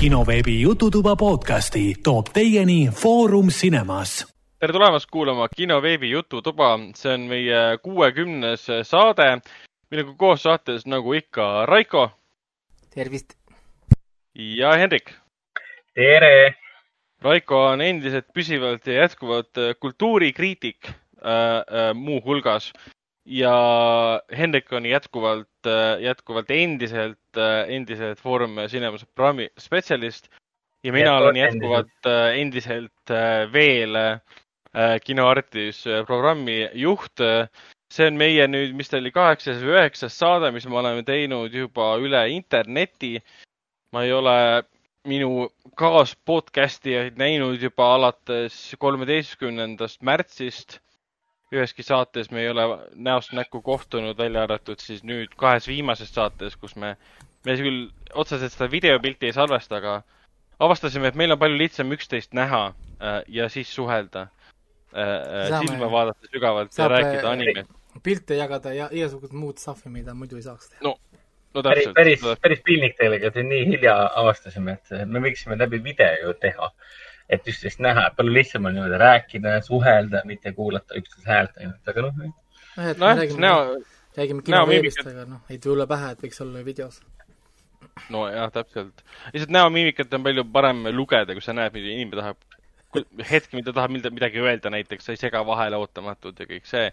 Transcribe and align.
kinoveebi 0.00 0.60
Jututuba 0.60 1.16
podcasti 1.16 1.94
toob 2.02 2.26
teieni 2.32 2.88
Foorum 2.94 3.48
Cinemas. 3.48 4.26
tere 4.58 4.72
tulemast 4.72 5.10
kuulama 5.10 5.48
kinoveebi 5.48 6.10
Jututuba, 6.10 6.78
see 6.94 7.14
on 7.14 7.20
meie 7.20 7.78
kuuekümnes 7.82 8.66
saade, 8.82 9.40
millega 9.90 10.14
koos 10.16 10.42
saates 10.42 10.86
nagu 10.86 11.12
ikka 11.12 11.66
Raiko. 11.66 12.10
tervist. 12.94 13.34
ja 14.34 14.72
Hendrik. 14.72 15.10
tere. 15.94 16.54
Raiko 17.22 17.64
on 17.66 17.80
endiselt 17.80 18.26
püsivalt 18.34 18.86
ja 18.86 19.00
jätkuvalt 19.02 19.50
kultuurikriitik 19.80 20.78
äh, 20.86 20.94
äh, 20.94 21.94
muuhulgas 21.94 22.72
ja 23.28 23.54
Hendrik 24.32 24.72
on 24.72 24.86
jätkuvalt, 24.86 25.68
jätkuvalt 26.00 26.50
endiselt, 26.50 27.40
endiselt 27.68 28.20
Foorum 28.20 28.56
Cinemas 28.68 29.04
programmi 29.14 29.48
spetsialist 29.60 30.30
ja 30.84 30.92
mina 30.92 31.16
olen 31.16 31.36
jätkuvalt 31.36 32.08
endiselt 32.34 33.12
veel 33.52 33.98
Kinoartis 35.04 35.84
programmi 36.06 36.68
juht. 36.72 37.20
see 37.88 38.04
on 38.04 38.18
meie 38.20 38.44
nüüd, 38.44 38.74
mis 38.76 38.90
ta 38.92 38.98
oli, 38.98 39.08
kaheksas 39.10 39.62
või 39.64 39.78
üheksas 39.78 40.12
saade, 40.20 40.50
mis 40.52 40.66
me 40.68 40.76
oleme 40.76 41.02
teinud 41.08 41.54
juba 41.54 41.94
üle 41.96 42.26
interneti. 42.30 43.22
ma 43.92 44.04
ei 44.04 44.12
ole 44.12 44.64
minu 45.08 45.48
kaaspodcastijaid 45.76 47.16
näinud 47.16 47.62
juba 47.62 47.94
alates 47.94 48.76
kolmeteistkümnendast 48.78 50.02
märtsist 50.02 50.80
üheski 51.54 51.82
saates 51.82 52.30
me 52.30 52.42
ei 52.42 52.50
ole 52.50 52.66
näost 52.94 53.32
näkku 53.32 53.62
kohtunud, 53.64 54.18
välja 54.18 54.42
arvatud 54.44 54.80
siis 54.82 55.04
nüüd 55.06 55.32
kahes 55.36 55.68
viimases 55.68 56.12
saates, 56.14 56.56
kus 56.60 56.76
me, 56.76 56.94
me 57.46 57.56
küll 57.60 57.86
otseselt 58.14 58.52
seda 58.52 58.70
videopilti 58.72 59.30
ei 59.30 59.36
salvesta, 59.36 59.80
aga 59.80 59.94
avastasime, 60.60 61.08
et 61.08 61.18
meil 61.18 61.32
on 61.32 61.40
palju 61.40 61.58
lihtsam 61.60 61.92
üksteist 61.96 62.36
näha 62.36 62.66
äh, 62.68 63.22
ja 63.28 63.48
siis 63.48 63.72
suhelda 63.74 64.28
äh,. 64.92 65.58
silma 65.60 65.90
vaadata 65.92 66.32
sügavalt 66.32 66.78
ja 66.78 66.88
rääkida 66.88 67.30
animest. 67.30 67.72
pilte 68.02 68.36
jagada 68.36 68.72
ja 68.74 68.88
igasugust 68.92 69.32
muud 69.32 69.58
stuff'i, 69.58 69.92
mida 69.92 70.14
muidu 70.14 70.36
ei 70.36 70.44
saaks 70.44 70.68
teha. 70.68 70.84
no, 70.84 70.96
no 71.54 71.62
täpselt. 71.62 71.94
päris, 71.94 72.20
päris, 72.20 72.40
päris 72.44 72.64
piinlik 72.64 72.96
tegelikult, 73.00 73.36
et 73.36 73.52
nii 73.54 73.66
hilja 73.72 73.98
avastasime, 74.20 74.76
et 74.76 75.06
me 75.08 75.24
võiksime 75.24 75.56
läbi 75.56 75.80
video 75.84 76.36
teha 76.44 76.72
et 77.28 77.48
üksteist 77.50 77.82
näha, 77.84 78.08
palju 78.16 78.32
lihtsam 78.32 78.66
on 78.68 78.76
niimoodi 78.76 78.98
rääkida, 79.00 79.58
suhelda, 79.66 80.22
mitte 80.28 80.52
kuulata 80.56 80.96
üksteise 80.98 81.28
häält 81.28 81.60
ainult, 81.60 81.92
aga 81.92 82.04
noh. 82.06 82.20
nojah, 82.24 82.90
et 82.90 83.02
me 83.02 83.12
räägime 83.20 83.44
näo, 83.44 83.64
räägime 84.16 84.44
kinoveebist, 84.46 85.02
aga 85.04 85.26
noh, 85.28 85.42
ei 85.52 85.60
tule 85.62 85.86
pähe, 85.90 86.12
et 86.14 86.24
võiks 86.24 86.40
olla 86.44 86.64
videos. 86.64 87.02
nojah, 88.14 88.48
täpselt. 88.54 89.04
lihtsalt 89.34 89.52
näomiimikat 89.58 90.16
on 90.16 90.24
palju 90.24 90.46
parem 90.54 90.88
lugeda, 90.96 91.36
kui 91.36 91.44
sa 91.44 91.56
näed, 91.56 91.76
mida 91.76 91.92
inimene 91.92 92.22
tahab, 92.22 92.40
hetk, 93.30 93.52
mida 93.58 93.76
tahab 93.76 93.92
midagi 93.92 94.40
öelda 94.40 94.72
näiteks, 94.72 95.04
sa 95.04 95.14
ei 95.14 95.20
sega 95.20 95.44
vahele 95.46 95.76
ootamatult 95.76 96.40
ja 96.40 96.48
kõik 96.48 96.68
see 96.70 96.88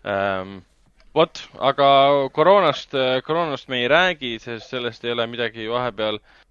um, 0.00 0.58
vot, 1.14 1.44
aga 1.60 1.88
koroonast, 2.32 2.96
koroonast 3.26 3.68
me 3.68 3.82
ei 3.82 3.88
räägi, 3.92 4.36
sest 4.40 4.72
sellest 4.72 5.04
ei 5.04 5.12
ole 5.12 5.28
midagi 5.28 5.68
vahepeal 5.68 6.22
Äh, 6.22 6.47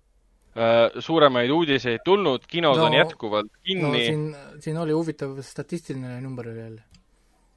suuremaid 0.99 1.51
uudiseid 1.53 2.01
tulnud, 2.05 2.45
kinod 2.49 2.79
no, 2.79 2.87
on 2.87 2.95
jätkuvalt 2.97 3.51
kinni 3.63 3.83
no,. 3.83 3.93
siin, 3.93 4.23
siin 4.63 4.77
oli 4.81 4.95
huvitav 4.95 5.35
statistiline 5.45 6.19
number 6.21 6.49
oli 6.49 6.59
jälle. 6.59 6.81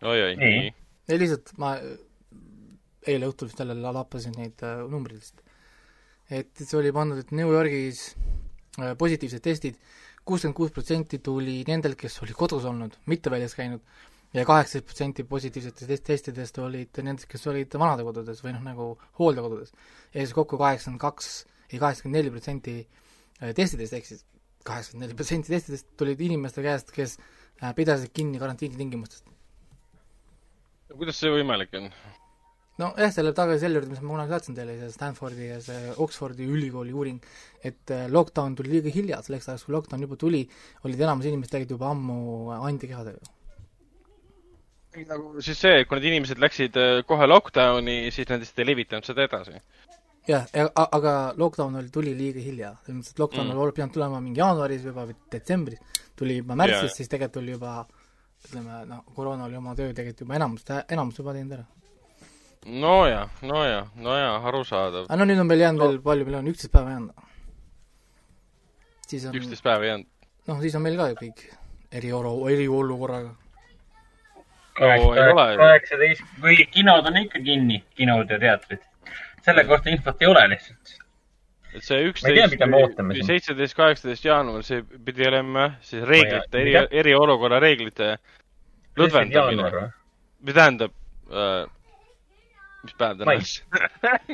oi-oi, 0.03 0.35
nii. 0.37 0.75
ei 1.09 1.21
lihtsalt 1.23 1.55
ma 1.61 1.77
eile 3.09 3.31
õhtul 3.31 3.49
vist 3.49 3.63
jälle 3.63 3.77
lappasin 3.81 4.37
neid 4.37 4.61
äh, 4.67 4.83
numbreid 4.91 5.23
lihtsalt. 5.23 5.43
et 6.41 6.63
see 6.63 6.77
oli 6.79 6.93
pandud, 6.93 7.23
et 7.23 7.33
New 7.37 7.49
Yorgis 7.55 8.05
äh, 8.79 8.93
positiivsed 9.01 9.45
testid, 9.45 9.81
kuuskümmend 10.29 10.59
kuus 10.59 10.75
protsenti 10.75 11.23
tuli 11.25 11.61
nendelt, 11.69 11.97
kes 12.01 12.21
olid 12.25 12.37
kodus 12.37 12.69
olnud, 12.69 13.01
mitte 13.11 13.33
väljas 13.33 13.57
käinud, 13.57 13.81
ja 14.37 14.45
kaheksateist 14.47 14.87
protsenti 14.87 15.25
positiivsetest 15.27 16.05
testidest 16.07 16.61
olid 16.63 17.01
nendest, 17.01 17.31
kes 17.33 17.49
olid 17.51 17.73
vanadekodudes 17.81 18.45
või 18.45 18.59
noh, 18.59 18.67
nagu 18.69 18.93
hooldekodudes. 19.19 19.73
ja 20.13 20.21
siis 20.21 20.37
kokku 20.37 20.61
kaheksakümmend 20.61 21.01
kaks 21.01 21.33
ei 21.71 21.81
kaheksakümmend 21.81 22.21
neli 22.21 22.35
protsenti 22.35 22.77
äh, 22.83 23.00
testidest, 23.41 23.97
ehk 23.97 24.09
siis 24.09 24.25
kaheksakümmend 24.67 25.09
neli 25.09 25.19
protsenti 25.19 25.53
testidest 25.53 25.89
tulid 26.01 26.21
inimeste 26.25 26.65
käest, 26.65 26.93
kes 26.95 27.17
äh, 27.19 27.73
pidasid 27.77 28.13
kinni 28.17 28.41
karantiini 28.43 28.79
tingimustest. 28.79 29.29
kuidas 30.91 31.21
see 31.23 31.33
võimalik 31.33 31.73
on? 31.79 31.89
nojah, 32.81 33.13
selle 33.15 33.33
tagasi 33.37 33.65
selle 33.65 33.81
juurde, 33.81 33.91
mis 33.93 34.01
ma 34.05 34.15
kunagi 34.15 34.35
saatsin 34.35 34.57
teile, 34.57 34.77
see 34.81 34.93
Stanfordi 34.93 35.51
ja 35.51 35.59
see 35.65 35.97
Oxfordi 36.05 36.47
ülikooli 36.49 36.95
uuring, 36.97 37.21
et 37.65 37.93
äh, 37.95 38.07
lockdown 38.13 38.57
tuli 38.59 38.77
liiga 38.77 38.93
hilja, 38.95 39.21
selleks 39.25 39.49
ajaks, 39.49 39.67
kui 39.67 39.77
lockdown 39.77 40.07
juba 40.07 40.21
tuli, 40.21 40.47
olid 40.89 41.05
enamus 41.05 41.29
inimesed 41.31 41.53
tegelikult 41.53 41.79
juba 41.79 41.93
ammu 41.95 42.19
antikehadega. 42.61 43.37
nagu 45.07 45.45
siis 45.45 45.61
see, 45.63 45.85
kui 45.87 46.01
need 46.01 46.11
inimesed 46.11 46.41
läksid 46.43 46.77
kohe 47.09 47.29
lockdowni, 47.29 48.03
siis 48.13 48.29
nad 48.29 48.43
lihtsalt 48.43 48.65
ei 48.65 48.73
levitanud 48.73 49.07
seda 49.07 49.29
edasi 49.29 49.61
jah, 50.29 50.47
aga 50.83 51.15
lockdown 51.37 51.77
oli, 51.81 51.91
tuli 51.93 52.13
liiga 52.17 52.43
hilja, 52.43 52.75
selles 52.85 52.99
mõttes, 52.99 53.15
et 53.15 53.23
lockdown 53.23 53.49
mm. 53.49 53.63
oli 53.65 53.75
pidanud 53.77 53.95
tulema 53.95 54.21
mingi 54.23 54.43
jaanuaris 54.43 54.85
juba 54.85 55.07
või 55.09 55.17
detsembris, 55.33 55.81
tuli 56.19 56.39
juba 56.41 56.57
märtsis 56.61 56.89
yeah., 56.89 56.97
siis 56.99 57.13
tegelikult 57.13 57.43
oli 57.43 57.55
juba 57.57 57.75
ütleme, 58.49 58.81
noh, 58.89 59.03
koroona 59.17 59.49
oli 59.49 59.59
oma 59.61 59.75
töö 59.79 59.93
tegelikult 59.93 60.25
juba 60.27 60.39
enamus, 60.39 60.65
enamus 60.89 61.21
juba 61.21 61.35
teinud 61.37 61.57
ära. 61.59 61.67
nojah, 62.85 63.29
nojah, 63.43 63.93
nojah, 63.97 64.49
arusaadav. 64.53 65.09
aga 65.09 65.21
no 65.21 65.29
nüüd 65.29 65.41
on 65.43 65.49
meil 65.51 65.65
jäänud 65.65 65.87
veel 65.87 66.01
palju, 66.05 66.29
meil 66.29 66.41
on 66.43 66.51
üksteist 66.53 66.73
päeva 66.75 66.97
jäänud. 66.97 67.13
üksteist 69.41 69.65
päeva 69.65 69.93
jäänud? 69.93 70.11
noh, 70.53 70.61
siis 70.65 70.77
on 70.77 70.85
meil 70.85 71.01
ka 71.01 71.11
ju 71.13 71.21
kõik 71.25 71.47
eriolu, 72.01 72.35
eriolukorraga 72.53 73.33
kaheksateist 74.81 76.39
või 76.41 76.63
kinod 76.73 77.09
on 77.09 77.19
ikka 77.25 77.43
kinni, 77.45 77.83
kinod 77.99 78.31
ja 78.31 78.39
teatrid 78.41 78.85
selle 79.45 79.65
kohta 79.69 79.91
infot 79.91 80.23
ei 80.23 80.29
ole 80.31 80.45
lihtsalt. 80.53 80.95
et 81.75 81.87
see 81.87 82.01
üksteist 82.09 82.57
seitseteist, 83.27 83.77
kaheksateist 83.79 84.25
jaanuar, 84.27 84.65
see 84.67 84.83
pidi 85.07 85.29
olema 85.29 85.69
siis 85.87 86.03
reeglite, 86.09 86.63
eri, 86.65 86.75
eriolukorra 87.03 87.61
reeglite 87.63 88.17
lõdvendamine. 88.99 89.85
mis 90.41 90.57
tähendab 90.57 90.97
äh,, 91.31 91.69
mis 92.83 92.97
päev 92.99 93.21
täna 93.21 93.37
on? 93.37 93.47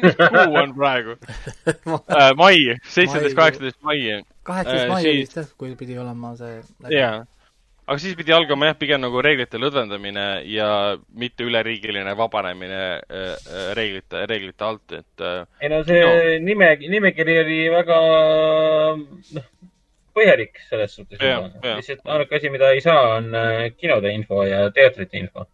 mis 0.01 0.17
kuu 0.39 0.59
on 0.63 0.75
praegu 0.79 1.19
äh,? 1.19 2.33
mai, 2.41 2.59
seitseteist, 2.89 3.37
kaheksateist 3.37 3.81
mai. 3.83 4.03
kaheksateist 4.43 4.93
mai 4.95 5.03
oli 5.05 5.25
vist 5.25 5.41
jah, 5.43 5.49
kui 5.61 5.77
pidi 5.77 5.99
olema 6.01 6.37
see. 6.41 6.61
jaa 6.95 7.25
aga 7.87 7.99
siis 8.03 8.17
pidi 8.19 8.35
algama 8.35 8.71
jah, 8.71 8.79
pigem 8.79 9.03
nagu 9.03 9.23
reeglite 9.23 9.61
lõdvendamine 9.63 10.27
ja 10.51 10.69
mitte 11.15 11.47
üleriigiline 11.47 12.17
vabanemine 12.19 12.83
äh, 12.99 13.27
äh, 13.33 13.69
reeglite, 13.79 14.25
reeglite 14.31 14.67
alt, 14.67 14.97
et. 14.99 15.23
Äh, 15.23 15.43
ei 15.63 15.73
no 15.73 15.83
see 15.87 16.03
no. 16.03 16.15
nime, 16.47 16.73
nimekiri 16.83 17.39
oli 17.45 17.61
väga, 17.75 17.99
noh, 19.39 19.51
põhjalik 20.17 20.63
selles 20.71 20.97
suhtes. 20.99 21.21
lihtsalt 21.21 22.03
ainuke 22.05 22.41
asi, 22.41 22.51
mida 22.51 22.73
ei 22.75 22.83
saa, 22.85 23.19
on 23.21 23.31
kinode 23.79 24.15
info 24.17 24.43
ja 24.49 24.67
teatrite 24.75 25.23
info 25.23 25.47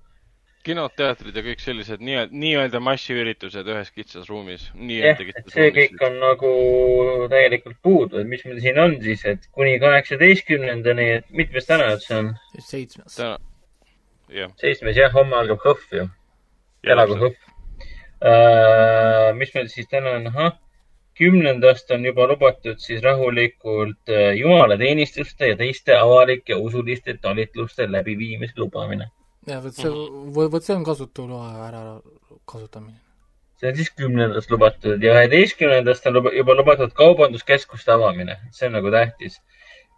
kinod, 0.66 0.94
teatrid 0.98 1.36
ja 1.36 1.42
kõik 1.44 1.62
sellised 1.62 2.02
nii, 2.04 2.26
nii-öelda 2.30 2.80
massiüritused 2.82 3.68
ühes 3.68 3.90
kitsas 3.94 4.28
ruumis. 4.30 4.68
jah, 4.94 5.20
et 5.22 5.52
see 5.52 5.70
kõik 5.74 6.02
on 6.06 6.18
nagu 6.22 6.50
täielikult 7.32 7.78
puudu, 7.82 8.20
et 8.22 8.30
mis 8.30 8.44
meil 8.46 8.60
siin 8.64 8.78
on 8.78 8.96
siis, 9.02 9.24
et 9.28 9.48
kuni 9.52 9.78
kaheksateistkümnendani, 9.82 11.08
et 11.18 11.30
mitmes 11.30 11.66
täna 11.66 11.92
see 12.02 12.18
on? 12.18 12.32
seitsmes. 12.58 13.20
seitsmes 14.62 14.98
jah, 14.98 15.14
homme 15.14 15.38
algab 15.40 15.62
HõHV 15.66 15.96
ju. 16.00 16.08
elagu 16.94 17.18
HõHV 17.22 17.38
uh,. 17.38 19.32
mis 19.38 19.54
meil 19.54 19.70
siis 19.72 19.90
täna 19.90 20.18
on, 20.20 20.28
ahah, 20.30 20.52
kümnendast 21.18 21.90
on 21.94 22.06
juba 22.06 22.28
lubatud 22.30 22.78
siis 22.82 23.02
rahulikult 23.02 24.14
uh, 24.14 24.30
jumalateenistuste 24.38 25.50
ja 25.52 25.58
teiste 25.58 25.98
avalike 25.98 26.54
usuliste 26.54 27.18
talitluste 27.20 27.90
läbiviimise 27.90 28.56
lubamine 28.62 29.10
ja 29.46 29.60
vot 29.62 29.76
see, 29.76 29.90
vot 30.34 30.64
see 30.64 30.76
on 30.76 30.84
kasutuloa 30.86 31.48
ära 31.66 31.82
kasutamine. 32.48 32.98
see 33.60 33.70
on 33.70 33.78
siis 33.78 33.90
kümnendast 33.98 34.50
lubatud 34.50 35.02
ja 35.02 35.14
üheteistkümnendast 35.16 36.06
on 36.10 36.20
juba 36.36 36.56
lubatud 36.58 36.94
kaubanduskeskuste 36.98 37.94
avamine, 37.94 38.38
see 38.52 38.68
on 38.70 38.78
nagu 38.78 38.92
tähtis. 38.94 39.40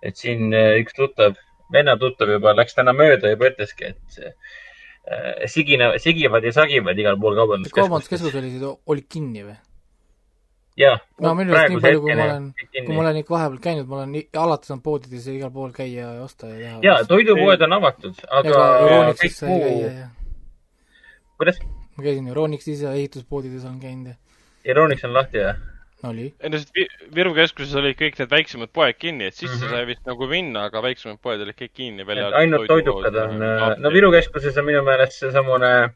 et 0.02 0.16
siin 0.20 0.52
äh, 0.52 0.74
üks 0.82 0.96
tuttav, 0.96 1.36
venna 1.72 1.96
tuttav 2.00 2.28
juba 2.28 2.52
läks 2.56 2.76
täna 2.76 2.92
mööda, 2.96 3.30
juba 3.32 3.48
ütleski, 3.52 3.94
et 3.94 4.18
äh, 4.20 5.46
sigina, 5.48 5.94
sigivad 6.00 6.44
ja 6.44 6.52
sagivad 6.52 6.98
igal 6.98 7.20
pool 7.20 7.36
kaubanduskeskustes. 7.40 7.80
kaubanduskeskused 7.82 8.40
olid, 8.40 8.66
olid 8.86 9.08
kinni 9.08 9.46
või? 9.46 9.56
Jah. 10.78 11.00
no 11.20 11.34
minu 11.38 11.54
arust 11.54 11.74
nii 11.74 11.82
palju, 11.84 12.00
kui 12.04 12.16
ma 12.18 12.26
olen, 12.28 12.48
kui 12.72 12.94
ma 12.94 13.02
olen 13.04 13.20
ikka 13.20 13.34
vahepeal 13.36 13.60
käinud, 13.66 13.90
ma 13.90 14.00
olen 14.00 14.16
alati 14.44 14.70
saanud 14.70 14.84
poodides 14.86 15.28
ja 15.28 15.36
igal 15.36 15.52
pool 15.54 15.74
käia 15.76 16.08
ja 16.16 16.24
osta 16.24 16.50
ja 16.50 16.58
teha. 16.58 16.80
jaa, 16.88 17.04
toidupoed 17.10 17.62
on 17.66 17.78
avatud, 17.78 18.24
aga 18.40 18.64
kõik 19.20 19.38
muu. 19.50 19.76
kuidas? 21.38 21.62
ma 21.94 22.08
käisin 22.08 22.32
Euronixis 22.32 22.82
ja 22.82 22.96
ehituspoodides 22.98 23.68
olen 23.68 23.78
käinud 23.82 24.12
ja. 24.12 24.18
Euronix 24.72 25.04
on 25.06 25.14
lahti, 25.14 25.42
jah? 25.44 25.62
oli. 26.08 26.26
ei 26.40 26.50
no 26.50 26.60
sest 26.60 26.74
Viru 27.14 27.34
keskuses 27.36 27.74
olid 27.80 27.96
kõik 28.00 28.18
need 28.20 28.32
väiksemad 28.32 28.72
poed 28.74 28.98
kinni, 28.98 29.30
et 29.30 29.36
sisse 29.36 29.54
mm 29.54 29.62
-hmm. 29.62 29.76
sai 29.78 29.86
vist 29.88 30.06
nagu 30.10 30.28
minna, 30.28 30.66
aga 30.70 30.82
väiksemad 30.82 31.20
poed 31.22 31.40
olid 31.40 31.56
kõik 31.60 31.74
kinni. 31.74 32.06
ainult 32.34 32.66
toidukad 32.68 33.14
on, 33.14 33.42
äh, 33.42 33.66
no 33.78 33.92
Viru 33.94 34.10
keskuses 34.12 34.58
on 34.58 34.66
minu 34.66 34.82
meelest 34.82 35.18
seesamune 35.22 35.94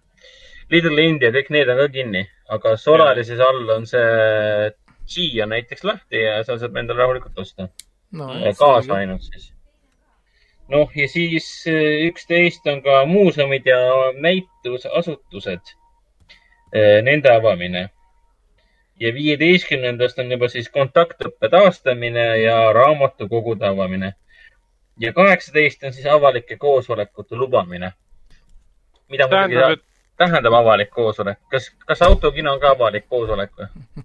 Little 0.71 1.03
India, 1.03 1.31
kõik 1.33 1.51
need 1.51 1.69
on 1.69 1.79
ka 1.81 1.89
kinni, 1.89 2.29
aga 2.49 2.77
Solarises 2.77 3.41
all 3.41 3.71
on 3.71 3.87
see 3.87 4.71
G 5.09 5.43
on 5.43 5.53
näiteks 5.55 5.85
lahti 5.85 6.23
ja 6.23 6.41
seal 6.45 6.59
saab 6.61 6.77
endale 6.77 7.03
rahulikult 7.03 7.39
osta 7.39 7.69
no,. 8.13 8.29
kaasa 8.59 8.95
ainult 8.95 9.23
siis. 9.23 9.53
noh, 10.69 10.91
ja 10.97 11.09
siis 11.09 11.49
äh, 11.69 12.09
üksteist 12.09 12.67
on 12.73 12.83
ka 12.83 13.05
muuseumid 13.07 13.67
ja 13.67 13.79
näitusasutused. 14.21 15.75
Äh, 16.69 16.99
nende 17.03 17.33
avamine 17.33 17.89
ja 19.01 19.15
viieteistkümnendast 19.15 20.19
on 20.19 20.33
juba 20.33 20.49
siis 20.53 20.69
kontaktõppe 20.75 21.49
taastamine 21.49 22.27
ja 22.43 22.73
raamatukogude 22.73 23.67
avamine. 23.67 24.13
ja 25.01 25.13
kaheksateist 25.13 25.85
on 25.85 25.93
siis 25.93 26.07
avalike 26.07 26.57
koosolekute 26.57 27.37
lubamine. 27.37 27.93
mida 29.09 29.29
muidugi 29.29 29.55
tähendab, 29.55 29.79
et... 29.79 29.85
tähendab 30.19 30.59
avalik 30.61 30.91
koosolek? 30.95 31.41
kas, 31.53 31.71
kas 31.87 32.03
autokino 32.07 32.53
on 32.57 32.63
ka 32.63 32.75
avalik 32.77 33.09
koosolek 33.09 33.55
või? 33.59 34.05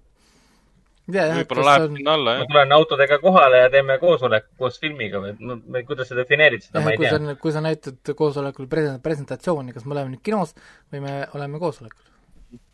võib-olla 1.12 1.65
läheb 1.68 1.89
on... 1.89 1.98
sinna 1.98 2.13
alla, 2.15 2.36
jah. 2.38 2.44
ma 2.44 2.50
tulen 2.54 2.77
autodega 2.77 3.19
kohale 3.19 3.60
ja 3.65 3.69
teeme 3.74 3.98
koosoleku 4.00 4.56
koos 4.57 4.80
filmiga 4.80 5.19
või, 5.24 5.33
no 5.39 5.83
kuidas 5.88 6.10
sa 6.12 6.15
defineerid 6.15 6.63
seda, 6.63 6.83
ma 6.86 6.94
ei 6.94 7.01
tea. 7.01 7.36
kui 7.42 7.51
sa 7.51 7.63
näitad 7.63 8.13
koosolekul 8.15 8.69
presentatsiooni, 9.04 9.75
kas 9.75 9.86
me 9.86 9.98
oleme 9.98 10.15
nüüd 10.15 10.24
kinos 10.24 10.56
või 10.94 11.04
me 11.04 11.18
oleme 11.36 11.60
koosolekul? 11.60 12.06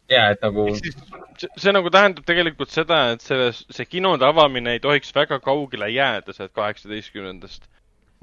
ja, 0.10 0.28
et 0.34 0.46
nagu. 0.46 0.68
see, 0.78 1.50
see 1.58 1.74
nagu 1.74 1.90
tähendab 1.94 2.28
tegelikult 2.28 2.74
seda, 2.74 3.02
et 3.16 3.26
selles, 3.26 3.64
see 3.74 3.90
kinode 3.90 4.26
avamine 4.28 4.76
ei 4.78 4.84
tohiks 4.84 5.14
väga 5.16 5.40
kaugele 5.42 5.90
jääda 5.94 6.36
sealt 6.36 6.54
kaheksateistkümnendast 6.58 7.66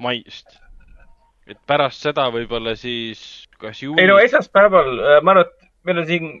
maist. 0.03 0.59
et 1.47 1.59
pärast 1.67 2.03
seda 2.03 2.29
võib-olla 2.31 2.75
siis 2.79 3.46
kas 3.61 3.81
juulis. 3.83 4.01
ei 4.01 4.11
no 4.11 4.19
esmaspäeval, 4.21 4.93
äh, 4.99 5.17
ma 5.23 5.35
arvan, 5.35 5.49
et 5.49 5.69
meil 5.87 6.03
on 6.03 6.07
siin 6.09 6.31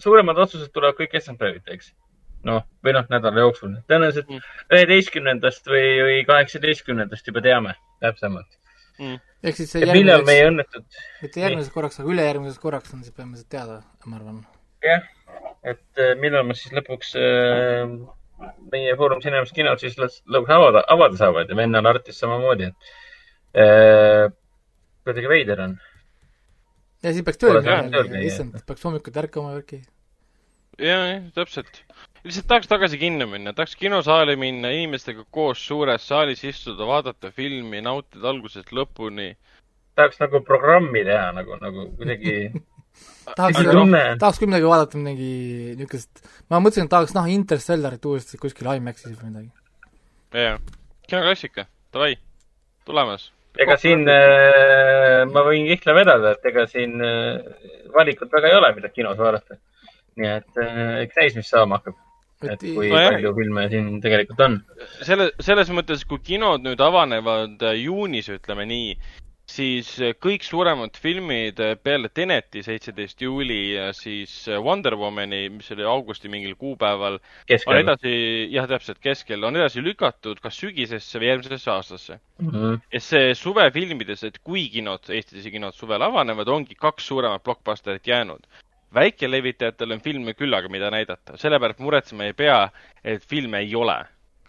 suuremad 0.00 0.38
otsused 0.44 0.72
tulevad 0.74 0.98
kõik 0.98 1.16
esmaspäeviti, 1.20 1.76
eks. 1.76 1.92
noh, 2.48 2.62
või 2.84 2.96
noh, 2.96 3.08
nädala 3.12 3.46
jooksul. 3.46 3.74
tõenäoliselt 3.90 4.30
mm. 4.30 4.54
üheteistkümnendast 4.76 5.66
mm. 5.66 5.74
või, 5.74 5.90
või 6.08 6.22
kaheksateistkümnendast 6.30 7.32
juba 7.32 7.44
teame 7.44 7.76
täpsemalt 8.04 8.48
mm. 9.00 9.18
ehk 9.44 9.60
siis 9.60 9.74
see 9.74 9.84
järgmiseks. 9.84 10.00
millal 10.00 10.24
meie 10.28 10.46
õnnetud. 10.52 11.02
mitte 11.24 11.44
järgmiseks 11.44 11.74
korraks, 11.74 12.00
aga 12.00 12.14
ülejärgmiseks 12.14 12.62
korraks 12.62 12.96
on 12.96 13.04
siis 13.04 13.16
põhimõtteliselt 13.16 13.52
teada, 13.56 13.82
ma 14.06 14.20
arvan 14.20 14.40
jah, 14.84 15.04
et 15.64 16.00
äh, 16.00 16.16
millal 16.20 16.46
me 16.48 16.56
siis 16.58 16.72
lõpuks 16.76 17.14
äh, 17.20 17.94
meie 18.72 18.96
Foorum 18.96 19.20
Cinemas 19.24 19.52
kinod 19.56 19.82
siis 19.82 19.96
lõpuks 20.00 20.54
avada, 20.54 20.84
avada 20.92 21.18
saavad 21.20 21.50
ja 21.50 21.58
vennal 21.58 21.88
Artis 21.90 22.20
samamoodi, 22.22 22.70
et 22.70 23.64
äh, 23.64 24.26
kuidagi 25.04 25.30
veider 25.30 25.64
on. 25.66 25.78
Ja 27.02 27.14
siis 27.14 27.24
peaks 27.26 27.40
tööle 27.40 27.62
minema, 27.64 28.22
issand, 28.26 28.60
peaks 28.66 28.84
hommikuti 28.86 29.20
ärkama 29.22 29.54
värki. 29.56 29.80
ja, 30.78 30.96
jah, 30.96 31.28
täpselt. 31.36 31.82
lihtsalt 32.24 32.48
tahaks 32.50 32.70
tagasi 32.70 33.00
kinno 33.00 33.28
minna, 33.30 33.54
tahaks 33.56 33.76
kinosaali 33.80 34.36
minna, 34.40 34.72
inimestega 34.76 35.24
koos 35.30 35.62
suures 35.66 36.06
saalis 36.08 36.44
istuda, 36.48 36.88
vaadata 36.88 37.32
filmi, 37.36 37.82
nautida 37.84 38.28
algusest 38.32 38.74
lõpuni. 38.76 39.32
tahaks 39.98 40.20
nagu 40.22 40.42
programmi 40.46 41.04
teha 41.08 41.30
nagu, 41.36 41.56
nagu 41.62 41.88
kuidagi 41.96 42.36
tahaks, 43.38 43.64
tahaks 44.20 44.42
küll 44.42 44.52
midagi 44.52 44.70
vaadata, 44.70 45.00
midagi 45.00 45.32
niisugust, 45.80 46.24
ma 46.52 46.60
mõtlesin, 46.62 46.88
et 46.88 46.94
tahaks 46.94 47.16
näha 47.16 47.32
Interstellarit 47.34 48.06
uuesti 48.12 48.40
kuskil 48.40 48.72
IMAX-is 48.76 49.16
või 49.16 49.32
midagi. 49.32 49.52
jaa, 50.36 50.56
kinoklassika, 51.08 51.68
davai, 51.94 52.16
tulemas. 52.88 53.30
Ega 53.58 53.76
siin 53.80 54.04
äh, 54.08 55.24
ma 55.30 55.42
võin 55.46 55.66
kihla 55.70 55.96
vedada, 55.96 56.34
et 56.36 56.46
ega 56.52 56.66
siin 56.70 57.00
äh, 57.02 57.40
valikut 57.94 58.30
väga 58.32 58.50
ei 58.50 58.58
ole, 58.60 58.70
mida 58.76 58.92
kinos 58.92 59.18
vaadata. 59.18 59.58
nii 60.20 60.30
et 60.36 60.62
äh, 60.62 61.00
eks 61.06 61.18
näis, 61.20 61.36
mis 61.38 61.50
saama 61.50 61.80
hakkab. 61.80 61.98
et 62.50 62.62
kui 62.62 62.88
no 62.88 63.00
palju 63.10 63.34
filme 63.36 63.66
siin 63.72 63.88
tegelikult 64.04 64.44
on. 64.46 64.60
selle, 65.02 65.30
selles 65.42 65.72
mõttes, 65.74 66.06
kui 66.08 66.22
kinod 66.24 66.64
nüüd 66.66 66.80
avanevad 66.84 67.66
äh, 67.66 67.80
juunis, 67.82 68.30
ütleme 68.32 68.68
nii, 68.70 68.94
siis 69.50 69.90
eh, 70.02 70.14
kõik 70.18 70.44
suuremad 70.46 70.96
filmid 71.00 71.60
eh, 71.62 71.74
peale 71.82 72.10
Teneti, 72.14 72.62
seitseteist 72.64 73.22
juuli 73.24 73.58
ja 73.74 73.90
siis 73.96 74.32
eh, 74.48 74.60
Wonder 74.62 74.96
Womani, 75.00 75.42
mis 75.56 75.70
oli 75.74 75.86
augusti 75.88 76.30
mingil 76.32 76.56
kuupäeval, 76.60 77.18
on 77.66 77.80
edasi, 77.80 78.12
jah, 78.54 78.68
täpselt 78.70 79.00
keskel, 79.02 79.44
on 79.46 79.58
edasi 79.58 79.82
lükatud 79.84 80.40
kas 80.44 80.58
sügisesse 80.60 81.20
või 81.20 81.32
järgmisesse 81.32 81.72
aastasse 81.74 82.18
mm. 82.18 82.50
-hmm. 82.50 82.80
ja 82.92 83.02
see 83.04 83.34
suvefilmides, 83.38 84.24
et 84.28 84.40
kui 84.44 84.68
kinod, 84.72 85.10
Eestis 85.10 85.48
kinod 85.50 85.76
suvel 85.76 86.02
avanevad, 86.06 86.48
ongi 86.48 86.78
kaks 86.78 87.10
suuremat 87.10 87.44
blockbusterit 87.44 88.06
jäänud 88.06 88.46
väikelevitajatel 88.94 89.92
on 89.94 90.00
filme 90.02 90.34
küllaga, 90.34 90.68
mida 90.68 90.90
näidata, 90.90 91.36
sellepärast 91.38 91.78
muretsema 91.78 92.26
ei 92.26 92.32
pea, 92.34 92.64
et 93.04 93.22
filme 93.26 93.62
ei 93.62 93.74
ole. 93.74 94.00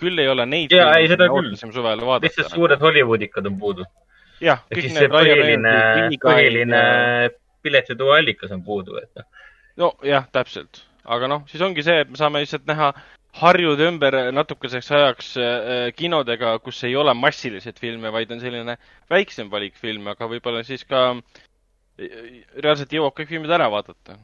küll 0.01 0.17
ei 0.17 0.27
ole 0.27 0.45
neid. 0.49 0.71
jaa, 0.73 0.95
ei 0.97 1.07
seda 1.07 1.27
küll. 1.29 1.51
lihtsalt 1.53 2.49
suured 2.49 2.81
Hollywoodikad 2.81 3.45
on 3.45 3.59
puudu 3.61 3.85
jah, 4.41 4.61
kõik 4.71 4.91
need 4.95 5.13
põhiline, 5.13 5.75
põhiline 6.21 6.83
piletitulu 7.61 8.15
allikas 8.17 8.53
on 8.55 8.63
puudu, 8.65 8.97
et 9.01 9.09
noh. 9.19 9.27
nojah, 9.85 10.27
täpselt, 10.33 10.83
aga 11.05 11.29
noh, 11.31 11.43
siis 11.51 11.63
ongi 11.65 11.85
see, 11.85 12.01
et 12.03 12.11
me 12.11 12.19
saame 12.19 12.41
lihtsalt 12.43 12.65
näha 12.69 12.91
harjuda 13.41 13.87
ümber 13.87 14.17
natukeseks 14.35 14.89
ajaks 14.97 15.29
äh, 15.39 15.85
kinodega, 15.95 16.57
kus 16.65 16.81
ei 16.87 16.97
ole 16.99 17.13
massiliselt 17.15 17.79
filme, 17.79 18.11
vaid 18.11 18.31
on 18.33 18.41
selline 18.43 18.75
väiksem 19.11 19.51
valik 19.51 19.77
filme, 19.79 20.11
aga 20.15 20.27
võib-olla 20.31 20.65
siis 20.67 20.83
ka 20.87 21.05
äh, 21.15 22.41
reaalselt 22.57 22.91
jõuab 22.91 23.15
kõik 23.15 23.31
filmid 23.31 23.53
ära 23.55 23.69
vaadata. 23.71 24.17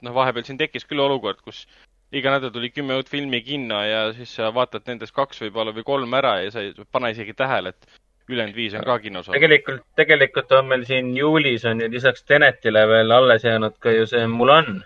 noh, 0.00 0.16
vahepeal 0.16 0.44
siin 0.48 0.60
tekkis 0.60 0.86
küll 0.88 1.00
olukord, 1.00 1.40
kus 1.44 1.66
iga 2.12 2.32
nädal 2.32 2.52
tuli 2.52 2.70
kümme 2.72 2.96
uut 2.98 3.08
filmi 3.08 3.42
kinno 3.44 3.80
ja 3.84 4.06
siis 4.16 4.32
sa 4.34 4.48
vaatad 4.54 4.86
nendest 4.88 5.14
kaks 5.14 5.42
võib-olla 5.44 5.74
või 5.76 5.84
kolm 5.86 6.14
ära 6.18 6.38
ja 6.44 6.52
sa 6.54 6.64
ei 6.64 6.72
pane 6.92 7.12
isegi 7.14 7.36
tähele, 7.36 7.72
et 7.72 7.99
ülejäänud 8.34 8.56
viis 8.56 8.74
on 8.78 8.84
ka 8.86 8.98
kinos 9.02 9.28
olnud. 9.28 9.38
tegelikult, 9.38 9.82
tegelikult 9.98 10.52
on 10.58 10.68
meil 10.72 10.84
siin 10.88 11.10
juulis 11.16 11.64
on 11.68 11.80
ju 11.84 11.88
lisaks 11.92 12.24
Tenetile 12.28 12.86
veel 12.88 13.16
alles 13.16 13.44
jäänud 13.44 13.78
ka 13.82 13.94
ju 13.94 14.06
see 14.10 14.26
Mulan. 14.30 14.82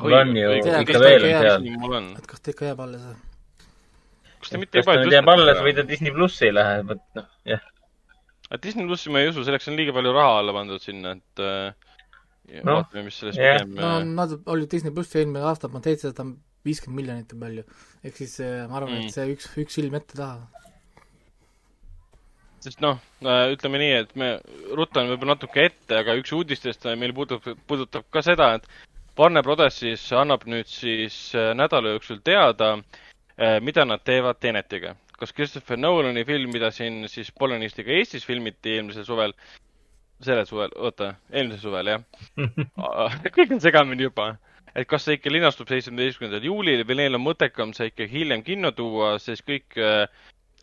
Mulan 0.00 0.34
ju 0.36 0.56
ikka 0.58 1.00
veel 1.02 1.28
on 1.28 1.44
seal. 1.44 2.10
et 2.18 2.26
kas 2.32 2.42
ta 2.42 2.54
ikka 2.54 2.72
jääb 2.72 2.82
alles 2.86 3.04
või? 3.08 3.20
kas 4.40 4.52
ta 4.52 4.60
mitte 4.62 4.80
kas 4.80 4.90
ta 4.90 4.98
nüüd 5.00 5.16
jääb 5.18 5.30
alles 5.34 5.62
või 5.66 5.76
ta 5.76 5.86
Disney 5.88 6.14
plussi 6.14 6.48
ei 6.50 6.56
lähe, 6.56 6.82
vot 6.90 7.04
noh, 7.20 7.28
jah. 7.48 7.62
Disney 8.62 8.86
plussi 8.86 9.10
ma 9.10 9.22
ei 9.22 9.30
usu, 9.32 9.44
selleks 9.46 9.70
on 9.70 9.78
liiga 9.78 9.94
palju 9.96 10.12
raha 10.14 10.40
alla 10.40 10.54
pandud 10.54 10.82
sinna, 10.82 11.14
et 11.16 11.42
äh, 11.42 11.94
no, 12.62 12.80
vaatame, 12.80 13.06
mis 13.08 13.20
sellest 13.20 13.40
yeah. 13.40 13.62
pigem 13.62 13.78
no 13.80 13.94
nad 14.22 14.34
olid 14.52 14.70
Disney 14.70 14.94
plussi 14.94 15.22
eelmine 15.22 15.46
aasta, 15.48 15.70
ma 15.72 15.82
seitsesada 15.84 16.26
viiskümmend 16.64 17.00
miljonit 17.00 17.32
on 17.36 17.46
palju. 17.46 17.64
ehk 18.04 18.20
siis 18.20 18.36
äh, 18.44 18.66
ma 18.68 18.80
arvan 18.80 18.98
mm., 18.98 19.08
et 19.08 19.16
see 19.16 19.32
üks, 19.36 19.48
üks 19.64 19.80
film 19.80 19.96
ette 20.00 20.18
taha 20.18 20.63
sest 22.64 22.80
noh, 22.80 22.98
äh, 23.24 23.50
ütleme 23.52 23.80
nii, 23.80 23.94
et 24.04 24.12
me 24.20 24.30
rutan 24.76 25.10
võib-olla 25.10 25.36
natuke 25.36 25.66
ette, 25.68 25.98
aga 25.98 26.16
üks 26.20 26.32
uudistest 26.36 26.86
meil 27.00 27.12
puudutab, 27.16 27.60
puudutab 27.68 28.06
ka 28.14 28.22
seda, 28.24 28.54
et 28.58 28.68
Warner 29.18 29.44
Brothers 29.46 29.76
siis 29.82 30.04
annab 30.16 30.46
nüüd 30.50 30.70
siis 30.70 31.16
äh, 31.38 31.52
nädala 31.54 31.92
jooksul 31.94 32.22
teada, 32.26 32.72
äh, 33.36 33.60
mida 33.62 33.84
nad 33.86 34.02
teevad 34.04 34.40
Tenetiga. 34.42 34.96
kas 35.14 35.32
Christopher 35.32 35.78
Nolani 35.78 36.24
film, 36.26 36.50
mida 36.50 36.72
siin 36.74 37.04
siis 37.08 37.30
Polonistiga 37.30 37.92
Eestis 37.94 38.24
filmiti 38.26 38.72
eelmisel 38.74 39.04
suvel, 39.06 39.32
sellel 40.20 40.48
suvel, 40.48 40.72
oota, 40.74 41.12
eelmisel 41.30 41.68
suvel, 41.68 41.92
jah 41.92 42.02
kõik 43.36 43.54
on 43.54 43.62
segamini 43.62 44.08
juba. 44.08 44.34
et 44.74 44.88
kas 44.90 45.04
see 45.06 45.14
ikka 45.20 45.30
linastub 45.30 45.68
seitsmeteistkümnendal 45.70 46.48
juulil 46.48 46.82
või 46.88 46.96
neil 46.98 47.14
on 47.14 47.22
mõttekam 47.22 47.76
see 47.76 47.92
ikka 47.92 48.08
hiljem 48.10 48.42
kinno 48.42 48.72
tuua, 48.74 49.18
sest 49.22 49.46
kõik 49.46 49.78
äh, 49.78 50.08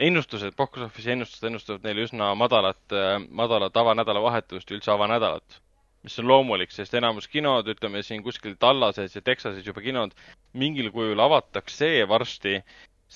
ennustused, 0.02 0.56
box 0.58 0.82
office'i 0.86 1.14
ennustused 1.16 1.48
ennustavad 1.50 1.84
neile 1.86 2.06
üsna 2.08 2.32
madalat, 2.38 2.82
äh, 2.96 3.18
madalat 3.42 3.78
avanädalavahetust, 3.78 4.72
üldse 4.78 4.94
avanädalat. 4.96 5.62
mis 6.02 6.16
on 6.18 6.26
loomulik, 6.26 6.72
sest 6.74 6.96
enamus 6.98 7.28
kinod, 7.30 7.68
ütleme 7.70 8.00
siin 8.02 8.24
kuskil 8.26 8.56
Tallases 8.58 9.14
ja 9.16 9.22
Texases 9.22 9.68
juba 9.68 9.84
kinod 9.86 10.16
mingil 10.58 10.88
kujul 10.96 11.20
avatakse 11.22 11.90
varsti 12.10 12.56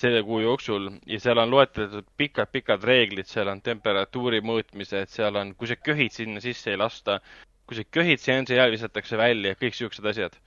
selle 0.02 0.20
kuu 0.22 0.38
jooksul 0.44 0.86
ja 1.10 1.18
seal 1.20 1.40
on 1.42 1.50
loetletud 1.50 2.06
pikad-pikad 2.20 2.86
reeglid, 2.86 3.26
seal 3.26 3.50
on 3.50 3.62
temperatuuri 3.68 4.38
mõõtmised, 4.38 5.10
seal 5.10 5.40
on, 5.40 5.54
kui 5.58 5.66
sa 5.66 5.74
köhid 5.88 6.14
sinna 6.14 6.44
sisse 6.44 6.70
ei 6.70 6.78
lasta, 6.78 7.18
kui 7.66 7.80
sa 7.80 7.82
köhid 7.98 8.22
seansi 8.22 8.54
ajal 8.54 8.76
visatakse 8.76 9.18
välja, 9.18 9.58
kõik 9.58 9.74
siuksed 9.74 10.06
asjad 10.12 10.38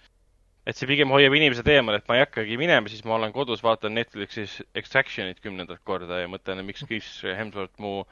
et 0.69 0.77
see 0.77 0.89
pigem 0.89 1.09
hoiab 1.13 1.33
inimesed 1.33 1.67
eemal, 1.73 1.97
et 1.97 2.05
ma 2.09 2.19
ei 2.19 2.23
hakkagi 2.23 2.59
minema, 2.61 2.91
siis 2.91 3.01
ma 3.07 3.15
olen 3.17 3.33
kodus, 3.33 3.63
vaatan 3.65 3.95
Netflixis 3.97 4.59
Extractionit 4.77 5.41
kümnendat 5.41 5.81
korda 5.87 6.21
ja 6.21 6.29
mõtlen, 6.29 6.61
miks 6.67 6.85
Chris 6.85 7.09
Hemsworth 7.25 7.81
mu 7.81 8.03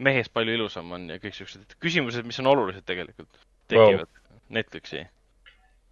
mehest 0.00 0.32
palju 0.34 0.56
ilusam 0.56 0.90
on 0.96 1.06
ja 1.12 1.20
kõik 1.22 1.36
siuksed 1.36 1.78
küsimused, 1.82 2.26
mis 2.26 2.40
on 2.42 2.50
olulised 2.50 2.86
tegelikult, 2.88 3.30
tekivad 3.70 4.08
wow. 4.08 4.38
Netflixi 4.58 5.04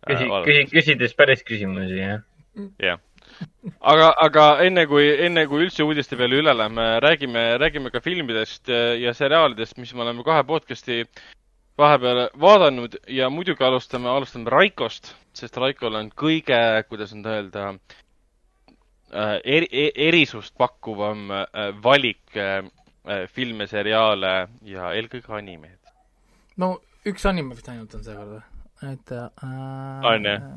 küsi, 0.07 0.27
äh, 0.31 0.43
küsi, 0.47 0.65
küsides 0.73 1.15
päris 1.19 1.45
küsimusi, 1.47 1.99
jah? 1.99 2.23
jah. 2.83 3.01
aga, 3.81 4.11
aga 4.25 4.47
enne 4.67 4.87
kui, 4.91 5.09
enne 5.27 5.45
kui 5.51 5.67
üldse 5.67 5.87
uudiste 5.87 6.19
peale 6.19 6.41
üle 6.43 6.55
läheme, 6.57 6.87
räägime, 7.05 7.45
räägime 7.63 7.93
ka 7.95 8.03
filmidest 8.05 8.71
ja 9.03 9.15
seriaalidest, 9.15 9.79
mis 9.79 9.95
me 9.95 10.07
oleme 10.07 10.25
kahe 10.27 10.45
podcast'i 10.49 11.03
vahepeal 11.79 12.27
vaadanud 12.41 12.97
ja 13.09 13.31
muidugi 13.31 13.65
alustame, 13.65 14.09
alustame 14.11 14.51
Raikost, 14.51 15.13
sest 15.37 15.57
Raikol 15.61 15.99
on 15.99 16.11
kõige, 16.19 16.59
kuidas 16.89 17.15
nüüd 17.15 17.29
öelda, 17.31 17.69
äh, 19.13 19.37
eri, 19.45 19.69
e-, 19.71 19.93
erisust 20.09 20.57
pakkuvam 20.59 21.31
äh, 21.31 21.71
valik 21.85 22.37
äh, 22.37 22.67
filme, 23.33 23.69
seriaale 23.71 24.35
ja 24.67 24.93
eelkõige 24.99 25.33
animeid. 25.39 25.79
no 26.57 26.75
üks 27.07 27.25
anime 27.31 27.55
vist 27.55 27.71
ainult 27.71 27.95
on 27.95 28.05
seekord 28.05 28.35
või? 28.35 28.43
et 28.93 29.15
äh,. 29.15 29.33
on 30.13 30.29
jah? 30.29 30.51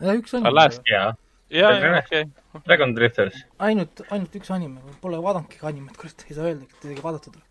jah, 0.00 0.14
üks 0.14 0.36
anime. 0.36 0.52
Alaska, 0.52 0.86
jah. 0.86 1.20
ja, 1.50 1.72
ja, 1.72 1.98
okei. 2.04 2.26
Dragon 2.66 2.94
Drifters. 2.94 3.44
ainult, 3.58 4.04
ainult 4.10 4.36
üks 4.36 4.52
anime, 4.54 4.98
pole 5.00 5.22
vaadanudki 5.24 5.64
animet, 5.66 5.96
kurat, 5.96 6.26
ei 6.28 6.36
saa 6.36 6.50
öelda, 6.52 6.68
et 6.68 6.84
isegi 6.84 7.06
vaadatud 7.06 7.40
ole 7.40 7.49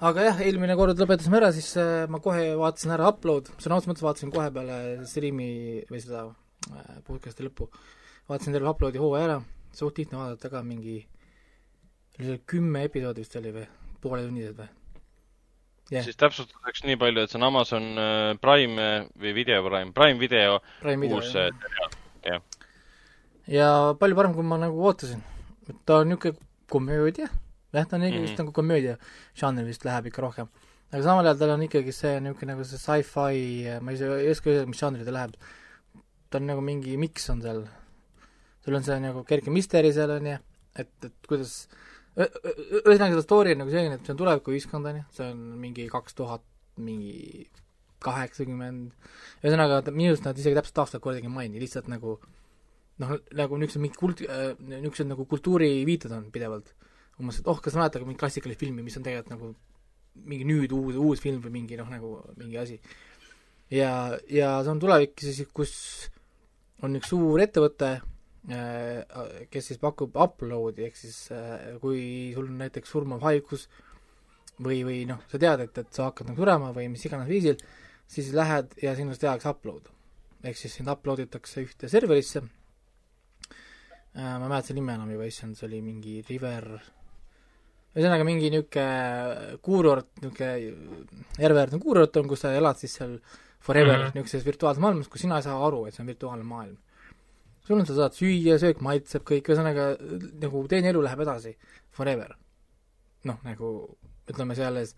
aga 0.00 0.26
jah, 0.30 0.42
eelmine 0.46 0.76
kord 0.78 1.00
lõpetasime 1.00 1.38
ära, 1.40 1.50
siis 1.54 1.70
äh, 1.80 2.06
ma 2.10 2.20
kohe 2.24 2.54
vaatasin 2.60 2.94
ära 2.96 3.10
Upload, 3.12 3.52
sõna 3.60 3.76
otseses 3.76 3.90
mõttes 3.90 4.06
vaatasin 4.06 4.32
kohe 4.34 4.48
peale 4.54 4.76
striimi 5.08 5.50
või 5.90 6.02
seda 6.02 6.24
äh, 6.72 7.00
podcast'i 7.06 7.44
lõppu, 7.44 7.68
vaatasin 8.30 8.56
terve 8.56 8.72
Uploadi 8.72 9.02
hooaja 9.02 9.28
ära, 9.28 9.38
suht 9.76 10.00
lihtne 10.00 10.20
vaadata 10.20 10.52
ka, 10.52 10.62
mingi 10.66 11.02
kümme 12.48 12.84
episoodi 12.88 13.24
vist 13.24 13.36
oli 13.40 13.52
või, 13.54 13.66
pooletunnised 14.00 14.56
või 14.56 14.68
yeah.? 15.92 16.04
siis 16.06 16.18
täpsustuseks 16.20 16.84
nii 16.88 16.98
palju, 17.00 17.24
et 17.24 17.32
see 17.32 17.40
on 17.40 17.48
Amazon 17.50 17.90
äh, 18.00 18.32
Prime 18.40 18.88
või 19.20 19.36
Video 19.36 19.60
Prime, 19.68 19.92
Prime 19.96 20.20
Video 20.22 20.58
Prime 20.80 21.04
video, 21.04 21.20
uus 21.20 21.32
seriaal, 21.34 22.00
jah. 22.24 22.64
ja 23.52 23.70
palju 24.00 24.18
parem, 24.18 24.36
kui 24.36 24.48
ma 24.48 24.60
nagu 24.64 24.80
ootasin. 24.88 25.20
et 25.68 25.76
ta 25.84 26.00
on 26.00 26.12
niisugune 26.14 26.48
komöödia 26.70 27.28
jah, 27.72 27.86
ta 27.86 27.96
on 27.96 28.02
mm 28.02 28.10
-hmm. 28.10 28.26
vist 28.26 28.38
nagu 28.38 28.52
komöödia 28.52 28.96
žanr 29.34 29.64
vist 29.64 29.84
läheb 29.84 30.06
ikka 30.06 30.22
rohkem. 30.22 30.48
aga 30.92 31.02
samal 31.02 31.26
ajal 31.26 31.38
tal 31.38 31.50
on 31.50 31.62
ikkagi 31.62 31.92
see 31.92 32.20
niisugune 32.20 32.52
nagu 32.52 32.64
see 32.64 32.78
sci-fi, 32.78 33.80
ma 33.80 33.90
ei 33.90 33.96
saa, 33.96 34.18
ei 34.18 34.30
oska 34.30 34.50
öelda, 34.50 34.66
mis 34.66 34.80
žanri 34.80 35.04
ta 35.04 35.12
läheb. 35.12 35.34
ta 36.30 36.38
on 36.38 36.46
nagu 36.46 36.60
mingi 36.60 36.96
miks 36.96 37.30
on 37.30 37.42
seal. 37.42 37.68
sul 38.64 38.74
on 38.74 38.82
see 38.82 38.98
nagu 39.00 39.24
kerge 39.24 39.50
misteri 39.50 39.92
seal, 39.92 40.10
on 40.10 40.26
ju, 40.26 40.38
et, 40.76 40.92
et 41.04 41.26
kuidas 41.28 41.68
ühesõnaga 42.18 43.14
seda 43.14 43.22
story 43.22 43.52
on 43.52 43.58
nagu 43.62 43.70
selline, 43.70 43.94
et 43.94 44.04
see 44.04 44.12
on 44.12 44.20
tulevikuühiskond, 44.20 44.86
on 44.90 44.96
ju, 44.96 45.04
see 45.16 45.30
on 45.30 45.38
mingi 45.62 45.86
kaks 45.88 46.14
tuhat, 46.18 46.42
mingi 46.76 47.48
kaheksakümmend, 48.02 48.92
ühesõnaga 49.44 49.80
minu 49.92 50.10
arust 50.10 50.26
nad 50.26 50.38
isegi 50.38 50.56
täpselt 50.58 50.82
aastat 50.82 51.02
kordagi 51.04 51.28
ei 51.28 51.34
maini, 51.34 51.60
lihtsalt 51.62 51.88
nagu 51.92 52.18
noh, 53.00 53.16
nagu 53.36 53.58
niisugused 53.60 53.82
mingid 53.84 53.98
kult-, 54.00 54.24
niisugused 54.66 55.10
nagu 55.10 55.26
kultuuriviited 55.28 56.12
on 56.16 56.30
pidevalt 56.34 56.72
umbes, 57.20 57.40
et 57.40 57.50
oh, 57.50 57.60
kas 57.62 57.76
mäletage 57.78 58.06
mingit 58.08 58.22
klassikalist 58.22 58.60
filmi, 58.60 58.84
mis 58.86 58.96
on 58.98 59.06
tegelikult 59.06 59.34
nagu 59.34 59.52
mingi 60.26 60.46
nüüd 60.48 60.72
uus, 60.74 60.96
uus 60.98 61.22
film 61.22 61.40
või 61.44 61.54
mingi 61.60 61.78
noh, 61.78 61.88
nagu 61.90 62.16
mingi 62.38 62.58
asi. 62.60 62.78
ja, 63.70 64.16
ja 64.28 64.54
see 64.64 64.72
on 64.72 64.80
tulevik 64.82 65.20
siis, 65.22 65.42
kus 65.54 65.74
on 66.84 66.96
üks 66.98 67.12
suur 67.12 67.40
ettevõte, 67.42 67.90
äh, 68.50 69.44
kes 69.52 69.70
siis 69.70 69.80
pakub 69.82 70.16
upload'i, 70.16 70.88
ehk 70.88 70.98
siis 70.98 71.22
äh, 71.34 71.76
kui 71.82 72.32
sul 72.34 72.48
on 72.48 72.58
näiteks 72.64 72.90
surmav 72.90 73.22
haigus 73.26 73.68
või, 74.60 74.82
või 74.86 75.02
noh, 75.08 75.22
sa 75.30 75.40
tead, 75.40 75.66
et, 75.66 75.82
et 75.84 75.96
sa 75.96 76.08
hakkad 76.10 76.30
nagu 76.30 76.42
surema 76.42 76.72
või 76.76 76.88
mis 76.92 77.04
iganes 77.06 77.28
viisil, 77.30 77.60
siis 78.10 78.32
lähed 78.36 78.74
ja 78.82 78.94
sinust 78.98 79.22
tehakse 79.22 79.52
upload. 79.52 79.90
ehk 80.42 80.56
siis 80.56 80.78
sind 80.78 80.88
upload 80.88 81.20
itakse 81.26 81.62
ühte 81.66 81.88
serverisse, 81.92 82.40
äh, 82.40 83.58
ma 84.16 84.40
ei 84.40 84.48
mäleta 84.48 84.70
selle 84.70 84.80
nime 84.80 84.96
enam 84.96 85.12
juba, 85.12 85.28
issand, 85.28 85.58
see 85.58 85.68
oli 85.68 85.82
mingi 85.84 86.20
River 86.28 86.72
ühesõnaga 87.90 88.26
mingi 88.26 88.50
niisugune 88.52 89.56
kuurort, 89.66 90.10
niisugune 90.22 91.40
järveäärne 91.42 91.80
kuurort 91.82 92.18
on, 92.20 92.28
kus 92.30 92.44
sa 92.44 92.52
elad 92.54 92.78
siis 92.78 92.94
seal 93.00 93.16
forever 93.60 93.96
mm 93.96 94.04
-hmm. 94.04 94.14
niisuguses 94.14 94.46
virtuaalses 94.46 94.80
maailmas, 94.80 95.08
kus 95.08 95.20
sina 95.20 95.36
ei 95.36 95.42
saa 95.42 95.58
aru, 95.66 95.86
et 95.86 95.94
see 95.94 96.02
on 96.02 96.06
virtuaalne 96.06 96.44
maailm. 96.44 96.76
sul 97.66 97.78
on, 97.78 97.86
sa 97.86 97.94
saad 97.94 98.14
süüa, 98.14 98.58
söök 98.58 98.80
maitseb 98.80 99.22
kõik, 99.22 99.48
ühesõnaga 99.50 99.96
nagu 100.40 100.66
teine 100.68 100.88
elu 100.88 101.02
läheb 101.02 101.20
edasi, 101.20 101.56
forever. 101.90 102.36
noh, 103.24 103.38
nagu 103.44 103.96
ütleme 104.30 104.54
selles 104.54 104.94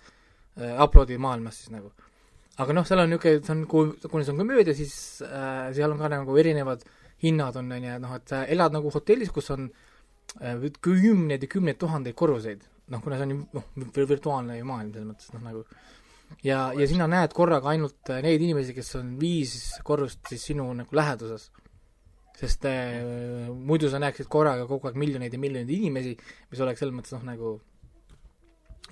äh, 0.61 0.83
upload'i 0.85 1.19
maailmas 1.19 1.57
siis 1.57 1.71
nagu. 1.71 1.93
aga 2.59 2.73
noh, 2.73 2.87
seal 2.87 3.01
on 3.01 3.11
niisugune, 3.11 3.45
see 3.47 3.53
on, 3.53 3.67
kuna 4.11 4.25
see 4.25 4.33
on 4.33 4.39
komöödia, 4.39 4.75
siis 4.75 5.23
äh, 5.23 5.73
seal 5.73 5.91
on 5.93 5.99
ka 5.99 6.09
nagu 6.09 6.37
erinevad 6.37 6.85
hinnad 7.23 7.57
on, 7.57 7.73
on 7.73 7.85
ju, 7.85 7.99
noh, 7.99 8.15
et 8.15 8.29
sa 8.29 8.45
elad 8.45 8.73
nagu 8.73 8.91
hotellis, 8.91 9.31
kus 9.31 9.51
on 9.51 9.71
äh, 10.43 10.71
kümneid 10.81 11.43
ja 11.43 11.49
kümneid 11.49 11.79
tuhandeid 11.79 12.15
korruseid 12.15 12.72
noh, 12.91 13.03
kuna 13.03 13.19
see 13.19 13.27
on 13.27 13.35
ju 13.35 13.41
noh, 13.59 13.67
virtuaalne 13.97 14.59
ju 14.59 14.69
maailm 14.69 14.93
selles 14.95 15.09
mõttes, 15.09 15.33
noh 15.35 15.45
nagu 15.47 15.65
ja, 16.47 16.61
ja 16.77 16.87
sina 16.89 17.09
näed 17.11 17.35
korraga 17.37 17.73
ainult 17.73 18.13
äh, 18.13 18.23
neid 18.25 18.43
inimesi, 18.43 18.75
kes 18.77 18.95
on 19.01 19.17
viis 19.21 19.57
korrust 19.87 20.25
siis 20.31 20.47
sinu 20.51 20.69
nagu 20.77 20.97
läheduses. 20.97 21.51
sest 22.39 22.65
äh, 22.67 23.51
muidu 23.53 23.91
sa 23.93 24.01
näeksid 24.03 24.27
korraga 24.33 24.65
kogu 24.67 24.89
aeg 24.89 24.97
miljoneid 24.99 25.35
ja 25.35 25.39
miljoneid 25.39 25.71
inimesi, 25.71 26.17
mis 26.51 26.63
oleks 26.65 26.81
selles 26.83 26.97
mõttes 26.97 27.15
noh, 27.15 27.27
nagu 27.29 27.53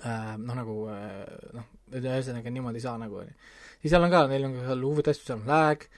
äh, 0.04 0.37
noh, 0.37 0.54
nagu 0.54 0.76
äh, 0.92 1.25
noh, 1.56 1.73
ühesõnaga 1.97 2.52
niimoodi 2.52 2.78
ei 2.78 2.85
saa 2.85 2.99
nagu, 3.00 3.23
on 3.23 3.30
ju. 3.30 3.35
siis 3.80 3.94
seal 3.94 4.06
on 4.06 4.12
ka, 4.12 4.26
neil 4.30 4.47
on 4.47 4.54
ka 4.59 4.68
seal 4.68 4.87
huvitav 4.87 5.16
asju, 5.16 5.26
seal 5.26 5.40
on 5.40 5.50
lag, 5.50 5.88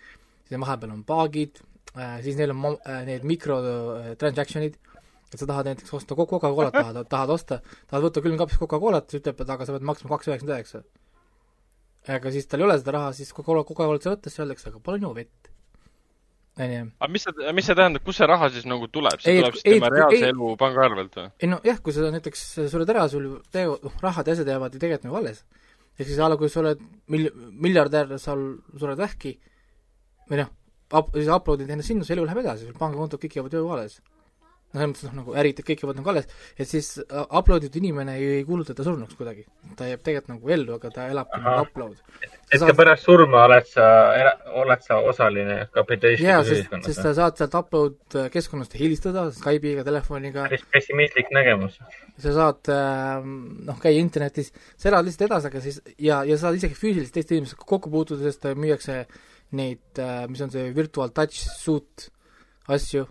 siis 0.46 0.64
vahepeal 0.64 0.94
on 0.94 1.04
bug'id 1.08 1.60
äh,, 1.96 2.16
siis 2.24 2.38
neil 2.38 2.54
on 2.54 2.78
äh, 2.78 3.02
need 3.10 3.28
mikrotransaktsioonid 3.28 4.78
äh,, 4.78 4.91
et 5.32 5.40
sa 5.40 5.48
tahad 5.48 5.68
näiteks 5.70 5.94
osta 5.96 6.16
Coca-Colat 6.16 6.74
tahad, 6.74 6.98
tahad 7.08 7.30
osta, 7.32 7.60
tahad 7.88 8.04
võtta 8.06 8.22
külmkapist 8.24 8.60
Coca-Colat, 8.60 9.08
siis 9.08 9.22
ütleb, 9.22 9.40
et 9.40 9.54
aga 9.54 9.66
sa 9.66 9.76
pead 9.76 9.86
maksma 9.88 10.10
kaks 10.12 10.28
üheksakümmend 10.28 10.58
üheksa. 10.58 10.82
aga 12.16 12.32
siis 12.34 12.50
tal 12.50 12.60
ei 12.60 12.66
ole 12.66 12.76
seda 12.80 12.96
raha, 12.98 13.14
siis 13.16 13.32
Coca-Cola, 13.32 13.64
Coca-Colat 13.68 14.04
sa 14.04 14.12
võtta, 14.12 14.32
siis 14.32 14.44
öeldakse, 14.44 14.68
aga 14.68 14.82
palun 14.84 15.08
joo 15.08 15.14
vett. 15.16 15.50
onju. 16.60 16.84
aga 17.00 17.10
mis 17.14 17.24
see, 17.24 17.54
mis 17.56 17.68
see 17.70 17.78
tähendab, 17.80 18.04
kust 18.04 18.20
see 18.20 18.28
raha 18.28 18.50
siis 18.52 18.68
nagu 18.68 18.88
tuleb, 18.92 19.24
see 19.24 19.38
ei, 19.38 19.40
tuleb 19.40 19.56
siis 19.56 19.68
tema 19.70 19.92
reaalse 19.94 20.20
ei, 20.20 20.28
elu 20.34 20.52
pangaarvelt 20.60 21.18
või? 21.20 21.28
ei 21.40 21.52
no 21.54 21.62
jah, 21.64 21.80
kui 21.80 21.96
sa 21.96 22.12
näiteks 22.12 22.46
sured 22.74 22.92
ära, 22.92 23.08
sul 23.08 23.28
teo-, 23.54 23.78
noh, 23.80 23.98
rahad 24.04 24.28
ja 24.28 24.36
asjad 24.36 24.52
jäävad 24.52 24.76
ju 24.76 24.82
tegelikult 24.82 25.08
nagu 25.08 25.20
alles. 25.22 25.44
ehk 25.96 26.10
siis 26.10 26.20
a 26.20 26.28
la 26.28 26.36
kui 26.36 26.52
sa 26.52 26.60
oled 26.60 26.84
mil-, 27.08 27.32
miljardär, 27.56 28.18
sa 28.20 28.36
sured 28.36 29.00
vähki, 29.00 29.38
või 30.28 30.44
noh, 30.44 30.52
up-, 30.92 31.14
siis 31.16 31.32
upload'id 31.32 31.72
ennast 31.72 31.88
sinna, 31.88 32.04
su 32.04 32.12
elu 32.12 32.28
läheb 32.28 32.44
edasi, 32.44 32.68
sul 32.68 32.76
pangakontod 32.76 33.22
kõik 33.22 33.40
jäävad 33.40 33.56
ju 33.56 33.70
alles 33.72 34.02
no 34.72 34.80
selles 34.80 34.92
mõttes 34.92 35.04
noh, 35.08 35.16
nagu 35.20 35.34
ärid 35.36 35.60
kõik 35.66 35.82
jäävad 35.84 35.98
nagu 36.00 36.10
alles, 36.12 36.28
et 36.56 36.68
siis 36.68 36.88
äh, 37.02 37.24
upload 37.38 37.66
itud 37.66 37.78
inimene 37.82 38.14
ei, 38.16 38.28
ei 38.38 38.44
kuulutata 38.48 38.84
surnuks 38.86 39.16
kuidagi. 39.18 39.44
ta 39.76 39.88
jääb 39.88 40.00
tegelikult 40.04 40.32
nagu 40.32 40.52
ellu, 40.56 40.76
aga 40.78 40.90
ta 40.94 41.08
elab 41.12 41.34
nagu 41.36 41.66
upload. 41.66 41.98
et 42.22 42.56
saad... 42.58 42.70
ka 42.70 42.76
pärast 42.78 43.08
surma 43.08 43.44
oled 43.48 43.68
sa, 43.68 43.88
oled 44.62 44.86
sa 44.86 45.00
osaline 45.12 45.58
kapitalistlikus 45.76 46.52
ühiskonnas? 46.56 46.88
sest 46.88 47.04
sa 47.04 47.14
saad 47.20 47.42
sealt 47.42 47.58
upload 47.60 48.16
äh, 48.16 48.30
keskkonnast 48.32 48.78
helistada, 48.80 49.26
Skype'iga, 49.36 49.84
telefoniga. 49.88 50.46
päris 50.48 50.64
pessimistlik 50.72 51.28
nägemus. 51.36 51.76
sa 52.24 52.34
saad 52.38 52.72
ähm, 52.72 53.36
noh, 53.68 53.80
käia 53.82 54.00
internetis, 54.00 54.52
sa 54.76 54.88
elad 54.92 55.08
lihtsalt 55.08 55.28
edasi, 55.28 55.52
aga 55.52 55.64
siis 55.68 55.82
ja, 55.98 56.22
ja 56.28 56.40
saad 56.40 56.56
isegi 56.56 56.78
füüsiliselt 56.78 57.20
teiste 57.20 57.36
inimestega 57.36 57.68
kokku 57.68 57.92
puutuda, 57.92 58.24
sest 58.24 58.48
müüakse 58.56 59.02
neid, 59.52 59.84
äh, 60.00 60.24
mis 60.32 60.40
on 60.40 60.52
see 60.52 60.72
virtual 60.72 61.12
touch 61.12 61.44
suit 61.44 62.08
asju, 62.72 63.04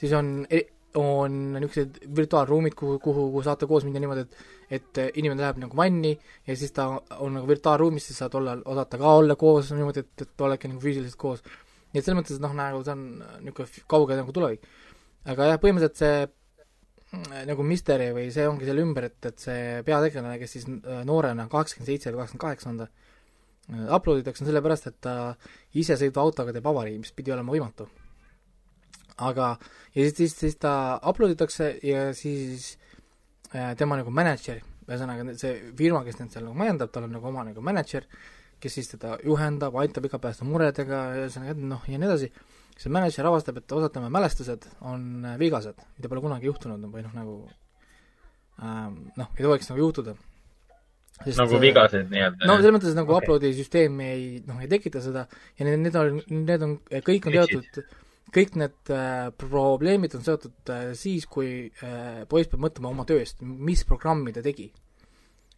siis 0.00 0.14
on 0.16 0.40
e 0.50 0.64
on 1.00 1.38
niisugused 1.56 1.98
virtuaalruumid, 2.16 2.74
kuhu, 2.78 2.98
kuhu, 3.02 3.26
kuhu 3.32 3.42
saate 3.42 3.66
koos 3.66 3.86
minna 3.86 4.02
niimoodi, 4.02 4.26
et 4.26 4.52
et 4.74 5.00
inimene 5.20 5.42
läheb 5.42 5.58
nagu 5.62 5.76
vanni 5.76 6.14
ja 6.46 6.56
siis 6.56 6.72
ta 6.74 6.86
on 7.20 7.34
nagu 7.38 7.48
virtuaalruumis, 7.48 8.06
siis 8.08 8.20
saad 8.22 8.34
olla, 8.38 8.56
osata 8.64 8.98
ka 9.00 9.16
olla 9.20 9.36
koos 9.36 9.72
niimoodi, 9.74 10.04
et, 10.04 10.24
et 10.24 10.46
oledki 10.46 10.70
nagu 10.70 10.80
füüsiliselt 10.82 11.18
koos. 11.20 11.42
nii 11.92 12.00
et 12.00 12.06
selles 12.06 12.18
mõttes, 12.18 12.38
et 12.38 12.42
noh, 12.42 12.54
nagu 12.58 12.80
see 12.86 12.94
on 12.94 13.04
niisugune 13.44 13.84
kauge 13.90 14.16
nagu 14.18 14.34
tulevik. 14.34 14.64
aga 15.30 15.50
jah, 15.52 15.60
põhimõtteliselt 15.62 16.00
see 16.00 16.22
mm, 16.24 17.44
nagu 17.50 17.66
misteri 17.66 18.10
või 18.16 18.30
see 18.34 18.46
ongi 18.48 18.68
selle 18.68 18.86
ümber, 18.86 19.10
et, 19.10 19.18
et 19.30 19.48
see 19.48 19.82
peategelane, 19.86 20.38
kes 20.42 20.56
siis 20.58 20.68
äh, 20.70 21.02
noorena, 21.08 21.48
kaheksakümmend 21.52 21.92
seitse 21.92 22.12
või 22.12 22.22
kaheksakümmend 22.22 22.46
kaheksa 22.46 22.72
on 22.72 22.80
ta, 22.82 22.88
äh, 23.74 23.84
upload 23.98 24.24
itakse, 24.24 24.48
sellepärast, 24.48 24.90
et 24.90 24.98
ta 25.04 25.18
isesõitva 25.74 26.24
autoga 26.24 26.56
teeb 26.56 26.72
avarii, 26.72 26.98
mis 27.02 27.14
pidi 27.14 27.34
olema 27.36 27.54
võimatu 27.54 27.90
aga 29.22 29.54
ja 29.94 30.02
siis, 30.02 30.16
siis, 30.16 30.36
siis 30.38 30.56
ta 30.60 30.98
upload 31.06 31.34
itakse 31.34 31.74
ja 31.86 32.08
siis 32.16 32.74
äh, 33.54 33.74
tema 33.78 33.98
nagu 34.00 34.10
mänedžer, 34.14 34.62
ühesõnaga 34.88 35.36
see 35.40 35.54
firma, 35.78 36.02
kes 36.06 36.18
neid 36.20 36.34
seal 36.34 36.48
nagu 36.48 36.58
majandab, 36.58 36.90
tal 36.92 37.06
on 37.06 37.14
nagu 37.14 37.30
oma 37.30 37.46
nagu 37.46 37.62
mänedžer, 37.64 38.08
kes 38.62 38.78
siis 38.80 38.90
teda 38.90 39.16
juhendab, 39.24 39.76
aitab 39.82 40.08
igapäevaste 40.08 40.46
muredega, 40.48 41.06
ühesõnaga 41.22 41.56
noh, 41.60 41.86
ja 41.90 42.00
nii 42.00 42.10
edasi, 42.10 42.30
see 42.80 42.92
mänedžer 42.92 43.30
avastab, 43.30 43.62
et 43.62 43.76
osad 43.78 43.94
tema 43.94 44.10
mälestused 44.12 44.68
on 44.82 45.24
äh, 45.24 45.38
vigased, 45.40 45.78
mida 45.98 46.10
pole 46.10 46.24
kunagi 46.24 46.50
juhtunud 46.50 46.90
või 46.90 47.06
noh, 47.06 47.14
nagu 47.14 47.40
ähm, 48.60 49.04
noh, 49.18 49.34
ei 49.38 49.46
tohiks 49.46 49.70
nagu 49.70 49.86
juhtuda. 49.86 50.18
Sest, 51.22 51.38
nagu 51.38 51.60
vigased 51.62 52.08
nii-öelda? 52.10 52.46
no 52.50 52.56
selles 52.58 52.72
mõttes 52.74 52.96
nagu 52.98 53.12
okay. 53.14 53.22
upload'i 53.22 53.52
süsteem 53.54 54.00
ei, 54.02 54.40
noh, 54.48 54.58
ei 54.58 54.66
tekita 54.66 54.98
seda 54.98 55.28
ja 55.30 55.66
need, 55.68 55.84
need 55.84 55.98
on, 56.00 56.16
need 56.26 56.64
on, 56.66 56.72
kõik 57.06 57.28
on 57.30 57.36
teatud 57.36 57.84
kõik 58.32 58.56
need 58.58 58.92
äh, 58.92 59.28
probleemid 59.38 60.14
on 60.16 60.24
seotud 60.24 60.72
äh, 60.72 60.92
siis, 60.98 61.26
kui 61.30 61.68
äh, 61.84 62.24
poiss 62.30 62.50
peab 62.50 62.64
mõtlema 62.64 62.92
oma 62.92 63.06
tööst, 63.08 63.42
mis 63.42 63.84
programmi 63.88 64.32
ta 64.34 64.42
tegi. 64.44 64.70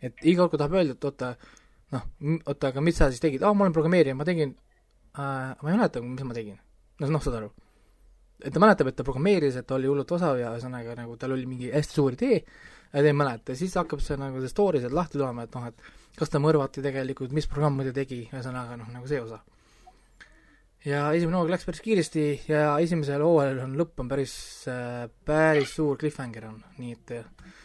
et 0.03 0.25
iga 0.29 0.45
kord, 0.45 0.53
kui 0.53 0.61
tahab 0.61 0.77
öelda, 0.77 0.97
et 0.97 1.05
oota, 1.09 1.31
noh, 1.95 2.09
oota, 2.45 2.73
aga 2.73 2.83
mis 2.85 2.99
sa 2.99 3.09
siis 3.11 3.23
tegid, 3.23 3.43
aa, 3.43 3.55
ma 3.57 3.65
olen 3.65 3.77
programmeerija, 3.77 4.17
ma 4.19 4.27
tegin 4.29 4.53
äh,, 5.17 5.55
ma 5.57 5.71
ei 5.71 5.79
mäleta, 5.79 6.03
mis 6.05 6.27
ma 6.29 6.37
tegin. 6.37 6.59
noh, 7.01 7.13
noh, 7.15 7.25
saad 7.25 7.39
aru. 7.41 7.51
et 8.45 8.53
ta 8.53 8.61
mäletab, 8.61 8.91
et 8.91 8.99
ta 8.99 9.07
programmeeris, 9.07 9.57
et 9.57 9.71
oli 9.73 9.89
hullult 9.89 10.13
osav 10.13 10.41
ja 10.41 10.53
ühesõnaga 10.53 10.99
nagu 10.99 11.17
tal 11.17 11.33
oli 11.37 11.47
mingi 11.49 11.73
hästi 11.73 12.01
suur 12.01 12.19
idee, 12.19 12.43
ja 12.93 13.01
ta 13.01 13.07
ei 13.07 13.17
mäleta, 13.17 13.57
siis 13.57 13.77
hakkab 13.81 14.05
see 14.05 14.19
nagu 14.21 14.43
see 14.43 14.53
story 14.53 14.83
sealt 14.85 14.97
lahti 14.97 15.17
tulema, 15.17 15.47
et 15.49 15.57
noh, 15.57 15.71
et 15.71 16.19
kas 16.19 16.33
ta 16.33 16.41
mõrvati 16.43 16.85
tegelikult, 16.85 17.33
mis 17.33 17.49
programmi 17.49 17.89
ta 17.89 17.97
tegi, 17.97 18.27
ühesõnaga 18.29 18.77
noh, 18.77 18.93
nagu 18.93 19.09
see 19.09 19.23
osa 19.23 19.41
ja 20.87 21.07
esimene 21.17 21.41
hooaeg 21.41 21.55
läks 21.55 21.67
päris 21.67 21.83
kiiresti 21.85 22.27
ja 22.51 22.77
esimesel 22.83 23.25
hooajal 23.25 23.63
on 23.65 23.75
lõpp 23.79 24.03
on 24.03 24.11
päris, 24.11 24.35
äh, 24.71 25.07
päris 25.27 25.75
suur 25.79 25.99
cliffhanger 26.01 26.47
on, 26.51 26.61
nii 26.79 26.95
et 26.95 27.15
äh, 27.17 27.57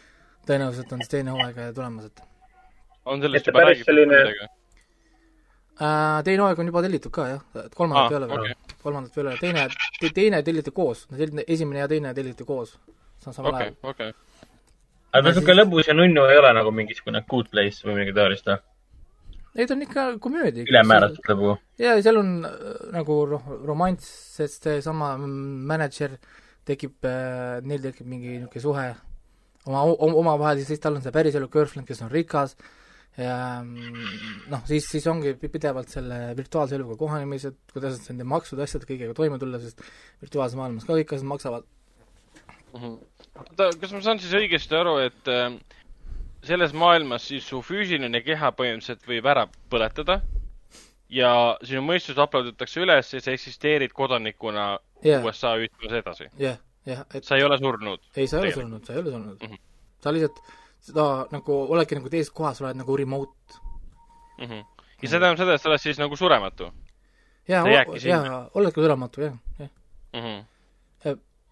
tõenäoliselt 0.48 0.94
on 0.94 1.04
siis 1.04 1.12
teine 1.12 1.36
hooaeg 1.36 1.60
tulemas, 1.76 2.10
et. 2.10 2.24
on 3.04 3.22
sellest 3.22 3.52
juba 3.52 3.64
räägitud 3.68 3.90
selline... 3.92 4.18
midagi? 4.24 4.50
Äh, 5.82 6.18
teine 6.26 6.44
hooaeg 6.44 6.64
on 6.64 6.72
juba 6.72 6.82
tellitud 6.86 7.14
ka 7.14 7.28
jah, 7.30 7.44
kolmandat 7.76 8.08
ah, 8.08 8.10
ei 8.10 8.18
ole 8.18 8.30
veel 8.32 8.44
okay., 8.48 8.76
kolmandat 8.82 9.16
veel 9.16 9.30
ei 9.30 9.36
ole, 9.36 9.44
teine 9.44 9.68
te,, 10.00 10.12
teine 10.18 10.42
telliti 10.42 10.74
koos, 10.74 11.06
esimene 11.46 11.84
ja 11.84 11.88
teine 11.94 12.14
telliti 12.18 12.48
koos. 12.48 12.74
samal 13.22 13.54
ajal. 13.54 13.78
okei, 13.82 14.10
okei. 14.10 14.50
aga 15.12 15.28
niisugune 15.28 15.60
lõbus 15.62 15.92
ja 15.92 15.94
nunnu 15.94 16.26
ei 16.26 16.42
ole 16.42 16.52
nagu 16.58 16.74
mingisugune 16.74 17.22
Good 17.30 17.54
Place 17.54 17.86
või 17.86 18.00
midagi 18.00 18.18
taolist 18.18 18.50
või? 18.50 18.58
Neid 19.58 19.72
on 19.74 19.84
ikka 19.84 20.04
komöödia. 20.24 20.64
ülemääraselt 20.64 21.26
lõbu. 21.28 21.56
jaa, 21.78 21.96
seal 22.02 22.20
on 22.20 22.34
äh, 22.48 22.84
nagu 22.94 23.18
roh-, 23.28 23.50
romanss, 23.68 24.12
sest 24.38 24.68
seesama 24.68 25.14
mänedžer 25.20 26.16
tekib 26.68 27.04
äh,, 27.04 27.58
neil 27.66 27.82
tekib 27.84 28.08
mingi 28.08 28.38
niisugune 28.38 28.62
suhe 28.64 28.86
oma, 29.66 29.82
omavahel, 30.22 30.62
siis 30.64 30.80
tal 30.82 30.96
on 30.96 31.04
see 31.04 31.14
päriselu 31.14 31.50
girlfriend, 31.52 31.86
kes 31.88 32.00
on 32.06 32.10
rikas, 32.12 32.56
ja 33.20 33.36
mm, 33.60 34.48
noh, 34.52 34.64
siis, 34.68 34.86
siis 34.88 35.06
ongi 35.10 35.34
pidevalt 35.42 35.92
selle 35.92 36.20
virtuaalse 36.38 36.78
eluga 36.78 36.96
kohanemised, 37.00 37.58
kuidas 37.74 38.00
nende 38.08 38.24
maksude, 38.28 38.64
asjade 38.64 38.88
kõigega 38.88 39.16
toime 39.16 39.38
tulla, 39.42 39.60
sest 39.62 39.84
virtuaalses 40.22 40.58
maailmas 40.58 40.88
ka 40.88 40.96
kõik 40.96 41.12
asjad 41.16 41.28
maksavad 41.28 41.68
mm. 42.72 42.80
-hmm. 42.80 42.96
oota, 43.44 43.68
kas 43.82 43.92
ma 43.92 44.00
saan 44.06 44.22
siis 44.22 44.32
õigesti 44.40 44.78
aru, 44.80 44.96
et 45.04 45.28
äh, 45.28 45.52
selles 46.42 46.72
maailmas 46.74 47.28
siis 47.28 47.46
su 47.48 47.60
füüsiline 47.62 48.22
keha 48.26 48.50
põhimõtteliselt 48.58 49.06
võib 49.08 49.28
ära 49.30 49.46
põletada 49.70 50.20
ja 51.12 51.30
sinu 51.66 51.84
mõistus 51.86 52.18
uploaditakse 52.20 52.82
üles 52.82 53.12
ja 53.14 53.20
sa 53.22 53.34
eksisteerid 53.36 53.94
kodanikuna 53.96 54.66
yeah. 55.04 55.22
USA 55.24 55.54
ühiskonnas 55.60 55.98
edasi. 56.00 56.28
jah 56.38 56.56
yeah,, 56.56 56.60
jah 56.86 57.04
yeah,. 57.04 57.24
sa 57.24 57.38
ei 57.38 57.46
ole 57.46 57.58
surnud? 57.62 58.02
ei, 58.16 58.26
sa 58.26 58.40
ei 58.40 58.48
ole 58.48 58.54
surnud, 58.58 58.84
sa 58.84 58.94
ei 58.94 59.00
ole 59.00 59.14
surnud 59.14 59.42
mm. 59.42 59.48
-hmm. 59.48 59.60
sa 60.00 60.12
lihtsalt, 60.12 60.40
seda 60.80 61.08
nagu 61.30 61.58
oledki 61.68 62.00
nagu 62.00 62.10
teises 62.10 62.32
kohas, 62.34 62.58
sa 62.58 62.66
oled 62.66 62.80
nagu 62.80 62.96
remote 62.96 63.60
mm. 64.38 64.46
-hmm. 64.46 64.64
ja 65.02 65.08
see 65.08 65.18
tähendab 65.18 65.42
seda, 65.44 65.54
et 65.54 65.62
sa 65.62 65.70
oled 65.70 65.84
siis 65.84 65.98
nagu 66.02 66.16
surematu? 66.16 66.72
jaa, 67.48 67.66
jaa, 67.68 68.48
oledki 68.54 68.80
surematu, 68.80 69.28
jah, 69.28 69.36
jah. 69.58 69.70
-hmm 70.12 70.51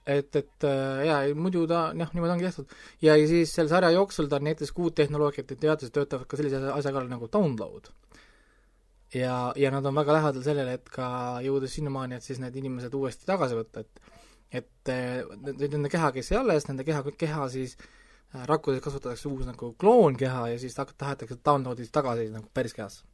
et, 0.07 0.37
et 0.37 0.64
äh, 0.64 1.04
jaa, 1.07 1.21
muidu 1.37 1.66
ta 1.69 1.90
jah, 1.97 2.12
niimoodi 2.14 2.35
ongi 2.35 2.47
tehtud. 2.49 2.76
ja 3.02 3.16
siis 3.28 3.52
selle 3.54 3.69
sarja 3.69 3.90
jooksul 3.95 4.28
ta 4.30 4.40
näitas 4.42 4.73
ka 4.73 4.83
uut 4.83 4.97
tehnoloogiat, 4.99 5.50
et 5.50 5.61
teadlased 5.61 5.95
töötavad 5.95 6.26
ka 6.28 6.40
sellise 6.40 6.62
asja 6.73 6.92
kallal 6.92 7.11
nagu 7.11 7.28
download. 7.33 7.90
ja, 9.14 9.52
ja 9.57 9.71
nad 9.71 9.87
on 9.87 9.95
väga 9.95 10.16
lähedal 10.19 10.47
sellele, 10.47 10.78
et 10.80 10.90
ka 10.90 11.07
jõudes 11.45 11.76
sinnamaani, 11.76 12.16
et 12.16 12.26
siis 12.26 12.40
need 12.40 12.57
inimesed 12.57 12.95
uuesti 12.95 13.28
tagasi 13.28 13.59
võtta, 13.61 13.85
et 13.85 14.19
et 14.50 14.90
äh, 14.90 15.23
nende 15.71 15.88
keha, 15.92 16.11
kes 16.12 16.32
jäi 16.32 16.41
alles, 16.41 16.67
nende 16.67 16.84
keha, 16.84 17.04
keha 17.19 17.49
siis 17.52 17.76
äh, 17.78 18.47
rakkudes 18.50 18.82
kasvatatakse 18.82 19.28
uus 19.28 19.47
nagu 19.47 19.75
kloonkeha 19.78 20.49
ja 20.54 20.58
siis 20.58 20.75
tahetakse 20.75 21.39
download'is 21.47 21.93
tagasi 21.93 22.30
nagu 22.34 22.49
päris 22.54 22.75
kehasse. 22.75 23.04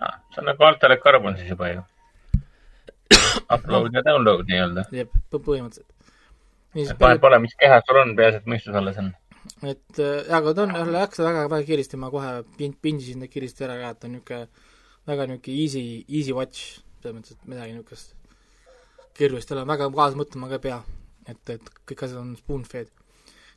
see 0.00 0.40
on 0.40 0.52
nagu 0.52 0.64
Altered 0.64 1.02
Carbon 1.04 1.36
siis 1.36 1.50
juba 1.50 1.68
ju 1.68 1.82
upload 3.54 3.94
ja 3.94 4.02
download 4.06 4.46
nii-öelda. 4.48 4.84
jep, 4.94 5.12
põhimõtteliselt 5.32 5.99
vahet 6.74 7.22
pole, 7.22 7.40
mis 7.42 7.56
keha 7.58 7.80
sul 7.86 7.98
on, 8.02 8.14
peaasi, 8.18 8.42
et 8.42 8.50
mõistus 8.50 8.76
alles 8.78 9.00
on. 9.02 9.10
et 9.66 9.98
äh, 10.02 10.30
aga 10.36 10.54
ta 10.54 10.66
on, 10.66 10.92
läks 10.94 11.22
väga, 11.22 11.48
väga 11.50 11.66
kiiresti, 11.66 11.98
ma 12.00 12.10
kohe 12.12 12.36
pin-, 12.58 12.76
pindisin 12.82 13.22
ta 13.22 13.30
kiiresti 13.30 13.66
ära 13.66 13.78
ka, 13.80 13.90
et 13.96 14.06
on 14.06 14.16
niisugune 14.16 14.46
väga 15.10 15.26
niisugune 15.32 15.58
easy, 15.64 15.84
easy 16.08 16.36
watch, 16.36 16.80
selles 17.00 17.16
mõttes, 17.16 17.36
et 17.36 17.50
midagi 17.50 17.74
niisugust 17.74 18.16
keerulist 19.18 19.50
ei 19.50 19.58
ole, 19.58 19.68
väga 19.68 19.90
kaasa 19.94 20.18
mõtlema 20.18 20.48
ka 20.50 20.58
ei 20.60 20.66
pea. 20.70 20.80
et, 21.30 21.52
et 21.52 21.70
kõik 21.86 22.02
asjad 22.06 22.18
on 22.22 22.34
spoon-fed. 22.38 22.90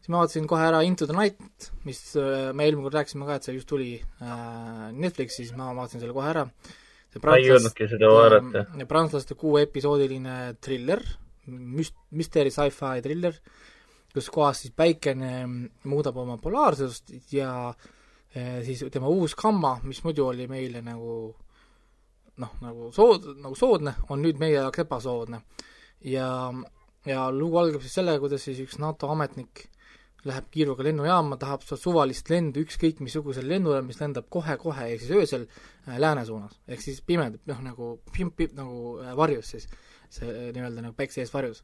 siis 0.03 0.11
ma 0.11 0.21
vaatasin 0.21 0.47
kohe 0.49 0.65
ära 0.67 0.83
Into 0.85 1.07
the 1.09 1.15
Night, 1.17 1.71
mis 1.87 2.01
äh, 2.19 2.51
me 2.53 2.67
eelmine 2.67 2.87
kord 2.87 2.97
rääkisime 2.99 3.27
ka, 3.29 3.37
et 3.37 3.47
see 3.47 3.57
just 3.57 3.69
tuli 3.69 3.95
äh, 4.01 4.87
Netflixi, 4.91 5.43
siis 5.43 5.53
ma 5.57 5.71
vaatasin 5.77 6.03
selle 6.03 6.15
kohe 6.15 6.29
ära. 6.29 6.47
ma 7.23 7.37
ei 7.37 7.47
jõudnudki 7.47 7.89
seda 7.91 8.09
vaadata. 8.09 8.87
prantslaste 8.89 9.37
kuueepisoodiline 9.39 10.55
triller 10.61 11.03
müst-, 11.47 11.99
müsteeri 12.11 12.51
sci-fi 12.53 13.01
triller, 13.05 13.37
kus 14.13 14.29
kohas 14.33 14.63
siis 14.63 14.73
päikene 14.77 15.33
muudab 15.89 16.17
oma 16.21 16.37
polaarsust 16.41 17.13
ja 17.33 17.73
eh, 18.35 18.61
siis 18.65 18.85
tema 18.93 19.09
uus 19.09 19.35
gamma, 19.35 19.77
mis 19.83 20.03
muidu 20.05 20.27
oli 20.29 20.47
meile 20.47 20.83
nagu 20.85 21.33
noh, 22.41 22.55
nagu 22.61 22.89
sood-, 22.95 23.33
nagu 23.41 23.57
soodne, 23.57 23.95
on 24.09 24.23
nüüd 24.23 24.39
meie 24.41 24.57
jaoks 24.57 24.83
ebasoodne. 24.85 25.43
ja, 26.09 26.29
ja 27.05 27.27
lugu 27.31 27.59
algab 27.61 27.83
siis 27.83 27.99
sellega, 27.99 28.21
kuidas 28.23 28.45
siis 28.47 28.61
üks 28.63 28.79
NATO 28.81 29.09
ametnik 29.13 29.67
läheb 30.27 30.45
kiiruga 30.51 30.85
lennujaama, 30.87 31.37
tahab 31.39 31.65
sealt 31.67 31.81
suvalist 31.81 32.29
lendu 32.31 32.61
ükskõik 32.63 33.01
missugusel 33.03 33.47
lennule, 33.49 33.81
mis 33.83 33.99
lendab 33.99 34.29
kohe-kohe, 34.31 34.87
ehk 34.93 35.03
siis 35.03 35.17
öösel 35.17 35.43
äh, 35.49 35.97
lääne 35.99 36.23
suunas. 36.25 36.55
ehk 36.67 36.81
siis 36.81 37.01
pimedab, 37.01 37.41
noh 37.49 37.59
nagu 37.65 37.89
pim-, 38.15 38.31
pim-, 38.31 38.53
nagu 38.55 38.99
äh, 39.03 39.11
varjus 39.19 39.51
siis 39.55 39.67
see 40.13 40.29
äh, 40.29 40.51
nii-öelda 40.55 40.85
nagu 40.85 40.95
päikse 40.97 41.23
ees 41.23 41.33
varjus. 41.33 41.63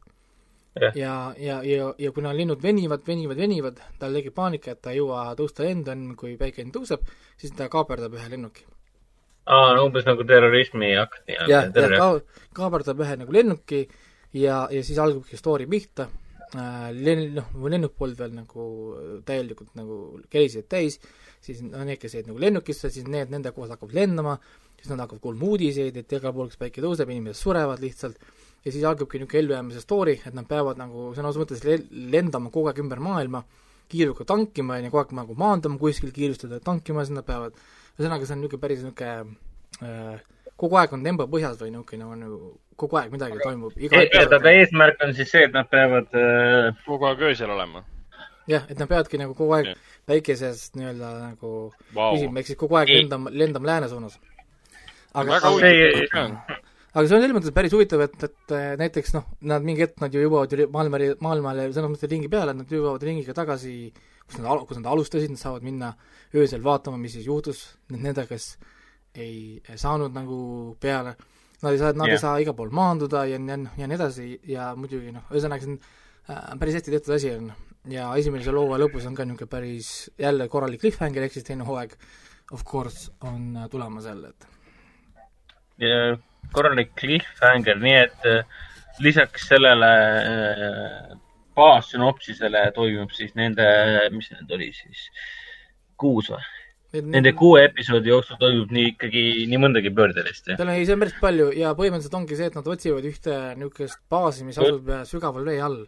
ja, 0.80 0.90
ja, 0.94 1.14
ja, 1.36 1.56
ja, 1.66 1.86
ja 1.98 2.12
kuna 2.14 2.32
linnud 2.36 2.62
venivad, 2.62 3.02
venivad, 3.06 3.38
venivad, 3.42 3.80
tal 3.98 4.14
tekib 4.14 4.36
paanika, 4.36 4.76
et 4.76 4.82
ta 4.82 4.92
ei 4.92 5.00
jõua 5.00 5.24
tõusta 5.38 5.66
lendu 5.66 5.90
enne, 5.90 6.14
kui 6.18 6.36
päike 6.38 6.62
tõuseb, 6.74 7.08
siis 7.40 7.54
ta 7.58 7.66
kaaperdab 7.72 8.14
ühe 8.14 8.28
lennuki. 8.30 8.66
aa, 9.50 9.74
no 9.74 9.88
umbes 9.88 10.06
nagu 10.06 10.24
terrorismi 10.28 10.92
akt 11.00 11.26
jah, 11.30 11.48
ja 11.50 11.64
ka-, 11.74 12.44
kaaperdab 12.54 13.02
ühe 13.02 13.16
nagu 13.24 13.34
lennuki 13.34 13.82
ja, 14.32 14.66
ja 14.70 14.82
siis 14.86 14.98
algabki 15.02 15.40
story 15.40 15.66
pihta 15.66 16.06
äh,, 16.54 16.92
len-, 16.94 17.32
noh, 17.40 17.50
lennuk 17.66 17.96
polnud 17.98 18.22
veel 18.22 18.36
nagu 18.36 18.68
täielikult 19.26 19.74
nagu 19.80 20.20
keised 20.30 20.70
täis, 20.70 21.00
siis 21.44 21.62
no 21.64 21.84
need, 21.86 22.00
kes 22.00 22.18
jäid 22.18 22.28
nagu 22.28 22.40
lennukisse, 22.42 22.90
siis 22.92 23.08
need, 23.08 23.32
nende 23.32 23.52
koos 23.56 23.72
hakkavad 23.72 23.96
lendama, 23.96 24.36
siis 24.76 24.90
nad 24.92 25.02
hakkavad 25.04 25.22
kuulma 25.24 25.48
uudiseid, 25.52 25.96
et 25.96 26.14
igal 26.16 26.34
pool, 26.36 26.50
kus 26.52 26.60
päike 26.60 26.84
tõuseb, 26.84 27.10
inimesed 27.12 27.40
surevad 27.40 27.82
lihtsalt, 27.84 28.20
ja 28.64 28.72
siis 28.72 28.84
algabki 28.84 29.20
niisugune 29.20 29.42
ellujäämise 29.44 29.84
story, 29.84 30.18
et 30.26 30.36
nad 30.36 30.48
peavad 30.48 30.80
nagu 30.80 31.10
sõna 31.16 31.32
otseses 31.32 31.64
mõttes 31.64 31.86
lendama 32.12 32.52
kogu 32.52 32.70
aeg 32.70 32.82
ümber 32.84 33.00
maailma, 33.04 33.44
kiiruga 33.90 34.26
tankima 34.28 34.78
ja 34.78 34.90
kogu 34.90 35.02
aeg 35.04 35.14
nagu 35.16 35.36
maandama 35.38 35.80
kuskil, 35.80 36.12
kiirustada 36.14 36.60
tankima, 36.64 37.06
siis 37.06 37.16
nad 37.16 37.26
peavad, 37.26 37.56
ühesõnaga 37.96 38.28
see 38.28 38.36
on 38.36 38.44
niisugune 38.44 38.64
päris 38.66 38.84
niisugune 38.84 39.14
äh, 39.80 40.20
kogu 40.60 40.76
aeg 40.80 40.92
on 40.96 41.06
tempo 41.06 41.26
põhjas 41.30 41.56
või 41.60 41.72
niisugune 41.72 42.04
nagu, 42.04 42.18
nagu 42.20 42.50
kogu 42.80 43.00
aeg 43.00 43.14
midagi 43.14 43.40
toimub. 43.42 43.76
tähendab, 43.76 44.46
eesmärk 44.52 45.00
on 45.06 45.16
siis 45.16 45.32
see, 45.32 45.46
et 45.48 45.56
nad 45.56 45.68
peavad 45.72 46.12
äh... 46.16 46.70
kogu 46.86 47.08
aeg 47.08 47.24
öösel 47.30 47.52
olema? 47.52 47.84
Jah, 48.50 48.66
et 48.70 48.80
nad 48.80 48.90
peavadki 48.90 49.20
nagu 49.20 49.36
kogu 49.38 49.56
aeg 49.58 49.72
päikeses 50.10 50.70
nii-öelda 50.78 51.12
nagu 51.20 51.52
wow. 51.94 52.14
püsima, 52.14 52.40
ehk 52.40 52.50
siis 52.50 52.60
kogu 52.60 52.80
aeg 52.80 52.92
lendama, 52.94 53.32
lendama 53.32 53.72
lääne 53.72 53.92
suunas. 53.92 54.18
aga 55.14 55.38
väga 55.38 55.54
huvitav 55.54 56.60
aga 56.90 57.06
see 57.06 57.16
on 57.16 57.22
selles 57.22 57.36
mõttes 57.36 57.54
päris 57.54 57.74
huvitav, 57.74 58.02
et, 58.02 58.24
et 58.26 58.54
näiteks 58.80 59.14
noh, 59.14 59.26
nad 59.46 59.66
mingi 59.66 59.84
hetk, 59.84 60.00
nad 60.02 60.14
ju 60.14 60.24
jõuavad 60.24 60.54
ju 60.54 60.66
maailma, 60.74 61.00
maailmale 61.22 61.68
selles 61.70 61.92
mõttes 61.92 62.10
ringi 62.10 62.30
peale, 62.32 62.54
nad 62.56 62.70
jõuavad 62.70 63.04
ringiga 63.06 63.34
tagasi, 63.36 63.74
kus 64.26 64.40
nad, 64.40 64.64
kus 64.66 64.80
nad 64.80 64.90
alustasid, 64.90 65.30
nad 65.30 65.40
saavad 65.40 65.66
minna 65.66 65.92
öösel 66.34 66.64
vaatama, 66.64 66.98
mis 66.98 67.14
siis 67.14 67.28
juhtus 67.30 67.62
nendega, 67.94 68.26
kes 68.30 68.56
ei 69.14 69.78
saanud 69.78 70.14
nagu 70.14 70.40
peale, 70.82 71.14
nad 71.62 71.72
ei 71.72 71.80
saa, 71.80 71.94
nad 71.94 72.08
yeah. 72.08 72.16
ei 72.16 72.22
saa 72.22 72.36
igal 72.42 72.56
pool 72.58 72.74
maanduda 72.74 73.24
ja, 73.28 73.38
ja 73.38 73.58
ja 73.78 73.88
nii 73.90 73.98
edasi 73.98 74.28
ja 74.50 74.70
muidugi 74.78 75.14
noh, 75.14 75.26
ühesõnaga 75.30 75.66
see 75.66 75.74
on 75.74 75.80
äh, 76.30 76.54
päris 76.60 76.78
hästi 76.78 76.94
tehtud 76.94 77.16
asi 77.16 77.34
on 77.36 77.50
ja 77.88 78.10
esimese 78.20 78.52
loo 78.52 78.76
lõpus 78.78 79.06
on 79.08 79.14
ka 79.16 79.24
niisugune 79.24 79.50
päris 79.50 80.10
jälle 80.18 80.48
korralik 80.48 80.82
cliffhanger, 80.82 81.24
ehk 81.24 81.32
siis 81.38 81.46
teine 81.46 81.64
hooaeg 81.64 81.94
of 82.52 82.64
course 82.64 83.10
on 83.24 83.56
tulemas 83.70 84.04
jälle, 84.04 84.34
et 84.34 84.48
korralik 86.52 86.92
cliffhanger, 86.98 87.78
nii 87.80 87.96
et 88.04 88.28
äh, 88.28 88.44
lisaks 89.00 89.48
sellele 89.48 89.90
äh, 90.20 91.18
baassünopsisele 91.56 92.70
toimub 92.76 93.12
siis 93.14 93.34
nende, 93.38 93.66
mis 94.14 94.30
need 94.34 94.56
oli 94.56 94.72
siis, 94.76 95.06
kuus 96.00 96.30
või? 96.32 96.42
Nende 96.90 97.30
kuue 97.38 97.62
episoodi 97.68 98.10
jooksul 98.10 98.38
toimub 98.40 98.72
nii 98.74 98.88
ikkagi 98.96 99.22
nii 99.46 99.58
mõndagi 99.62 99.92
pöördelist, 99.94 100.48
jah? 100.50 100.62
ei, 100.74 100.82
see 100.82 100.96
on 100.96 101.04
päris 101.04 101.18
palju 101.22 101.52
ja 101.54 101.70
põhimõtteliselt 101.78 102.16
ongi 102.18 102.38
see, 102.38 102.50
et 102.50 102.56
nad 102.58 102.66
otsivad 102.72 103.06
ühte 103.06 103.36
niisugust 103.60 104.00
baasi, 104.10 104.46
mis 104.48 104.58
asub 104.58 104.90
sügaval 105.06 105.46
vee 105.46 105.60
all. 105.62 105.84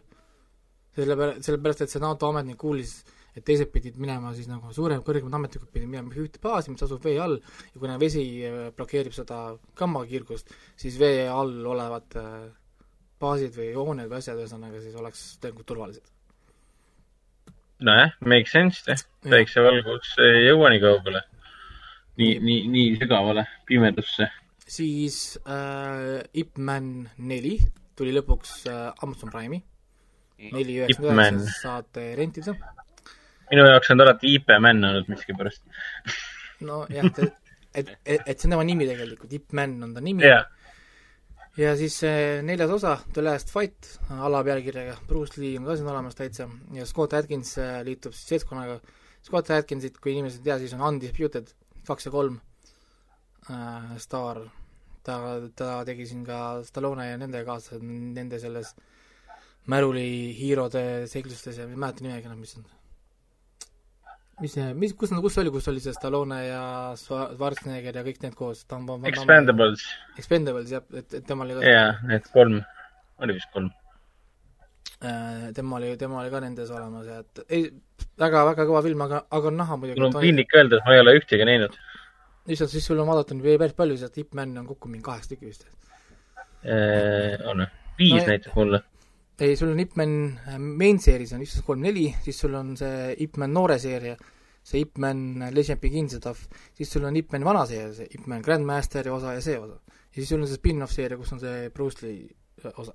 Sellepärast, 0.95 1.43
sellepärast, 1.47 1.83
et 1.85 1.93
see 1.93 2.03
NATO 2.03 2.29
ametnik 2.29 2.57
kuulis, 2.61 2.95
et 3.33 3.45
teised 3.45 3.71
pidid 3.73 3.97
minema 4.01 4.33
siis 4.37 4.49
nagu 4.49 4.71
suurem, 4.75 5.01
kõrgemad 5.05 5.37
ametnikud 5.39 5.71
pidid 5.73 5.89
minema 5.89 6.13
ühte 6.13 6.41
baasi, 6.43 6.73
mis 6.73 6.85
asub 6.85 7.03
vee 7.05 7.19
all 7.21 7.39
ja 7.39 7.79
kuna 7.79 7.99
vesi 8.01 8.25
äh, 8.47 8.67
blokeerib 8.77 9.15
seda 9.15 9.43
gammakiirgust, 9.79 10.53
siis 10.79 10.99
vee 11.01 11.27
all 11.29 11.63
olevad 11.75 12.19
äh, 12.21 12.33
baasid 13.23 13.55
või 13.57 13.71
hooned 13.77 14.11
või 14.11 14.19
asjad, 14.19 14.41
ühesõnaga 14.41 14.83
siis 14.83 14.99
oleks 14.99 15.31
tegelikult 15.41 15.71
turvalised 15.73 16.13
nojah, 17.83 18.11
make 18.25 18.49
sense, 18.49 18.83
jah. 18.87 19.01
päiksevalgus 19.29 20.15
ei 20.23 20.47
jõua 20.47 20.71
nii 20.73 20.81
kaugele. 20.83 21.21
nii, 22.21 22.37
nii, 22.45 22.59
nii 22.69 22.95
sügavale 23.01 23.45
pimedusse. 23.67 24.29
siis 24.67 25.39
äh, 25.47 26.21
Ip 26.33 26.57
Man 26.57 27.09
neli 27.17 27.57
tuli 27.97 28.13
lõpuks 28.15 28.63
äh, 28.69 28.91
Amazon 29.01 29.31
Prime'i. 29.33 29.61
Neli 30.51 30.79
üheksakümmend 30.81 31.43
üheksa 31.43 31.61
saate 31.61 32.07
rentida. 32.19 32.55
minu 33.51 33.67
jaoks 33.69 33.93
on 33.93 34.01
ta 34.01 34.07
alati 34.09 34.35
IP 34.37 34.51
Man 34.59 34.83
olnud 34.89 35.13
miskipärast 35.13 35.63
nojah, 36.67 37.07
et, 37.07 37.23
et, 37.75 37.95
et, 38.05 38.35
see 38.37 38.47
on 38.47 38.57
tema 38.57 38.67
nimi 38.67 38.89
tegelikult, 38.89 39.31
Ip 39.33 39.55
Man 39.55 39.79
on 39.83 39.95
ta 39.95 40.03
nimi 40.03 40.25
yeah 40.27 40.45
ja 41.57 41.75
siis 41.77 41.99
neljas 42.45 42.71
osa, 42.73 42.95
The 43.13 43.21
Last 43.21 43.51
Fight, 43.53 43.99
alapealkirjaga, 44.09 44.97
Bruce 45.07 45.41
Lee 45.41 45.59
on 45.59 45.67
ka 45.67 45.75
siin 45.77 45.89
olemas 45.89 46.17
täitsa 46.17 46.47
ja 46.73 46.85
Scott 46.89 47.13
Atkins 47.13 47.57
äh, 47.61 47.81
liitub 47.85 48.15
siis 48.15 48.33
seltskonnaga. 48.33 48.79
Scott 49.23 49.51
Atkinsit, 49.53 49.99
kui 50.01 50.15
inimesed 50.15 50.41
ei 50.41 50.49
tea, 50.49 50.57
siis 50.63 50.73
on 50.75 50.81
Undisputed 50.87 51.53
kaks 51.87 52.09
ja 52.09 52.11
kolm 52.11 52.39
äh, 53.51 53.93
staar. 54.01 54.41
ta, 55.03 55.19
ta 55.55 55.83
tegi 55.85 56.05
siin 56.07 56.23
ka 56.25 56.63
Stallone 56.63 57.09
ja 57.09 57.17
nende 57.19 57.43
kaasa, 57.43 57.75
nende 57.81 58.39
selles 58.39 58.73
Märuli 59.71 60.07
hiirode 60.35 61.07
seiklustes 61.07 61.57
ja 61.57 61.67
ma 61.67 61.75
ei 61.75 61.83
mäleta 61.85 62.03
nimegi 62.03 62.27
enam, 62.27 62.39
mis 62.43 62.57
on 62.59 62.65
mis 64.41 64.55
see, 64.57 64.65
mis, 64.77 64.95
kus, 64.97 65.13
kus 65.23 65.37
oli, 65.41 65.51
kus 65.53 65.69
oli 65.71 65.83
see 65.83 65.93
Stallone 65.95 66.39
ja 66.45 66.63
Schwarzenegger 66.99 67.99
ja 67.99 68.03
kõik 68.05 68.19
need 68.23 68.35
koos? 68.37 68.65
Expendables. 69.11 69.85
Expendables, 70.19 70.73
jah, 70.73 70.83
et, 70.97 71.07
et 71.19 71.25
tema 71.27 71.45
oli 71.45 71.57
ka 71.57 71.63
jaa, 71.67 71.95
need 72.09 72.27
kolm, 72.33 72.59
oli 73.23 73.37
vist 73.37 73.51
kolm. 73.53 73.69
Äh, 75.03 75.49
tema 75.55 75.77
oli, 75.79 75.93
tema 75.99 76.21
oli 76.21 76.31
ka 76.31 76.41
nendes 76.43 76.71
olemas 76.73 77.09
ja 77.09 77.19
et 77.23 77.43
ei, 77.49 77.67
väga, 78.19 78.45
väga 78.51 78.67
kõva 78.69 78.83
film, 78.85 79.03
aga, 79.05 79.23
aga 79.35 79.51
on 79.51 79.59
näha 79.59 79.79
muidugi. 79.79 80.01
mul 80.01 80.09
on 80.09 80.23
piinlik 80.23 80.55
öelda, 80.57 80.79
et 80.79 80.87
ma 80.87 80.95
ei 80.95 81.03
ole 81.03 81.17
ühtegi 81.19 81.47
näinud. 81.47 81.77
issand, 82.47 82.71
siis 82.71 82.87
sul 82.87 83.03
on 83.03 83.11
vaadata 83.11 83.37
päris 83.43 83.77
palju, 83.77 83.99
sest 83.99 84.17
Ip 84.23 84.33
Man 84.39 84.57
on 84.63 84.67
kokku 84.67 84.91
mingi 84.91 85.05
kaheksa 85.05 85.35
tükki 85.35 85.51
vist 85.51 85.67
äh,. 86.63 87.37
on 87.47 87.63
või? 87.63 87.69
viis 87.99 88.23
no, 88.23 88.27
näitab 88.31 88.57
mulle 88.57 88.81
ei, 89.39 89.55
sul 89.55 89.71
on 89.71 89.79
Ip 89.79 89.95
Man 89.95 90.39
äh, 90.47 90.57
main 90.59 90.99
series 91.01 91.33
on 91.33 91.43
üks, 91.43 91.57
kolm, 91.65 91.83
neli, 91.83 92.07
siis 92.23 92.39
sul 92.43 92.53
on 92.57 92.73
see 92.79 93.13
Ip 93.25 93.39
Man 93.41 93.53
noore 93.55 93.79
seeria, 93.81 94.17
see 94.63 94.83
Ip 94.85 94.99
Man 95.01 95.49
Legend 95.55 95.81
Begins 95.81 96.15
ja 96.15 96.21
stuff, 96.21 96.45
siis 96.77 96.91
sul 96.93 97.07
on 97.09 97.17
Ip 97.19 97.33
Man 97.33 97.45
vana 97.47 97.65
seeria, 97.69 97.93
see 97.97 98.09
Ip 98.17 98.27
Man 98.29 98.43
Grandmasteri 98.45 99.13
osa 99.13 99.35
ja 99.37 99.41
see 99.43 99.57
osa. 99.59 99.79
ja 99.89 100.19
siis 100.19 100.29
sul 100.29 100.43
on 100.43 100.49
see 100.49 100.61
spin-off 100.61 100.93
seeria, 100.93 101.17
kus 101.17 101.33
on 101.33 101.41
see 101.41 101.71
Bruce 101.73 102.05
Lee 102.05 102.27
äh, 102.63 102.75
osa. 102.77 102.93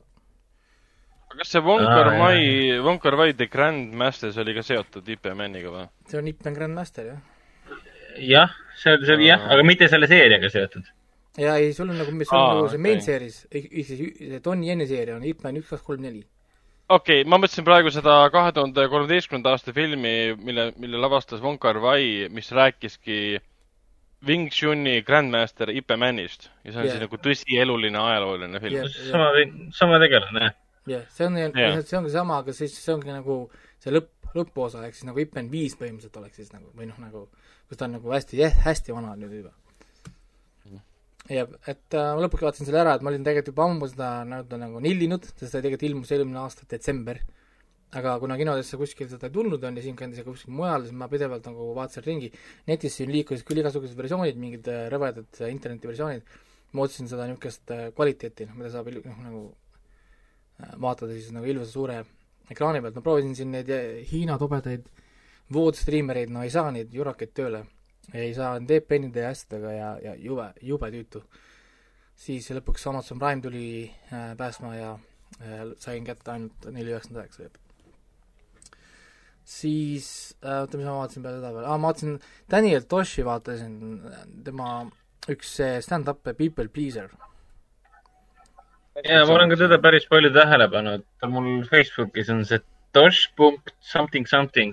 kas 1.34 1.50
see 1.54 1.64
Wonker 1.64 2.12
ah, 2.12 2.20
Mai, 2.22 2.44
Wonker 2.84 3.18
Mai 3.18 3.34
The 3.34 3.50
Grandmasters 3.50 4.38
oli 4.38 4.54
ka 4.56 4.64
seotud 4.66 5.10
Ip 5.16 5.32
Maniga 5.34 5.74
või? 5.74 5.88
see 6.10 6.22
on 6.22 6.30
Ip 6.30 6.46
Man 6.46 6.60
Grandmaster, 6.60 7.10
jah. 7.14 7.74
jah, 8.22 8.54
see 8.78 8.94
on, 8.94 9.04
see 9.04 9.18
on 9.18 9.26
jah, 9.26 9.50
aga 9.56 9.66
mitte 9.66 9.90
selle 9.90 10.10
seeriaga 10.10 10.54
seotud 10.54 10.86
ja 11.38 11.54
ei, 11.58 11.72
sul 11.74 11.90
on 11.90 12.00
nagu, 12.00 12.12
sul 12.24 12.38
on 12.38 12.56
nagu 12.56 12.70
see 12.72 12.82
main 12.82 13.02
series, 13.04 13.42
ehk 13.50 13.70
siis 13.86 14.02
see 14.18 14.40
Tony 14.44 14.68
Yenni 14.70 14.88
seeria 14.90 15.16
on 15.16 15.26
Ip 15.28 15.44
Man 15.46 15.60
üks, 15.60 15.70
kaks, 15.72 15.84
kolm, 15.86 16.02
neli. 16.04 16.24
okei 16.88 17.22
okay,, 17.22 17.28
ma 17.30 17.38
mõtlesin 17.40 17.66
praegu 17.66 17.92
seda 17.94 18.20
kahe 18.34 18.54
tuhande 18.56 18.86
kolmeteistkümnenda 18.92 19.54
aasta 19.54 19.74
filmi, 19.76 20.14
mille, 20.42 20.70
mille 20.82 21.02
lavastas 21.02 21.42
Wong 21.44 21.60
Kar-wai, 21.62 22.28
mis 22.34 22.50
rääkiski 22.54 23.38
Wing 24.26 24.48
Chun'i 24.50 24.98
Grandmaster 25.06 25.70
Ip 25.70 25.94
Manist 25.96 26.48
ja 26.64 26.72
see 26.72 26.80
on 26.80 26.88
yeah. 26.88 26.94
siis 26.94 27.04
nagu 27.06 27.20
tõsieluline 27.28 28.02
ajalooline 28.02 28.62
film 28.64 28.80
yeah,. 28.80 28.98
Yeah. 28.98 29.12
sama, 29.14 29.70
sama 29.78 30.02
tegelane, 30.02 30.48
jah. 30.48 30.58
jah 30.88 30.94
yeah,, 30.96 31.10
see 31.14 31.28
on 31.28 31.38
yeah., 31.38 31.82
see 31.84 32.00
ongi 32.00 32.14
sama, 32.16 32.42
aga 32.42 32.56
siis 32.56 32.74
see 32.82 32.96
ongi 32.96 33.14
nagu 33.14 33.44
see 33.78 33.94
lõpp, 33.94 34.10
lõpuosa, 34.34 34.82
ehk 34.88 34.98
siis 34.98 35.06
nagu 35.06 35.22
Ip 35.22 35.38
Man 35.38 35.52
viis 35.54 35.78
põhimõtteliselt 35.78 36.18
oleks 36.20 36.42
siis 36.42 36.50
nagu, 36.56 36.72
või 36.74 36.90
noh, 36.90 36.98
nagu, 37.00 37.28
kus 37.70 37.78
ta 37.78 37.86
on 37.86 37.96
nagu 38.00 38.12
hästi, 38.16 38.42
hästi 38.66 38.96
vana 38.96 39.14
nüüd 39.14 39.38
juba 39.38 39.54
jah, 41.28 41.50
et 41.68 41.96
äh, 41.96 42.12
ma 42.16 42.22
lõpuks 42.24 42.44
vaatasin 42.46 42.68
selle 42.68 42.80
ära, 42.82 42.94
et 42.96 43.04
ma 43.04 43.12
olin 43.12 43.24
tegelikult 43.24 43.52
juba 43.52 43.66
ammu 43.68 43.88
seda 43.90 44.08
nii-öelda 44.28 44.60
nagu 44.62 44.80
nillinud, 44.84 45.28
sest 45.28 45.52
ta 45.52 45.60
tegelikult 45.60 45.84
ilmus 45.90 46.12
eelmine 46.14 46.40
aasta 46.40 46.68
detsember. 46.70 47.20
aga 47.98 48.18
kuna 48.20 48.36
kinodesse 48.36 48.76
kuskil 48.76 49.08
seda 49.08 49.30
ei 49.30 49.32
tulnud 49.32 49.62
on 49.64 49.76
ja 49.78 49.82
siinkandis 49.84 50.18
ja 50.20 50.24
kuskil 50.24 50.52
mujal, 50.52 50.82
siis 50.84 50.92
ma 50.92 51.06
pidevalt 51.08 51.46
nagu 51.48 51.70
vaatasin 51.76 52.04
ringi. 52.04 52.32
netis 52.68 52.96
siin 52.96 53.12
liikusid 53.12 53.46
küll 53.48 53.62
igasugused 53.62 53.96
versioonid, 53.96 54.36
mingid 54.36 54.68
äh, 54.68 54.86
rõvedad 54.92 55.40
äh, 55.40 55.52
internetiversioonid. 55.52 56.36
ma 56.72 56.84
ootasin 56.84 57.08
seda 57.08 57.28
niisugust 57.28 57.72
äh, 57.72 57.88
kvaliteeti, 57.96 58.48
noh, 58.48 58.60
mida 58.60 58.72
saab 58.72 58.92
noh, 58.92 59.24
nagu 59.24 59.42
vaatada 60.80 61.12
siis 61.12 61.32
nagu 61.32 61.46
ilusa 61.46 61.70
suure 61.70 62.02
ekraani 62.50 62.80
pealt, 62.82 62.96
ma 62.96 63.04
proovisin 63.04 63.36
siin 63.36 63.52
neid 63.52 63.68
Hiina 64.10 64.36
tobedaid 64.40 64.88
voodstriimereid, 65.54 66.32
no 66.32 66.42
ei 66.44 66.50
saa 66.52 66.72
neid 66.74 66.92
jurakaid 66.92 67.32
tööle 67.36 67.62
ei 68.14 68.32
saa 68.34 68.56
DPN-ide 68.60 69.24
ja 69.26 69.30
asjadega 69.34 69.72
ja, 69.74 69.92
ja 70.02 70.14
jube, 70.16 70.48
jube 70.64 70.90
tüütu. 70.94 71.22
siis 72.18 72.48
lõpuks 72.50 72.86
Amazon 72.90 73.18
Prime 73.18 73.42
tuli 73.42 73.66
äh, 74.12 74.34
päästma 74.36 74.74
ja 74.74 74.92
äh, 75.42 75.64
sain 75.78 76.04
kätte 76.04 76.32
ainult 76.32 76.70
neli 76.72 76.94
üheksakümmend 76.94 77.24
üheksa. 77.24 77.50
siis 79.44 80.36
äh,, 80.44 80.62
oota, 80.62 80.76
mis 80.76 80.86
ma 80.86 80.96
vaatasin 81.02 81.22
peale 81.22 81.40
seda 81.40 81.52
veel 81.54 81.68
ah,, 81.68 81.76
ma 81.78 81.92
vaatasin 81.92 82.18
Daniel 82.50 82.88
Toshi 82.88 83.24
vaatasin, 83.24 83.78
tema 84.44 84.72
üks 85.28 85.58
stand-up 85.84 86.24
People 86.24 86.68
Pleaser. 86.68 87.12
jaa, 89.04 89.24
ma 89.26 89.36
olen 89.36 89.52
ka 89.52 89.60
teda 89.66 89.78
päris 89.78 90.08
palju 90.08 90.32
tähele 90.32 90.68
pannud, 90.72 91.06
mul 91.28 91.64
Facebookis 91.68 92.32
on 92.32 92.44
see 92.44 92.64
Tosh 92.92 93.28
punkt 93.36 93.74
something 93.80 94.26
something 94.26 94.72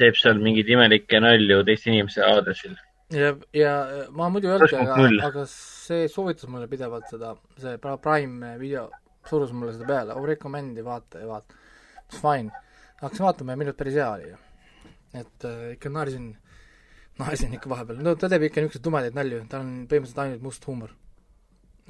teeb 0.00 0.16
seal 0.16 0.40
mingeid 0.40 0.70
imelikke 0.72 1.20
nalju 1.20 1.60
teiste 1.68 1.90
inimeste 1.92 2.24
aadressil. 2.24 2.76
ja, 3.12 3.34
ja 3.56 3.74
ma 4.16 4.28
muidu 4.32 4.48
ei 4.48 4.54
öelnudki, 4.56 4.80
aga, 4.80 5.08
aga 5.28 5.46
see 5.50 6.08
soovitas 6.12 6.48
mulle 6.48 6.68
pidevalt 6.70 7.08
seda, 7.10 7.34
see 7.60 7.76
Prime 7.80 8.54
video 8.60 8.88
surus 9.28 9.52
mulle 9.52 9.74
seda 9.74 9.88
peale, 9.88 10.16
oh 10.16 10.26
recommend'i, 10.26 10.84
vaata 10.84 11.20
ja 11.20 11.28
vaata. 11.28 11.58
It's 12.06 12.20
fine. 12.22 12.50
hakkasin 13.02 13.26
vaatama 13.26 13.52
ja 13.52 13.60
minu 13.60 13.70
arust 13.70 13.78
päris 13.80 13.98
hea 13.98 14.08
oli 14.12 14.30
et 15.16 15.44
äh, 15.44 15.72
ikka 15.74 15.90
naersin, 15.90 16.30
naersin 17.18 17.54
ikka 17.56 17.70
vahepeal, 17.70 18.00
no 18.04 18.14
ta 18.18 18.30
teeb 18.30 18.46
ikka 18.48 18.62
niisuguseid 18.62 18.86
tumedaid 18.86 19.16
nalju, 19.18 19.44
tal 19.50 19.64
on 19.64 19.72
põhimõtteliselt 19.90 20.24
ainult 20.24 20.44
must 20.46 20.66
huumor. 20.68 20.94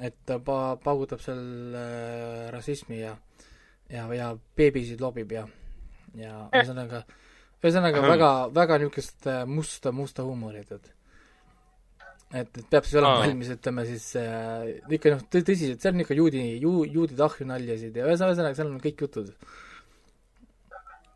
et 0.01 0.15
ta 0.25 0.39
pa-, 0.41 0.77
paugutab 0.81 1.21
seal 1.21 1.75
äh, 1.77 2.47
rassismi 2.53 3.03
ja, 3.03 3.15
ja, 3.89 4.07
ja 4.17 4.31
beebisid 4.57 5.01
lobib 5.03 5.31
ja, 5.35 5.45
ja 6.17 6.47
ühesõnaga 6.49 7.03
äh 7.05 7.19
ühesõnaga 7.61 8.01
väga, 8.05 8.31
väga 8.55 8.79
niisugust 8.81 9.27
äh, 9.29 9.43
musta, 9.45 9.93
musta 9.93 10.25
huumorit, 10.25 10.71
et 10.71 10.91
et, 12.31 12.47
et 12.47 12.67
peab 12.71 12.85
siis 12.87 12.95
olema 12.95 13.25
valmis, 13.25 13.51
ütleme 13.51 13.83
siis 13.89 14.05
äh, 14.19 14.69
ikka 14.97 15.11
noh, 15.13 15.25
tõsiselt, 15.33 15.81
seal 15.83 15.97
on 15.97 16.05
ikka 16.05 16.15
juudi, 16.17 16.45
ju-, 16.63 16.87
juudi 16.87 17.17
tahju 17.19 17.47
naljasid 17.49 17.99
ja 17.99 18.07
ühesõnaga, 18.07 18.53
seal 18.55 18.71
on 18.71 18.79
kõik 18.83 19.03
jutud. 19.05 19.33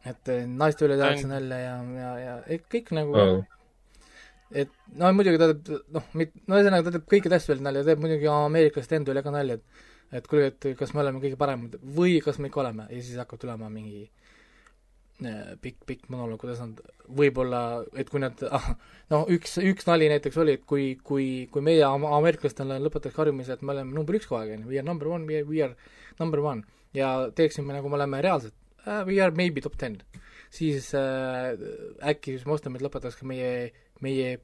et 0.06 0.32
äh, 0.34 0.44
naiste 0.46 0.86
üle 0.86 1.00
tehakse 1.00 1.30
nalja 1.32 1.60
ja, 1.64 1.76
ja, 2.02 2.12
ja 2.52 2.60
kõik 2.76 2.92
nagu 2.94 3.16
oh. 3.22 3.40
et 4.52 4.70
no 5.00 5.10
muidugi 5.16 5.42
ta 5.42 5.50
teeb, 5.54 5.88
noh, 5.96 6.12
mit-, 6.20 6.36
no 6.46 6.60
ühesõnaga 6.60 6.90
ta 6.90 6.98
teeb 6.98 7.08
kõikide 7.16 7.40
asju 7.40 7.56
üle 7.56 7.66
nalja, 7.66 7.88
teeb 7.88 8.04
muidugi 8.04 8.30
ameeriklaste 8.30 9.00
enda 9.00 9.16
üle 9.16 9.26
ka 9.26 9.34
nalja, 9.34 9.58
et 9.58 9.84
et 10.16 10.28
kuulge, 10.30 10.52
et 10.52 10.78
kas 10.78 10.94
me 10.94 11.02
oleme 11.02 11.18
kõige 11.24 11.40
paremad 11.40 11.80
või 11.96 12.20
kas 12.24 12.38
me 12.38 12.52
ikka 12.52 12.62
oleme 12.62 12.86
ja 12.92 13.00
siis 13.02 13.18
hakkab 13.18 13.40
tulema 13.42 13.72
mingi 13.74 14.04
äh, 14.04 14.25
pikk, 15.62 15.86
pikk 15.88 16.10
monoloog, 16.12 16.40
kuidas 16.42 16.60
nad 16.60 16.80
võib-olla, 17.16 17.60
et 17.96 18.10
kui 18.12 18.20
nad 18.20 18.42
ah,, 18.50 18.72
noh, 19.14 19.24
üks, 19.32 19.56
üks 19.64 19.88
nali 19.88 20.10
näiteks 20.12 20.40
oli, 20.44 20.58
et 20.60 20.66
kui, 20.68 20.90
kui, 21.08 21.28
kui 21.52 21.64
meie 21.64 21.86
ameeriklastele 21.88 22.82
lõpetaks 22.84 23.16
harjumise, 23.22 23.56
et 23.56 23.64
me 23.64 23.76
oleme 23.76 23.96
number 23.96 24.18
üks 24.20 24.28
kogu 24.28 24.42
aeg, 24.42 24.56
on 24.58 24.66
ju, 24.66 24.74
we 24.74 24.82
are 24.82 24.88
number 24.88 25.12
one, 25.14 25.28
we 25.30 25.64
are, 25.64 25.78
number 26.20 26.44
one, 26.44 26.66
ja 26.98 27.14
teeksime, 27.36 27.72
nagu 27.76 27.92
me 27.92 28.00
oleme 28.00 28.20
reaalselt 28.26 28.56
uh,, 28.84 29.06
we 29.08 29.22
are 29.24 29.32
maybe 29.36 29.64
top 29.64 29.80
ten, 29.80 30.02
siis 30.54 30.92
äh, 31.00 31.56
äkki 32.12 32.36
siis 32.36 32.46
Moslem 32.50 32.76
lõpetaks 32.82 33.20
ka 33.22 33.30
meie, 33.30 33.72
meie 34.04 34.36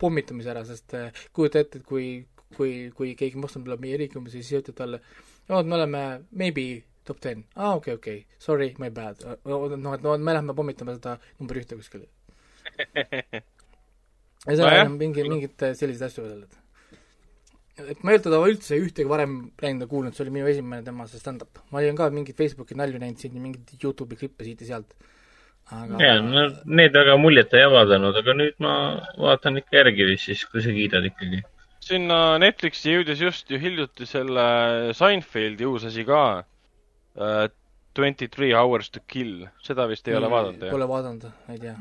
pommitamise 0.00 0.54
ära, 0.54 0.64
sest 0.64 0.96
äh, 0.96 1.24
kujuta 1.36 1.60
ette, 1.60 1.82
et 1.82 1.88
kui, 1.88 2.22
kui, 2.56 2.88
kui 2.96 3.12
keegi 3.18 3.40
moslem 3.40 3.66
tuleb 3.66 3.82
meie 3.84 3.98
riiki 4.00 4.16
umbes 4.20 4.36
ja 4.38 4.44
siis 4.44 4.62
ütleb 4.62 4.78
talle, 4.78 5.02
no 5.50 5.60
me 5.66 5.76
oleme 5.76 6.04
maybe 6.32 6.68
top 7.08 7.20
ten, 7.24 7.44
aa 7.56 7.72
ah, 7.72 7.80
okei 7.80 7.96
okay,, 7.96 8.00
okei 8.00 8.18
okay., 8.22 8.42
sorry, 8.46 8.70
my 8.82 8.90
bad. 8.94 9.24
noh, 9.44 9.94
et 9.96 10.06
no 10.06 10.16
me 10.18 10.36
lähme 10.36 10.56
pommitame 10.56 10.96
seda 10.98 11.18
number 11.40 11.60
ühte 11.60 11.78
kuskil 11.80 12.06
ja 14.46 14.56
seal 14.56 14.80
on 14.86 14.96
mingi, 15.00 15.24
mingid 15.26 15.68
sellised 15.78 16.04
asju 16.08 16.24
veel, 16.24 16.42
et 16.46 16.64
et 17.78 18.00
ma 18.02 18.10
ei 18.10 18.18
olnud 18.18 18.26
teda 18.26 18.40
üldse 18.50 18.78
ühtegi 18.80 19.10
varem 19.10 19.36
näinud 19.62 19.84
ja 19.84 19.90
kuulnud, 19.90 20.14
see 20.16 20.24
oli 20.24 20.34
minu 20.34 20.48
esimene 20.50 20.82
tema 20.86 21.06
see 21.10 21.20
stand-up. 21.22 21.60
ma 21.70 21.78
olin 21.80 21.98
ka 21.98 22.08
mingeid 22.14 22.38
Facebooki 22.38 22.78
nalju 22.78 22.98
näinud 23.02 23.22
siin 23.22 23.36
ja 23.36 23.44
mingeid 23.44 23.84
Youtube'i 23.84 24.18
klippe 24.18 24.46
siit 24.46 24.64
ja 24.64 24.72
sealt. 24.72 24.96
aga 25.76 26.00
jaa, 26.02 26.18
no 26.24 26.48
need 26.80 26.96
väga 26.96 27.16
muljet 27.20 27.54
ei 27.54 27.66
avaldanud, 27.68 28.18
aga 28.22 28.34
nüüd 28.40 28.58
ma 28.64 28.74
vaatan 29.20 29.62
ikka 29.62 29.80
järgi 29.82 30.10
vist 30.10 30.30
siis, 30.30 30.44
kui 30.50 30.64
sa 30.64 30.74
kiidad 30.74 31.06
ikkagi. 31.10 31.42
sinna 31.88 32.20
Netflixi 32.42 32.96
jõudis 32.96 33.22
just 33.22 33.50
ju 33.52 33.60
hiljuti 33.62 34.08
selle 34.10 34.46
Seinfeldi 34.98 35.68
uus 35.68 35.86
asi 35.92 36.06
ka 36.08 36.22
uh,. 36.40 36.46
Twenty 37.98 38.28
three 38.30 38.52
hours 38.54 38.92
to 38.94 39.00
kill, 39.10 39.48
seda 39.64 39.88
vist 39.90 40.06
ei 40.06 40.14
mm, 40.14 40.20
ole 40.20 40.30
vaadanud, 40.30 40.62
jah? 40.62 40.70
Pole 40.70 40.86
vaadanud, 40.86 41.24
ei 41.50 41.58
tea 41.58 41.74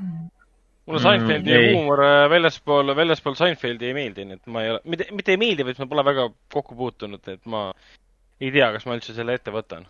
mulle 0.87 1.01
Seinfeldi 1.03 1.51
mm, 1.51 1.75
huumor 1.75 2.01
äh, 2.03 2.29
väljaspool, 2.31 2.95
väljaspool 2.95 3.35
Seinfeldi 3.35 3.89
ei 3.89 3.93
meeldi, 3.93 4.25
nii 4.25 4.39
et 4.39 4.51
ma 4.51 4.63
ei 4.63 4.71
ole, 4.71 4.81
mitte, 4.87 5.07
mitte 5.15 5.33
ei 5.35 5.39
meeldi, 5.41 5.65
vaid 5.67 5.81
ma 5.83 5.87
pole 5.91 6.05
väga 6.07 6.27
kokku 6.53 6.77
puutunud, 6.79 7.27
et 7.33 7.43
ma 7.51 7.67
ei 8.39 8.51
tea, 8.55 8.69
kas 8.75 8.87
ma 8.87 8.95
üldse 8.95 9.15
selle 9.17 9.35
ette 9.37 9.51
võtan. 9.53 9.87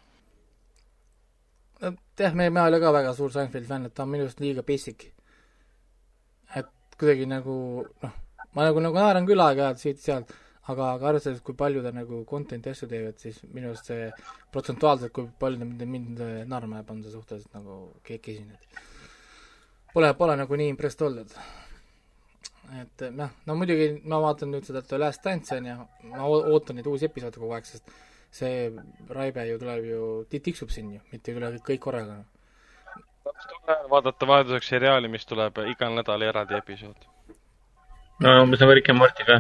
jah, 1.84 2.34
me, 2.34 2.50
mina 2.50 2.66
ei 2.66 2.74
ole 2.74 2.82
ka 2.82 2.94
väga 2.96 3.14
suur 3.18 3.34
Seinfeldi 3.34 3.70
fänn, 3.70 3.90
et 3.90 3.94
ta 3.94 4.08
on 4.08 4.14
minu 4.14 4.26
arust 4.26 4.42
liiga 4.42 4.66
basic. 4.66 5.12
et 6.56 6.74
kuidagi 6.98 7.30
nagu 7.30 7.58
noh, 7.86 8.18
ma 8.58 8.66
nagu, 8.66 8.82
nagu 8.82 8.98
naeran 8.98 9.30
küll 9.30 9.44
aeg-ajalt 9.44 9.84
siit-sealt, 9.84 10.34
aga, 10.71 10.91
aga 10.97 11.10
arvestades, 11.12 11.41
kui 11.45 11.56
palju 11.58 11.84
ta 11.86 11.93
nagu 11.95 12.23
content'i 12.30 12.73
asju 12.73 12.89
teevad, 12.91 13.17
siis 13.21 13.39
minu 13.53 13.71
arust 13.71 13.89
see 13.91 14.10
protsentuaalselt, 14.51 15.13
kui 15.15 15.30
palju 15.39 15.63
mind, 15.63 15.88
mind 15.95 16.23
naerma 16.51 16.82
jääb, 16.82 16.93
on 16.93 17.03
see 17.06 17.15
suhteliselt 17.15 17.56
nagu 17.56 17.80
kesine, 18.08 18.60
et 18.60 18.86
pole, 19.93 20.12
pole 20.19 20.36
nagu 20.38 20.60
nii 20.60 20.73
impressed 20.73 21.01
olnud. 21.08 21.32
et 22.82 23.03
noh, 23.15 23.30
no 23.47 23.56
muidugi 23.56 23.88
ma 24.12 24.19
vaatan 24.19 24.51
nüüd 24.51 24.65
seda 24.67 24.82
The 24.84 24.97
Last 24.99 25.23
Dance 25.23 25.56
on 25.56 25.69
ju, 25.69 25.75
ma 26.12 26.27
ootan 26.27 26.75
neid 26.75 26.89
uusi 26.91 27.08
episoode 27.08 27.39
kogu 27.39 27.56
aeg, 27.56 27.67
sest 27.69 27.93
see 28.38 28.67
Raibe 29.17 29.45
ju 29.47 29.60
tuleb 29.62 29.86
ju, 29.88 30.01
tiksub 30.34 30.73
siin 30.73 30.89
ju, 30.97 31.03
mitte 31.13 31.32
ei 31.32 31.38
tule 31.38 31.51
kõik 31.69 31.84
korraga. 31.86 32.17
vaadata 33.93 34.27
vahelduseks 34.27 34.73
seriaali, 34.73 35.08
mis 35.08 35.25
tuleb 35.25 35.63
igal 35.71 35.95
nädalal 35.95 36.27
eraldi 36.27 36.60
episood. 36.60 37.08
no 38.19 38.41
umbes 38.43 38.60
nagu 38.60 38.75
Rick 38.75 38.91
and 38.91 38.99
Morty 38.99 39.23
ka. 39.23 39.39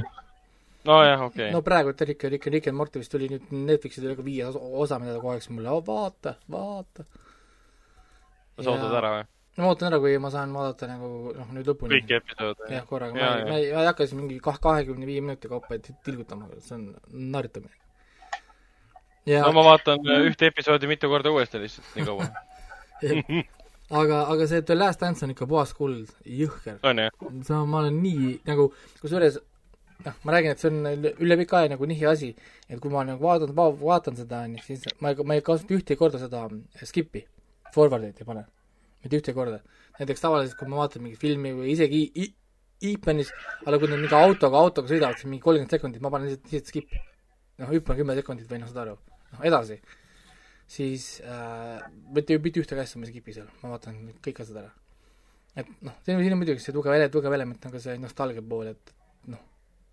Nojah, 0.87 1.23
okei 1.27 1.47
okay.. 1.47 1.53
no 1.55 1.63
praegu 1.65 1.93
Rick, 1.99 2.27
Rick, 2.33 2.51
Rick 2.53 2.71
and 2.71 2.79
Morty 2.79 3.01
vist 3.03 3.13
tuli 3.13 3.29
nüüd 3.31 3.49
Netflixi 3.53 4.03
tuli 4.03 4.17
ka 4.17 4.25
viies 4.25 4.57
osa, 4.57 4.99
mida 5.03 5.15
ta 5.15 5.21
kogu 5.21 5.33
aeg 5.35 5.45
siis 5.45 5.55
mulle, 5.55 5.79
vaata, 5.87 6.37
vaata. 6.51 7.07
sa 8.61 8.71
ootad 8.73 9.01
ära 9.01 9.17
või? 9.17 9.25
ma 9.57 9.71
ootan 9.71 9.89
ära, 9.89 9.99
kui 10.01 10.17
ma 10.21 10.29
saan 10.33 10.53
vaadata 10.53 10.89
nagu 10.89 11.09
noh, 11.33 11.49
nüüd 11.55 11.69
lõpuni. 11.71 11.97
kõiki 11.97 12.17
episoode? 12.19 12.69
jah, 12.73 12.85
korraga, 12.89 13.17
ma, 13.17 13.33
ma 13.49 13.57
ei, 13.57 13.71
ma 13.73 13.83
ei 13.83 13.89
hakka 13.89 14.05
siis 14.05 14.17
mingi 14.19 14.37
kah-, 14.43 14.59
kahekümne 14.61 15.09
viie 15.09 15.23
minuti 15.23 15.49
kaupa 15.49 15.79
tilgutama, 15.81 16.49
see 16.61 16.77
on 16.77 16.87
narritamine. 17.33 17.73
Ja... 19.27 19.41
no 19.43 19.55
ma 19.57 19.65
vaatan 19.73 20.03
mm. 20.03 20.29
ühte 20.29 20.51
episoodi 20.51 20.89
mitu 20.89 21.09
korda 21.11 21.33
uuesti 21.33 21.61
lihtsalt, 21.63 21.89
nii 21.97 22.07
kaua 22.07 22.29
aga, 24.01 24.21
aga 24.33 24.47
see 24.49 24.61
The 24.61 24.77
Last 24.77 25.01
Dance 25.01 25.25
on 25.25 25.33
ikka 25.33 25.49
puhas 25.49 25.73
kuld, 25.77 26.13
jõhker. 26.23 26.77
see 26.83 27.57
on, 27.57 27.67
ma 27.71 27.81
olen 27.81 27.97
nii 28.03 28.37
nagu, 28.47 28.69
kusjuures 29.01 29.41
noh, 30.05 30.19
ma 30.23 30.35
räägin, 30.35 30.53
et 30.53 30.61
see 30.61 30.69
on 30.69 31.07
üle 31.25 31.39
pika 31.41 31.61
aja 31.61 31.73
nagu 31.73 31.89
nihi 31.89 32.05
asi, 32.09 32.33
et 32.69 32.81
kui 32.83 32.93
ma 32.93 33.05
nagu 33.07 33.23
vaatan, 33.23 33.55
vaatan 33.55 34.19
seda, 34.19 34.43
siis 34.65 34.85
ma 35.01 35.13
ei, 35.13 35.23
ma 35.23 35.39
ei 35.39 35.45
kasuta 35.45 35.77
ühtegi 35.77 35.99
korda 35.99 36.21
seda 36.21 36.45
skip'i, 36.83 37.25
forward'it 37.73 38.21
ei 38.21 38.29
pane 38.29 38.45
mitte 39.03 39.19
ühte 39.21 39.33
korda. 39.33 39.61
näiteks 39.99 40.21
tavaliselt, 40.21 40.57
kui 40.59 40.69
ma 40.69 40.83
vaatan 40.83 41.05
mingit 41.05 41.21
filmi 41.21 41.53
või 41.57 41.71
isegi 41.73 42.03
Iipenis, 42.87 43.31
aga 43.65 43.79
kui 43.81 43.89
nad 43.89 43.97
mingi 43.97 44.13
autoga, 44.13 44.59
autoga 44.61 44.91
sõidavad, 44.91 45.17
siis 45.17 45.25
mingi 45.25 45.41
kolmkümmend 45.41 45.71
sekundit, 45.73 46.01
ma 46.03 46.11
panen 46.13 46.29
lihtsalt, 46.29 46.51
lihtsalt 46.51 46.67
skip. 46.69 46.91
noh, 47.57 47.71
hüppan 47.73 47.97
kümme 47.97 48.13
sekundit 48.19 48.51
või 48.51 48.59
noh, 48.61 48.69
saad 48.69 48.83
aru, 48.83 48.97
noh, 49.31 49.45
edasi. 49.49 49.79
siis 50.69 51.07
äh, 51.25 51.79
mitte, 52.13 52.37
mitte 52.43 52.61
ühtegi 52.61 52.83
asja 52.83 53.01
ma 53.01 53.07
ei 53.07 53.15
skip'i 53.15 53.33
seal, 53.33 53.47
ma 53.63 53.71
vaatan 53.73 53.97
kõik 54.21 54.43
asjad 54.43 54.61
ära. 54.61 54.69
et 55.55 55.71
noh, 55.81 55.95
siin, 56.05 56.21
siin 56.21 56.35
on 56.35 56.41
muidugi 56.43 56.61
see 56.61 56.75
tugev 56.75 56.93
ele-, 56.93 57.09
tugev 57.09 57.33
element 57.33 57.65
on 57.65 57.73
ka 57.73 57.81
see 57.81 57.97
nostalgia 57.97 58.45
pool, 58.45 58.69
et 58.75 58.93
noh, 59.33 59.41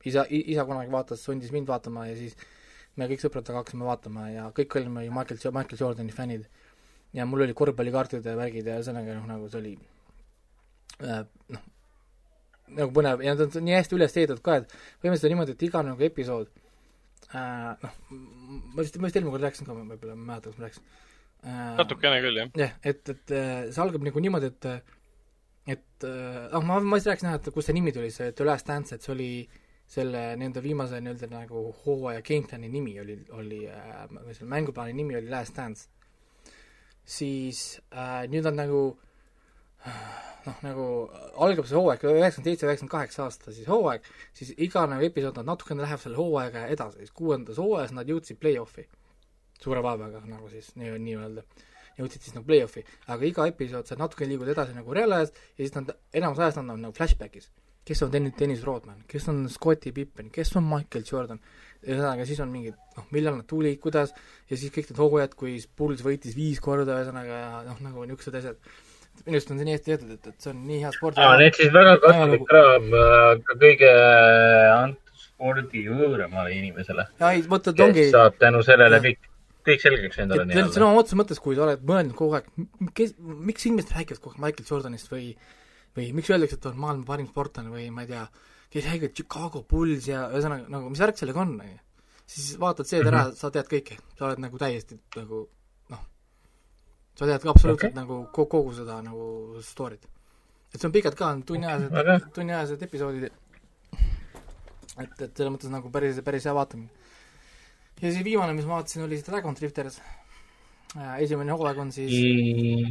isa, 0.05 0.27
isa 0.29 0.65
kunagi 0.69 0.93
vaatas, 0.93 1.25
sundis 1.25 1.53
mind 1.55 1.69
vaatama 1.71 2.09
ja 2.11 2.17
siis 2.19 2.37
me 2.99 3.09
kõik 3.11 3.23
sõpradega 3.25 3.61
hakkasime 3.61 3.87
vaatama 3.89 4.29
ja 4.31 4.49
kõik 4.55 4.77
olime 4.79 5.05
ju 5.07 5.13
Michael, 5.15 5.41
Michael 5.57 5.81
Jordani 5.81 6.15
fännid 6.15 6.49
ja 7.15 7.27
mul 7.27 7.45
oli 7.47 7.55
korvpallikaartid 7.57 8.27
ja 8.27 8.35
värgid 8.39 8.69
ja 8.69 8.79
ühesõnaga 8.79 9.17
noh, 9.19 9.27
nagu 9.31 9.49
see 9.51 9.61
oli 9.61 9.73
äh, 11.03 11.25
noh, 11.55 11.65
nagu 12.81 12.95
põnev 12.97 13.25
ja 13.25 13.35
nad 13.35 13.47
on 13.47 13.67
nii 13.69 13.79
hästi 13.79 13.99
üles 13.99 14.15
ehitatud 14.19 14.45
ka, 14.45 14.61
et 14.63 14.75
põhimõtteliselt 14.75 15.31
on 15.31 15.35
niimoodi, 15.35 15.57
et 15.57 15.67
iga 15.69 15.83
nagu 15.87 16.07
episood 16.07 16.51
äh, 17.33 17.73
noh, 17.83 17.97
ma 18.11 18.83
vist, 18.83 18.99
ma 18.99 19.09
vist 19.09 19.19
eelmine 19.19 19.35
kord 19.35 19.49
rääkisin 19.49 19.69
ka, 19.69 19.79
ma 19.79 19.87
võib-olla 19.95 20.15
ei 20.15 20.27
mäleta, 20.31 20.53
kas 20.53 20.61
ma 20.61 20.69
rääkisin 20.69 20.87
äh,. 21.43 21.73
natukene 21.81 22.21
küll, 22.27 22.43
jah. 22.43 22.55
jah, 22.63 22.77
et, 22.93 23.03
et 23.17 23.35
äh, 23.35 23.57
see 23.71 23.83
algab 23.87 24.07
nagu 24.07 24.27
niimoodi, 24.27 24.53
et 24.55 24.71
et 25.75 26.05
noh, 26.05 26.61
ma, 26.61 26.79
ma 26.85 26.99
vist 26.99 27.09
rääkisin 27.09 27.31
jah, 27.31 27.41
et 27.41 27.53
kust 27.55 27.71
see 27.71 27.77
nimi 27.77 27.95
tuli, 27.95 28.11
see 28.15 28.35
The 28.37 28.47
Last 28.47 28.69
Dance, 28.69 28.95
et 28.95 29.07
see 29.07 29.15
oli 29.15 29.29
selle 29.87 30.23
nende 30.41 30.63
viimase 30.65 31.01
nii-öelda 31.01 31.29
nagu 31.31 31.67
hooaja 31.85 32.23
gameplani 32.25 32.69
nimi 32.73 32.99
oli, 33.01 33.19
oli 33.37 33.65
äh,, 33.69 34.07
selle 34.33 34.49
mänguplaani 34.51 34.97
nimi 34.97 35.17
oli 35.17 35.31
Last 35.31 35.57
Dance 35.57 35.89
siis 37.05 37.81
äh, 37.93 38.25
nüüd 38.33 38.47
on 38.49 38.57
nagu 38.59 38.81
noh, 39.85 40.59
nagu 40.65 40.87
algab 41.45 41.69
see 41.69 41.77
hooaeg 41.77 42.05
üheksakümmend 42.09 42.49
seitse, 42.49 42.67
üheksakümmend 42.67 42.95
kaheksa 42.95 43.27
aasta 43.27 43.53
siis 43.53 43.69
hooaeg, 43.69 44.09
siis 44.37 44.55
iga 44.65 44.87
nagu 44.89 45.05
episood 45.05 45.37
nad 45.41 45.53
natukene 45.53 45.85
läheb 45.85 46.01
selle 46.01 46.19
hooaega 46.21 46.67
edasi, 46.73 47.05
siis 47.05 47.15
kuuendas 47.17 47.61
hooajas 47.61 47.93
nad 47.97 48.09
jõudsid 48.09 48.41
play-off'i. 48.41 48.89
suure 49.65 49.81
vaevaga 49.85 50.21
nagu 50.29 50.49
siis 50.53 50.75
nii, 50.77 50.97
nii-öelda. 51.01 51.45
jõudsid 51.99 52.25
siis 52.25 52.35
nagu 52.35 52.49
play-off'i, 52.49 52.85
aga 53.07 53.29
iga 53.29 53.47
episood 53.53 53.87
sa 53.87 53.97
natukene 54.01 54.33
liigud 54.33 54.49
edasi 54.49 54.75
nagu 54.75 54.97
reaalajas 54.97 55.31
ja 55.31 55.61
siis 55.61 55.75
nad, 55.77 55.93
enamus 56.13 56.41
ajast 56.41 56.63
nad 56.63 56.75
on 56.75 56.89
nagu 56.89 56.97
flashback'is. 56.97 57.51
Kes 57.85 58.03
on 58.07 58.13
Dennis, 58.13 58.35
Dennis 58.39 58.65
Rodman, 58.65 59.03
kes 59.11 59.29
on 59.33 59.45
Scotti 59.53 59.93
Pippen, 59.93 60.31
kes 60.33 60.55
on 60.57 60.65
Michael 60.69 61.05
Jordan, 61.11 61.43
ühesõnaga 61.85 62.25
siis 62.29 62.41
on 62.41 62.51
mingid 62.53 62.79
noh, 62.97 63.07
millal 63.13 63.39
nad 63.39 63.49
tulid, 63.51 63.79
kuidas, 63.83 64.15
ja 64.49 64.57
siis 64.57 64.73
kõik 64.73 64.91
need 64.91 65.03
hooajad, 65.03 65.37
kui 65.39 65.59
Bulls 65.77 66.03
võitis 66.07 66.37
viis 66.39 66.63
korda, 66.65 67.01
ühesõnaga 67.03 67.39
ja 67.43 67.63
noh, 67.69 67.81
nagu 67.85 68.09
niisugused 68.09 68.41
asjad. 68.41 68.75
minu 69.25 69.37
arust 69.37 69.53
on 69.53 69.61
see 69.61 69.69
nii 69.69 69.77
hästi 69.77 69.93
tehtud, 69.93 70.17
et, 70.17 70.33
et 70.33 70.47
see 70.47 70.53
on 70.55 70.65
nii 70.67 70.81
hea 70.83 70.93
sport. 70.97 71.21
aa, 71.21 71.37
need 71.39 71.61
siis 71.61 71.73
väga 71.73 71.99
kasulik 72.03 72.47
kraam 72.49 72.89
ka 73.45 73.59
kõige 73.61 73.93
antud 74.75 75.05
spordi 75.35 75.85
võõramale 75.91 76.55
inimesele. 76.55 77.07
et 77.21 77.81
ongi. 77.81 78.09
saab 78.11 78.39
tänu 78.41 78.63
sellele 78.65 79.01
kõik, 79.05 79.29
kõik 79.67 79.83
selgeks 79.83 80.23
endale 80.23 80.47
nii-öelda. 80.49 80.73
sõna 80.77 80.93
otseses 80.95 81.19
mõttes, 81.21 81.41
kui 81.43 81.57
sa 81.59 81.67
oled 81.67 81.85
mõelnud 81.85 82.17
kogu 82.19 82.39
aeg, 82.39 82.49
kes, 82.97 83.15
miks 83.21 83.67
inimesed 83.67 83.95
räägivad 83.97 84.23
kogu 84.23 84.37
aeg 84.37 84.45
Michael 84.47 84.71
Jordanist 84.71 85.13
või 85.13 85.35
või 85.97 86.11
miks 86.17 86.31
öeldakse, 86.31 86.59
et 86.59 86.67
on 86.71 86.79
maailma 86.81 87.07
parim 87.09 87.31
sportlane 87.31 87.71
või 87.71 87.89
ma 87.95 88.05
ei 88.05 88.13
tea, 88.13 88.27
kes 88.71 88.87
räägivad 88.91 89.15
Chicago 89.15 89.63
Bulls 89.71 90.09
ja 90.11 90.29
ühesõnaga 90.33 90.71
nagu, 90.73 90.91
mis 90.91 91.03
värk 91.03 91.21
sellega 91.21 91.43
on, 91.45 91.59
on 91.61 91.73
ju 91.73 91.83
siis 92.27 92.55
vaatad 92.61 92.89
see 92.89 93.01
ära 93.01 93.25
mm, 93.25 93.31
-hmm. 93.31 93.37
sa 93.37 93.51
tead 93.51 93.69
kõike, 93.69 93.99
sa 94.19 94.27
oled 94.29 94.41
nagu 94.45 94.59
täiesti 94.59 94.99
nagu 95.17 95.45
noh, 95.93 96.03
sa 97.15 97.29
tead 97.29 97.43
ka 97.43 97.53
absoluutselt 97.53 97.93
okay. 97.93 98.01
nagu 98.01 98.25
kogu, 98.33 98.49
kogu 98.57 98.75
seda 98.81 99.01
nagu 99.05 99.61
story't. 99.61 100.09
et 100.73 100.81
see 100.81 100.89
on 100.89 100.93
pikalt 100.93 101.19
ka, 101.19 101.31
tunniajased 101.47 101.93
okay., 101.93 102.21
tunniajased 102.35 102.83
episoodid, 102.89 103.29
et, 103.29 105.21
et 105.21 105.31
selles 105.37 105.53
mõttes 105.53 105.73
nagu 105.73 105.91
päris, 105.93 106.21
päris 106.25 106.49
hea 106.49 106.55
vaatamine. 106.55 106.91
ja 108.01 108.11
siis 108.11 108.25
viimane, 108.25 108.57
mis 108.57 108.67
ma 108.67 108.81
vaatasin, 108.81 109.05
oli 109.05 109.21
see 109.21 109.31
Dragon 109.31 109.55
Drifters. 109.55 110.01
Esimene 110.95 111.55
hooaeg 111.55 111.79
on 111.83 111.93
siis 111.95 112.13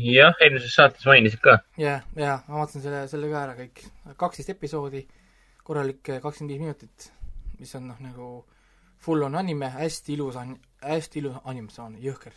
jah, 0.04 0.34
eelmises 0.44 0.76
saates 0.76 1.06
mainisid 1.08 1.42
ka. 1.44 1.58
jah, 1.80 2.04
ja 2.20 2.38
ma 2.48 2.62
vaatasin 2.62 2.84
selle, 2.84 3.04
selle 3.12 3.30
ka 3.32 3.44
ära 3.48 3.58
kõik. 3.60 3.84
kaksteist 4.20 4.52
episoodi, 4.56 5.06
korralik 5.63 6.02
kakskümmend 6.04 6.52
viis 6.52 6.63
minutit, 6.63 7.12
mis 7.60 7.76
on 7.80 7.88
noh, 7.92 8.02
nagu 8.04 8.32
full 9.04 9.24
on 9.28 9.36
anime, 9.39 9.70
hästi 9.72 10.18
ilus 10.18 10.39
on, 10.39 10.56
hästi 10.84 11.22
ilus 11.24 11.39
animatsioon, 11.44 11.96
jõhker. 12.04 12.36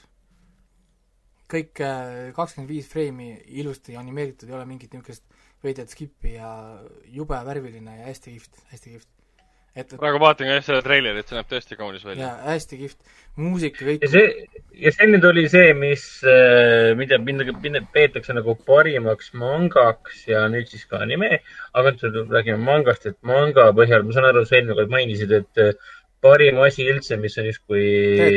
kõik 1.50 1.82
äh, 1.82 2.30
kakskümmend 2.34 2.70
viis 2.70 2.88
freimi 2.90 3.32
ilusti 3.58 3.94
animeeritud, 3.98 4.48
ei 4.48 4.56
ole 4.58 4.66
mingit 4.66 4.94
niisugust 4.94 5.26
veidrat 5.62 5.90
skip'i 5.90 6.34
ja 6.36 6.50
jube 7.14 7.38
värviline 7.46 8.00
ja 8.00 8.08
hästi 8.10 8.34
kihvt, 8.34 8.64
hästi 8.72 8.94
kihvt. 8.94 9.12
Et, 9.76 9.84
et 9.84 9.98
praegu 10.00 10.20
vaatan 10.22 10.48
ka 10.48 10.58
jah 10.58 10.64
seda 10.64 10.82
treilerit, 10.84 11.28
see 11.28 11.36
näeb 11.36 11.50
tõesti 11.50 11.78
kaunis 11.78 12.06
välja. 12.06 12.30
jaa, 12.30 12.36
hästi 12.54 12.78
kihvt. 12.80 13.12
muusika, 13.36 13.84
kõik 13.88 14.06
ja 14.06 14.10
see, 14.12 14.30
ja 14.82 14.92
see 14.96 15.10
nüüd 15.10 15.26
oli 15.28 15.44
see, 15.52 15.74
mis, 15.78 16.06
äh, 16.24 16.94
mida 16.98 17.20
mind 17.22 17.90
peetakse 17.94 18.36
nagu 18.36 18.56
parimaks 18.68 19.34
mangaks 19.36 20.24
ja 20.30 20.46
nüüd 20.52 20.72
siis 20.72 20.86
ka 20.88 21.02
anime, 21.04 21.42
aga 21.76 21.92
nüüd 21.96 22.32
räägime 22.32 22.58
mangast, 22.64 23.06
et 23.10 23.20
manga 23.26 23.68
põhjal, 23.76 24.06
ma 24.06 24.16
saan 24.16 24.30
aru, 24.32 24.46
sa 24.48 24.58
eelmine 24.58 24.78
kord 24.80 24.96
mainisid, 24.96 25.36
et 25.42 25.86
parim 26.24 26.58
asi 26.64 26.86
üldse, 26.88 27.18
mis 27.20 27.36
on 27.38 27.46
justkui 27.50 27.84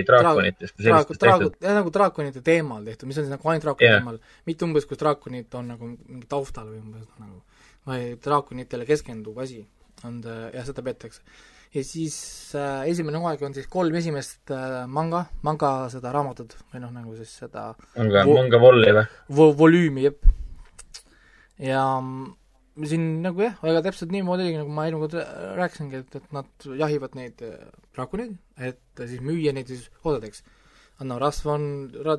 draakonitest 0.08 0.76
kui 0.76 0.86
sellistest 0.86 1.24
tehtud. 1.24 1.56
jah, 1.64 1.78
nagu 1.80 1.92
draakonite 1.96 2.44
teemal 2.46 2.84
tehtud, 2.86 3.10
mis 3.10 3.20
on 3.20 3.26
siis 3.26 3.34
nagu 3.34 3.52
ainult 3.52 3.66
draakoni 3.66 3.88
yeah. 3.88 4.02
teemal, 4.02 4.20
mitte 4.50 4.68
umbes, 4.68 4.88
kus 4.90 5.00
draakonid 5.02 5.60
on 5.60 5.72
nagu 5.74 5.92
mingi 5.96 6.28
taustal 6.30 6.68
või 6.68 6.82
umbes 6.84 7.08
nagu 7.22 7.40
või 7.90 8.16
draakonitele 8.22 8.86
keskenduv 8.86 9.40
asi 9.42 9.64
on 10.08 10.20
ta, 10.24 10.36
jah, 10.54 10.66
seda 10.68 10.84
peetakse. 10.86 11.22
ja 11.76 11.84
siis 11.86 12.18
äh, 12.58 12.88
esimene 12.92 13.22
hooaeg 13.22 13.44
on 13.46 13.56
siis 13.58 13.70
kolm 13.72 13.96
esimest 14.00 14.54
äh, 14.56 14.82
manga, 14.88 15.26
manga 15.46 15.72
seda 15.94 16.14
raamatut 16.16 16.56
või 16.74 16.84
noh, 16.86 16.94
nagu 16.96 17.16
siis 17.20 17.36
seda 17.44 17.72
manga 17.98 18.26
manga 18.30 18.62
volli 18.62 18.94
või 18.96 19.08
vo,? 19.40 19.50
volüümi, 19.64 20.06
jep. 20.08 20.30
ja 21.62 21.84
siin 22.88 23.06
nagu 23.24 23.44
jah, 23.44 23.58
väga 23.64 23.84
täpselt 23.90 24.14
niimoodi 24.14 24.46
oligi, 24.46 24.62
nagu 24.62 24.72
ma 24.74 24.86
eelmine 24.88 25.04
kord 25.04 25.58
rääkisingi, 25.60 26.04
et, 26.04 26.16
et 26.22 26.32
nad 26.36 26.70
jahivad 26.80 27.18
neid 27.20 27.44
äh, 27.46 27.58
draakoneid, 27.96 28.38
et 28.70 29.04
siis 29.04 29.22
müüa 29.26 29.54
neid 29.56 29.72
siis 29.72 29.90
osadeks. 30.04 30.44
annavad 31.00 31.30
rasva, 31.30 31.56
on, 31.56 31.68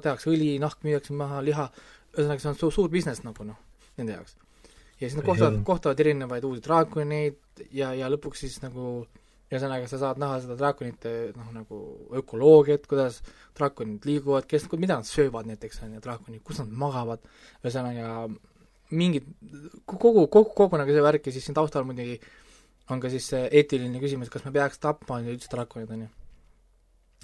tehakse 0.01 0.31
õli, 0.33 0.55
nahk 0.61 0.85
müüakse 0.87 1.13
maha, 1.17 1.43
liha, 1.45 1.67
ühesõnaga 2.15 2.41
see 2.41 2.53
on 2.53 2.61
suur, 2.61 2.73
suur 2.73 2.93
business 2.93 3.25
nagu 3.25 3.45
noh, 3.45 3.59
nende 4.01 4.17
jaoks. 4.17 4.37
Ja 5.01 5.09
siis 5.09 5.17
nad 5.19 5.27
kohtavad, 5.27 5.59
kohtavad 5.67 6.01
erinevaid 6.05 6.45
uusi 6.45 6.63
draakoneid 6.65 7.65
ja, 7.73 7.95
ja 7.97 8.11
lõpuks 8.13 8.45
siis 8.45 8.61
nagu 8.65 9.07
ühesõnaga, 9.51 9.89
sa 9.91 9.99
saad 9.99 10.21
näha 10.23 10.37
seda 10.45 10.55
draakonite 10.61 11.13
noh, 11.35 11.49
nagu 11.55 11.79
ökoloogiat, 12.21 12.85
kuidas 12.91 13.19
draakonid 13.59 14.05
liiguvad, 14.07 14.47
kes, 14.51 14.69
mida 14.79 15.01
nad 15.01 15.09
söövad 15.09 15.49
näiteks, 15.51 15.81
on 15.87 15.97
ju, 15.97 16.03
draakonid, 16.05 16.43
kus 16.47 16.61
nad 16.63 16.71
magavad, 16.85 17.25
ühesõnaga 17.65 18.29
mingid, 18.95 19.27
kogu, 19.91 20.29
kogu, 20.31 20.53
kogu 20.55 20.79
nagu 20.79 20.95
see 20.95 21.03
värk 21.03 21.27
ja 21.27 21.35
siis 21.35 21.49
siin 21.49 21.59
taustal 21.59 21.87
muidugi 21.87 22.21
on 22.91 23.03
ka 23.03 23.11
siis 23.11 23.27
see 23.33 23.49
eetiline 23.61 24.03
küsimus, 24.03 24.31
kas 24.31 24.45
me 24.47 24.53
peaks 24.55 24.81
tapma 24.83 25.21
üldse 25.23 25.51
draakonid, 25.53 25.91
on 25.95 26.05
ju. 26.07 26.11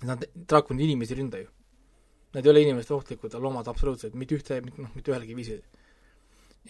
Nad, 0.07 0.27
draakonid 0.51 0.85
inimesi 0.87 1.15
ei 1.15 1.21
ründa 1.21 1.41
ju. 1.41 1.51
Nad 2.35 2.45
ei 2.45 2.53
ole 2.53 2.63
inimestele 2.67 2.99
ohtlikud 2.99 3.35
loomad 3.41 3.69
absoluutselt, 3.71 4.15
mitte 4.19 4.37
ühte, 4.37 4.61
noh, 4.67 4.93
mitte 4.95 5.13
ühelgi 5.13 5.37
viisil. 5.39 5.63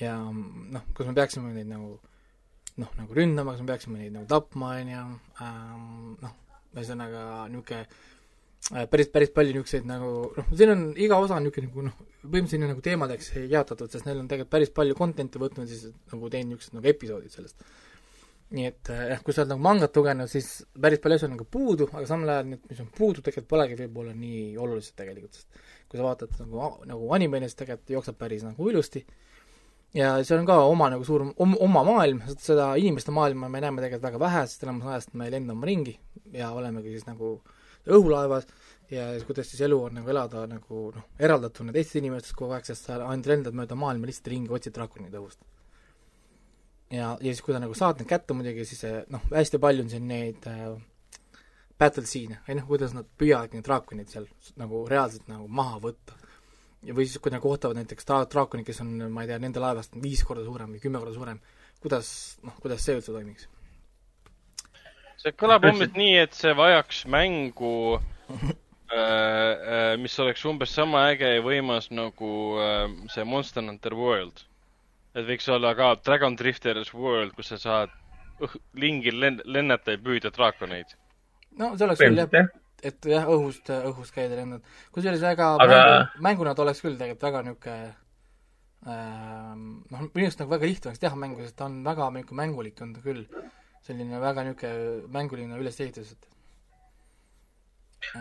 Ja 0.01 0.17
noh, 0.31 0.85
kas 0.97 1.09
me 1.09 1.17
peaksime 1.17 1.55
neid 1.55 1.71
nagu 1.71 1.95
noh, 2.77 2.91
nagu 2.99 3.17
ründama, 3.17 3.55
kas 3.55 3.63
me 3.65 3.73
peaksime 3.73 4.03
neid 4.03 4.17
nagu 4.19 4.29
tapma, 4.31 4.75
on 4.81 4.93
ju, 4.93 5.07
ähm, 5.47 5.89
noh, 6.25 6.37
ühesõnaga 6.77 7.25
niisugune 7.53 7.87
Äh, 8.75 8.89
päris, 8.91 9.07
päris 9.15 9.31
palju 9.31 9.53
niisuguseid 9.55 9.85
nagu 9.87 10.09
noh, 10.35 10.47
siin 10.59 10.73
on 10.73 10.81
iga 10.99 11.21
osa 11.23 11.37
on 11.37 11.45
niisugune 11.47 11.69
nagu 11.69 11.83
noh, 11.87 11.99
põhimõtteliselt 12.25 12.73
nagu 12.73 12.83
teemadeks 12.83 13.29
jaotatud, 13.53 13.93
sest 13.93 14.09
neil 14.09 14.19
on 14.19 14.31
tegelikult 14.31 14.51
päris 14.57 14.73
palju 14.75 14.97
content'i 14.99 15.39
võtnud, 15.39 15.69
siis 15.71 15.93
nagu 16.11 16.31
teinud 16.33 16.57
niisugused 16.57 16.75
nagu 16.75 16.91
episoodid 16.91 17.37
sellest. 17.37 17.63
nii 18.57 18.67
et 18.67 18.91
äh, 18.91 19.05
jah, 19.13 19.23
kui 19.23 19.37
sa 19.37 19.45
oled 19.45 19.53
nagu 19.53 19.63
mangat 19.63 20.01
lugenud, 20.01 20.31
siis 20.33 20.49
päris 20.83 21.03
palju 21.05 21.19
asju 21.19 21.29
on 21.29 21.33
nagu 21.37 21.47
puudu, 21.57 21.87
aga 21.93 22.11
samal 22.11 22.33
ajal 22.35 22.51
need, 22.51 22.65
mis 22.73 22.83
on 22.83 22.91
puudu, 22.99 23.23
tegelikult 23.23 23.53
polegi 23.55 23.79
võib-olla 23.85 24.17
nii 24.19 24.43
olulised 24.65 24.99
tegelikult, 24.99 25.39
sest 25.39 25.63
kui 25.87 26.01
sa 26.01 26.09
vaatad 26.09 26.35
nagu, 26.43 26.67
nagu 26.91 27.15
anime'ni, 27.15 27.47
siis 27.47 27.61
tegelikult 27.63 27.95
jookseb 27.95 28.19
päris 28.19 28.43
nagu 28.47 28.71
ilusti 28.73 29.05
ja 29.97 30.13
see 30.25 30.37
on 30.37 30.47
ka 30.49 30.59
oma 30.69 30.91
nagu 30.93 31.05
suur, 31.09 31.25
oma 31.41 31.83
maailm, 31.87 32.23
seda 32.43 32.73
inimeste 32.81 33.15
maailma 33.17 33.49
me 33.53 33.63
näeme 33.65 33.83
tegelikult 33.83 34.11
väga 34.11 34.23
vähe, 34.23 34.47
sest 34.51 34.67
enamus 34.67 34.91
ajast 34.93 35.15
me 35.17 35.31
lendame 35.33 35.69
ringi 35.69 35.97
ja 36.37 36.53
olemegi 36.53 36.93
siis 36.95 37.07
nagu 37.09 37.39
õhulaevas 37.87 38.49
ja 38.91 39.09
kuidas 39.27 39.51
siis 39.51 39.63
elu 39.67 39.79
on 39.89 39.99
nagu 39.99 40.11
elada 40.11 40.45
nagu 40.51 40.89
noh, 40.95 41.07
eraldatuna 41.19 41.75
teistest 41.75 42.01
inimestest 42.03 42.37
kogu 42.39 42.55
aeg, 42.57 42.67
sest 42.69 42.89
sa 42.89 42.99
ainult 43.07 43.31
lendad 43.31 43.57
mööda 43.57 43.79
maailma 43.79 44.11
lihtsalt 44.11 44.31
ringi, 44.33 44.53
otsid 44.53 44.75
draakonide 44.77 45.19
õhust. 45.21 45.41
ja, 46.91 47.15
ja 47.15 47.33
siis, 47.33 47.43
kui 47.43 47.55
sa 47.55 47.63
nagu 47.63 47.75
saad 47.75 48.03
need 48.03 48.11
kätte 48.11 48.37
muidugi, 48.37 48.67
siis 48.69 48.85
noh, 49.11 49.25
hästi 49.33 49.63
palju 49.63 49.87
on 49.87 49.91
siin 49.91 50.07
neid 50.11 50.47
äh, 50.51 50.77
battle 51.79 52.07
scene'e, 52.07 52.43
või 52.47 52.61
noh, 52.61 52.69
kuidas 52.69 52.95
nad 52.97 53.09
püüavad 53.19 53.57
neid 53.57 53.67
draakonid 53.67 54.13
seal 54.13 54.29
nagu 54.61 54.85
reaalselt 54.91 55.27
nagu 55.31 55.49
maha 55.49 55.81
võtta. 55.83 56.21
Ja 56.87 56.95
või 56.95 57.09
siis, 57.09 57.21
kui 57.23 57.35
nad 57.35 57.43
kohtavad 57.43 57.79
näiteks 57.81 58.09
dra-, 58.09 58.25
draakonid, 58.31 58.67
kes 58.69 58.81
on, 58.85 58.95
ma 59.11 59.25
ei 59.25 59.33
tea, 59.33 59.41
nende 59.43 59.63
laevast 59.63 59.99
viis 60.03 60.23
korda 60.27 60.47
suurem 60.47 60.77
või 60.77 60.83
kümme 60.83 61.03
korda 61.03 61.15
suurem, 61.17 61.43
kuidas, 61.83 62.09
noh, 62.47 62.57
kuidas 62.63 62.87
see 62.87 62.99
üldse 62.99 63.15
toimiks 63.15 63.51
see 65.27 65.35
kõlab 65.41 65.67
umbes 65.71 65.93
nii, 65.97 66.17
et 66.27 66.37
see 66.37 66.55
vajaks 66.57 67.05
mängu 67.13 67.77
äh, 67.97 68.99
äh, 68.99 69.95
mis 70.01 70.17
oleks 70.23 70.45
umbes 70.49 70.75
sama 70.77 71.07
äge 71.13 71.37
ja 71.37 71.45
võimas 71.45 71.91
nagu 71.95 72.33
äh, 72.63 72.85
see 73.13 73.25
Monster 73.25 73.67
Hunter 73.67 73.97
World. 73.99 74.45
et 75.17 75.25
võiks 75.27 75.49
olla 75.49 75.73
ka 75.79 75.95
Dragon 76.05 76.37
Drifters 76.37 76.93
World, 76.95 77.35
kus 77.37 77.55
sa 77.55 77.61
saad 77.61 77.95
lingil 78.77 79.17
len-, 79.23 79.43
lennata 79.45 79.97
ja 79.97 80.03
püüda 80.03 80.33
draakoneid. 80.35 80.95
no 81.59 81.75
see 81.77 81.89
oleks 81.89 82.05
küll 82.05 82.23
jah, 82.23 82.53
et 82.85 83.09
jah, 83.09 83.29
õhust, 83.33 83.71
õhust 83.73 84.15
käida 84.15 84.37
lennad. 84.37 84.65
kusjuures 84.93 85.23
väga 85.23 85.53
Aga... 85.63 85.79
mängu, 85.79 86.25
mänguna 86.29 86.55
ta 86.55 86.65
oleks 86.67 86.83
küll 86.85 86.99
tegelikult 86.99 87.27
väga 87.29 87.43
niisugune 87.47 87.77
ähm, 88.87 89.67
noh, 89.91 90.07
minu 90.13 90.29
arust 90.29 90.43
nagu 90.43 90.53
väga 90.53 90.69
lihtne 90.69 90.93
oleks 90.93 91.03
teha 91.03 91.17
mängu, 91.17 91.43
sest 91.43 91.57
ta 91.57 91.69
on 91.71 91.83
väga 91.87 92.11
niisugune 92.13 92.43
mängulik 92.43 92.83
on 92.85 92.95
ta 92.97 93.05
küll 93.05 93.25
selline 93.87 94.21
väga 94.23 94.45
niisugune 94.49 95.13
mänguline 95.15 95.61
ülesehitus, 95.61 96.13
et 96.13 96.33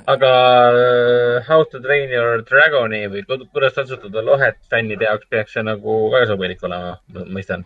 aga 0.08 0.32
uh, 0.72 1.44
How 1.48 1.64
to 1.64 1.80
train 1.84 2.10
your 2.10 2.42
dragoni 2.48 3.06
või 3.12 3.26
kuidas 3.28 3.76
kasvatada 3.76 4.24
lohet 4.24 4.58
fännide 4.72 5.06
jaoks 5.06 5.28
peaks 5.30 5.54
see 5.58 5.66
nagu 5.66 5.98
väga 6.14 6.32
sobilik 6.32 6.64
olema, 6.64 6.96
ma 7.14 7.26
mõistan. 7.38 7.66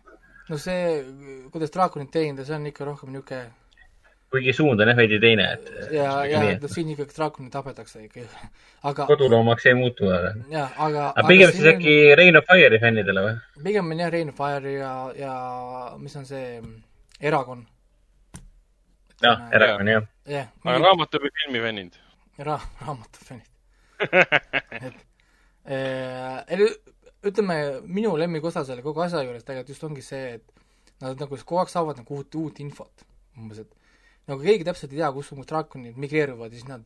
no 0.49 0.57
see, 0.57 0.99
kuidas 1.53 1.71
draakonit 1.75 2.11
teenida, 2.11 2.45
see 2.45 2.57
on 2.57 2.67
ikka 2.71 2.87
rohkem 2.89 3.13
niisugune 3.13 3.45
kuigi 4.29 4.53
suund 4.53 4.81
on 4.81 4.91
jah 4.91 4.97
veidi 4.97 5.19
teine, 5.21 5.45
et 5.55 5.93
ja, 5.95 6.11
ja 6.29 6.41
no 6.61 6.69
siin 6.71 6.91
ikkagi 6.93 7.15
draakonit 7.15 7.53
tapetakse 7.53 8.03
ikka, 8.05 8.25
aga 8.91 9.07
koduloomaks 9.09 9.65
ei 9.71 9.77
muutu 9.77 10.09
veel. 10.11 10.43
jah, 10.53 10.75
aga 10.77 11.09
aga 11.15 11.27
pigem 11.27 11.53
siis 11.55 11.71
äkki 11.73 11.95
on... 12.11 12.17
Reign 12.21 12.39
of 12.39 12.47
Fire'i 12.49 12.81
fännidele 12.83 13.25
või? 13.25 13.33
pigem 13.65 13.91
on 13.95 14.05
jah, 14.05 14.13
Reign 14.13 14.33
of 14.33 14.37
Fire 14.37 14.75
ja, 14.75 14.93
ja 15.17 15.33
mis 15.97 16.15
on 16.19 16.29
see 16.29 16.45
Eragon 17.19 17.65
jah, 19.23 19.47
erakond 19.55 19.93
jah. 19.95 20.07
jah. 20.29 20.53
aga 20.65 20.77
raamatu 20.85 21.23
või 21.23 21.33
filmi 21.41 21.63
fännid? 21.65 21.97
Ra-, 22.45 22.61
raamatu 22.83 23.25
fännid 23.25 23.47
et 25.69 26.55
äh, 26.55 26.69
ütleme, 27.27 27.57
minu 27.83 28.13
lemmikosa 28.19 28.63
selle 28.67 28.83
kogu 28.85 29.03
asja 29.03 29.25
juures 29.25 29.43
tegelikult 29.43 29.73
just 29.73 29.83
ongi 29.87 30.03
see, 30.05 30.37
et 30.37 31.03
nad 31.03 31.19
nagu 31.19 31.41
kogu 31.41 31.59
aeg 31.61 31.71
saavad 31.71 31.99
nagu 31.99 32.21
uut, 32.21 32.37
uut 32.39 32.61
infot. 32.63 33.05
umbes, 33.39 33.61
et 33.63 33.78
nagu 34.29 34.45
keegi 34.45 34.67
täpselt 34.67 34.93
ei 34.93 35.01
tea, 35.01 35.11
kus 35.15 35.31
draakonid 35.49 35.97
migreeruvad 35.99 36.53
ja 36.53 36.59
siis 36.59 36.69
nad 36.69 36.85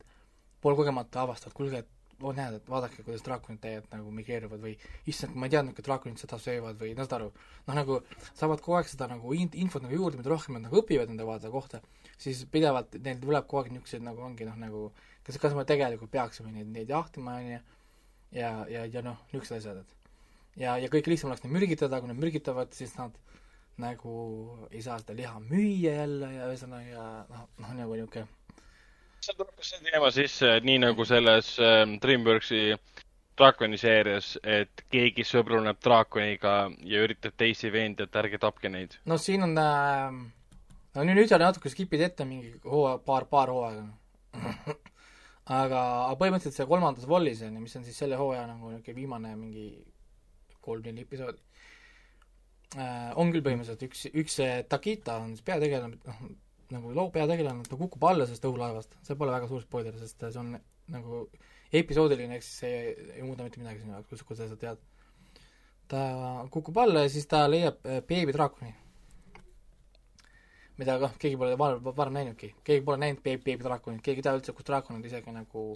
poolkogemata 0.64 1.24
avastavad, 1.24 1.56
kuulge, 1.56 1.82
et 1.84 1.90
oo 2.22 2.30
oh, 2.30 2.36
näed, 2.36 2.54
et 2.56 2.68
vaadake, 2.70 3.02
kuidas 3.04 3.24
draakonid 3.26 3.60
täied 3.60 3.86
nagu 3.92 4.12
migreeruvad 4.14 4.60
või 4.62 4.74
issand, 5.10 5.34
ma 5.36 5.48
ei 5.48 5.52
teadnud, 5.54 5.76
et 5.76 5.86
draakonid 5.86 6.20
seda 6.20 6.38
söövad 6.40 6.78
või 6.80 6.92
no 6.94 7.04
saad 7.04 7.16
aru, 7.18 7.30
noh 7.66 7.76
nagu 7.76 7.98
saavad 8.30 8.62
kogu 8.64 8.78
aeg 8.78 8.88
seda 8.88 9.08
nagu 9.10 9.34
in-, 9.36 9.50
infot 9.60 9.82
nagu 9.84 9.96
juurde, 9.98 10.20
mida 10.20 10.30
rohkem 10.32 10.56
nad 10.56 10.66
nagu 10.68 10.78
õpivad 10.80 11.10
nende 11.10 11.26
vaadete 11.26 11.50
kohta, 11.52 11.82
siis 12.20 12.44
pidevalt 12.54 12.94
neil 13.02 13.18
tuleb 13.20 13.48
kogu 13.50 13.64
aeg 13.64 13.74
niisugused 13.74 14.06
nagu 14.06 14.22
ongi 14.24 14.46
noh, 14.48 14.56
nagu 14.60 14.84
kas, 15.26 15.40
kas 15.42 15.58
me 15.58 15.66
tegelikult 15.68 16.12
peaksime 16.14 16.54
neid, 16.54 16.70
neid 16.72 16.94
jahtima, 16.94 17.36
on 17.42 17.50
ju, 17.50 17.60
ja, 18.38 18.54
ja, 18.70 18.86
ja 18.86 19.04
noh, 19.04 19.20
niisugused 19.32 19.58
asjad, 19.58 19.82
et. 19.82 20.00
Ja, 20.54 20.76
ja 20.78 20.86
kõige 20.86 21.10
lihtsam 21.10 21.32
oleks 21.32 21.42
neid 21.42 21.56
mürgitada, 21.56 21.98
kui 21.98 22.12
nad 22.12 22.20
mürgitavad, 22.20 22.70
siis 22.78 22.94
nad 22.94 23.16
nagu 23.82 24.14
ei 24.70 24.82
saa 24.82 25.00
seda 25.02 25.16
liha 25.18 25.38
müüa 25.42 25.94
jälle 25.98 26.30
ja 26.36 26.48
ühesõnaga 26.50 27.06
noh, 27.30 27.46
noh 27.58 27.72
nagu 27.74 27.96
niisugune 27.98 28.28
seal 29.24 29.38
tuleb 29.38 29.56
ka 29.56 29.64
see 29.66 29.80
teema 29.86 30.10
sisse, 30.14 30.52
nii 30.68 30.78
nagu 30.84 31.06
selles 31.08 31.54
ähm, 31.62 31.96
Dreamworksi 32.02 32.76
draakoni 33.38 33.78
seerias, 33.80 34.34
et 34.46 34.84
keegi 34.92 35.24
sõbruneb 35.26 35.80
draakoniga 35.82 36.54
ja 36.86 37.02
üritab 37.02 37.34
teisi 37.40 37.72
veenda, 37.74 38.06
et 38.06 38.18
ärge 38.20 38.38
tapke 38.42 38.70
neid. 38.70 38.98
no 39.10 39.18
siin 39.18 39.46
on 39.48 39.56
äh, 39.58 40.18
no 40.94 41.06
nüüd, 41.06 41.18
nüüd 41.22 41.32
sa 41.32 41.40
natuke 41.42 41.72
skip'id 41.72 42.04
ette 42.08 42.26
mingi 42.28 42.54
hooaeg, 42.62 43.02
paar, 43.06 43.26
paar 43.30 43.52
hooaega 43.54 43.88
aga, 45.60 45.80
aga 45.80 46.14
põhimõtteliselt 46.20 46.60
see 46.60 46.70
kolmandas 46.70 47.08
Wallis 47.10 47.42
on 47.46 47.58
ju, 47.58 47.64
mis 47.64 47.76
on 47.80 47.86
siis 47.86 47.98
selle 48.04 48.20
hooaja 48.20 48.46
nagu 48.50 48.70
niisugune 48.70 49.00
viimane 49.00 49.34
mingi 49.40 49.66
kolm-neli 50.64 51.04
episoodi 51.04 51.42
äh,, 52.76 53.10
on 53.20 53.32
küll 53.32 53.44
põhimõtteliselt 53.44 53.84
üks, 53.88 54.06
üks 54.12 54.38
see 54.40 54.52
Takita 54.70 55.18
on 55.22 55.34
siis 55.34 55.46
peategelane, 55.46 55.98
noh, 56.08 56.22
nagu 56.74 56.94
loo 56.96 57.10
peategelane, 57.14 57.66
ta 57.68 57.78
kukub 57.80 58.06
alla 58.08 58.28
sellest 58.28 58.46
õhulaevast, 58.48 58.96
see 59.06 59.18
pole 59.18 59.34
väga 59.34 59.50
suur 59.50 59.64
spoiler, 59.64 59.96
sest 60.00 60.24
see 60.24 60.40
on 60.40 60.54
nagu 60.94 61.24
episoodiline, 61.74 62.38
ehk 62.38 62.46
siis 62.46 62.62
see 62.64 62.78
ei, 62.78 62.94
ei 63.18 63.26
muuda 63.26 63.46
mitte 63.46 63.62
midagi 63.62 63.82
sinu 63.82 63.96
jaoks, 63.96 64.24
kuidas 64.28 64.52
sa 64.52 64.60
tead. 64.60 64.82
ta 65.88 66.00
kukub 66.50 66.78
alla 66.80 67.04
ja 67.04 67.12
siis 67.12 67.26
ta 67.28 67.44
leiab 67.50 67.82
äh, 67.84 68.00
beebidraakoni 68.08 68.74
mida 70.78 70.98
kah 70.98 71.12
keegi 71.20 71.38
pole 71.38 71.56
varem, 71.58 71.82
varem 71.96 72.16
näinudki, 72.18 72.54
keegi 72.66 72.84
pole 72.86 72.98
näinud 72.98 73.22
beebi, 73.22 73.42
beebidraakonit, 73.48 74.02
keegi 74.02 74.22
ei 74.22 74.26
tea 74.26 74.34
üldse, 74.38 74.54
kus 74.56 74.66
draakonid 74.66 75.06
isegi 75.06 75.34
nagu 75.34 75.66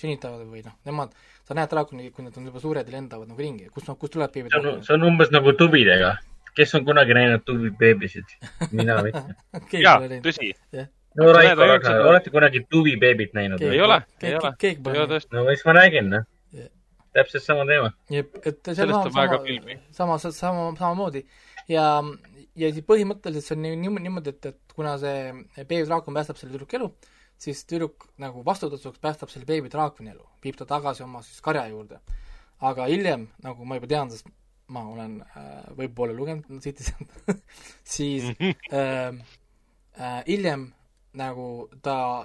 sünnitavad 0.00 0.44
või 0.48 0.62
noh, 0.64 0.74
nemad, 0.88 1.14
sa 1.46 1.56
näed 1.56 1.70
draakoni, 1.70 2.10
kui 2.14 2.26
nad 2.26 2.36
on 2.38 2.48
juba 2.50 2.62
suured 2.62 2.88
ja 2.88 2.96
lendavad 2.96 3.30
nagu 3.30 3.40
ringi, 3.40 3.68
kust, 3.74 3.90
kust 4.00 4.14
tuleb 4.16 4.32
beebidraakon? 4.34 4.82
see 4.86 4.96
on 4.96 5.06
umbes 5.10 5.32
nagu 5.34 5.54
tubidega. 5.58 6.16
kes 6.54 6.74
on 6.78 6.84
kunagi 6.86 7.16
näinud 7.16 7.44
tuvibeebisid? 7.46 8.36
mina 8.72 9.00
mitte 9.06 9.22
jaa, 9.86 9.96
tõsi 10.24 10.52
yeah. 10.74 10.90
no 11.18 11.32
Raiko, 11.36 11.70
aga 11.78 11.96
olete 12.10 12.34
kunagi 12.34 12.64
tuvibeebit 12.70 13.34
näinud? 13.38 13.62
ei 13.62 13.80
ole, 13.80 14.02
ei 14.22 14.36
ole. 14.38 14.54
no 15.32 15.48
siis 15.50 15.66
ma 15.68 15.78
räägin, 15.78 16.12
noh 16.16 16.28
yeah. 16.54 16.70
täpselt 17.14 17.46
sama 17.46 17.66
teema. 17.70 17.92
jep, 18.10 18.38
et 18.42 18.62
see 18.72 18.86
on 18.88 18.94
sama, 18.98 19.28
sama, 19.92 20.18
sama, 20.18 20.18
sama, 20.30 20.70
samamoodi 20.78 21.26
ja 21.70 21.88
ja 22.58 22.70
siis 22.70 22.86
põhimõtteliselt 22.86 23.48
see 23.48 23.56
on 23.56 23.64
niimoodi, 23.66 24.06
niimoodi, 24.06 24.34
et, 24.34 24.52
et 24.52 24.74
kuna 24.76 24.94
see 25.02 25.32
beebidraakon 25.62 26.16
päästab 26.16 26.38
selle 26.38 26.54
tüdruku 26.54 26.78
elu, 26.78 26.90
siis 27.44 27.64
tüdruk 27.68 28.08
nagu 28.22 28.44
vastutasuks 28.46 29.00
päästab 29.02 29.32
selle 29.32 29.48
beebidraakoni 29.48 30.12
elu, 30.14 30.24
viib 30.44 30.56
ta 30.58 30.66
tagasi 30.68 31.04
oma 31.04 31.22
siis 31.26 31.42
karja 31.44 31.66
juurde. 31.72 32.00
aga 32.64 32.86
hiljem, 32.88 33.26
nagu 33.44 33.64
ma 33.68 33.76
juba 33.76 33.88
tean, 33.90 34.10
sest 34.10 34.28
ma 34.72 34.84
olen 34.88 35.18
äh, 35.20 35.64
võib-olla 35.76 36.14
lugenud 36.16 36.62
Citizen 36.64 37.08
siis 37.96 38.30
äh, 38.72 39.10
äh, 39.98 40.20
hiljem 40.26 40.70
nagu 41.20 41.68
ta, 41.82 42.24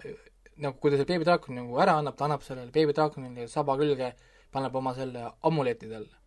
nagu 0.58 0.80
kui 0.80 0.92
ta 0.92 1.00
selle 1.00 1.10
beebidraakoni 1.10 1.60
nagu 1.60 1.82
ära 1.84 1.98
annab, 2.00 2.16
ta 2.16 2.30
annab 2.30 2.46
sellele 2.46 2.72
beebidraakonile 2.72 3.50
saba 3.52 3.76
külge, 3.82 4.14
paneb 4.54 4.76
oma 4.80 4.96
selle 4.98 5.28
amuleti 5.50 5.92
talle 5.92 6.19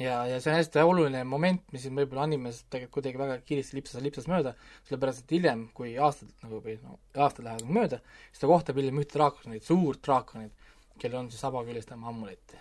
ja, 0.00 0.22
ja 0.26 0.40
see 0.40 0.52
on 0.52 0.56
hästi 0.56 0.82
oluline 0.86 1.22
moment, 1.28 1.62
mis 1.74 1.84
siin 1.84 1.96
võib-olla 1.96 2.24
animes 2.26 2.62
tegelikult 2.72 2.96
kuidagi 2.98 3.20
väga 3.20 3.38
kiiresti 3.48 3.78
lipsas, 3.78 4.02
lipsas 4.04 4.28
mööda, 4.30 4.54
sellepärast 4.88 5.24
et 5.24 5.36
hiljem, 5.36 5.66
kui 5.76 5.94
aastad 6.00 6.32
nagu 6.44 6.62
või 6.64 6.78
no 6.80 6.98
aastad 7.14 7.44
lähevad 7.46 7.66
nagu 7.66 7.78
mööda, 7.78 8.00
siis 8.30 8.42
ta 8.42 8.50
kohtab 8.50 8.80
hiljem 8.80 9.00
ühte 9.02 9.18
draakonit, 9.18 9.64
suurt 9.66 10.02
draakonit, 10.06 10.68
kellel 10.98 11.22
on 11.22 11.30
siis 11.32 11.44
saba 11.44 11.64
küljes 11.66 11.88
tema 11.88 12.08
amulet. 12.12 12.56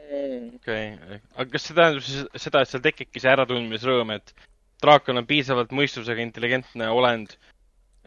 okei 0.00 0.94
okay., 0.96 1.20
aga 1.36 1.48
kas 1.52 1.68
see 1.68 1.76
tähendab 1.76 2.06
siis 2.06 2.42
seda, 2.46 2.64
et 2.64 2.72
seal 2.72 2.84
tekibki 2.84 3.22
see 3.22 3.32
äratundmisrõõm, 3.34 4.16
et 4.16 4.34
draakon 4.82 5.20
on 5.20 5.28
piisavalt 5.28 5.72
mõistusega 5.76 6.24
intelligentne 6.24 6.88
olend, 6.88 7.36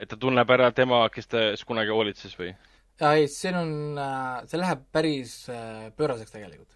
et 0.01 0.09
ta 0.09 0.17
tunneb 0.17 0.49
ära 0.49 0.71
tema, 0.73 1.05
kes 1.13 1.29
ta 1.29 1.49
kunagi 1.67 1.93
hoolitses 1.93 2.33
või? 2.39 2.55
ei, 3.03 3.27
siin 3.27 3.55
on, 3.57 3.71
äh, 3.99 4.45
see 4.49 4.59
läheb 4.61 4.85
päris 4.93 5.43
äh, 5.51 5.91
pööraseks 5.97 6.33
tegelikult 6.33 6.73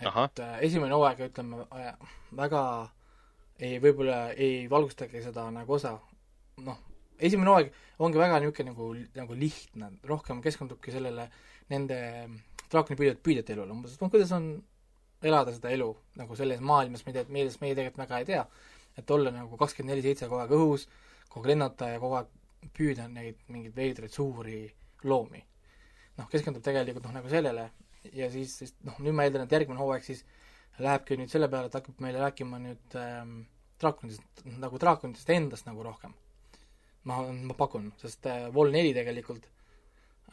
et 0.00 0.08
Aha. 0.10 0.28
Äh, 0.40 0.56
esimene 0.68 0.96
hooaeg, 0.96 1.20
ütleme, 1.28 1.66
äh, 1.76 1.92
väga 2.38 2.62
ei, 3.58 3.78
võib-olla 3.82 4.32
ei 4.32 4.66
valgustagi 4.70 5.22
seda 5.22 5.46
nagu 5.54 5.76
osa, 5.76 5.94
noh, 6.66 6.80
esimene 7.18 7.52
hooaeg 7.52 7.72
ongi 8.02 8.18
väga 8.18 8.40
niisugune 8.42 8.72
nagu, 8.72 8.88
nagu 9.18 9.38
lihtne, 9.38 9.92
rohkem 10.08 10.42
keskendubki 10.42 10.94
sellele 10.94 11.28
nende 11.70 11.98
draakoni 12.72 12.98
püüdjate, 12.98 13.22
püüdjate 13.22 13.54
elule, 13.54 13.74
umbes, 13.74 13.94
et 13.94 14.02
noh, 14.02 14.10
kuidas 14.12 14.32
on 14.34 14.52
elada 15.22 15.54
seda 15.54 15.70
elu 15.70 15.88
nagu 16.18 16.36
selles 16.38 16.62
maailmas, 16.64 17.04
mida, 17.06 17.24
millest 17.30 17.62
meie 17.62 17.76
tegelikult 17.76 18.02
väga 18.04 18.22
ei 18.22 18.28
tea. 18.32 18.44
et 18.92 19.10
olla 19.10 19.30
nagu 19.32 19.56
kakskümmend 19.56 19.94
neli 19.94 20.02
seitse 20.04 20.26
kogu 20.28 20.42
aeg 20.42 20.50
õhus, 20.52 20.82
kogu 21.32 21.46
aeg 21.46 21.54
lennata 21.54 21.86
ja 21.94 22.00
kogu 22.00 22.18
aeg 22.18 22.32
püüda 22.76 23.06
neid 23.08 23.38
mingeid 23.48 23.76
veidraid 23.76 24.12
suuri 24.12 24.66
loomi. 25.04 25.40
noh, 26.18 26.28
keskendub 26.28 26.62
tegelikult 26.64 27.06
noh, 27.06 27.14
nagu 27.20 27.30
sellele 27.32 27.70
ja 28.12 28.28
siis, 28.32 28.56
siis 28.58 28.74
noh, 28.86 28.98
nüüd 29.04 29.14
ma 29.16 29.26
eeldan, 29.26 29.46
et 29.46 29.54
järgmine 29.54 29.80
hooaeg 29.80 30.04
siis 30.06 30.24
lähebki 30.82 31.18
nüüd 31.20 31.30
selle 31.32 31.48
peale, 31.52 31.68
et 31.68 31.76
hakkab 31.78 32.00
meile 32.02 32.22
rääkima 32.22 32.58
nüüd 32.62 32.96
ähm, 32.98 33.42
draakonidest, 33.82 34.44
nagu 34.62 34.80
draakonidest 34.80 35.32
endast 35.34 35.68
nagu 35.68 35.84
rohkem. 35.86 36.14
ma, 37.04 37.18
ma 37.32 37.54
pakun, 37.58 37.90
sest 37.98 38.26
äh, 38.30 38.46
Vol 38.54 38.70
neli 38.70 38.92
tegelikult 38.94 39.48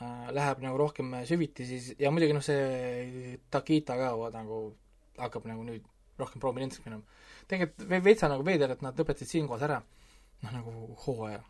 äh, 0.02 0.28
läheb 0.36 0.62
nagu 0.62 0.78
rohkem 0.78 1.16
süviti 1.26 1.66
siis 1.66 1.94
ja 2.00 2.12
muidugi 2.14 2.36
noh, 2.38 2.46
see 2.46 3.38
Takita 3.52 3.98
ka 3.98 4.12
nagu 4.36 4.60
hakkab 5.18 5.48
nagu 5.50 5.66
nüüd 5.66 5.86
rohkem 6.20 6.42
prominentseks 6.44 6.86
minema. 6.86 7.04
tegelikult 7.50 8.04
veitsa 8.06 8.30
nagu 8.30 8.46
veider, 8.46 8.76
et 8.76 8.84
nad 8.86 8.98
lõpetasid 9.00 9.34
siinkohas 9.34 9.66
ära, 9.66 9.80
noh 10.44 10.56
nagu 10.56 10.74
hooaja. 11.06 11.42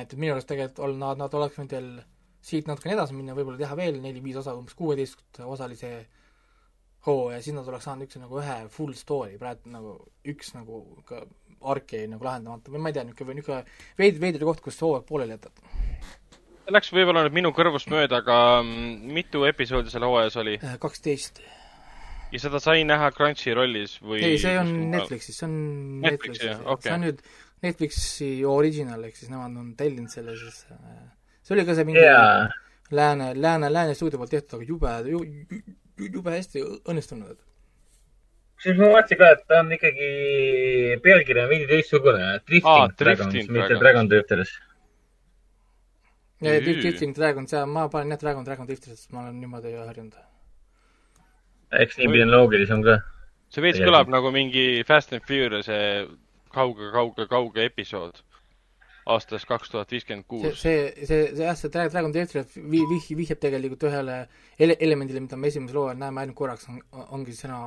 et 0.00 0.14
minu 0.14 0.36
arust 0.36 0.48
tegelikult 0.48 0.84
ol-, 0.86 0.98
nad, 1.00 1.20
nad 1.20 1.34
oleks 1.34 1.58
võinud 1.58 1.76
veel 1.76 1.92
siit 2.48 2.68
natukene 2.70 2.96
edasi 2.96 3.16
minna, 3.16 3.36
võib-olla 3.36 3.60
teha 3.60 3.76
veel 3.78 4.00
neli-viis 4.02 4.38
osa, 4.40 4.56
umbes 4.58 4.76
kuueteist 4.78 5.42
osalise 5.44 5.92
hoo 7.06 7.28
ja 7.32 7.42
siis 7.42 7.56
nad 7.56 7.68
oleks 7.68 7.86
saanud 7.88 8.08
üks 8.08 8.18
nagu 8.20 8.40
ühe 8.42 8.56
full 8.74 8.96
story, 8.98 9.36
praegu 9.40 9.72
nagu 9.72 9.94
üks 10.28 10.54
nagu 10.56 10.82
ka 11.08 11.22
ark 11.72 11.94
jäi 11.96 12.06
nagu 12.10 12.24
lahendamata 12.24 12.72
või 12.72 12.82
ma 12.82 12.90
ei 12.90 12.96
tea, 12.96 13.04
niisugune, 13.06 13.38
niisugune 13.38 13.62
veid-, 13.98 14.20
veider 14.22 14.44
koht, 14.46 14.62
kus 14.64 14.78
hooaeg 14.82 15.06
pooleli 15.08 15.34
jätad. 15.36 15.62
Läks 16.68 16.90
võib-olla 16.92 17.24
nüüd 17.24 17.38
minu 17.38 17.52
kõrvust 17.56 17.88
mööda, 17.90 18.20
aga 18.20 18.60
mm, 18.60 19.14
mitu 19.16 19.46
episoodi 19.48 19.92
seal 19.92 20.04
hooajas 20.04 20.36
oli? 20.42 20.58
Äh, 20.60 20.76
kaksteist. 20.82 21.40
ja 22.28 22.40
seda 22.42 22.60
sai 22.60 22.82
näha 22.84 23.10
Crunchyrollis 23.16 23.98
või? 24.04 24.20
ei, 24.20 24.40
see 24.40 24.56
on 24.60 24.74
Netflixis, 24.92 25.38
see 25.40 25.48
on 25.48 25.54
Netflixis, 26.04 26.44
Netflixis, 26.44 26.66
okay. 26.66 26.90
see 26.90 26.96
on 26.96 27.06
nüüd 27.06 27.22
Netflixi 27.64 28.32
original, 28.46 29.06
ehk 29.08 29.16
siis 29.18 29.32
nemad 29.32 29.56
on 29.58 29.72
tellinud 29.78 30.12
selle 30.12 30.36
siis 30.38 30.60
äh, 30.74 31.06
see 31.48 31.56
oli 31.56 31.64
ka 31.64 31.74
see 31.74 31.84
mingi 31.88 32.00
yeah. 32.04 32.52
lääne, 32.90 33.32
lääne, 33.34 33.72
lääne 33.72 33.94
stuudio 33.94 34.20
poolt 34.20 34.30
tehtud, 34.30 34.58
aga 34.58 34.68
jube 34.68 34.92
ju,, 35.08 35.20
jube 36.12 36.34
hästi 36.34 36.64
õnnestunud. 36.84 37.38
kusjuures 38.58 38.80
ma 38.82 38.90
vaatasin 38.92 39.20
ka, 39.22 39.30
et 39.32 39.44
ta 39.48 39.60
on 39.62 39.72
ikkagi, 39.72 40.08
pealkiri 41.04 41.44
on 41.44 41.52
veidi 41.52 41.68
teistsugune, 41.70 42.30
Drifting 42.50 42.84
ah, 42.84 42.96
Dragons, 43.00 43.52
mitte 43.56 43.80
Dragon 43.80 44.10
Drifters. 44.12 44.54
ja 46.44 46.56
Drifting 46.60 47.16
Dragons 47.16 47.56
ja 47.56 47.64
ma 47.66 47.88
panen 47.92 48.12
jah 48.12 48.20
Dragon, 48.24 48.44
Dragon 48.44 48.68
Drifters, 48.68 49.00
sest 49.00 49.12
ma 49.16 49.24
olen 49.24 49.40
niimoodi 49.40 49.72
harjunud. 49.78 50.20
eks 51.80 51.96
niipidi 52.02 52.28
on 52.28 52.36
loogilisem 52.36 52.84
ka. 52.84 53.00
see 53.48 53.64
veits 53.64 53.80
kõlab 53.80 54.12
nagu 54.12 54.36
mingi 54.36 54.84
Fast 54.84 55.16
and 55.16 55.24
Furious'e 55.24 55.80
kauge, 56.52 56.92
kauge, 56.92 57.28
kauge 57.30 57.64
episood 57.64 58.20
aastast 59.14 59.48
kaks 59.48 59.72
tuhat 59.72 59.92
viiskümmend 59.92 60.26
kuus. 60.28 60.60
see, 60.60 60.92
see, 60.96 61.06
see, 61.06 61.20
see 61.36 61.46
jah, 61.46 61.56
see 61.56 61.70
Dragon 61.72 62.12
Theatre 62.12 62.44
vi-, 62.56 62.84
vih-, 62.90 63.10
vihjab 63.16 63.40
tegelikult 63.42 63.86
ühele 63.88 64.18
ele-, 64.58 64.76
elemendile, 64.84 65.22
mida 65.24 65.38
me 65.40 65.50
esimesel 65.52 65.80
hooajal 65.80 66.00
näeme 66.02 66.22
ainult 66.24 66.38
korraks, 66.38 66.68
on, 66.70 66.80
ongi 67.16 67.36
sõna 67.36 67.60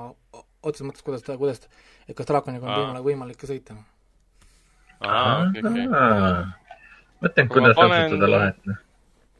otseses 0.62 0.88
mõttes, 0.88 1.06
kuidas 1.06 1.26
ta, 1.26 1.38
kuidas 1.42 1.64
ta, 1.64 1.72
et 2.08 2.16
kas 2.18 2.30
draakoniga 2.30 2.68
on 2.68 2.78
võimalik, 2.78 3.06
võimalik 3.10 3.42
ka 3.42 3.50
sõita. 3.50 3.78
mõtlen, 7.26 7.52
kuidas 7.52 7.78
kasutada 7.78 8.32
lahet. 8.36 8.64
Noh. 8.70 8.82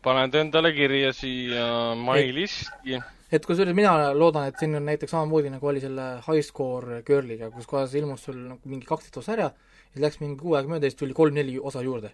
panen 0.02 0.34
ta 0.34 0.42
endale 0.42 0.74
kirja 0.74 1.12
siia 1.14 1.66
my 1.98 2.32
listi. 2.34 2.98
et 3.32 3.46
kusjuures 3.46 3.78
mina 3.78 4.12
loodan, 4.18 4.50
et 4.50 4.58
siin 4.60 4.74
on 4.80 4.90
näiteks 4.90 5.14
samamoodi, 5.14 5.54
nagu 5.54 5.70
oli 5.70 5.84
selle 5.84 6.16
High 6.26 6.46
Score 6.46 7.04
Girliga, 7.06 7.52
kus 7.54 7.70
kohas 7.70 7.94
ilmus 8.00 8.26
sul 8.26 8.42
nagu 8.48 8.74
mingi 8.74 8.90
kaksteist 8.90 9.22
osa 9.22 9.38
ära 9.38 9.52
siis 9.92 10.04
läks 10.06 10.20
mingi 10.22 10.40
kuu 10.40 10.56
aega 10.56 10.72
mööda 10.72 10.88
ja 10.88 10.94
siis 10.94 11.00
tuli 11.00 11.16
kolm-neli 11.18 11.60
osa 11.60 11.82
juurde. 11.82 12.12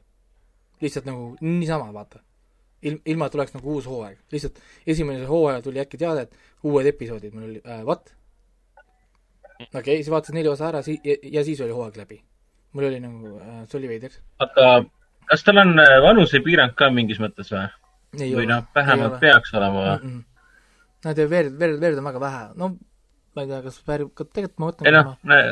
lihtsalt 0.81 1.07
nagu 1.09 1.35
niisama, 1.41 1.93
vaata. 1.93 2.19
Il-, 2.85 2.99
ilma, 3.05 3.25
et 3.25 3.35
oleks 3.35 3.55
nagu 3.55 3.73
uus 3.73 3.87
hooaeg. 3.89 4.19
lihtsalt 4.31 4.59
esimese 4.87 5.25
hooaja 5.25 5.61
tuli 5.61 5.81
äkki 5.81 5.97
teade, 5.97 6.27
et 6.27 6.63
uued 6.63 6.85
episoodid, 6.85 7.33
mul 7.33 7.49
oli 7.49 7.61
äh,, 7.65 7.83
what? 7.85 8.13
okei 9.59 9.79
okay,, 9.79 9.95
siis 9.95 10.11
vaatasin 10.13 10.37
neli 10.37 10.51
osa 10.51 10.67
ära 10.69 10.81
si-, 10.85 10.99
ja, 11.03 11.17
ja 11.23 11.43
siis 11.43 11.61
oli 11.61 11.73
hooaeg 11.73 11.97
läbi. 11.97 12.21
mul 12.73 12.89
oli 12.91 12.99
nagu 12.99 13.37
äh,, 13.39 13.65
see 13.65 13.79
oli 13.79 13.89
veider. 13.93 14.13
aga 14.39 14.85
kas 15.29 15.43
tal 15.43 15.57
on 15.63 15.79
äh, 15.79 15.97
vanusepiirang 16.03 16.75
ka 16.77 16.89
mingis 16.93 17.19
mõttes 17.23 17.51
või? 17.53 17.67
või 18.17 18.47
noh, 18.49 18.65
vähemalt 18.75 19.19
peaks 19.19 19.53
olema 19.53 19.79
või 19.79 19.93
mm? 20.01 20.09
-mm. 20.15 20.25
Nad 21.05 21.19
ju 21.21 21.27
verd, 21.29 21.53
verd, 21.59 21.75
verd 21.79 21.99
on 21.99 22.07
väga 22.09 22.19
vähe. 22.19 22.45
no 22.55 22.71
ma 23.37 23.43
ei 23.45 23.51
tea, 23.51 23.59
kas 23.67 23.77
väärib, 23.85 24.13
tegelikult 24.17 24.57
ma 24.57 24.69
mõtlen. 24.71 24.87
ei 24.89 24.95
noh, 24.95 25.11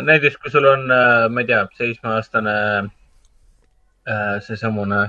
näiteks 0.09 0.39
kui 0.41 0.53
sul 0.53 0.65
on, 0.65 0.87
äh, 0.89 1.27
ma 1.29 1.43
ei 1.43 1.49
tea, 1.51 1.61
seitsmeaastane 1.77 2.55
äh, 2.81 4.31
seesamune 4.47 5.03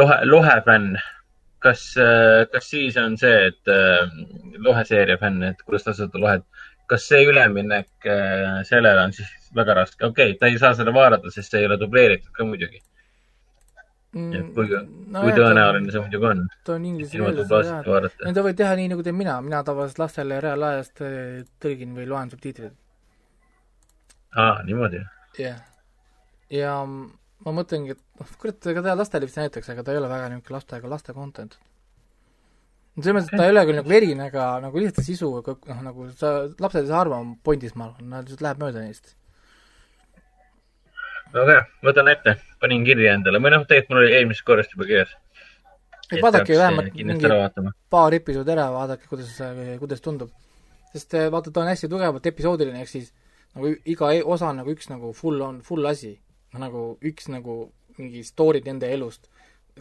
lohe, 0.00 0.16
lohefänn, 0.24 0.96
kas, 1.64 1.84
äh, 2.00 2.46
kas 2.52 2.70
siis 2.72 2.96
on 3.02 3.18
see, 3.20 3.50
et 3.50 3.72
loheseeria 4.64 5.20
fänn, 5.20 5.44
et 5.50 5.60
kuidas 5.66 5.84
tasuta 5.90 6.22
lohed, 6.22 6.48
kas 6.88 7.08
see 7.10 7.24
üleminek 7.28 8.08
sellele 8.64 9.08
on 9.08 9.12
siis 9.12 9.30
väga 9.56 9.74
raske? 9.82 10.00
okei 10.06 10.32
okay,, 10.32 10.40
ta 10.40 10.48
ei 10.48 10.60
saa 10.62 10.72
seda 10.78 10.94
vaadata, 10.96 11.32
sest 11.34 11.52
see 11.52 11.64
ei 11.64 11.68
ole 11.68 11.80
dubleeritud 11.80 12.32
ka 12.32 12.46
muidugi 12.48 12.80
kui 14.16 14.70
no, 14.72 15.20
kui 15.20 15.34
tõenäoline 15.36 15.92
see 15.92 16.02
muidugi 16.02 16.28
on? 16.30 16.42
ta 16.64 16.74
on 16.76 16.88
inglise 16.88 17.20
keeles 17.20 17.52
jah, 17.52 18.06
et 18.08 18.38
ta 18.38 18.44
võib 18.46 18.58
teha 18.58 18.72
nii, 18.78 18.88
nagu 18.94 19.04
teen 19.04 19.18
mina, 19.18 19.36
mina 19.44 19.60
tavaliselt 19.66 20.00
lastele 20.00 20.40
reaalajas 20.44 20.92
tõlgin 20.96 21.92
või 21.98 22.08
loen 22.08 22.32
subtiitrid. 22.32 22.74
aa, 24.40 24.62
niimoodi? 24.68 25.02
jah 25.36 25.44
yeah.. 25.44 25.62
ja 26.62 26.74
ma 26.86 27.54
mõtlengi, 27.60 27.96
et 27.96 28.20
noh, 28.20 28.34
kurat, 28.40 28.70
ega 28.72 28.84
ta 28.86 28.96
lastele 28.96 29.28
vist 29.28 29.40
näiteks, 29.40 29.72
aga 29.74 29.84
ta 29.84 29.92
ei 29.92 30.00
ole 30.00 30.10
väga 30.12 30.32
niisugune 30.32 30.56
lastega, 30.56 30.92
laste 30.94 31.16
content. 31.16 31.58
selles 32.96 33.18
mõttes, 33.18 33.30
et 33.34 33.36
ta 33.36 33.44
ei 33.44 33.52
ole 33.52 33.66
küll 33.68 33.82
nagu 33.82 33.92
verine, 33.92 34.30
aga 34.32 34.48
nagu 34.64 34.80
lihtsalt 34.80 35.10
sisu, 35.10 35.30
noh, 35.44 35.84
nagu 35.90 36.08
sa, 36.16 36.34
lapsed 36.56 36.86
ei 36.86 36.90
saa 36.94 37.04
aru 37.04 37.18
oma 37.20 37.36
pointist, 37.44 37.76
ma 37.76 37.90
arvan, 37.90 38.10
nad 38.14 38.24
lihtsalt 38.24 38.48
läheb 38.48 38.64
mööda 38.64 38.86
neist 38.86 39.12
väga 41.34 41.52
hea, 41.52 41.62
võtan 41.88 42.10
ette, 42.12 42.36
panin 42.62 42.84
kirja 42.86 43.14
endale 43.16 43.40
või 43.42 43.54
noh, 43.54 43.64
tegelikult 43.68 43.94
mul 43.94 44.02
oli 44.04 44.16
eelmisest 44.18 44.46
korrast 44.46 44.74
juba 44.74 44.88
kirjas. 44.88 45.14
et 46.10 46.22
vaadake 46.22 46.58
vähemalt 46.58 46.94
mingi 46.94 47.30
paar 47.90 48.14
episoodi 48.14 48.54
ära, 48.54 48.66
vaadake, 48.74 49.08
kuidas, 49.10 49.32
kuidas 49.80 50.04
tundub. 50.04 50.30
sest 50.92 51.14
eh, 51.14 51.30
vaata, 51.32 51.50
ta 51.50 51.64
on 51.64 51.72
hästi 51.72 51.90
tugevalt 51.92 52.26
episoodiline, 52.26 52.82
ehk 52.82 52.92
siis 52.92 53.12
nagu 53.54 53.72
iga 53.84 54.12
e-, 54.14 54.24
osa 54.24 54.50
on 54.52 54.62
nagu 54.62 54.72
üks 54.72 54.90
nagu 54.92 55.12
full 55.16 55.40
on, 55.40 55.60
full 55.66 55.86
asi. 55.86 56.18
nagu 56.56 56.96
üks 57.04 57.28
nagu 57.28 57.66
mingi 57.98 58.22
story 58.24 58.62
nende 58.64 58.88
elust, 58.92 59.26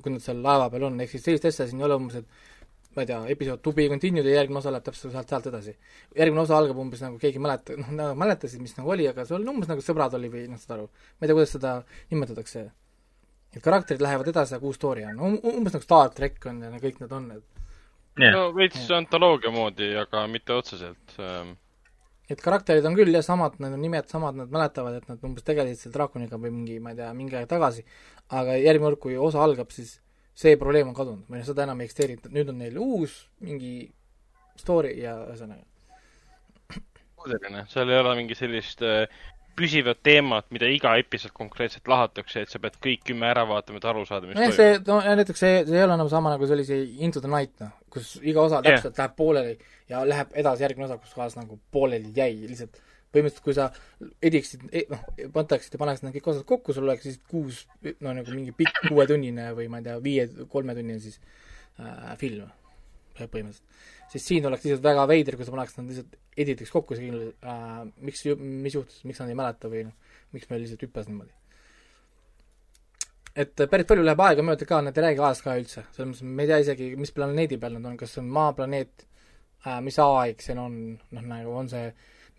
kui 0.01 0.11
nad 0.11 0.23
seal 0.23 0.41
laeva 0.43 0.69
peal 0.71 0.89
on, 0.89 0.99
ehk 0.99 1.13
siis 1.13 1.23
sellist 1.23 1.45
asja 1.51 1.67
siin 1.69 1.79
ei 1.79 1.87
ole 1.87 1.99
umbes, 1.99 2.19
et 2.19 2.54
ma 2.95 3.03
ei 3.03 3.09
tea, 3.09 3.19
episood 3.33 3.61
to 3.63 3.73
be 3.75 3.87
continued 3.91 4.27
ja 4.27 4.37
järgmine 4.37 4.61
osa 4.61 4.71
läheb 4.71 4.85
täpselt 4.85 5.11
sealt, 5.13 5.31
sealt 5.31 5.49
edasi. 5.51 5.75
järgmine 6.15 6.43
osa 6.45 6.57
algab 6.57 6.79
umbes 6.79 7.03
nagu 7.03 7.19
keegi 7.19 7.39
ei 7.39 7.43
mäleta, 7.43 7.75
noh, 7.79 7.91
nad 7.97 8.21
mäletasid, 8.21 8.61
mis 8.63 8.77
nagu 8.77 8.93
oli, 8.95 9.07
aga 9.09 9.25
see 9.27 9.35
oli 9.37 9.49
umbes 9.51 9.71
nagu 9.71 9.83
sõbrad 9.83 10.15
oli 10.19 10.31
või 10.31 10.45
noh, 10.51 10.61
saad 10.61 10.77
aru. 10.77 10.87
ma 10.87 11.25
ei 11.25 11.27
tea, 11.27 11.37
kuidas 11.39 11.53
seda 11.57 11.73
nimetatakse. 12.13 12.63
et 13.55 13.63
karakterid 13.63 14.01
lähevad 14.03 14.31
edasi, 14.31 14.55
aga 14.55 14.71
uus 14.71 14.79
story 14.79 15.05
on 15.09 15.19
um,, 15.19 15.37
umbes 15.51 15.75
nagu 15.75 15.83
Star 15.83 16.15
track 16.15 16.47
on 16.51 16.63
ja 16.63 16.71
kõik 16.79 17.03
need 17.03 17.19
on, 17.19 17.29
et 17.35 18.23
yeah.. 18.23 18.31
no 18.31 18.47
veits 18.55 18.81
yeah. 18.81 18.97
antoloogia 19.01 19.51
moodi, 19.51 19.91
aga 19.99 20.25
mitte 20.31 20.55
otseselt 20.55 21.19
ähm 21.19 21.55
et 22.29 22.41
karakterid 22.41 22.85
on 22.89 22.95
küll 22.97 23.13
jah, 23.13 23.21
samad, 23.25 23.59
need 23.61 23.75
on 23.75 23.83
nimed 23.83 24.07
samad, 24.09 24.37
nad 24.39 24.49
mäletavad, 24.53 24.97
et 24.97 25.11
nad 25.11 25.21
umbes 25.27 25.45
tegelesid 25.45 25.83
seal 25.83 25.93
draakoniga 25.93 26.39
või 26.41 26.49
mingi, 26.55 26.79
ma 26.81 26.95
ei 26.95 26.97
tea, 26.97 27.11
mingi 27.13 27.37
aeg 27.37 27.45
tagasi, 27.51 27.83
aga 28.33 28.55
järgmine 28.57 28.89
kord, 28.89 29.01
kui 29.03 29.17
osa 29.27 29.43
algab, 29.45 29.69
siis 29.75 29.99
see 30.35 30.57
probleem 30.59 30.89
on 30.91 30.97
kadunud, 30.97 31.27
või 31.29 31.39
noh, 31.39 31.47
seda 31.47 31.63
enam 31.63 31.79
ei 31.79 31.89
eksisteeri, 31.89 32.17
nüüd 32.33 32.51
on 32.51 32.59
neil 32.59 32.75
uus 32.81 33.21
mingi 33.43 33.77
story 34.59 34.97
ja 34.99 35.15
ühesõnaga. 35.29 35.63
selline, 37.25 37.63
seal 37.71 37.89
ei 37.89 37.99
ole 38.03 38.11
mingi 38.19 38.35
sellist 38.37 38.83
äh, 38.85 39.07
püsivat 39.55 40.01
teemat, 40.03 40.47
mida 40.53 40.67
iga 40.69 40.93
episood 40.99 41.33
konkreetselt 41.35 41.87
lahatakse, 41.89 42.43
et 42.43 42.51
sa 42.51 42.59
pead 42.61 42.75
kõik 42.83 43.05
kümme 43.09 43.27
ära 43.29 43.45
vaatama, 43.47 43.79
et 43.79 43.87
aru 43.89 44.03
saada, 44.07 44.27
mis 44.27 44.37
toimub. 44.37 44.57
see, 44.57 44.75
no 44.89 44.99
näiteks 45.21 45.43
see, 45.45 45.61
see 45.69 45.79
ei 45.79 45.85
ole 45.85 45.95
enam 45.95 46.11
sama 46.11 46.33
nagu 46.33 46.49
see 46.49 46.81
Into 46.99 47.23
the 47.23 47.31
Night, 47.31 47.55
noh, 47.63 47.71
kus 47.89 48.17
iga 48.21 48.43
osa 48.43 48.59
yeah. 48.59 48.75
täpselt 48.75 48.99
läheb 48.99 49.15
pooleli 49.17 49.55
ja 49.89 50.03
läheb 50.07 50.35
edasi 50.43 50.67
järgmine 50.67 50.89
osa, 50.89 50.99
kus 50.99 51.15
kohas 51.15 51.39
nagu 51.39 51.59
pooleli 51.71 52.11
jäi, 52.15 52.33
lihtsalt 52.49 52.81
põhimõtteliselt 53.15 53.47
kui 53.47 53.55
sa 53.57 53.69
ediksid, 54.29 54.67
e, 54.71 54.85
noh, 54.91 55.01
võtaksid 55.35 55.77
ja 55.77 55.81
paneksid 55.81 56.07
need 56.07 56.19
kõik 56.19 56.29
osad 56.33 56.45
kokku, 56.51 56.75
sul 56.75 56.89
oleks 56.89 57.07
siis 57.07 57.17
kuus, 57.31 57.63
no 58.03 58.13
nagu 58.13 58.35
mingi 58.35 58.53
pikk 58.55 58.89
kuuetunnine 58.89 59.49
või 59.57 59.71
ma 59.71 59.81
ei 59.81 59.89
tea, 59.89 59.97
viie, 60.03 60.27
kolmetunnine 60.51 61.01
siis 61.03 61.17
äh, 61.79 62.13
film 62.21 62.51
põhimõtteliselt 63.15 63.63
siis 64.11 64.27
siin 64.27 64.45
oleks 64.45 64.65
lihtsalt 64.65 64.83
väga 64.83 65.07
veider, 65.09 65.37
kui 65.37 65.47
sa 65.47 65.53
paneks 65.53 65.77
nad 65.77 65.89
lihtsalt 65.89 66.19
editiks 66.37 66.71
kokku, 66.73 66.97
see 66.97 67.09
äh, 67.09 67.81
miks, 68.05 68.21
mis 68.39 68.77
juhtus, 68.77 69.01
miks 69.07 69.21
nad 69.21 69.31
ei 69.31 69.39
mäleta 69.39 69.71
või 69.71 69.85
noh, 69.87 70.13
miks 70.35 70.49
meil 70.51 70.63
lihtsalt 70.63 70.85
hüppas 70.85 71.09
niimoodi. 71.09 71.33
et 73.35 73.61
äh, 73.61 73.69
päris 73.71 73.87
palju 73.89 74.05
läheb 74.05 74.23
aega 74.27 74.45
mööda 74.45 74.67
ka, 74.69 74.81
nad 74.85 74.97
ei 74.97 75.07
räägi 75.07 75.23
ajast 75.23 75.45
ka 75.45 75.57
üldse, 75.59 75.85
selles 75.95 76.11
mõttes 76.11 76.35
me 76.37 76.45
ei 76.45 76.51
tea 76.51 76.61
isegi, 76.65 76.89
mis 76.99 77.13
planeedi 77.15 77.59
peal 77.61 77.77
nad 77.77 77.91
on, 77.91 77.97
kas 77.99 78.15
see 78.15 78.23
on 78.23 78.31
maaplaneet 78.37 79.07
äh,, 79.65 79.79
mis 79.85 79.99
aeg 80.03 80.43
see 80.45 80.57
on, 80.59 80.77
noh 81.17 81.29
nagu 81.31 81.57
on 81.63 81.71
see 81.71 81.89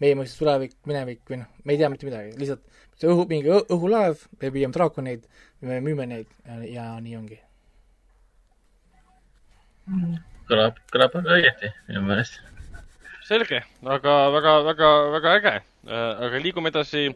meie 0.02 0.18
mõistes 0.18 0.38
tulevik, 0.40 0.76
minevik 0.86 1.24
või 1.28 1.42
noh, 1.42 1.50
me 1.64 1.74
ei 1.74 1.80
tea 1.80 1.90
mitte 1.92 2.08
midagi, 2.08 2.36
lihtsalt 2.40 2.64
see 3.00 3.10
õhu, 3.12 3.26
mingi 3.30 3.52
õhulaev, 3.56 4.26
me 4.40 4.52
püüame 4.52 4.76
draakoneid, 4.76 5.26
me 5.64 5.80
müüme 5.84 6.08
neid 6.10 6.30
ja, 6.44 6.60
ja 6.76 6.86
nii 7.00 7.18
ongi 7.18 7.40
kõlab, 10.50 10.78
kõlab 10.92 11.16
väga 11.18 11.38
õieti 11.38 11.70
minu 11.88 12.02
meelest. 12.06 12.40
selge, 13.26 13.62
aga 13.82 14.14
väga, 14.34 14.52
väga, 14.66 14.90
väga 15.14 15.34
äge. 15.40 15.54
Äh, 15.86 16.10
aga 16.26 16.42
liigume 16.42 16.70
edasi 16.70 17.08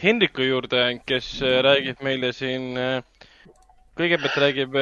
Hendriku 0.00 0.44
juurde, 0.44 0.84
kes 1.08 1.28
äh, 1.44 1.60
räägib 1.64 2.00
meile 2.04 2.32
siin, 2.36 2.72
äh, 2.80 3.02
kõigepealt 4.00 4.38
räägib 4.40 4.78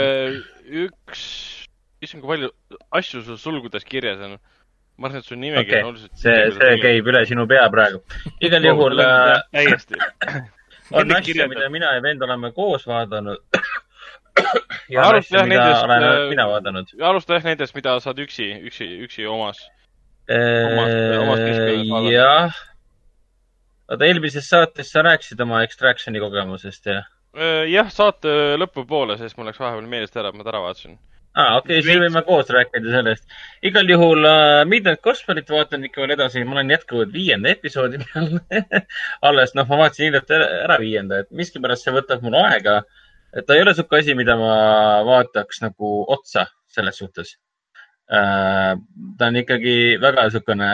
üks, 0.84 1.22
issand, 2.02 2.22
kui 2.22 2.36
palju 2.36 2.52
asju 2.94 3.24
sul 3.26 3.40
sulgudes 3.42 3.86
kirjas 3.86 4.22
on. 4.22 4.38
Ma 4.98 5.08
arvan, 5.08 5.22
et 5.22 5.26
su 5.30 5.38
nimekiri 5.38 5.70
okay. 5.70 5.82
on 5.82 5.90
oluliselt. 5.92 6.14
see, 6.18 6.38
see 6.58 6.78
käib 6.82 7.10
üle 7.10 7.24
sinu 7.30 7.46
pea 7.50 7.66
praegu. 7.72 8.02
igal 8.44 8.64
juhul 8.66 9.02
täiesti 9.54 9.98
on 10.98 11.18
asju, 11.18 11.48
mida 11.50 11.68
mina 11.72 11.92
ja 11.96 12.02
vend 12.02 12.22
oleme 12.26 12.52
koos 12.56 12.86
vaadanud 12.88 13.38
alusta 15.04 15.36
jah 15.36 15.46
nendest, 15.48 15.84
olen 15.84 16.28
mina 16.30 16.46
vaadanud. 16.48 16.94
alusta 17.10 17.38
jah 17.38 17.50
nendest, 17.50 17.74
mida 17.78 17.98
saad 18.02 18.18
üksi, 18.22 18.48
üksi, 18.70 18.88
üksi 19.06 19.26
omas, 19.26 19.60
omas, 20.28 20.96
omas 21.22 21.44
keskkonnas 21.44 21.92
vaadata. 21.92 22.14
jah. 22.14 22.58
oota, 23.88 24.08
eelmises 24.08 24.48
saates 24.50 24.92
sa 24.92 25.04
rääkisid 25.06 25.40
oma 25.44 25.62
Extractioni 25.66 26.22
kogemusest, 26.22 26.90
jah? 26.90 27.06
jah, 27.70 27.92
saate 27.94 28.34
lõpupoole, 28.58 29.18
sest 29.20 29.38
mul 29.38 29.50
läks 29.50 29.60
vahepeal 29.62 29.90
meelest 29.90 30.16
ära, 30.16 30.32
et 30.32 30.38
ma 30.38 30.46
ta 30.46 30.54
ära 30.54 30.64
vaatasin 30.64 30.98
aa 31.38 31.44
ah,, 31.44 31.56
okei 31.60 31.78
okay,, 31.78 31.86
siis 31.86 32.00
võime 32.02 32.22
koos 32.26 32.48
rääkida 32.50 32.94
sellest. 32.96 33.26
igal 33.70 33.90
juhul 33.94 34.26
uh, 34.26 34.62
Midnight 34.66 35.02
Gospelit 35.06 35.50
vaatan 35.54 35.86
ikka 35.86 36.02
veel 36.02 36.16
edasi, 36.16 36.44
ma 36.44 36.58
olen 36.58 36.72
jätkuvalt 36.74 37.12
viienda 37.14 37.52
episoodi 37.54 38.02
peal 38.04 38.40
alles, 39.30 39.54
noh, 39.54 39.68
ma 39.70 39.84
vaatasin 39.84 40.08
hiljuti 40.08 40.34
ära, 40.38 40.48
ära 40.66 40.80
viienda, 40.82 41.22
et 41.22 41.30
miskipärast 41.30 41.86
see 41.86 41.94
võtab 41.94 42.26
mul 42.26 42.38
aega 42.42 42.80
uh, 42.82 43.04
et 43.36 43.46
ta 43.46 43.54
ei 43.54 43.62
ole 43.62 43.72
niisugune 43.72 44.00
asi, 44.02 44.14
mida 44.16 44.36
ma 44.40 44.54
vaataks 45.08 45.62
nagu 45.64 45.90
otsa 46.14 46.46
selles 46.72 46.98
suhtes. 47.00 47.34
Äh, 48.08 48.74
ta 49.18 49.28
on 49.28 49.40
ikkagi 49.42 49.98
väga 50.00 50.28
niisugune 50.28 50.70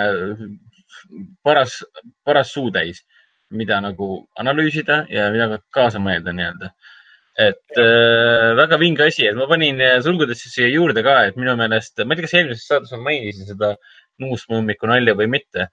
paras, 1.42 1.80
paras 2.24 2.52
suutäis, 2.54 3.02
mida 3.50 3.80
nagu 3.82 4.26
analüüsida 4.40 5.04
ja 5.10 5.30
mida 5.34 5.50
ka 5.54 5.62
kaasa 5.80 6.02
mõelda 6.02 6.34
nii-öelda. 6.34 6.70
Et 7.40 7.80
äh, 7.80 8.52
väga 8.58 8.78
vinge 8.78 9.08
asi, 9.08 9.26
et 9.26 9.38
ma 9.38 9.48
panin 9.50 9.80
sulgudesse 10.04 10.52
siia 10.52 10.70
juurde 10.70 11.02
ka, 11.06 11.18
et 11.28 11.40
minu 11.40 11.56
meelest, 11.58 11.98
ma 12.04 12.14
ei 12.14 12.20
tea, 12.20 12.28
kas 12.28 12.38
eelmises 12.38 12.68
saates 12.70 12.94
ma 12.94 13.10
mainisin 13.10 13.50
seda 13.50 13.74
nuuspõmmiku 14.22 14.86
nalja 14.86 15.16
või 15.18 15.26
mitte 15.32 15.68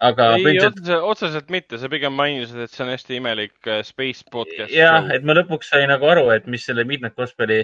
aga 0.00 0.28
ei 0.36 0.44
põhimõtteliselt... 0.44 1.06
otseselt 1.12 1.50
mitte, 1.52 1.78
sa 1.80 1.90
pigem 1.92 2.14
mainisid, 2.16 2.60
et 2.64 2.72
see 2.72 2.84
on 2.84 2.92
hästi 2.94 3.18
imelik 3.18 3.56
äh, 3.68 3.82
space 3.86 4.24
podcast. 4.32 4.72
jah, 4.72 5.10
et 5.14 5.26
ma 5.26 5.36
lõpuks 5.36 5.72
sain 5.72 5.90
nagu 5.92 6.08
aru, 6.10 6.28
et 6.34 6.46
mis 6.50 6.64
selle 6.66 6.86
Midnight 6.88 7.18
Gospeli 7.20 7.62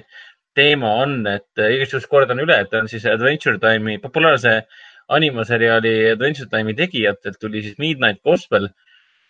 teema 0.57 0.92
on, 1.05 1.18
et 1.30 1.62
äh, 1.62 1.76
igatahes 1.78 2.09
kordan 2.11 2.42
üle, 2.44 2.59
et 2.64 2.76
on 2.76 2.90
siis 2.92 3.07
Adventure 3.09 3.61
Time'i, 3.62 4.01
populaarse 4.03 4.59
animaseriaali 5.16 5.94
Adventure 6.12 6.51
Time'i 6.53 6.76
tegijatelt 6.76 7.40
tuli 7.40 7.62
siis 7.64 7.78
Midnight 7.82 8.22
Gospel, 8.26 8.68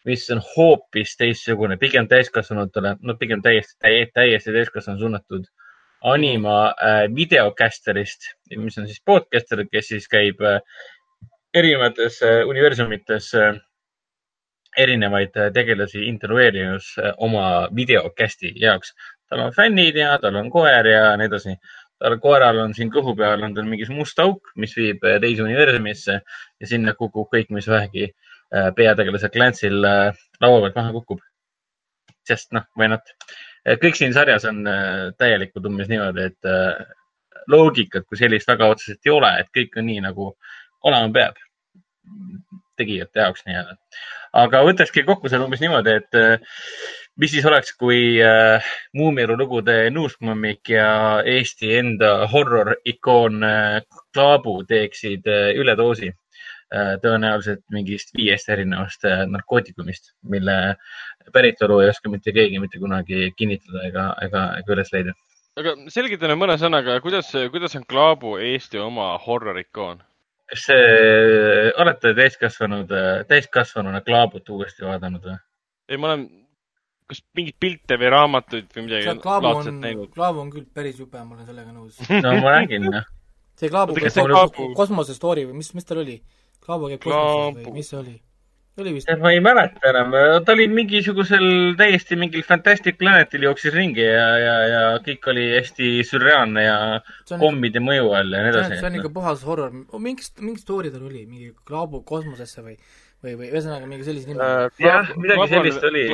mis 0.07 0.25
on 0.31 0.41
hoopis 0.55 1.17
teistsugune, 1.19 1.77
pigem 1.77 2.09
täiskasvanutele, 2.09 2.97
no 3.03 3.17
pigem 3.19 3.43
täiesti, 3.43 3.75
täiesti, 3.83 4.13
täiesti 4.15 4.53
täiskasvanu 4.55 5.03
suunatud 5.03 5.49
anima 6.07 6.59
äh, 6.71 7.07
videocaster'ist, 7.11 8.31
mis 8.57 8.79
on 8.79 8.87
siis 8.87 9.03
podcaster, 9.05 9.65
kes 9.73 9.89
siis 9.95 10.07
käib 10.09 10.43
äh, 10.45 10.61
erinevates 11.57 12.21
äh, 12.23 12.45
universumites 12.49 13.35
äh, 13.35 13.57
erinevaid 14.77 15.37
äh, 15.37 15.51
tegelasi 15.53 16.05
intervjueerimas 16.11 16.93
oma 17.17 17.69
videocast'i 17.77 18.53
jaoks. 18.61 18.93
tal 19.29 19.41
on 19.43 19.53
fännid 19.53 19.97
ja 19.97 20.19
tal 20.23 20.37
on 20.37 20.51
koer 20.51 20.87
ja 20.87 21.17
nii 21.17 21.27
edasi. 21.27 21.57
tal 21.99 22.19
koeral 22.21 22.59
on 22.61 22.75
siin 22.75 22.93
kõhu 22.93 23.17
peal 23.17 23.43
on 23.43 23.55
tal 23.55 23.65
mingi 23.65 23.89
must 23.91 24.19
auk, 24.21 24.53
mis 24.57 24.77
viib 24.77 25.01
teise 25.21 25.43
universumisse 25.43 26.21
ja 26.61 26.67
sinna 26.67 26.95
kukub 26.95 27.33
kõik, 27.33 27.49
mis 27.51 27.69
vähegi 27.69 28.11
peategelase 28.51 29.31
Glance'il 29.35 29.81
laua 29.83 30.61
pealt 30.61 30.77
maha 30.77 30.93
kukub. 30.95 31.23
sest 32.27 32.53
noh, 32.55 32.65
why 32.79 32.89
not. 32.91 33.03
kõik 33.83 33.99
siin 33.99 34.15
sarjas 34.15 34.45
on 34.51 34.63
täielikult 35.19 35.67
umbes 35.67 35.89
niimoodi, 35.91 36.27
et 36.31 36.49
loogikat 37.51 38.07
kui 38.07 38.19
sellist 38.19 38.49
väga 38.51 38.71
otseselt 38.75 39.07
ei 39.07 39.15
ole, 39.15 39.33
et 39.41 39.51
kõik 39.55 39.79
on 39.79 39.87
nii 39.87 40.03
nagu 40.05 40.31
olema 40.87 41.13
peab 41.15 41.43
tegijate 42.77 43.23
jaoks 43.23 43.47
nii-öelda. 43.47 43.77
aga 44.37 44.63
võtakski 44.69 45.05
kokku 45.07 45.31
selle 45.33 45.47
umbes 45.47 45.63
niimoodi, 45.63 45.95
et 46.01 46.19
äh, 46.19 46.59
mis 47.23 47.33
siis 47.33 47.47
oleks, 47.49 47.73
kui 47.81 48.19
äh, 48.23 48.67
Muumielu 48.97 49.37
lugude 49.39 49.79
Nuuskmammik 49.91 50.69
ja 50.75 50.91
Eesti 51.25 51.73
enda 51.79 52.13
horror 52.33 52.75
ikoon 52.85 53.47
äh, 53.47 53.81
Klaabu 54.15 54.59
teeksid 54.69 55.27
äh, 55.33 55.49
üledoosi 55.57 56.13
äh, 56.13 56.26
tõenäoliselt 56.73 57.63
mingist 57.71 58.11
viiest 58.17 58.49
erinevast 58.51 59.05
äh, 59.07 59.23
narkootikumist, 59.31 60.13
mille 60.27 60.77
päritolu 61.35 61.81
ei 61.83 61.93
oska 61.93 62.11
mitte 62.11 62.35
keegi 62.35 62.59
mitte 62.63 62.81
kunagi 62.83 63.31
kinnitada 63.39 63.85
ega, 63.87 64.07
ega, 64.27 64.45
ega 64.61 64.75
üles 64.75 64.91
leida. 64.95 65.15
aga 65.61 65.77
selgita 65.95 66.27
nüüd 66.27 66.43
mõne 66.43 66.59
sõnaga, 66.59 66.99
kuidas, 67.05 67.31
kuidas 67.55 67.79
on 67.79 67.87
Klaabu 67.89 68.37
Eesti 68.43 68.83
oma 68.83 69.13
horror 69.27 69.59
ikoon? 69.63 70.03
kas 70.51 70.67
see, 70.69 71.71
olete 71.83 72.15
täiskasvanud, 72.19 72.91
täiskasvanuna 73.31 74.03
Klaabut 74.07 74.51
uuesti 74.51 74.87
vaadanud 74.87 75.23
või? 75.23 75.39
ei, 75.89 75.99
ma 76.03 76.13
olen 76.13 76.27
kas 77.07 77.23
mingeid 77.39 77.59
pilte 77.63 77.99
või 78.01 78.11
raamatuid 78.11 78.73
või 78.75 78.87
midagi 78.89 79.13
laadset 79.23 79.77
näinud. 79.79 80.09
Klaabu 80.15 80.43
on 80.43 80.49
küll 80.51 80.67
päris 80.75 80.99
jube, 80.99 81.21
ma 81.23 81.37
olen 81.37 81.47
sellega 81.47 81.71
nõus. 81.71 82.01
no 82.11 82.33
ma 82.43 82.57
räägin, 82.59 82.89
noh. 82.91 83.07
see 83.59 83.71
Klaabu, 83.71 83.95
Klaabu... 83.95 84.73
kosmose 84.79 85.15
story 85.15 85.47
või 85.47 85.61
mis, 85.61 85.71
mis 85.79 85.87
tal 85.87 86.03
oli? 86.03 86.19
Klaabu 86.67 86.93
käib 86.93 87.03
kosmoses 87.07 87.67
või 87.67 87.77
mis 87.81 87.93
see 87.93 88.01
oli? 88.03 88.17
oli 88.81 88.93
vist. 88.95 89.11
ma 89.21 89.31
ei 89.33 89.41
mäleta 89.41 89.89
enam, 89.89 90.13
ta 90.45 90.53
oli 90.53 90.67
mingisugusel 90.69 91.47
täiesti 91.79 92.19
mingil 92.21 92.45
Fantastic 92.47 92.99
Planetil 93.01 93.47
jooksis 93.49 93.75
ringi 93.75 94.05
ja, 94.05 94.27
ja, 94.43 94.55
ja 94.73 94.83
kõik 95.07 95.31
oli 95.33 95.47
hästi 95.55 95.91
sürreaalne 96.07 96.67
ja 96.67 96.77
kommide 97.41 97.81
mõju 97.85 98.13
all 98.19 98.37
ja 98.37 98.45
nii 98.45 98.53
edasi. 98.53 98.79
see 98.83 98.91
on 98.91 99.01
ikka 99.01 99.13
puhas 99.17 99.45
horror, 99.49 99.73
mingi, 99.97 100.29
mingi 100.45 100.63
story 100.63 100.93
tal 100.93 101.09
oli, 101.09 101.25
mingi 101.25 101.53
Klaabu 101.69 102.03
kosmosesse 102.09 102.65
või, 102.65 102.77
või, 103.25 103.37
või 103.41 103.51
ühesõnaga 103.51 103.89
mingi 103.89 104.09
sellise 104.09 104.33
nime 104.33 104.45
uh,. 104.45 104.71
jah, 104.83 105.13
midagi 105.17 105.51
sellist 105.55 105.91
oli. 105.91 106.09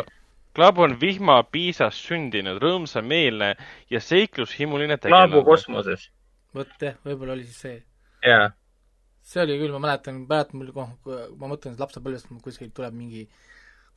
Klaabu 0.52 0.84
on 0.84 0.98
vihmapiisas 1.00 1.96
sündinud, 1.96 2.58
rõõmsameelne 2.60 3.54
ja 3.90 4.00
seiklushimuline 4.04 4.98
tegelane. 5.00 5.32
Klaabu 5.32 5.46
kosmoses. 5.48 6.10
vot 6.54 6.84
jah, 6.84 6.98
võib-olla 7.08 7.38
oli 7.38 7.48
siis 7.48 7.62
see 7.64 7.78
jaa. 8.28 8.50
See 9.22 9.42
oli 9.44 9.58
küll, 9.60 9.72
ma 9.74 9.80
mäletan, 9.86 10.24
mäletan 10.28 10.60
mul, 10.60 10.72
kui 10.74 11.16
ma 11.38 11.50
mõtlen 11.50 11.78
lapsepõlvest, 11.78 12.30
kuskilt 12.44 12.74
tuleb 12.76 12.94
mingi, 12.96 13.24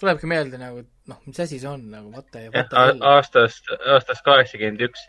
tulebki 0.01 0.29
meelde 0.29 0.59
nagu, 0.61 0.83
et 0.83 1.11
noh, 1.11 1.19
mis 1.25 1.41
asi 1.41 1.59
see 1.61 1.69
on 1.71 1.85
nagu, 1.91 2.11
what 2.13 2.29
the, 2.31 2.47
what 2.53 2.71
the 2.71 3.11
aastast, 3.11 3.69
aastast 3.95 4.25
kaheksakümmend 4.27 4.85
üks. 4.89 5.05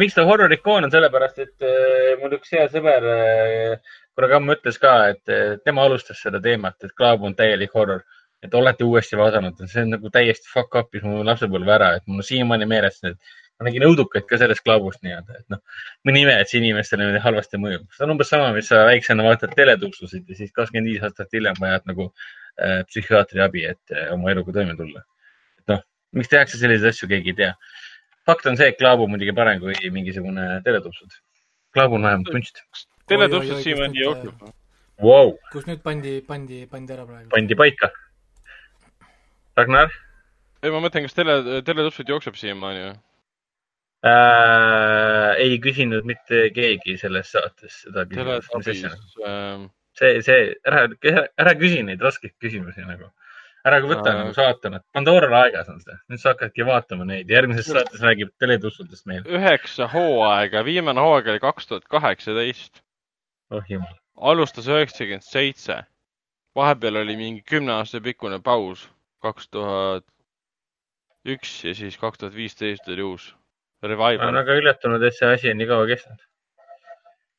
miks 0.00 0.14
ta 0.14 0.24
horror-ikoon 0.26 0.86
on, 0.86 0.92
sellepärast 0.92 1.42
et 1.42 1.66
äh, 1.66 2.14
mul 2.20 2.36
üks 2.38 2.52
hea 2.54 2.66
sõber 2.72 3.06
äh, 3.10 3.92
kunagi 4.14 4.36
ammu 4.36 4.56
ütles 4.56 4.78
ka, 4.80 4.94
et 5.14 5.32
äh, 5.32 5.58
tema 5.64 5.84
alustas 5.86 6.22
seda 6.22 6.40
teemat, 6.42 6.76
et 6.84 6.94
Klaab 6.96 7.22
on 7.26 7.36
täielik 7.38 7.74
horror. 7.74 8.02
Et 8.40 8.54
olete 8.56 8.86
uuesti 8.88 9.18
vaadanud, 9.20 9.58
see 9.68 9.82
on 9.84 9.90
nagu 9.92 10.08
täiesti 10.08 10.48
fuck 10.48 10.72
up'is 10.80 11.02
mu 11.04 11.18
lapsepõlve 11.28 11.74
ära, 11.74 11.90
et 11.98 12.06
mul 12.08 12.22
on 12.22 12.24
siiamaani 12.24 12.68
meeles 12.70 12.96
need 13.04 13.18
ma 13.60 13.68
nägin 13.68 13.84
õudukaid 13.84 14.24
ka 14.28 14.38
sellest 14.40 14.62
klaabust 14.64 15.02
nii-öelda, 15.04 15.36
et 15.42 15.52
noh, 15.52 15.60
mõni 16.08 16.22
ime, 16.24 16.34
et 16.40 16.48
see 16.48 16.62
inimestele 16.62 17.04
niimoodi 17.04 17.20
halvasti 17.26 17.60
mõjub. 17.60 17.84
see 17.92 18.06
on 18.06 18.14
umbes 18.14 18.30
sama, 18.32 18.48
mis 18.56 18.70
sa 18.72 18.86
väiksena 18.88 19.26
vaatad 19.26 19.52
teletuksusid 19.56 20.28
ja 20.32 20.36
siis 20.38 20.54
kakskümmend 20.56 20.88
viis 20.88 21.04
aastat 21.04 21.36
hiljem 21.36 21.58
vajad 21.60 21.84
nagu 21.90 22.06
äh, 22.08 22.80
psühhiaatri 22.88 23.42
abi, 23.44 23.66
et 23.74 23.92
äh, 23.92 24.06
oma 24.14 24.32
eluga 24.32 24.54
toime 24.56 24.76
tulla. 24.78 25.04
et 25.60 25.74
noh, 25.74 25.82
miks 26.16 26.32
tehakse 26.32 26.60
selliseid 26.60 26.94
asju, 26.94 27.10
keegi 27.10 27.34
ei 27.34 27.40
tea. 27.42 27.50
fakt 28.30 28.48
on 28.48 28.56
see, 28.56 28.70
et 28.72 28.80
klaab 28.80 29.04
on 29.04 29.12
muidugi 29.12 29.36
parem 29.36 29.60
kui 29.60 29.92
mingisugune 29.92 30.48
teletupsud. 30.64 31.20
klaab 31.76 31.98
on 31.98 32.08
vähemalt 32.08 32.32
kunst. 32.32 32.64
teletupsud 33.12 33.60
siiamaani 33.66 34.04
jookseb 34.06 34.48
wow.. 35.04 35.34
kus 35.52 35.68
nüüd 35.68 35.84
pandi, 35.84 36.16
pandi, 36.24 36.64
pandi 36.70 36.96
ära 36.96 37.04
praegu? 37.04 37.28
pandi 37.36 37.60
paika. 37.60 37.92
Ragnar? 39.60 39.92
ei, 40.64 40.72
ma 40.72 40.80
mõtlen, 40.80 41.04
kas 41.04 41.20
tele, 41.20 41.60
teletupsud 41.68 42.08
jookseb 42.08 42.40
siiamaani 42.40 42.88
või? 42.88 42.98
Äh,. 44.06 45.36
ei 45.40 45.58
küsinud 45.62 46.06
mitte 46.08 46.48
keegi 46.56 46.96
selles 47.00 47.32
saates 47.34 47.82
seda 47.84 48.06
küsimust. 48.08 49.16
Ähm... 49.26 49.68
see, 49.98 50.20
see, 50.24 50.52
ära, 50.66 50.86
ära 51.40 51.56
küsi 51.60 51.82
neid 51.84 52.02
raskeid 52.04 52.36
küsimusi 52.40 52.84
nagu. 52.86 53.10
ära 53.66 53.80
võta 53.84 54.08
äh... 54.08 54.20
nagu 54.22 54.34
saatana, 54.36 54.80
Pandora 54.96 55.28
laegas 55.32 55.68
on 55.72 55.82
see, 55.84 55.96
nüüd 56.12 56.22
sa 56.22 56.32
hakkadki 56.32 56.64
vaatama 56.68 57.08
neid, 57.08 57.28
järgmises 57.32 57.68
saates 57.68 58.00
räägib 58.04 58.32
teletussudest 58.40 59.08
meil. 59.10 59.26
üheksa 59.28 59.88
hooaega, 59.92 60.64
viimane 60.64 61.04
hooaeg 61.04 61.28
oli 61.34 61.42
kaks 61.44 61.68
tuhat 61.68 61.88
kaheksateist. 61.92 62.80
oh 63.52 63.68
jumal. 63.68 63.98
alustas 64.16 64.70
üheksakümmend 64.70 65.28
seitse, 65.28 65.82
vahepeal 66.56 67.02
oli 67.02 67.18
mingi 67.20 67.44
kümne 67.44 67.76
aasta 67.76 68.00
pikkune 68.00 68.40
paus, 68.40 68.88
kaks 69.20 69.52
tuhat 69.52 70.08
üks 71.28 71.58
ja 71.68 71.76
siis 71.76 72.00
kaks 72.00 72.22
tuhat 72.22 72.32
viisteist 72.32 72.88
oli 72.88 73.04
uus 73.04 73.28
ma 74.20 74.28
olen 74.28 74.40
väga 74.42 74.58
üllatunud, 74.60 75.06
et 75.06 75.16
see 75.16 75.30
asi 75.36 75.52
on 75.52 75.58
nii 75.60 75.70
kaua 75.70 75.86
kestnud. 75.88 76.20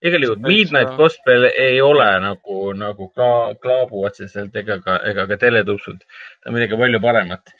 igal 0.09 0.23
juhul 0.25 0.41
Midnight 0.41 0.95
Gospel 0.97 1.45
ei 1.51 1.77
ole 1.85 2.07
nagu, 2.23 2.57
nagu 2.73 3.07
ka 3.13 3.29
Klaabu 3.61 4.01
otseselt 4.07 4.55
ega 4.57 4.79
ka, 4.81 4.97
ega 5.11 5.27
ka 5.29 5.37
teletupsud. 5.43 6.01
ta 6.01 6.49
on 6.49 6.57
midagi 6.57 6.79
palju 6.81 7.01
paremat. 7.03 7.53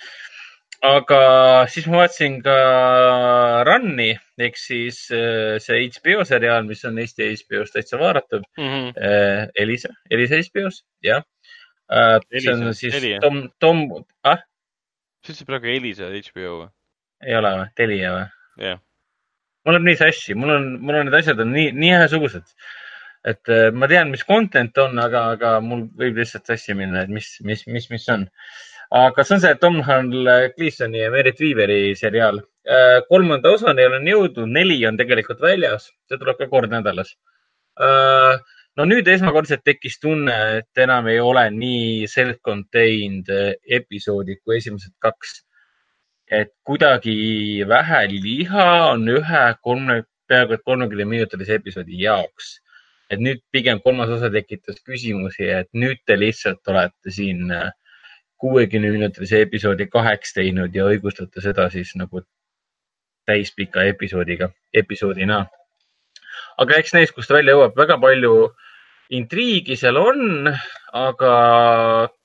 aga 0.89 1.21
siis 1.69 1.85
ma 1.85 2.01
vaatasin 2.01 2.39
ka 2.41 2.57
Run'i 3.69 4.09
ehk 4.47 4.57
siis 4.57 5.03
äh, 5.13 5.59
see 5.61 5.85
HBO 5.99 6.25
seriaal, 6.25 6.65
mis 6.65 6.81
on 6.89 6.97
Eesti 6.97 7.29
HBO-s 7.43 7.77
täitsa 7.77 8.01
vaadatav 8.01 8.41
mm. 8.57 8.65
-hmm. 8.65 9.53
Elisa, 9.55 9.93
Elisa 10.09 10.41
HBO-s, 10.41 10.81
jah. 11.05 11.21
Äh, 11.91 12.17
see 12.33 12.53
on 12.53 12.73
siis 12.73 12.97
Telia. 12.97 13.21
Tom, 13.21 13.49
Tom, 13.59 13.85
ah? 14.23 14.41
sa 15.21 15.29
ütlesid 15.29 15.45
praegu 15.45 15.69
Elisa 15.69 16.09
HBO 16.09 16.61
või? 16.63 16.69
ei 17.21 17.35
ole 17.37 17.57
või, 17.59 17.73
Telia 17.77 18.17
või? 18.17 18.29
Jah. 18.59 18.79
mul 19.65 19.77
läheb 19.77 19.87
nii 19.87 19.99
sassi, 19.99 20.35
mul 20.37 20.55
on, 20.55 20.69
mul 20.81 20.99
on 20.99 21.07
need 21.07 21.17
asjad 21.19 21.41
on 21.43 21.51
nii, 21.55 21.71
nii 21.77 21.93
ühesugused. 21.97 22.53
et 23.31 23.51
äh, 23.53 23.69
ma 23.71 23.87
tean, 23.87 24.09
mis 24.13 24.23
content 24.25 24.77
on, 24.81 24.97
aga, 24.99 25.25
aga 25.37 25.55
mul 25.61 25.85
võib 25.97 26.17
lihtsalt 26.21 26.49
sassi 26.49 26.75
minna, 26.77 27.05
et 27.05 27.13
mis, 27.13 27.35
mis, 27.45 27.65
mis, 27.67 27.89
mis 27.93 28.07
on. 28.09 28.25
aga 29.01 29.23
see 29.23 29.37
on 29.37 29.43
see 29.43 29.59
Tom 29.61 29.81
Gleasoni 29.81 31.03
ja 31.03 31.11
Merit 31.13 31.39
Weaveri 31.39 31.93
seriaal. 31.95 32.41
Äh, 32.67 33.01
kolmanda 33.09 33.53
osani 33.53 33.85
olen 33.87 34.09
jõudnud, 34.09 34.49
neli 34.49 34.79
on 34.89 34.97
tegelikult 34.97 35.41
väljas, 35.41 35.91
see 36.09 36.17
tuleb 36.17 36.41
ka 36.41 36.49
kord 36.49 36.73
nädalas. 36.73 37.13
Äh, 37.81 38.41
no 38.77 38.87
nüüd 38.89 39.07
esmakordselt 39.13 39.63
tekkis 39.67 39.99
tunne, 40.01 40.35
et 40.61 40.83
enam 40.83 41.07
ei 41.11 41.21
ole 41.21 41.45
nii 41.53 42.09
self-contained 42.09 43.31
episoodid 43.79 44.41
kui 44.43 44.57
esimesed 44.57 44.97
kaks 45.03 45.41
et 46.31 46.53
kuidagi 46.63 47.13
vähe 47.67 48.01
liha 48.11 48.67
on 48.93 49.07
ühe 49.17 49.43
kolme, 49.61 50.03
peaaegu 50.31 50.55
et 50.55 50.63
kolmekümne 50.65 51.05
minutilise 51.05 51.57
episoodi 51.59 51.99
jaoks. 52.05 52.59
et 53.11 53.19
nüüd 53.19 53.41
pigem 53.51 53.81
kolmas 53.83 54.09
osa 54.15 54.29
tekitas 54.31 54.77
küsimusi, 54.87 55.43
et 55.43 55.67
nüüd 55.75 55.99
te 56.07 56.15
lihtsalt 56.19 56.67
olete 56.71 57.11
siin 57.11 57.51
äh, 57.51 57.73
kuuekümne 58.39 58.91
minutilise 58.93 59.41
episoodi 59.43 59.89
kaheks 59.91 60.31
teinud 60.37 60.75
ja 60.75 60.85
õigustate 60.87 61.43
seda 61.43 61.65
siis 61.73 61.91
nagu 61.99 62.21
täispika 63.27 63.83
episoodiga, 63.83 64.47
episoodina. 64.73 65.41
aga 66.57 66.79
eks 66.79 66.95
näis, 66.95 67.11
kust 67.11 67.35
välja 67.35 67.57
jõuab, 67.57 67.75
väga 67.75 67.99
palju 67.99 68.33
äh, 68.45 68.70
intriigi 69.11 69.75
seal 69.75 69.97
on, 69.99 70.47
aga 70.95 71.31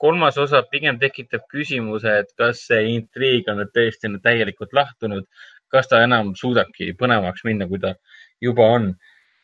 kolmas 0.03 0.39
osa 0.39 0.62
pigem 0.70 1.01
tekitab 1.03 1.47
küsimuse, 1.51 2.12
et 2.22 2.32
kas 2.39 2.62
see 2.68 2.93
intriig 2.95 3.49
on 3.51 3.61
nüüd 3.61 3.72
tõesti 3.74 4.11
nüüd 4.12 4.22
täielikult 4.22 4.74
lahtunud, 4.76 5.26
kas 5.72 5.91
ta 5.91 6.03
enam 6.07 6.34
suudabki 6.39 6.93
põnevamaks 7.01 7.43
minna, 7.49 7.66
kui 7.66 7.82
ta 7.82 7.97
juba 8.43 8.70
on. 8.78 8.93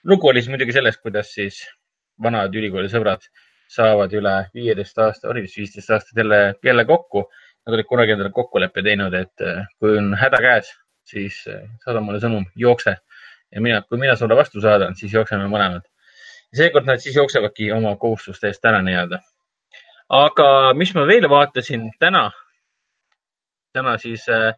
lugu 0.05 0.29
oli 0.29 0.43
siis 0.43 0.51
muidugi 0.51 0.75
sellest, 0.75 1.01
kuidas 1.03 1.35
siis 1.35 1.61
vanad 2.23 2.55
ülikoolisõbrad 2.55 3.27
saavad 3.71 4.15
üle 4.15 4.35
viieteist 4.55 4.99
aasta, 4.99 5.31
oli 5.31 5.45
vist 5.47 5.59
viisteist 5.59 5.91
aastat 5.91 6.19
jälle, 6.19 6.55
jälle 6.65 6.85
kokku. 6.85 7.27
Nad 7.67 7.77
olid 7.77 7.87
kunagi 7.87 8.13
endale 8.15 8.33
kokkuleppe 8.35 8.83
teinud, 8.83 9.15
et 9.15 9.45
eh, 9.47 9.63
kui 9.79 9.95
on 9.99 10.11
häda 10.19 10.41
käes, 10.43 10.73
siis 11.07 11.39
eh, 11.47 11.63
saada 11.85 12.03
mulle 12.03 12.19
sõnum, 12.23 12.49
jookse. 12.59 12.97
ja 13.53 13.61
mina, 13.61 13.83
kui 13.83 13.99
mina 13.99 14.17
sulle 14.17 14.37
vastu 14.37 14.61
saadan, 14.61 14.97
siis 14.99 15.15
jookseme 15.15 15.47
mõlemad 15.47 15.87
seekord 16.57 16.89
nad 16.89 17.01
siis 17.03 17.17
jooksevadki 17.17 17.71
oma 17.73 17.95
kohustuste 17.97 18.51
eest 18.51 18.65
ära 18.69 18.83
nii-öelda. 18.85 19.21
aga 20.13 20.47
mis 20.77 20.95
ma 20.95 21.07
veel 21.09 21.29
vaatasin 21.31 21.87
täna, 22.01 22.27
täna 23.73 23.97
siis 23.99 24.29
äh, 24.29 24.53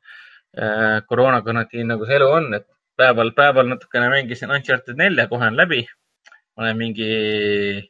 äh, 0.58 1.02
koroonakarantiin, 1.06 1.86
nagu 1.92 2.06
see 2.06 2.16
elu 2.18 2.30
on, 2.30 2.48
et 2.58 2.66
päeval, 2.98 3.30
päeval 3.36 3.70
natukene 3.70 4.08
mängisin 4.10 4.50
Uncharted 4.50 4.98
nelja, 4.98 5.28
kohe 5.30 5.46
on 5.46 5.56
läbi. 5.56 5.84
olen 6.56 6.76
mingi, 6.78 7.06
ei 7.06 7.80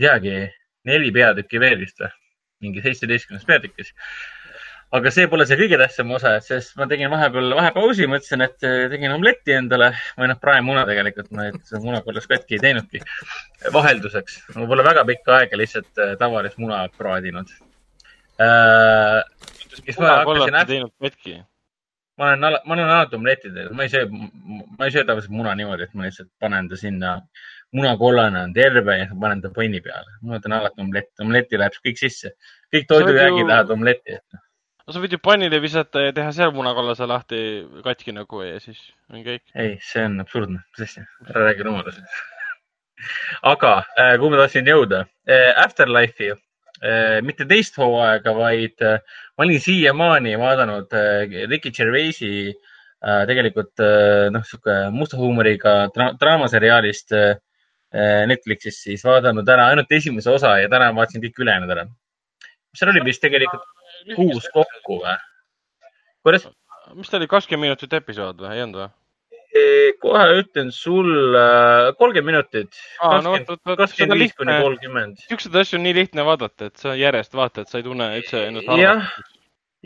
teagi, 0.00 0.36
neli 0.84 1.10
peatükki 1.12 1.60
veel 1.60 1.80
vist 1.80 2.00
või, 2.00 2.12
mingi 2.64 2.82
seitsmeteistkümnes 2.84 3.44
peatükis 3.44 3.92
aga 4.96 5.12
see 5.12 5.26
pole 5.30 5.46
see 5.48 5.58
kõige 5.60 5.78
tähtsam 5.80 6.12
osa, 6.16 6.36
sest 6.44 6.76
ma 6.78 6.86
tegin 6.90 7.10
vahepeal 7.12 7.54
vahepausi, 7.58 8.06
mõtlesin, 8.10 8.44
et 8.46 8.66
äh, 8.66 8.84
tegin 8.92 9.14
omletti 9.14 9.56
endale 9.56 9.90
või 10.18 10.30
noh, 10.30 10.38
praemuna 10.42 10.84
tegelikult, 10.88 11.30
ma 11.36 11.48
seda 11.56 11.82
muna 11.84 12.02
korras 12.06 12.28
katki 12.30 12.58
ei 12.58 12.62
teinudki. 12.62 13.02
vahelduseks, 13.74 14.38
ma 14.56 14.68
pole 14.70 14.86
väga 14.86 15.04
pikka 15.08 15.40
aega 15.40 15.60
lihtsalt 15.60 16.02
äh, 16.02 16.14
tavalist 16.20 16.60
muna 16.62 16.84
praadinud 16.96 17.50
äh,. 18.40 19.20
muna 19.98 20.16
korras 20.28 20.52
ei 20.52 20.70
teinud 20.72 20.94
katki? 21.02 21.36
ma 22.16 22.32
olen, 22.32 22.46
ma 22.64 22.78
olen 22.78 22.86
alati 22.86 23.20
omletti 23.20 23.52
teinud, 23.52 23.76
ma 23.76 23.84
ei 23.84 23.92
söö, 23.92 24.08
ma 24.08 24.88
ei 24.88 24.94
söö 24.94 25.04
tavaliselt 25.04 25.36
muna 25.36 25.54
niimoodi, 25.58 25.88
et 25.88 25.94
ma 25.98 26.06
lihtsalt 26.06 26.32
panen 26.40 26.70
ta 26.70 26.80
sinna 26.80 27.18
munakollane 27.76 28.40
on 28.46 28.54
terve 28.56 28.98
ja 29.02 29.06
panen 29.20 29.42
ta 29.42 29.50
panni 29.52 29.82
peale. 29.84 30.18
ma 30.22 30.40
teen 30.40 30.56
alati 30.56 30.80
omlett, 30.80 31.12
omletti 31.20 31.58
läheb 31.60 31.76
kõik 31.84 32.00
sisse. 32.00 32.32
kõik 32.72 32.88
toidujäägid 32.88 33.42
ju... 33.42 33.48
lähevad 33.50 33.76
omletti 33.76 34.20
no 34.86 34.94
sa 34.94 35.02
võid 35.02 35.16
ju 35.16 35.22
pannile 35.22 35.58
visata 35.62 36.04
ja 36.04 36.14
teha 36.14 36.32
seal 36.34 36.52
munakollase 36.54 37.08
lahti 37.10 37.38
katki 37.84 38.14
nagu 38.14 38.42
ja 38.46 38.60
siis 38.62 38.78
on 39.10 39.24
kõik. 39.26 39.42
ei, 39.58 39.76
see 39.82 40.04
on 40.06 40.20
absurdne, 40.22 40.62
mis 40.72 40.86
asja, 40.86 41.06
ära 41.26 41.46
räägi 41.48 41.66
rumalusi 41.66 42.04
aga 43.52 43.72
äh, 43.98 44.14
kuhu 44.20 44.32
ma 44.32 44.44
tahtsin 44.44 44.70
jõuda 44.70 45.02
äh,? 45.26 45.50
Afterlife'i 45.64 46.30
äh,, 46.30 47.18
mitte 47.26 47.48
teist 47.50 47.78
hooaega, 47.82 48.34
vaid 48.38 48.86
ma 48.86 49.46
olin 49.46 49.62
siiamaani 49.62 50.36
vaadanud 50.40 50.94
Ricky 51.50 51.74
Gervaisi 51.74 52.54
tegelikult 53.28 53.82
noh, 54.32 54.42
sihuke 54.48 54.74
musta 54.90 55.18
huumoriga 55.20 55.74
dra 55.94 56.08
draamaseriaalist 56.18 57.12
Netflixis 58.26 58.80
siis 58.86 59.04
vaadanud 59.04 59.46
ära 59.52 59.68
ainult 59.70 59.92
esimese 59.92 60.32
osa 60.32 60.54
ja 60.58 60.70
täna 60.72 60.88
vaatasin 60.96 61.22
kõik 61.22 61.42
ülejäänud 61.44 61.74
ära. 61.76 61.84
seal 62.74 62.90
oli 62.94 63.04
vist 63.04 63.22
tegelikult 63.22 63.68
kuus 64.14 64.48
kokku 64.52 65.00
või? 65.02 65.16
kuidas? 66.26 66.46
mis 66.94 67.10
ta 67.10 67.18
oli, 67.18 67.28
kakskümmend 67.30 67.70
minutit 67.70 67.96
episood 67.98 68.40
või, 68.42 68.54
ei 68.54 68.64
olnud 68.66 68.82
või? 68.82 68.92
kohe 70.02 70.24
ütlen 70.42 70.68
sulle 70.74 71.46
kolmkümmend 71.98 72.26
minutit. 72.26 72.82
kakskümmend 73.00 74.20
viis 74.20 74.36
kuni 74.36 74.58
kolmkümmend. 74.62 75.24
siukseid 75.30 75.56
asju 75.62 75.80
on 75.80 75.86
nii 75.88 75.96
lihtne 76.02 76.26
vaadata, 76.28 76.70
et 76.70 76.76
sa 76.82 76.94
järjest 76.98 77.34
vaatad, 77.34 77.70
sa 77.70 77.80
ei 77.80 77.86
tunne 77.86 78.12
üldse 78.20 78.44
ennast 78.50 78.68
halvasti. 78.70 79.26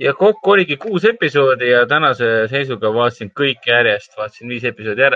ja 0.01 0.15
kokku 0.19 0.57
oligi 0.57 0.77
kuus 0.81 1.05
episoodi 1.05 1.71
ja 1.71 1.87
tänase 1.87 2.49
seisuga 2.53 2.93
vaatasin 2.95 3.33
kõik 3.37 3.67
järjest, 3.67 4.17
vaatasin 4.19 4.49
viis 4.51 4.65
episoodi 4.73 5.11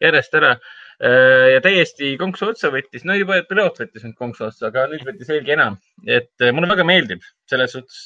järjest 0.00 0.40
ära 0.40 0.56
Äh, 0.96 1.50
ja 1.52 1.60
täiesti 1.60 2.14
konksu 2.16 2.46
otsa 2.54 2.70
võttis, 2.72 3.02
no 3.04 3.12
juba 3.18 3.36
piloot 3.44 3.82
võttis 3.82 4.04
nüüd 4.06 4.16
konksu 4.16 4.46
otsa, 4.46 4.70
aga 4.70 4.86
nüüd 4.88 5.02
võttis 5.04 5.28
veelgi 5.28 5.52
enam. 5.52 5.76
et 6.08 6.32
äh, 6.40 6.54
mulle 6.56 6.70
väga 6.70 6.86
meeldib 6.88 7.26
selles 7.50 7.74
suhtes, 7.76 7.98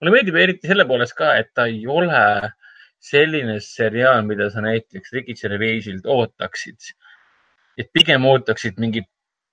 mulle 0.00 0.16
meeldib 0.16 0.40
eriti 0.40 0.70
selle 0.70 0.86
poolest 0.88 1.16
ka, 1.18 1.34
et 1.36 1.52
ta 1.54 1.66
ei 1.70 1.86
ole 1.86 2.24
selline 3.00 3.58
seriaal, 3.64 4.24
mida 4.28 4.50
sa 4.52 4.62
näiteks 4.64 5.12
Ricky 5.16 5.36
Gervaisilt 5.36 6.06
ootaksid. 6.06 6.92
et 7.78 7.88
pigem 7.96 8.24
ootaksid 8.28 8.76
mingit 8.76 9.06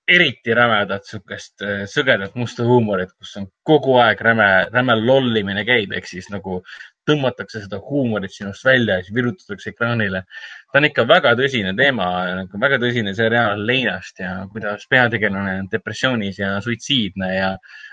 eriti 0.08 0.54
rämedat, 0.56 1.04
sihukest 1.04 1.64
äh, 1.64 1.82
sõgedat 1.88 2.36
musta 2.38 2.64
huumorit, 2.64 3.10
kus 3.20 3.34
on 3.40 3.48
kogu 3.66 3.98
aeg 4.00 4.20
räme, 4.24 4.46
räme 4.72 4.96
lollimine 5.00 5.64
käib, 5.68 5.92
ehk 5.96 6.08
siis 6.08 6.30
nagu 6.32 6.62
tõmmatakse 7.08 7.62
seda 7.64 7.80
huumorit 7.84 8.32
sinust 8.32 8.64
välja 8.64 8.98
ja 8.98 9.04
siis 9.04 9.14
virutatakse 9.16 9.72
ekraanile. 9.74 10.24
ta 10.72 10.80
on 10.80 10.88
ikka 10.88 11.04
väga 11.08 11.34
tõsine 11.36 11.74
teema, 11.76 12.08
nagu 12.40 12.60
väga 12.60 12.80
tõsine 12.80 13.14
seriaal 13.16 13.66
leinast 13.68 14.20
ja 14.20 14.32
kuidas 14.52 14.88
peategelane 14.88 15.58
on 15.62 15.70
depressioonis 15.72 16.40
ja 16.40 16.56
suitsiidne 16.64 17.30
ja 17.34 17.52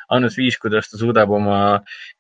ainus 0.10 0.38
viis, 0.38 0.58
kuidas 0.62 0.90
ta 0.92 1.00
suudab 1.02 1.32
oma 1.34 1.60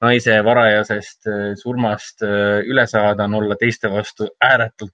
naise 0.01 0.37
varajasest 0.45 1.29
äh, 1.29 1.47
surmast 1.59 2.23
äh, 2.25 2.61
üle 2.65 2.87
saada, 2.87 3.27
on 3.29 3.39
olla 3.41 3.57
teiste 3.59 3.91
vastu 3.91 4.29
ääretult, 4.43 4.93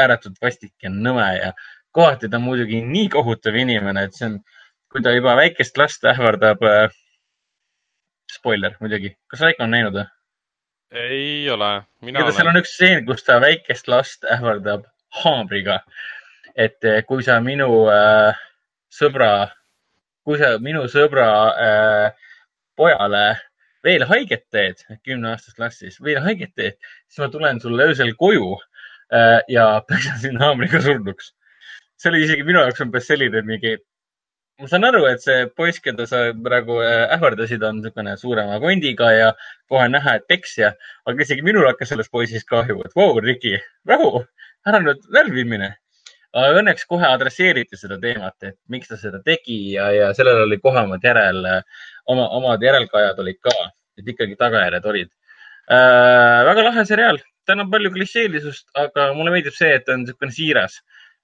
ääretult 0.00 0.40
vastik 0.42 0.74
ja 0.82 0.90
nõme 0.90 1.28
ja 1.38 1.52
kohati 1.94 2.28
ta 2.28 2.40
on 2.40 2.48
muidugi 2.48 2.82
nii 2.86 3.08
kohutav 3.12 3.56
inimene, 3.56 4.08
et 4.08 4.18
see 4.18 4.28
on, 4.30 4.40
kui 4.90 5.02
ta 5.04 5.14
juba 5.14 5.36
väikest 5.38 5.78
last 5.78 6.04
ähvardab 6.10 6.62
äh,. 6.68 6.90
spoiler 8.34 8.74
muidugi, 8.80 9.14
kas 9.30 9.44
Raiko 9.44 9.66
on 9.66 9.74
näinud 9.76 10.00
või? 10.00 10.08
ei 10.94 11.50
ole, 11.50 11.70
mina 12.02 12.22
olen. 12.22 12.34
seal 12.34 12.50
on 12.50 12.58
üks 12.60 12.74
stseen, 12.74 13.04
kus 13.06 13.24
ta 13.26 13.40
väikest 13.42 13.88
last 13.90 14.26
ähvardab 14.30 14.86
haamriga. 15.22 15.80
et 16.54 16.84
eh, 16.84 17.02
kui 17.06 17.22
sa 17.26 17.40
minu 17.42 17.86
äh, 17.90 18.34
sõbra, 18.94 19.50
kui 20.24 20.38
sa 20.40 20.54
minu 20.62 20.84
sõbra 20.90 21.28
äh, 21.66 22.28
pojale 22.76 23.24
veel 23.84 24.04
haiget 24.08 24.46
teed, 24.52 24.80
kümneaastast 25.04 25.60
last 25.60 25.82
siis, 25.84 25.98
veel 26.02 26.22
haiget 26.24 26.54
teed, 26.56 26.78
siis 27.08 27.20
ma 27.20 27.30
tulen 27.32 27.60
sulle 27.60 27.90
öösel 27.90 28.14
koju 28.20 28.54
äh, 29.12 29.40
ja 29.52 29.66
peksan 29.88 30.20
sind 30.22 30.40
haamriga 30.40 30.80
surnuks. 30.84 31.34
see 32.00 32.10
oli 32.10 32.24
isegi 32.24 32.44
minu 32.44 32.62
jaoks 32.64 32.82
umbes 32.82 33.06
selline 33.08 33.44
mingi 33.46 33.76
ma 34.60 34.68
saan 34.70 34.86
aru, 34.86 35.04
et 35.10 35.22
see 35.22 35.46
poiss, 35.58 35.80
keda 35.82 36.06
sa 36.08 36.24
praegu 36.46 36.78
äh, 36.84 37.04
ähvardasid, 37.16 37.62
on 37.66 37.80
niisugune 37.80 38.16
suurema 38.20 38.58
kondiga 38.62 39.10
ja 39.12 39.30
kohe 39.70 39.86
näha, 39.90 40.18
et 40.18 40.28
peksja, 40.30 40.74
aga 41.10 41.26
isegi 41.26 41.42
minul 41.46 41.66
hakkas 41.68 41.90
sellest 41.92 42.12
poisist 42.14 42.48
kahju, 42.50 42.80
et 42.86 42.94
vau, 42.96 43.18
Riki, 43.24 43.56
rahu, 43.90 44.22
ära 44.68 44.80
nüüd 44.84 45.02
närvi 45.16 45.46
mine. 45.50 45.74
Aga 46.34 46.60
õnneks 46.60 46.86
kohe 46.90 47.06
adresseeriti 47.06 47.78
seda 47.78 47.98
teemat, 48.02 48.36
et 48.42 48.58
miks 48.72 48.90
ta 48.90 48.98
seda 49.00 49.20
tegi 49.24 49.76
ja, 49.76 49.90
ja 49.94 50.08
sellel 50.18 50.44
oli 50.46 50.58
kohe 50.62 50.82
omad 50.82 51.04
järel, 51.04 51.44
oma, 52.10 52.28
omad 52.38 52.62
järelkajad 52.62 53.20
olid 53.22 53.38
ka, 53.44 53.54
et 53.98 54.10
ikkagi 54.14 54.36
tagajärjed 54.40 54.90
olid 54.90 55.12
äh,. 55.70 56.42
väga 56.50 56.66
lahe 56.66 56.84
seriaal, 56.88 57.22
tal 57.46 57.62
on 57.62 57.70
palju 57.70 57.92
klišeelisust, 57.94 58.66
aga 58.74 59.12
mulle 59.14 59.36
meeldib 59.36 59.54
see, 59.54 59.70
et 59.78 59.86
ta 59.86 59.94
on 59.94 60.02
niisugune 60.02 60.34
siiras 60.34 60.80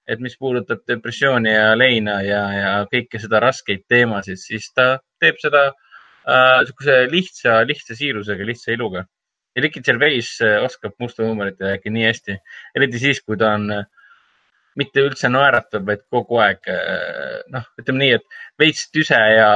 et 0.09 0.19
mis 0.19 0.35
puudutab 0.39 0.81
depressiooni 0.89 1.51
ja 1.51 1.71
leina 1.77 2.17
ja, 2.25 2.41
ja 2.55 2.71
kõike 2.91 3.19
seda 3.21 3.39
raskeid 3.43 3.85
teemasid, 3.91 4.39
siis 4.41 4.71
ta 4.75 4.95
teeb 5.21 5.39
seda 5.41 5.69
niisuguse 6.25 6.97
äh, 7.03 7.07
lihtsa, 7.09 7.61
lihtsa 7.67 7.97
siirusega, 7.97 8.45
lihtsa 8.45 8.75
iluga. 8.75 9.05
ja 9.55 9.61
Ricky 9.61 9.81
Gervais 9.81 10.37
äh, 10.41 10.61
oskab 10.63 10.93
musta 10.99 11.23
huumorit 11.23 11.59
rääkida 11.59 11.93
nii 11.93 12.05
hästi, 12.05 12.37
eriti 12.75 12.99
siis, 12.99 13.21
kui 13.25 13.37
ta 13.37 13.53
on 13.57 13.71
äh, 13.71 13.85
mitte 14.79 15.03
üldse 15.07 15.29
naeratav, 15.31 15.85
vaid 15.87 16.03
kogu 16.13 16.39
aeg 16.43 16.71
äh, 16.71 17.39
noh, 17.53 17.67
ütleme 17.81 18.03
nii, 18.03 18.19
et 18.19 18.39
veits 18.61 18.87
tüse 18.91 19.17
ja 19.17 19.51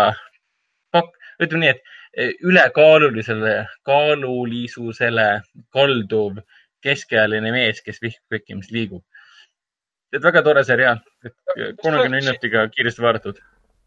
ütleme 1.42 1.66
nii, 1.66 1.74
et 1.76 2.42
ülekaalulisele, 2.48 3.56
kaalulisusele 3.84 5.28
kalduv 5.76 6.40
keskealine 6.86 7.52
mees, 7.52 7.82
kes 7.84 8.00
vihkab 8.00 8.38
kõike, 8.38 8.56
mis 8.56 8.72
liigub 8.72 9.04
et 10.16 10.24
väga 10.24 10.44
tore 10.46 10.64
seriaal, 10.66 11.02
et 11.26 11.36
kolmekümne 11.82 12.22
minutiga 12.22 12.66
kiiresti 12.72 13.04
vaadatud. 13.04 13.42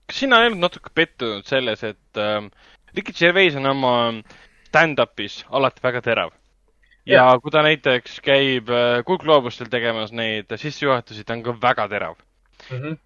kas 0.09 0.21
sina 0.25 0.41
ei 0.43 0.51
olnud 0.51 0.65
natuke 0.65 0.93
pettunud 0.95 1.47
selles, 1.49 1.85
et 1.85 2.21
äh, 2.21 2.43
Ricky 2.97 3.15
Gervais 3.17 3.57
on 3.57 3.69
oma 3.69 3.95
stand-up'is 4.69 5.43
alati 5.51 5.85
väga 5.85 6.03
terav? 6.05 6.33
Ja 7.09 7.25
yeah. 7.25 7.43
kui 7.43 7.53
ta 7.55 7.63
näiteks 7.65 8.19
käib 8.25 8.71
äh, 8.73 9.03
Kuldgloobustel 9.09 9.71
tegemas 9.73 10.13
neid 10.13 10.53
sissejuhatusi, 10.55 11.25
ta 11.25 11.37
on 11.37 11.45
ka 11.47 11.55
väga 11.63 11.89
terav 11.89 12.19
mm. 12.71 12.77
-hmm. 12.77 12.99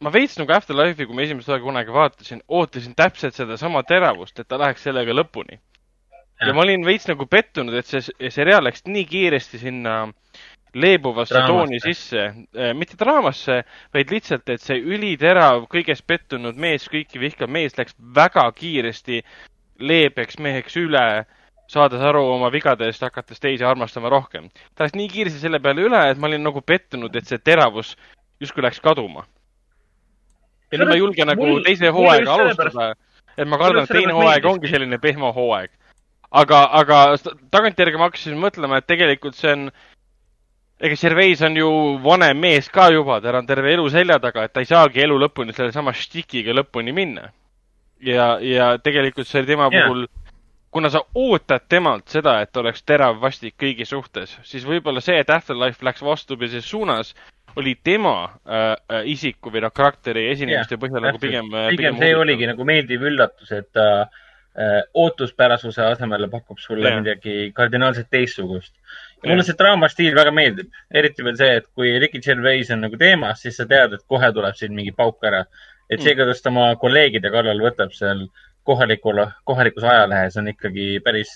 ma 0.00 0.12
veits 0.12 0.38
nagu 0.38 0.54
Afterlife'i, 0.54 1.06
kui 1.06 1.16
ma 1.16 1.26
esimest 1.26 1.50
korda 1.50 1.64
kunagi 1.64 1.92
vaatasin, 1.92 2.44
ootasin 2.48 2.94
täpselt 2.96 3.34
sedasama 3.34 3.82
teravust, 3.82 4.38
et 4.38 4.48
ta 4.48 4.58
läheks 4.58 4.86
sellega 4.86 5.16
lõpuni. 5.16 5.58
ja 6.46 6.54
ma 6.54 6.62
olin 6.62 6.86
veits 6.86 7.08
nagu 7.08 7.26
pettunud, 7.26 7.74
et 7.74 7.86
see 7.86 8.30
seriaal 8.30 8.64
läks 8.64 8.86
nii 8.86 9.04
kiiresti 9.04 9.58
sinna 9.58 9.96
leebuvasse 10.74 11.42
tooni 11.46 11.80
sisse, 11.82 12.26
äh, 12.54 12.74
mitte 12.74 12.96
draamasse, 12.98 13.64
vaid 13.94 14.10
lihtsalt, 14.10 14.48
et 14.48 14.62
see 14.62 14.78
üliterav, 14.78 15.66
kõiges 15.72 16.02
pettunud 16.06 16.56
mees, 16.56 16.86
kõiki 16.88 17.20
vihkav 17.20 17.50
mees 17.50 17.76
läks 17.78 17.96
väga 18.14 18.46
kiiresti 18.52 19.22
leebeks 19.80 20.38
meheks 20.38 20.76
üle, 20.76 21.24
saades 21.70 22.02
aru 22.02 22.22
oma 22.34 22.50
vigadest, 22.52 23.02
hakates 23.06 23.40
teisi 23.40 23.64
armastama 23.66 24.10
rohkem. 24.12 24.48
ta 24.74 24.84
läks 24.84 24.96
nii 24.98 25.08
kiiresti 25.08 25.42
selle 25.44 25.60
peale 25.62 25.86
üle, 25.88 26.00
et 26.10 26.18
ma 26.18 26.30
olin 26.30 26.42
nagu 26.44 26.62
pettunud, 26.62 27.14
et 27.16 27.26
see 27.26 27.38
teravus 27.38 27.96
justkui 28.40 28.64
läks 28.66 28.80
kaduma. 28.80 29.26
ja 30.72 30.78
nüüd 30.78 30.88
ma 30.88 30.98
ei 30.98 31.04
julge 31.04 31.26
nagu 31.26 31.46
mul, 31.46 31.62
teise 31.66 31.92
hooaega 31.94 32.34
alustada, 32.34 32.90
et 33.36 33.48
ma 33.48 33.58
kardan, 33.58 33.86
et 33.86 33.94
teine 33.94 34.16
hooaeg 34.16 34.50
ongi 34.52 34.72
selline 34.72 34.98
pehmo 34.98 35.32
hooaeg. 35.36 35.70
aga, 36.30 36.64
aga 36.82 36.98
tagantjärgi 37.50 37.98
ma 37.98 38.10
hakkasin 38.10 38.38
mõtlema, 38.38 38.78
et 38.78 38.90
tegelikult 38.90 39.38
see 39.38 39.54
on 39.56 39.70
ega 40.80 40.96
Gervais 40.96 41.42
on 41.44 41.56
ju 41.56 41.68
vanem 42.04 42.38
mees 42.40 42.68
ka 42.72 42.88
juba, 42.92 43.20
tal 43.20 43.36
on 43.40 43.46
terve 43.46 43.74
elu 43.74 43.88
selja 43.92 44.18
taga, 44.18 44.46
et 44.46 44.52
ta 44.52 44.62
ei 44.64 44.68
saagi 44.68 45.04
elu 45.04 45.18
lõpuni 45.20 45.52
sellesama 45.56 45.92
stikiga 45.92 46.54
lõpuni 46.56 46.94
minna. 46.96 47.30
ja, 48.00 48.38
ja 48.40 48.78
tegelikult 48.80 49.28
see 49.28 49.44
tema 49.44 49.68
yeah. 49.68 49.84
puhul, 49.84 50.06
kuna 50.70 50.90
sa 50.90 51.02
ootad 51.14 51.66
temalt 51.68 52.08
seda, 52.08 52.38
et 52.44 52.56
oleks 52.56 52.84
terav 52.86 53.18
vastik 53.22 53.56
kõigi 53.58 53.86
suhtes, 53.88 54.36
siis 54.46 54.64
võib-olla 54.66 55.02
see, 55.02 55.18
et 55.18 55.30
Afterlife 55.30 55.84
läks 55.84 56.02
vastupidises 56.06 56.68
suunas, 56.70 57.14
oli 57.58 57.74
tema 57.84 58.14
äh, 58.46 58.76
äh 58.94 59.06
isiku 59.10 59.50
või 59.50 59.64
noh, 59.64 59.72
karakteri 59.74 60.28
esinemiste 60.30 60.76
yeah, 60.76 60.82
põhjal 60.84 61.02
nagu 61.02 61.18
pigem, 61.18 61.48
äh, 61.50 61.70
pigem. 61.72 61.96
pigem 61.96 62.02
see 62.04 62.16
oligi 62.16 62.46
nagu 62.46 62.66
meeldiv 62.66 63.02
üllatus, 63.10 63.50
et 63.50 63.66
ta 63.74 63.86
äh, 64.02 64.82
ootuspärasuse 64.94 65.82
asemel 65.88 66.28
pakub 66.30 66.62
sulle 66.62 66.86
yeah. 66.86 67.00
midagi 67.02 67.50
kardinaalselt 67.56 68.10
teistsugust 68.10 68.76
mulle 69.26 69.44
see 69.44 69.56
draamastiil 69.58 70.14
väga 70.16 70.32
meeldib, 70.34 70.70
eriti 70.94 71.24
veel 71.26 71.36
see, 71.40 71.56
et 71.60 71.66
kui 71.76 71.92
Ricky 72.00 72.22
Gervais 72.24 72.70
on 72.74 72.84
nagu 72.86 73.00
teemas, 73.00 73.42
siis 73.44 73.58
sa 73.60 73.66
tead, 73.68 73.96
et 73.96 74.06
kohe 74.08 74.30
tuleb 74.36 74.56
siin 74.56 74.76
mingi 74.76 74.94
pauk 74.96 75.24
ära. 75.26 75.44
et 75.90 75.98
see, 75.98 76.12
mm. 76.14 76.20
kuidas 76.22 76.42
ta 76.42 76.52
oma 76.52 76.68
kolleegide 76.78 77.32
kallal 77.34 77.60
võtab 77.64 77.90
seal 77.96 78.28
kohalikul, 78.68 79.22
kohalikus 79.48 79.86
ajalehes 79.86 80.36
on 80.40 80.50
ikkagi 80.52 80.98
päris, 81.04 81.32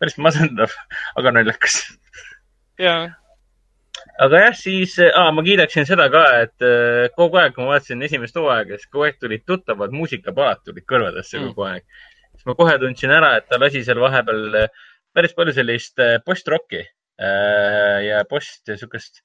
päris 0.00 0.16
masendav, 0.18 0.72
aga 1.18 1.34
naljakas. 1.38 1.82
jaa 2.80 3.12
aga 4.24 4.40
jah, 4.46 4.56
siis 4.58 4.96
ah, 5.10 5.30
ma 5.34 5.42
kiidaksin 5.46 5.86
seda 5.88 6.08
ka, 6.12 6.24
et 6.46 6.66
äh, 6.66 7.04
kogu 7.18 7.38
aeg, 7.40 7.54
kui 7.54 7.64
ma 7.64 7.74
vaatasin 7.74 8.02
esimest 8.06 8.36
hooaega, 8.38 8.78
siis 8.78 8.90
kogu 8.90 9.08
aeg 9.08 9.20
tulid 9.22 9.46
tuttavad 9.46 9.94
muusikapalad 9.94 10.64
tulid 10.66 10.86
kõrvadesse 10.90 11.38
mm. 11.38 11.52
kogu 11.52 11.68
aeg. 11.70 11.86
siis 12.34 12.50
ma 12.50 12.58
kohe 12.58 12.74
tundsin 12.82 13.14
ära, 13.14 13.36
et 13.38 13.48
ta 13.50 13.60
lasi 13.62 13.84
seal 13.86 14.02
vahepeal 14.02 14.60
äh, 14.64 14.84
päris 15.14 15.34
palju 15.34 15.54
sellist 15.56 16.02
äh, 16.02 16.18
post-rocki 16.26 16.82
Äh, 17.14 18.00
ja 18.08 18.24
post 18.26 18.66
ja 18.66 18.74
siukest 18.74 19.20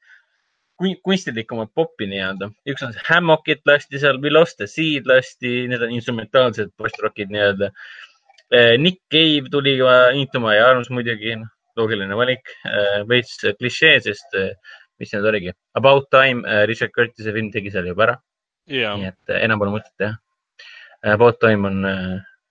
kunstilikumat 0.79 1.71
popi 1.75 2.07
nii-öelda. 2.09 2.49
üks 2.71 2.83
on 2.85 2.93
see 2.95 3.05
Hammockit 3.09 3.61
lasti 3.67 3.99
seal, 3.99 4.19
We 4.23 4.31
Lost 4.31 4.57
the 4.61 4.67
Seed 4.67 5.09
lasti, 5.09 5.67
need 5.67 5.83
on 5.83 5.93
instrumentaalsed 5.95 6.71
post-rockid 6.79 7.33
nii-öelda. 7.33 7.71
Äh, 8.55 8.77
Nick 8.81 9.01
Cave 9.11 9.51
tuli 9.51 9.77
intuma 10.17 10.55
ja 10.55 10.69
Arms 10.69 10.89
muidugi, 10.89 11.35
noh, 11.41 11.51
loogiline 11.77 12.15
valik. 12.15 12.55
Äh, 12.65 13.03
veits 13.09 13.37
klišee, 13.59 13.99
sest 14.07 14.39
mis 14.99 15.13
need 15.13 15.27
oligi? 15.27 15.53
About 15.79 16.09
Time, 16.11 16.43
Richard 16.67 16.95
Curtis'e 16.95 17.35
film 17.35 17.51
tegi 17.51 17.71
selle 17.71 17.93
juba 17.93 18.07
ära 18.07 18.17
yeah.. 18.69 18.97
nii 18.97 19.11
et 19.11 19.35
enam 19.39 19.61
pole 19.61 19.75
mõtet 19.75 19.93
teha. 19.99 20.15
About 21.13 21.39
Time 21.39 21.69
on 21.69 21.85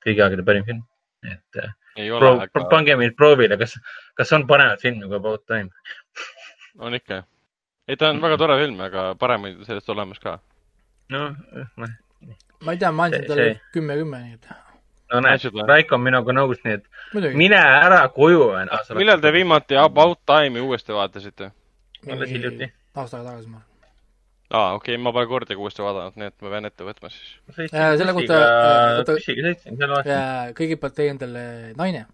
kõigi 0.04 0.22
aegade 0.24 0.44
parim 0.46 0.64
film, 0.64 0.84
et 1.26 1.60
aga... 1.60 2.68
pange 2.70 2.96
mind 2.96 3.16
proovile, 3.18 3.58
kas, 3.60 3.74
kas 4.16 4.32
on 4.36 4.46
paremat 4.48 4.80
filmi 4.80 5.04
kui 5.04 5.18
About 5.18 5.44
Time 5.50 5.68
on 6.78 6.94
ikka. 6.94 7.22
Ei, 7.88 7.96
ta 7.96 8.12
on 8.12 8.22
väga 8.22 8.38
tore 8.40 8.58
film, 8.60 8.80
aga 8.84 9.10
paremaid 9.18 9.60
sellest 9.66 9.88
olemas 9.94 10.20
ka. 10.22 10.38
no, 11.14 11.28
noh. 11.76 11.94
ma 12.64 12.74
ei 12.74 12.80
tea, 12.80 12.92
ma 12.92 13.08
andsin 13.08 13.28
talle 13.28 13.52
kümme, 13.74 13.96
kümme, 14.00 14.24
nii 14.24 14.34
et. 14.38 14.50
no 15.12 15.22
näed, 15.24 15.62
Raiko 15.68 15.96
on 15.96 16.04
minuga 16.04 16.34
nõus, 16.36 16.60
nii 16.64 16.78
et 16.80 17.32
mine 17.38 17.62
ära 17.62 18.02
koju. 18.14 18.50
millal 18.98 19.24
te 19.24 19.32
viimati 19.32 19.80
About 19.80 20.20
Time'i 20.28 20.64
uuesti 20.64 20.96
vaatasite? 20.96 21.52
alles 22.12 22.30
hiljuti. 22.30 22.70
aasta 22.94 23.18
aega 23.18 23.30
tagasi, 23.30 23.48
ma 23.48 23.62
arvan 23.62 23.68
aa, 24.50 24.74
okei 24.74 24.94
okay,, 24.94 25.02
ma 25.02 25.12
pole 25.12 25.28
kordagi 25.28 25.60
uuesti 25.60 25.84
vaadanud, 25.84 26.16
nii 26.16 26.30
et 26.30 26.44
ma 26.44 26.52
pean 26.54 26.68
ette 26.68 26.86
võtma 26.86 27.10
siis. 27.12 27.34
selle 27.72 28.14
kohta, 28.16 28.38
vaatasin. 29.00 30.54
kõigepealt 30.60 30.96
tee 30.96 31.10
endale 31.12 31.42
naine 31.76 32.06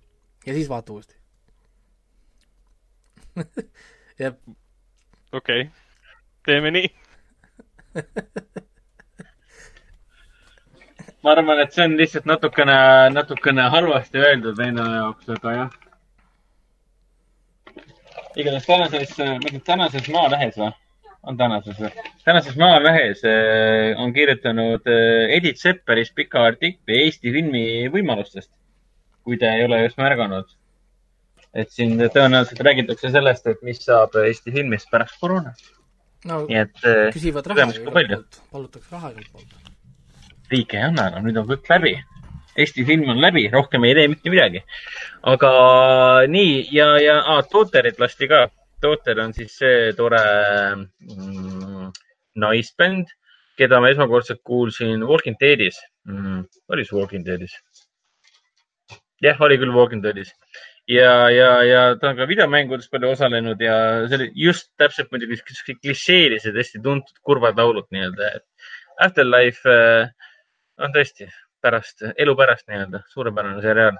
ja 0.46 0.56
siis 0.56 0.70
vaata 0.70 0.94
uuesti 0.96 1.18
jah. 4.22 4.34
Okei 5.34 5.60
okay., 5.60 5.72
teeme 6.46 6.70
nii 6.70 6.88
ma 11.24 11.32
arvan, 11.32 11.60
et 11.62 11.72
see 11.72 11.86
on 11.88 11.96
lihtsalt 11.98 12.26
natukene, 12.28 12.76
natukene 13.14 13.66
halvasti 13.72 14.20
öeldud 14.20 14.58
venna 14.60 14.84
jaoks, 14.98 15.28
aga 15.36 15.52
jah. 15.58 15.76
igatahes 18.36 18.66
tänases, 18.66 19.14
tänases 19.66 20.10
Maalehes 20.12 20.58
või? 20.60 20.72
on 21.24 21.38
tänases 21.40 21.78
või? 21.80 21.92
tänases 22.26 22.58
Maalehes 22.60 23.24
äh, 23.30 23.94
on 24.00 24.12
kirjutanud 24.16 24.90
äh, 24.90 25.32
Edith 25.38 25.62
Sepperis 25.62 26.12
pika 26.12 26.44
artikli 26.50 27.00
Eesti 27.06 27.32
filmi 27.32 27.64
võimalustest. 27.94 28.50
kui 29.24 29.38
te 29.40 29.48
ei 29.48 29.64
ole 29.64 29.78
just 29.86 29.96
märganud. 29.96 30.50
Et 31.54 31.70
siin 31.70 31.98
tõenäoliselt 31.98 32.62
räägitakse 32.66 33.12
sellest, 33.14 33.46
et 33.46 33.62
mis 33.66 33.82
saab 33.84 34.16
Eesti 34.24 34.54
filmist 34.54 34.90
pärast 34.92 35.20
koroonat. 35.20 35.60
no 36.28 36.44
nii 36.48 36.58
et, 36.64 36.80
äh, 36.88 37.12
küsivad 37.14 37.46
raha 37.52 37.68
igalt 37.70 37.92
poolt, 37.92 38.40
palutakse 38.52 38.96
raha 38.96 39.12
igalt 39.14 39.30
poolt. 39.32 39.72
riik 40.50 40.74
ei 40.74 40.82
anna 40.88 41.08
enam, 41.12 41.28
nüüd 41.28 41.40
on 41.42 41.48
kõik 41.52 41.70
läbi 41.70 41.94
Eesti 42.56 42.84
film 42.86 43.08
on 43.10 43.20
läbi, 43.22 43.48
rohkem 43.50 43.84
ei 43.84 43.94
tee 43.98 44.08
mitte 44.08 44.30
midagi. 44.30 44.62
aga 45.32 45.50
nii 46.30 46.68
ja, 46.74 46.92
ja 47.02 47.16
ah, 47.34 47.42
Tooterit 47.50 47.98
lasti 47.98 48.28
ka 48.30 48.46
Daughter 48.82 49.20
on 49.20 49.32
siis 49.34 49.56
see 49.58 49.92
tore 49.96 50.20
mm, 50.76 51.90
naisbänd, 52.42 53.10
keda 53.58 53.80
ma 53.80 53.90
esmakordselt 53.94 54.42
kuulsin 54.44 55.06
Walking 55.08 55.38
Deadis 55.40 55.80
mm,. 56.06 56.44
oli 56.68 56.84
see 56.84 56.98
Walking 56.98 57.26
Deadis? 57.26 57.56
jah, 59.22 59.40
oli 59.40 59.58
küll 59.58 59.74
Walking 59.74 60.04
Deadis 60.04 60.34
ja, 60.88 61.12
ja, 61.30 61.50
ja 61.64 61.82
ta 62.00 62.10
on 62.12 62.18
ka 62.18 62.28
videomängudes 62.28 62.90
palju 62.92 63.12
osalenud 63.14 63.60
ja 63.62 63.76
see 64.08 64.18
oli 64.20 64.30
just 64.46 64.70
täpselt 64.80 65.12
muidugi 65.12 65.40
klišeelised, 65.82 66.56
hästi 66.56 66.82
tuntud 66.84 67.22
kurvad 67.24 67.58
laulud 67.58 67.88
nii-öelda. 67.94 68.34
Afterlife 69.04 69.70
äh, 69.70 70.10
on 70.78 70.94
tõesti 70.94 71.28
pärast, 71.64 72.04
elu 72.16 72.36
pärast 72.38 72.68
nii-öelda, 72.68 73.04
suurepärane 73.14 73.62
seriaal 73.64 73.96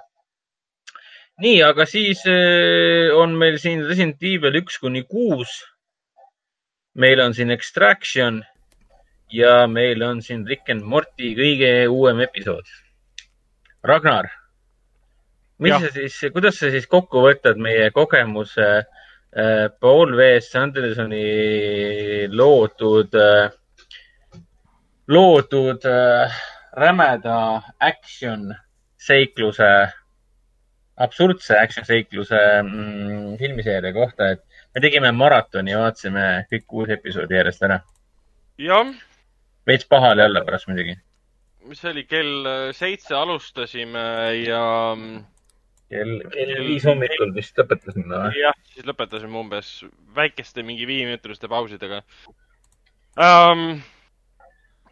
nii, 1.43 1.59
aga 1.67 1.85
siis 1.89 2.21
äh, 2.29 3.11
on 3.15 3.35
meil 3.39 3.57
siin 3.59 3.83
Resident 3.87 4.21
Evil 4.23 4.61
üks 4.61 4.79
kuni 4.79 5.03
kuus. 5.03 5.63
meil 6.95 7.19
on 7.19 7.33
siin 7.35 7.51
Extraction 7.51 8.37
ja 9.27 9.67
meil 9.67 10.03
on 10.03 10.21
siin 10.23 10.45
Rick 10.47 10.69
and 10.71 10.85
Morty 10.87 11.33
kõige 11.35 11.71
uuem 11.91 12.21
episood. 12.23 12.69
Ragnar, 13.83 14.29
mis 15.63 15.75
sa 15.81 15.91
siis, 15.93 16.17
kuidas 16.33 16.59
sa 16.59 16.71
siis 16.73 16.87
kokku 16.91 17.23
võtad 17.23 17.59
meie 17.61 17.91
kogemuse 17.95 18.67
äh, 18.79 19.67
Paul 19.79 20.15
V. 20.17 20.39
Sandersoni 20.43 22.27
loodud 22.31 23.15
äh,, 23.19 23.53
loodud 25.07 25.85
äh, 25.89 26.41
rämeda 26.75 27.37
action 27.79 28.49
seikluse 28.97 29.69
absurdse 30.97 31.57
action 31.59 31.85
seikluse 31.85 32.39
mm, 32.63 33.35
filmiseeria 33.39 33.93
kohta, 33.93 34.31
et 34.35 34.43
me 34.75 34.83
tegime 34.83 35.11
maratoni 35.15 35.73
ja 35.73 35.81
vaatasime 35.83 36.25
kõik 36.51 36.65
kuus 36.67 36.91
episoodi 36.95 37.35
järjest 37.35 37.65
ära. 37.67 37.79
jah. 38.57 38.93
veits 39.67 39.87
pahale 39.91 40.23
jälle 40.23 40.43
pärast 40.45 40.67
muidugi. 40.67 40.95
mis 41.67 41.81
see 41.81 41.91
oli, 41.91 42.03
kell 42.07 42.47
seitse 42.73 43.15
alustasime 43.15 44.05
ja 44.45 44.63
mm, 44.95 45.23
kell, 45.95 46.15
kell 46.33 46.53
viis 46.67 46.87
hommikul 46.87 47.33
vist 47.35 47.59
lõpetasime 47.61 48.09
või? 48.11 48.39
jah, 48.41 48.55
siis 48.73 48.87
lõpetasime 48.87 49.41
umbes 49.41 49.73
väikeste 50.15 50.65
mingi 50.67 50.87
viieminutiliste 50.89 51.51
pausidega 51.51 52.03
um,. 53.15 53.67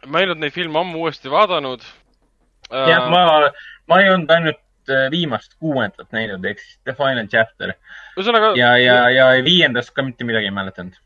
ma 0.06 0.20
ei 0.20 0.28
olnud 0.28 0.42
neid 0.42 0.56
filme 0.56 0.80
ammu 0.82 1.04
uuesti 1.04 1.32
vaadanud 1.32 1.84
uh,. 1.84 2.86
jah, 2.90 3.08
ma, 3.12 3.50
ma 3.90 4.02
ei 4.02 4.12
olnud 4.12 4.36
ainult 4.36 4.64
Äh, 4.84 5.06
viimast 5.08 5.54
kuuendat 5.56 6.10
näinud, 6.12 6.44
ehk 6.44 6.58
siis 6.60 6.76
The 6.84 6.92
Final 6.92 7.28
Chapter. 7.32 7.70
ühesõnaga. 8.18 8.50
ja, 8.58 8.74
ja, 8.76 8.96
ja 9.08 9.28
viiendast 9.44 9.94
ka 9.96 10.02
mitte 10.04 10.26
midagi 10.28 10.50
ei 10.50 10.52
mäletanud. 10.52 10.98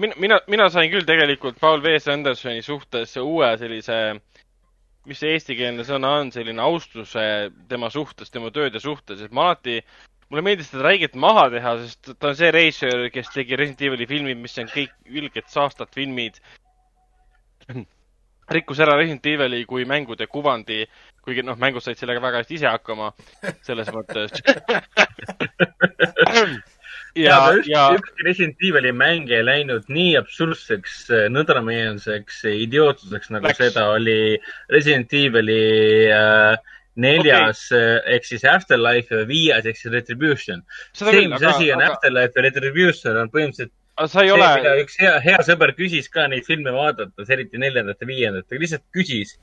mina, 0.00 0.14
mina, 0.16 0.38
mina 0.48 0.68
sain 0.72 0.88
küll 0.90 1.04
tegelikult 1.04 1.60
Paul 1.60 1.82
V. 1.84 1.98
Sandersoni 2.00 2.62
suhtes 2.64 3.12
uue 3.20 3.50
sellise, 3.60 3.98
mis 5.06 5.20
see 5.22 5.36
eestikeelne 5.36 5.86
sõna 5.86 6.16
on, 6.20 6.32
selline 6.34 6.62
austuse 6.62 7.24
tema 7.70 7.90
suhtes, 7.92 8.32
tema 8.34 8.50
tööde 8.54 8.82
suhtes, 8.82 9.22
et 9.22 9.34
ma 9.34 9.50
alati 9.50 9.78
mulle 10.30 10.42
meeldis 10.42 10.72
teda 10.72 10.88
räigelt 10.88 11.18
maha 11.22 11.48
teha, 11.54 11.74
sest 11.84 12.14
ta 12.18 12.32
on 12.32 12.38
see 12.38 12.52
reisijal, 12.54 13.06
kes 13.14 13.30
tegi 13.34 13.58
Resident 13.58 13.86
Evil'i 13.88 14.08
filmid, 14.10 14.40
mis 14.42 14.58
on 14.62 14.70
kõik 14.72 14.94
ülged 15.06 15.52
saastad 15.52 15.92
filmid. 15.94 16.40
rikkus 18.56 18.82
ära 18.82 18.98
Resident 18.98 19.26
Evil'i 19.30 19.64
kui 19.66 19.86
mängude 19.88 20.26
kuvandi 20.30 20.84
kuigi 21.26 21.42
noh, 21.42 21.56
mängus 21.58 21.88
said 21.88 21.98
sellega 21.98 22.22
väga 22.22 22.42
hästi 22.42 22.54
ise 22.54 22.68
hakkama, 22.70 23.10
selles 23.66 23.88
mõttes 23.94 24.30
ja, 27.16 27.38
ja 27.66 27.82
ükski 27.96 28.26
Resident 28.26 28.62
Evil'i 28.68 28.92
mäng 28.96 29.30
ei 29.32 29.44
läinud 29.44 29.88
nii 29.92 30.14
absurdseks, 30.20 31.06
nõdrameelseks, 31.32 32.42
idiootsuseks, 32.52 33.32
nagu 33.34 33.48
Läks. 33.48 33.60
seda 33.62 33.88
oli 33.96 34.36
Resident 34.72 35.12
Evil'i 35.16 35.62
äh, 36.12 36.56
neljas 37.00 37.66
okay. 37.70 37.98
ehk 38.16 38.28
siis 38.28 38.44
Afterlife 38.48 39.22
ja 39.22 39.26
viies 39.28 39.66
ehk 39.68 39.80
siis 39.80 39.92
Retribution. 39.92 40.62
see, 40.96 41.26
mis 41.28 41.40
aga, 41.40 41.54
asi 41.54 41.72
on 41.72 41.82
aga... 41.82 41.96
Afterlife 41.96 42.38
ja 42.38 42.46
Retribution, 42.48 43.20
on 43.20 43.32
põhimõtteliselt 43.32 43.74
sa 44.04 44.22
ei 44.22 44.28
see, 44.28 44.36
ole. 44.36 44.74
üks 44.82 44.98
hea, 45.00 45.14
hea 45.24 45.38
sõber 45.46 45.72
küsis 45.76 46.10
ka 46.12 46.26
neid 46.28 46.44
filme 46.48 46.72
vaadates, 46.74 47.30
eriti 47.32 47.60
neljandat 47.60 48.02
ja 48.02 48.10
viiendat, 48.10 48.48
ta 48.48 48.60
lihtsalt 48.60 48.84
küsis, 48.94 49.36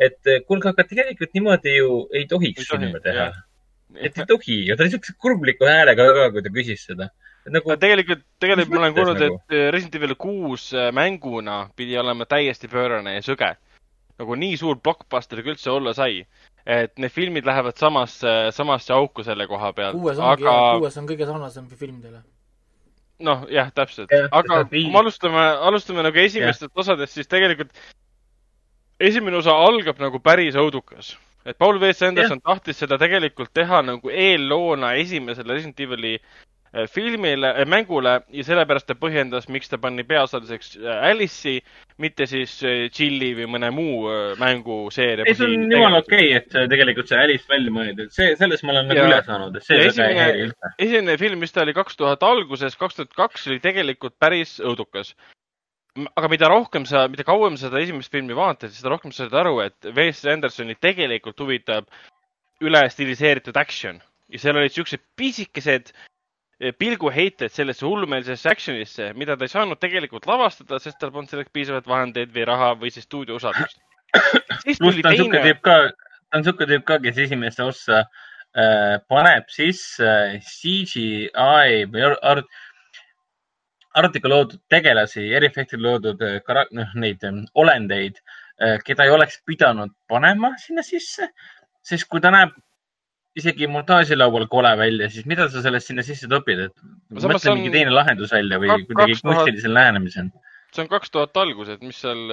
et 0.00 0.16
kuulge, 0.48 0.70
aga 0.72 0.86
tegelikult 0.88 1.34
niimoodi 1.36 1.76
ju 1.76 1.92
ei 2.16 2.24
tohiks 2.30 2.70
filme 2.70 3.00
teha. 3.04 3.28
Et 3.96 4.18
ei 4.18 4.28
tohi 4.28 4.58
ja 4.68 4.76
ta 4.76 4.84
oli 4.84 4.92
siukse 4.94 5.14
kurbliku 5.20 5.68
häälega 5.68 6.06
ka, 6.16 6.28
kui 6.34 6.44
ta 6.44 6.52
küsis 6.54 6.84
seda. 6.90 7.08
Nagu, 7.48 7.76
tegelikult, 7.80 8.24
tegelikult 8.42 8.74
ma 8.74 8.82
olen 8.82 8.96
kuulnud 8.96 9.22
nagu..., 9.22 9.38
et 9.38 9.56
eh, 9.56 9.68
Resident 9.72 9.96
Evil 9.96 10.14
kuus 10.20 10.68
eh, 10.76 10.90
mänguna 10.92 11.62
pidi 11.78 11.96
olema 11.96 12.26
täiesti 12.28 12.68
pöörane 12.68 13.16
ja 13.16 13.24
sõge. 13.24 13.54
nagu 14.18 14.34
nii 14.34 14.56
suur 14.58 14.80
blockbuster 14.82 15.40
kui 15.42 15.54
üldse 15.54 15.70
olla 15.70 15.94
sai. 15.94 16.26
et 16.68 16.98
need 17.00 17.12
filmid 17.14 17.46
lähevad 17.48 17.78
samasse, 17.80 18.50
samasse 18.52 18.92
auku 18.92 19.24
selle 19.24 19.46
koha 19.46 19.72
pealt. 19.72 19.96
kuues 19.96 20.18
ongi 20.18 20.44
aga..., 20.44 20.58
kuues 20.82 20.98
on 21.00 21.08
kõige 21.08 21.30
sarnasem 21.30 21.70
filmidele 21.70 22.20
noh, 23.24 23.46
jah, 23.50 23.70
täpselt. 23.74 24.12
aga 24.12 24.64
kui 24.68 24.84
me 24.90 25.00
alustame, 25.00 25.46
alustame 25.70 26.04
nagu 26.06 26.20
esimestest 26.22 26.76
osadest, 26.78 27.16
siis 27.16 27.30
tegelikult 27.30 27.72
esimene 29.00 29.38
osa 29.38 29.54
algab 29.54 29.98
nagu 30.02 30.20
päris 30.22 30.58
õudukas. 30.58 31.14
Et 31.46 31.58
Paul 31.58 31.78
W. 31.80 31.92
Sanderson 31.92 32.40
ja. 32.42 32.46
tahtis 32.52 32.82
seda 32.82 32.98
tegelikult 33.00 33.54
teha 33.54 33.82
nagu 33.86 34.10
eelloona 34.10 34.94
esimesele 35.00 35.54
Resident 35.54 35.80
Evil'i 35.80 36.14
äh, 36.18 36.86
filmile, 36.90 37.54
äh, 37.54 37.66
mängule 37.68 38.18
ja 38.34 38.44
sellepärast 38.44 38.88
ta 38.90 38.96
põhjendas, 38.98 39.48
miks 39.52 39.70
ta 39.70 39.78
pani 39.80 40.04
peaosaliseks 40.08 40.76
äh, 40.82 41.06
Alice'i, 41.10 41.62
mitte 42.02 42.26
siis 42.30 42.58
Chilli 42.94 43.32
või 43.38 43.48
mõne 43.54 43.70
muu 43.74 44.10
mänguseeria. 44.40 45.26
ei, 45.26 45.38
see 45.38 45.48
on 45.48 45.72
jumala 45.72 46.02
okei 46.04 46.28
okay,, 46.34 46.42
et 46.42 46.70
tegelikult 46.74 47.10
see 47.10 47.22
Alice 47.22 47.48
välja 47.50 47.74
mõeldi, 47.74 48.08
et 48.08 48.18
see, 48.18 48.34
sellest 48.40 48.66
ma 48.66 48.76
olen 48.76 48.92
nagu 48.92 49.08
üle 49.08 49.22
saanud, 49.26 49.58
et 49.58 49.66
see 49.66 49.80
väga 49.86 50.12
ei 50.12 50.22
häiri 50.22 50.46
üldse. 50.48 50.76
esimene 50.76 51.18
film, 51.22 51.42
mis 51.46 51.54
ta 51.54 51.64
oli 51.64 51.76
kaks 51.78 51.98
tuhat 51.98 52.26
alguses, 52.26 52.78
kaks 52.78 53.00
tuhat 53.00 53.18
kaks 53.24 53.50
oli 53.50 53.62
tegelikult 53.64 54.18
päris 54.20 54.58
õudukas 54.60 55.14
aga 56.18 56.28
mida 56.30 56.48
rohkem 56.50 56.84
sa, 56.88 57.06
mida 57.10 57.24
kauem 57.26 57.56
sa 57.56 57.68
seda 57.68 57.80
esimest 57.82 58.12
filmi 58.12 58.36
vaatad, 58.36 58.72
seda 58.74 58.92
rohkem 58.92 59.14
sa 59.14 59.24
saad 59.24 59.38
aru, 59.40 59.58
et 59.64 59.90
Wes 59.96 60.20
Andersoni 60.28 60.76
tegelikult 60.78 61.40
huvitab 61.42 61.88
üle 62.64 62.82
stiliseeritud 62.90 63.56
action 63.58 64.00
ja 64.32 64.40
seal 64.42 64.58
olid 64.60 64.74
siuksed 64.74 65.02
pisikesed 65.18 65.92
eh, 65.92 66.72
pilguheited 66.76 67.52
sellesse 67.54 67.86
hullumeelsesse 67.86 68.50
action'isse, 68.50 69.12
mida 69.18 69.36
ta 69.36 69.46
ei 69.46 69.54
saanud 69.54 69.80
tegelikult 69.80 70.28
lavastada, 70.28 70.80
sest 70.82 71.00
tal 71.00 71.12
polnud 71.14 71.32
selleks 71.32 71.54
piisavalt 71.54 71.88
vahendeid 71.88 72.34
või 72.34 72.46
raha 72.48 72.74
või 72.80 72.92
siis 72.94 73.08
stuudio 73.08 73.38
usaldust. 73.40 73.80
pluss 74.12 75.02
ta 75.02 75.14
on 75.14 75.32
teine... 75.34 75.54
ta 75.64 75.78
on 76.36 76.44
siuke 76.44 76.68
tüüp 76.68 76.84
ka, 76.88 76.98
kes 77.04 77.22
esimesse 77.24 77.64
ossa 77.64 78.02
äh, 78.02 78.98
paneb 79.08 79.48
sisse 79.52 80.12
CGI 80.44 81.86
või 81.92 82.08
art, 82.08 82.58
artikkel 83.98 84.32
loodud 84.34 84.62
tegelasi, 84.72 85.26
eriefektid 85.38 85.82
loodud 85.82 86.22
äh, 86.24 86.38
karak-, 86.46 86.72
noh, 86.76 86.94
neid 87.00 87.24
ähm, 87.26 87.44
olendeid, 87.58 88.22
äh, 88.62 88.78
keda 88.84 89.06
ei 89.06 89.14
oleks 89.14 89.40
pidanud 89.46 89.94
panema 90.10 90.54
sinna 90.62 90.84
sisse, 90.86 91.30
sest 91.86 92.08
kui 92.10 92.22
ta 92.24 92.32
näeb 92.34 92.56
isegi 93.38 93.68
montaažilaual 93.70 94.48
kole 94.50 94.70
välja, 94.80 95.06
siis 95.12 95.26
mida 95.30 95.46
sa 95.52 95.62
sellest 95.62 95.92
sinna 95.92 96.02
sisse 96.02 96.26
topid, 96.30 96.66
et 96.66 96.84
mõtle 97.14 97.54
mingi 97.54 97.70
teine 97.74 97.92
lahendus 97.94 98.32
välja 98.34 98.58
või 98.58 98.72
kuidagi 98.88 99.20
kunstilisel 99.22 99.76
lähenemisel 99.76 100.32
see 100.74 100.84
on 100.84 100.90
kaks 100.90 101.12
tuhat 101.12 101.36
algused, 101.40 101.84
mis 101.84 102.00
seal 102.02 102.28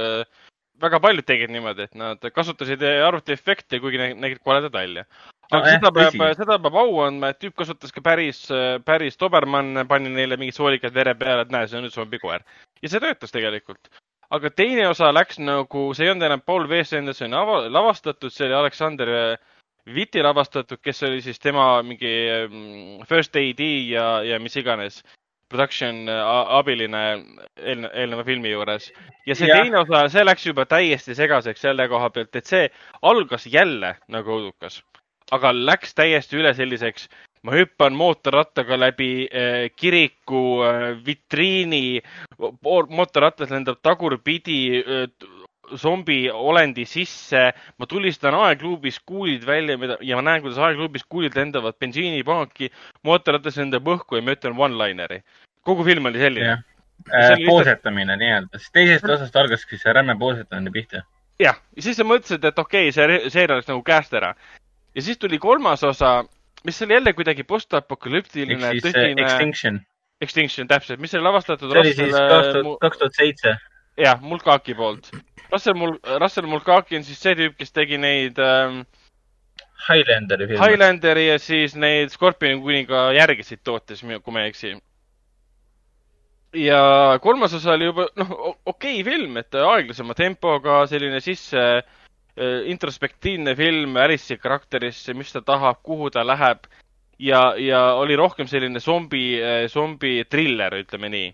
väga 0.81 0.99
paljud 1.03 1.25
tegid 1.27 1.53
niimoodi, 1.53 1.87
et 1.87 1.95
nad 1.99 2.29
kasutasid 2.35 2.83
arvutiefekte, 2.83 3.79
kuigi 3.83 4.11
nägid 4.19 4.41
koledad 4.43 4.73
välja. 4.75 5.05
Aga 5.51 5.61
no, 5.61 5.73
seda 5.75 5.91
peab, 5.93 6.17
seda 6.39 6.57
peab 6.61 6.79
au 6.81 6.99
andma, 7.05 7.31
et 7.33 7.39
tüüp 7.41 7.55
kasutas 7.61 7.93
ka 7.93 8.03
päris, 8.05 8.45
päris 8.85 9.19
Dobermann, 9.21 9.85
pani 9.89 10.13
neile 10.13 10.39
mingid 10.41 10.57
soolikad 10.57 10.95
vere 10.95 11.15
peale, 11.19 11.45
et 11.45 11.53
näe, 11.53 11.69
see 11.69 11.79
on 11.79 11.85
nüüd 11.87 11.95
zombikoer. 11.95 12.45
ja 12.81 12.91
see 12.91 13.03
töötas 13.03 13.33
tegelikult. 13.35 13.91
aga 14.35 14.49
teine 14.49 14.87
osa 14.89 15.11
läks 15.13 15.37
nagu, 15.39 15.89
see 15.93 16.07
ei 16.07 16.13
olnud 16.13 16.25
enam 16.29 16.41
Paul 16.41 16.65
W. 16.69 16.83
Sandersoni 16.83 17.69
lavastatud, 17.69 18.33
see 18.33 18.47
oli 18.47 18.57
Aleksander 18.61 19.11
Viti 19.93 20.21
lavastatud, 20.23 20.79
kes 20.81 21.03
oli 21.05 21.21
siis 21.21 21.37
tema 21.39 21.83
mingi 21.85 22.09
mm, 22.49 23.05
first 23.05 23.35
AD 23.37 23.61
ja, 23.85 24.23
ja 24.25 24.39
mis 24.41 24.57
iganes 24.57 25.03
production 25.49 26.09
abiline 26.09 27.01
eelne, 27.61 27.91
eelneva 27.93 28.23
filmi 28.25 28.49
juures. 28.49 28.89
ja 29.27 29.35
see 29.37 29.49
ja. 29.49 29.59
teine 29.61 29.83
osa, 29.83 30.07
see 30.09 30.25
läks 30.25 30.47
juba 30.47 30.65
täiesti 30.65 31.15
segaseks 31.15 31.61
selle 31.67 31.87
koha 31.91 32.09
pealt, 32.09 32.33
et 32.35 32.49
see 32.49 32.65
algas 33.05 33.45
jälle 33.45 33.93
nagu 34.09 34.33
õudukas, 34.39 34.81
aga 35.31 35.53
läks 35.53 35.95
täiesti 35.97 36.37
üle 36.37 36.53
selliseks, 36.53 37.07
ma 37.45 37.55
hüppan 37.55 37.95
mootorrattaga 37.97 38.77
läbi 38.77 39.27
äh, 39.29 39.69
kiriku 39.75 40.43
äh, 40.65 40.83
vitriini, 41.05 42.01
mootorrattas 42.61 43.53
lendab 43.53 43.81
tagurpidi 43.85 44.59
äh, 44.81 45.07
zombi 45.73 46.29
olendi 46.31 46.85
sisse, 46.85 47.49
ma 47.79 47.87
tulistan 47.89 48.35
aegluubis 48.37 48.99
kuulid 49.05 49.45
välja 49.47 49.77
mida, 49.77 49.97
ja 50.01 50.17
ma 50.19 50.25
näen, 50.29 50.43
kuidas 50.43 50.61
aegluubis 50.61 51.05
kuulid 51.09 51.35
lendavad 51.37 51.77
bensiinipaaki, 51.81 52.69
mootorratas 53.03 53.57
lendab 53.61 53.87
õhku 53.95 54.19
ja 54.19 54.25
ma 54.25 54.35
ütlen 54.35 54.57
one-lineri. 54.57 55.21
kogu 55.65 55.83
film 55.83 56.05
oli 56.05 56.21
selline. 56.21 56.57
Äh, 57.13 57.37
poosetamine 57.45 58.15
nii-öelda, 58.17 58.59
siis 58.59 58.71
teisest 58.73 59.09
osast 59.09 59.35
algaski 59.35 59.77
see 59.77 59.93
räme 59.93 60.15
poosetamine 60.19 60.71
pihta. 60.71 61.03
jah, 61.39 61.57
ja 61.75 61.81
siis 61.81 61.97
sa 61.97 62.05
mõtlesid, 62.07 62.45
et 62.45 62.59
okei 62.59 62.89
okay,, 62.89 62.93
see 62.95 63.29
seeria 63.29 63.57
oleks 63.57 63.67
nagu 63.67 63.83
käest 63.83 64.13
ära. 64.13 64.35
Ja 64.95 65.01
siis 65.01 65.17
tuli 65.17 65.39
kolmas 65.39 65.83
osa, 65.83 66.25
mis 66.63 66.81
oli 66.81 66.93
jälle 66.93 67.13
kuidagi 67.13 67.43
postapokalüptiline, 67.43 68.63
äh, 68.63 68.81
tõsine. 68.83 69.25
Extinction. 69.25 69.79
Extinction, 70.21 70.67
täpselt, 70.67 70.99
mis 70.99 71.13
oli 71.15 71.23
lavastatud. 71.23 71.71
see 71.71 71.79
oli 71.79 71.93
siis 71.93 72.15
kaks 72.81 72.97
tuhat 72.97 73.17
seitse. 73.17 73.57
jah, 73.97 74.21
Mulkaki 74.21 74.75
poolt 74.75 75.11
Russell 75.51 75.75
Mul-, 75.75 75.99
Russell 76.19 76.47
Mulcahy 76.47 76.97
on 76.97 77.03
siis 77.03 77.19
see 77.21 77.35
tüüp, 77.37 77.55
kes 77.59 77.71
tegi 77.75 77.99
neid 78.01 78.39
ähm, 78.41 78.81
Highlanderi 79.85 80.47
filme. 80.49 80.61
Highlanderi 80.63 81.27
ja 81.27 81.37
siis 81.39 81.75
neid 81.77 82.13
Scorpioni 82.13 82.57
kuninga 82.63 83.09
järgisid 83.15 83.61
tootes, 83.63 84.01
kui 84.01 84.33
ma 84.33 84.43
ei 84.43 84.51
eksi. 84.53 84.73
ja 86.55 86.79
kolmas 87.21 87.53
osa 87.53 87.75
oli 87.75 87.91
juba, 87.91 88.07
noh, 88.15 88.31
okei 88.65 89.01
okay 89.01 89.03
film, 89.03 89.37
et 89.37 89.55
aeglasema 89.59 90.15
tempoga, 90.15 90.85
selline 90.87 91.19
sisse 91.23 91.61
äh, 91.61 92.04
introspektiivne 92.67 93.55
film 93.55 93.95
Alice'i 93.97 94.37
karakterisse, 94.37 95.13
mis 95.13 95.31
ta 95.31 95.41
tahab, 95.41 95.79
kuhu 95.83 96.09
ta 96.09 96.25
läheb. 96.27 96.67
ja, 97.19 97.53
ja 97.57 97.93
oli 97.95 98.15
rohkem 98.15 98.47
selline 98.47 98.79
zombi, 98.79 99.39
äh, 99.39 99.67
zombi 99.71 100.25
triller, 100.29 100.73
ütleme 100.83 101.09
nii 101.09 101.33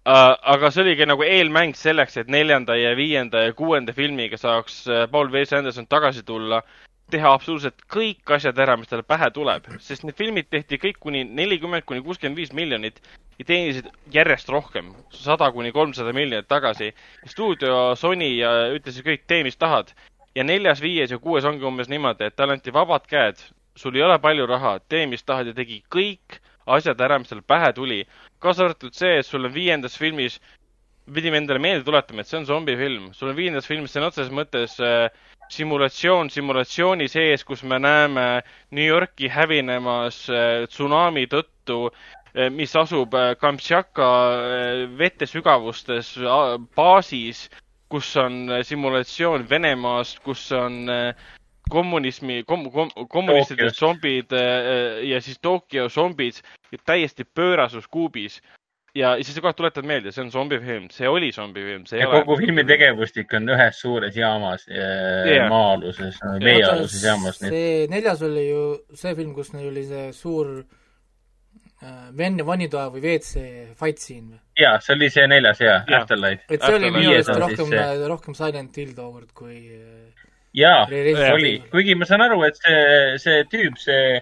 Uh, 0.00 0.32
aga 0.48 0.70
see 0.72 0.80
oligi 0.80 1.04
nagu 1.04 1.20
eelmäng 1.22 1.74
selleks, 1.76 2.14
et 2.16 2.30
neljanda 2.32 2.72
ja 2.72 2.94
viienda 2.96 3.42
ja 3.44 3.52
kuuenda 3.52 3.92
filmiga 3.92 4.38
saaks 4.40 4.78
äh, 4.88 5.02
Paul 5.12 5.28
W. 5.28 5.42
Anderson 5.58 5.84
tagasi 5.92 6.22
tulla, 6.24 6.62
teha 7.12 7.34
absoluutselt 7.36 7.84
kõik 7.92 8.32
asjad 8.32 8.56
ära, 8.64 8.78
mis 8.80 8.88
talle 8.88 9.04
pähe 9.04 9.28
tuleb, 9.36 9.68
sest 9.84 10.06
need 10.08 10.16
filmid 10.16 10.48
tehti 10.48 10.78
kõik 10.80 10.96
kuni 11.04 11.26
nelikümmend 11.28 11.84
kuni 11.84 12.00
kuuskümmend 12.06 12.40
viis 12.40 12.54
miljonit 12.56 13.02
ja 13.36 13.44
teenisid 13.50 13.90
järjest 14.14 14.48
rohkem, 14.48 14.88
sada 15.12 15.50
kuni 15.52 15.68
kolmsada 15.76 16.16
miljonit 16.16 16.48
tagasi. 16.48 16.94
stuudio 17.28 17.92
Sony 17.92 18.32
ütlesid 18.78 19.04
kõik, 19.04 19.28
tee 19.28 19.44
mis 19.44 19.60
tahad. 19.60 19.92
Ja 20.34 20.44
neljas, 20.44 20.82
viies 20.82 21.10
ja 21.10 21.18
kuues 21.18 21.44
ongi 21.48 21.66
umbes 21.66 21.90
niimoodi, 21.90 22.28
et 22.28 22.36
talle 22.36 22.56
anti 22.58 22.72
vabad 22.74 23.06
käed, 23.10 23.40
sul 23.76 23.96
ei 23.96 24.04
ole 24.06 24.18
palju 24.22 24.46
raha, 24.46 24.78
tee 24.88 25.06
mis 25.10 25.24
tahad 25.26 25.50
ja 25.50 25.56
tegi 25.56 25.80
kõik 25.92 26.40
asjad 26.70 27.00
ära, 27.00 27.18
mis 27.18 27.32
talle 27.32 27.46
pähe 27.46 27.72
tuli. 27.74 28.04
Kaasa 28.42 28.68
arvatud 28.68 28.94
see, 28.94 29.18
et 29.20 29.26
sul 29.26 29.48
on 29.48 29.54
viiendas 29.54 29.98
filmis, 29.98 30.38
pidime 31.10 31.40
endale 31.40 31.62
meelde 31.62 31.84
tuletama, 31.86 32.22
et 32.22 32.30
see 32.30 32.38
on 32.38 32.46
zombifilm. 32.46 33.10
sul 33.14 33.32
on 33.32 33.36
viiendas 33.36 33.66
filmis 33.66 33.94
sõna 33.94 34.10
otseses 34.12 34.30
mõttes 34.34 34.76
äh, 34.84 35.08
simulatsioon 35.50 36.30
simulatsiooni 36.30 37.08
sees, 37.10 37.44
kus 37.44 37.64
me 37.66 37.80
näeme 37.82 38.26
New 38.70 38.86
Yorki 38.86 39.28
hävinemas 39.28 40.22
äh, 40.30 40.68
tsunami 40.70 41.26
tõttu 41.26 41.88
äh,, 41.88 42.50
mis 42.50 42.76
asub 42.76 43.14
äh, 43.14 43.34
Kamtšaka 43.40 44.10
äh, 44.30 44.84
vetesügavustes 44.98 46.16
äh, 46.16 46.58
baasis, 46.76 47.48
kus 47.90 48.14
on 48.16 48.46
äh, 48.50 48.62
simulatsioon 48.66 49.48
Venemaast, 49.50 50.22
kus 50.24 50.46
on 50.52 50.88
äh, 50.90 51.14
kommunismi 51.70 52.42
kom,, 52.46 52.70
kom, 52.72 52.90
kommunistide 53.08 53.70
zombid 53.74 54.32
äh, 54.32 55.02
ja 55.08 55.20
siis 55.20 55.38
Tokyo 55.42 55.88
zombid 55.88 56.40
täiesti 56.86 57.24
pöörasus 57.24 57.88
kuubis. 57.88 58.40
ja 58.94 59.12
siis 59.22 59.36
sa 59.36 59.42
kohe 59.44 59.54
tuletad 59.54 59.86
meelde, 59.86 60.10
see 60.10 60.24
on 60.24 60.32
zombifilm, 60.34 60.88
see 60.90 61.08
oli 61.08 61.28
zombifilm. 61.32 61.84
ja 61.92 62.08
ole... 62.08 62.24
kogu 62.24 62.40
filmi 62.40 62.64
tegevustik 62.66 63.30
on 63.38 63.46
ühes 63.54 63.78
suures 63.80 64.16
jaamas 64.16 64.66
yeah., 64.68 65.46
maa-aluses, 65.48 66.18
veealuses 66.42 67.04
jaamas. 67.04 67.38
see 67.38 67.86
neljas 67.90 68.22
oli 68.26 68.48
ju 68.48 68.64
see 68.94 69.14
film, 69.14 69.34
kus 69.34 69.52
neil 69.54 69.70
oli 69.70 69.86
see 69.86 70.08
suur 70.16 70.56
äh, 70.58 70.79
venne 72.16 72.44
vannitoa 72.44 72.88
või 72.92 73.00
WC 73.04 73.44
fight 73.78 74.02
scene 74.02 74.34
või? 74.34 74.40
jaa, 74.60 74.76
see 74.84 74.96
oli 74.98 75.10
see 75.12 75.26
neljas 75.30 75.62
jaa 75.64 75.78
ja., 75.78 76.00
Afterlife. 76.02 76.44
et 76.48 76.60
see 76.60 76.76
oli 76.76 76.90
minu 76.92 77.14
arust 77.14 77.32
rohkem, 77.40 77.76
rohkem 78.12 78.36
Silent 78.36 78.76
Hill 78.76 78.92
tookord 78.96 79.32
kui 79.36 79.56
äh, 79.78 80.10
jaa, 80.56 80.86
oli, 81.32 81.52
kuigi 81.70 81.94
ma 81.94 82.06
saan 82.08 82.24
aru, 82.24 82.40
et 82.46 82.58
see, 82.58 82.78
see 83.22 83.44
tüüp, 83.50 83.78
see 83.78 84.18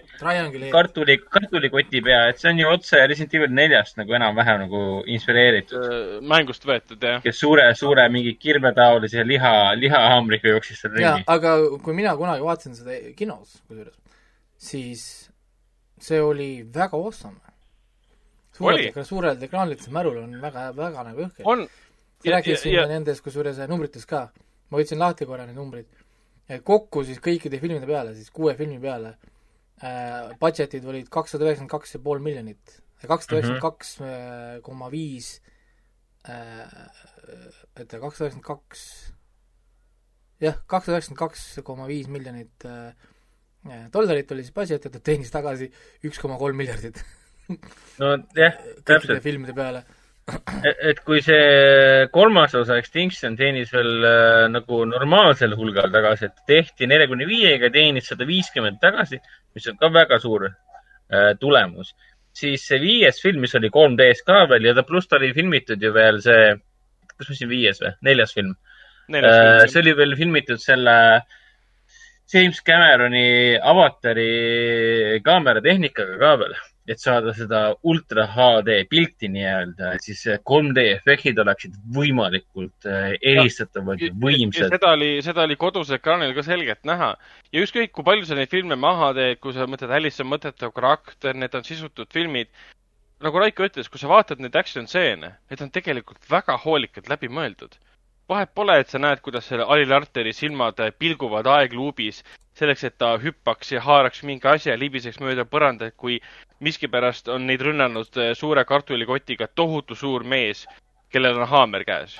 kartuli, 0.73 1.17
kartulikoti 1.25 2.03
pea, 2.05 2.21
et 2.33 2.41
see 2.41 2.53
on 2.53 2.61
ju 2.61 2.69
otse 2.71 3.01
Resident 3.09 3.39
Evil 3.39 3.55
neljast 3.57 3.97
nagu 4.01 4.17
enam-vähem 4.19 4.61
nagu 4.67 4.83
inspireeritud. 5.09 5.89
Äh, 5.89 6.13
mängust 6.29 6.69
võetud, 6.69 7.01
jah. 7.01 7.23
kes 7.25 7.41
suure, 7.41 7.65
suure 7.79 8.05
mingi 8.13 8.35
kirvetaolise 8.41 9.25
liha, 9.27 9.55
lihahaamriga 9.81 10.53
jooksis 10.53 10.85
seal 10.85 10.95
ringi. 10.99 11.25
aga 11.33 11.57
kui 11.85 11.97
mina 11.97 12.15
kunagi 12.21 12.45
vaatasin 12.45 12.77
seda 12.77 13.01
kinos, 13.17 13.59
kusjuures, 13.67 13.97
siis 14.61 15.05
see 15.99 16.21
oli 16.23 16.51
väga 16.75 16.99
awesome. 16.99 17.41
Suurelt, 18.59 18.99
suurelt 19.07 19.47
ekraanilt 19.49 19.87
see 19.87 19.95
mälul 19.95 20.21
on 20.25 20.37
väga, 20.43 20.69
väga 20.77 21.07
nagu 21.13 21.25
õhke. 21.29 21.47
sa 22.25 22.35
rääkisid 22.35 22.83
nendest 22.91 23.25
kusjuures 23.25 23.63
numbrites 23.71 24.07
ka. 24.07 24.29
ma 24.69 24.83
võtsin 24.83 25.01
lahti 25.01 25.27
korra 25.27 25.47
need 25.47 25.57
numbrid 25.57 25.89
kokku 26.65 27.03
siis 27.05 27.21
kõikide 27.21 27.61
filmide 27.61 27.89
peale, 27.89 28.15
siis 28.17 28.31
kuue 28.33 28.55
filmi 28.57 28.79
peale 28.81 29.13
äh,, 29.85 30.33
budget'id 30.41 30.87
olid 30.89 31.11
kakssada 31.13 31.45
üheksakümmend 31.45 31.75
kaks 31.75 31.95
ja 31.97 32.01
pool 32.05 32.23
miljonit. 32.25 32.79
kakssada 33.05 33.37
üheksakümmend 33.37 33.65
kaks 33.67 33.93
äh, 34.01 34.57
koma 34.65 34.89
viis, 34.93 35.37
et 36.25 37.93
kakssada 37.93 38.31
üheksakümmend 38.31 38.49
kaks, 38.49 38.83
jah, 40.45 40.59
kakssada 40.67 40.97
üheksakümmend 40.97 41.23
kaks 41.27 41.47
koma 41.69 41.89
viis 41.91 42.09
miljonit 42.09 42.69
äh, 42.69 42.93
dollarit 43.93 44.33
oli 44.33 44.47
siis 44.47 44.57
budget 44.57 44.89
ja 44.89 44.91
ta 44.95 45.05
teenis 45.05 45.33
tagasi 45.35 45.69
üks 46.09 46.21
koma 46.23 46.41
kolm 46.41 46.57
miljardit 46.57 47.03
no 48.03 48.17
jah, 48.37 48.59
täpselt. 48.85 49.23
filmide 49.25 49.55
peale. 49.57 49.85
Et 50.85 50.99
kui 51.07 51.23
see 51.25 52.09
kolmas 52.13 52.53
osa 52.59 52.77
Extinction 52.77 53.37
teenis 53.39 53.71
veel 53.73 54.05
äh, 54.05 54.43
nagu 54.53 54.83
normaalsel 54.91 55.55
hulgal 55.57 55.89
tagasi, 55.95 56.29
et 56.29 56.43
tehti 56.51 56.89
neljakümne 56.91 57.25
viiega, 57.29 57.71
teenis 57.73 58.11
sada 58.11 58.29
viiskümmend 58.29 58.77
tagasi, 58.83 59.21
mis 59.57 59.71
on 59.73 59.79
ka 59.81 59.89
väga 59.95 60.21
suur 60.21 60.45
äh, 60.51 61.33
tulemus, 61.41 61.95
siis 62.37 62.67
see 62.69 62.81
viies 62.83 63.23
film, 63.25 63.41
mis 63.47 63.57
oli 63.57 63.73
3D-s 63.73 64.25
ka 64.29 64.45
veel 64.53 64.69
ja 64.69 64.77
ta 64.77 64.85
pluss 64.85 65.09
ta 65.09 65.17
oli 65.17 65.33
filmitud 65.37 65.81
ju 65.81 65.95
veel 65.97 66.21
see, 66.25 66.53
kas 67.17 67.33
ma 67.33 67.41
siin 67.41 67.53
viies 67.55 67.81
või, 67.81 67.97
neljas 68.11 68.37
film. 68.37 68.53
Äh, 69.09 69.65
see 69.65 69.81
oli 69.81 69.97
veel 69.97 70.17
filmitud 70.19 70.61
selle 70.61 70.99
James 72.29 72.61
Cameroni 72.61 73.57
avatari 73.57 75.23
kaameratehnikaga 75.25 76.19
ka 76.21 76.41
veel 76.43 76.59
et 76.89 77.01
saada 77.03 77.34
seda 77.36 77.61
ultra 77.86 78.24
HD 78.32 78.78
pilti 78.89 79.28
nii-öelda, 79.32 79.93
et 79.97 80.07
siis 80.07 80.22
3D 80.51 80.84
efektid 80.95 81.39
oleksid 81.43 81.76
võimalikult 81.95 82.89
äh, 82.89 83.11
eelistatavad 83.20 84.01
ja 84.03 84.11
võimsad. 84.22 84.72
seda 84.72 84.95
oli, 84.97 85.11
seda 85.24 85.45
oli 85.45 85.59
kodus 85.61 85.93
ekraanil 85.95 86.32
ka 86.36 86.47
selgelt 86.47 86.89
näha 86.89 87.12
ja 87.53 87.64
ükskõik, 87.64 87.93
kui 87.93 88.07
palju 88.07 88.28
sa 88.28 88.39
neid 88.39 88.53
filme 88.53 88.78
maha 88.80 89.12
teed, 89.18 89.43
kui 89.45 89.57
sa 89.57 89.68
mõtled, 89.68 89.93
Alice 89.99 90.24
on 90.24 90.32
mõttetu 90.32 90.72
karakter, 90.74 91.36
need 91.36 91.55
on 91.59 91.66
sisutud 91.68 92.09
filmid. 92.14 92.49
nagu 93.20 93.41
Raiko 93.43 93.66
ütles, 93.66 93.89
kui 93.91 93.99
sa 94.01 94.09
vaatad 94.09 94.41
neid 94.41 94.57
action 94.57 94.86
stseene, 94.86 95.34
need 95.51 95.62
on 95.62 95.70
tegelikult 95.74 96.24
väga 96.30 96.57
hoolikalt 96.64 97.09
läbi 97.11 97.28
mõeldud 97.28 97.76
vahet 98.28 98.51
pole, 98.55 98.74
et 98.80 98.91
sa 98.93 99.01
näed, 99.01 99.22
kuidas 99.24 99.47
selle 99.49 99.64
Ali 99.64 99.86
Larteri 99.89 100.34
silmad 100.36 100.80
pilguvad 101.01 101.49
aegluubis 101.49 102.20
selleks, 102.59 102.84
et 102.84 102.99
ta 103.01 103.14
hüppaks 103.22 103.72
ja 103.72 103.80
haaraks 103.84 104.22
mingi 104.28 104.49
asja 104.51 104.74
ja 104.74 104.80
libiseks 104.80 105.20
mööda 105.22 105.47
põrandat, 105.49 105.95
kui 105.97 106.18
miskipärast 106.61 107.29
on 107.29 107.47
neid 107.47 107.63
rünnanud 107.63 108.21
suure 108.35 108.65
kartulikotiga 108.65 109.49
tohutu 109.55 109.95
suur 109.95 110.25
mees, 110.25 110.67
kellel 111.13 111.39
on 111.39 111.49
haamer 111.49 111.85
käes, 111.85 112.19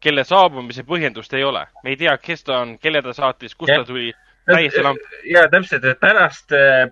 kelle 0.00 0.24
saabumise 0.24 0.84
põhjendust 0.88 1.34
ei 1.34 1.44
ole. 1.44 1.66
me 1.84 1.90
ei 1.94 1.96
tea, 1.96 2.16
kes 2.18 2.44
ta 2.44 2.60
on, 2.64 2.76
kelle 2.78 3.02
ta 3.02 3.12
saatis, 3.12 3.54
kust 3.54 3.72
ja. 3.72 3.80
ta 3.80 3.84
tuli. 3.84 4.12
täiesti 4.46 4.82
lamp. 4.82 5.00
ja 5.30 5.48
täpselt, 5.50 5.84
et 5.84 6.00
pärast 6.00 6.52
äh, 6.52 6.90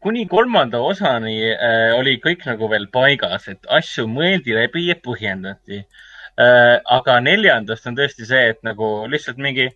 kuni 0.00 0.26
kolmanda 0.26 0.78
osani 0.80 1.36
äh, 1.52 1.92
oli 1.98 2.18
kõik 2.24 2.46
nagu 2.46 2.70
veel 2.70 2.86
paigas, 2.92 3.48
et 3.48 3.66
asju 3.68 4.06
mõeldi 4.08 4.56
läbi 4.56 4.88
ja 4.88 4.96
põhjendati 4.96 5.80
äh,. 5.80 6.80
aga 6.84 7.20
neljandast 7.20 7.86
on 7.86 7.98
tõesti 7.98 8.28
see, 8.28 8.48
et 8.54 8.62
nagu 8.62 9.06
lihtsalt 9.10 9.38
mingi, 9.38 9.68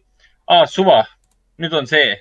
aa, 0.46 0.66
suva, 0.66 1.04
nüüd 1.58 1.74
on 1.74 1.86
see 1.90 2.16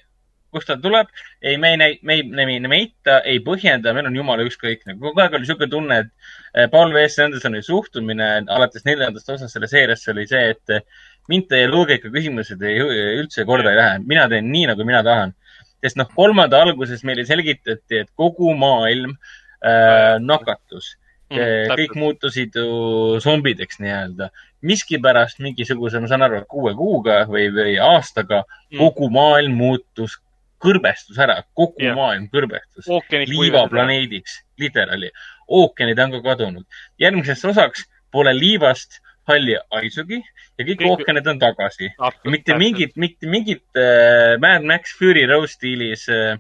kust 0.54 0.70
ta 0.70 0.78
tuleb. 0.82 1.10
ei, 1.42 1.58
me 1.58 1.74
ei, 1.74 1.78
me 1.78 2.14
ei, 2.14 2.24
me 2.24 2.46
ei, 2.46 2.60
me 2.60 2.80
ei 3.24 3.40
põhjenda, 3.46 3.94
meil 3.96 4.10
on 4.10 4.16
jumala 4.16 4.46
ükskõik. 4.48 4.86
nagu 4.88 5.10
kogu 5.10 5.24
aeg 5.24 5.36
oli 5.38 5.46
niisugune 5.46 5.72
tunne, 5.72 6.00
et 6.04 6.12
eh, 6.54 6.70
Paul 6.72 6.94
V. 6.96 7.04
S. 7.08 7.20
Andersoni 7.26 7.64
suhtumine 7.66 8.30
alates 8.48 8.86
neljandast 8.88 9.30
osast 9.36 9.56
selle 9.56 9.70
seeriasse 9.72 10.12
oli 10.14 10.28
see, 10.30 10.44
et 10.56 10.76
eh, 10.78 10.86
mind 11.32 11.50
teie 11.52 11.68
loogika 11.72 12.12
küsimused 12.14 12.62
ei, 12.64 12.80
üldse 13.22 13.46
korda 13.48 13.74
ei 13.74 13.82
lähe. 13.82 13.98
mina 14.06 14.28
teen 14.32 14.52
nii, 14.52 14.70
nagu 14.74 14.88
mina 14.88 15.04
tahan. 15.04 15.36
sest 15.84 16.00
noh, 16.00 16.08
kolmanda 16.16 16.62
alguses 16.64 17.04
meile 17.06 17.26
selgitati, 17.26 18.04
et 18.04 18.10
kogu 18.18 18.54
maailm 18.58 19.14
äh, 19.14 20.16
nakatus 20.24 20.96
mm,. 21.30 21.76
kõik 21.78 21.96
muutusid 22.00 22.56
ju 22.58 23.20
zombideks 23.24 23.82
nii-öelda. 23.84 24.32
miskipärast 24.68 25.38
mingisuguse, 25.40 26.00
ma 26.02 26.08
saan 26.10 26.26
aru, 26.26 26.40
kuue 26.50 26.74
kuuga 26.76 27.20
või, 27.30 27.46
või 27.54 27.76
aastaga 27.78 28.42
mm. 28.42 28.80
kogu 28.80 29.10
maailm 29.14 29.54
muutus 29.60 30.18
kõrbestus 30.64 31.20
ära, 31.22 31.42
kogu 31.58 31.82
yeah. 31.82 31.96
maailm 31.98 32.28
kõrbestus. 32.34 32.88
liivaplaneediks, 33.30 34.42
literaali. 34.60 35.12
ookeanid 35.48 36.00
on 36.00 36.18
ka 36.18 36.24
kadunud. 36.32 36.66
järgmiseks 37.00 37.46
osaks 37.46 37.86
pole 38.12 38.34
liivast 38.36 39.00
halli 39.28 39.58
haisugi 39.74 40.20
ja 40.22 40.66
kõik, 40.66 40.82
kõik... 40.82 40.90
ookeanid 40.92 41.28
on 41.28 41.40
tagasi. 41.40 41.92
ja 42.00 42.34
mitte 42.34 42.58
mingit, 42.58 42.96
mitte 42.96 43.30
mingit 43.30 43.64
äh, 43.78 44.36
Mad 44.42 44.66
Max 44.68 44.96
Fury 44.98 45.26
Road 45.30 45.52
stiilis 45.52 46.08
äh, 46.10 46.38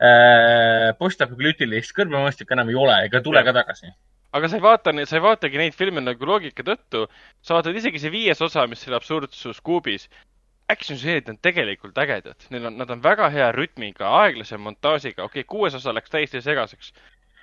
äh, 0.00 0.90
postapokalüptilist 0.98 1.94
kõrbemastikku 1.96 2.56
enam 2.56 2.70
ei 2.72 2.78
ole 2.78 3.00
ega 3.08 3.22
tule 3.24 3.42
ja. 3.42 3.48
ka 3.50 3.56
tagasi 3.62 3.92
aga 4.36 4.48
sa 4.48 4.58
ei 4.58 4.64
vaata, 4.64 4.94
sa 5.08 5.18
ei 5.18 5.24
vaatagi 5.24 5.60
neid 5.60 5.76
filme 5.76 6.02
nagu 6.04 6.28
loogika 6.28 6.64
tõttu, 6.64 7.06
sa 7.42 7.58
vaatad 7.58 7.76
isegi 7.76 8.00
see 8.02 8.12
viies 8.12 8.42
osa, 8.44 8.66
mis 8.68 8.82
selle 8.84 8.98
absurdsus 8.98 9.62
kuubis, 9.64 10.08
action 10.68 10.98
stseenid 10.98 11.28
on 11.32 11.38
tegelikult 11.42 11.98
ägedad, 11.98 12.48
neil 12.52 12.66
on, 12.70 12.78
nad 12.78 12.90
on 12.90 13.02
väga 13.02 13.28
hea 13.32 13.52
rütmiga, 13.56 14.08
aeglase 14.22 14.58
montaažiga, 14.60 15.24
okei 15.24 15.42
okay,, 15.42 15.48
kuues 15.48 15.76
osa 15.78 15.94
läks 15.96 16.12
täiesti 16.12 16.42
segaseks 16.44 16.92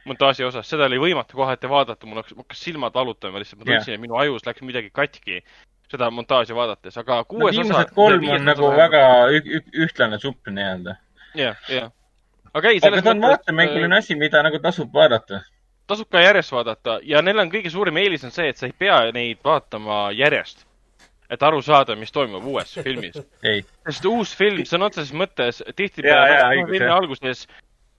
montaaži 0.06 0.46
osas, 0.46 0.70
seda 0.70 0.86
oli 0.86 1.00
võimatu 1.02 1.40
kohati 1.40 1.70
vaadata, 1.70 2.06
mul 2.06 2.22
hakkas, 2.22 2.38
hakkas 2.38 2.62
silmad 2.68 2.94
valutama 2.94 3.42
lihtsalt, 3.42 3.64
ma 3.64 3.70
tundsin 3.70 3.96
yeah., 3.96 3.98
et 3.98 4.04
minu 4.04 4.20
ajus 4.22 4.46
läks 4.46 4.62
midagi 4.66 4.92
katki 4.94 5.42
seda 5.92 6.10
montaaži 6.14 6.56
vaadates, 6.58 6.98
aga 7.02 7.24
kuues 7.30 7.58
no, 7.58 7.66
osa. 7.66 7.86
kolm 7.96 8.30
on 8.30 8.46
nagu 8.46 8.70
osa... 8.70 8.78
väga 8.78 9.02
ühtlane 9.86 10.22
supp 10.22 10.54
nii-öelda. 10.54 10.96
jah, 11.38 11.58
jah. 11.70 11.92
aga 12.54 12.72
ei, 12.72 12.80
selles 12.80 13.02
mõttes. 13.02 13.10
aga 13.10 13.10
ta 13.10 13.16
on 13.16 13.26
vaatemänguline 13.26 13.98
asi, 13.98 14.18
mida 14.20 14.46
nagu 14.46 14.62
tasub 14.62 14.94
vaadata 14.94 15.42
tasub 15.88 16.10
ka 16.10 16.22
järjest 16.22 16.54
vaadata 16.54 17.00
ja 17.06 17.22
neil 17.26 17.42
on 17.42 17.52
kõige 17.54 17.70
suurem 17.74 17.98
eelis 18.02 18.26
on 18.26 18.34
see, 18.34 18.50
et 18.50 18.62
sa 18.62 18.70
ei 18.70 18.74
pea 18.78 19.04
neid 19.14 19.42
vaatama 19.46 20.08
järjest 20.18 20.64
et 21.30 21.44
aru 21.44 21.62
saada, 21.66 21.96
mis 22.00 22.14
toimub 22.14 22.46
uues 22.46 22.76
filmis. 22.86 23.18
sest 23.88 24.10
uus 24.10 24.36
film 24.38 24.66
sõna 24.68 24.90
otseses 24.92 25.14
mõttes 25.14 25.62
tihtipeale 25.76 26.66
filmi 26.66 26.92
alguses 26.92 27.46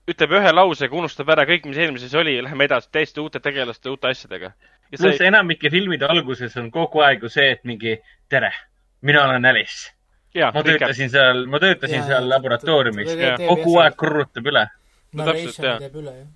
ütleb 0.07 0.37
ühe 0.39 0.53
lausega, 0.53 0.95
unustab 0.95 1.29
ära 1.35 1.43
kõik, 1.47 1.67
mis 1.67 1.81
eelmises 1.83 2.15
oli 2.15 2.37
ja 2.37 2.45
läheme 2.45 2.67
edasi 2.69 2.87
täiesti 2.95 3.19
uute 3.19 3.41
tegelaste, 3.43 3.91
uute 3.91 4.07
asjadega. 4.13 4.53
pluss 4.95 5.19
ei... 5.19 5.27
enamike 5.27 5.69
filmide 5.73 6.07
alguses 6.07 6.55
on 6.57 6.71
kogu 6.71 7.03
aeg 7.03 7.23
ju 7.23 7.31
see, 7.33 7.51
et 7.57 7.63
mingi 7.67 7.97
tere, 8.31 8.53
mina 9.01 9.25
olen 9.27 9.45
Alice. 9.45 9.91
ma 10.37 10.63
töötasin 10.63 11.11
seal, 11.11 11.45
ma 11.51 11.59
töötasin 11.59 11.99
ja, 11.99 12.07
seal 12.13 12.29
laboratooriumis, 12.31 13.15
kogu 13.43 13.79
aeg 13.83 13.99
korrutab 13.99 14.47
üle. 14.53 14.67
no 15.13 15.27
täpselt, 15.27 15.63
jah. 15.65 15.79
teeb 15.83 16.03
üle, 16.03 16.19
jah 16.21 16.27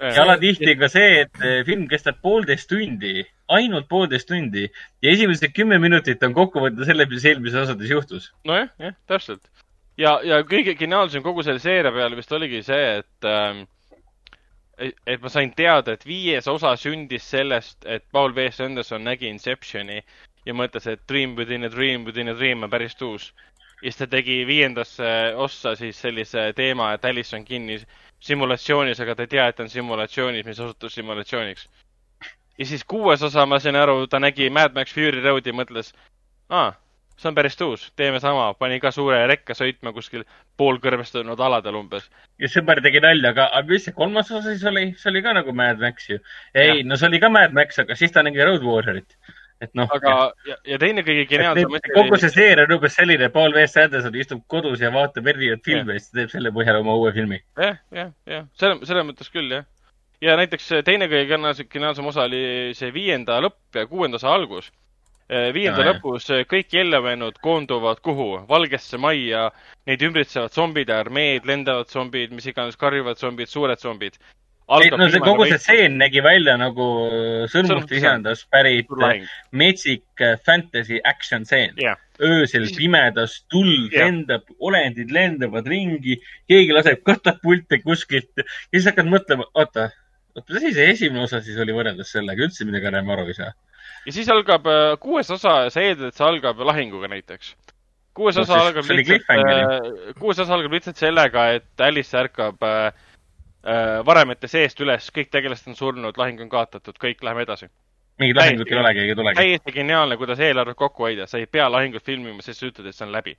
ja 0.00 0.22
alatihti 0.22 0.76
ka 0.78 0.88
see, 0.92 1.22
et 1.24 1.44
eh, 1.44 1.60
film 1.68 1.86
kestab 1.88 2.18
poolteist 2.24 2.68
tundi, 2.68 3.22
ainult 3.52 3.88
poolteist 3.88 4.28
tundi 4.28 4.66
ja 4.66 5.12
esimesed 5.12 5.54
kümme 5.56 5.78
minutit 5.82 6.22
on 6.26 6.34
kokkuvõte 6.36 6.88
selle, 6.88 7.06
mis 7.10 7.24
eelmises 7.24 7.62
osades 7.64 7.92
juhtus. 7.92 8.32
nojah, 8.48 8.68
jah, 8.82 8.98
täpselt. 9.08 9.42
ja, 9.96 10.18
ja 10.24 10.42
kõige 10.48 10.76
geniaalsem 10.78 11.24
kogu 11.24 11.46
selle 11.46 11.62
seeria 11.62 11.94
peale 11.94 12.18
vist 12.18 12.32
oligi 12.36 12.62
see, 12.66 13.00
et 13.00 13.30
äh, 13.30 13.64
et 14.78 15.22
ma 15.22 15.32
sain 15.32 15.52
teada, 15.56 15.94
et 15.96 16.04
viies 16.04 16.48
osa 16.52 16.74
sündis 16.76 17.24
sellest, 17.24 17.78
et 17.88 18.04
Paul 18.12 18.34
V. 18.36 18.50
S. 18.50 18.60
Anderson 18.60 19.06
nägi 19.06 19.30
Inceptioni 19.32 20.02
ja 20.46 20.54
mõtles, 20.54 20.86
et 20.90 21.00
Dream 21.08 21.36
within 21.38 21.64
a 21.64 21.70
dream 21.72 22.04
within 22.04 22.28
a 22.28 22.34
dream 22.36 22.62
on 22.62 22.70
päris 22.70 22.96
uus. 23.02 23.30
Ja 23.82 23.90
siis 23.90 23.98
ta 24.00 24.06
tegi 24.06 24.46
viiendasse 24.46 25.08
ossa 25.36 25.74
siis 25.76 26.00
sellise 26.00 26.52
teema, 26.56 26.92
et 26.92 27.04
Alice 27.04 27.36
on 27.36 27.44
kinni 27.44 27.78
simulatsioonis, 28.20 29.00
aga 29.00 29.14
ta 29.14 29.26
ei 29.26 29.32
tea, 29.34 29.46
et 29.48 29.60
on 29.60 29.68
simulatsioonis, 29.68 30.46
mis 30.46 30.60
osutus 30.60 30.94
simulatsiooniks. 30.94 31.68
ja 32.58 32.66
siis 32.66 32.84
kuues 32.84 33.22
osa, 33.22 33.46
ma 33.46 33.58
sain 33.60 33.76
aru, 33.76 34.06
ta 34.06 34.20
nägi 34.20 34.50
Mad 34.50 34.74
Max 34.74 34.94
Fury 34.94 35.20
Road'i, 35.20 35.52
mõtles, 35.52 35.92
aa, 36.48 36.72
see 37.16 37.28
on 37.28 37.36
päris 37.36 37.60
uus, 37.60 37.92
teeme 37.96 38.20
sama, 38.20 38.54
pani 38.54 38.80
ka 38.80 38.90
suure 38.90 39.26
rekka 39.26 39.54
sõitma 39.54 39.92
kuskil 39.92 40.24
poolkõrvestunud 40.56 41.40
aladel 41.40 41.76
umbes. 41.76 42.08
ja 42.40 42.48
sõber 42.48 42.80
tegi 42.82 43.00
nalja, 43.04 43.34
aga, 43.36 43.50
aga 43.52 43.72
mis 43.72 43.84
see 43.84 43.96
kolmas 43.96 44.30
osa 44.30 44.54
siis 44.54 44.64
oli, 44.64 44.86
see 44.96 45.10
oli 45.12 45.22
ka 45.22 45.36
nagu 45.36 45.52
Mad 45.52 45.80
Max 45.80 46.08
ju. 46.10 46.18
ei, 46.54 46.82
no 46.82 46.96
see 46.96 47.08
oli 47.08 47.20
ka 47.20 47.28
Mad 47.28 47.52
Max, 47.52 47.78
aga 47.84 47.96
siis 47.96 48.12
ta 48.12 48.24
nägi 48.24 48.44
Road 48.44 48.64
Warriorit 48.64 49.18
et 49.64 49.72
noh. 49.78 49.88
aga, 49.92 50.14
ja, 50.48 50.56
ja 50.72 50.78
teine 50.80 51.04
kõige 51.06 51.24
geniaalsem. 51.30 51.76
kogu 51.94 52.18
see 52.20 52.32
seeria 52.32 52.66
on 52.66 52.76
umbes 52.76 52.96
selline, 52.98 53.28
Paul 53.32 53.54
V. 53.54 53.64
S. 53.64 53.78
Anderson 53.80 54.18
istub 54.20 54.42
kodus 54.52 54.82
ja 54.84 54.92
vaatab 54.94 55.28
erinevaid 55.32 55.64
filme 55.64 55.96
ja 55.96 56.02
siis 56.02 56.14
teeb 56.16 56.32
selle 56.34 56.52
põhjal 56.56 56.80
oma 56.82 56.96
uue 57.00 57.12
filmi 57.16 57.40
ja,. 57.40 57.70
jah, 57.70 57.78
jah, 58.00 58.12
jah, 58.28 58.48
selle, 58.60 58.80
selles 58.88 59.08
mõttes 59.08 59.32
küll, 59.32 59.52
jah. 59.58 59.68
ja 60.24 60.36
näiteks 60.40 60.72
teine 60.86 61.08
kõige 61.12 61.40
geniaalsem 61.72 62.12
osa 62.12 62.26
oli 62.28 62.74
see 62.76 62.92
viienda 62.94 63.40
lõpp 63.44 63.80
ja 63.80 63.86
kuuenda 63.90 64.20
osa 64.20 64.34
algus. 64.34 64.72
Eh, 65.26 65.48
viienda 65.50 65.82
ja, 65.82 65.90
lõpus 65.90 66.28
kõik 66.46 66.70
Jellevenud 66.70 67.40
koonduvad 67.42 67.98
kuhu? 67.98 68.44
Valgesse 68.46 69.00
majja, 69.02 69.48
neid 69.88 70.04
ümbritsevad 70.06 70.54
zombide 70.54 70.94
armeed, 70.94 71.48
lendavad 71.50 71.90
zombid, 71.90 72.30
mis 72.30 72.46
iganes, 72.46 72.78
karjuvad 72.78 73.18
zombid, 73.18 73.50
suured 73.50 73.82
zombid 73.82 74.20
ei, 74.66 74.90
no 74.98 75.06
see 75.10 75.22
kogu 75.22 75.46
see 75.46 75.58
stseen 75.62 75.98
nägi 76.00 76.22
välja 76.24 76.56
nagu 76.58 76.86
sõrmuste 77.52 77.98
isandast 78.00 78.48
pärit 78.50 78.90
metsik 79.54 80.24
äh, 80.24 80.40
fantasy 80.46 80.98
action 81.04 81.46
stseen. 81.46 81.76
Yeah.. 81.82 82.00
öösel 82.16 82.64
pimedas, 82.72 83.42
tuld 83.52 83.92
yeah. 83.92 84.08
lendab, 84.08 84.46
olendid 84.58 85.12
lendavad 85.12 85.68
ringi, 85.68 86.16
keegi 86.48 86.72
laseb 86.72 87.02
katapulte 87.06 87.82
kuskilt 87.84 88.32
ja 88.40 88.46
siis 88.72 88.88
hakkad 88.88 89.10
mõtlema, 89.12 89.46
oota, 89.52 89.90
oota, 90.34 90.46
mis 90.48 90.62
asi 90.62 90.72
see 90.78 90.90
esimene 90.94 91.26
osa 91.26 91.42
siis 91.44 91.60
oli 91.60 91.76
võrreldes 91.76 92.14
sellega, 92.16 92.48
üldse 92.48 92.66
midagi 92.66 92.88
enam 92.88 93.12
aru 93.12 93.28
ei 93.28 93.36
saa. 93.36 93.52
ja 94.08 94.16
siis 94.16 94.32
algab 94.32 94.66
äh, 94.72 94.94
kuues 95.02 95.30
osa, 95.30 95.58
sa 95.70 95.84
eeldad, 95.84 96.08
et 96.08 96.18
see 96.18 96.26
algab 96.26 96.64
lahinguga 96.72 97.12
näiteks. 97.12 97.52
Kuues 98.16 98.38
no, 98.40 98.46
osa 98.46 98.62
algab 98.64 98.88
lihtsalt, 98.88 99.28
äh, 99.36 100.14
kuues 100.16 100.40
osa 100.40 100.56
algab 100.56 100.72
lihtsalt 100.72 101.04
sellega, 101.04 101.50
et 101.60 101.84
Alice 101.84 102.16
ärkab 102.16 102.64
äh, 102.64 102.88
Äh, 102.88 103.05
varemete 104.06 104.48
seest 104.48 104.80
üles, 104.80 105.10
kõik 105.14 105.32
tegelased 105.32 105.66
on 105.72 105.76
surnud, 105.78 106.18
lahing 106.18 106.40
on 106.44 106.50
kaotatud, 106.52 106.96
kõik, 107.02 107.22
läheme 107.26 107.42
edasi. 107.42 107.68
mingit 108.18 108.36
lahingut 108.36 108.70
ei 108.70 108.78
olegi, 108.78 109.00
ei 109.00 109.14
tulegi. 109.14 109.36
täiesti 109.36 109.72
geniaalne, 109.72 110.16
kuidas 110.16 110.40
eelarvet 110.40 110.76
kokku 110.76 111.02
hoida, 111.04 111.26
sa 111.26 111.38
ei 111.38 111.46
pea 111.46 111.66
lahingut 111.70 112.04
filmima, 112.04 112.42
sest 112.42 112.60
sa 112.60 112.70
ütled, 112.70 112.86
et 112.86 112.94
see 112.94 113.06
on 113.06 113.12
läbi. 113.12 113.36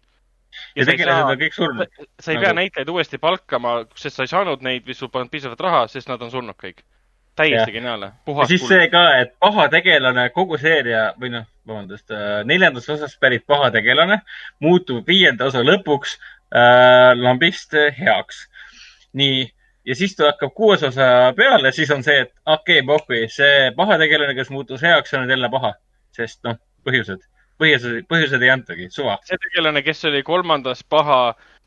ja, 0.75 0.83
ja 0.83 0.85
tegelased 0.91 1.31
on 1.31 1.39
kõik 1.39 1.55
surnud. 1.55 1.95
sa 2.19 2.31
ei 2.31 2.37
nagu... 2.37 2.45
pea 2.45 2.53
näitlejaid 2.59 2.93
uuesti 2.93 3.17
palkama, 3.17 3.73
sest 3.95 4.19
sa 4.19 4.27
ei 4.27 4.33
saanud 4.33 4.61
neid 4.61 4.85
või 4.85 4.99
sul 4.99 5.09
polnud 5.13 5.31
piisavalt 5.31 5.65
raha, 5.65 5.87
sest 5.87 6.11
nad 6.11 6.21
on 6.21 6.31
surnud 6.31 6.59
kõik. 6.59 6.83
täiesti 7.35 7.71
ja. 7.71 7.73
geniaalne. 7.79 8.11
ja 8.27 8.51
siis 8.51 8.61
kuld. 8.61 8.75
see 8.75 8.91
ka, 8.91 9.07
et 9.23 9.35
paha 9.39 9.69
tegelane, 9.69 10.29
kogu 10.35 10.57
seeria 10.57 11.13
või 11.21 11.31
noh, 11.39 11.47
vabandust, 11.67 12.11
äh, 12.11 12.43
neljandast 12.43 12.89
osast 12.89 13.19
pärit 13.19 13.47
paha 13.47 13.71
tegelane 13.71 14.21
muutub 14.59 15.07
viienda 15.07 15.47
osa 15.47 15.63
lõpuks 15.63 16.19
äh, 16.51 17.13
lambist 17.15 17.73
heaks. 17.99 18.47
nii 19.13 19.47
ja 19.87 19.95
siis 19.95 20.15
ta 20.15 20.31
hakkab 20.31 20.53
kuues 20.55 20.83
osa 20.83 21.33
peale, 21.35 21.71
siis 21.71 21.91
on 21.91 22.03
see, 22.03 22.19
et 22.25 22.33
okei 22.45 22.81
okay,, 22.81 22.85
pohhui, 22.87 23.23
see 23.31 23.71
pahategelane, 23.75 24.35
kes 24.35 24.51
muutus 24.53 24.83
heaks, 24.83 25.13
on 25.13 25.25
nüüd 25.25 25.35
jälle 25.37 25.49
paha. 25.53 25.73
sest 26.17 26.41
noh, 26.47 26.57
põhjused, 26.87 27.21
põhjused, 27.61 28.07
põhjused 28.09 28.43
ei 28.43 28.49
antagi, 28.49 28.89
suva. 28.91 29.17
see 29.27 29.37
tegelane, 29.47 29.83
kes 29.85 30.05
oli 30.09 30.23
kolmandas 30.27 30.83
paha, 30.83 31.21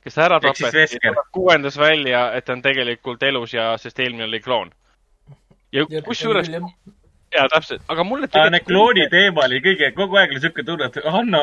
kes 0.04 0.18
ära 0.18 0.40
tapeti, 0.42 1.00
kuuendas 1.32 1.78
välja, 1.78 2.30
et 2.34 2.44
ta 2.44 2.56
on 2.56 2.62
tegelikult 2.62 3.22
elus 3.22 3.54
ja, 3.54 3.72
sest 3.78 4.00
eelmine 4.00 4.26
oli 4.28 4.40
kloon. 4.44 4.72
ja, 5.72 5.86
ja 5.88 6.02
kusjuures 6.02 6.50
jaa, 7.34 7.48
täpselt, 7.52 7.82
aga 7.92 8.04
mulle 8.06 8.28
tegelikult 8.28 8.54
Need 8.56 8.66
klooni 8.68 9.06
teema 9.12 9.44
oli 9.46 9.60
kõige, 9.64 9.90
kogu 9.96 10.18
aeg 10.20 10.34
oli 10.34 10.42
siuke 10.42 10.64
tunne, 10.66 10.88
et 10.90 11.10
Hanno, 11.14 11.42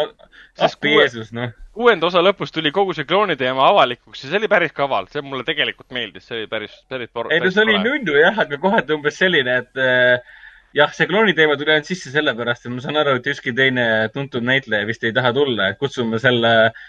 appi 0.68 0.95
Jeesus, 0.95 1.31
noh. 1.35 1.53
kuuenda 1.77 2.09
osa 2.09 2.23
lõpus 2.26 2.51
tuli 2.53 2.73
kogu 2.76 2.95
see 2.97 3.07
klooni 3.07 3.38
teema 3.39 3.69
avalikuks 3.72 4.26
ja 4.26 4.31
see 4.31 4.41
oli 4.41 4.51
päris 4.51 4.76
kaval, 4.76 5.07
see 5.14 5.23
mulle 5.26 5.47
tegelikult 5.47 5.95
meeldis, 5.95 6.27
see 6.27 6.41
oli 6.41 6.51
päris, 6.51 6.76
päris 6.91 7.14
por-. 7.14 7.31
ei 7.34 7.43
no 7.43 7.53
see 7.53 7.64
oli 7.64 7.77
nunnu 7.84 8.18
jah, 8.19 8.43
aga 8.45 8.59
kohati 8.61 8.97
umbes 8.97 9.19
selline, 9.22 9.61
et 9.64 9.84
äh, 9.84 10.35
jah, 10.77 10.91
see 10.95 11.09
klooniteema 11.09 11.55
tuli 11.59 11.76
ainult 11.76 11.89
sisse 11.89 12.11
sellepärast, 12.14 12.68
et 12.68 12.76
ma 12.76 12.84
saan 12.84 12.99
aru, 13.03 13.18
et 13.22 13.31
ükski 13.34 13.55
teine 13.57 13.88
tuntud 14.14 14.45
näitleja 14.45 14.89
vist 14.89 15.07
ei 15.07 15.15
taha 15.15 15.34
tulla, 15.38 15.72
et 15.72 15.80
kutsume 15.81 16.19
selle 16.23 16.53
äh, 16.68 16.85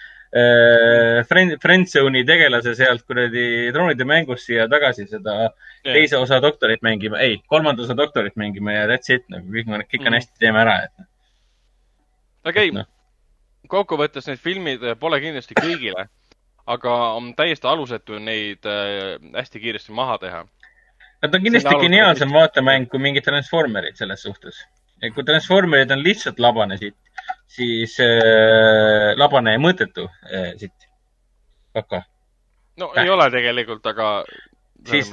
Friend, 1.28 1.54
Friendzone'i 1.62 2.24
tegelase 2.28 2.74
sealt 2.76 3.06
kuradi 3.08 3.70
droonide 3.72 4.04
mängust 4.04 4.44
siia 4.44 4.66
tagasi 4.68 5.06
seda 5.08 5.36
yeah. 5.40 5.94
teise 5.94 6.18
osa 6.20 6.40
doktorit 6.44 6.84
mängima, 6.84 7.20
ei, 7.24 7.38
kolmanda 7.48 7.86
osa 7.86 7.96
doktorit 7.96 8.36
mängima 8.36 8.74
ja 8.76 8.84
that's 8.90 9.08
it, 9.14 9.24
nagu 9.32 9.48
kõik 9.48 9.72
on, 9.72 9.86
kõik 9.88 10.04
on 10.04 10.12
mm. 10.12 10.18
hästi, 10.18 10.36
teeme 10.44 10.60
ära, 10.64 10.76
et. 10.84 11.08
okei 12.44 12.68
okay. 12.68 12.76
no., 12.76 12.84
kokkuvõttes 13.72 14.28
need 14.28 14.44
filmid 14.44 14.84
pole 15.00 15.20
kindlasti 15.24 15.56
kõigile, 15.56 16.06
aga 16.68 17.00
on 17.16 17.32
täiesti 17.36 17.68
alusetu 17.68 18.20
neid 18.20 18.68
äh, 18.68 19.16
hästi 19.32 19.64
kiiresti 19.64 19.96
maha 19.96 20.20
teha 20.20 20.44
Nad 21.22 21.34
on 21.34 21.42
kindlasti 21.42 21.78
geniaalsem 21.82 22.30
vaatemäng 22.30 22.86
kui 22.90 23.00
mingid 23.02 23.24
Transformerid 23.26 23.96
selles 23.98 24.22
suhtes. 24.22 24.60
kui 25.14 25.24
Transformerid 25.24 25.90
on 25.90 26.02
lihtsalt 26.02 26.38
labane 26.38 26.76
sitt, 26.78 26.98
siis 27.58 27.96
äh, 28.04 29.14
labane 29.18 29.56
mõttetu 29.62 30.08
äh, 30.28 30.52
sitt. 30.60 30.88
kaka. 31.74 32.02
no 32.80 32.92
Päh. 32.94 33.04
ei 33.04 33.10
ole 33.14 33.30
tegelikult, 33.34 33.86
aga. 33.86 34.24
siis 34.88 35.10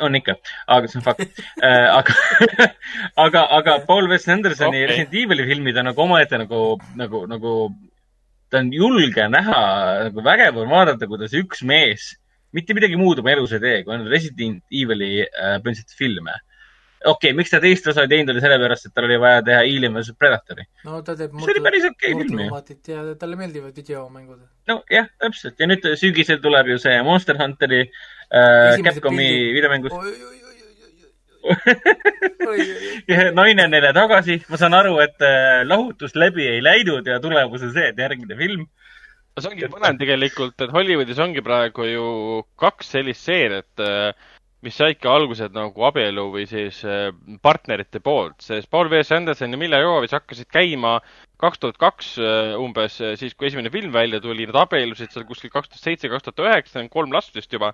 on 0.00 0.16
ikka, 0.16 0.36
aga 0.66 0.88
see 0.88 1.00
on 1.00 1.04
fakt 1.04 1.42
äh, 1.62 1.88
aga 1.92 2.16
aga, 3.26 3.44
aga 3.58 3.78
Paul 3.86 4.08
Wes 4.10 4.28
Andersoni 4.28 4.84
okay. 4.84 4.88
Resident 4.88 5.18
Evil'i 5.22 5.48
filmid 5.48 5.80
on 5.80 5.90
nagu 5.90 6.06
omaette 6.06 6.40
nagu, 6.40 6.62
nagu, 6.96 7.26
nagu 7.28 7.54
ta 8.50 8.64
on 8.64 8.72
julge 8.74 9.28
näha, 9.30 9.60
nagu 10.08 10.24
vägev 10.26 10.58
on 10.62 10.72
vaadata, 10.72 11.08
kuidas 11.10 11.36
üks 11.38 11.62
mees 11.62 12.14
mitte 12.56 12.74
midagi 12.74 12.98
muud 12.98 13.20
oma 13.22 13.34
elus 13.34 13.54
ei 13.54 13.62
tee, 13.62 13.76
kui 13.84 13.94
ainult 13.94 14.10
Resident 14.12 14.62
Evil'i 14.74 15.10
äh, 15.22 15.58
põhimõtteliselt 15.62 15.98
filme. 15.98 16.34
Okei 17.04 17.30
okay,, 17.30 17.36
miks 17.36 17.52
ta 17.52 17.60
teist 17.62 17.86
osa 17.88 18.04
ei 18.04 18.10
teinud, 18.12 18.32
oli 18.34 18.42
sellepärast, 18.44 18.88
et 18.88 18.94
tal 18.96 19.06
oli 19.08 19.16
vaja 19.20 19.42
teha 19.46 19.60
Alien 19.64 19.94
vs 19.96 20.12
Predatori. 20.18 20.66
no 20.84 21.00
ta 21.06 21.16
teeb 21.16 21.36
see 21.40 21.54
oli 21.54 21.62
päris 21.64 21.86
okei 21.88 22.14
okay 22.14 22.26
film 22.26 22.42
ju. 22.44 22.48
ja 22.92 23.04
talle 23.20 23.38
meeldivad 23.40 23.76
videomängud. 23.76 24.42
nojah, 24.68 25.08
täpselt 25.22 25.60
ja 25.60 25.70
nüüd 25.70 25.88
sügisel 26.00 26.42
tuleb 26.44 26.74
ju 26.74 26.78
see 26.82 26.98
Monster 27.06 27.40
Hunteri 27.40 27.86
äh, 27.86 28.76
Capcomi 28.84 29.30
videomängust 29.56 29.96
naine 33.38 33.64
on 33.64 33.72
neile 33.72 33.94
tagasi, 33.96 34.42
ma 34.52 34.58
saan 34.60 34.76
aru, 34.76 34.98
et 35.00 35.24
äh, 35.24 35.62
lahutus 35.64 36.12
läbi 36.18 36.44
ei 36.50 36.60
läinud 36.60 37.06
ja 37.08 37.16
tulemus 37.20 37.64
on 37.64 37.72
see, 37.72 37.88
et 37.94 37.98
järgmine 37.98 38.36
film 38.36 38.66
no 38.66 39.44
see 39.44 39.52
ongi 39.54 39.70
põnev 39.72 39.96
tegelikult, 40.00 40.58
et 40.60 40.74
Hollywoodis 40.74 41.20
ongi 41.22 41.42
praegu 41.44 41.86
ju 41.88 42.06
kaks 42.60 42.92
sellist 42.96 43.24
seeriat, 43.24 43.72
äh, 44.60 44.64
mis 44.66 44.76
saidki 44.76 45.08
algused 45.08 45.54
nagu 45.56 45.86
abielu 45.88 46.26
või 46.34 46.44
siis 46.48 46.82
äh, 46.84 47.08
partnerite 47.42 48.02
poolt, 48.04 48.40
sest 48.44 48.68
Paul 48.70 48.90
W. 48.90 49.00
Sanderson 49.06 49.54
ja 49.54 49.60
Milla 49.60 49.80
Jovovitš 49.80 50.18
hakkasid 50.18 50.50
käima 50.52 50.98
kaks 51.40 51.62
tuhat 51.62 51.80
kaks 51.80 52.12
äh, 52.20 52.52
umbes, 52.60 52.98
siis 53.20 53.34
kui 53.34 53.48
esimene 53.48 53.72
film 53.72 53.94
välja 53.94 54.20
tuli, 54.20 54.44
nad 54.50 54.60
abiellusid 54.66 55.14
seal 55.14 55.24
kuskil 55.28 55.52
kaks 55.52 55.72
tuhat 55.72 55.86
seitse, 55.86 56.12
kaks 56.12 56.28
tuhat 56.28 56.44
üheksa, 56.44 56.84
kolm 56.92 57.16
last 57.16 57.34
vist 57.36 57.52
juba. 57.52 57.72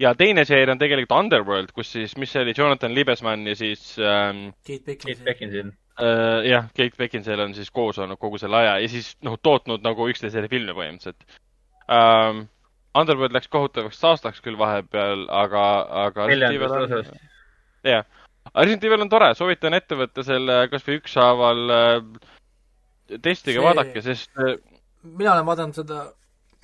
ja 0.00 0.14
teine 0.14 0.46
seeria 0.48 0.72
on 0.72 0.80
tegelikult 0.80 1.18
Underworld, 1.18 1.74
kus 1.76 1.90
siis, 1.92 2.16
mis 2.16 2.30
see 2.32 2.44
oli, 2.44 2.54
Jonathan 2.56 2.94
Libesman 2.94 3.46
ja 3.50 3.56
siis 3.58 3.96
ähm, 3.98 4.52
Kate 4.66 4.86
Beckinsale 5.24 5.74
uh,. 5.98 6.46
jah, 6.46 6.70
Kate 6.76 6.96
Beckinsale 6.96 7.44
on 7.44 7.58
siis 7.58 7.74
koos 7.74 7.98
olnud 7.98 8.22
kogu 8.22 8.38
selle 8.38 8.62
aja 8.62 8.78
ja 8.80 8.88
siis 8.88 9.16
noh, 9.26 9.36
tootnud 9.42 9.82
nagu 9.84 10.08
üksteisele 10.08 10.48
filme 10.48 10.78
põhimõtteliselt 10.78 11.26
um,. 11.90 12.46
Underworld 12.98 13.34
läks 13.36 13.50
kohutavaks 13.52 14.00
aastaks 14.04 14.42
küll 14.42 14.58
vahepeal, 14.58 15.26
aga, 15.30 15.64
aga. 16.06 16.26
neljandast 16.30 16.86
osast. 16.86 17.20
jah, 17.86 18.06
Resident 18.54 18.86
Evil 18.88 19.04
on 19.06 19.12
tore, 19.12 19.30
soovitan 19.38 19.76
ette 19.78 19.98
võtta 19.98 20.24
selle 20.26 20.64
kasvõi 20.72 20.98
ükshaaval 20.98 21.74
uh, 21.76 23.20
testige, 23.22 23.62
vaadake, 23.62 24.02
sest 24.02 24.34
uh,. 24.40 24.56
mina 25.04 25.36
olen 25.36 25.46
vaadanud 25.46 25.78
seda 25.82 26.02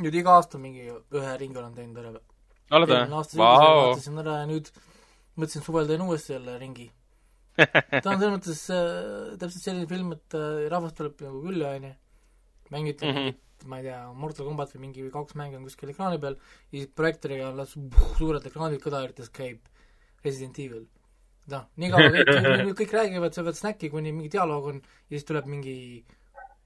nüüd 0.03 0.19
iga 0.19 0.37
aasta 0.41 0.59
mingi 0.61 0.89
ühe 0.91 1.39
ringi 1.41 1.61
olen 1.61 1.73
teinud 1.79 2.03
ära. 2.03 2.13
oled 2.77 2.93
või? 2.93 3.01
Wow. 3.39 3.39
vaatasin 3.39 4.23
ära 4.25 4.41
ja 4.43 4.51
nüüd 4.51 4.71
mõtlesin 5.37 5.65
suvel 5.65 5.89
teen 5.89 6.05
uuesti 6.05 6.35
jälle 6.35 6.59
ringi 6.61 6.91
ta 8.03 8.11
on 8.11 8.19
selles 8.19 8.35
mõttes 8.35 8.63
äh, 8.73 9.37
täpselt 9.41 9.63
selline 9.63 9.89
film, 9.89 10.13
et 10.17 10.37
äh, 10.37 10.67
rahvas 10.73 10.93
tuleb 10.97 11.23
nagu 11.25 11.41
külla, 11.47 11.73
onju, 11.79 11.93
mängite 12.75 13.07
mm 13.07 13.17
-hmm. 13.17 13.69
ma 13.71 13.79
ei 13.79 13.89
tea, 13.89 14.01
Mortal 14.13 14.47
Combat 14.47 14.75
või 14.75 14.83
mingi 14.87 15.09
kaks 15.11 15.35
mängu 15.35 15.57
on 15.57 15.65
kuskil 15.69 15.91
ekraani 15.91 16.19
peal 16.19 16.37
ja 16.37 16.79
siis 16.79 16.93
projektoriga 17.01 17.51
las 17.55 17.75
suured 18.19 18.47
ekraanid 18.47 18.83
kõlarites 18.83 19.31
käib 19.33 19.59
Resident 20.25 20.59
Evil. 20.59 20.87
noh, 21.51 21.67
nii 21.77 21.91
kaua 21.91 22.09
kõik, 22.15 22.73
kõik 22.81 22.93
räägivad, 22.93 23.35
söövad 23.35 23.55
snäkki, 23.55 23.91
kuni 23.91 24.13
mingi 24.13 24.33
dialoog 24.33 24.65
on 24.73 24.81
ja 24.83 25.15
siis 25.15 25.25
tuleb 25.25 25.47
mingi 25.47 26.05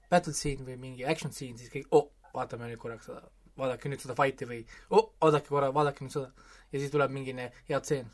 battle 0.09 0.33
scene 0.33 0.65
või 0.65 0.77
mingi 0.77 1.05
action 1.05 1.31
scene, 1.31 1.57
siis 1.57 1.69
kõik, 1.69 1.85
oh, 1.91 2.09
vaatame 2.33 2.67
nüüd 2.67 2.81
korraks 2.81 3.05
seda, 3.05 3.21
vaadake 3.57 3.91
nüüd 3.91 4.01
seda 4.01 4.15
fight'i 4.17 4.47
või 4.49 4.63
oh, 4.89 5.13
vaadake 5.21 5.47
korra, 5.47 5.69
vaadake 5.73 6.03
nüüd 6.03 6.15
seda. 6.15 6.31
ja 6.71 6.79
siis 6.79 6.91
tuleb 6.91 7.11
mingi 7.11 7.35
hea 7.69 7.79
tseen 7.79 8.09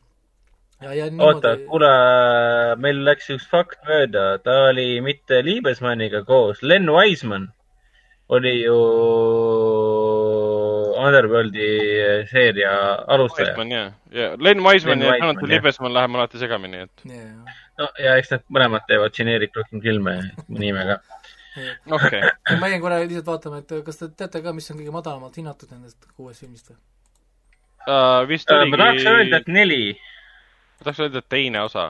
oota, 0.77 1.55
kuule, 1.65 1.89
meil 2.77 2.99
läks 3.05 3.31
üks 3.34 3.47
fakt 3.49 3.80
mööda, 3.88 4.38
ta 4.43 4.68
oli 4.69 4.99
mitte 5.01 5.39
Liibesmanniga 5.41 6.22
koos, 6.27 6.61
Len 6.61 6.89
Wiseman 6.93 7.47
oli 8.29 8.53
ju 8.63 8.77
Underworldi 10.97 11.67
seeria 12.31 12.71
alustaja. 13.07 13.53
Jah, 13.69 13.93
ja 14.11 14.33
Len 14.39 14.63
Wiseman 14.63 15.01
ja 15.01 15.15
Jonathan 15.17 15.49
Liibesman 15.49 15.93
läheb 15.93 16.15
alati 16.15 16.41
segamini, 16.41 16.83
et 16.87 17.05
yeah.. 17.05 17.55
no 17.77 17.87
ja 18.01 18.17
eks 18.19 18.33
nad 18.33 18.43
mõlemad 18.53 18.87
teevad 18.89 19.15
geneeric 19.15 19.55
rohkem 19.55 19.83
filme 19.83 20.17
nimega. 20.47 20.99
Okei. 21.57 22.19
Okay.. 22.21 22.59
ma 22.59 22.69
jäin 22.71 22.81
korra 22.81 22.99
lihtsalt 23.03 23.29
vaatama, 23.29 23.61
et 23.63 23.71
kas 23.85 24.01
te 24.01 24.09
teate 24.19 24.41
ka, 24.45 24.53
mis 24.53 24.67
on 24.71 24.81
kõige 24.81 24.93
madalamalt 24.93 25.37
hinnatud 25.39 25.71
nendest 25.73 26.09
kuuest 26.15 26.43
filmist 26.43 26.73
või? 26.73 26.77
Uh,? 27.87 28.27
vist 28.29 28.51
oligi 28.51 28.67
uh,. 28.67 28.75
ma 28.75 28.83
tahaks 28.83 29.07
öelda, 29.13 29.41
et 29.41 29.49
neli. 29.51 29.81
Ma 30.77 30.89
tahaks 30.89 31.05
öelda 31.05 31.23
teine 31.29 31.63
osa. 31.63 31.87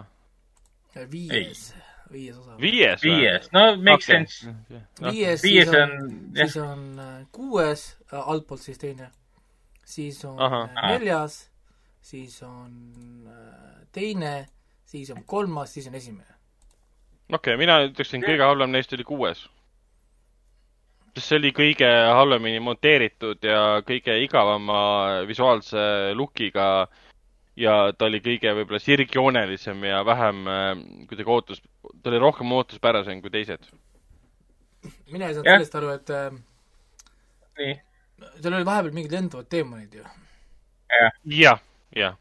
viies, 1.11 1.71
viies 2.11 2.37
osa. 2.37 2.55
viies 2.61 3.03
või? 3.03 3.13
viies, 3.13 3.49
no 3.53 3.63
makes 3.75 4.07
okay. 4.07 4.25
sense 4.25 4.51
no.. 5.01 5.11
viies, 5.11 5.43
viies 5.43 5.69
siis 5.69 5.81
on, 5.81 5.95
siis 6.37 6.57
on 6.61 6.85
äh, 7.03 7.17
kuues 7.35 7.85
äh,, 8.11 8.21
altpoolt 8.21 8.63
siis 8.63 8.81
teine, 8.81 9.09
siis 9.85 10.23
on 10.27 10.39
Aha. 10.43 10.63
äh, 10.69 10.89
neljas, 10.93 11.39
siis 12.01 12.39
on 12.47 12.71
teine, 13.95 14.33
siis 14.85 15.11
on 15.15 15.23
kolmas, 15.25 15.73
siis 15.73 15.89
on 15.91 15.95
esimene. 15.99 16.33
okei 17.31 17.53
okay,, 17.53 17.59
mina 17.59 17.81
ütleksin, 17.89 18.25
kõige 18.25 18.45
halvem 18.45 18.75
neist 18.75 18.93
oli 18.93 19.07
kuues. 19.07 19.47
sest 21.15 21.31
see 21.31 21.41
oli 21.41 21.51
kõige 21.55 21.89
halvemini 22.13 22.61
monteeritud 22.63 23.43
ja 23.43 23.81
kõige 23.85 24.19
igavama 24.23 25.25
visuaalse 25.27 26.13
look'iga 26.15 26.87
ja 27.57 27.77
ta 27.97 28.07
oli 28.07 28.21
kõige 28.23 28.53
võib-olla 28.59 28.79
sirgjoonelisem 28.81 29.83
ja 29.89 30.03
vähem 30.05 30.43
äh, 30.51 30.67
kuidagi 31.09 31.33
ootus, 31.33 31.61
ta 32.07 32.13
oli 32.13 32.21
rohkem 32.23 32.51
ootuspärasem 32.55 33.21
kui 33.21 33.33
teised. 33.33 33.67
mina 35.11 35.27
ei 35.27 35.35
saanud 35.35 35.49
sellest 35.51 35.75
aru, 35.75 35.89
et 35.97 36.13
äh, 36.15 36.29
nii. 37.59 37.73
seal 38.37 38.55
oli 38.55 38.69
vahepeal 38.69 38.95
mingid 38.95 39.17
lendavad 39.17 39.49
teemonid 39.51 39.99
ju. 39.99 40.05
jah, 40.93 41.19
jah. 41.41 41.59
Ja. 41.95 42.13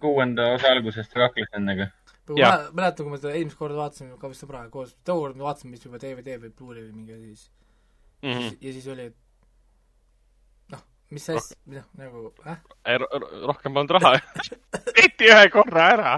kuuenda 0.00 0.52
osa 0.58 0.74
algusest 0.76 1.16
kakles 1.16 1.48
nendega. 1.56 1.88
mäletan, 2.28 3.04
kui 3.06 3.10
me 3.14 3.20
seda 3.22 3.32
eelmist 3.32 3.58
korda 3.58 3.80
vaatasime 3.80 4.20
ka 4.20 4.28
vist 4.28 4.44
sõbraga 4.44 4.68
koos, 4.70 4.92
tookord 5.08 5.40
me 5.40 5.48
vaatasime 5.48 5.76
vist 5.76 5.88
juba 5.88 6.00
DVD 6.02 6.36
või 6.42 6.52
Blu-ray 6.52 6.84
või 6.84 6.96
mingi 7.00 7.16
asi 7.16 7.32
siis 7.32 7.50
mm. 8.22 8.32
-hmm. 8.32 8.56
ja 8.60 8.72
siis 8.76 8.88
oli, 8.92 9.08
et 9.08 9.22
mis 11.12 11.28
asja, 11.30 11.56
noh, 11.68 11.84
nagu, 12.00 12.28
äh? 12.48 12.60
rohkem 13.46 13.74
polnud 13.74 13.96
raha 13.98 14.14
tehti 14.96 15.28
ühe 15.28 15.48
korra 15.52 15.88
ära. 15.96 16.12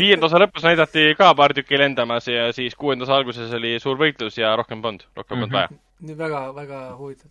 Viienda 0.00 0.26
osa 0.26 0.40
lõpus 0.42 0.64
näidati 0.66 1.12
ka 1.18 1.32
paar 1.34 1.54
tükki 1.56 1.78
lendamas 1.78 2.28
ja 2.28 2.50
siis 2.52 2.74
kuuenda 2.78 3.06
osa 3.06 3.16
alguses 3.16 3.52
oli 3.56 3.78
suur 3.80 3.98
võitlus 4.00 4.38
ja 4.38 4.54
rohkem 4.56 4.82
polnud, 4.82 5.06
rohkem 5.16 5.38
polnud 5.38 5.52
mm 5.52 5.56
-hmm. 5.56 5.80
vaja. 6.06 6.18
väga, 6.18 6.54
väga 6.54 6.96
huvitav. 6.96 7.30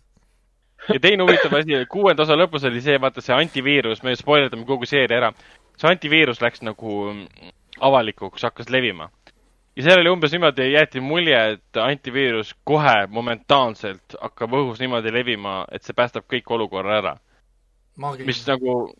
ja 0.88 1.00
teine 1.00 1.22
huvitav 1.22 1.54
asi, 1.54 1.86
kuuenda 1.88 2.22
osa 2.22 2.36
lõpus 2.36 2.66
oli 2.66 2.80
see, 2.80 3.00
vaata 3.00 3.20
see 3.20 3.34
antiviirus, 3.36 4.02
me 4.02 4.16
spoilerdame 4.16 4.64
kogu 4.64 4.86
seeria 4.86 5.18
ära. 5.18 5.32
see 5.76 5.90
antiviirus 5.90 6.40
läks 6.40 6.62
nagu 6.62 7.14
avalikuks, 7.80 8.42
hakkas 8.42 8.68
levima 8.68 9.10
ja 9.76 9.82
seal 9.82 10.00
oli 10.00 10.10
umbes 10.10 10.32
niimoodi, 10.32 10.72
jäeti 10.72 11.00
mulje, 11.00 11.38
et 11.52 11.76
antiviirus 11.76 12.54
kohe 12.64 13.06
momentaanselt 13.08 14.16
hakkab 14.20 14.52
õhus 14.52 14.80
niimoodi 14.80 15.12
levima, 15.12 15.64
et 15.72 15.82
see 15.82 15.96
päästab 15.96 16.26
kõik 16.32 16.50
olukorra 16.50 16.98
ära. 16.98 17.16
mis 18.24 18.46
nagu 18.46 18.94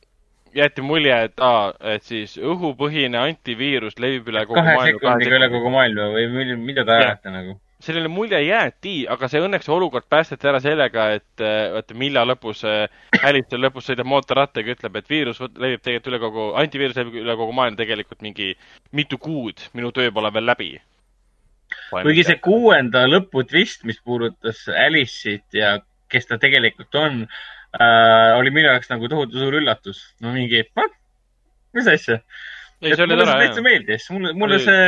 jäeti 0.54 0.84
mulje, 0.84 1.18
et 1.28 1.42
aa, 1.42 1.72
et 1.94 2.06
siis 2.06 2.36
õhupõhine 2.38 3.18
antiviirus 3.20 3.98
levib 4.02 4.30
üle 4.32 4.44
kogu 4.46 4.60
kahe 4.60 4.76
maailma. 4.76 5.00
kahe 5.00 5.12
sekundiga 5.12 5.38
üle 5.38 5.50
kogu 5.52 5.72
maailma 5.74 6.08
või 6.14 6.56
mida 6.60 6.84
te 6.88 6.96
ajate 6.98 7.34
nagu? 7.34 7.58
selline 7.82 8.10
mulje 8.12 8.38
jäeti, 8.44 8.94
aga 9.10 9.26
see 9.30 9.42
õnneks 9.42 9.66
olukord 9.74 10.06
päästeti 10.10 10.46
ära 10.46 10.60
sellega, 10.62 11.08
et 11.18 11.42
vaata, 11.42 11.96
milla 11.98 12.22
lõpus 12.28 12.62
Alice 12.66 13.58
lõpus 13.58 13.88
sõidab 13.90 14.06
mootorrattaga, 14.12 14.76
ütleb, 14.76 15.00
et 15.00 15.10
viirus 15.10 15.40
levib 15.42 15.82
tegelikult 15.82 16.12
üle 16.12 16.20
kogu, 16.22 16.46
antiviirus 16.62 17.00
levib 17.00 17.18
üle 17.24 17.36
kogu 17.40 17.56
maailma 17.58 17.80
tegelikult 17.80 18.22
mingi 18.22 18.52
mitu 18.94 19.18
kuud, 19.22 19.66
minu 19.74 19.90
töö 19.94 20.12
pole 20.14 20.30
veel 20.34 20.46
läbi. 20.52 20.70
kuigi 21.90 22.26
see 22.28 22.38
kuuenda 22.44 23.02
lõpu 23.10 23.42
twist, 23.50 23.82
mis 23.88 23.98
puudutas 24.04 24.62
Alice'it 24.68 25.58
ja 25.58 25.80
kes 26.12 26.28
ta 26.28 26.38
tegelikult 26.38 26.94
on 27.00 27.26
äh,, 27.78 28.38
oli 28.38 28.54
minu 28.54 28.68
jaoks 28.70 28.90
nagu 28.92 29.08
tohutu 29.08 29.38
suur 29.40 29.60
üllatus. 29.60 30.02
no 30.20 30.34
mingi, 30.34 30.64
mis 31.72 31.88
asja 31.88 32.20
ei, 32.82 32.96
see 32.96 33.04
oli 33.04 33.16
tore. 33.16 33.26
mulle 33.26 33.44
täitsa 33.44 33.64
meeldis, 33.64 34.06
mulle, 34.10 34.32
mulle 34.38 34.56
oli... 34.58 34.64
see, 34.64 34.86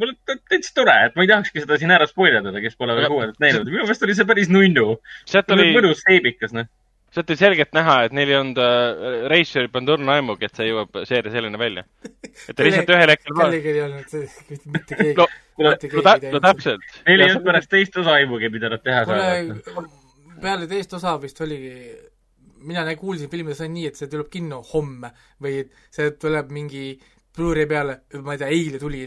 mulle 0.00 0.38
täitsa 0.50 0.72
tore, 0.74 0.96
et 1.08 1.18
ma 1.18 1.24
ei 1.24 1.30
tahakski 1.30 1.62
seda 1.62 1.78
siin 1.80 1.92
ära 1.94 2.08
spoilerdada, 2.10 2.62
kes 2.64 2.78
pole 2.78 2.96
veel 2.98 3.06
kuuendat 3.12 3.38
näinud. 3.42 3.70
minu 3.70 3.84
meelest 3.84 4.06
oli 4.06 4.16
see 4.18 4.28
päris 4.28 4.50
nunnu. 4.52 4.96
oli 5.54 5.68
mõnus 5.76 6.02
seebikas, 6.02 6.54
noh. 6.56 6.68
sealt 7.14 7.30
oli 7.30 7.40
selgelt 7.40 7.76
näha, 7.76 7.98
et 8.08 8.16
neil 8.18 8.32
ei 8.32 8.38
olnud 8.40 8.58
äh, 8.62 9.20
reisijal 9.32 9.70
polnud 9.72 9.94
õrna 9.96 10.18
aimugi, 10.18 10.48
et 10.48 10.58
see 10.58 10.68
jõuab 10.72 11.02
seeria 11.08 11.34
selline 11.36 11.60
välja. 11.62 11.86
et 12.08 12.50
ta 12.52 12.66
lihtsalt 12.66 12.92
ühel 12.96 13.14
hetkel 13.14 13.38
kellelgi 13.38 13.72
ei 13.74 13.84
olnud 13.84 14.18
mitte 14.74 14.98
keegi 14.98 15.14
no, 15.20 15.28
no, 15.62 15.76
no, 15.76 16.18
no 16.34 16.42
täpselt. 16.50 16.90
Neil 17.06 17.22
ei 17.22 17.30
olnud 17.30 17.46
pärast 17.46 17.72
teist 17.72 18.02
osa 18.02 18.18
aimugi, 18.18 18.50
mida 18.58 18.74
nad 18.74 18.82
teha 18.82 19.06
saavad. 19.06 19.80
peale 20.42 20.68
teist 20.74 20.98
osa 20.98 21.14
vist 21.22 21.40
oligi 21.46 21.72
mina 22.64 22.84
kuulsin 22.98 23.30
filmides 23.32 23.60
on 23.64 23.74
nii, 23.74 23.90
et 23.90 23.98
see 23.98 24.10
tuleb 24.12 24.30
kinno 24.32 24.62
homme 24.72 25.12
või 25.42 25.64
see 25.92 26.14
tuleb 26.20 26.52
mingi 26.54 26.94
Blu-ray 27.36 27.68
peale, 27.68 27.98
ma 28.24 28.32
ei 28.32 28.40
tea, 28.40 28.48
eile 28.48 28.78
tuli 28.80 29.02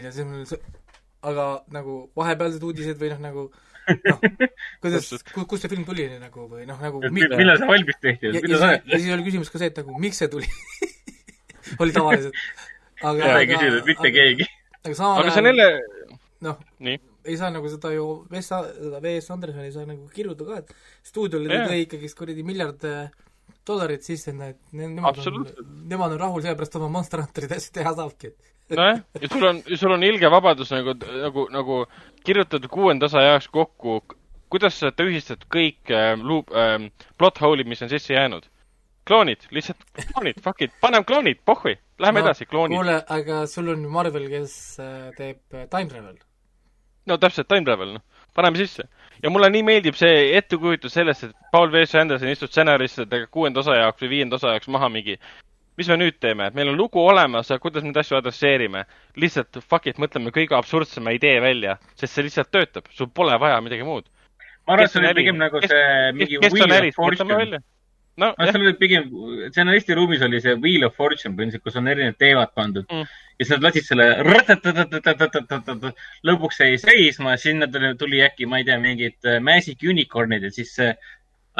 aga 1.26 1.46
nagu 1.74 1.96
vahepealsed 2.16 2.62
uudised 2.64 3.00
või 3.00 3.10
noh, 3.12 3.20
nagu 3.24 3.42
noh, 4.06 4.20
kuidas, 4.82 5.10
kust 5.34 5.64
see 5.64 5.72
film 5.72 5.84
tuli 5.88 6.06
nagu 6.14 6.46
või 6.48 6.66
noh, 6.68 6.78
nagu 6.80 7.02
millal 7.10 7.58
see 7.60 7.68
valmis 7.68 8.00
tehti? 8.00 8.30
ja, 8.30 8.42
ja, 8.44 8.72
ja 8.78 9.00
siis 9.00 9.12
oli 9.16 9.26
küsimus 9.26 9.52
ka 9.52 9.60
see, 9.60 9.70
et 9.72 9.80
nagu 9.82 9.98
miks 10.00 10.22
see 10.22 10.30
tuli 10.32 10.48
oli 11.82 11.94
tavaliselt. 11.96 12.36
aga 13.02 13.36
ei 13.40 13.50
küsinud 13.50 13.88
mitte 13.88 14.12
keegi. 14.14 14.48
aga 14.84 14.94
samal 14.96 15.30
ajal 15.30 15.50
jälle 15.50 15.68
noh, 16.46 16.60
ei 16.80 17.36
saa 17.36 17.50
nagu 17.52 17.68
seda 17.68 17.92
ju, 17.92 18.06
seda 18.40 18.62
W.S. 18.96 19.32
Anderson 19.34 19.66
ei 19.66 19.74
saa 19.74 19.88
nagu 19.88 20.08
kirjutada 20.14 20.56
ka, 20.56 20.62
et 20.64 21.10
stuudiole 21.10 21.64
tõi 21.68 21.82
ikkagist 21.84 22.16
kuradi 22.18 22.46
miljard 22.46 22.86
äh, 22.88 23.10
dollarit 23.70 24.06
sisse, 24.06 24.34
et 24.34 24.76
nemad 24.76 25.18
on, 25.26 25.44
nemad 25.90 26.14
on 26.14 26.20
rahul, 26.20 26.44
sellepärast 26.44 26.78
oma 26.80 26.90
Monster 26.98 27.22
Hunterit 27.24 27.56
asju 27.56 27.74
teha 27.78 27.92
saabki. 27.96 28.32
nojah, 28.70 29.02
ja 29.22 29.30
sul 29.32 29.46
on, 29.48 29.60
sul 29.74 29.96
on 29.96 30.06
ilge 30.06 30.30
vabadus 30.30 30.70
nagu, 30.74 30.94
nagu, 31.24 31.46
nagu 31.54 31.82
kirjutada 32.26 32.70
kuuenda 32.70 33.08
osa 33.10 33.24
jaoks 33.26 33.50
kokku, 33.50 34.00
kuidas 34.52 34.78
sa 34.82 34.92
tühistad 34.94 35.46
kõik 35.50 35.90
äh, 35.94 36.14
loop 36.22 36.54
äh,, 36.54 36.78
plot 37.18 37.42
hole'id, 37.42 37.70
mis 37.70 37.82
on 37.82 37.92
sisse 37.92 38.14
jäänud. 38.14 38.46
kloonid, 39.10 39.46
lihtsalt 39.50 39.80
kloonid, 40.12 40.42
fuck 40.44 40.62
it, 40.62 40.74
paneme 40.80 41.04
kloonid, 41.04 41.40
pohhui, 41.44 41.78
lähme 41.98 42.20
no, 42.20 42.26
edasi, 42.26 42.46
kloonid. 42.46 42.78
kuule, 42.78 42.98
aga 43.08 43.46
sul 43.50 43.72
on 43.72 43.86
Marvel, 43.90 44.28
kes 44.30 44.54
äh, 44.78 45.10
teeb 45.16 45.40
äh, 45.54 45.66
time 45.72 45.90
travel. 45.90 46.20
no 47.06 47.18
täpselt, 47.18 47.48
time 47.50 47.66
travel, 47.66 47.96
noh 47.98 48.06
paneme 48.34 48.60
sisse. 48.60 48.86
Ja 49.22 49.30
mulle 49.30 49.50
nii 49.50 49.62
meeldib 49.66 49.98
see 49.98 50.30
ettekujutus 50.38 50.94
sellest, 50.96 51.28
et 51.28 51.52
Paul 51.52 51.72
V. 51.72 51.84
Anderson 52.00 52.32
istub 52.32 52.50
stsenaristidega 52.50 53.28
kuuenda 53.30 53.60
osa 53.60 53.76
jaoks 53.76 54.02
või 54.04 54.12
viienda 54.16 54.40
osa 54.40 54.54
jaoks 54.54 54.68
maha 54.68 54.88
mingi 54.92 55.18
mis 55.80 55.88
me 55.88 55.96
nüüd 55.96 56.18
teeme, 56.20 56.50
et 56.50 56.56
meil 56.56 56.68
on 56.68 56.76
lugu 56.76 57.00
olemas, 57.00 57.48
kuidas 57.62 57.84
me 57.84 57.88
neid 57.88 58.00
asju 58.02 58.18
adresseerime. 58.18 58.84
lihtsalt 59.16 59.62
fuck 59.64 59.86
it, 59.88 60.00
mõtleme 60.02 60.32
kõige 60.34 60.56
absurdsema 60.58 61.14
idee 61.16 61.38
välja, 61.40 61.78
sest 61.94 62.14
see 62.14 62.26
lihtsalt 62.26 62.50
töötab, 62.52 62.90
sul 62.92 63.08
pole 63.08 63.38
vaja 63.40 63.60
midagi 63.64 63.86
muud. 63.86 64.08
ma 64.66 64.74
arvan, 64.74 64.84
et 64.84 64.92
see 64.92 65.00
oli 65.00 65.14
pigem 65.22 65.40
nagu 65.40 65.62
see 65.64 66.12
mingi 66.18 66.40
Wheel 66.42 66.76
of 66.76 66.96
Fortune 66.98 67.62
no, 68.18 68.30
seal 68.38 68.60
oli 68.62 68.74
pigem, 68.78 69.08
stsenaristi 69.50 69.94
ruumis 69.94 70.22
oli 70.26 70.40
see 70.42 70.56
Wheel 70.60 70.86
of 70.86 70.96
Fortune 70.98 71.36
põhimõtteliselt, 71.36 71.64
kus 71.64 71.78
on 71.80 71.88
erinevad 71.90 72.18
teemad 72.20 72.52
pandud 72.56 72.88
mm. 72.90 73.06
ja 73.38 73.46
siis 73.46 73.52
nad 73.54 73.66
lasid 73.68 73.86
selle 73.86 74.08
lõpuks 76.28 76.60
jäi 76.64 76.76
seisma, 76.80 77.36
sinna 77.40 77.68
tuli, 77.98 78.22
äkki, 78.26 78.48
ma 78.50 78.60
ei 78.60 78.68
tea, 78.68 78.78
mingid 78.82 79.30
äh, 79.30 79.40
Magic 79.44 79.82
Unicornid 79.86 80.46
ja 80.46 80.52
siis 80.54 80.74
see 80.76 80.90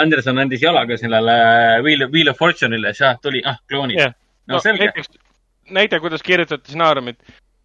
Anderson 0.01 0.39
andis 0.43 0.63
jalaga 0.63 0.99
sellele 1.01 1.37
äh, 1.37 1.77
Wheel, 1.85 2.07
Wheel 2.13 2.33
of 2.33 2.41
Fortune'ile, 2.41 2.95
siis 2.95 3.09
ah, 3.09 3.19
tuli, 3.23 3.43
ah, 3.47 3.61
kloonid 3.69 4.01
yeah.. 4.01 4.17
no, 4.47 4.59
no 4.59 4.65
selge. 4.65 4.93
näide, 5.71 6.01
kuidas 6.03 6.23
kirjutati 6.27 6.71
stsenaariumit. 6.71 7.19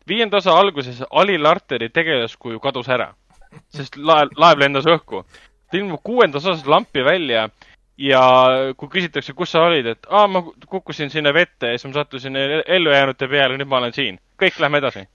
viienda 0.07 0.37
osa 0.37 0.53
alguses 0.53 1.03
Ali 1.09 1.37
Larteri 1.37 1.89
tegelaskuju 1.89 2.59
kadus 2.59 2.89
ära, 2.89 3.13
sest 3.73 3.97
laev, 3.97 4.33
laev 4.37 4.61
lendas 4.61 4.85
õhku. 4.85 5.25
ta 5.71 5.77
ilmub 5.77 6.03
kuuendas 6.03 6.45
osas 6.45 6.67
lampi 6.69 7.03
välja 7.03 7.49
ja 7.97 8.21
kui 8.77 8.89
küsitakse, 8.91 9.33
kus 9.37 9.53
sa 9.55 9.65
olid, 9.69 9.87
et 9.95 10.07
aa, 10.09 10.27
ma 10.27 10.41
kukkusin 10.43 11.11
sinna 11.13 11.33
vette 11.35 11.73
ja 11.73 11.79
siis 11.79 11.89
ma 11.89 12.01
sattusin 12.01 12.37
ellujäänute 12.37 13.27
peale, 13.31 13.57
nüüd 13.59 13.71
ma 13.71 13.79
olen 13.79 13.95
siin. 13.95 14.19
kõik, 14.41 14.59
lähme 14.59 14.81
edasi. 14.83 15.05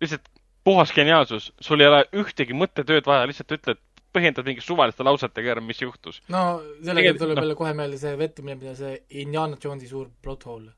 lihtsalt 0.00 0.28
puhas 0.64 0.92
geniaalsus, 0.92 1.52
sul 1.60 1.80
ei 1.80 1.90
ole 1.90 2.04
ühtegi 2.22 2.56
mõttetööd 2.56 3.06
vaja, 3.06 3.26
lihtsalt 3.28 3.52
ütled, 3.58 3.80
põhjendad 4.12 4.46
mingi 4.48 4.64
suvaliste 4.64 5.04
lausetega 5.04 5.56
ära, 5.56 5.64
mis 5.64 5.82
juhtus. 5.82 6.22
no 6.28 6.62
sellega 6.84 7.16
tuleb 7.18 7.42
jälle 7.42 7.56
no. 7.56 7.58
kohe 7.58 7.72
meelde 7.76 7.98
see 8.00 8.14
vettumine, 8.18 8.56
mida 8.60 8.76
see 8.78 8.96
Indiana 9.24 9.58
Jonesi 9.64 9.90
suur 9.90 10.08
plot 10.22 10.46
hole. 10.48 10.70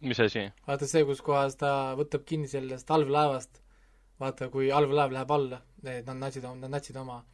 mis 0.00 0.20
asi? 0.20 0.46
vaata 0.66 0.86
see, 0.86 1.04
kus 1.08 1.22
kohas 1.26 1.58
ta 1.58 1.72
võtab 1.98 2.26
kinni 2.28 2.50
sellest 2.50 2.90
allveelaevast, 2.90 3.62
vaata, 4.20 4.48
kui 4.54 4.70
allveelaev 4.70 5.16
läheb 5.16 5.34
alla, 5.34 5.60
need, 5.82 6.06
natsid, 6.22 6.46
nad 6.46 6.70
natsid 6.70 6.96
oma 7.02 7.24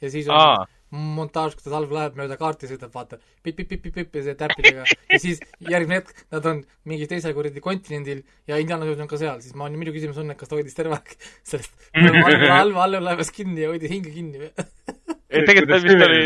ja 0.00 0.10
siis 0.10 0.28
on. 0.28 0.66
Montaaž, 0.94 1.56
kus 1.56 1.66
ta 1.66 1.72
talv 1.72 1.92
läheb 1.94 2.18
mööda 2.18 2.36
kaarti, 2.40 2.68
sõidab, 2.70 2.92
vaata, 2.94 3.18
pipp-pipp-pipp-pipp 3.44 4.18
ja 4.18 4.24
see 4.28 4.36
täppidega 4.38 4.84
ja 4.86 5.20
siis 5.20 5.42
järgmine 5.62 6.00
hetk 6.00 6.24
nad 6.34 6.46
on 6.50 6.62
mingil 6.90 7.10
teisel 7.10 7.34
kuradi 7.36 7.62
kontinendil 7.64 8.22
ja 8.50 8.58
Indiana 8.62 8.88
Jones 8.88 9.04
on 9.04 9.10
ka 9.10 9.20
seal, 9.20 9.40
siis 9.44 9.56
ma, 9.58 9.68
minu 9.72 9.94
küsimus 9.94 10.20
on, 10.22 10.30
et 10.32 10.40
kas 10.40 10.50
ta 10.50 10.58
hoidis 10.58 10.76
terve 10.76 10.98
aeg 10.98 11.14
sellest 11.46 11.90
halva 12.54 12.86
allelaevas 12.86 13.32
kinni 13.34 13.64
ja 13.64 13.72
hoidis 13.72 13.92
hinge 13.92 14.14
kinni 14.14 14.44
või? 14.44 14.50
ei, 15.34 15.44
tegelikult 15.48 15.86
vist 15.88 16.06
oli, 16.08 16.22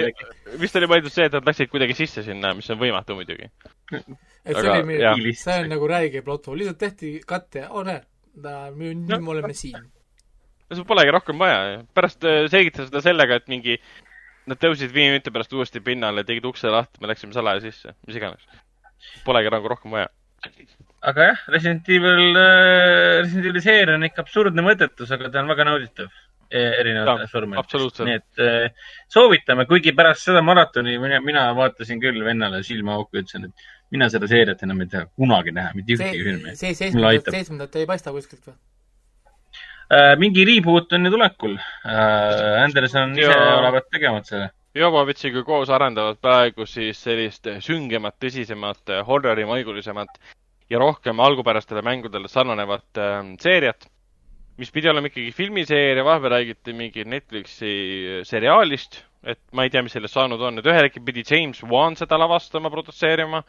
vist 0.62 0.80
oli 0.80 0.90
mõeldud 0.92 1.14
see, 1.14 1.28
et 1.28 1.36
nad 1.38 1.48
läksid 1.48 1.72
kuidagi 1.72 1.96
sisse 1.98 2.24
sinna, 2.26 2.54
mis 2.58 2.68
on 2.74 2.80
võimatu 2.80 3.16
muidugi. 3.18 3.50
et 3.94 4.52
see 4.52 4.64
oli 4.64 4.88
meie, 4.92 5.36
see 5.38 5.60
on 5.62 5.70
nagu 5.72 5.90
räige 5.90 6.24
plot 6.26 6.50
hole, 6.50 6.64
lihtsalt 6.64 6.82
tehti 6.82 7.14
katte, 7.28 7.68
oo 7.70 7.84
näe, 7.88 8.02
nüüd 8.38 9.16
me 9.16 9.32
oleme 9.36 9.56
siin. 9.56 9.86
No 10.68 10.76
sul 10.76 10.84
polegi 10.84 11.12
rohkem 11.14 11.38
vaja. 11.40 11.80
pärast 11.96 12.24
äh, 12.28 12.44
selgitas 12.52 12.90
seda 12.90 13.00
sellega, 13.04 13.38
et 13.40 13.48
mingi, 13.48 13.78
nad 14.48 14.60
tõusid 14.60 14.92
viie 14.94 15.12
minuti 15.12 15.32
pärast 15.34 15.52
uuesti 15.56 15.82
pinnale, 15.84 16.24
tegid 16.28 16.46
ukse 16.48 16.70
lahti, 16.72 17.00
me 17.02 17.10
läksime 17.10 17.36
salaja 17.36 17.62
sisse, 17.64 17.94
mis 18.08 18.18
iganes. 18.18 18.46
Polegi 19.26 19.52
nagu 19.54 19.70
rohkem 19.70 19.94
vaja. 19.94 20.08
aga 21.08 21.28
jah, 21.30 21.42
Resident 21.54 21.88
Evil, 21.94 22.36
äh, 22.36 23.20
Resident 23.22 23.50
Evil 23.50 23.62
seeria 23.62 23.98
on 23.98 24.06
ikka 24.08 24.24
absurdne 24.24 24.64
mõttetus, 24.66 25.12
aga 25.14 25.30
ta 25.34 25.42
on 25.42 25.50
väga 25.50 25.66
nauditav 25.68 26.08
e, 26.50 26.62
erinevates 26.80 27.34
vormides. 27.34 28.00
nii 28.06 28.16
et 28.18 28.42
äh, 28.42 28.94
soovitame, 29.12 29.66
kuigi 29.70 29.94
pärast 29.98 30.26
seda 30.28 30.42
maratoni 30.42 30.96
mina, 31.02 31.20
mina 31.24 31.48
vaatasin 31.58 32.00
küll 32.02 32.24
vennale 32.26 32.62
silma 32.66 32.96
auku 32.98 33.18
ja 33.18 33.26
ütlesin, 33.26 33.50
et 33.50 33.68
mina 33.94 34.08
seda 34.12 34.30
seeriat 34.30 34.62
enam 34.66 34.82
ei 34.84 34.90
taha 34.94 35.10
kunagi 35.14 35.54
näha, 35.54 35.74
mitte 35.78 35.98
ühtegi 35.98 36.24
filmi. 36.24 36.56
seitsmendat 36.58 37.78
ei 37.78 37.86
paista 37.86 38.14
kuskilt 38.14 38.50
või? 38.50 38.58
Äh, 39.88 40.14
mingi 40.20 40.44
reboot 40.44 40.92
on 40.92 41.08
ju 41.08 41.10
tulekul. 41.14 41.54
Äh, 41.88 42.62
Anderson 42.62 43.14
ise 43.16 43.32
olevat 43.32 43.86
tegevat 43.88 44.26
selle. 44.28 44.50
Jovovitšiga 44.76 45.40
koos 45.46 45.70
arendavad 45.72 46.18
praegu 46.20 46.66
siis 46.68 46.98
sellist 47.00 47.48
süngemat, 47.64 48.18
tõsisemat, 48.20 48.92
horrorimaigulisemat 49.08 50.18
ja 50.68 50.80
rohkem 50.82 51.22
algupärastele 51.24 51.80
mängudele 51.86 52.28
sarnanevat 52.28 53.00
äh, 53.00 53.22
seeriat, 53.40 53.88
mis 54.60 54.70
pidi 54.74 54.90
olema 54.92 55.08
ikkagi 55.08 55.32
filmiseeria, 55.32 56.04
vahepeal 56.04 56.34
räägiti 56.34 56.74
mingi 56.76 57.06
Netflixi 57.08 57.72
seriaalist, 58.28 59.00
et 59.24 59.40
ma 59.56 59.64
ei 59.64 59.72
tea, 59.72 59.80
mis 59.86 59.96
sellest 59.96 60.18
saanud 60.18 60.44
on, 60.44 60.60
et 60.60 60.68
ühel 60.68 60.84
hetkel 60.84 61.06
pidi 61.06 61.24
James 61.24 61.62
Wan 61.64 61.96
seda 61.96 62.18
lavastama, 62.20 62.68
produtseerima, 62.74 63.40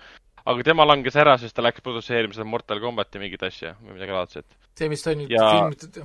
aga 0.48 0.66
tema 0.66 0.88
langes 0.88 1.20
ära, 1.20 1.36
sest 1.42 1.58
ta 1.58 1.68
läks 1.68 1.84
produtseerima 1.84 2.38
seda 2.38 2.48
Mortal 2.48 2.80
Combati 2.80 3.20
mingit 3.20 3.44
asja 3.44 3.76
või 3.84 3.98
midagi 3.98 4.16
laadset. 4.16 4.48
see, 4.80 4.88
mis 4.88 5.04
on 5.12 5.20
nüüd 5.26 5.36
ja... 5.36 5.50
filmitud 5.58 6.00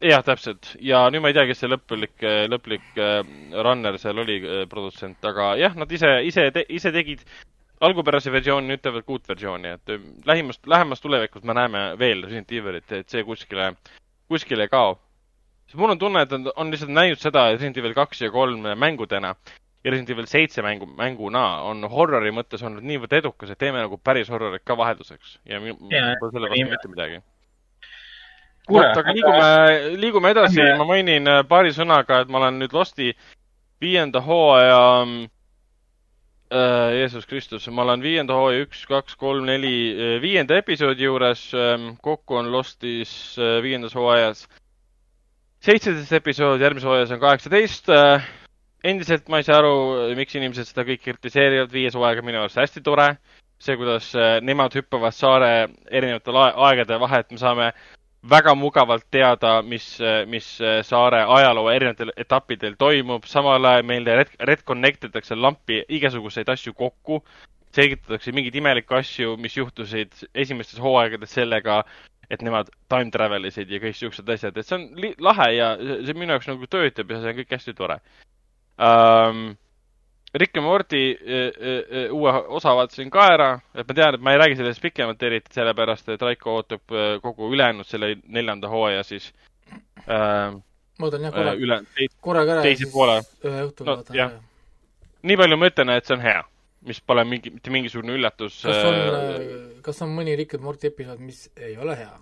jah, 0.00 0.22
täpselt. 0.24 0.74
ja 0.80 1.04
nüüd 1.12 1.22
ma 1.22 1.30
ei 1.30 1.36
tea, 1.36 1.46
kes 1.50 1.60
see 1.62 1.70
lõplik, 1.70 2.24
lõplik 2.50 2.98
äh, 3.00 3.20
runner 3.66 3.98
seal 4.00 4.20
oli, 4.22 4.38
äh, 4.40 4.64
produtsent, 4.70 5.20
aga 5.28 5.52
jah, 5.60 5.76
nad 5.78 5.92
ise, 5.92 6.12
ise, 6.26 6.48
ise 6.68 6.92
tegid 6.94 7.24
algupärase 7.84 8.32
versiooni, 8.32 8.68
nüüd 8.70 8.82
teevad 8.84 9.08
uut 9.12 9.28
versiooni, 9.28 9.74
et 9.76 9.94
äh, 9.94 10.02
lähimast, 10.28 10.64
lähemas 10.70 11.04
tulevikus 11.04 11.44
me 11.44 11.56
näeme 11.56 11.84
veel 12.00 12.24
Resident 12.24 12.52
Evilit, 12.56 12.92
et 12.96 13.12
see 13.12 13.24
kuskile, 13.28 13.72
kuskile 14.30 14.68
ei 14.68 14.72
kao. 14.72 14.98
sest 15.66 15.80
mul 15.80 15.92
on 15.92 16.00
tunne, 16.00 16.22
et 16.24 16.32
nad 16.34 16.52
on 16.56 16.72
lihtsalt 16.72 16.92
näinud 16.96 17.20
seda 17.20 17.50
Resident 17.52 17.76
Evil 17.82 17.96
kaks 17.98 18.24
ja 18.24 18.30
kolm 18.34 18.64
mängudena 18.80 19.34
ja 19.84 19.90
Resident 19.92 20.14
Evil 20.16 20.30
seitse 20.30 20.64
mängu, 20.64 20.88
mänguna 20.96 21.44
on 21.68 21.84
horrori 21.92 22.32
mõttes 22.32 22.64
olnud 22.64 22.84
niivõrd 22.88 23.12
edukas, 23.20 23.52
et 23.52 23.60
teeme 23.60 23.84
nagu 23.84 24.00
päris 24.00 24.32
horrorit 24.32 24.64
ka 24.64 24.76
vahelduseks 24.80 25.38
ja 25.48 25.60
mul 25.60 25.76
pole 25.76 26.32
selle 26.32 26.50
vastu 26.52 26.72
mitte 26.72 26.92
midagi 26.94 27.20
vot, 28.70 29.02
aga 29.02 29.14
liigume, 29.16 29.50
liigume 30.00 30.32
edasi, 30.34 30.62
ma 30.78 30.86
mainin 30.88 31.28
paari 31.48 31.74
sõnaga, 31.76 32.22
et 32.22 32.32
ma 32.32 32.40
olen 32.42 32.58
nüüd 32.62 32.74
Losti 32.76 33.12
viienda 33.80 34.22
hooaja 34.24 34.80
äh,, 35.04 36.96
Jeesus 37.00 37.28
Kristus, 37.30 37.68
ma 37.68 37.84
olen 37.86 38.02
viienda 38.04 38.36
hooaja 38.38 38.64
üks, 38.66 38.84
kaks, 38.90 39.18
kolm, 39.20 39.46
neli, 39.50 39.74
viienda 40.22 40.58
episoodi 40.60 41.06
juures. 41.06 41.50
kokku 42.02 42.40
on 42.40 42.52
Lostis 42.52 43.36
viiendas 43.62 43.94
hooajas 43.94 44.46
seitseteist 45.60 46.12
episoodi, 46.22 46.64
järgmises 46.64 46.88
hooajas 46.88 47.16
on 47.16 47.20
kaheksateist 47.20 47.90
endiselt 48.84 49.28
ma 49.28 49.40
ei 49.40 49.46
saa 49.46 49.60
aru, 49.60 49.74
miks 50.18 50.36
inimesed 50.38 50.70
seda 50.70 50.84
kõik 50.88 51.02
kritiseerivad, 51.04 51.70
viies 51.72 51.96
hooaeg 51.96 52.20
on 52.22 52.28
minu 52.28 52.42
arust 52.42 52.60
hästi 52.60 52.82
tore. 52.84 53.14
see, 53.60 53.76
kuidas 53.76 54.06
äh, 54.16 54.38
nemad 54.40 54.72
hüppavad 54.72 55.12
saare 55.12 55.68
erinevatel 55.92 56.38
aegade 56.40 56.96
vahet, 56.96 57.26
me 57.28 57.36
saame 57.36 57.66
väga 58.28 58.54
mugavalt 58.54 59.06
teada, 59.10 59.60
mis, 59.62 59.86
mis 60.28 60.48
saare 60.84 61.22
ajaloo 61.24 61.70
erinevatel 61.72 62.12
etappidel 62.20 62.76
toimub, 62.78 63.24
samal 63.28 63.64
ajal 63.64 63.86
meile 63.88 64.18
ret-, 64.20 64.36
retconnect 64.50 65.08
itakse 65.08 65.38
lampi 65.38 65.80
igasuguseid 65.88 66.48
asju 66.52 66.74
kokku, 66.76 67.22
selgitatakse 67.76 68.34
mingeid 68.36 68.58
imelikke 68.60 68.98
asju, 68.98 69.36
mis 69.40 69.56
juhtusid 69.56 70.26
esimestes 70.34 70.82
hooaegades 70.82 71.32
sellega, 71.38 71.80
et 72.30 72.42
nemad 72.46 72.68
time 72.92 73.10
travel 73.14 73.48
isid 73.48 73.70
ja 73.72 73.80
kõik 73.82 73.96
siuksed 73.98 74.28
asjad, 74.30 74.58
et 74.58 74.68
see 74.68 74.76
on 74.76 75.16
lahe 75.26 75.48
ja 75.56 75.72
see 75.80 76.14
minu 76.14 76.36
jaoks 76.36 76.50
nagu 76.50 76.68
töötab 76.70 77.10
ja 77.10 77.22
see 77.22 77.32
on 77.32 77.40
kõik 77.40 77.56
hästi 77.56 77.76
tore. 77.78 77.98
Um,. 78.80 79.50
Rick 80.34 80.56
ja 80.56 80.62
Morty 80.62 81.02
uh, 81.14 81.48
uh, 81.58 82.14
uue 82.14 82.32
osa 82.58 82.74
vaatasin 82.78 83.10
ka 83.10 83.26
ära, 83.34 83.50
et 83.74 83.88
ma 83.88 83.96
tean, 83.98 84.14
et 84.14 84.24
ma 84.24 84.34
ei 84.34 84.40
räägi 84.42 84.58
sellest 84.60 84.82
pikemalt 84.82 85.22
eriti, 85.26 85.54
sellepärast 85.56 86.12
et 86.14 86.22
Raiko 86.22 86.54
ootab 86.60 86.96
kogu 87.22 87.50
ülejäänud 87.54 87.88
selle 87.88 88.14
neljanda 88.26 88.70
hooaja 88.70 89.02
siis 89.06 89.32
uh,. 90.06 90.54
ma 90.98 91.08
ootan 91.08 91.26
jah 91.26 91.34
korra, 91.34 91.56
üle, 91.58 91.80
korraga 92.20 92.58
ära. 92.58 92.64
teise 92.68 92.90
poole. 92.92 93.20
ühe 93.44 93.66
õhtul 93.66 93.90
no, 93.90 93.98
vaatan 93.98 94.16
ära. 94.16 94.40
nii 95.22 95.38
palju 95.42 95.60
ma 95.60 95.70
ütlen, 95.72 95.94
et 95.96 96.08
see 96.08 96.16
on 96.18 96.24
hea, 96.24 96.42
mis 96.86 97.00
pole 97.02 97.24
mingi, 97.28 97.54
mitte 97.56 97.74
mingisugune 97.74 98.14
üllatus. 98.18 98.62
kas 98.64 98.84
on, 98.86 99.00
kas 99.86 100.04
on 100.06 100.14
mõni 100.14 100.38
Rick 100.38 100.54
ja 100.58 100.62
Morty 100.62 100.92
episood, 100.92 101.22
mis 101.24 101.48
ei 101.58 101.74
ole 101.80 101.98
hea? 101.98 102.14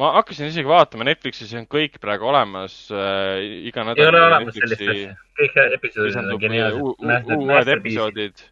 Ma 0.00 0.12
hakkasin 0.16 0.48
isegi 0.48 0.68
vaatama, 0.68 1.06
Netflixis 1.08 1.52
on 1.58 1.66
kõik 1.70 1.98
praegu 2.02 2.30
olemas 2.30 2.76
äh,, 2.94 3.40
iga 3.68 3.84
nädal. 3.84 4.00
ei 4.00 4.12
ole 4.12 4.22
olemas 4.28 4.56
sellist 4.56 4.86
asja, 4.94 5.18
kõik 5.40 5.58
episoodid 5.76 6.18
on 6.22 6.40
geniaalsed. 6.40 7.34
uued 7.36 7.72
episoodid. 7.76 8.46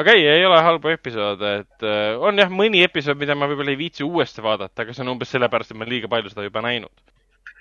aga 0.00 0.16
ei, 0.16 0.26
ei 0.34 0.44
ole 0.48 0.58
halbu 0.66 0.92
episoode, 0.92 1.54
et 1.62 1.86
äh, 1.86 2.18
on 2.20 2.42
jah, 2.42 2.52
mõni 2.52 2.84
episood, 2.86 3.20
mida 3.20 3.36
ma 3.38 3.48
võib-olla 3.50 3.72
ei 3.72 3.80
viitsi 3.80 4.04
uuesti 4.06 4.44
vaadata, 4.44 4.84
aga 4.84 4.96
see 4.96 5.06
on 5.06 5.14
umbes 5.14 5.32
sellepärast, 5.32 5.72
et 5.72 5.80
ma 5.80 5.88
liiga 5.88 6.10
palju 6.12 6.32
seda 6.32 6.46
juba 6.46 6.64
näinud. 6.66 6.94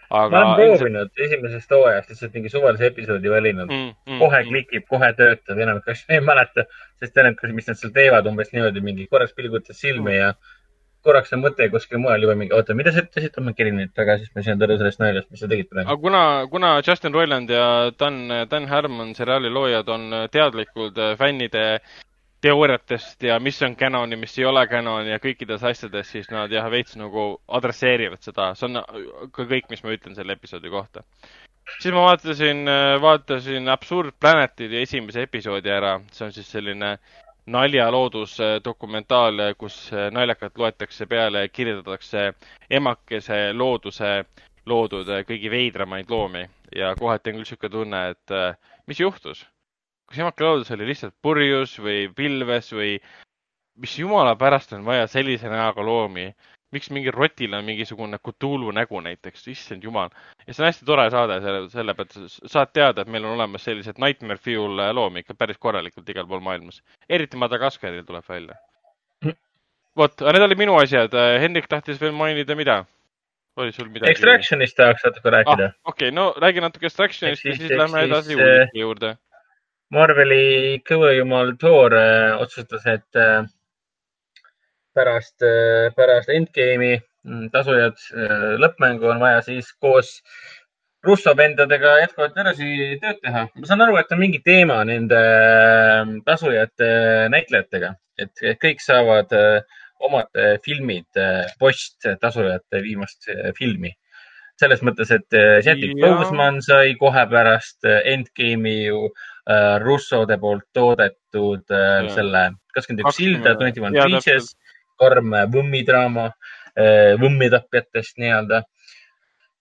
Aga 0.09 0.29
ma 0.33 0.39
olen 0.41 0.55
proovinud 0.57 1.01
ilmselt... 1.03 1.19
esimesest 1.25 1.73
hooajast 1.75 2.07
lihtsalt 2.09 2.37
mingi 2.37 2.49
suvalise 2.49 2.87
episoodi 2.89 3.29
valinud 3.29 3.69
mm,. 3.69 3.91
Mm, 4.09 4.21
kohe 4.23 4.39
mm. 4.39 4.47
klikib, 4.49 4.85
kohe 4.89 5.09
töötab, 5.13 5.59
enamik 5.61 5.91
asju 5.93 6.09
ei 6.15 6.23
mäleta, 6.25 6.65
sest 6.99 7.19
enamik, 7.21 7.43
mis 7.53 7.69
nad 7.69 7.77
seal 7.77 7.93
teevad, 7.93 8.27
umbes 8.31 8.49
niimoodi 8.55 8.81
mingi 8.83 9.05
korraks 9.11 9.37
pilgutas 9.37 9.77
silmi 9.77 10.15
mm. 10.15 10.17
ja 10.17 10.33
korraks 11.05 11.31
on 11.35 11.43
mõte 11.43 11.69
kuskil 11.71 12.01
mujal 12.01 12.26
juba 12.26 12.35
mingi, 12.39 12.53
oota, 12.55 12.76
mida 12.77 12.91
sa 12.91 13.03
ütlesid, 13.05 13.39
ma 13.43 13.53
kerin 13.57 13.80
nüüd 13.80 13.93
tagasi, 13.95 14.27
sest 14.27 14.35
ma 14.35 14.43
sain 14.45 14.67
aru 14.67 14.77
sellest 14.81 15.01
naljast, 15.01 15.30
mis 15.31 15.43
sa 15.43 15.49
tegid 15.51 15.69
praegu. 15.71 15.88
aga 15.88 16.01
kuna, 16.03 16.23
kuna 16.51 16.73
Justin 16.85 17.15
Roiland 17.15 17.49
ja 17.53 17.65
Dan, 17.99 18.21
Dan 18.51 18.67
Harmon, 18.67 19.15
seriaali 19.15 19.51
loojad, 19.53 19.89
on 19.95 20.13
teadlikud 20.31 20.99
fännide 21.19 21.65
teooriatest 22.41 23.23
ja 23.23 23.39
mis 23.39 23.61
on 23.63 23.76
canon 23.76 24.11
ja 24.11 24.17
mis 24.17 24.38
ei 24.39 24.45
ole 24.47 24.65
canon 24.71 25.07
ja 25.07 25.19
kõikides 25.19 25.63
asjades, 25.65 26.11
siis 26.11 26.30
nad 26.31 26.51
jah, 26.51 26.69
veits 26.71 26.95
nagu 26.99 27.34
adresseerivad 27.47 28.23
seda. 28.23 28.53
see 28.55 28.69
on 28.69 28.80
ka 29.35 29.45
kõik, 29.45 29.67
mis 29.69 29.84
ma 29.84 29.95
ütlen 29.95 30.15
selle 30.15 30.35
episoodi 30.39 30.71
kohta. 30.71 31.03
siis 31.80 31.93
ma 31.93 32.05
vaatasin, 32.07 32.63
vaatasin 33.01 33.67
Absurd 33.69 34.15
Planet'i 34.19 34.71
esimese 34.81 35.27
episoodi 35.27 35.69
ära. 35.69 35.99
see 36.11 36.26
on 36.26 36.31
siis 36.34 36.51
selline 36.51 36.97
naljaloodusdokumentaal, 37.49 39.41
kus 39.57 39.77
naljakalt 40.11 40.57
loetakse 40.57 41.05
peale 41.09 41.45
ja 41.45 41.49
kirjeldatakse 41.49 42.34
emakese 42.80 43.39
looduse 43.53 44.11
loodud 44.69 45.09
kõigi 45.30 45.49
veidramaid 45.51 46.11
loomi 46.13 46.43
ja 46.76 46.93
kohati 46.99 47.31
on 47.31 47.39
küll 47.39 47.45
niisugune 47.45 47.71
tunne, 47.73 48.01
et 48.13 48.35
mis 48.88 48.99
juhtus. 48.99 49.45
kas 50.09 50.19
emake 50.19 50.43
loodus 50.43 50.71
oli 50.71 50.88
lihtsalt 50.89 51.15
purjus 51.21 51.77
või 51.80 52.07
pilves 52.15 52.71
või 52.73 52.99
mis 53.81 53.97
jumala 53.99 54.35
pärast 54.35 54.73
on 54.73 54.85
vaja 54.85 55.07
sellise 55.07 55.49
näoga 55.49 55.85
loomi 55.85 56.31
miks 56.75 56.91
mingil 56.93 57.15
rotil 57.15 57.53
on 57.57 57.65
mingisugune 57.65 58.19
Cthulhu 58.21 58.71
nägu 58.75 59.01
näiteks, 59.01 59.47
issand 59.53 59.83
jumal. 59.83 60.09
ja 60.47 60.53
see 60.53 60.63
on 60.63 60.69
hästi 60.69 60.85
tore 60.85 61.09
saade 61.09 61.39
selle, 61.45 61.63
selle 61.73 61.95
pealt 61.97 62.15
saad 62.29 62.73
teada, 62.73 63.01
et 63.01 63.11
meil 63.11 63.25
on 63.25 63.37
olemas 63.37 63.65
sellised 63.65 64.01
Nightmare 64.01 64.41
Fuel 64.43 64.83
loomi 64.93 65.25
ikka 65.25 65.33
päris 65.33 65.57
korralikult 65.57 66.09
igal 66.09 66.27
pool 66.27 66.43
maailmas. 66.45 66.83
eriti 67.09 67.37
Madagaskaril 67.37 68.05
tuleb 68.05 68.29
välja. 68.29 68.55
vot, 69.97 70.21
need 70.21 70.45
olid 70.45 70.57
minu 70.57 70.77
asjad. 70.79 71.13
Hendrik 71.41 71.67
tahtis 71.67 72.01
veel 72.01 72.15
mainida, 72.15 72.55
mida? 72.55 72.83
oli 73.59 73.71
sul 73.71 73.89
midagi? 73.89 74.11
Extractionist 74.11 74.77
tahaks 74.77 75.03
natuke 75.03 75.29
rääkida 75.29 75.65
ah,. 75.65 75.73
okei 75.83 76.09
okay,, 76.09 76.15
no 76.15 76.33
räägi 76.37 76.61
natuke 76.63 76.85
Extractionist 76.85 77.45
ja 77.45 77.55
siis 77.55 77.71
lähme 77.71 78.03
edasi 78.07 78.35
uudiste 78.35 78.79
juurde. 78.79 79.15
Marveli 79.89 80.81
kõvejumal 80.85 81.55
Thor 81.57 81.95
äh, 81.97 82.35
otsustas, 82.41 82.85
et 82.85 83.17
äh, 83.17 83.41
pärast, 84.93 85.41
äh, 85.45 85.89
pärast 85.95 86.31
Endgame'i 86.33 86.97
mm, 86.97 87.49
tasujad 87.53 87.99
äh, 88.13 88.55
lõppmängu 88.61 89.11
on 89.13 89.21
vaja 89.21 89.43
siis 89.45 89.71
koos 89.81 90.17
Russo 91.05 91.31
vendadega 91.31 91.93
jätkuvalt 92.01 92.35
edasi 92.41 92.97
tööd 92.99 93.21
teha. 93.23 93.45
ma 93.55 93.67
saan 93.69 93.85
aru, 93.85 93.95
et 94.01 94.09
on 94.11 94.19
mingi 94.19 94.41
teema 94.43 94.81
nende 94.87 95.19
äh, 95.19 96.11
tasujate 96.25 96.89
näitlejatega, 97.31 97.93
et 98.19 98.43
kõik 98.59 98.83
saavad 98.83 99.31
omad 100.03 100.31
filmid 100.63 101.17
post 101.59 102.05
tasujate 102.21 102.79
viimast 102.83 103.27
filmi. 103.57 103.91
selles 104.59 104.81
mõttes, 104.83 105.11
et 105.15 105.35
Chadwick 105.63 105.95
Boseman 105.99 106.59
sai 106.63 106.95
kohe 106.99 107.21
pärast 107.31 107.87
Endgame'i 107.87 108.89
ju 108.89 109.05
Russode 109.83 110.35
poolt 110.39 110.65
toodetud 110.75 111.71
ja. 111.71 112.09
selle 112.11 112.41
kakskümmend 112.75 113.05
üks 113.05 113.19
silda, 113.21 113.55
Twenty 113.55 113.83
One 113.83 113.95
Bridges 113.95 114.51
karm 114.99 115.35
võmmidraama 115.53 116.27
eh, 116.30 117.15
võmmitapjatest 117.21 118.19
nii-öelda. 118.21 118.63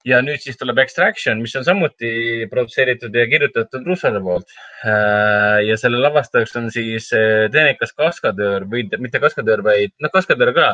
ja 0.09 0.21
nüüd 0.25 0.41
siis 0.41 0.57
tuleb 0.57 0.79
Extraction, 0.81 1.41
mis 1.43 1.57
on 1.59 1.65
samuti 1.67 2.47
produtseeritud 2.49 3.15
ja 3.15 3.27
kirjutatud 3.29 3.85
russade 3.87 4.21
poolt. 4.25 4.55
Eh, 4.87 5.59
ja 5.69 5.77
selle 5.81 6.01
lavastajaks 6.01 6.57
on 6.61 6.71
siis 6.75 7.11
eh, 7.17 7.49
teenekas 7.53 7.93
kaskadöör 7.99 8.69
või 8.71 8.87
mitte 8.99 9.21
kaskadöör, 9.21 9.65
vaid 9.67 9.95
noh, 10.01 10.13
kaskadöör 10.15 10.55
ka 10.57 10.69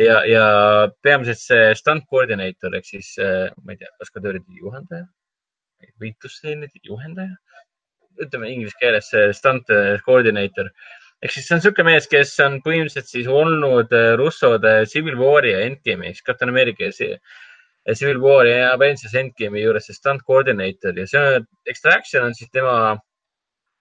ja, 0.00 0.22
ja 0.26 0.46
peamiselt 1.04 1.42
see 1.42 1.72
stunt 1.78 2.08
coordinator 2.10 2.74
ehk 2.78 2.88
siis 2.88 3.14
ma 3.20 3.74
ei 3.74 3.82
tea, 3.82 3.92
kaskadööride 4.00 4.56
juhendaja, 4.56 5.06
võitlusstseenide 6.00 6.80
juhendaja, 6.88 7.36
ütleme 8.24 8.50
inglise 8.54 8.78
keeles 8.80 9.12
stunt 9.36 9.68
coordinator 10.06 10.72
ehk 11.22 11.30
siis 11.30 11.46
see 11.46 11.54
on 11.54 11.60
niisugune 11.60 11.86
mees, 11.86 12.08
kes 12.10 12.32
on 12.42 12.58
põhimõtteliselt 12.64 13.10
siis 13.10 13.28
olnud 13.30 13.92
äh, 13.94 14.12
russode 14.18 14.72
Civil 14.90 15.18
War'i 15.20 15.52
ja 15.54 15.60
Endgame'i, 15.68 16.16
Captain 16.26 16.50
America 16.50 16.88
ja 16.88 17.94
Civil 17.98 18.18
War'i 18.22 18.56
ja 18.56 18.72
Avengers 18.74 19.14
Endgame'i 19.18 19.62
juures 19.62 19.86
see 19.86 19.98
stunt 19.98 20.26
coordinator 20.26 20.98
ja 20.98 21.06
see 21.06 21.22
on, 21.22 21.46
Extraction 21.70 22.26
on 22.26 22.34
siis 22.38 22.50
tema 22.50 22.74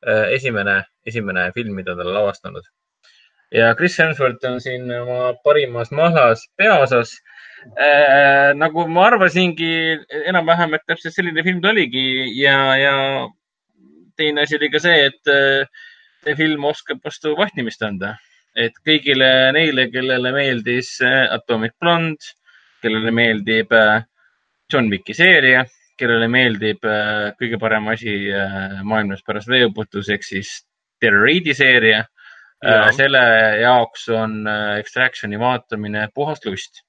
äh, 0.06 0.30
esimene, 0.38 0.84
esimene 1.08 1.50
film, 1.58 1.74
mida 1.82 1.98
ta 1.98 2.06
on 2.06 2.14
lavastanud. 2.14 2.70
ja 3.52 3.74
Chris 3.76 3.98
Hemsworth 4.00 4.46
on 4.48 4.62
siin 4.62 4.86
oma 5.02 5.34
parimas 5.44 5.90
mahlas 5.92 6.46
peaosas 6.58 7.18
äh,. 7.76 8.54
nagu 8.56 8.86
ma 8.88 9.10
arvasingi 9.10 9.74
enam-vähem, 10.30 10.78
et 10.78 10.86
täpselt 10.88 11.18
selline 11.18 11.44
film 11.44 11.62
ta 11.62 11.74
oligi 11.74 12.06
ja, 12.38 12.58
ja 12.78 12.96
teine 14.18 14.46
asi 14.46 14.62
oli 14.62 14.70
ka 14.70 14.80
see, 14.80 15.08
et 15.10 15.34
äh, 15.34 15.66
see 16.22 16.38
film 16.38 16.66
oskab 16.70 17.02
vastu 17.06 17.34
vahtimist 17.38 17.82
anda. 17.88 18.16
et 18.52 18.76
kõigile 18.84 19.28
neile, 19.56 19.86
kellele 19.88 20.34
meeldis 20.36 20.98
äh, 21.08 21.22
Atomic 21.32 21.72
Blonde, 21.80 22.34
kellele 22.84 23.14
meeldib 23.16 23.72
äh, 23.72 24.02
John 24.68 24.90
Wicki 24.92 25.16
seeria, 25.16 25.62
kellele 25.98 26.28
meeldib 26.28 26.84
äh, 26.84 27.30
kõige 27.40 27.60
parem 27.62 27.88
asi 27.94 28.18
maailmas 28.84 29.24
pärast 29.24 29.48
veeuputus 29.48 30.12
ehk 30.12 30.28
siis 30.28 30.52
Terror 31.00 31.24
Raidi 31.26 31.56
seeria. 31.58 32.06
selle 32.94 33.22
jaoks 33.58 34.04
on 34.14 34.44
Extractioni 34.78 35.40
vaatamine 35.40 36.10
puhas 36.14 36.44
lust. 36.46 36.84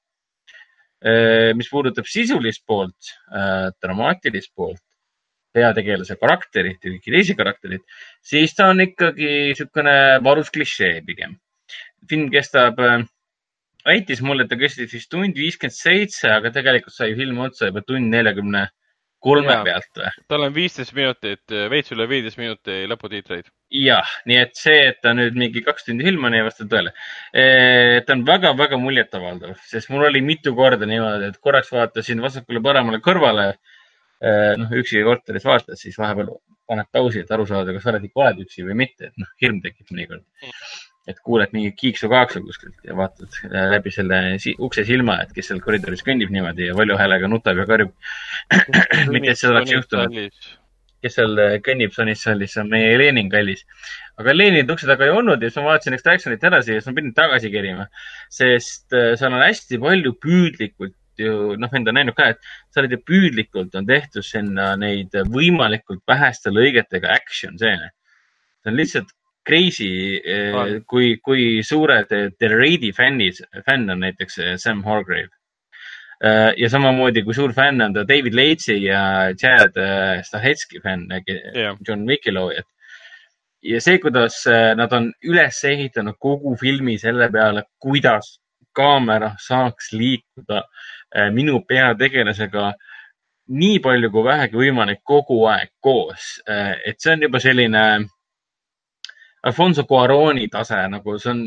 mis 1.56 1.70
puudutab 1.70 2.04
sisulist 2.06 2.60
poolt, 2.66 3.14
dramaatilist 3.80 4.52
poolt, 4.54 4.82
peategelase 5.52 6.16
karakterit 6.20 6.84
ja 6.84 6.92
kõiki 6.92 7.14
teisi 7.14 7.36
karaktereid, 7.38 7.82
siis 8.24 8.54
ta 8.56 8.70
on 8.72 8.84
ikkagi 8.84 9.30
niisugune 9.52 9.96
valus 10.24 10.52
klišee 10.54 11.00
pigem. 11.06 11.38
film 12.08 12.30
kestab 12.32 12.80
äh, 12.82 13.04
väitis 13.86 14.22
mulle, 14.22 14.44
et 14.44 14.50
ta 14.50 14.58
kestis 14.58 14.92
vist 14.94 15.10
tund 15.10 15.38
viiskümmend 15.38 15.76
seitse, 15.76 16.30
aga 16.30 16.50
tegelikult 16.54 16.94
sai 16.94 17.14
film 17.18 17.38
otsa 17.46 17.70
juba 17.70 17.82
tund 17.86 18.10
neljakümne 18.12 18.68
kolme 19.22 19.56
pealt 19.66 20.00
või? 20.00 20.10
tal 20.30 20.46
on 20.46 20.54
viisteist 20.54 20.94
minutit, 20.96 21.42
veits 21.70 21.94
üle 21.94 22.06
viieteist 22.10 22.40
minuti 22.40 22.82
lõputiitreid. 22.90 23.50
jah, 23.82 24.14
nii 24.28 24.38
et 24.40 24.56
see, 24.58 24.78
et 24.90 24.98
ta 25.04 25.14
nüüd 25.16 25.38
mingi 25.38 25.62
kaks 25.66 25.86
tundi 25.86 26.06
film 26.08 26.26
on, 26.28 26.36
ei 26.36 26.46
vasta 26.46 26.66
tõele. 26.70 26.94
ta 28.06 28.16
on 28.16 28.24
väga-väga 28.28 28.80
muljetavaldav, 28.82 29.54
sest 29.70 29.92
mul 29.94 30.08
oli 30.10 30.24
mitu 30.26 30.54
korda 30.58 30.88
niimoodi, 30.88 31.30
et 31.30 31.40
korraks 31.42 31.72
vaatasin 31.74 32.22
vasakule-paremale 32.24 33.02
kõrvale. 33.04 33.52
Noh, 34.22 34.72
üksi 34.78 35.02
korteris 35.06 35.44
vaatad, 35.48 35.78
siis 35.80 35.98
vahepeal 35.98 36.30
paned 36.68 36.88
pausi, 36.94 37.24
et 37.24 37.34
aru 37.34 37.46
saada, 37.48 37.74
kas 37.74 37.84
sa 37.84 37.90
oled 37.92 38.06
ikka 38.06 38.22
oled 38.22 38.44
üksi 38.44 38.64
või 38.66 38.78
mitte, 38.84 39.10
et 39.10 39.20
noh, 39.20 39.30
hirm 39.42 39.58
tekib 39.64 39.90
mõnikord 39.90 40.22
et 41.10 41.18
kuuled 41.26 41.50
mingit 41.54 41.74
kiiksu-kaaksu 41.80 42.42
kuskilt 42.44 42.86
ja 42.86 42.94
vaatad 42.98 43.38
äh, 43.48 43.68
läbi 43.72 43.90
selle 43.94 44.20
ukse 44.62 44.84
silma, 44.86 45.18
et 45.24 45.32
kes 45.34 45.50
seal 45.50 45.62
koridoris 45.64 46.04
kõnnib 46.06 46.30
niimoodi 46.34 46.68
ja 46.68 46.76
valju 46.78 46.98
häälega 47.00 47.30
nutab 47.30 47.58
ja 47.58 47.66
karjub. 47.66 47.94
mitte, 49.12 49.32
et 49.32 49.40
seda 49.40 49.56
oleks 49.56 49.74
juhtunud. 49.74 50.38
kes 51.02 51.18
seal 51.18 51.34
äh, 51.42 51.56
kõnnib 51.66 51.94
Sonis 51.96 52.22
saalis, 52.22 52.54
see 52.54 52.62
on 52.62 52.70
meie 52.70 52.94
Lenin 53.00 53.30
kallis. 53.32 53.66
aga 54.22 54.36
Leninit 54.36 54.70
ukse 54.70 54.86
taga 54.86 55.08
ei 55.08 55.14
olnud 55.16 55.42
ja 55.42 55.50
siis 55.50 55.58
ma 55.58 55.72
vaatasin 55.72 55.98
Extractionit 55.98 56.44
edasi 56.50 56.76
ja 56.76 56.78
siis 56.78 56.90
ma 56.90 56.98
pidin 57.00 57.14
tagasi 57.18 57.50
kerima, 57.50 57.88
sest 58.30 58.94
äh, 58.94 59.12
seal 59.18 59.34
on 59.34 59.42
hästi 59.42 59.82
palju 59.82 60.14
püüdlikult 60.22 60.94
ju 61.22 61.56
noh, 61.60 61.72
enda 61.78 61.94
näinud 61.94 62.16
ka, 62.18 62.32
et 62.34 62.52
sa 62.70 62.82
oled 62.82 62.94
ju 62.96 63.00
püüdlikult 63.06 63.74
on 63.78 63.88
tehtud 63.88 64.26
sinna 64.26 64.72
neid 64.76 65.14
võimalikult 65.32 66.02
väheste 66.08 66.52
lõigetega 66.52 67.14
action 67.14 67.58
stseene. 67.58 67.90
see 68.62 68.70
on 68.70 68.78
lihtsalt 68.78 69.10
crazy, 69.44 70.20
eh, 70.24 70.80
kui, 70.86 71.18
kui 71.18 71.62
suured 71.66 72.10
The 72.38 72.48
Raidi 72.48 72.92
fännid, 72.94 73.40
fänn 73.66 73.90
on 73.90 74.02
näiteks 74.04 74.38
eh, 74.38 74.56
Sam 74.56 74.82
Hargrave. 74.86 75.30
Eh, 76.22 76.52
ja 76.56 76.68
samamoodi, 76.70 77.24
kui 77.26 77.34
suur 77.34 77.54
fänn 77.56 77.82
on 77.82 77.94
ta 77.94 78.04
David 78.06 78.36
Leitsi 78.38 78.78
ja 78.84 79.32
Chad 79.38 79.78
Stahetski 80.22 80.78
fänn 80.84 81.08
yeah., 81.26 81.74
John 81.86 82.06
Wicki 82.06 82.34
loojad. 82.34 82.68
ja 83.62 83.78
see, 83.78 83.98
kuidas 84.02 84.40
nad 84.74 84.90
on 84.90 85.04
üles 85.22 85.60
ehitanud 85.70 86.16
kogu 86.18 86.56
filmi 86.58 86.96
selle 86.98 87.28
peale, 87.30 87.62
kuidas 87.78 88.40
kaamera 88.74 89.36
saaks 89.38 89.92
liikuda 89.94 90.64
minu 91.32 91.60
peategelasega 91.68 92.72
nii 93.52 93.78
palju 93.84 94.10
kui 94.12 94.24
vähegi 94.24 94.58
võimalik 94.58 95.02
kogu 95.04 95.42
aeg 95.50 95.72
koos. 95.80 96.40
et 96.46 97.00
see 97.00 97.12
on 97.14 97.22
juba 97.26 97.40
selline 97.42 97.84
Alfonso 99.42 99.84
Cuaroni 99.84 100.46
tase 100.48 100.78
nagu, 100.88 101.16
see 101.18 101.32
on, 101.32 101.40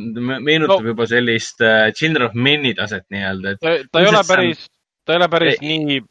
meenutab 0.43 0.83
no, 0.83 0.91
juba 0.91 1.07
sellist 1.07 1.63
Children 1.95 2.27
of 2.27 2.33
Men'i 2.35 2.73
taset 2.75 3.05
nii-öelda. 3.13 3.55
ta, 3.61 4.01
ei 4.01 4.09
ole 4.09 4.23
päris, 4.27 4.67
ta 5.05 5.15
ei 5.15 5.21
ole 5.21 5.29
päris 5.31 5.61
ei, 5.61 5.79
nii 5.79 6.01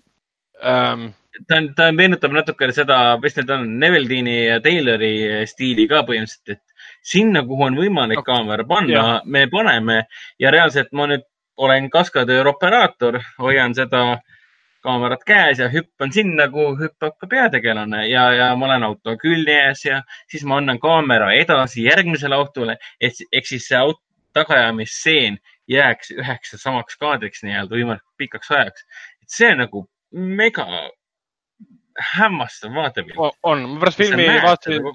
ähm.... 0.65 1.11
ta 1.49 1.59
on, 1.61 1.69
ta 1.77 1.91
meenutab 1.93 2.33
natukene 2.33 2.73
seda, 2.73 3.19
mis 3.21 3.37
need 3.37 3.53
on, 3.53 3.69
Neveldini 3.83 4.39
ja 4.47 4.63
Taylori 4.65 5.45
stiili 5.51 5.85
ka 5.91 6.01
põhimõtteliselt, 6.09 6.57
et 6.57 7.05
sinna, 7.05 7.45
kuhu 7.45 7.69
on 7.69 7.77
võimalik 7.77 8.23
no, 8.23 8.27
kaamera 8.27 8.65
panna, 8.69 9.05
me 9.29 9.45
paneme 9.53 10.01
ja 10.41 10.53
reaalselt 10.55 10.93
ma 10.97 11.11
nüüd 11.13 11.29
olen 11.57 11.91
kaskadöör 11.91 12.47
operaator, 12.47 13.21
hoian 13.39 13.75
seda 13.75 14.05
kaamerad 14.85 15.23
käes 15.27 15.59
ja 15.59 15.69
hüppan 15.73 16.13
sinna, 16.13 16.49
kuhu 16.53 16.75
hüppab 16.81 17.17
ka 17.21 17.27
peategelane 17.31 18.05
ja, 18.09 18.25
ja 18.37 18.49
ma 18.57 18.67
olen 18.69 18.83
auto 18.91 19.17
külje 19.21 19.57
ees 19.69 19.85
ja 19.87 20.03
siis 20.31 20.45
ma 20.45 20.59
annan 20.61 20.81
kaamera 20.83 21.33
edasi 21.33 21.87
järgmisele 21.87 22.37
autole, 22.37 22.77
et 23.01 23.23
ehk 23.33 23.49
siis 23.49 23.69
see 23.71 23.79
aut, 23.81 24.01
tagaajamisstseen 24.35 25.39
jääks 25.71 26.11
üheks 26.19 26.53
ja 26.53 26.59
samaks 26.59 26.99
kaadriks 27.01 27.45
nii-öelda 27.47 27.79
võimalikult 27.79 28.19
pikaks 28.21 28.51
ajaks. 28.51 28.85
et 29.23 29.37
see 29.39 29.53
on 29.55 29.63
nagu 29.63 29.85
mega 30.13 30.67
hämmastav 32.15 32.75
vaatepilt. 32.75 33.39
on, 33.43 33.69
ma 33.71 33.81
pärast 33.81 34.03
filmi 34.03 34.27
vaatasin, 34.43 34.91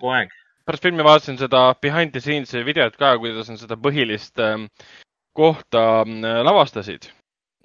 pärast 0.68 0.86
filmi 0.86 1.04
vaatasin 1.08 1.40
seda 1.40 1.64
behind 1.82 2.12
the 2.12 2.22
scenes 2.22 2.54
videot 2.54 2.98
ka, 3.00 3.16
kuidas 3.18 3.50
nad 3.50 3.62
seda 3.64 3.80
põhilist 3.80 4.44
ähm, 4.44 4.68
kohta 5.38 6.04
äh, 6.04 6.42
lavastasid 6.46 7.12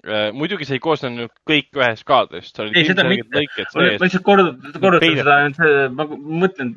Äh, 0.05 0.27
muidugi 0.37 0.67
see 0.69 0.77
ei 0.77 0.81
koosnenud 0.83 1.31
kõik 1.49 1.79
ühest 1.79 2.05
kaadrist. 2.05 2.59
ei, 2.61 2.83
seda 2.85 3.07
mitte. 3.09 3.41
ma 3.73 3.85
lihtsalt 4.03 4.21
korrutan, 4.27 4.75
korrutan 4.83 5.15
seda, 5.17 5.37
ma 5.97 6.05
mõtlen, 6.43 6.73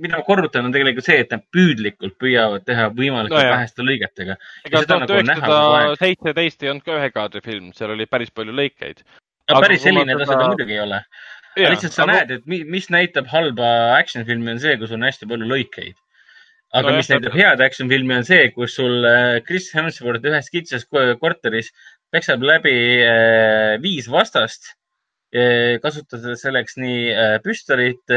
mida 0.00 0.16
ma 0.16 0.24
korrutan, 0.24 0.64
on 0.64 0.72
tegelikult 0.72 1.04
see, 1.04 1.18
et 1.20 1.34
nad 1.34 1.44
püüdlikult 1.52 2.16
püüavad 2.22 2.64
teha 2.64 2.86
võimalikult 2.96 3.36
no, 3.36 3.52
väheste 3.52 3.84
lõigetega. 3.84 4.38
ega 4.64 4.82
tuhat 4.86 5.04
nagu 5.04 5.18
üheksasada 5.18 5.98
seitseteist 6.00 6.64
ei 6.64 6.72
olnud 6.72 6.86
ka 6.86 6.96
ühe 6.96 7.10
kaadri 7.18 7.44
film, 7.44 7.68
seal 7.76 7.92
oli 7.92 8.08
päris 8.08 8.32
palju 8.32 8.56
lõikeid. 8.62 9.04
no 9.52 9.60
päris 9.60 9.84
selline 9.84 10.16
tase 10.22 10.32
ta 10.32 10.46
muidugi 10.46 10.78
ei 10.78 10.84
ole. 10.86 11.02
lihtsalt 11.60 11.98
sa 11.98 12.06
aga... 12.06 12.14
näed, 12.14 12.36
et 12.38 12.70
mis 12.78 12.88
näitab 12.88 13.28
halba 13.28 13.74
action 13.98 14.24
filmi, 14.24 14.54
on 14.56 14.64
see, 14.64 14.80
kus 14.80 14.96
on 14.96 15.04
hästi 15.04 15.28
palju 15.28 15.52
lõikeid 15.52 16.00
aga 16.70 16.92
no, 16.92 16.98
mis 17.00 17.08
näitab 17.10 17.34
head 17.34 17.62
action 17.64 17.88
filmi, 17.90 18.14
on 18.20 18.26
see, 18.26 18.50
kus 18.54 18.76
sul 18.78 19.06
äh, 19.06 19.38
Chris 19.46 19.70
Hemsworth 19.74 20.26
ühes 20.30 20.50
kitsas 20.54 20.86
korteris 20.90 21.72
peksab 22.14 22.44
läbi 22.46 22.74
äh, 23.02 23.78
viis 23.82 24.06
vastast, 24.10 24.72
äh, 25.34 25.78
kasutades 25.82 26.44
selleks 26.44 26.78
nii 26.78 27.40
püstolit 27.46 28.14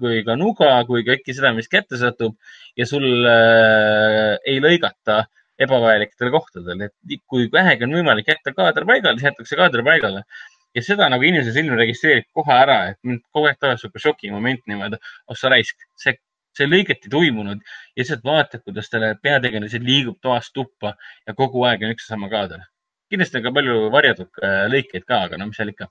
kui 0.00 0.24
ka 0.26 0.38
nuga 0.38 0.74
kui 0.88 1.06
kõike 1.06 1.36
seda, 1.36 1.54
mis 1.54 1.70
kätte 1.70 2.00
satub 2.00 2.34
ja 2.78 2.88
sul 2.88 3.06
ei 3.26 4.58
lõigata 4.62 5.22
ebavajalikele 5.62 6.32
kohtadele, 6.34 6.88
et 6.88 7.22
kui 7.30 7.46
vähegi 7.52 7.86
on 7.86 7.94
võimalik 8.00 8.32
jätta 8.32 8.54
kaader 8.56 8.86
paigale, 8.88 9.20
siis 9.20 9.30
jätakse 9.30 9.58
kaader 9.60 9.84
paigale. 9.86 10.24
Ja 10.72 10.82
seda 10.82 11.06
nagu 11.12 11.26
inimese 11.28 11.52
silm 11.52 11.76
registreerib 11.76 12.24
kohe 12.34 12.54
ära, 12.56 12.78
et 12.90 12.98
mind 13.04 13.20
kogu 13.30 13.50
aeg 13.50 13.58
tabas 13.60 13.82
sihuke 13.84 14.00
šokimoment 14.00 14.62
niimoodi, 14.70 14.98
oh 15.28 15.36
sa 15.36 15.50
raisk, 15.52 15.84
see, 16.00 16.16
see 16.58 16.68
lõiget 16.68 17.06
ei 17.06 17.12
toimunud 17.12 17.62
ja 17.62 18.02
lihtsalt 18.02 18.24
vaatad, 18.24 18.64
kuidas 18.66 18.90
talle 18.92 19.14
peategelane 19.22 19.84
liigub 19.86 20.20
toast 20.22 20.52
tuppa 20.54 20.96
ja 21.26 21.34
kogu 21.34 21.64
aeg 21.68 21.86
on 21.86 21.96
üks 21.96 22.08
ja 22.08 22.14
sama 22.14 22.30
kaader 22.32 22.66
kindlasti 23.12 23.38
on 23.38 23.44
ka 23.44 23.52
palju 23.58 23.90
varjatud 23.92 24.40
äh, 24.40 24.64
lõikeid 24.72 25.04
ka, 25.04 25.26
aga 25.26 25.38
no 25.38 25.50
mis 25.50 25.58
seal 25.60 25.72
ikka. 25.72 25.88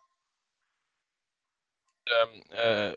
Ähm, 2.12 2.40
äh, 2.58 2.88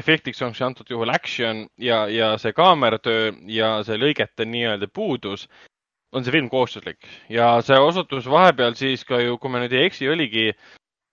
efektiks 0.00 0.40
on 0.46 0.56
see 0.56 0.64
antud 0.64 0.88
juhul 0.88 1.12
action 1.12 1.66
ja, 1.76 2.06
ja 2.08 2.32
see 2.40 2.54
kaameratöö 2.56 3.34
ja 3.52 3.74
see 3.84 4.00
lõigete 4.00 4.48
nii-öelda 4.48 4.88
puudus 4.88 5.44
on 6.16 6.24
see 6.24 6.32
film 6.32 6.48
kohustuslik 6.52 7.04
ja 7.32 7.58
see 7.64 7.76
osutus 7.76 8.28
vahepeal 8.28 8.76
siis 8.78 9.04
ka 9.04 9.20
ju, 9.20 9.36
kui 9.40 9.52
ma 9.52 9.60
nüüd 9.60 9.76
ei 9.76 9.90
eksi, 9.90 10.08
oligi 10.08 10.48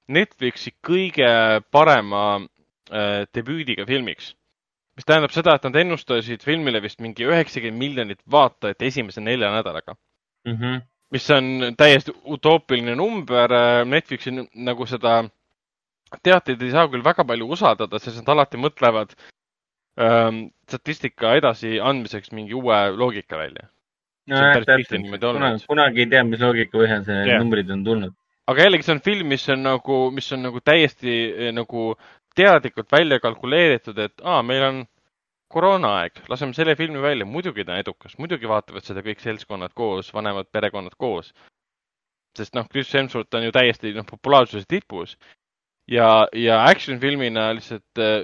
Netflixi 0.10 0.72
kõige 0.82 1.28
parema 1.76 2.40
äh, 2.40 3.28
debüüdiga 3.36 3.86
filmiks. 3.86 4.32
Mis 5.00 5.08
tähendab 5.08 5.32
seda, 5.32 5.56
et 5.56 5.64
nad 5.64 5.76
ennustasid 5.80 6.44
filmile 6.44 6.82
vist 6.84 7.00
mingi 7.00 7.28
üheksakümmend 7.28 7.80
miljonit 7.80 8.24
vaatajat 8.32 8.82
esimese 8.92 9.24
nelja 9.24 9.52
nädalaga 9.56 9.96
mm. 9.96 10.56
-hmm 10.56 10.88
mis 11.12 11.32
on 11.34 11.74
täiesti 11.78 12.14
utoopiline 12.26 12.96
number. 12.96 13.50
Netflixi 13.86 14.34
nagu 14.54 14.86
seda 14.86 15.24
teateid 16.26 16.62
ei 16.66 16.72
saa 16.74 16.88
küll 16.90 17.06
väga 17.06 17.26
palju 17.28 17.50
usaldada, 17.56 18.00
sest 18.02 18.22
nad 18.22 18.32
alati 18.36 18.62
mõtlevad 18.62 19.14
ähm, 20.02 20.48
statistika 20.70 21.36
edasiandmiseks 21.40 22.34
mingi 22.38 22.58
uue 22.58 22.80
loogika 22.98 23.38
välja. 23.38 23.70
täpselt. 24.30 25.06
kunagi, 25.22 25.66
kunagi 25.68 26.02
ei 26.06 26.10
tea, 26.10 26.24
mis 26.24 26.42
loogika 26.42 26.78
põhjal 26.78 27.06
see 27.06 27.22
yeah. 27.26 27.42
numbrid 27.42 27.70
on 27.74 27.84
tulnud. 27.86 28.14
aga 28.50 28.66
jällegi, 28.66 28.86
see 28.86 28.96
on 28.96 29.04
film, 29.06 29.30
mis 29.34 29.48
on 29.50 29.64
nagu, 29.66 30.00
mis 30.14 30.32
on 30.34 30.46
nagu 30.46 30.62
täiesti 30.62 31.52
nagu 31.54 31.94
teadlikult 32.36 32.92
välja 32.92 33.20
kalkuleeritud, 33.20 33.98
et 33.98 34.22
aa, 34.24 34.42
meil 34.46 34.64
on 34.64 34.82
koroonaaeg, 35.50 36.22
laseme 36.30 36.54
selle 36.54 36.76
filmi 36.78 37.02
välja, 37.02 37.26
muidugi 37.26 37.66
ta 37.66 37.74
on 37.74 37.84
edukas, 37.84 38.18
muidugi 38.22 38.50
vaatavad 38.50 38.86
seda 38.86 39.02
kõik 39.06 39.24
seltskonnad 39.24 39.74
koos, 39.78 40.14
vanemad 40.14 40.50
perekonnad 40.54 40.96
koos. 40.98 41.34
sest 42.38 42.54
noh, 42.56 42.68
Chris 42.72 42.94
Hemsworth 42.94 43.36
on 43.36 43.44
ju 43.48 43.52
täiesti 43.52 43.92
noh, 43.96 44.06
populaarsuse 44.08 44.68
tipus. 44.70 45.18
Ja, 45.90 46.28
ja 46.38 46.60
action 46.70 47.00
filmina 47.02 47.50
lihtsalt 47.58 48.00
äh, 48.00 48.22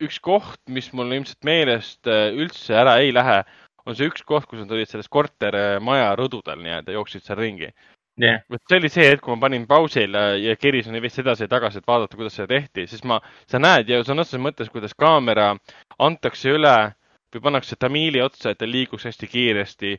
üks 0.00 0.20
koht, 0.22 0.60
mis 0.70 0.92
mul 0.94 1.10
ilmselt 1.12 1.42
meelest 1.44 2.06
äh, 2.06 2.30
üldse 2.30 2.76
ära 2.78 2.94
ei 3.02 3.10
lähe, 3.12 3.42
on 3.84 3.98
see 3.98 4.06
üks 4.08 4.22
koht, 4.22 4.46
kus 4.46 4.62
nad 4.62 4.70
olid 4.72 4.88
selles 4.88 5.10
kortermaja 5.12 6.14
rõdudel 6.16 6.62
nii-öelda, 6.62 6.94
jooksid 6.94 7.26
seal 7.26 7.42
ringi 7.42 7.72
yeah.. 8.20 8.42
see 8.68 8.78
oli 8.78 8.90
see 8.92 9.06
hetk, 9.10 9.22
kui 9.24 9.34
ma 9.34 9.46
panin 9.46 9.66
pausile 9.70 10.24
ja 10.42 10.56
kerisin 10.60 10.96
veits 11.02 11.18
edasi 11.22 11.46
ja 11.46 11.52
tagasi, 11.52 11.80
et 11.80 11.88
vaadata, 11.88 12.18
kuidas 12.18 12.36
seda 12.38 12.50
tehti, 12.54 12.86
siis 12.90 13.04
ma, 13.08 13.20
sa 13.50 13.60
näed 13.62 13.90
ja 13.90 14.02
sõna 14.06 14.24
otseses 14.24 14.42
mõttes, 14.42 14.70
kuidas 14.72 14.94
kaamera 14.98 15.52
antakse 16.02 16.54
üle 16.54 16.76
või 17.34 17.42
pannakse 17.48 17.78
tamiili 17.80 18.22
otsa, 18.22 18.52
et 18.52 18.60
ta 18.60 18.68
liiguks 18.70 19.08
hästi 19.10 19.30
kiiresti. 19.30 19.98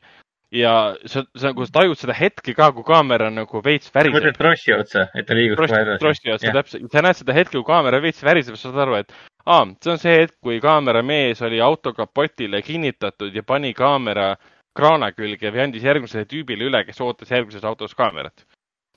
ja 0.55 0.95
sa, 1.09 1.25
sa 1.35 1.49
nagu 1.51 1.65
tajud 1.67 1.99
seda 1.99 2.13
hetke 2.15 2.53
ka, 2.55 2.69
kui 2.71 2.85
kaamera 2.87 3.29
nagu 3.33 3.61
veits 3.63 3.91
väriseb. 3.91 4.15
mõtled 4.15 4.37
trossi 4.39 4.73
otsa, 4.73 5.07
et 5.13 5.27
ta 5.27 5.35
liiguks 5.35 5.59
kohe 5.59 5.81
edasi? 5.81 5.99
trossi 5.99 6.31
otsa, 6.31 6.53
täpselt. 6.55 6.91
sa 6.91 7.03
näed 7.03 7.19
seda 7.19 7.35
hetke, 7.35 7.57
kui 7.57 7.67
kaamera 7.67 7.99
veits 8.03 8.23
väriseb, 8.23 8.55
sa 8.55 8.69
saad 8.69 8.83
aru, 8.85 8.99
et 9.01 9.11
aa, 9.45 9.65
see 9.83 9.91
on 9.91 9.99
see 9.99 10.15
hetk, 10.21 10.37
kui 10.43 10.61
kaameramees 10.63 11.41
oli 11.45 11.59
auto 11.61 11.93
kapotile 11.93 12.61
kinnitatud 12.63 13.35
ja 13.35 13.43
pani 13.43 13.73
kaamera 13.75 14.35
kraana 14.75 15.11
külge 15.15 15.51
või 15.53 15.63
andis 15.65 15.85
järgmisele 15.85 16.27
tüübile 16.29 16.69
üle, 16.69 16.83
kes 16.87 17.01
ootas 17.01 17.31
järgmises 17.31 17.63
autos 17.63 17.95
kaamerat. 17.95 18.45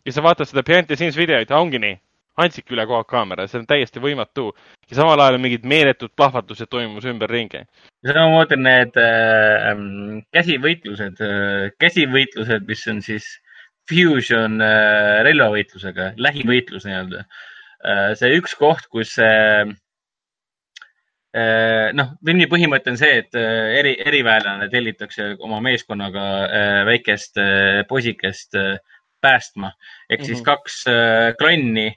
ja 0.06 0.12
sa 0.12 0.22
vaatad 0.24 0.48
seda 0.48 0.62
behind 0.62 0.88
the 0.88 0.96
scenes 0.96 1.16
videot 1.16 1.50
ja 1.50 1.58
ongi 1.58 1.78
nii, 1.82 1.98
andsiki 2.38 2.74
üle 2.74 2.86
kogu 2.86 3.00
aeg 3.00 3.10
kaamera, 3.10 3.46
see 3.46 3.60
on 3.60 3.66
täiesti 3.66 4.00
võimatu. 4.02 4.52
ja 4.90 5.00
samal 5.00 5.20
ajal 5.20 5.38
mingid 5.42 5.66
meeletud 5.66 6.14
plahvatused 6.16 6.70
toimus 6.70 7.04
ümberringi. 7.04 7.64
samamoodi 8.06 8.60
need 8.62 8.96
äh, 9.02 9.74
käsivõitlused 10.36 11.20
äh,, 11.24 11.68
käsivõitlused, 11.78 12.66
mis 12.68 12.86
on 12.88 13.02
siis 13.02 13.28
fusion 13.88 14.60
äh, 14.60 15.22
relvavõitlusega, 15.24 16.14
lähivõitlus 16.16 16.88
nii-öelda 16.88 17.24
äh,. 17.24 18.14
see 18.18 18.34
üks 18.40 18.58
koht, 18.58 18.90
kus 18.90 19.18
Äh, 19.18 19.74
noh, 21.98 22.12
filmi 22.24 22.46
põhimõte 22.48 22.92
on 22.92 22.98
see, 23.00 23.20
et 23.22 23.36
äh, 23.36 23.74
eri, 23.78 23.94
eriväelane 24.00 24.68
tellitakse 24.72 25.34
oma 25.44 25.60
meeskonnaga 25.64 26.24
äh, 26.44 26.82
väikest 26.88 27.40
poisikest 27.88 28.56
päästma 29.20 29.72
ehk 30.08 30.20
mm 30.20 30.24
-hmm. 30.24 30.26
siis 30.26 30.42
kaks 30.46 30.84
klanni, 31.38 31.88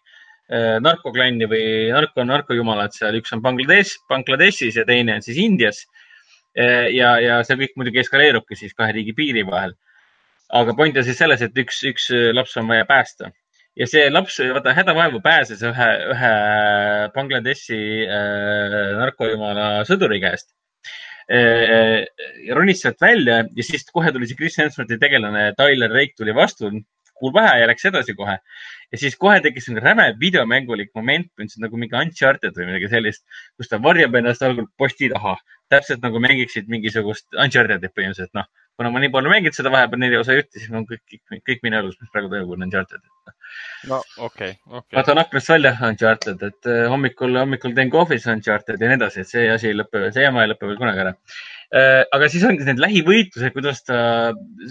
narkoklanni 0.82 1.46
või 1.48 1.66
narko, 1.94 2.24
narkojumalat 2.26 2.94
seal, 2.94 3.16
üks 3.16 3.32
on 3.32 3.42
Bangladesh, 3.42 4.02
Bangladeshis 4.10 4.76
ja 4.76 4.86
teine 4.86 5.16
on 5.16 5.22
siis 5.22 5.38
Indias. 5.38 5.86
ja, 6.92 7.20
ja 7.22 7.44
see 7.44 7.56
kõik 7.56 7.78
muidugi 7.78 8.00
eskaleerubki 8.00 8.56
siis 8.56 8.74
kahe 8.74 8.92
riigi 8.92 9.14
piiri 9.14 9.46
vahel. 9.48 9.74
aga 10.50 10.74
point 10.74 10.98
on 10.98 11.04
siis 11.04 11.18
selles, 11.18 11.42
et 11.42 11.58
üks, 11.58 11.84
üks 11.88 12.10
laps 12.34 12.58
on 12.58 12.68
vaja 12.68 12.86
päästa 12.86 13.32
ja 13.80 13.88
see 13.88 14.08
laps, 14.12 14.40
vaata 14.54 14.74
hädavaevu 14.76 15.22
pääses 15.24 15.62
ühe, 15.64 15.90
ühe 16.14 16.32
Bangladeshi 17.16 17.80
äh, 18.04 18.98
narkojumala 19.00 19.70
sõduri 19.88 20.20
käest 20.24 20.52
äh,. 21.32 22.04
ronis 22.58 22.84
sealt 22.84 23.00
välja 23.02 23.44
ja 23.46 23.68
siis 23.68 23.88
kohe 23.94 24.12
tuli 24.12 24.28
see 24.28 24.40
Chris 24.40 24.60
Hemsworthi 24.60 25.00
tegelane 25.00 25.52
Tyler 25.60 25.94
Rake 25.94 26.18
tuli 26.20 26.36
vastu, 26.36 26.72
kuul 27.16 27.34
pähe 27.36 27.62
ja 27.62 27.70
läks 27.70 27.88
edasi 27.88 28.16
kohe. 28.18 28.38
ja 28.92 29.00
siis 29.00 29.16
kohe 29.16 29.40
tekkis 29.40 29.70
nagu 29.72 29.86
räme 29.86 30.10
videomängulik 30.20 30.92
moment, 30.96 31.32
nagu 31.64 31.80
mingi 31.80 31.96
Uncharted 31.96 32.58
või 32.58 32.74
midagi 32.74 32.92
sellist, 32.92 33.24
kus 33.56 33.72
ta 33.72 33.80
varjab 33.80 34.18
ennast 34.20 34.44
algul 34.44 34.68
posti 34.78 35.08
taha, 35.14 35.38
täpselt 35.72 36.04
nagu 36.04 36.20
mängiksid 36.20 36.68
mingisugust 36.68 37.30
Uncharted'it 37.40 37.96
põhimõtteliselt, 37.96 38.36
noh 38.36 38.50
kuna 38.80 38.92
ma 38.94 39.02
nii 39.04 39.12
palju 39.14 39.32
mänginud 39.32 39.58
seda 39.58 39.72
vahepeal 39.74 40.02
neli 40.02 40.20
osa 40.20 40.36
jutti, 40.38 40.62
siis 40.62 40.74
on 40.74 40.86
kõik, 40.90 41.04
kõik, 41.30 41.44
kõik 41.50 41.64
minu 41.66 41.80
elus, 41.82 41.98
mis 42.02 42.12
praegu 42.14 42.32
toimub, 42.32 42.56
on 42.56 42.66
Uncharted. 42.68 43.04
no 43.90 44.00
okei 44.00 44.26
okay,, 44.26 44.52
okei 44.52 44.80
okay.. 44.80 44.98
vaatan 44.98 45.22
aknast 45.24 45.52
välja 45.54 45.74
Uncharted, 45.88 46.46
et 46.50 46.70
uh, 46.72 46.84
hommikul, 46.94 47.36
hommikul 47.42 47.76
teen 47.78 47.92
kohvis 47.94 48.28
Uncharted 48.32 48.82
ja 48.82 48.92
nii 48.92 49.00
edasi, 49.02 49.26
et 49.26 49.32
see 49.32 49.48
asi 49.54 49.72
ei 49.72 49.78
lõpe, 49.78 50.08
see 50.16 50.26
jama 50.26 50.46
ei 50.46 50.54
lõpe 50.54 50.70
veel 50.70 50.80
kunagi 50.82 51.04
ära 51.06 51.16
uh,. 51.16 52.04
aga 52.18 52.32
siis 52.32 52.46
ongi 52.48 52.68
need 52.68 52.82
lähivõitlused, 52.84 53.54
kuidas 53.56 53.84
ta, 53.88 53.98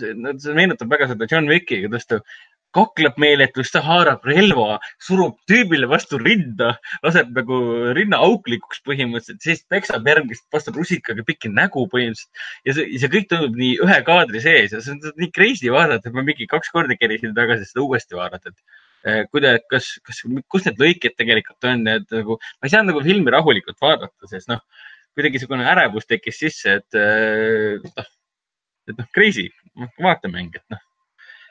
see 0.00 0.56
meenutab 0.56 0.90
väga 0.92 1.10
seda 1.12 1.28
John 1.30 1.48
Wicki, 1.52 1.82
kuidas 1.86 2.08
ta 2.08 2.20
kakleb 2.76 3.18
meeletult, 3.20 3.70
ta 3.72 3.82
haarab 3.84 4.26
relva, 4.28 4.78
surub 5.02 5.38
tüübile 5.50 5.88
vastu 5.90 6.18
rinda, 6.20 6.72
laseb 7.04 7.32
nagu 7.36 7.58
rinna 7.96 8.20
auklikuks 8.26 8.82
põhimõtteliselt, 8.86 9.40
siis 9.44 9.64
peksab 9.70 10.06
järgmist 10.06 10.46
vastu 10.54 10.74
rusikaga 10.76 11.24
pikki 11.26 11.50
nägu 11.52 11.86
põhimõtteliselt. 11.92 12.44
ja 12.68 12.76
see, 12.76 13.00
see 13.02 13.12
kõik 13.14 13.30
toimub 13.30 13.58
nii 13.58 13.72
ühe 13.86 13.98
kaadri 14.06 14.42
sees 14.44 14.76
ja 14.76 14.82
see 14.84 14.94
on 14.96 15.16
nii 15.22 15.32
crazy 15.34 15.72
vaadata, 15.74 16.10
et 16.10 16.18
ma 16.18 16.26
mingi 16.26 16.46
kaks 16.50 16.70
korda 16.74 16.98
kerisin 16.98 17.34
tagasi 17.36 17.66
seda 17.70 17.84
uuesti 17.86 18.18
vaadata, 18.18 18.54
et 18.54 19.10
eh, 19.10 19.22
kuidas, 19.32 19.64
kas, 19.72 19.90
kas, 20.06 20.22
kus 20.48 20.68
need 20.68 20.84
lõiked 20.84 21.16
tegelikult 21.18 21.70
on, 21.72 21.86
et 21.90 22.18
nagu 22.20 22.38
ma 22.38 22.68
ei 22.68 22.74
saanud 22.74 22.94
nagu 22.94 23.02
filmi 23.06 23.34
rahulikult 23.34 23.80
vaadata, 23.82 24.30
sest 24.30 24.50
noh, 24.52 24.62
kuidagi 25.18 25.40
niisugune 25.40 25.66
ärevus 25.66 26.06
tekkis 26.06 26.38
sisse, 26.44 26.78
et 26.78 27.00
eh, 27.00 27.82
noh, 27.82 28.14
et 28.90 28.94
noh, 28.94 29.10
crazy, 29.16 29.48
vaatemäng, 29.98 30.54
et 30.54 30.66
noh 30.70 30.86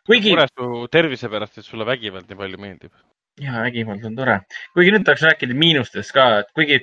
kuigi. 0.09 0.33
mures 0.33 0.53
su 0.53 0.87
tervise 0.91 1.29
pärast, 1.29 1.59
et 1.61 1.67
sulle 1.67 1.85
vägivald 1.87 2.29
nii 2.29 2.39
palju 2.41 2.61
meeldib. 2.61 2.95
ja 3.39 3.61
vägivald 3.65 4.05
on 4.09 4.15
tore, 4.17 4.39
kuigi 4.73 4.95
nüüd 4.95 5.05
tahaks 5.07 5.27
rääkida 5.27 5.57
miinustest 5.65 6.15
ka, 6.15 6.31
et 6.43 6.49
kuigi 6.57 6.79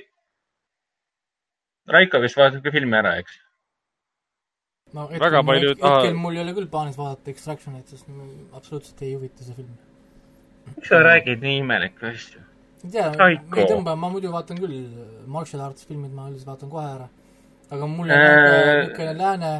Raiko 1.87 2.19
vist 2.19 2.35
vaatab 2.39 2.63
ka 2.65 2.73
filmi 2.75 2.97
ära, 2.99 3.13
eks? 3.21 3.37
no 4.93 5.05
hetkel, 5.07 5.23
väga 5.25 5.43
palju 5.51 5.75
taha... 5.75 6.01
hetkel 6.01 6.19
mul 6.23 6.39
ei 6.39 6.43
ole 6.45 6.55
küll 6.57 6.71
plaanis 6.73 6.97
vaadata 6.99 7.31
Extractionit, 7.33 7.93
sest 7.93 8.09
absoluutselt 8.59 9.05
ei 9.05 9.13
huvita 9.15 9.47
see 9.47 9.55
film. 9.59 9.77
miks 10.71 10.91
sa 10.91 11.01
räägid 11.03 11.43
nii 11.47 11.61
imelikke 11.63 12.11
asju? 12.11 12.43
ei 12.83 12.91
tea, 12.95 13.07
ma 13.19 13.29
ei 13.31 13.69
tõmba, 13.71 13.95
ma 13.99 14.11
muidu 14.13 14.33
vaatan 14.33 14.59
küll 14.63 14.77
martial 15.37 15.65
arts 15.67 15.87
filmid, 15.87 16.13
ma 16.15 16.29
üldiselt 16.31 16.53
vaatan 16.53 16.73
kohe 16.75 16.85
ära. 16.95 17.09
aga 17.69 17.89
mul 17.95 18.11
on 18.11 18.15
äh... 18.15 18.27
niisugune 18.27 19.17
lääne, 19.21 19.53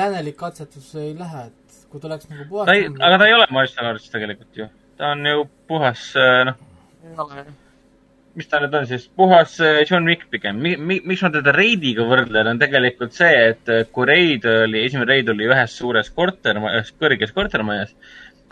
läänelik 0.00 0.38
katsetus 0.40 0.94
ei 1.02 1.14
lähe, 1.18 1.48
et 1.50 1.59
kui 1.90 2.02
ta 2.02 2.10
oleks 2.10 2.28
nagu 2.30 2.46
puhas 2.50 2.68
ta 2.68 2.76
ei, 2.78 2.86
aga 2.90 3.18
ta 3.18 3.26
ei 3.26 3.34
ole 3.36 3.48
martial 3.54 3.90
arts 3.90 4.12
tegelikult 4.12 4.62
ju. 4.62 4.68
ta 5.00 5.12
on 5.16 5.26
ju 5.26 5.42
puhas, 5.70 6.04
äh, 6.18 6.44
noh. 6.46 7.42
mis 8.38 8.48
ta 8.50 8.60
nüüd 8.62 8.76
on 8.78 8.88
siis, 8.90 9.08
puhas 9.18 9.56
äh, 9.64 9.82
John 9.88 10.06
Wick 10.08 10.28
pigem 10.30 10.60
mi,. 10.62 10.76
Mi, 10.76 11.00
miks 11.04 11.24
ma 11.26 11.32
teda 11.34 11.54
Raidiga 11.56 12.06
võrdlen, 12.06 12.52
on 12.52 12.62
tegelikult 12.62 13.16
see, 13.16 13.30
et 13.52 13.72
äh, 13.74 13.86
kui 13.90 14.06
Raid 14.10 14.46
oli, 14.46 14.84
esimene 14.86 15.08
Raid 15.10 15.32
oli 15.34 15.48
ühes 15.50 15.78
suures 15.82 16.10
kortermajas, 16.14 16.92
kõrges 17.00 17.34
kortermajas, 17.34 17.96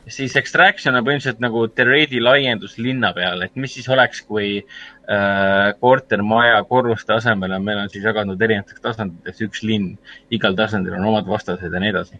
siis 0.09 0.35
Extraction 0.41 0.97
on 0.99 1.05
põhimõtteliselt 1.07 1.43
nagu 1.45 1.67
The 1.71 1.87
Raidi 1.87 2.23
laiendus 2.25 2.79
linna 2.81 3.13
peale, 3.15 3.47
et 3.47 3.61
mis 3.61 3.77
siis 3.77 3.87
oleks, 3.93 4.25
kui 4.27 4.49
äh, 4.59 5.69
kortermaja 5.79 6.59
korruste 6.67 7.15
asemel 7.21 7.55
on, 7.55 7.69
meil 7.71 7.85
on 7.85 7.93
siis 7.93 8.09
jagatud 8.09 8.43
erinevateks 8.49 8.83
tasanditeks 8.83 9.47
üks 9.47 9.63
linn. 9.69 9.95
igal 10.35 10.59
tasandil 10.59 10.99
on 10.99 11.07
omad 11.13 11.31
vastased 11.31 11.71
ja 11.71 11.85
nii 11.85 11.95
edasi 11.95 12.19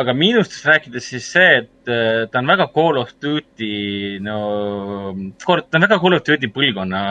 aga 0.00 0.14
miinustest 0.16 0.66
rääkides 0.68 1.10
siis 1.12 1.28
see, 1.32 1.60
et 1.62 1.92
äh, 1.92 2.24
ta 2.30 2.40
on 2.42 2.50
väga 2.50 2.68
Call 2.74 3.00
of 3.00 3.14
Duty, 3.22 4.18
no, 4.24 4.40
ta 5.40 5.78
on 5.78 5.86
väga 5.86 6.00
Call 6.02 6.18
of 6.18 6.26
Duty 6.26 6.52
põlvkonna 6.52 7.06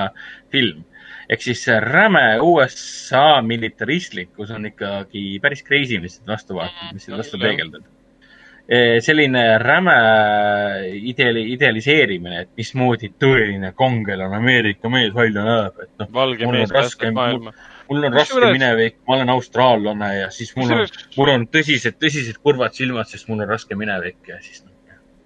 film. 0.53 0.83
ehk 1.25 1.41
siis 1.41 1.63
see 1.65 1.75
räme 1.81 2.37
USA 2.45 3.41
militaristlikkus 3.41 4.51
on 4.53 4.67
ikkagi 4.69 5.39
päris 5.41 5.63
crazy, 5.65 5.97
mis 5.97 6.19
siit 6.19 6.29
vastu 6.29 6.59
vaatab, 6.59 6.91
mis 6.93 7.07
siit 7.07 7.15
vastu 7.17 7.39
peegeldab 7.41 7.81
e, 8.69 8.99
selline 9.01 9.41
räme 9.57 9.95
ideali-, 11.09 11.47
idealiseerimine, 11.55 12.43
et 12.43 12.51
mismoodi 12.61 13.09
tõeline 13.17 13.73
kangelane 13.77 14.37
Ameerika 14.37 14.91
mees 14.93 15.15
välja 15.17 15.47
näeb, 15.47 15.81
et 15.81 16.03
noh. 16.03 16.11
valge 16.13 16.51
mees 16.51 16.73
päästab 16.73 17.17
maailma 17.17 17.55
mul 17.55 17.74
on 17.89 18.05
raske 18.13 18.37
üles... 18.39 18.53
minevik, 18.55 18.97
ma 19.07 19.17
olen 19.17 19.31
austraallane 19.33 20.09
ja 20.19 20.29
siis 20.33 20.53
mul 20.57 20.71
on, 20.73 20.85
mul 21.17 21.31
on 21.33 21.45
tõsised, 21.51 21.97
tõsised 22.01 22.39
kurvad 22.43 22.75
silmad, 22.77 23.09
sest 23.09 23.29
mul 23.29 23.43
on 23.43 23.51
raske 23.51 23.77
minevik 23.77 24.29
ja 24.29 24.39
siis 24.43 24.63
noh. 24.63 24.73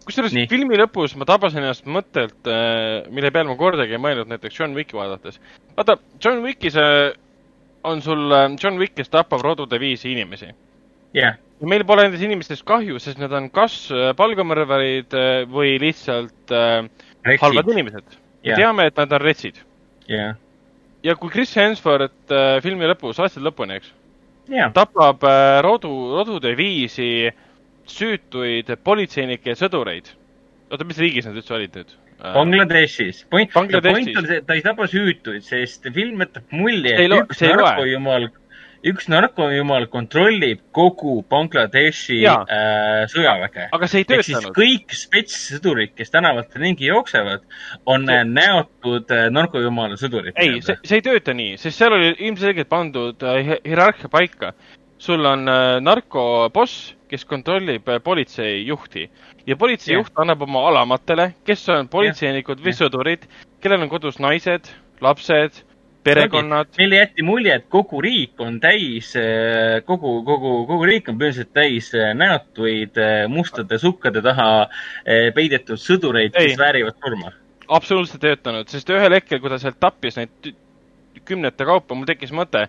kusjuures 0.05 0.35
filmi 0.51 0.79
lõpus 0.79 1.15
ma 1.19 1.27
tabasin 1.29 1.63
ennast 1.63 1.87
mõttelt, 1.89 2.39
äh, 2.49 3.09
mille 3.13 3.31
peale 3.35 3.51
ma 3.51 3.57
kordagi 3.59 3.95
ei 3.97 4.03
mõelnud 4.03 4.31
näiteks 4.31 4.59
John 4.59 4.75
Wicki 4.77 4.97
vaadates. 4.97 5.39
vaata, 5.77 5.99
John 6.23 6.43
Wickis 6.45 6.79
äh, 6.79 7.11
on 7.87 8.03
sul 8.05 8.25
äh, 8.35 8.49
John 8.61 8.81
Wick, 8.81 8.97
kes 8.97 9.11
tapab 9.13 9.45
rodude 9.45 9.79
viisi 9.79 10.11
inimesi. 10.11 10.51
yeah. 11.15 11.39
ja 11.61 11.71
meil 11.71 11.85
pole 11.87 12.07
nendest 12.07 12.25
inimestest 12.27 12.67
kahju, 12.67 12.99
sest 12.99 13.21
nad 13.21 13.33
on 13.35 13.49
kas 13.53 13.81
palgamõrvarid 14.19 15.15
või 15.51 15.77
lihtsalt 15.81 16.51
Retsid. 16.51 17.41
halvad 17.41 17.73
inimesed 17.75 18.05
yeah.. 18.13 18.53
me 18.53 18.61
teame, 18.61 18.91
et 18.91 19.03
nad 19.03 19.17
on 19.19 19.27
retsid. 19.27 19.63
jah 20.09 20.31
yeah 20.31 20.37
ja 21.03 21.15
kui 21.19 21.31
Chris 21.33 21.55
Hemsworth 21.57 22.33
äh, 22.33 22.57
filmi 22.63 22.87
lõpus, 22.89 23.19
aastate 23.21 23.45
lõpuni, 23.45 23.79
eks 23.79 23.93
yeah., 24.51 24.73
tapab 24.75 25.23
äh, 25.27 25.59
rodu, 25.65 25.91
rodude 26.17 26.53
viisi 26.57 27.29
süütuid 27.89 28.69
politseinikke 28.85 29.53
ja 29.53 29.59
sõdureid. 29.59 30.11
oota, 30.69 30.85
mis 30.85 30.99
riigis 31.01 31.27
nad 31.29 31.39
üldse 31.39 31.55
olid 31.57 31.79
nüüd? 31.79 31.95
Äh, 32.19 32.33
Bangladeshis. 32.35 33.23
point, 33.31 33.51
point 33.53 33.73
on 33.79 34.27
see, 34.27 34.41
et 34.41 34.47
ta 34.47 34.57
ei 34.57 34.65
tapa 34.65 34.89
süütuid, 34.91 35.45
sest 35.45 35.87
film 35.95 36.19
jätab 36.25 36.51
mulje, 36.51 36.95
et 36.99 37.15
üks 37.15 37.43
narkojumal 37.47 38.29
üks 38.87 39.09
narkojumal 39.11 39.87
kontrollib 39.91 40.61
kogu 40.75 41.19
Bangladeshi 41.29 42.19
äh, 42.27 43.05
sõjaväge. 43.11 43.67
aga 43.75 43.89
see 43.91 44.03
ei 44.03 44.07
töötanud. 44.07 44.51
kõik 44.55 44.95
spetssõdurid, 44.95 45.93
kes 45.97 46.13
tänavatel 46.13 46.63
ringi 46.63 46.89
jooksevad, 46.89 47.43
on 47.89 48.07
see... 48.07 48.25
näotud 48.31 49.11
äh, 49.15 49.27
narkojumala 49.35 49.99
sõdurid. 49.99 50.35
ei, 50.39 50.61
see, 50.65 50.77
see 50.85 51.01
ei 51.01 51.05
tööta 51.05 51.35
nii, 51.35 51.57
sest 51.61 51.81
seal 51.81 51.97
oli 51.97 52.13
ilmselgelt 52.17 52.71
pandud 52.71 53.25
äh, 53.27 53.57
hierarhia 53.65 54.11
paika. 54.11 54.53
sul 54.99 55.25
on 55.25 55.47
äh, 55.47 55.79
narkoboss, 55.83 56.93
kes 57.09 57.25
kontrollib 57.25 57.87
äh, 57.89 58.01
politseijuhti 58.03 59.09
ja 59.47 59.55
politseijuht 59.55 60.11
yeah. 60.11 60.21
annab 60.23 60.43
oma 60.47 60.67
alamatele, 60.67 61.33
kes 61.47 61.67
on 61.69 61.87
politseinikud 61.87 62.59
yeah. 62.59 62.67
või 62.67 62.77
sõdurid, 62.77 63.25
kellel 63.63 63.83
on 63.83 63.91
kodus 63.91 64.19
naised, 64.19 64.71
lapsed 65.01 65.63
perekonnad. 66.03 66.67
meile 66.77 66.95
jäeti 66.95 67.23
mulje, 67.23 67.55
et 67.55 67.67
kogu 67.69 68.01
riik 68.01 68.39
on 68.41 68.59
täis, 68.59 69.11
eh, 69.19 69.81
kogu, 69.85 70.19
kogu, 70.25 70.53
kogu 70.69 70.87
riik 70.87 71.09
on 71.09 71.19
põhimõtteliselt 71.19 71.53
täis 71.55 71.91
eh, 71.97 72.13
näotuid 72.17 72.97
eh, 72.97 73.27
mustade 73.31 73.79
sukkade 73.81 74.23
taha 74.25 74.49
peidetud 75.35 75.79
sõdureid, 75.81 76.33
kes 76.35 76.57
väärivad 76.59 76.97
surma. 77.03 77.31
absoluutselt 77.67 78.21
töötanud, 78.21 78.69
sest 78.71 78.89
ühel 78.89 79.13
hetkel, 79.13 79.39
kui 79.39 79.51
ta 79.51 79.59
sealt 79.61 79.79
tappis 79.79 80.17
neid 80.17 80.51
kümnete 81.25 81.65
kaupa, 81.65 81.95
mul 81.95 82.07
tekkis 82.09 82.33
mõte, 82.33 82.67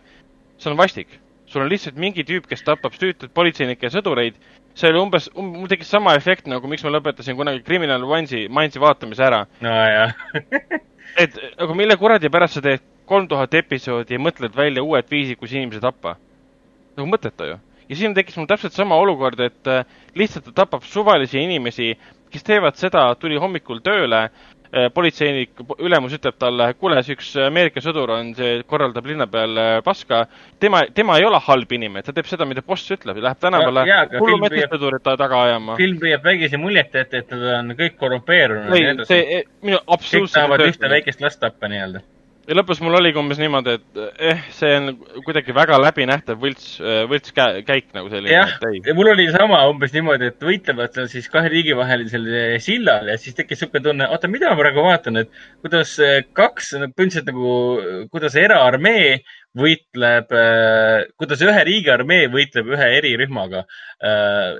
see 0.59 0.71
on 0.73 0.79
vastik. 0.79 1.19
sul 1.51 1.63
on 1.63 1.71
lihtsalt 1.71 1.97
mingi 1.99 2.23
tüüp, 2.25 2.47
kes 2.47 2.63
tapab 2.63 2.95
süütuid 2.95 3.33
politseinikke 3.35 3.87
ja 3.87 3.95
sõdureid. 3.95 4.35
see 4.75 4.91
oli 4.91 5.01
umbes 5.01 5.31
um,, 5.35 5.55
mul 5.59 5.69
tekkis 5.69 5.91
sama 5.91 6.15
efekt 6.15 6.47
nagu 6.47 6.69
miks 6.69 6.85
ma 6.85 6.91
lõpetasin 6.91 7.37
kunagi 7.37 7.63
Criminal 7.63 8.07
Minds'i, 8.07 8.47
Minds'i 8.49 8.81
vaatamise 8.81 9.25
ära. 9.25 9.47
nojah 9.61 10.15
et 11.19 11.37
aga 11.59 11.75
mille 11.75 11.97
kuradi 11.97 12.31
pärast 12.31 12.59
sa 12.59 12.63
teed 12.65 12.85
kolm 13.11 13.27
tuhat 13.31 13.55
episoodi 13.59 14.17
ja 14.17 14.23
mõtled 14.23 14.55
välja 14.57 14.85
uued 14.87 15.11
viisid, 15.11 15.39
kus 15.41 15.57
inimesi 15.57 15.83
tappa? 15.83 16.17
nagu 16.97 17.09
mõttetu 17.11 17.49
ju. 17.49 17.59
ja 17.91 17.99
siin 17.99 18.15
tekkis 18.15 18.39
mul 18.39 18.49
täpselt 18.51 18.77
sama 18.77 18.99
olukord, 19.03 19.41
et 19.43 19.71
äh, 19.71 19.85
lihtsalt 20.15 20.49
ta 20.51 20.63
tapab 20.63 20.87
suvalisi 20.87 21.43
inimesi, 21.43 21.93
kes 22.31 22.47
teevad 22.47 22.79
seda, 22.79 23.09
tuli 23.19 23.39
hommikul 23.41 23.83
tööle 23.85 24.29
Äh, 24.71 24.87
politseinik, 24.95 25.59
ülemus 25.83 26.13
ütleb 26.15 26.37
talle, 26.39 26.69
kuule, 26.79 27.01
see 27.03 27.17
üks 27.17 27.33
Ameerika 27.43 27.83
sõdur 27.83 28.13
on, 28.15 28.29
see 28.39 28.61
korraldab 28.71 29.09
linna 29.11 29.27
peal 29.27 29.59
äh, 29.59 29.71
paska. 29.83 30.21
tema, 30.63 30.85
tema 30.95 31.17
ei 31.19 31.27
ole 31.27 31.41
halb 31.43 31.75
inimene, 31.75 32.05
ta 32.07 32.15
teeb 32.15 32.29
seda, 32.31 32.47
mida 32.47 32.63
boss 32.63 32.87
ütleb 32.95 33.19
ja 33.19 33.25
läheb 33.25 33.41
tänavale 33.43 33.83
hullumetisõdurit 34.15 35.03
taga 35.03 35.43
ajama. 35.49 35.75
film 35.81 35.99
püüab 35.99 36.23
vägisi 36.23 36.63
muljet, 36.63 36.95
et, 37.03 37.19
et 37.19 37.35
nad 37.35 37.49
on 37.57 37.75
kõik 37.83 37.99
korrumpeerunud. 37.99 38.71
ei, 38.79 38.95
see, 39.11 39.43
minu 39.67 39.83
absoluutselt. 39.89 40.23
kõik 40.23 40.39
tahavad 40.39 40.67
ühte 40.69 40.95
väikest 40.95 41.27
last 41.27 41.43
tappa 41.43 41.73
nii-öelda 41.75 42.07
ja 42.49 42.57
lõpus 42.57 42.81
mul 42.83 42.97
oligi 42.99 43.19
umbes 43.21 43.39
niimoodi, 43.41 43.75
et 43.79 44.01
eh, 44.31 44.45
see 44.55 44.71
on 44.79 44.95
kuidagi 45.27 45.55
väga 45.57 45.79
läbinähtav 45.81 46.39
võlts, 46.41 46.73
eh, 46.83 47.03
võltskäik 47.11 47.91
nagu 47.97 48.11
selline. 48.13 48.33
jah, 48.33 48.55
mul 48.97 49.13
oli 49.13 49.29
sama 49.33 49.61
umbes 49.71 49.93
niimoodi, 49.95 50.31
et 50.33 50.47
võitlevad 50.47 50.97
seal 50.97 51.11
siis 51.13 51.29
kahe 51.33 51.51
riigi 51.53 51.77
vahelisel 51.77 52.27
sillal 52.65 53.13
ja 53.13 53.19
siis 53.21 53.37
tekkis 53.39 53.61
niisugune 53.61 53.85
tunne, 53.85 54.09
oota, 54.11 54.31
mida 54.33 54.51
ma 54.51 54.59
praegu 54.61 54.87
vaatan, 54.87 55.23
et 55.23 55.43
kuidas 55.61 55.95
eh, 56.05 56.23
kaks 56.37 56.75
põhimõtteliselt 56.81 57.31
nagu, 57.31 57.55
kuidas 58.13 58.39
eraarmee 58.41 59.21
võitleb, 59.59 60.31
kuidas 61.19 61.41
ühe 61.43 61.63
riigi 61.67 61.91
armee 61.91 62.29
võitleb 62.31 62.69
ühe 62.71 62.87
erirühmaga. 63.01 63.65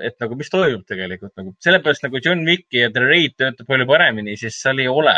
et 0.03 0.17
nagu, 0.19 0.35
mis 0.35 0.51
toimub 0.51 0.83
tegelikult 0.85 1.31
nagu, 1.39 1.53
sellepärast 1.63 2.03
nagu 2.03 2.19
John 2.19 2.43
Wick 2.45 2.67
ja 2.75 2.89
The 2.91 3.05
Raid 3.05 3.37
töötab 3.39 3.69
palju 3.71 3.87
paremini, 3.87 4.35
sest 4.37 4.59
seal 4.59 4.83
ei 4.83 4.91
ole 4.91 5.15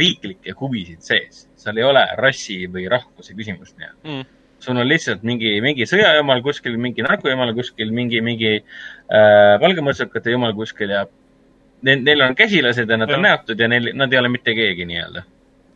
riiklikke 0.00 0.54
huvisid 0.60 1.02
sees. 1.04 1.48
seal 1.56 1.76
ei 1.80 1.84
ole 1.84 2.04
rassi 2.20 2.64
või 2.70 2.86
rahvuse 2.88 3.34
küsimust 3.36 3.76
nii-öelda 3.78 4.08
mm. 4.08 4.24
sul 4.60 4.80
on 4.80 4.88
lihtsalt 4.88 5.22
mingi, 5.22 5.52
mingi 5.64 5.86
sõjajumal 5.88 6.40
kuskil, 6.44 6.78
mingi 6.80 7.04
narkojumal 7.04 7.52
kuskil, 7.56 7.92
mingi, 7.92 8.22
mingi 8.24 8.54
äh, 8.56 9.54
valgemõrtsukate 9.60 10.32
jumal 10.32 10.56
kuskil 10.56 10.96
ja 10.96 11.04
neil, 11.84 12.02
neil 12.04 12.24
on 12.24 12.34
käsilased 12.38 12.90
ja 12.90 12.96
nad 13.00 13.10
ja. 13.10 13.18
on 13.18 13.26
näotud 13.28 13.60
ja 13.60 13.68
neil, 13.68 13.92
nad 13.94 14.12
ei 14.12 14.22
ole 14.22 14.32
mitte 14.32 14.56
keegi 14.56 14.88
nii-öelda. 14.88 15.24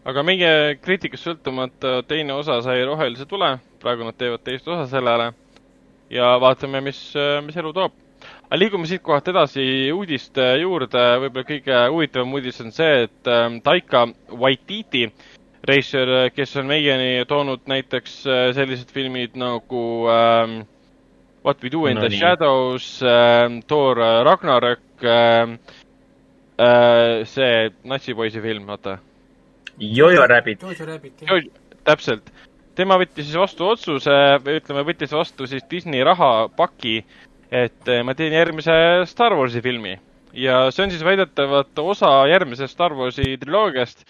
aga 0.09 0.25
meie 0.25 0.51
kriitikast 0.81 1.29
sõltumata 1.29 1.99
teine 2.09 2.33
osa 2.33 2.63
sai 2.65 2.85
rohelise 2.89 3.29
tule, 3.29 3.57
praegu 3.83 4.09
nad 4.09 4.17
teevad 4.17 4.45
teist 4.45 4.69
osa 4.69 4.89
sellele 4.89 5.33
ja 6.11 6.37
vaatame, 6.41 6.81
mis, 6.81 7.01
mis 7.45 7.57
elu 7.61 7.73
toob 7.77 8.08
aga 8.49 8.59
liigume 8.63 8.89
siitkohalt 8.89 9.29
edasi 9.29 9.65
uudiste 9.93 10.45
juurde, 10.63 11.03
võib-olla 11.25 11.49
kõige 11.51 11.81
huvitavam 11.93 12.33
uudis 12.39 12.63
on 12.65 12.73
see, 12.73 13.05
et 13.05 13.29
ähm, 13.29 13.59
Taika 13.65 14.07
Waititi, 14.33 15.05
reisijal, 15.69 16.31
kes 16.33 16.57
on 16.57 16.71
meieni 16.71 17.27
toonud 17.29 17.69
näiteks 17.69 18.15
äh, 18.25 18.47
sellised 18.57 18.93
filmid 18.95 19.37
nagu 19.37 19.85
ähm, 20.13 20.63
What 21.45 21.63
we 21.63 21.71
do 21.71 21.87
in 21.87 21.97
no, 21.97 22.01
the 22.01 22.09
nii. 22.09 22.19
shadows 22.19 23.03
ähm,, 23.03 23.61
Thor 23.69 24.01
äh, 24.01 24.25
Ragnarök 24.25 25.05
ähm,, 25.05 25.59
äh, 26.59 27.25
see 27.29 27.71
natsipoisi 27.85 28.41
film, 28.41 28.67
vaata. 28.67 28.99
Jojo 29.79 30.27
Rabbit. 30.27 30.63
Jojo 30.63 30.87
Rabbit, 30.87 31.23
jah. 31.23 31.45
täpselt. 31.85 32.33
tema 32.79 32.95
võttis 32.99 33.27
siis 33.27 33.37
vastu 33.39 33.67
otsuse, 33.67 34.13
või 34.45 34.61
ütleme, 34.61 34.85
võttis 34.87 35.13
vastu 35.13 35.47
siis 35.51 35.65
Disney 35.71 36.05
rahapaki 36.07 37.01
et 37.51 37.89
eh, 37.89 38.03
ma 38.05 38.15
teen 38.15 38.33
järgmise 38.37 38.75
Star 39.09 39.35
Warsi 39.37 39.63
filmi 39.65 39.97
ja 40.33 40.69
see 40.71 40.85
on 40.85 40.93
siis 40.93 41.05
väidetavalt 41.05 41.79
osa 41.79 42.11
järgmisest 42.29 42.75
Star 42.75 42.95
Warsi 42.95 43.37
triloogiast, 43.41 44.05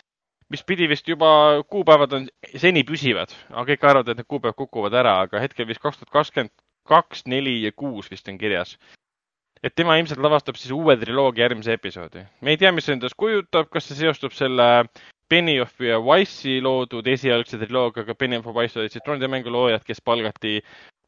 mis 0.51 0.65
pidi 0.65 0.89
vist 0.89 1.09
juba, 1.09 1.63
kuupäevad 1.71 2.13
on 2.13 2.29
seni 2.57 2.85
püsivad, 2.89 3.35
aga 3.51 3.67
kõik 3.73 3.85
arvavad, 3.85 4.09
et 4.13 4.23
need 4.23 4.29
kuupäevad 4.29 4.59
kukuvad 4.59 4.97
ära, 4.97 5.19
aga 5.27 5.43
hetkel 5.43 5.69
vist 5.69 5.83
kaks 5.83 6.01
tuhat 6.01 6.15
kakskümmend 6.15 6.55
kaks, 6.89 7.27
neli 7.29 7.61
ja 7.63 7.73
kuus 7.77 8.11
vist 8.11 8.29
on 8.29 8.39
kirjas. 8.39 8.79
et 9.63 9.75
tema 9.75 9.97
ilmselt 9.99 10.21
lavastab 10.23 10.55
siis 10.55 10.71
uue 10.71 10.95
triloogia 10.97 11.49
järgmise 11.49 11.73
episoodi. 11.73 12.25
me 12.41 12.51
ei 12.51 12.57
tea, 12.57 12.73
mis 12.73 12.87
see 12.87 12.95
endast 12.97 13.15
kujutab, 13.19 13.69
kas 13.71 13.89
see 13.89 13.99
seostub 13.99 14.33
selle 14.33 14.89
Benioff 15.29 15.81
ja 15.81 15.99
Wise'i 16.01 16.63
loodud 16.65 17.07
esialgse 17.07 17.59
triloogiaga, 17.59 18.15
Benioff 18.15 18.47
ja 18.47 18.55
Wise 18.57 18.81
olid 18.81 18.95
siis 18.95 19.05
troonide 19.05 19.29
mängu 19.29 19.53
loojad, 19.53 19.85
kes 19.85 20.01
palgati 20.01 20.63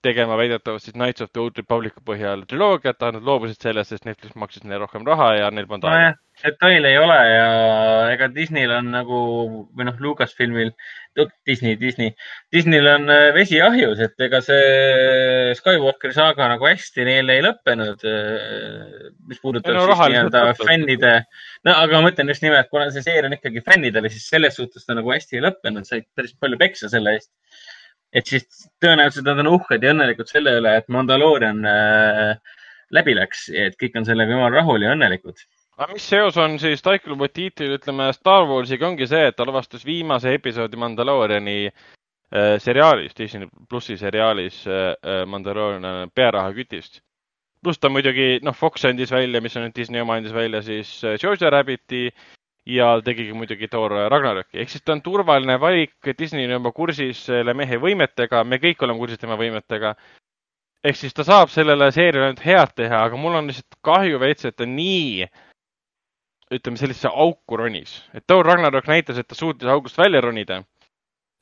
tegema 0.04 0.36
väidetavalt 0.40 0.82
siis 0.84 0.96
Knights 0.96 1.24
of 1.24 1.30
the 1.34 1.42
Old 1.42 1.58
Republic'i 1.60 2.02
põhjal 2.06 2.46
triloogiat, 2.48 3.00
nad 3.04 3.22
loobusid 3.26 3.60
sellest, 3.60 3.92
sest 3.92 4.08
Netflix 4.08 4.36
maksis 4.38 4.64
neile 4.64 4.80
rohkem 4.84 5.04
raha 5.06 5.30
ja 5.36 5.50
neil 5.54 5.68
polnud 5.68 5.88
aega. 5.90 6.14
detaile 6.40 6.88
ei 6.88 6.96
ole 6.96 7.16
ja 7.28 7.48
ega 8.14 8.30
Disneyl 8.32 8.72
on 8.78 8.88
nagu 8.94 9.18
või 9.76 9.86
noh, 9.88 9.98
Lucasfilmil, 10.00 10.70
Disney, 11.46 11.76
Disney, 11.80 12.14
Disneyl 12.54 12.88
on 12.94 13.12
äh, 13.12 13.26
vesi 13.36 13.60
ahjus, 13.60 14.00
et 14.06 14.24
ega 14.24 14.40
see 14.44 15.52
Skywalkeri 15.58 16.16
saaga 16.16 16.48
nagu 16.54 16.68
hästi 16.70 17.04
neil 17.04 17.34
ei 17.34 17.44
lõppenud. 17.44 18.06
Äh, 18.08 19.10
mis 19.28 19.42
puudutab 19.42 19.76
no, 19.76 19.84
siis 19.90 20.14
nii-öelda 20.14 20.46
fännide, 20.62 21.12
no 21.68 21.76
aga 21.82 21.98
ma 21.98 22.08
mõtlen 22.08 22.32
just 22.32 22.46
nimelt, 22.46 22.72
kuna 22.72 22.88
see 22.94 23.04
seeria 23.04 23.28
on 23.28 23.36
ikkagi 23.36 23.64
fännidele, 23.66 24.12
siis 24.12 24.30
selles 24.32 24.56
suhtes 24.56 24.88
ta 24.88 24.96
nagu 24.96 25.12
hästi 25.12 25.40
ei 25.40 25.44
lõppenud, 25.44 25.88
said 25.88 26.08
päris 26.16 26.32
palju 26.40 26.60
peksa 26.62 26.88
selle 26.88 27.18
eest 27.18 27.34
et 28.12 28.26
siis 28.26 28.66
tõenäoliselt 28.82 29.26
nad 29.28 29.42
on 29.42 29.52
uhked 29.54 29.84
ja 29.84 29.94
õnnelikud 29.94 30.30
selle 30.30 30.56
üle, 30.58 30.74
et 30.80 30.88
Mandalorian 30.92 31.62
äh, 31.68 32.56
läbi 32.94 33.14
läks, 33.16 33.48
et 33.54 33.78
kõik 33.80 33.98
on 34.00 34.06
sellega 34.08 34.34
jumala 34.34 34.60
rahul 34.60 34.82
ja 34.84 34.94
õnnelikud. 34.96 35.44
aga 35.80 35.94
mis 35.96 36.08
seos 36.12 36.36
on 36.36 36.58
siis 36.60 36.82
Taikul 36.82 37.16
Waititil, 37.20 37.76
ütleme 37.78 38.10
Star 38.12 38.48
Warsiga 38.48 38.88
ongi 38.88 39.06
see, 39.08 39.30
et 39.30 39.36
ta 39.36 39.46
lavastas 39.48 39.86
viimase 39.86 40.34
episoodi 40.36 40.76
Mandaloriani 40.76 41.60
äh, 41.68 42.56
seriaalis, 42.58 43.14
Disney 43.16 43.48
plussi 43.68 43.96
seriaalis 43.96 44.66
äh, 44.66 44.90
äh 45.02 45.22
Mandalorian 45.26 46.10
pearahakütist. 46.14 47.00
pluss 47.62 47.78
ta 47.78 47.88
muidugi, 47.88 48.40
noh, 48.42 48.54
Fox 48.56 48.84
andis 48.88 49.10
välja, 49.12 49.40
mis 49.40 49.56
on 49.56 49.66
nüüd 49.66 49.76
Disney 49.76 50.00
oma, 50.00 50.16
andis 50.16 50.32
välja 50.34 50.62
siis 50.62 51.04
äh, 51.04 51.18
Georgia 51.20 51.50
Rabbiti 51.50 52.08
ja 52.70 52.90
tegigi 53.04 53.34
muidugi 53.36 53.68
Thor 53.68 53.92
Ragnaröki, 54.12 54.60
ehk 54.62 54.72
siis 54.72 54.84
ta 54.84 54.94
on 54.94 55.02
turvaline 55.02 55.56
valik, 55.60 55.96
Disney 56.18 56.46
on 56.46 56.56
juba 56.58 56.72
kursis 56.76 57.24
selle 57.28 57.54
mehe 57.56 57.78
võimetega, 57.82 58.44
me 58.44 58.60
kõik 58.62 58.82
oleme 58.84 59.02
kursis 59.02 59.20
tema 59.20 59.38
võimetega. 59.40 59.94
ehk 60.84 60.96
siis 60.96 61.14
ta 61.14 61.24
saab 61.24 61.50
sellele 61.52 61.90
seeriale 61.92 62.30
ainult 62.30 62.44
head 62.44 62.74
teha, 62.76 63.02
aga 63.04 63.16
mul 63.16 63.36
on 63.36 63.50
lihtsalt 63.50 63.76
kahju 63.84 64.20
veits, 64.20 64.44
et 64.48 64.56
ta 64.56 64.66
nii, 64.66 65.26
ütleme, 66.54 66.76
sellisesse 66.80 67.08
auku 67.08 67.56
ronis. 67.56 68.02
et 68.14 68.26
Thor 68.26 68.46
Ragnarök 68.46 68.88
näitas, 68.88 69.18
et 69.18 69.28
ta 69.28 69.34
suutis 69.34 69.68
august 69.68 69.98
välja 69.98 70.20
ronida, 70.20 70.62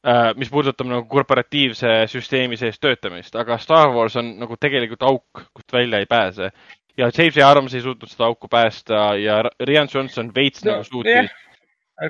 äh, 0.07 0.35
mis 0.37 0.51
puudutab 0.51 0.87
nagu 0.87 1.07
korporatiivse 1.09 2.07
süsteemi 2.09 2.57
sees 2.57 2.79
töötamist, 2.81 3.37
aga 3.37 3.59
Star 3.59 3.95
Wars 3.95 4.17
on 4.17 4.39
nagu 4.39 4.57
tegelikult 4.57 5.03
auk, 5.03 5.47
kust 5.55 5.73
välja 5.73 5.99
ei 5.99 6.07
pääse 6.07 6.53
ja 6.99 7.11
James 7.19 7.37
Aarons 7.45 7.75
ei 7.75 7.83
suutnud 7.85 8.11
seda 8.11 8.27
auku 8.29 8.49
päästa 8.51 9.03
ja 9.21 9.43
Rian 9.61 9.89
Johnson 9.95 10.33
veits 10.35 10.65
no, 10.65 10.73
nagu 10.73 10.85
suutis 10.85 11.15
yeah.. 11.15 11.37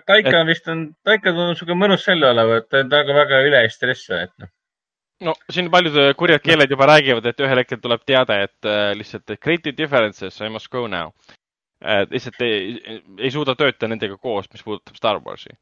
Taika 0.06 0.42
et... 0.42 0.46
vist 0.46 0.68
on, 0.68 0.84
Taika 1.04 1.32
tundub 1.32 1.56
sihuke 1.56 1.76
mõnus 1.78 2.04
selle 2.04 2.28
olevat, 2.28 2.68
ta 2.68 2.82
on 2.84 2.90
väga, 2.92 3.14
väga 3.16 3.40
üle 3.46 3.62
ei 3.64 3.70
stressi, 3.72 4.12
et 4.26 4.32
noh. 4.42 4.50
no 5.24 5.34
siin 5.52 5.70
paljud 5.72 5.96
kurjad 6.20 6.44
keeled 6.44 6.74
juba 6.74 6.90
räägivad, 6.90 7.28
et 7.30 7.40
ühel 7.40 7.62
hetkel 7.62 7.80
tuleb 7.80 8.04
teade, 8.08 8.36
et 8.48 8.68
äh, 8.68 8.92
lihtsalt 8.98 9.38
creative 9.40 9.76
differences, 9.78 10.40
I 10.44 10.52
must 10.52 10.68
go 10.72 10.84
now. 10.92 11.14
et 11.80 12.10
lihtsalt 12.12 12.40
ei, 12.44 12.76
ei 13.16 13.30
suuda 13.32 13.54
töötada 13.56 13.88
nendega 13.94 14.18
koos, 14.18 14.50
mis 14.52 14.64
puudutab 14.66 14.98
Star 14.98 15.22
Warsi. 15.24 15.56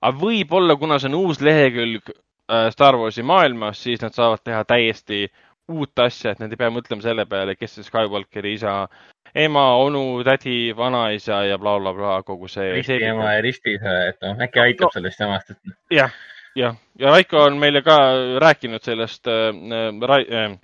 aga 0.00 0.14
võib-olla, 0.18 0.78
kuna 0.78 1.00
see 1.02 1.10
on 1.10 1.18
uus 1.18 1.42
lehekülg 1.42 2.12
äh, 2.14 2.68
Star 2.70 2.98
Warsi 3.00 3.26
maailmas, 3.26 3.82
siis 3.82 4.02
nad 4.02 4.14
saavad 4.14 4.44
teha 4.46 4.62
täiesti 4.64 5.24
uut 5.68 5.98
asja, 5.98 6.32
et 6.32 6.42
nad 6.42 6.52
ei 6.52 6.58
pea 6.58 6.70
mõtlema 6.74 7.04
selle 7.04 7.26
peale, 7.28 7.54
kes 7.56 7.76
see 7.76 7.86
Skywalkeri 7.86 8.54
isa, 8.56 8.74
ema, 9.34 9.64
onu, 9.80 10.02
tädi, 10.26 10.56
vanaisa 10.76 11.42
ja 11.46 11.58
blablabla 11.60 11.94
bla, 11.98 12.16
bla, 12.18 12.26
kogu 12.26 12.50
see. 12.50 12.72
ristiema 12.78 13.36
ja 13.36 13.44
ristiisa, 13.44 13.94
et 14.10 14.20
noh, 14.24 14.40
äkki 14.46 14.62
aitab 14.66 14.90
no, 14.90 14.96
sellest 14.98 15.22
jamast, 15.22 15.54
et. 15.54 15.76
jah, 15.94 16.16
jah, 16.58 16.76
ja 17.00 17.14
Raiko 17.14 17.46
on 17.46 17.60
meile 17.62 17.84
ka 17.86 17.98
rääkinud 18.42 18.84
sellest 18.84 19.30
äh, 19.30 19.50
äh, 19.52 20.58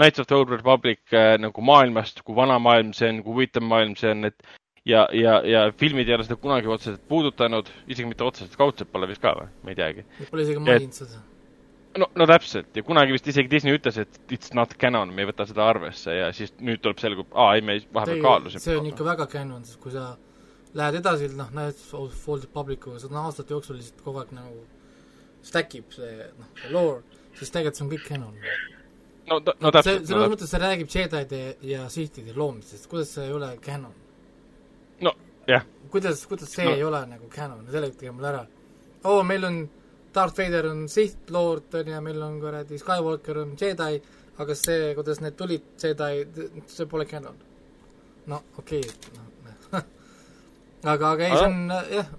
Knights 0.00 0.22
of 0.22 0.26
the 0.26 0.34
Old 0.38 0.50
Republic 0.50 1.00
äh, 1.12 1.36
nagu 1.38 1.60
maailmast, 1.60 2.24
kui 2.24 2.36
vana 2.36 2.58
maailm 2.58 2.94
see 2.96 3.12
on, 3.12 3.22
kui 3.26 3.36
huvitav 3.36 3.66
maailm 3.66 3.96
see 4.00 4.14
on, 4.14 4.30
et 4.30 4.58
ja, 4.88 5.06
ja, 5.12 5.40
ja 5.44 5.66
filmid 5.76 6.08
ei 6.08 6.16
ole 6.16 6.24
seda 6.24 6.40
kunagi 6.40 6.70
otseselt 6.72 7.04
puudutanud, 7.08 7.68
isegi 7.86 8.08
mitte 8.08 8.24
otseselt, 8.24 8.56
kaudselt 8.58 8.92
pole 8.92 9.10
vist 9.10 9.22
ka 9.22 9.36
või, 9.36 9.52
ma 9.62 9.74
ei 9.74 9.82
teagi. 9.82 10.06
Pole 10.30 10.48
isegi 10.48 10.64
maininud 10.64 10.96
seda 10.96 11.20
no, 11.98 12.08
no 12.14 12.26
täpselt 12.30 12.76
ja 12.76 12.84
kunagi 12.86 13.14
vist 13.16 13.28
isegi 13.32 13.50
Disney 13.50 13.76
ütles, 13.78 13.98
et 13.98 14.32
it's 14.32 14.54
not 14.54 14.74
canon, 14.80 15.14
me 15.14 15.24
ei 15.24 15.30
võta 15.30 15.46
seda 15.48 15.66
arvesse 15.70 16.14
ja 16.14 16.32
siis 16.36 16.52
nüüd 16.60 16.82
tuleb 16.84 17.00
selgub, 17.02 17.30
aa 17.34 17.54
ei, 17.56 17.64
me 17.66 17.80
vahepeal 17.94 18.22
kaalusime. 18.26 18.62
see 18.62 18.76
on 18.78 18.90
ikka 18.90 19.06
väga 19.06 19.26
canon, 19.32 19.64
sest 19.66 19.80
kui 19.82 19.94
sa 19.94 20.12
lähed 20.78 21.00
edasi, 21.00 21.30
noh, 21.38 21.48
näed 21.56 21.80
Folded 21.80 22.50
Publicuga, 22.54 23.00
seda 23.02 23.16
on 23.16 23.24
aastate 23.26 23.56
jooksul 23.56 23.80
lihtsalt 23.80 24.04
kogu 24.06 24.22
aeg 24.22 24.36
nagu 24.36 24.60
stack 25.46 25.74
ib 25.78 25.90
see, 25.94 26.28
noh, 26.38 26.52
see 26.60 26.74
lore 26.74 27.00
siis 27.38 27.50
tegelikult 27.54 27.78
see 27.78 27.86
on 27.86 27.90
kõik 27.94 28.06
canon. 28.08 28.38
no, 29.30 29.38
no, 29.38 29.56
no 29.64 29.72
täpselt. 29.74 30.06
selles 30.06 30.24
no, 30.24 30.30
mõttes 30.32 30.52
see 30.52 30.62
räägib 30.62 30.94
Jedi'de 30.94 31.42
ja 31.66 31.88
Sithide 31.92 32.36
loomisest, 32.36 32.88
kuidas 32.90 33.12
see 33.16 33.26
ei 33.28 33.34
ole 33.34 33.50
canon? 33.64 33.94
no 35.06 35.14
jah. 35.48 35.66
kuidas, 35.90 36.24
kuidas 36.30 36.52
see 36.54 36.66
no. 36.68 36.76
ei 36.76 36.86
ole 36.86 37.02
nagu 37.10 37.30
canon, 37.34 37.66
seletage 37.70 38.14
mulle 38.14 38.32
ära. 38.32 38.46
oo 39.04 39.18
oh,, 39.18 39.26
meil 39.26 39.46
on 39.48 39.62
Darth 40.14 40.36
Vader 40.36 40.70
on 40.70 40.86
Sith 40.88 41.30
Lord, 41.30 41.74
on 41.74 41.92
ju, 41.92 42.00
meil 42.02 42.22
on 42.26 42.40
kuradi 42.42 42.78
Skywalker 42.80 43.42
on 43.44 43.54
Jedi, 43.60 44.00
aga 44.42 44.56
see, 44.58 44.92
kuidas 44.98 45.20
need 45.22 45.36
tulid 45.38 45.72
Jedi, 45.78 46.24
see 46.66 46.86
pole 46.90 47.06
canon. 47.06 47.36
no 48.26 48.42
okei 48.58 48.80
okay,, 48.80 49.16
noh 49.16 49.30
aga, 50.92 51.12
aga 51.12 51.28
ei, 51.28 51.36
see 51.36 51.46
on 51.46 51.74
jah, 51.94 52.10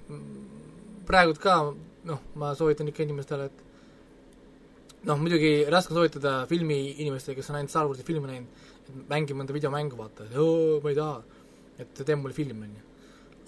praegult 1.08 1.42
ka 1.44 1.58
noh, 2.08 2.22
ma 2.40 2.54
soovitan 2.58 2.90
ikka 2.90 3.06
inimestele, 3.06 3.50
et 3.52 5.06
noh, 5.10 5.20
muidugi 5.20 5.52
raske 5.72 5.96
soovitada 5.96 6.42
filmi 6.50 6.80
inimestele, 7.04 7.38
kes 7.38 7.52
on 7.52 7.60
ainult 7.60 7.74
Star 7.74 7.90
Warsi 7.90 8.06
filmi 8.08 8.30
näinud, 8.30 8.64
et 8.88 8.96
mängi 9.10 9.38
mõnda 9.38 9.56
videomängu 9.56 10.00
vaata, 10.00 10.28
et 10.30 10.40
oo, 10.42 10.80
ma 10.84 10.94
ei 10.94 10.98
taha, 10.98 11.44
et 11.82 12.02
tee 12.02 12.18
mulle 12.18 12.38
film, 12.38 12.64
on 12.66 12.74
ju. 12.78 12.88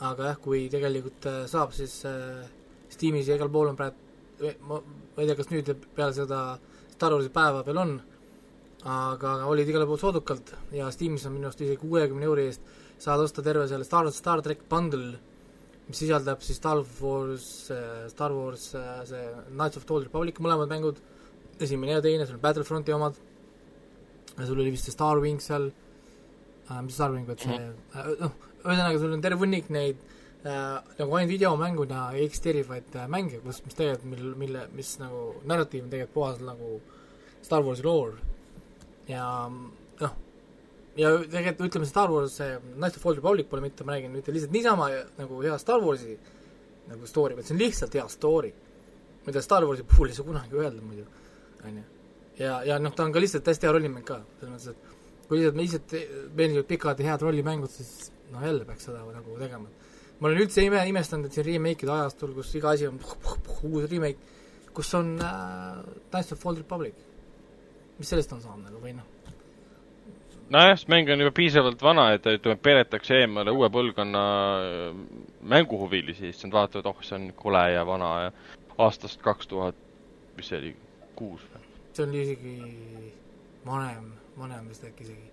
aga 0.10 0.32
jah, 0.32 0.40
kui 0.44 0.66
tegelikult 0.72 1.30
äh, 1.30 1.44
saab, 1.50 1.74
siis 1.76 2.02
äh, 2.10 2.44
Steamis 2.92 3.30
ja 3.30 3.38
igal 3.38 3.52
pool 3.54 3.72
on 3.72 3.78
praegu, 3.80 4.03
ma, 4.62 4.80
ma 4.80 5.24
ei 5.24 5.30
tea, 5.30 5.38
kas 5.40 5.52
nüüd 5.52 5.74
peale 5.96 6.16
seda 6.16 6.40
Star 6.94 7.16
Warsi 7.16 7.32
päeva 7.34 7.64
veel 7.68 7.82
on, 7.82 7.94
aga 8.94 9.36
olid 9.50 9.70
igal 9.70 9.86
pool 9.90 10.02
soodukalt 10.02 10.54
ja 10.76 10.90
Steamis 10.92 11.26
on 11.28 11.38
minu 11.38 11.50
arust 11.50 11.62
isegi 11.64 11.80
kuuekümne 11.82 12.28
euri 12.28 12.50
eest 12.52 12.74
saad 13.04 13.24
osta 13.24 13.44
terve 13.46 13.68
selle 13.72 13.88
Star, 13.88 14.10
Star 14.12 14.42
track 14.46 14.68
bundle 14.70 15.14
mis 15.88 16.00
sisaldab 16.00 16.44
siis 16.44 16.58
Star 16.60 16.80
Wars, 17.02 17.48
äh, 17.72 18.08
Star 18.12 18.34
Wars 18.34 18.74
äh, 18.76 19.06
see 19.06 19.24
Knights 19.50 19.78
of 19.78 19.86
the 19.86 19.94
Old 19.94 20.08
Republic, 20.08 20.40
mõlemad 20.44 20.72
mängud, 20.72 21.00
esimene 21.60 21.98
ja 21.98 22.04
teine, 22.04 22.28
sul 22.28 22.38
on 22.38 22.44
Battlefronti 22.44 22.96
omad, 22.96 23.20
sul 24.40 24.60
oli 24.60 24.72
vist 24.74 24.88
see 24.88 24.96
Star 24.96 25.20
Wing 25.22 25.44
seal. 25.44 25.70
Äh,, 26.70 26.80
mis 26.86 26.96
Star 26.96 27.12
Wing, 27.12 27.28
vaat 27.28 27.44
see 27.44 27.60
äh, 27.60 28.12
noh, 28.22 28.38
ühesõnaga 28.64 29.02
sul 29.02 29.16
on 29.18 29.24
terve 29.26 29.44
hunnik 29.44 29.68
neid 29.74 30.00
nagu 30.44 31.16
ainult 31.16 31.32
videomänguna 31.32 32.02
eksisteerivaid 32.20 32.96
äh, 33.00 33.08
mänge, 33.08 33.40
kus, 33.44 33.62
mis 33.64 33.78
tegelikult, 33.78 34.10
mil, 34.12 34.34
mille, 34.42 34.66
mis 34.76 34.98
nagu 35.00 35.30
narratiiv 35.48 35.86
on 35.86 35.94
tegelikult 35.94 36.18
puhas 36.18 36.42
nagu 36.44 36.76
Star 37.44 37.64
Warsi 37.64 37.86
lore 37.86 38.18
ja 39.08 39.28
noh, 39.48 40.18
ja 41.00 41.14
tegelikult 41.22 41.70
ütleme, 41.70 41.88
Star 41.88 42.12
Wars, 42.12 42.36
see 42.40 42.58
Knights 42.74 43.00
of 43.00 43.06
Old 43.08 43.22
Republic 43.22 43.50
pole 43.50 43.64
mitte, 43.64 43.88
ma 43.88 43.96
räägin 43.96 44.12
mitte 44.12 44.36
lihtsalt 44.36 44.52
niisama 44.56 44.90
nagu 45.18 45.42
hea 45.44 45.58
Star 45.62 45.84
Warsi 45.84 46.18
nagu 46.90 47.08
story, 47.08 47.38
vaid 47.38 47.48
see 47.48 47.56
on 47.56 47.62
lihtsalt 47.64 47.96
hea 47.96 48.08
story. 48.12 48.54
mida 49.26 49.42
Star 49.42 49.64
Warsi 49.64 49.86
puhul 49.88 50.12
ei 50.12 50.16
saa 50.18 50.26
kunagi 50.28 50.58
öelda 50.60 50.82
muidu, 50.84 51.06
on 51.64 51.78
ju. 51.78 51.84
ja, 52.38 52.64
ja 52.68 52.80
noh, 52.80 52.92
ta 52.92 53.06
on 53.06 53.14
ka 53.16 53.22
lihtsalt 53.24 53.48
hästi 53.48 53.70
hea 53.70 53.76
rollimäng 53.78 54.04
ka, 54.04 54.20
selles 54.42 54.52
mõttes, 54.52 54.68
et 54.76 55.28
kui 55.30 55.40
lihtsalt, 55.40 55.62
lihtsalt 55.62 56.36
meeldivad 56.36 56.68
pikad 56.68 57.00
ja 57.00 57.14
head 57.14 57.24
rollimängud, 57.24 57.72
siis 57.72 58.12
noh, 58.34 58.44
jälle 58.44 58.68
peaks 58.68 58.90
seda 58.90 59.06
nagu 59.08 59.38
tegema. 59.40 59.72
Ma 60.24 60.30
olen 60.30 60.46
üldse 60.46 60.64
ime, 60.64 60.80
imestanud, 60.88 61.28
et 61.28 61.36
siin 61.36 61.50
remake'ide 61.50 61.92
ajastul, 61.92 62.32
kus 62.38 62.54
iga 62.56 62.72
asi 62.72 62.88
on 62.88 62.96
puh, 63.02 63.18
puh, 63.20 63.40
puh, 63.44 63.58
uus 63.68 63.90
remake, 63.92 64.38
kus 64.72 64.94
on 64.96 65.18
äh, 65.20 65.82
Knights 66.14 66.32
of 66.32 66.46
Old 66.48 66.64
Republic. 66.64 66.96
mis 67.98 68.10
sellest 68.10 68.32
on 68.34 68.40
saanud 68.42 68.72
nagu 68.72 68.80
või 68.82 68.96
noh 68.96 69.10
nojah, 70.54 70.78
see 70.80 70.92
mäng 70.92 71.12
on 71.12 71.22
juba 71.24 71.34
piisavalt 71.36 71.84
vana, 71.84 72.08
et 72.16 72.26
ütleme, 72.30 72.56
peletakse 72.62 73.20
eemale 73.24 73.52
uue 73.52 73.70
põlvkonna 73.74 74.24
äh, 74.62 74.96
mänguhuvilisi, 75.54 76.32
siis 76.32 76.48
nad 76.48 76.56
vaatavad, 76.56 76.90
oh, 76.94 77.04
see 77.04 77.20
on 77.20 77.28
kole 77.38 77.66
ja 77.74 77.84
vana 77.88 78.14
ja 78.26 78.32
aastast 78.88 79.22
kaks 79.26 79.52
tuhat, 79.52 79.78
mis 80.38 80.50
see 80.52 80.62
oli, 80.62 80.74
kuus 81.20 81.44
või? 81.52 81.68
see 81.94 82.08
oli 82.08 82.24
isegi 82.24 82.56
vanem, 83.68 84.12
vanem 84.40 84.72
vist 84.72 84.88
äkki 84.88 85.08
isegi. 85.10 85.33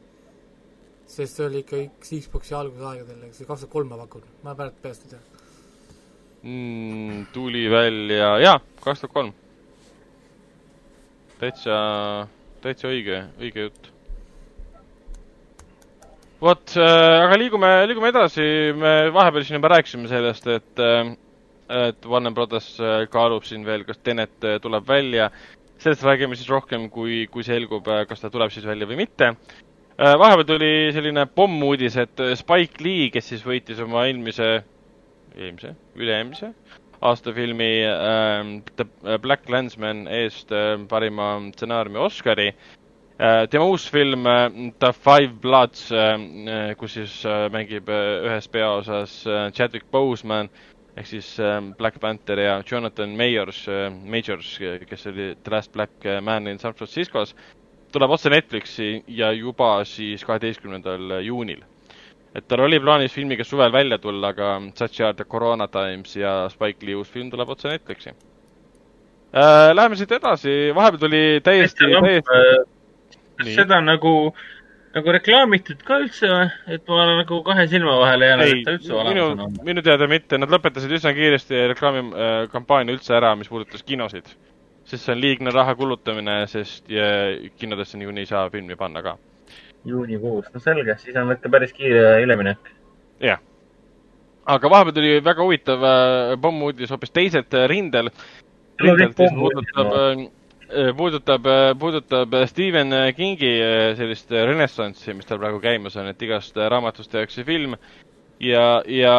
Sest 1.11 1.37
see 1.37 1.47
oli 1.47 1.63
ikka 1.65 1.83
üks 1.85 2.15
Xbox'i 2.25 2.57
algusaegadel, 2.57 3.29
see 3.35 3.49
kaks 3.49 3.65
tuhat 3.67 3.75
kolm 3.75 3.93
ma 3.93 4.01
pakun, 4.05 4.27
ma 4.47 4.57
pärast 4.59 4.83
peast 4.83 5.07
ei 5.07 5.15
tea 5.15 5.23
mm,. 6.43 7.23
tuli 7.35 7.69
välja, 7.73 8.35
jaa, 8.47 8.59
kaks 8.85 9.05
tuhat 9.05 9.17
kolm. 9.19 9.33
täitsa, 11.41 11.81
täitsa 12.63 12.93
õige, 12.93 13.25
õige 13.41 13.69
jutt 13.69 13.91
vot, 16.41 16.75
äh, 16.77 17.21
aga 17.27 17.39
liigume, 17.39 17.71
liigume 17.89 18.11
edasi, 18.13 18.45
me 18.77 18.95
vahepeal 19.15 19.45
siin 19.47 19.59
juba 19.59 19.75
rääkisime 19.75 20.11
sellest, 20.11 20.47
et, 20.51 20.81
äh, 20.81 21.13
et 21.91 22.07
Warner 22.09 22.35
Brothers 22.35 22.73
äh, 22.81 23.05
kaalub 23.13 23.45
siin 23.47 23.67
veel, 23.67 23.85
kas 23.89 24.01
Tenet 24.03 24.39
tuleb 24.63 24.87
välja. 24.89 25.31
sellest 25.81 26.03
räägime 26.05 26.37
siis 26.37 26.49
rohkem, 26.53 26.91
kui, 26.93 27.27
kui 27.33 27.41
selgub, 27.41 27.87
kas 28.09 28.21
ta 28.21 28.29
tuleb 28.29 28.51
siis 28.53 28.67
välja 28.69 28.85
või 28.85 28.99
mitte. 29.01 29.31
Vahepeal 30.01 30.47
tuli 30.49 30.73
selline 30.97 31.27
pommuudis, 31.29 31.97
et 32.01 32.23
Spike 32.41 32.81
Lee, 32.85 33.11
kes 33.13 33.27
siis 33.35 33.43
võitis 33.45 33.81
oma 33.85 34.07
eelmise, 34.09 34.51
eelmise, 35.37 35.75
üle-eelmise 35.99 36.55
aasta 37.01 37.33
filmi 37.33 37.71
äh, 37.85 38.51
The 38.77 39.19
Black 39.25 39.49
Landsman 39.49 40.07
eest 40.13 40.53
äh, 40.53 40.75
parima 40.89 41.33
stsenaariumi 41.55 42.01
Oscari. 42.01 42.49
Äh, 42.49 42.81
Äh, 43.21 43.49
tema 43.49 43.67
uus 43.69 43.85
film 43.91 44.25
äh, 44.27 44.73
The 44.81 44.95
Five 44.95 45.35
Bloods, 45.43 45.91
äh, 45.93 46.73
kus 46.81 46.95
siis 46.97 47.19
mängib 47.53 47.91
ühes 47.93 48.47
peaosas 48.49 49.19
Chadwick 49.53 49.91
Boseman 49.93 50.49
ehk 50.97 51.11
siis 51.11 51.29
Black 51.77 52.01
Panther 52.01 52.41
ja 52.41 52.55
Jonathan 52.65 53.13
Majors, 53.19 53.67
Majors, 54.09 54.55
kes 54.89 55.07
oli 55.13 55.35
The 55.45 55.53
Last 55.53 55.73
Black 55.73 56.09
Man 56.25 56.49
in 56.49 56.59
San 56.59 56.73
Franciscos, 56.73 57.35
tuleb 57.93 58.11
otse 58.17 58.31
Netflixi 58.31 59.05
ja 59.09 59.33
juba 59.33 59.85
siis 59.85 60.25
kaheteistkümnendal 60.25 61.21
juunil. 61.27 61.63
et 62.35 62.47
tal 62.49 62.61
oli 62.63 62.79
plaanis 62.81 63.15
filmiga 63.15 63.45
suvel 63.45 63.73
välja 63.73 63.99
tulla, 63.99 64.29
aga 64.29 64.61
Such 64.75 65.03
are 65.03 65.15
the 65.15 65.25
Corona 65.25 65.69
Times 65.69 66.17
ja 66.17 66.49
Spike 66.49 66.87
Lee 66.87 66.95
uus 66.95 67.11
film 67.11 67.31
tuleb 67.31 67.49
otse 67.49 67.69
Netflixi 67.69 68.11
äh,. 68.11 69.75
Läheme 69.75 69.97
siit 69.97 70.13
edasi, 70.13 70.73
vahepeal 70.75 71.01
tuli 71.01 71.41
täiesti, 71.45 71.85
täiesti 72.01 72.71
seda 73.49 73.81
nagu, 73.85 74.13
nagu 74.95 75.15
reklaamitud 75.17 75.83
ka 75.87 76.01
üldse 76.05 76.31
või? 76.31 76.47
et 76.75 76.85
ma 76.89 76.97
olen 76.97 77.21
nagu 77.23 77.41
kahe 77.47 77.67
silma 77.71 77.97
vahele 78.03 78.31
jäänud, 78.31 78.53
et 78.53 78.65
ta 78.67 78.77
üldse 78.77 78.95
olemas 78.97 79.45
on 79.47 79.59
minu 79.67 79.85
teada 79.87 80.09
mitte, 80.11 80.39
nad 80.41 80.53
lõpetasid 80.53 80.95
üsna 80.99 81.15
kiiresti 81.17 81.67
reklaamikampaania 81.75 82.97
üldse 82.97 83.17
ära, 83.17 83.35
mis 83.39 83.51
puudutas 83.53 83.85
kinosid. 83.87 84.29
Sest 84.91 85.07
see 85.07 85.15
on 85.15 85.21
liigne 85.23 85.53
raha 85.55 85.75
kulutamine, 85.79 86.41
sest 86.51 86.89
kinodesse 87.59 87.99
niikuinii 87.99 88.27
ei 88.27 88.31
saa 88.31 88.49
filmi 88.51 88.77
panna 88.77 89.03
ka. 89.03 89.17
juunikuus, 89.85 90.51
no 90.55 90.61
selge, 90.61 90.99
siis 90.99 91.17
on 91.17 91.33
ikka 91.33 91.49
päris 91.49 91.73
kiire 91.73 92.19
üleminek. 92.25 92.75
jah 93.21 93.41
aga 94.51 94.71
vahepeal 94.71 94.95
tuli 94.97 95.15
väga 95.25 95.47
huvitav 95.47 95.85
äh, 95.85 96.35
pommuudis 96.43 96.91
hoopis 96.91 97.15
teiselt 97.15 97.55
äh, 97.55 97.69
rindel. 97.69 98.11
rindelt, 98.81 99.19
mis 99.19 99.35
puudutab 99.39 99.95
äh, 99.95 100.29
Äh, 100.71 100.93
puudutab, 100.95 101.43
puudutab 101.79 102.35
Stephen 102.47 102.95
Kingi 103.17 103.49
sellist 103.99 104.31
renessanssi, 104.31 105.17
mis 105.19 105.27
tal 105.27 105.41
praegu 105.43 105.59
käimas 105.59 105.97
on, 105.99 106.07
et 106.07 106.23
igast 106.23 106.55
raamatust 106.55 107.11
tehakse 107.11 107.43
film 107.43 107.75
ja, 108.39 108.79
ja 108.87 109.15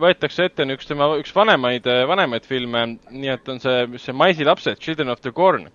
võetakse 0.00 0.46
ette 0.48 0.64
üks 0.72 0.88
tema, 0.88 1.10
üks 1.20 1.34
vanemaid, 1.36 1.86
vanemaid 2.08 2.46
filme, 2.48 2.84
nii 3.10 3.32
et 3.34 3.48
on 3.52 3.60
see, 3.60 3.84
see 4.00 4.14
Maisi 4.16 4.46
lapsed, 4.46 4.80
Children 4.80 5.12
of 5.12 5.20
the 5.20 5.32
Corn. 5.32 5.68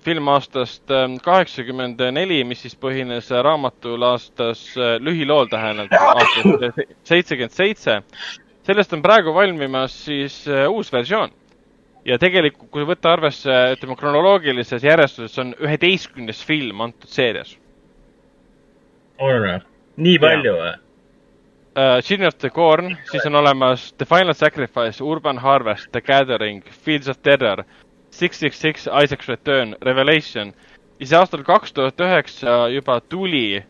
film 0.00 0.28
aastast 0.32 0.88
kaheksakümmend 1.20 1.98
neli, 2.16 2.38
mis 2.48 2.62
siis 2.64 2.72
põhines 2.80 3.28
raamatul 3.44 4.02
aastas, 4.08 4.62
lühilool 5.04 5.50
tähendab, 5.52 5.92
aastast 5.92 6.80
seitsekümmend 7.04 7.52
seitse. 7.52 7.98
sellest 8.64 8.92
on 8.96 9.02
praegu 9.02 9.34
valmimas 9.34 9.92
siis 10.06 10.46
uus 10.68 10.92
versioon 10.92 11.30
ja 12.04 12.18
tegelikult, 12.20 12.70
kui 12.70 12.86
võtta 12.88 13.12
arvesse, 13.12 13.52
ütleme 13.76 13.96
kronoloogilises 13.96 14.84
järjestuses, 14.84 15.36
on 15.38 15.52
üheteistkümnes 15.60 16.40
film 16.44 16.80
antud 16.80 17.08
seerias. 17.10 17.58
on 19.18 19.60
nii 19.96 20.18
palju 20.18 20.56
või? 20.62 20.72
Uh, 21.76 22.00
Children 22.00 22.28
of 22.28 22.38
the 22.38 22.50
Corn, 22.50 22.96
siis 23.10 23.24
on 23.26 23.34
olemas 23.34 23.92
The 23.98 24.06
Final 24.06 24.34
Sacrifice, 24.34 25.02
Urban 25.02 25.38
Harvest, 25.38 25.88
The 25.92 26.00
Gathering, 26.00 26.62
Fields 26.70 27.08
of 27.08 27.18
Terror, 27.22 27.64
Six 28.10 28.38
Six 28.38 28.60
Six, 28.60 28.86
Isaac's 28.86 29.28
Return, 29.28 29.74
Revelation. 29.82 30.52
ja 31.00 31.06
siis 31.06 31.12
aastal 31.18 31.42
kaks 31.42 31.72
tuhat 31.72 31.98
üheksa 32.00 32.68
juba 32.70 33.00
tuli 33.00 33.64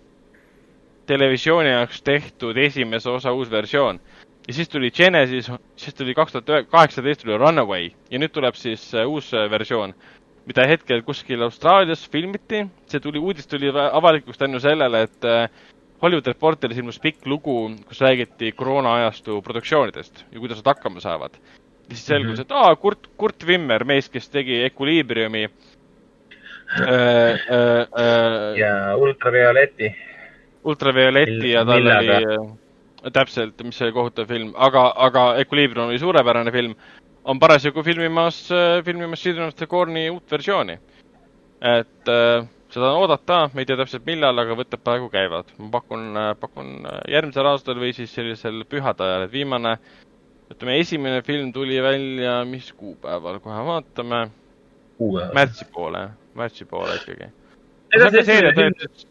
televisiooni 1.07 1.71
jaoks 1.71 2.03
tehtud 2.03 2.57
esimese 2.57 3.09
osa 3.11 3.33
uus 3.33 3.51
versioon 3.51 4.01
ja 4.49 4.55
siis 4.55 4.69
tuli 4.69 4.91
Genesis, 4.91 5.49
siis 5.77 5.95
tuli 5.95 6.15
kaks 6.15 6.33
tuhat 6.33 6.69
kaheksateist 6.69 7.25
tuli 7.25 7.39
Runaway 7.41 7.89
ja 8.11 8.21
nüüd 8.21 8.37
tuleb 8.37 8.55
siis 8.61 8.85
uh, 8.93 9.09
uus 9.09 9.33
uh, 9.33 9.49
versioon, 9.51 9.95
mida 10.45 10.67
hetkel 10.69 11.01
kuskil 11.03 11.43
Austraalias 11.43 12.05
filmiti. 12.11 12.67
see 12.87 13.01
tuli, 13.01 13.19
uudis 13.19 13.47
tuli 13.47 13.73
avalikuks 13.73 14.39
tänu 14.39 14.61
sellele, 14.61 15.03
et 15.09 15.25
Hollywood 16.03 16.27
Reporteris 16.27 16.79
ilmus 16.79 16.99
pikk 17.01 17.27
lugu, 17.27 17.71
kus 17.89 18.01
räägiti 18.01 18.53
koroonaajastu 18.53 19.43
produktsioonidest 19.43 20.25
ja 20.33 20.41
kuidas 20.41 20.59
nad 20.61 20.75
hakkama 20.75 21.01
saavad. 21.01 21.39
ja 21.89 21.95
siis 21.95 22.07
selgus 22.07 22.31
mm, 22.31 22.37
-hmm. 22.37 22.41
et 22.41 22.53
aa, 22.53 22.77
Kurt, 22.77 23.07
Kurt 23.17 23.47
Wimmer, 23.47 23.85
mees, 23.85 24.09
kes 24.09 24.29
tegi 24.29 24.63
Equilibriumi 24.65 25.51
ja 28.57 28.97
ultravioleti. 28.97 29.97
ultravioleti 30.65 31.51
ja 31.51 31.65
tal 31.65 31.87
oli 31.87 33.11
täpselt, 33.13 33.63
mis 33.63 33.83
oli 33.83 33.93
kohutav 33.93 34.27
film, 34.27 34.53
aga, 34.57 34.93
aga 34.97 35.35
Equilibrium 35.37 35.89
oli 35.89 35.99
suurepärane 35.99 36.53
film. 36.53 36.75
on 37.25 37.39
parasjagu 37.39 37.83
filmimas, 37.83 38.49
filmimas 38.85 39.21
Children 39.21 39.49
of 39.49 39.55
the 39.55 39.67
Corn'i 39.67 40.11
uut 40.11 40.31
versiooni. 40.31 40.79
et 41.61 42.09
äh, 42.09 42.47
seda 42.75 42.91
on 42.91 43.05
oodata, 43.05 43.39
me 43.55 43.63
ei 43.63 43.69
tea 43.69 43.79
täpselt 43.79 44.07
millal, 44.09 44.39
aga 44.43 44.57
võtted 44.59 44.83
praegu 44.83 45.07
käivad. 45.13 45.53
ma 45.59 45.69
pakun, 45.77 46.19
pakun 46.41 46.73
järgmisel 47.11 47.49
aastal 47.51 47.79
või 47.79 47.93
siis 47.95 48.15
sellisel 48.15 48.65
pühade 48.71 49.07
ajal, 49.07 49.27
et 49.27 49.33
viimane, 49.33 49.77
ütleme, 50.51 50.79
esimene 50.83 51.23
film 51.27 51.53
tuli 51.55 51.79
välja, 51.83 52.41
mis 52.49 52.73
kuupäeval, 52.73 53.39
kohe 53.45 53.67
vaatame. 53.71 54.25
märtsi 55.35 55.69
poole, 55.73 56.09
märtsi 56.35 56.65
poole 56.71 56.97
ikkagi. 57.01 57.31
ega 57.95 58.11
see 58.11 58.25
esimene 58.25 58.55
film, 58.59 59.05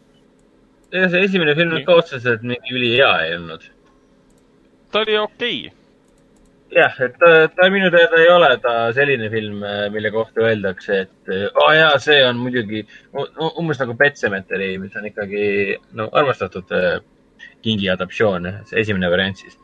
ega 0.92 1.08
see 1.14 1.24
esimene 1.30 1.54
film 1.54 1.78
ka 1.86 1.96
otseselt 2.02 2.42
mingi 2.42 2.76
ülihea 2.76 3.14
ei 3.24 3.38
olnud. 3.38 3.70
ta 4.92 5.00
oli 5.00 5.18
okei 5.18 5.66
okay 5.66 5.83
jah, 6.74 6.94
et 7.06 7.16
ta, 7.20 7.30
ta 7.54 7.68
minu 7.72 7.90
teada 7.94 8.20
ei 8.20 8.28
ole 8.32 8.50
ta 8.62 8.74
selline 8.96 9.28
film, 9.32 9.62
äh, 9.66 9.86
mille 9.94 10.10
kohta 10.14 10.44
öeldakse, 10.48 11.00
et 11.06 11.34
aa 11.34 11.64
oh, 11.64 11.72
jaa, 11.76 11.92
see 12.02 12.20
on 12.26 12.40
muidugi 12.42 12.84
umbes 13.60 13.80
nagu 13.82 13.96
Pet 13.98 14.18
Sematary, 14.20 14.74
mis 14.82 14.96
on 14.98 15.08
ikkagi 15.10 15.44
no 15.98 16.08
armastatud 16.20 16.72
äh, 16.74 16.98
kingi 17.64 17.90
adaptatsioon, 17.92 18.50
see 18.70 18.82
esimene 18.82 19.10
variant 19.12 19.40
siis. 19.40 19.56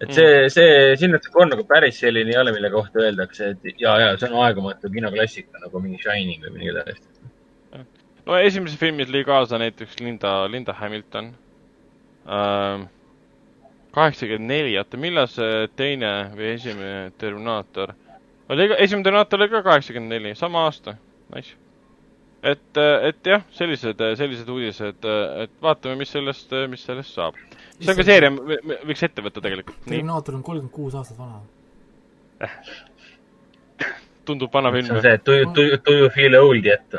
et 0.00 0.10
see 0.10 0.28
mm., 0.28 0.54
see, 0.54 0.96
Silvester 0.98 1.34
Korn 1.34 1.52
nagu 1.54 1.66
päris 1.68 2.00
selline 2.02 2.32
ei 2.34 2.40
ole, 2.40 2.54
mille 2.56 2.70
kohta 2.72 3.04
öeldakse, 3.06 3.52
et 3.54 3.82
ja, 3.82 3.96
ja 4.02 4.14
see 4.16 4.30
on 4.30 4.40
aegumatu 4.46 4.90
kinoklassika 4.92 5.62
nagu 5.62 5.82
mingi 5.82 6.00
Shining 6.02 6.42
või 6.46 6.56
midagi 6.56 6.78
taolist. 6.78 7.86
no 8.26 8.40
esimeses 8.40 8.80
filmis 8.80 9.12
lõi 9.12 9.26
kaasa 9.28 9.60
näiteks 9.62 10.00
Linda, 10.02 10.40
Linda 10.50 10.74
Hamilton 10.78 11.32
uh, 12.26 12.88
kaheksakümmend 13.92 14.48
neli, 14.48 14.76
oota, 14.80 15.00
millal 15.00 15.28
see 15.30 15.66
teine 15.76 16.12
või 16.36 16.54
esimene 16.54 17.12
Terminaator 17.20 17.92
oli 18.52 18.68
ka, 18.70 18.78
esimene 18.84 19.06
Terminaator 19.06 19.40
oli 19.40 19.50
ka 19.52 19.62
kaheksakümmend 19.66 20.14
neli, 20.16 20.34
sama 20.38 20.64
aasta, 20.66 20.96
nice. 21.34 21.56
et, 22.42 22.80
et 23.08 23.32
jah, 23.32 23.44
sellised, 23.56 24.04
sellised 24.18 24.52
uudised, 24.52 25.08
et 25.44 25.58
vaatame, 25.62 25.98
mis 26.00 26.12
sellest, 26.14 26.54
mis 26.72 26.84
sellest 26.88 27.18
saab. 27.18 27.38
see 27.78 27.92
on 27.92 27.98
ka 27.98 28.06
seeria, 28.08 28.32
võiks 28.32 29.04
ette 29.08 29.24
võtta 29.24 29.44
tegelikult. 29.44 29.84
Terminaator 29.88 30.38
on 30.38 30.46
kolmkümmend 30.46 30.74
kuus 30.74 30.96
aastat 30.98 31.20
vana 31.20 31.42
tundub 34.26 34.52
vana 34.54 34.72
film. 34.72 34.86
see 34.86 34.96
on 34.96 35.02
see, 35.02 35.18
do 35.26 35.36
you, 35.36 35.52
do 35.54 35.66
you, 35.66 35.82
do 35.86 35.98
you 35.98 36.08
feel 36.14 36.38
old 36.40 36.64
yet? 36.66 36.96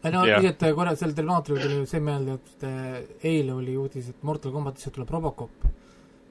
ei 0.00 0.12
no 0.14 0.24
lihtsalt 0.24 0.72
korra 0.74 0.94
selle 0.96 1.14
Terminaatoriga 1.14 1.68
tuli 1.68 1.86
see 1.86 2.02
meelde, 2.02 2.40
et 2.40 2.66
eh, 2.66 3.28
eile 3.34 3.54
oli 3.54 3.76
uudis, 3.78 4.10
et 4.10 4.26
Mortal 4.26 4.52
Combatisse 4.54 4.90
tuleb 4.94 5.12
Robocop 5.12 5.70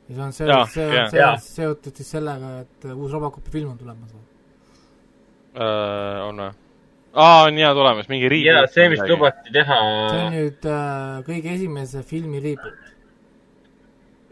ja 0.10 0.16
see 0.16 0.24
on 0.26 0.34
see, 0.34 0.48
see 0.74 0.88
on 1.04 1.12
see, 1.14 1.30
seotud 1.60 2.02
siis 2.02 2.16
sellega, 2.18 2.56
et 2.64 2.90
uus 2.94 3.14
Robocopi 3.14 3.54
film 3.54 3.76
on 3.76 3.78
tulemas 3.78 4.16
või 4.16 4.26
uh,? 5.54 6.28
on 6.28 6.44
või? 6.46 6.52
aa, 7.14 7.44
on 7.48 7.58
jaa 7.58 7.74
tulemas, 7.78 8.10
mingi 8.10 8.30
reboot. 8.32 8.48
jaa, 8.50 8.64
see 8.74 8.88
vist 8.94 9.10
lubati 9.10 9.54
teha. 9.54 9.78
see 9.82 10.24
on 10.24 10.34
nüüd 10.38 10.70
uh, 10.70 11.20
kõige 11.28 11.54
esimese 11.56 12.04
filmi 12.08 12.42
reboot. 12.44 12.90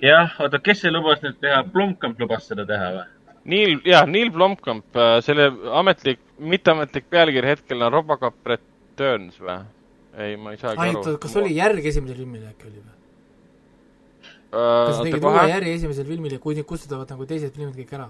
jah, 0.03 0.33
oota, 0.43 0.61
kes 0.63 0.83
see 0.85 0.93
lubas 0.93 1.21
nüüd 1.25 1.39
teha, 1.43 1.61
Blomkamp 1.73 2.19
lubas 2.21 2.49
seda 2.49 2.67
teha 2.69 2.91
või? 2.97 3.07
Neil, 3.47 3.77
jah, 3.87 4.03
Neil 4.09 4.27
Blomkamp, 4.35 4.89
äh, 4.99 5.21
selle 5.23 5.45
ametlik, 5.79 6.19
mitteametlik 6.35 7.05
pealkiri 7.07 7.53
hetkel 7.53 7.85
on 7.85 7.93
Robocop 7.93 8.49
Returns 8.51 9.39
või? 9.39 9.61
ei, 10.17 10.35
ma 10.41 10.53
ei 10.53 10.61
saagi 10.61 10.89
aru. 10.89 11.17
kas 11.21 11.37
oli 11.39 11.55
järg 11.55 11.85
esimesele 11.85 12.25
filmile 12.25 12.51
äkki 12.51 12.69
oli 12.71 12.81
või? 12.81 12.96
Kas 14.51 15.01
tegid 15.03 15.25
uue 15.27 15.47
järje 15.51 15.73
esimesel 15.75 16.07
filmil 16.07 16.35
ja 16.37 16.39
kui 16.43 16.55
nüüd 16.55 16.67
kustutavad 16.67 17.09
nagu 17.11 17.25
teised 17.27 17.55
filmid 17.55 17.75
kõik 17.75 17.93
ära? 17.97 18.07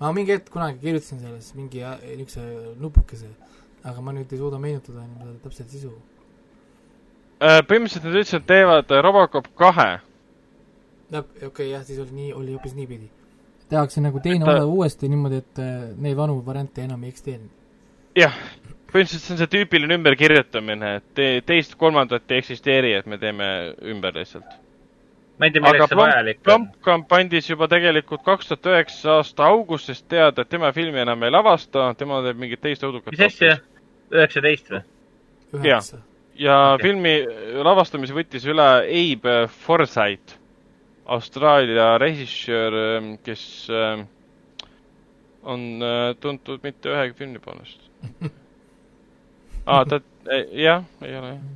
ma 0.00 0.10
mingi 0.12 0.34
hetk 0.34 0.50
kunagi 0.52 0.80
kirjutasin 0.82 1.20
selles 1.22 1.52
mingi 1.56 1.82
äh, 1.84 1.94
niisuguse 2.18 2.74
nupukese, 2.82 3.30
aga 3.86 4.02
ma 4.02 4.14
nüüd 4.16 4.32
ei 4.32 4.40
suuda 4.40 4.58
meenutada 4.60 5.04
enam 5.04 5.22
seda 5.22 5.44
täpset 5.44 5.72
sisu. 5.72 5.92
Äh, 7.40 7.62
põhimõtteliselt 7.68 8.08
nad 8.08 8.18
ütlesid, 8.18 8.42
et 8.42 8.48
teevad 8.50 8.92
äh, 8.92 9.02
Robocop 9.04 9.48
kahe. 9.56 9.88
okei 11.12 11.46
okay,, 11.48 11.70
jah, 11.70 11.86
siis 11.86 12.02
oli 12.02 12.18
nii, 12.18 12.32
oli 12.34 12.56
hoopis 12.56 12.74
niipidi. 12.74 13.10
tehakse 13.70 14.02
nagu 14.02 14.20
teine 14.20 14.44
osa 14.44 14.66
uuesti 14.66 15.08
niimoodi, 15.08 15.42
et 15.42 15.62
neid 16.02 16.16
vanu 16.16 16.42
variante 16.46 16.82
enam 16.82 17.02
ei 17.04 17.14
eksisteeri. 17.14 17.48
jah, 18.18 18.36
põhimõtteliselt 18.92 19.22
see 19.22 19.34
on 19.38 19.42
see 19.44 19.52
tüüpiline 19.54 20.00
ümberkirjutamine, 20.00 20.94
et 21.00 21.10
te, 21.14 21.32
teist-kolmandat 21.46 22.30
ei 22.30 22.42
eksisteeri, 22.42 22.92
et 22.98 23.06
me 23.06 23.22
teeme 23.22 23.48
ümber 23.94 24.18
lihtsalt 24.18 24.65
ma 25.38 25.48
ei 25.48 25.52
tea, 25.52 25.62
milleks 25.62 25.90
see 25.90 25.98
vajalik 25.98 26.40
on. 26.40 26.46
Blomkamp 26.48 27.14
andis 27.18 27.50
juba 27.50 27.68
tegelikult 27.70 28.24
kaks 28.26 28.50
tuhat 28.50 28.68
üheksa 28.72 29.18
aasta 29.20 29.48
augustis 29.50 30.02
teada, 30.08 30.44
et 30.44 30.52
tema 30.52 30.72
filmi 30.76 31.02
enam 31.02 31.24
ei 31.26 31.34
lavasta, 31.34 31.90
tema 31.98 32.22
teeb 32.24 32.40
mingit 32.40 32.62
teist 32.64 32.84
õudukat. 32.86 33.12
mis 33.14 33.24
asja? 33.28 33.58
üheksateist 34.14 34.72
või? 34.72 34.82
jah, 35.66 35.92
ja 36.38 36.58
okay. 36.74 36.86
filmi 36.86 37.14
lavastamise 37.66 38.16
võttis 38.16 38.46
üle 38.48 38.68
Abe 39.02 39.38
Forsyth, 39.66 40.38
Austraalia 41.06 41.94
režissöör, 42.02 42.78
kes 43.26 43.44
äh, 43.70 44.06
on 45.46 45.68
äh, 45.82 46.08
tuntud 46.20 46.64
mitte 46.66 46.90
ühegi 46.94 47.14
filmi 47.18 47.42
poolest 47.42 47.84
aa 49.66 49.78
ah,, 49.80 49.84
ta, 49.86 50.00
jah, 50.54 50.82
ei 51.04 51.14
ole 51.18 51.36
jah 51.36 51.46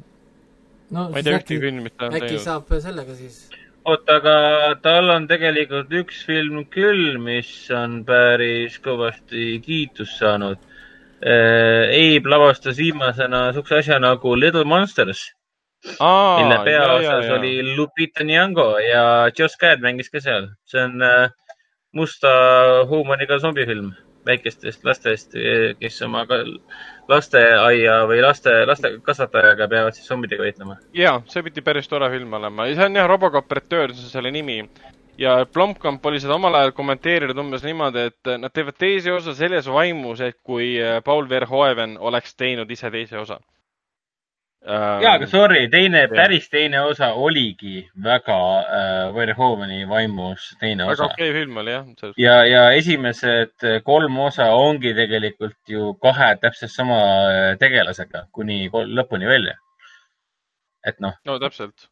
no, 0.90 1.08
ma 1.10 1.18
ei 1.18 1.26
tea 1.26 1.38
ühtegi 1.38 1.60
filmi, 1.62 1.84
mis 1.86 1.94
ta 1.96 2.08
on 2.08 2.14
teinud. 2.14 2.28
äkki 2.28 2.44
saab 2.44 2.70
sellega 2.82 3.16
siis 3.18 3.40
oota, 3.84 4.16
aga 4.20 4.34
tal 4.82 5.10
on 5.14 5.26
tegelikult 5.30 5.92
üks 6.02 6.24
film 6.28 6.64
küll, 6.72 7.18
mis 7.22 7.50
on 7.74 8.00
päris 8.08 8.78
kõvasti 8.84 9.58
kiitust 9.64 10.20
saanud. 10.20 10.60
Äh, 11.20 11.92
Abe 11.92 12.32
lavastas 12.32 12.78
viimasena 12.80 13.50
siukse 13.52 13.80
asja 13.80 13.98
nagu 14.00 14.34
Little 14.36 14.64
Monsters, 14.64 15.26
mille 15.84 16.60
peaosas 16.64 17.28
oli 17.36 17.74
Lupita 17.76 18.24
Nyong'o 18.24 18.70
ja 18.84 19.04
Josh 19.36 19.60
Gad 19.60 19.84
mängis 19.84 20.12
ka 20.12 20.20
seal. 20.20 20.48
see 20.64 20.80
on 20.80 21.02
äh, 21.02 21.30
musta 21.92 22.30
huumoriga 22.88 23.38
zombifilm 23.38 23.92
väikestest 24.26 24.84
lastest, 24.84 25.34
kes 25.80 26.00
oma 26.06 26.24
lasteaia 27.08 28.00
või 28.08 28.20
laste, 28.22 28.52
laste 28.68 28.92
kasvatajaga 29.06 29.68
peavad 29.70 29.96
siis 29.96 30.08
zombidega 30.10 30.46
võitlema. 30.46 30.78
ja, 30.96 31.18
see 31.32 31.44
pidi 31.46 31.64
päris 31.66 31.88
tore 31.90 32.10
film 32.12 32.34
olema 32.38 32.68
ja 32.68 32.78
see 32.78 32.88
on 32.90 32.98
jah, 33.00 33.08
Robocop 33.10 33.52
Return, 33.52 33.94
see 33.94 34.08
on 34.08 34.14
selle 34.14 34.32
nimi. 34.34 34.62
ja 35.18 35.38
Blomkamp 35.52 36.06
oli 36.06 36.20
seda 36.20 36.36
omal 36.36 36.58
ajal 36.60 36.74
kommenteerinud 36.76 37.38
umbes 37.38 37.64
niimoodi, 37.66 38.08
et 38.12 38.34
nad 38.40 38.52
teevad 38.54 38.78
teise 38.78 39.12
osa 39.12 39.34
selles 39.36 39.68
vaimus, 39.68 40.20
et 40.24 40.38
kui 40.42 40.74
Paul 41.04 41.28
Verhoeven 41.28 41.96
oleks 41.98 42.36
teinud 42.36 42.70
ise 42.70 42.90
teise 42.90 43.18
osa. 43.18 43.40
Jaa, 44.66 45.14
aga 45.14 45.26
sorry, 45.26 45.68
teine, 45.72 46.02
päris 46.12 46.48
teine 46.52 46.82
osa 46.84 47.12
oligi 47.16 47.86
väga 48.04 48.38
äh, 48.60 49.14
Verhoveni 49.14 49.86
vaimus 49.88 50.50
teine 50.60 50.84
väga 50.84 50.92
osa. 50.92 51.02
väga 51.04 51.14
okei 51.14 51.30
okay 51.30 51.40
film 51.40 51.56
oli 51.62 51.72
jah. 51.72 51.86
ja, 52.18 52.34
ja 52.44 52.64
esimesed 52.76 53.66
kolm 53.84 54.18
osa 54.18 54.50
ongi 54.52 54.92
tegelikult 54.94 55.56
ju 55.68 55.94
kahe 56.02 56.34
täpselt 56.42 56.72
sama 56.72 56.98
äh, 57.30 57.56
tegelasega 57.58 58.26
kuni 58.32 58.68
lõpuni 58.68 59.26
välja. 59.28 59.56
et 60.86 61.00
noh. 61.00 61.16
no 61.24 61.38
täpselt. 61.38 61.88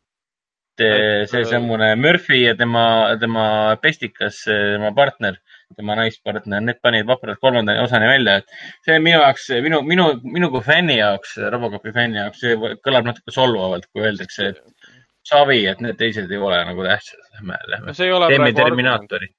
see 0.78 1.44
sammune 1.44 1.94
Murphy 1.96 2.44
ja 2.44 2.54
tema, 2.54 3.16
tema 3.20 3.76
pestikas, 3.82 4.44
tema 4.44 4.92
partner 4.94 5.40
tema 5.76 5.96
naispartner, 5.98 6.62
need 6.64 6.78
panid 6.82 7.06
vapralt 7.08 7.40
kolmanda 7.42 7.74
osani 7.82 8.08
välja, 8.08 8.38
et 8.40 8.54
see 8.86 8.98
minu 9.02 9.20
jaoks, 9.20 9.48
minu, 9.64 9.80
minu, 9.86 10.06
minu 10.24 10.50
kui 10.54 10.62
fänni 10.64 10.98
jaoks, 10.98 11.36
Robocopi 11.52 11.92
fänni 11.96 12.20
jaoks, 12.20 12.44
see 12.44 12.56
kõlab 12.84 13.10
natuke 13.10 13.34
solvavalt, 13.34 13.88
kui 13.92 14.06
öeldakse, 14.06 14.52
et 14.52 14.88
savi, 15.28 15.64
et 15.70 15.82
need 15.84 15.98
teised 16.00 16.30
ei 16.32 16.40
ole 16.40 16.60
nagu 16.70 16.86
tähtsad. 16.86 17.20
Lähme, 17.36 17.58
lähme 17.74 17.92
no. 17.92 18.28
teeme 18.28 18.52
Terminaatorit. 18.56 19.34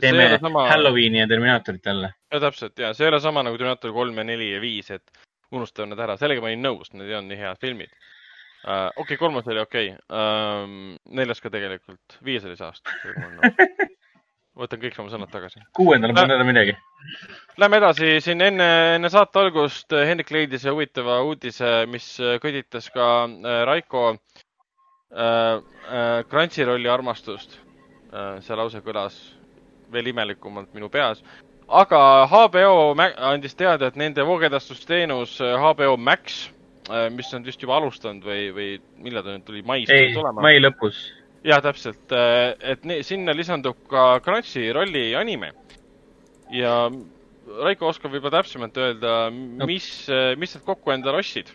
teeme 0.00 0.26
sama... 0.40 0.66
Halloweeni 0.68 1.22
ja 1.22 1.28
Terminaatorit 1.30 1.86
jälle. 1.86 2.10
ja 2.32 2.40
täpselt 2.40 2.78
ja 2.78 2.94
see 2.94 3.06
ei 3.06 3.12
ole 3.14 3.20
sama 3.20 3.42
nagu 3.46 3.58
Terminaator 3.58 3.92
kolm 3.92 4.18
ja 4.18 4.24
neli 4.24 4.50
ja 4.52 4.60
viis, 4.60 4.90
et 4.90 5.24
unustame 5.54 5.92
need 5.92 6.02
ära, 6.02 6.18
sellega 6.18 6.42
ma 6.42 6.50
olin 6.50 6.66
nõus, 6.66 6.90
need 6.92 7.08
ei 7.08 7.14
olnud 7.14 7.30
nii 7.30 7.40
head 7.44 7.62
filmid 7.62 7.92
uh,. 7.94 8.90
okei 8.96 9.02
okay,, 9.04 9.20
kolmas 9.20 9.46
oli 9.46 9.62
okei 9.62 9.92
okay. 9.94 10.02
uh,, 10.10 10.96
neljas 11.14 11.42
ka 11.44 11.52
tegelikult, 11.54 12.18
viies 12.26 12.46
oli 12.48 12.58
see 12.58 12.66
aasta 12.66 13.93
võtan 14.58 14.80
kõik 14.82 14.98
oma 15.02 15.12
sõnad 15.12 15.30
tagasi. 15.32 15.62
kuuendal 15.76 16.14
pole 16.14 16.36
enam 16.36 16.48
midagi. 16.48 16.74
Lähme 17.60 17.80
edasi, 17.82 18.10
siin 18.24 18.42
enne, 18.42 18.68
enne 18.96 19.10
saate 19.12 19.40
algust 19.42 19.94
Hendrik 19.94 20.30
leidis 20.34 20.66
huvitava 20.70 21.20
uudise, 21.26 21.84
mis 21.90 22.06
kõditas 22.42 22.88
ka 22.94 23.08
äh, 23.26 23.62
Raiko 23.68 24.04
äh, 24.12 24.18
äh, 25.18 26.20
Crunchyrolli 26.30 26.90
armastust 26.90 27.58
äh,. 28.12 28.40
see 28.40 28.56
lause 28.56 28.82
kõlas 28.84 29.18
veel 29.92 30.12
imelikumalt 30.14 30.72
minu 30.74 30.88
peas. 30.90 31.22
aga 31.68 32.26
HBO 32.30 32.94
andis 32.94 33.54
teada, 33.54 33.88
et 33.88 33.96
nende 33.96 34.24
voogedastusteenus 34.26 35.38
HBO 35.40 35.96
Max 35.96 36.48
mis 37.10 37.30
on 37.32 37.44
vist 37.44 37.62
juba 37.62 37.78
alustanud 37.78 38.24
või, 38.28 38.50
või 38.52 38.66
millal 39.00 39.24
ta 39.24 39.32
nüüd 39.32 39.44
tuli, 39.46 39.62
mais 39.64 39.88
ei, 39.88 40.12
mai 40.36 40.58
lõpus. 40.60 40.98
Jaa, 41.44 41.60
täpselt, 41.64 42.14
et 42.14 42.86
ne, 42.88 43.00
sinna 43.06 43.34
lisandub 43.36 43.82
ka 43.90 44.20
Crunchyrolli 44.24 45.10
anime. 45.18 45.52
ja 46.52 46.88
Raiko 47.44 47.90
oskab 47.90 48.12
võib-olla 48.14 48.40
täpsemalt 48.40 48.78
öelda 48.80 49.12
no., 49.30 49.66
mis, 49.68 49.86
mis 50.40 50.54
nad 50.56 50.64
kokku 50.64 50.94
endale 50.94 51.20
ostsid 51.20 51.50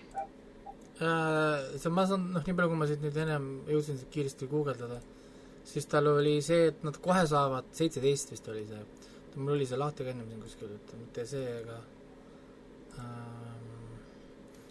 äh,? 1.02 1.78
see, 1.78 1.92
ma 1.94 2.06
saan, 2.10 2.28
noh, 2.36 2.44
nii 2.46 2.56
palju, 2.58 2.72
kui 2.72 2.80
ma 2.82 2.88
siit 2.90 3.02
nüüd 3.06 3.18
ennem 3.24 3.48
jõudsin 3.70 4.02
kiiresti 4.14 4.50
guugeldada, 4.52 5.00
siis 5.68 5.88
tal 5.90 6.12
oli 6.12 6.38
see, 6.46 6.70
et 6.74 6.84
nad 6.86 6.98
kohe 7.02 7.24
saavad, 7.30 7.72
seitseteist 7.78 8.34
vist 8.36 8.50
oli 8.52 8.66
see, 8.70 8.82
mul 9.38 9.56
oli 9.56 9.68
see 9.70 9.80
lahti 9.80 10.06
ka 10.06 10.14
ennem 10.14 10.30
siin 10.30 10.44
kuskil, 10.44 10.76
et 10.76 10.94
mitte 11.00 11.26
see, 11.30 11.46
aga 11.62 11.80
ähm, 13.02 13.70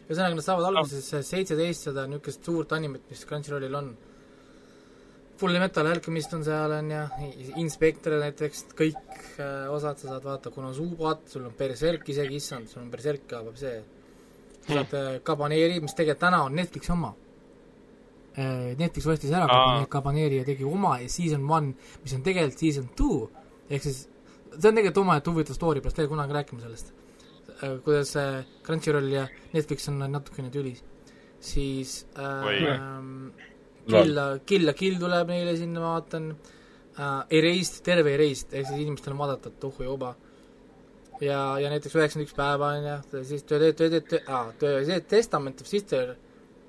ühesõnaga, 0.08 0.36
nad 0.38 0.46
saavad 0.46 0.68
alguses 0.70 1.10
seitseteist 1.30 1.88
seda 1.90 2.06
niisugust 2.10 2.46
suurt 2.46 2.74
animet, 2.76 3.08
mis 3.10 3.24
Crunchyrollil 3.28 3.80
on. 3.80 3.90
Full 5.38 5.58
Metal 5.62 5.86
Alchemist 5.86 6.32
on 6.34 6.42
seal, 6.42 6.72
on 6.74 6.90
ju, 6.90 7.02
Inspector 7.62 8.16
näiteks, 8.18 8.64
kõik 8.78 8.98
äh, 9.38 9.68
osad 9.70 10.00
sa 10.00 10.10
saad 10.10 10.24
vaadata, 10.24 10.50
Konosubat, 10.50 11.28
sul 11.30 11.44
on 11.46 11.54
Berserk 11.58 12.08
isegi, 12.10 12.40
issand, 12.40 12.66
sul 12.70 12.82
on 12.82 12.90
Berserk 12.90 13.28
ka, 13.30 13.44
see 13.58 13.76
saad 14.66 14.90
mm. 14.90 15.20
Cabaneri, 15.26 15.78
mis 15.84 15.94
tegelikult 15.94 16.24
täna 16.26 16.42
on 16.48 16.58
Netflixi 16.58 16.92
oma. 16.94 17.12
Äh, 18.38 18.74
Netflix 18.78 19.06
ostis 19.14 19.34
ära 19.34 19.46
Aa. 19.50 19.84
Cabaneri 19.90 20.40
ja 20.42 20.46
tegi 20.48 20.66
oma 20.66 20.96
season 21.06 21.46
one, 21.46 21.74
mis 22.02 22.16
on 22.18 22.26
tegelikult 22.26 22.64
season 22.66 22.90
two, 22.98 23.28
ehk 23.70 23.86
siis 23.86 24.04
see 24.52 24.70
on 24.70 24.74
tegelikult 24.74 25.04
omaette 25.04 25.30
huvitav 25.30 25.58
story, 25.58 25.84
peaks 25.84 25.96
teile 25.96 26.10
kunagi 26.10 26.34
rääkima 26.34 26.64
sellest. 26.66 26.92
Äh, 27.62 27.78
kuidas 27.86 28.16
Crunchyroll 28.66 29.14
ja 29.14 29.28
Netflix 29.54 29.86
on 29.92 30.02
natukene 30.02 30.50
tülis. 30.50 30.82
siis 31.40 32.06
äh, 32.18 32.42
Kill, 33.88 34.22
Kill 34.46 34.68
la 34.68 34.76
Kill 34.76 35.00
tuleb 35.00 35.34
neile 35.34 35.56
sinna, 35.58 35.82
ma 35.82 35.96
vaatan. 35.98 36.32
Uh,, 36.98 37.20
Erased, 37.30 37.82
terve 37.86 38.10
Erased, 38.16 38.50
ehk 38.52 38.66
siis 38.66 38.80
inimestel 38.82 39.14
on 39.14 39.20
vaadata, 39.22 39.52
et 39.54 39.64
oh 39.68 39.76
juba 39.84 40.08
uh, 40.10 40.28
ja, 41.24 41.40
ja 41.60 41.70
näiteks 41.72 41.96
üheksakümmend 41.96 42.28
üks 42.28 42.36
päeva 42.36 42.72
on 42.76 42.86
ju, 42.86 43.22
siis 43.26 43.44
töö, 43.48 43.58
töö, 43.72 43.90
töö, 43.90 44.00
töö, 44.00 44.20
aa, 44.26 44.52
töö, 44.60 44.82
see 44.86 45.00
Testament 45.10 45.60
of 45.62 45.70
Sister, 45.70 46.14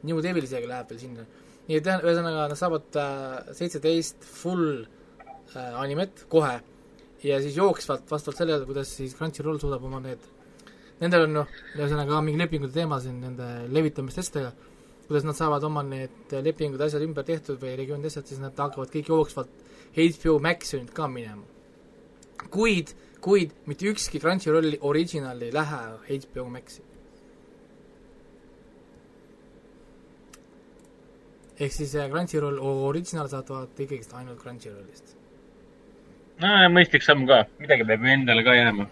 New 0.07 0.21
Devil 0.23 0.47
isegi 0.47 0.69
läheb 0.69 0.89
veel 0.89 1.01
sinna. 1.01 1.25
nii 1.69 1.77
et 1.77 1.89
ühesõnaga 1.91 2.47
nad 2.49 2.57
saavad 2.57 2.97
äh, 2.97 3.51
seitseteist 3.53 4.23
äh, 4.23 4.29
full 4.41 4.79
äh, 4.81 5.75
animet 5.77 6.23
kohe. 6.31 6.55
Ja 7.21 7.37
siis 7.43 7.59
jooksvalt, 7.59 8.07
vastavalt 8.09 8.39
sellele, 8.39 8.65
kuidas 8.65 8.89
siis 8.95 9.13
Crunchyroll 9.13 9.59
suudab 9.61 9.83
oma 9.85 9.99
need, 10.01 10.23
nendel 11.01 11.27
on 11.27 11.35
noh, 11.41 11.51
ühesõnaga 11.75 12.23
mingi 12.25 12.41
lepingute 12.41 12.73
teema 12.79 12.97
siin 13.03 13.19
nende 13.21 13.49
levitamistestega, 13.69 14.49
kuidas 15.09 15.25
nad 15.25 15.35
saavad 15.35 15.63
oma 15.65 15.81
need 15.83 16.33
lepingud, 16.45 16.81
asjad 16.85 17.03
ümber 17.03 17.25
tehtud 17.25 17.57
või 17.59 17.73
regioonid 17.79 18.07
asjad, 18.11 18.27
siis 18.29 18.39
nad 18.39 18.57
hakkavad 18.57 18.93
kõik 18.93 19.09
jooksvalt 19.09 19.67
HBO 19.97 20.37
Maxi 20.39 20.77
nüüd 20.77 20.93
ka 20.93 21.09
minema. 21.09 21.43
kuid 22.53 22.93
kuid 23.21 23.51
mitte 23.67 23.89
ükski 23.89 24.19
Crunchyrolli 24.19 24.77
original 24.81 25.41
ei 25.41 25.51
lähe 25.53 25.81
HBO 26.07 26.45
Maxi. 26.49 26.83
ehk 31.59 31.73
siis 31.75 31.95
äh, 31.95 32.07
Crunchyroll 32.11 32.59
original 32.61 33.27
saad 33.27 33.49
vaadata 33.51 33.83
ikkagist 33.83 34.13
ainult 34.15 34.39
Crunchyrollist. 34.39 35.15
no 36.39 36.53
mõistlik 36.71 37.03
samm 37.03 37.25
ka, 37.27 37.41
midagi 37.59 37.87
peab 37.89 38.05
ju 38.05 38.13
endale 38.13 38.45
ka 38.47 38.55
jääma. 38.55 38.85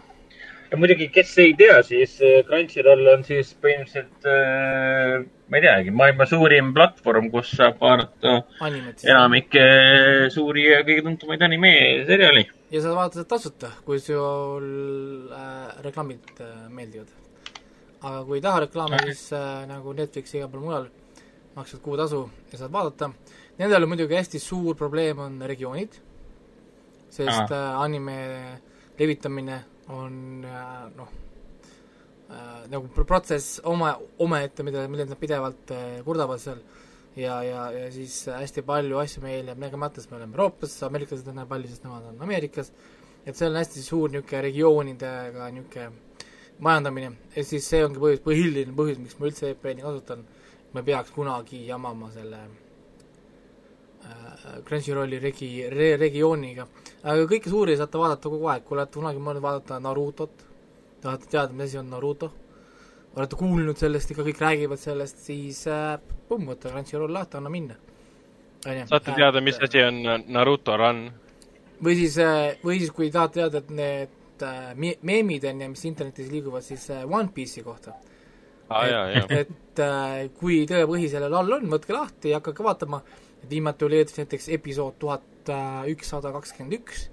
Ja 0.71 0.77
muidugi, 0.79 1.09
kes 1.13 1.37
ei 1.43 1.55
tea, 1.57 1.79
siis 1.87 2.17
äh, 2.21 2.43
Crunchyroll 2.47 3.13
on 3.13 3.25
siis 3.27 3.53
põhimõtteliselt 3.61 4.29
äh, 4.29 5.25
ma 5.47 5.59
ei 5.59 5.63
teagi, 5.63 5.95
maailma 5.95 6.27
suurim 6.27 6.73
platvorm, 6.75 7.31
kus 7.31 7.53
saab 7.55 7.79
vaadata 7.81 8.41
enamikke 8.67 9.65
suuri 10.33 10.67
ja 10.71 10.83
kõige 10.87 11.05
tuntumaid 11.07 11.45
anime 11.47 11.73
seriaali 12.09 12.47
ja 12.71 12.81
sa 12.83 12.95
vaatad 12.95 13.27
tasuta, 13.29 13.71
kui 13.85 13.99
sul 14.03 15.31
äh, 15.31 15.77
reklaamid 15.85 16.41
äh, 16.43 16.67
meeldivad. 16.69 17.13
aga 18.01 18.23
kui 18.25 18.37
ei 18.37 18.43
taha 18.43 18.65
reklaame, 18.65 18.99
siis 19.05 19.31
äh, 19.33 19.63
nagu 19.69 19.93
Netflix 19.93 20.33
ja 20.33 20.41
igal 20.41 20.51
pool 20.51 20.65
mujal, 20.65 20.89
maksad 21.55 21.81
kuutasu 21.81 22.27
ja 22.51 22.59
saad 22.59 22.71
vaadata. 22.71 23.09
Nendel 23.57 23.83
on 23.83 23.89
muidugi 23.89 24.15
hästi 24.15 24.39
suur 24.39 24.75
probleem, 24.77 25.19
on 25.19 25.39
regioonid, 25.41 25.95
sest 27.09 27.55
äh, 27.55 27.79
anime 27.81 28.19
levitamine 28.99 29.63
on 29.93 30.45
äh, 30.45 30.89
noh 30.97 31.09
äh,, 32.29 32.67
nagu 32.71 32.89
protsess 33.05 33.61
oma, 33.63 33.95
omaette, 34.19 34.63
mida, 34.63 34.87
millest 34.91 35.13
nad 35.13 35.21
pidevalt 35.21 35.71
äh, 35.71 36.01
kurdavad 36.05 36.41
seal. 36.43 36.61
Ja, 37.17 37.39
ja, 37.41 37.63
ja 37.73 37.87
siis 37.89 38.27
hästi 38.29 38.61
palju 38.61 38.99
asju 39.01 39.23
meil 39.23 39.47
jääb 39.49 39.61
nägemata, 39.63 39.97
sest 39.97 40.11
me 40.11 40.19
oleme 40.19 40.35
Euroopas, 40.37 40.75
ameeriklased 40.85 41.31
on 41.31 41.39
palju, 41.49 41.71
sest 41.71 41.87
nemad 41.87 42.11
on 42.11 42.19
Ameerikas, 42.21 42.69
et 43.25 43.33
see 43.33 43.47
on 43.47 43.57
hästi 43.57 43.81
suur 43.81 44.11
niisugune 44.13 44.43
regioonidega 44.45 45.47
niisugune 45.55 45.87
majandamine. 46.61 47.09
Ja 47.33 47.45
siis 47.47 47.65
see 47.71 47.81
ongi 47.85 48.03
põhjus, 48.03 48.21
põhiline 48.27 48.77
põhjus, 48.77 49.01
miks 49.01 49.17
ma 49.17 49.31
üldse 49.31 49.49
VPN-i 49.49 49.87
kasutan, 49.87 50.21
ma 50.73 50.83
ei 50.83 50.89
peaks 50.91 51.15
kunagi 51.15 51.63
jamama 51.65 52.11
selle 52.13 52.43
äh, 52.43 52.66
Crunchyrolli 54.65 55.19
regi-, 55.23 55.69
re-, 55.69 55.95
regiooniga. 55.97 56.67
aga 57.03 57.29
kõike 57.29 57.49
suuri 57.49 57.77
saate 57.77 58.01
vaadata 58.01 58.29
kogu 58.29 58.51
aeg, 58.51 58.65
kui 58.65 58.77
olete 58.77 58.99
kunagi 58.99 59.23
mõelnud 59.23 59.43
vaadata 59.43 59.79
Narutot, 59.79 60.43
tahate 61.01 61.31
teada, 61.31 61.53
mis 61.53 61.69
asi 61.69 61.81
on 61.81 61.89
Naruto 61.93 62.31
olete 63.17 63.37
kuulnud 63.39 63.79
sellest, 63.79 64.11
ikka 64.13 64.25
kõik 64.27 64.41
räägivad 64.41 64.81
sellest, 64.81 65.21
siis 65.25 65.63
äh, 65.71 65.95
pumm, 66.29 66.49
võta 66.51 66.71
Crunchyroll 66.73 67.13
lahti, 67.13 67.39
anna 67.39 67.49
minna. 67.49 67.77
saate 68.63 69.15
teada, 69.15 69.41
mis 69.41 69.57
asi 69.63 69.81
on 69.85 70.03
Naruto 70.27 70.77
Run? 70.77 71.07
või 71.83 71.95
siis, 71.97 72.17
äh, 72.21 72.57
või 72.63 72.79
siis 72.81 72.91
kui 72.93 73.09
tahate 73.13 73.41
teada, 73.41 73.61
et 73.61 73.71
need 73.73 74.45
äh, 74.45 74.97
meemid 75.01 75.45
on 75.49 75.61
ju, 75.61 75.71
mis 75.73 75.85
internetis 75.89 76.29
liiguvad, 76.31 76.65
siis 76.65 76.89
äh, 76.93 77.05
One 77.05 77.29
Piece'i 77.33 77.63
kohta 77.65 77.93
ah,. 78.69 78.85
et, 79.13 79.33
et 79.45 79.81
äh, 79.85 80.27
kui 80.37 80.63
tõepõhi 80.69 81.09
sellel 81.11 81.33
all 81.37 81.57
on, 81.59 81.69
võtke 81.73 81.93
lahti 81.93 82.33
ja 82.33 82.41
hakake 82.41 82.65
vaatama, 82.65 83.01
et 83.47 83.53
viimati 83.55 83.85
oli 83.87 84.03
näiteks 84.03 84.49
episood 84.57 84.97
tuhat 84.99 85.51
ükssada 85.87 86.33
kakskümmend 86.35 86.75
üks, 86.81 87.07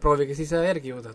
proovige 0.00 0.36
siis 0.36 0.52
äh, 0.52 0.66
järgi 0.68 0.92
jõuda 0.92 1.14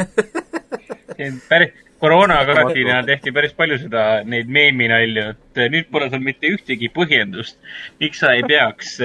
päris, 1.50 1.74
koroona 2.00 2.40
karantiinina 2.48 3.02
tehti 3.06 3.32
päris 3.36 3.52
palju 3.54 3.76
seda, 3.82 4.04
neid 4.24 4.48
meeminalju, 4.50 5.26
et 5.34 5.60
nüüd 5.70 5.90
pole 5.92 6.08
sul 6.10 6.24
mitte 6.24 6.50
ühtegi 6.50 6.88
põhjendust, 6.94 7.60
miks 8.00 8.22
sa 8.24 8.32
ei 8.34 8.42
peaks 8.48 8.96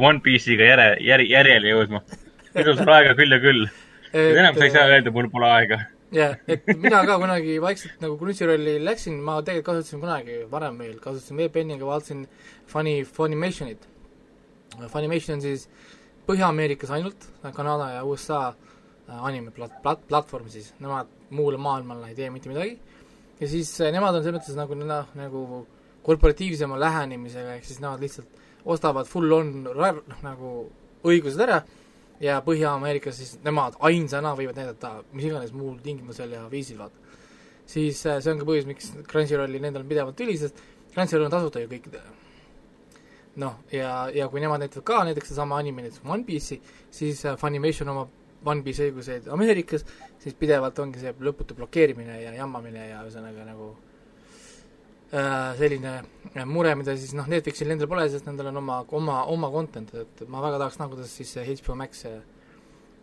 One 0.00 0.20
Piece'iga 0.24 0.68
järe, 0.72 0.88
järe, 1.00 1.28
järjele 1.30 1.72
jõudma. 1.72 2.02
nüüd 2.56 2.72
on 2.74 2.80
sul 2.82 2.92
aega 2.96 3.14
küll 3.16 3.36
ja 3.36 3.40
küll. 3.44 3.64
enam 4.12 4.58
sa 4.58 4.66
ei 4.66 4.74
saa 4.74 4.90
öelda, 4.90 5.14
mul 5.14 5.30
pole 5.32 5.48
aega. 5.54 5.78
Jah, 6.12 6.36
et 6.48 6.66
mina 6.76 7.02
ka 7.08 7.16
kunagi 7.20 7.56
vaikselt 7.62 8.02
nagu 8.04 8.18
Cruncyrolli 8.20 8.76
läksin, 8.82 9.18
ma 9.24 9.38
tegelikult 9.40 9.70
kasutasin 9.70 10.02
kunagi 10.02 10.38
varem 10.50 10.78
veel, 10.80 10.98
kasutasin 11.02 11.40
VPN-iga, 11.40 11.88
vaatasin 11.88 12.26
Funny, 12.70 13.02
Funimationit. 13.04 13.88
Funimation 14.92 15.36
on 15.36 15.44
siis 15.44 15.66
Põhja-Ameerikas 16.28 16.92
ainult, 16.94 17.26
Kanada 17.56 17.90
ja 17.96 18.04
USA 18.08 18.52
äh, 18.52 19.24
anime 19.26 19.52
plat-, 19.52 19.80
plat-, 19.84 20.04
platvorm 20.08 20.48
siis, 20.52 20.72
nemad 20.80 21.10
muule 21.32 21.58
maailmale 21.60 22.12
ei 22.12 22.16
tee 22.16 22.30
mitte 22.32 22.52
midagi, 22.52 22.78
ja 23.40 23.48
siis 23.50 23.72
eh, 23.80 23.92
nemad 23.94 24.16
on 24.16 24.24
selles 24.24 24.38
mõttes 24.38 24.58
nagu 24.58 24.78
noh, 24.78 25.10
nagu 25.18 25.42
korporatiivsema 26.06 26.78
lähenemisega, 26.80 27.56
ehk 27.58 27.66
siis 27.66 27.82
nemad 27.82 28.02
lihtsalt 28.02 28.40
ostavad 28.72 29.08
full 29.10 29.32
on 29.34 29.52
noh, 29.66 30.02
nagu 30.22 30.52
õigused 31.02 31.42
ära 31.42 31.62
ja 32.22 32.38
Põhja-Ameerikas 32.46 33.18
siis 33.18 33.34
nemad 33.44 33.76
ainsana 33.88 34.34
võivad 34.38 34.58
näidata 34.60 34.94
mis 35.12 35.26
iganes 35.26 35.52
muul 35.56 35.78
tingimusel 35.82 36.34
ja 36.36 36.44
viisil, 36.50 36.78
vaata. 36.78 37.18
siis 37.66 38.04
eh, 38.06 38.20
see 38.22 38.32
on 38.32 38.42
ka 38.42 38.48
põhjus, 38.48 38.68
miks 38.68 38.90
Crunchyrolli 39.10 39.60
nendel 39.62 39.82
on 39.82 39.90
pidevalt 39.90 40.18
tüli, 40.18 40.36
sest 40.38 40.60
Crunchyroll 40.94 41.26
on 41.26 41.34
tasuta 41.34 41.62
ju 41.62 41.70
kõikidele. 41.70 42.18
noh, 43.42 43.62
ja, 43.72 44.08
ja 44.14 44.28
kui 44.28 44.40
nemad 44.40 44.60
näitavad 44.62 44.86
ka 44.86 45.04
näiteks 45.08 45.32
sedasama 45.32 45.58
anime, 45.58 45.86
näiteks 45.86 46.04
One 46.06 46.26
Piece'i, 46.28 46.60
siis 46.90 47.24
eh, 47.24 47.38
Funimation 47.40 47.94
omab 47.94 48.18
One 48.44 48.62
Piece 48.62 48.88
õiguseid 48.88 49.28
Ameerikas, 49.30 49.86
siis 50.18 50.34
pidevalt 50.34 50.78
ongi 50.82 51.02
see 51.02 51.14
lõputu 51.20 51.54
blokeerimine 51.58 52.22
ja 52.22 52.34
jammamine 52.34 52.88
ja 52.88 53.02
ühesõnaga 53.04 53.46
nagu 53.46 53.68
äh, 53.70 53.91
selline 55.12 55.90
mure, 56.48 56.72
mida 56.80 56.94
siis 56.96 57.12
noh, 57.12 57.26
Netflixil 57.28 57.74
endal 57.74 57.90
pole, 57.90 58.06
sest 58.12 58.24
nendel 58.28 58.48
on 58.48 58.62
oma, 58.62 58.78
oma, 58.96 59.18
oma 59.28 59.50
content, 59.52 59.90
et 60.00 60.22
ma 60.32 60.40
väga 60.44 60.62
tahaks 60.62 60.78
näha, 60.80 60.88
kuidas 60.94 61.12
siis 61.18 61.34
HBO 61.36 61.76
Max 61.76 62.06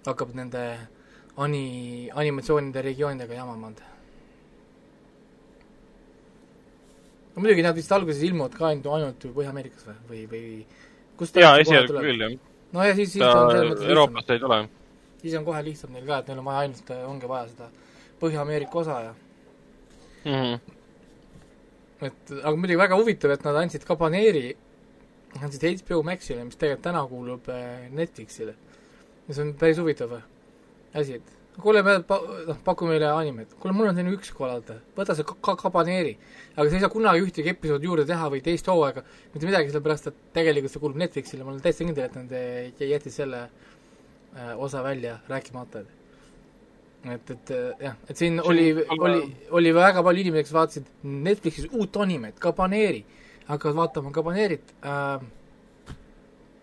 hakkab 0.07 0.33
nende 0.37 0.63
ani-, 1.37 2.09
animatsioonide 2.09 2.83
regioonidega 2.89 3.37
jamama 3.37 3.71
anda. 3.71 3.95
no 7.35 7.43
muidugi 7.43 7.63
nad 7.63 7.77
vist 7.77 7.91
alguses 7.93 8.23
ilmuvad 8.25 8.57
ka 8.57 8.71
ainult, 8.71 8.89
ainult 8.95 9.23
ju 9.23 9.29
Põhja-Ameerikas 9.35 9.85
või, 10.09 10.25
või, 10.25 10.25
või 10.31 11.19
kust 11.19 11.37
jaa, 11.37 11.59
esialgu 11.61 12.01
küll, 12.01 12.25
jah. 12.25 12.33
no 12.73 12.89
ja 12.89 12.97
siis, 12.97 13.13
siis 13.13 13.23
on 13.23 13.51
selles 13.53 13.69
mõttes 13.69 13.93
Euroopast 13.93 14.33
ei 14.33 14.41
tule 14.41 14.57
siis 15.21 15.35
on 15.37 15.45
kohe 15.45 15.61
lihtsam 15.63 15.93
neil 15.93 16.07
ka, 16.07 16.19
et 16.19 16.31
neil 16.31 16.41
on 16.41 16.49
vaja 16.49 16.65
ainult, 16.65 16.91
ongi 17.07 17.29
vaja 17.29 17.47
seda 17.51 17.69
Põhja-Ameerika 18.19 18.81
osa 18.81 18.99
ja 19.05 19.13
mm. 19.13 20.31
-hmm. 20.31 20.59
Et 22.05 22.33
aga 22.39 22.55
muidugi 22.55 22.79
väga 22.79 22.99
huvitav, 22.99 23.33
et 23.35 23.45
nad 23.47 23.57
andsid 23.63 23.85
Cabaneeri, 23.87 24.53
andsid 25.39 25.65
HBO 25.81 26.03
Maxile, 26.07 26.45
mis 26.47 26.59
tegelikult 26.59 26.85
täna 26.87 27.03
kuulub 27.09 27.49
äh, 27.53 27.89
Netflixile. 27.93 28.55
ja 29.27 29.35
see 29.35 29.43
on 29.45 29.51
päris 29.59 29.77
huvitav 29.77 30.15
asi, 30.17 31.19
et 31.19 31.35
kuule, 31.59 31.83
me 31.83 31.99
pa-, 32.07 32.21
noh, 32.47 32.59
paku 32.65 32.87
meile 32.89 33.09
animet, 33.11 33.53
kuule, 33.59 33.75
mul 33.75 33.89
on 33.91 33.97
selline 33.97 34.15
üks 34.15 34.31
korraldaja, 34.35 34.81
võta 34.97 35.15
see 35.17 35.27
ka-, 35.27 35.57
Cabaneeri. 35.59 36.15
aga 36.55 36.67
sa 36.69 36.79
ei 36.79 36.85
saa 36.85 36.93
kunagi 36.93 37.25
ühtegi 37.25 37.53
episoodi 37.53 37.89
juurde 37.89 38.07
teha 38.09 38.31
või 38.31 38.41
teist 38.45 38.69
hooaega, 38.71 39.03
mitte 39.33 39.49
midagi, 39.49 39.73
sellepärast 39.73 40.09
et 40.11 40.25
tegelikult 40.39 40.73
see 40.73 40.83
kuulub 40.83 41.01
Netflixile, 41.03 41.43
ma 41.43 41.53
olen 41.53 41.63
täiesti 41.65 41.87
kindel, 41.89 42.09
et 42.09 42.17
nad 42.19 42.83
jätsid 42.93 43.15
selle 43.15 43.45
äh, 43.45 44.53
osa 44.55 44.83
välja 44.85 45.19
rääkimata, 45.29 45.83
et 47.07 47.31
et, 47.31 47.51
jah, 47.79 47.95
et 48.09 48.17
siin 48.17 48.39
oli, 48.43 48.71
oli, 48.97 49.19
oli 49.55 49.73
väga 49.75 50.03
palju 50.03 50.23
inimesi, 50.25 50.47
kes 50.49 50.55
vaatasid 50.55 50.89
Netflixis 51.03 51.69
uut 51.71 51.95
animet, 52.03 52.39
Cabaneri, 52.43 53.03
hakkavad 53.47 53.77
vaatama 53.83 54.11
Cabanerit 54.15 54.73
äh,. 54.83 55.27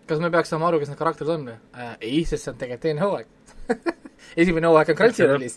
kas 0.07 0.21
me 0.23 0.31
peaks 0.31 0.53
saama 0.53 0.69
aru, 0.69 0.81
kes 0.83 0.93
need 0.93 1.01
karakterid 1.01 1.33
on 1.37 1.47
või 1.51 1.57
äh,? 1.57 1.95
ei, 2.01 2.25
sest 2.25 2.45
see 2.45 2.53
on 2.53 2.61
tegelikult 2.61 2.85
teine 2.85 3.07
hooaeg 3.07 3.33
esimene 4.45 4.69
hooaeg 4.69 4.93
on 4.93 5.01
Crunchyrollis 5.01 5.57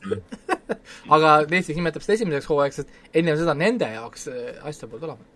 aga 1.15 1.35
Netflix 1.49 1.76
nimetab 1.76 2.06
seda 2.06 2.19
esimeseks 2.19 2.49
hooaegs, 2.49 2.80
sest 2.81 3.19
ennem 3.19 3.38
seda 3.39 3.57
nende 3.57 3.91
jaoks 3.97 4.30
äh, 4.31 4.56
asja 4.64 4.88
polnud 4.88 5.11
olema 5.11 5.27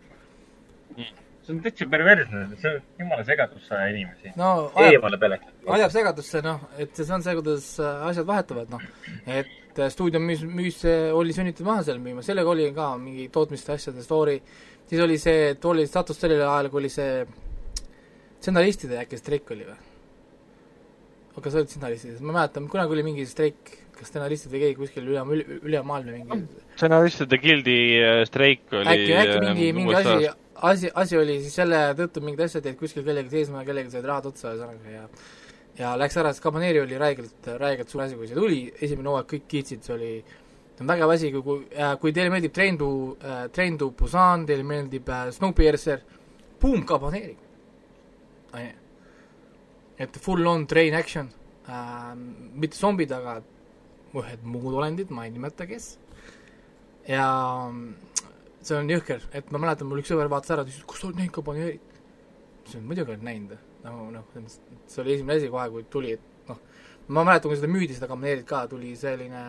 mm 0.95 1.22
see 1.43 1.53
on 1.53 1.59
täitsa 1.63 1.87
perversne, 1.91 2.43
see 2.61 2.71
on 2.71 2.81
jumala 3.03 3.25
segadusse 3.27 3.75
aja 3.75 3.91
inimesi 3.91 4.33
no,. 4.39 4.49
eemale 4.79 5.19
pelekad. 5.19 5.53
ajab 5.77 5.93
segadusse, 5.95 6.41
noh, 6.45 6.63
et 6.79 6.95
see 6.95 7.15
on 7.15 7.23
see, 7.25 7.35
kuidas 7.39 7.67
äh, 7.83 8.05
asjad 8.09 8.27
vahetuvad, 8.29 8.71
noh. 8.71 8.83
et 9.27 9.79
äh, 9.79 9.91
stuudio 9.93 10.21
müüs, 10.23 10.43
müüs, 10.47 10.83
oli 11.13 11.35
sunnitud 11.35 11.67
maha 11.67 11.83
seal 11.87 11.99
müüma, 12.03 12.23
sellega 12.25 12.53
oli 12.53 12.69
ka 12.75 12.93
mingi 13.01 13.27
tootmiste 13.33 13.75
asjade 13.75 14.05
story, 14.05 14.37
siis 14.89 15.03
oli 15.03 15.19
see, 15.21 15.49
et 15.53 15.65
oli 15.67 15.87
status 15.89 16.21
sellel 16.23 16.45
ajal, 16.45 16.71
kui 16.71 16.83
oli 16.83 16.91
see 16.93 17.25
stsenaristide 18.43 18.99
äkki 19.03 19.19
streik 19.19 19.51
oli 19.55 19.67
või? 19.67 19.79
aga 21.33 21.49
sa 21.49 21.59
olid 21.59 21.71
stsenaristid, 21.71 22.19
ma 22.21 22.37
mäletan, 22.37 22.67
kunagi 22.71 22.93
oli 22.93 23.03
mingi 23.07 23.25
streik, 23.27 23.71
kas 23.97 24.11
stsenaristid 24.11 24.53
või 24.53 24.63
keegi 24.63 24.77
kuskil 24.77 25.07
üle, 25.09 25.23
üle, 25.33 25.59
ülemaailmne 25.65 26.19
mingi 26.19 26.63
stsenaristide 26.77 27.39
gildi 27.41 27.77
äh, 27.99 28.21
streik 28.29 28.69
oli 28.71 28.93
äkki, 28.93 29.15
äkki 29.17 29.39
mingi, 29.47 29.69
mingi 29.79 29.97
asi, 29.97 30.29
asi, 30.69 30.91
asi 30.95 31.17
oli 31.19 31.39
siis 31.43 31.55
selle 31.59 31.79
tõttu 31.97 32.23
mingid 32.23 32.45
asjad 32.45 32.67
jäid 32.69 32.77
kuskil 32.79 33.05
kellegi 33.05 33.33
seisma 33.33 33.61
ja 33.61 33.67
kellelgi 33.67 33.93
said 33.93 34.05
rahad 34.07 34.29
otsa 34.31 34.53
ühesõnaga 34.53 34.93
ja 34.93 35.07
ja 35.77 35.95
läks 35.97 36.17
ära, 36.21 36.31
sest 36.33 36.43
Cabaneri 36.43 36.83
oli 36.83 36.97
räigelt, 37.01 37.47
räigelt 37.59 37.89
suur 37.89 38.03
asi, 38.05 38.17
kui 38.17 38.27
see 38.29 38.37
tuli, 38.37 38.59
esimene 38.85 39.09
hooaeg 39.09 39.29
kõik 39.31 39.47
kiitsid, 39.49 39.81
see 39.85 39.95
oli 39.95 40.11
see 40.21 40.83
on 40.85 40.89
vägev 40.89 41.13
asi, 41.13 41.31
kui, 41.33 41.41
kui, 41.45 41.63
äh, 41.73 41.95
kui 42.01 42.13
teile 42.13 42.33
meeldib 42.33 42.53
Train 42.53 42.77
to 42.77 42.89
äh,, 43.21 43.47
Train 43.53 43.79
to 43.81 43.89
Busan, 43.97 44.45
teile 44.49 44.65
meeldib 44.67 45.09
äh, 45.09 45.31
Snowpiercer, 45.33 46.03
boom, 46.61 46.85
Cabaneri. 46.85 47.37
et 50.03 50.17
full 50.21 50.45
on 50.47 50.67
train 50.67 50.93
action 50.93 51.29
äh,, 51.67 52.13
mitte 52.53 52.77
zombid, 52.77 53.11
aga 53.11 53.39
ühed 54.13 54.45
muud 54.45 54.77
olendid, 54.77 55.09
ma 55.09 55.25
ei 55.25 55.33
nimeta, 55.33 55.65
kes. 55.65 55.97
ja 57.09 57.25
see 58.67 58.77
on 58.79 58.89
jõhker, 58.91 59.23
et 59.35 59.51
ma 59.51 59.61
mäletan, 59.61 59.87
mul 59.89 60.01
üks 60.01 60.11
sõber 60.13 60.29
vaatas 60.31 60.53
ära, 60.55 60.63
ta 60.63 60.71
ütles, 60.71 60.85
kas 60.89 61.01
sa 61.01 61.09
oled 61.09 61.19
näinud 61.19 61.35
Cabanerit? 61.35 61.89
ma 61.93 62.61
ütlesin, 62.63 62.85
muidugi 62.87 63.11
olen 63.11 63.25
näinud, 63.27 63.57
nagu 63.83 64.05
noh, 64.13 64.27
see 64.87 65.01
oli 65.03 65.17
esimene 65.17 65.41
asi 65.41 65.49
kohe, 65.51 65.65
kui 65.73 65.85
tuli, 65.91 66.13
et 66.15 66.47
noh, 66.47 66.61
ma 67.09 67.25
mäletan, 67.27 67.51
kui 67.51 67.59
seda 67.59 67.71
müüdi, 67.71 67.97
seda 67.97 68.07
Cabanerit 68.11 68.47
ka, 68.47 68.63
tuli 68.71 68.93
selline 68.99 69.43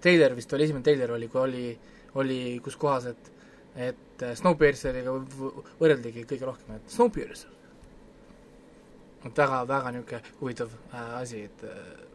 treiler 0.00 0.36
vist 0.38 0.52
oli, 0.56 0.68
esimene 0.68 0.86
treiler 0.86 1.12
oli, 1.16 1.28
kui 1.32 1.42
oli, 1.42 1.66
oli 2.22 2.40
kus 2.64 2.78
kohas, 2.80 3.10
et 3.12 3.32
et 3.76 4.22
Snowpierceriga 4.40 5.12
võrreldigi 5.76 6.22
kõige 6.24 6.46
rohkem, 6.48 6.78
et 6.78 6.92
Snowpiercer. 6.94 7.50
et 9.26 9.36
väga, 9.36 9.58
väga 9.68 9.90
niisugune 9.92 10.20
huvitav 10.40 10.70
äh, 10.94 11.10
asi, 11.18 11.42
et 11.44 11.64
äh, 11.66 12.06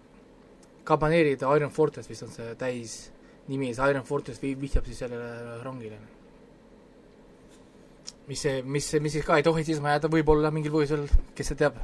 Cabanerid 0.88 1.43
Iron 1.43 1.69
Fortress 1.69 2.09
vist 2.09 2.23
on 2.23 2.31
see 2.34 2.55
täis 2.57 3.11
nimi, 3.47 3.73
see 3.76 3.89
Iron 3.91 4.07
Fortress 4.07 4.41
vihjab 4.41 4.88
siis 4.88 5.03
sellele 5.03 5.59
rongile 5.61 5.99
mis 8.31 8.45
mis, 8.63 8.87
mis 9.03 9.15
siis 9.17 9.25
ka 9.27 9.39
ei 9.39 9.43
tohi 9.43 9.65
seisma 9.67 9.95
jääda, 9.95 10.11
võib-olla 10.11 10.51
mingil 10.55 10.71
põhjusel, 10.71 11.07
kes 11.35 11.51
see 11.51 11.59
teab. 11.59 11.79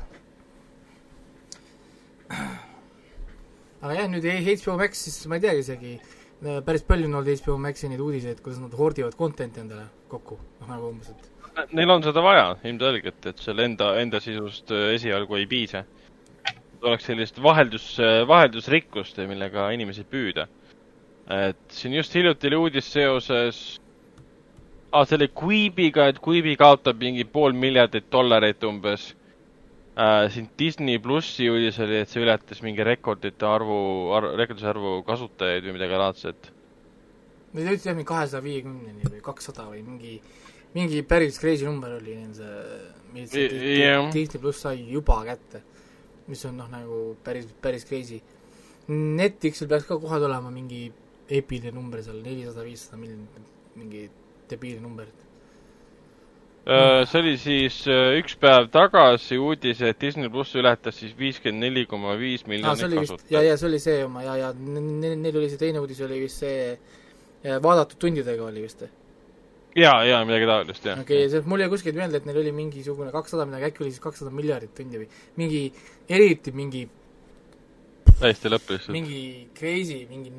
aga 3.82 3.94
jah, 3.94 4.08
nüüd 4.12 4.28
HBO 4.48 4.78
Max, 4.80 5.06
siis 5.08 5.28
ma 5.28 5.40
ei 5.40 5.44
teagi 5.44 5.64
isegi, 5.66 5.96
päris 6.66 6.86
palju 6.88 7.10
on 7.10 7.20
olnud 7.20 7.42
HBO 7.44 7.58
Maxi 7.62 7.90
neid 7.92 8.04
uudiseid, 8.04 8.44
kuidas 8.46 8.62
nad 8.64 8.76
hordivad 8.80 9.18
content'i 9.20 9.64
endale 9.64 9.90
kokku, 10.12 10.40
noh 10.62 10.72
nagu 10.72 10.94
umbes, 10.94 11.12
et 11.12 11.34
Neil 11.74 11.90
on 11.90 12.04
seda 12.06 12.22
vaja 12.22 12.52
ilmselgelt, 12.70 13.24
et 13.32 13.40
selle 13.42 13.64
enda, 13.66 13.88
enda 13.98 14.20
sisust 14.22 14.70
äh, 14.76 14.92
esialgu 14.94 15.40
ei 15.40 15.48
piisa. 15.50 15.84
oleks 16.86 17.08
sellist 17.10 17.42
vaheldus, 17.42 17.88
äh, 18.00 18.22
vaheldusrikkust, 18.30 19.18
millega 19.28 19.72
inimesi 19.74 20.06
püüda. 20.06 20.48
et 21.28 21.74
siin 21.74 21.94
just 21.98 22.14
hiljuti 22.16 22.48
oli 22.48 22.56
uudis 22.56 22.92
seoses 22.94 23.80
aa, 24.92 25.06
selle 25.06 25.30
Quibiga, 25.36 26.08
et 26.12 26.20
Quibi 26.24 26.56
kaotab 26.60 27.00
mingi 27.02 27.26
pool 27.28 27.56
miljardit 27.58 28.08
dollarit 28.12 28.64
umbes 28.64 29.10
äh,. 29.98 30.28
siin 30.34 30.50
Disney 30.60 31.00
plussi 31.04 31.50
uudis 31.52 31.80
oli, 31.84 32.02
et 32.04 32.12
see 32.12 32.24
ületas 32.24 32.62
mingi 32.66 32.86
rekordite 32.88 33.48
arvu 33.48 33.80
ar,, 34.16 34.32
rekordise 34.40 34.70
arvu 34.72 35.00
kasutajaid 35.08 35.66
või 35.68 35.78
midagi 35.80 36.02
laadset. 36.04 36.52
Nad 37.54 37.64
jõudsid 37.64 37.90
jah 37.90 37.98
mingi 37.98 38.12
kahesaja 38.12 38.44
viiekümneni 38.46 39.10
või 39.10 39.24
kakssada 39.26 39.66
või 39.72 39.82
mingi, 39.86 40.20
mingi 40.76 41.02
päris 41.08 41.40
crazy 41.42 41.66
number 41.66 41.98
oli 41.98 42.16
nende, 42.20 42.52
mis 43.16 43.34
yeah. 43.34 44.08
Disney 44.14 44.42
pluss 44.44 44.64
sai 44.64 44.84
juba 44.92 45.24
kätte. 45.28 45.64
mis 46.28 46.42
on 46.44 46.58
noh, 46.60 46.68
nagu 46.68 47.16
päris, 47.24 47.46
päris 47.64 47.86
crazy. 47.88 48.18
Netflixil 48.88 49.68
peaks 49.72 49.86
ka 49.88 49.96
kohe 49.96 50.18
tulema 50.20 50.52
mingi 50.52 50.90
epiline 51.32 51.72
number 51.72 52.02
seal, 52.04 52.20
nelisada, 52.24 52.66
viissada 52.68 53.00
miljonit, 53.00 53.46
mingi 53.80 54.10
debiili 54.50 54.82
numbrit. 54.82 55.26
Äh, 56.68 57.06
see 57.08 57.22
oli 57.24 57.38
siis 57.40 57.80
äh, 57.88 58.18
üks 58.20 58.36
päev 58.36 58.68
tagasi 58.74 59.38
uudis, 59.40 59.80
et 59.88 60.02
Disney 60.04 60.28
pluss 60.32 60.56
ületas 60.60 60.98
siis 61.00 61.14
viiskümmend 61.16 61.64
neli 61.64 61.86
koma 61.88 62.18
viis 62.20 62.44
miljonit 62.44 62.84
kasutajat. 62.84 63.32
ja, 63.32 63.44
ja 63.46 63.56
see 63.56 63.70
oli 63.70 63.80
see 63.80 64.02
oma 64.04 64.26
ja, 64.26 64.36
ja 64.42 64.50
neil 64.58 65.38
oli 65.40 65.48
see 65.48 65.62
teine 65.62 65.80
uudis 65.80 66.02
oli 66.04 66.20
vist 66.26 66.44
see 66.44 66.76
vaadatud 67.64 68.02
tundidega 68.02 68.44
oli 68.50 68.66
vist. 68.66 68.84
ja, 69.80 69.94
ja 70.04 70.20
midagi 70.28 70.50
taolist, 70.50 70.90
jah. 70.92 71.00
okei 71.00 71.22
okay,, 71.24 71.32
see, 71.32 71.48
mul 71.48 71.64
jäi 71.64 71.72
kuskilt 71.72 71.96
meelde, 71.96 72.20
et 72.20 72.28
neil 72.28 72.42
oli 72.44 72.52
mingisugune 72.60 73.16
kakssada 73.16 73.48
midagi, 73.48 73.70
äkki 73.72 73.86
oli 73.86 73.96
siis 73.96 74.04
kakssada 74.04 74.36
miljardit 74.36 74.76
tundi 74.76 75.06
või 75.06 75.08
mingi, 75.40 75.64
eriti 76.20 76.52
mingi 76.52 76.84
täiesti 78.20 78.52
lõpp 78.52 78.76
lihtsalt. 78.76 78.96
mingi 78.98 79.22
crazy, 79.56 80.04
mingi 80.10 80.36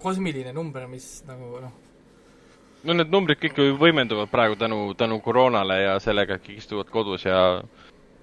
kosmiline 0.00 0.56
number, 0.56 0.88
mis 0.88 1.18
nagu 1.28 1.60
noh, 1.66 1.76
no 2.84 2.96
need 2.96 3.12
numbrid 3.12 3.40
kõik 3.42 3.58
võimenduvad 3.80 4.30
praegu 4.32 4.56
tänu, 4.60 4.82
tänu 4.98 5.20
koroonale 5.24 5.80
ja 5.82 5.94
sellega, 6.02 6.36
et 6.36 6.44
kõik 6.46 6.60
istuvad 6.62 6.90
kodus 6.92 7.26
ja 7.26 7.62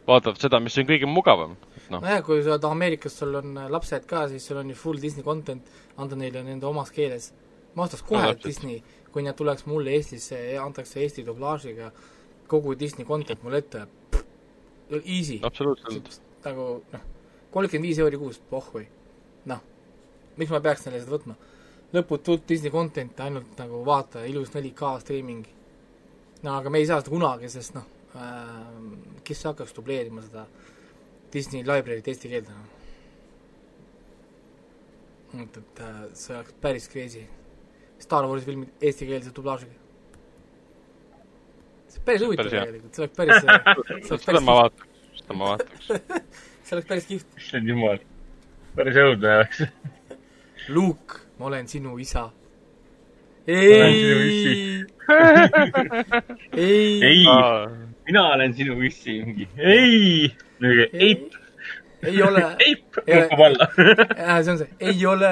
vaatavad 0.07 0.39
seda, 0.41 0.59
mis 0.63 0.77
on 0.79 0.87
kõige 0.89 1.09
mugavam 1.09 1.55
no.. 1.91 1.99
nojah, 1.99 2.21
kui 2.25 2.41
sa 2.43 2.55
oled 2.55 2.69
Ameerikas, 2.69 3.17
sul 3.19 3.35
on 3.39 3.57
lapsed 3.73 4.07
ka, 4.09 4.25
siis 4.31 4.47
sul 4.47 4.61
on 4.61 4.71
ju 4.71 4.77
full 4.77 5.01
Disney 5.01 5.25
content, 5.25 5.67
anda 5.97 6.17
neile 6.19 6.43
nende 6.45 6.67
omas 6.69 6.93
keeles. 6.95 7.33
ma 7.75 7.85
ostaks 7.85 8.05
kohe 8.07 8.23
no, 8.23 8.37
Disney, 8.43 8.81
kui 9.13 9.25
nad 9.25 9.37
tuleks 9.37 9.67
mulle 9.69 9.93
Eestisse 9.97 10.39
ja 10.53 10.63
antakse 10.65 11.01
Eesti 11.03 11.25
dublaažiga 11.27 11.91
kogu 12.47 12.77
Disney 12.79 13.05
content 13.05 13.43
mulle 13.43 13.61
ette, 13.61 13.85
easy. 15.03 15.39
absoluutselt. 15.43 16.21
nagu 16.45 16.69
noh, 16.93 17.05
kolmkümmend 17.51 17.89
viis 17.89 17.99
euri 18.01 18.17
kuus, 18.17 18.41
pohh 18.49 18.71
või. 18.73 18.87
noh, 19.51 19.61
miks 20.37 20.53
ma 20.53 20.63
peaks 20.63 20.87
neile 20.87 21.03
seda 21.03 21.17
võtma 21.17 21.37
lõputult 21.95 22.47
Disney 22.49 22.71
content'i 22.71 23.23
ainult 23.23 23.59
nagu 23.59 23.83
vaata, 23.87 24.25
ilus 24.27 24.51
4K 24.53 24.93
streaming. 25.03 25.45
no 26.43 26.55
aga 26.57 26.69
me 26.69 26.81
ei 26.81 26.87
saa 26.89 27.01
seda 27.01 27.13
kunagi, 27.13 27.49
sest 27.49 27.75
noh 27.77 27.85
äh,, 28.15 29.21
kes 29.25 29.43
hakkaks 29.47 29.75
dubleerima 29.75 30.21
seda 30.25 30.45
Disney 31.33 31.63
library't 31.63 32.07
eesti 32.07 32.29
keelde, 32.31 32.53
noh. 32.53 32.67
et, 35.43 35.57
et 35.57 35.81
äh, 35.83 35.97
see 36.15 36.35
oleks 36.37 36.55
päris 36.61 36.87
crazy. 36.91 37.25
Star 37.99 38.27
Warsi 38.29 38.45
filmid 38.45 38.85
eestikeelse 38.87 39.31
dublaažiga. 39.35 39.73
see 41.87 41.99
on 41.99 42.05
päris 42.05 42.23
huvitav 42.27 42.51
tegelikult, 42.51 42.93
see 42.93 43.05
oleks 43.05 43.17
päris 43.17 43.35
seda 44.25 44.43
ma 44.43 44.59
vaataks, 44.61 44.89
seda 45.21 45.39
ma 45.39 45.53
vaataks 45.53 45.87
see 46.67 46.75
oleks 46.77 46.89
päris 46.91 47.07
kihvt. 47.09 47.39
issand 47.41 47.71
jumal, 47.73 48.03
päris 48.75 48.99
õudne 49.03 49.33
oleks 49.39 49.63
Luke 50.67 51.26
ma 51.39 51.45
olen 51.45 51.67
sinu 51.67 51.99
isa. 51.99 52.29
ei, 53.47 54.83
ei, 56.53 57.03
ei, 57.03 57.25
mina 58.05 58.23
olen 58.33 58.53
sinu 58.53 58.81
issi, 58.83 59.21
mingi 59.23 59.47
ei, 59.57 60.35
eip. 60.93 61.33
ei 62.03 62.21
ole. 62.23 62.43
eip 62.67 62.99
kukub 63.05 63.41
alla. 63.45 63.69
see 64.43 64.51
on 64.51 64.57
see, 64.57 64.69
ei 64.79 65.05
ole. 65.05 65.31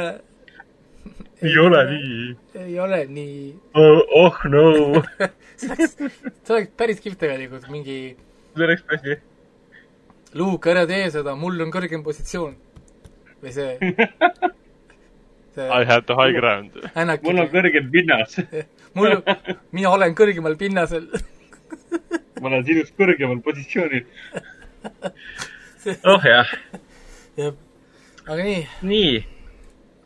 ei 1.42 1.58
ole 1.60 1.84
nii. 1.92 2.36
ei 2.66 2.80
ole 2.80 3.06
nii 3.06 3.56
oh,. 3.74 4.02
oh 4.24 4.44
no 4.48 4.64
see 5.60 5.72
oleks, 5.76 5.98
see 6.00 6.56
oleks 6.56 6.72
päris 6.78 7.04
kihvt 7.04 7.20
tegelikult, 7.20 7.68
mingi 7.72 7.98
see 8.56 8.64
oleks 8.70 8.84
päris 8.88 9.04
kihvt. 9.10 9.32
Luuk, 10.36 10.68
ära 10.68 10.84
tee 10.88 11.08
seda, 11.12 11.36
mul 11.40 11.60
on 11.64 11.72
kõrgem 11.72 12.04
positsioon. 12.04 12.56
või 13.44 13.52
see, 13.56 13.92
see 15.56 15.68
I 15.70 15.84
had 15.86 16.06
the 16.08 16.16
high 16.16 16.32
ground. 16.36 16.76
mul 17.24 17.40
on 17.40 17.50
kõrgem 17.54 17.92
pinnas 17.92 18.40
mul, 18.98 19.22
mina 19.76 19.92
olen 19.92 20.16
kõrgemal 20.18 20.58
pinnasel 20.60 21.08
ma 22.42 22.50
olen 22.52 22.66
sinust 22.68 22.96
kõrgemal 23.00 23.40
positsioonil 23.46 24.06
oh 26.12 26.28
jah. 26.28 26.52
jah, 27.40 27.56
aga 28.28 28.42
nii. 28.42 28.68
nii 28.92 29.16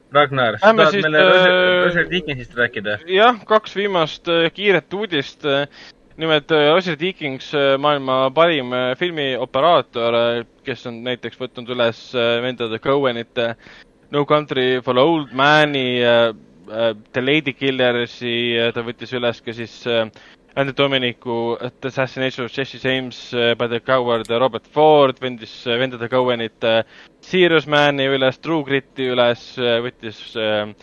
Ragnar, 0.10 0.58
sa 0.58 0.72
tahad 0.74 0.96
meile 1.06 1.20
äh, 1.22 1.44
Roger 1.86 2.08
Dickinsist 2.10 2.56
rääkida? 2.58 3.00
jah, 3.10 3.38
kaks 3.50 3.76
viimast 3.78 4.30
äh, 4.32 4.48
kiiret 4.54 4.94
uudist. 4.94 5.46
nimelt 6.20 6.52
äh, 6.52 6.72
Roger 6.74 6.98
Dickens, 7.00 7.52
maailma 7.80 8.32
parim 8.36 8.74
filmioperaator, 9.00 10.18
kes 10.66 10.88
on 10.90 10.98
näiteks 11.06 11.38
võtnud 11.40 11.70
üles 11.72 12.02
vendade 12.44 12.82
Cohenite 12.84 13.54
No 14.12 14.26
Country 14.26 14.82
for 14.82 14.98
Old 14.98 15.32
Man'i, 15.32 16.02
The 16.66 17.22
Lady 17.22 17.54
Killersi, 17.54 18.58
ta 18.74 18.82
võttis 18.86 19.14
üles 19.14 19.42
ka 19.46 19.54
siis 19.54 19.84
Andy 20.56 20.74
Dominicu 20.74 21.58
The 21.80 21.88
Assassination 21.88 22.46
of 22.46 22.52
Jesse 22.52 22.80
James 22.82 23.20
by 23.58 23.68
the 23.68 23.80
Coward 23.80 24.30
Robert 24.30 24.66
Ford, 24.68 25.20
vendis 25.22 25.54
vendade 25.66 26.10
Cohenit 26.10 26.66
Serious 27.22 27.68
Mani 27.68 28.10
üles, 28.10 28.42
True 28.42 28.66
Griti 28.66 29.12
üles, 29.14 29.46
võttis 29.86 30.24
äh, 30.36 30.74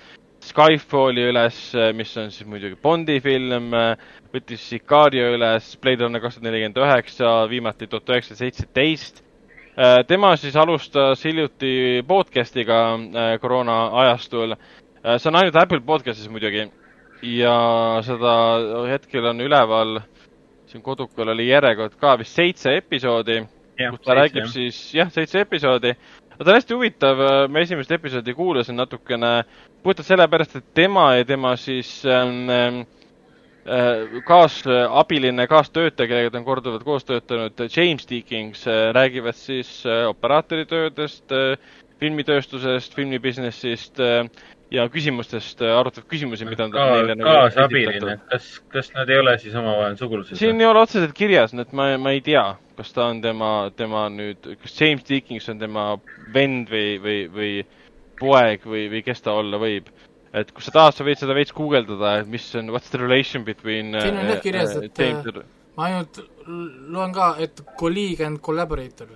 Skyfalli 0.47 1.27
üles, 1.27 1.59
mis 1.99 2.15
on 2.23 2.31
siis 2.31 2.47
muidugi 2.47 2.79
Bondi 2.79 3.19
film, 3.25 3.73
võttis 4.31 4.63
Sicario 4.71 5.33
üles, 5.35 5.73
Blade 5.83 6.07
Runner 6.07 6.23
kaks 6.23 6.39
tuhat 6.39 6.47
nelikümmend 6.47 6.79
üheksa, 6.85 7.37
viimati 7.51 7.91
tuhat 7.91 8.15
üheksasada 8.15 8.45
seitseteist. 8.45 9.26
Äh, 9.77 10.07
tema 10.09 10.31
siis 10.41 10.55
alustas 10.57 11.21
hiljuti 11.25 12.03
podcast'iga 12.09 12.77
äh, 12.97 13.41
koroona 13.41 13.75
ajastul. 14.01 14.55
see 15.19 15.29
on 15.29 15.37
ainult 15.37 15.57
Apple 15.57 15.81
podcast'is 15.85 16.31
muidugi 16.33 16.63
ja 17.23 17.57
seda 18.03 18.33
hetkel 18.89 19.29
on 19.29 19.41
üleval, 19.45 20.01
siin 20.67 20.83
kodukul 20.83 21.29
oli 21.29 21.51
järjekord 21.51 21.95
ka 22.01 22.15
vist 22.19 22.35
seitse 22.35 22.73
episoodi, 22.77 23.43
kus 23.45 23.77
ta 23.77 23.93
seitse, 23.93 24.17
räägib 24.19 24.43
jah. 24.47 24.51
siis, 24.55 24.79
jah, 24.95 25.13
seitse 25.13 25.45
episoodi. 25.45 25.93
no 26.39 26.39
ta 26.45 26.51
on 26.51 26.57
hästi 26.57 26.75
huvitav, 26.75 27.23
ma 27.53 27.61
esimest 27.61 27.93
episoodi 27.93 28.35
kuulasin 28.35 28.81
natukene 28.81 29.45
puhtalt 29.83 30.09
sellepärast, 30.09 30.57
et 30.57 30.75
tema 30.75 31.11
ja 31.21 31.25
tema 31.25 31.53
siis 31.57 32.01
ähm, 32.07 32.49
äh, 32.49 32.87
kaasabiline, 34.25 35.47
kaastöötaja, 35.51 36.09
kellega 36.09 36.31
ta 36.31 36.39
on 36.39 36.45
korduvalt 36.47 36.85
koos 36.87 37.05
töötanud, 37.05 37.63
James 37.77 38.07
Deakings, 38.11 38.67
äh, 38.67 38.91
räägivad 38.95 39.35
siis 39.39 39.81
äh, 39.87 40.05
operaatoritöödest, 40.09 41.35
filmitööstusest, 42.01 42.95
filmibusinessist 42.95 43.99
ja 44.71 44.89
küsimustest 44.91 45.63
äh, 45.63 45.79
arutavad 45.79 46.09
küsimusi, 46.11 46.47
mida 46.49 46.67
nad 46.67 46.75
Ka, 46.75 46.87
neile 46.97 47.15
nagu 47.19 47.31
kaasabiline, 47.31 48.17
kas, 48.31 48.49
kas 48.73 48.91
nad 48.97 49.11
ei 49.11 49.21
ole 49.23 49.37
siis 49.39 49.55
omavahel 49.55 49.97
sugulased? 49.99 50.39
siin 50.39 50.61
ei 50.61 50.67
ole 50.67 50.83
otseselt 50.83 51.15
kirjas, 51.17 51.55
nii 51.55 51.67
et 51.67 51.75
ma, 51.77 51.89
ma 52.03 52.15
ei 52.17 52.23
tea, 52.27 52.45
kas 52.79 52.91
ta 52.97 53.07
on 53.13 53.21
tema, 53.23 53.53
tema 53.79 54.07
nüüd, 54.13 54.51
kas 54.63 54.75
James 54.81 55.07
Deakins 55.07 55.47
on 55.53 55.63
tema 55.63 55.89
vend 56.35 56.73
või, 56.73 56.97
või, 57.03 57.21
või 57.37 57.53
poeg 58.21 58.67
või, 58.67 58.89
või 58.91 59.05
kes 59.07 59.23
ta 59.23 59.37
olla 59.39 59.61
võib. 59.63 59.93
Et 60.37 60.51
kui 60.53 60.65
sa 60.65 60.73
tahad, 60.75 60.97
sa 60.97 61.05
võid 61.07 61.21
seda 61.21 61.37
veits 61.37 61.55
guugeldada, 61.57 62.19
et 62.23 62.31
mis 62.31 62.49
on, 62.59 62.73
what's 62.75 62.93
the 62.93 63.01
relation 63.01 63.45
between 63.45 63.95
siin 63.97 64.19
on 64.21 64.33
jah 64.33 64.43
kirjas, 64.45 64.75
äh, 64.77 64.89
et 64.91 65.05
James... 65.05 65.45
ma 65.77 65.91
ainult 65.91 66.21
loen 66.47 67.15
ka, 67.17 67.35
et 67.43 67.63
colleague 67.81 68.25
and 68.27 68.43
collaborator 68.45 69.09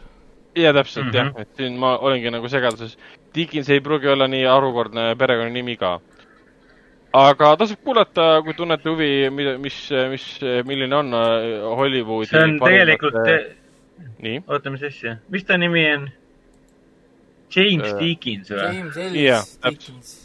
ja 0.57 0.73
täpselt 0.73 1.07
mm 1.07 1.11
-hmm. 1.11 1.17
jah, 1.17 1.27
mhm. 1.33 1.41
et 1.41 1.49
siin 1.57 1.79
ma 1.79 1.99
olengi 1.99 2.31
nagu 2.31 2.49
segaduses. 2.49 2.99
Dickens 3.35 3.71
ei 3.71 3.81
pruugi 3.81 4.09
olla 4.09 4.29
nii 4.29 4.45
harukordne 4.45 5.15
perekonnanimi 5.17 5.77
ka. 5.77 6.01
aga 7.13 7.57
tasub 7.57 7.79
kuulata, 7.85 8.43
kui 8.43 8.55
tunnete 8.55 8.89
huvi, 8.89 9.31
mida, 9.31 9.59
mis, 9.59 9.91
mis, 10.11 10.41
milline 10.65 10.97
on 10.97 11.15
äh, 11.15 11.77
Hollywoodi 11.77 12.27
see 12.27 12.43
on 12.43 12.59
tegelikult 12.59 13.15
te... 13.25 13.57
nii? 14.19 14.43
oota, 14.47 14.71
mis 14.71 14.83
asja, 14.83 15.17
mis 15.29 15.45
ta 15.45 15.57
nimi 15.57 15.95
on? 15.95 16.11
James 17.57 17.93
uh, 17.93 17.99
Dickens 17.99 18.51
või? 18.51 18.75
James 18.77 18.97
Ellis 18.97 19.23
yeah, 19.23 19.43
Dickens. 19.65 20.20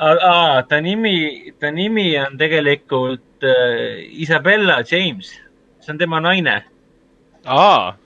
Aa, 0.00 0.62
ta 0.68 0.80
nimi, 0.80 1.52
ta 1.60 1.70
nimi 1.70 2.18
on 2.18 2.38
tegelikult 2.38 3.44
äh, 3.44 4.00
Isabella 4.22 4.82
James, 4.90 5.32
see 5.80 5.92
on 5.92 5.98
tema 5.98 6.20
naine. 6.20 6.62
aa 7.44 7.96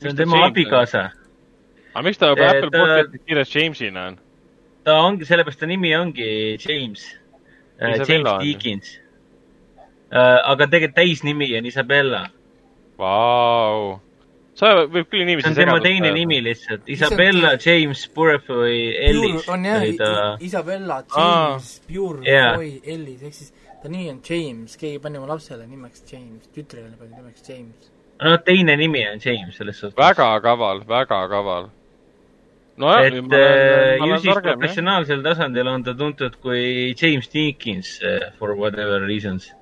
see 0.00 0.10
on 0.10 0.16
tema 0.16 0.44
abikaasa. 0.46 1.10
aga 1.94 2.02
miks 2.06 2.18
ta 2.18 2.30
juba 2.32 2.50
Apple 2.50 2.70
podcast'is 2.70 3.24
kirjas 3.26 3.54
Jamesina 3.54 4.06
on? 4.12 4.18
ta 4.84 5.00
ongi, 5.02 5.26
sellepärast 5.26 5.60
ta 5.60 5.66
nimi 5.66 5.94
ongi 5.96 6.56
James 6.62 7.06
uh,, 7.82 7.96
James 8.08 8.30
Deakins 8.42 8.94
uh,. 10.10 10.38
aga 10.44 10.66
tegelikult 10.66 10.94
täisnimi 10.94 11.50
on 11.58 11.66
Isabella. 11.66 12.28
Vau. 12.98 14.00
Sa, 14.60 14.72
võib 14.92 15.08
küll 15.10 15.24
see 15.30 15.50
on 15.50 15.56
tema 15.58 15.78
teine 15.84 16.12
nimi 16.16 16.40
lihtsalt, 16.44 16.88
Isabella 16.92 17.54
on... 17.56 17.62
James 17.64 18.04
Purefoy 18.14 18.90
Ellis. 19.10 19.48
on 19.48 19.64
jah 19.64 19.86
ta... 20.00 20.10
Isabella 20.40 21.00
James. 21.16 21.72
Purefoy 21.88 22.26
yeah. 22.28 22.60
Ellis, 22.94 23.24
ehk 23.24 23.38
siis 23.38 23.54
ta 23.80 23.88
nimi 23.88 24.10
on 24.12 24.20
James, 24.26 24.76
keegi 24.76 25.00
pani 25.02 25.22
oma 25.22 25.32
lapsele 25.32 25.64
nimeks 25.66 26.04
James, 26.12 26.52
tütrele 26.54 26.92
pani 27.00 27.16
nimeks 27.16 27.48
James 27.48 27.90
no 28.20 28.38
teine 28.38 28.76
nimi 28.76 29.04
on 29.08 29.20
James 29.24 29.56
selles 29.56 29.78
suhtes. 29.80 29.96
väga 29.96 30.40
kaval, 30.40 30.82
väga 30.88 31.28
kaval. 31.28 31.70
nojah, 32.76 33.06
et 33.06 33.14
äh, 33.14 34.08
ju 34.08 34.18
siis 34.18 34.42
professionaalsel 34.42 35.22
tasandil 35.22 35.68
on 35.68 35.84
ta 35.84 35.94
tuntud 35.94 36.36
kui 36.40 36.94
James 37.02 37.28
Dinkins 37.32 37.98
uh, 38.02 38.30
for 38.38 38.54
whatever 38.56 39.00
reasons. 39.06 39.52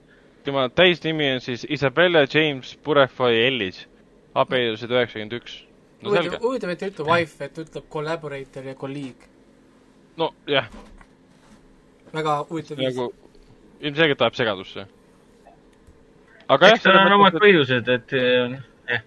tema 0.45 0.69
täisnimi 0.69 1.33
on 1.35 1.41
siis 1.41 1.67
Isabella 1.69 2.27
James 2.35 2.77
Purefoy 2.83 3.47
Ellis, 3.47 3.87
abiellusid 4.35 4.91
üheksakümmend 4.91 5.39
üks. 5.41 5.63
no 6.03 6.15
selge. 6.15 6.39
huvitav, 6.43 6.71
et 6.75 6.83
ei 6.83 6.93
ütle 6.93 7.09
wife, 7.09 7.45
et 7.45 7.59
ütleb 7.59 7.89
collaborator 7.93 8.65
ja 8.65 8.75
colleague. 8.75 9.33
no 10.17 10.33
jah. 10.47 10.69
väga 12.13 12.39
huvitav 12.51 12.79
viis 12.79 12.95
nagu,. 12.97 13.13
ilmselgelt 13.81 14.23
ajab 14.23 14.35
segadusse 14.35 14.89
aga 16.49 16.73
eks 16.73 16.85
seal 16.87 16.97
on 16.97 17.15
omad 17.19 17.37
põhjused, 17.43 17.89
et 17.93 18.15
jah. 18.17 19.03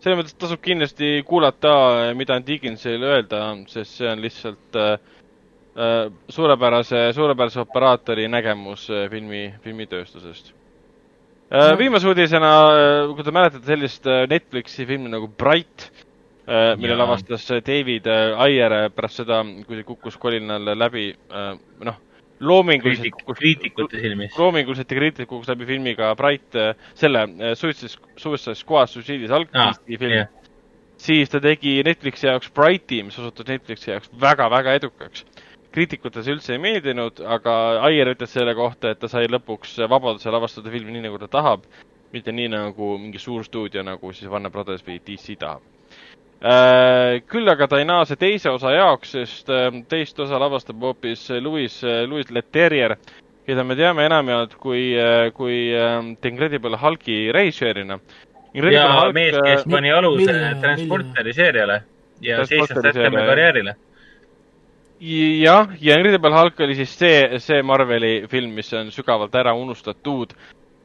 selles 0.00 0.18
mõttes 0.20 0.36
tasub 0.40 0.62
kindlasti 0.64 1.18
kuulata, 1.28 1.74
mida 2.16 2.38
on 2.38 2.46
Dickinsil 2.46 3.04
öelda, 3.04 3.44
sest 3.72 4.00
see 4.00 4.08
on 4.08 4.22
lihtsalt 4.24 4.78
äh, 4.80 4.94
suurepärase, 6.32 7.06
suurepärase 7.16 7.60
operaatori 7.64 8.28
nägemus 8.30 8.86
filmi, 9.12 9.46
filmitööstusest. 9.64 10.52
Viimase 11.78 12.08
uudisena, 12.08 12.54
äh, 12.70 13.12
kui 13.14 13.26
te 13.26 13.34
mäletate 13.34 13.66
sellist 13.68 14.06
äh, 14.06 14.24
Netflixi 14.30 14.86
filmi 14.88 15.12
nagu 15.12 15.28
Bright, 15.28 15.90
mille 16.44 16.92
ja. 16.92 16.98
lavastas 17.00 17.46
David 17.64 18.04
Ayer 18.44 18.90
pärast 18.92 19.22
seda, 19.22 19.38
kui 19.64 19.78
see 19.78 19.86
kukkus 19.88 20.18
kolinal 20.20 20.74
läbi, 20.76 21.06
noh 21.80 21.96
loominguliselt 22.40 23.14
Kriitik, 23.14 23.36
kriitikute 23.38 24.00
silmis. 24.00 24.38
loominguliselt 24.38 24.90
ja 24.90 24.96
kriitiliselt 24.96 25.28
kukkus 25.28 25.48
läbi 25.48 25.66
filmiga 25.66 26.14
Bright, 26.16 26.54
äh, 26.54 26.74
selle 26.94 27.22
äh, 27.22 27.54
Suicide, 27.54 27.92
Suicide 28.16 28.54
Squad, 28.54 28.88
Suicide'is 28.88 29.30
algtisti 29.30 29.94
ah, 29.94 29.98
film 29.98 30.12
yeah.. 30.12 30.28
siis 30.96 31.30
ta 31.30 31.40
tegi 31.40 31.82
Netflixi 31.84 32.26
jaoks 32.26 32.50
Brighti, 32.54 33.02
mis 33.02 33.18
osutus 33.18 33.48
Netflixi 33.48 33.90
jaoks 33.90 34.10
väga-väga 34.20 34.76
edukaks. 34.80 35.24
Kriitikutele 35.74 36.24
see 36.24 36.36
üldse 36.36 36.54
ei 36.54 36.62
meeldinud, 36.62 37.20
aga 37.36 37.54
Aier 37.88 38.12
ütles 38.12 38.32
selle 38.34 38.54
kohta, 38.56 38.94
et 38.94 39.00
ta 39.02 39.10
sai 39.10 39.26
lõpuks 39.30 39.76
vabaduse 39.90 40.32
lavastada 40.32 40.72
filmi 40.72 40.94
nii, 40.94 41.06
nagu 41.08 41.18
ta 41.22 41.28
tahab, 41.32 41.66
mitte 42.14 42.34
nii, 42.34 42.50
nagu 42.52 42.94
mingi 43.00 43.22
suur 43.22 43.44
stuudio, 43.46 43.82
nagu 43.86 44.12
siis 44.14 44.30
Warner 44.30 44.52
Brothers 44.54 44.84
või 44.86 45.00
DC 45.02 45.38
tahab. 45.40 45.64
Äh, 46.44 47.22
küll 47.30 47.48
aga 47.48 47.66
ta 47.70 47.78
ei 47.80 47.86
naase 47.88 48.18
teise 48.20 48.52
osa 48.52 48.74
jaoks, 48.74 49.14
sest 49.16 49.50
ähm, 49.54 49.82
teist 49.88 50.18
osa 50.20 50.38
lavastab 50.40 50.82
hoopis 50.84 51.30
Louis, 51.40 51.78
äh, 51.86 52.02
Louis 52.08 52.28
Leterrier, 52.34 52.98
keda 53.48 53.64
me 53.64 53.76
teame 53.78 54.04
enamjaolt 54.04 54.58
kui, 54.60 54.90
äh, 54.98 55.30
kui 55.36 55.56
ähm, 55.72 56.14
The 56.20 56.34
Incredible 56.34 56.78
Hulki 56.82 57.32
režissöörina. 57.32 57.98
ja 58.54 58.84
Hulk, 59.00 59.14
mees, 59.16 59.40
kes 59.40 59.64
pani 59.70 59.90
aluse 59.90 60.36
Transporteri 60.60 61.32
seeriale 61.34 61.80
ja 62.22 62.44
seisnes 62.46 62.94
tema 62.94 63.24
karjäärile 63.26 63.74
jah, 65.00 65.70
ja 65.80 65.96
Incredible 65.98 66.34
Hulk 66.34 66.60
oli 66.66 66.76
siis 66.78 66.92
see, 66.98 67.38
see 67.42 67.62
Marveli 67.66 68.26
film, 68.30 68.54
mis 68.56 68.72
on 68.76 68.90
sügavalt 68.94 69.34
ära 69.34 69.54
unustatud, 69.58 70.34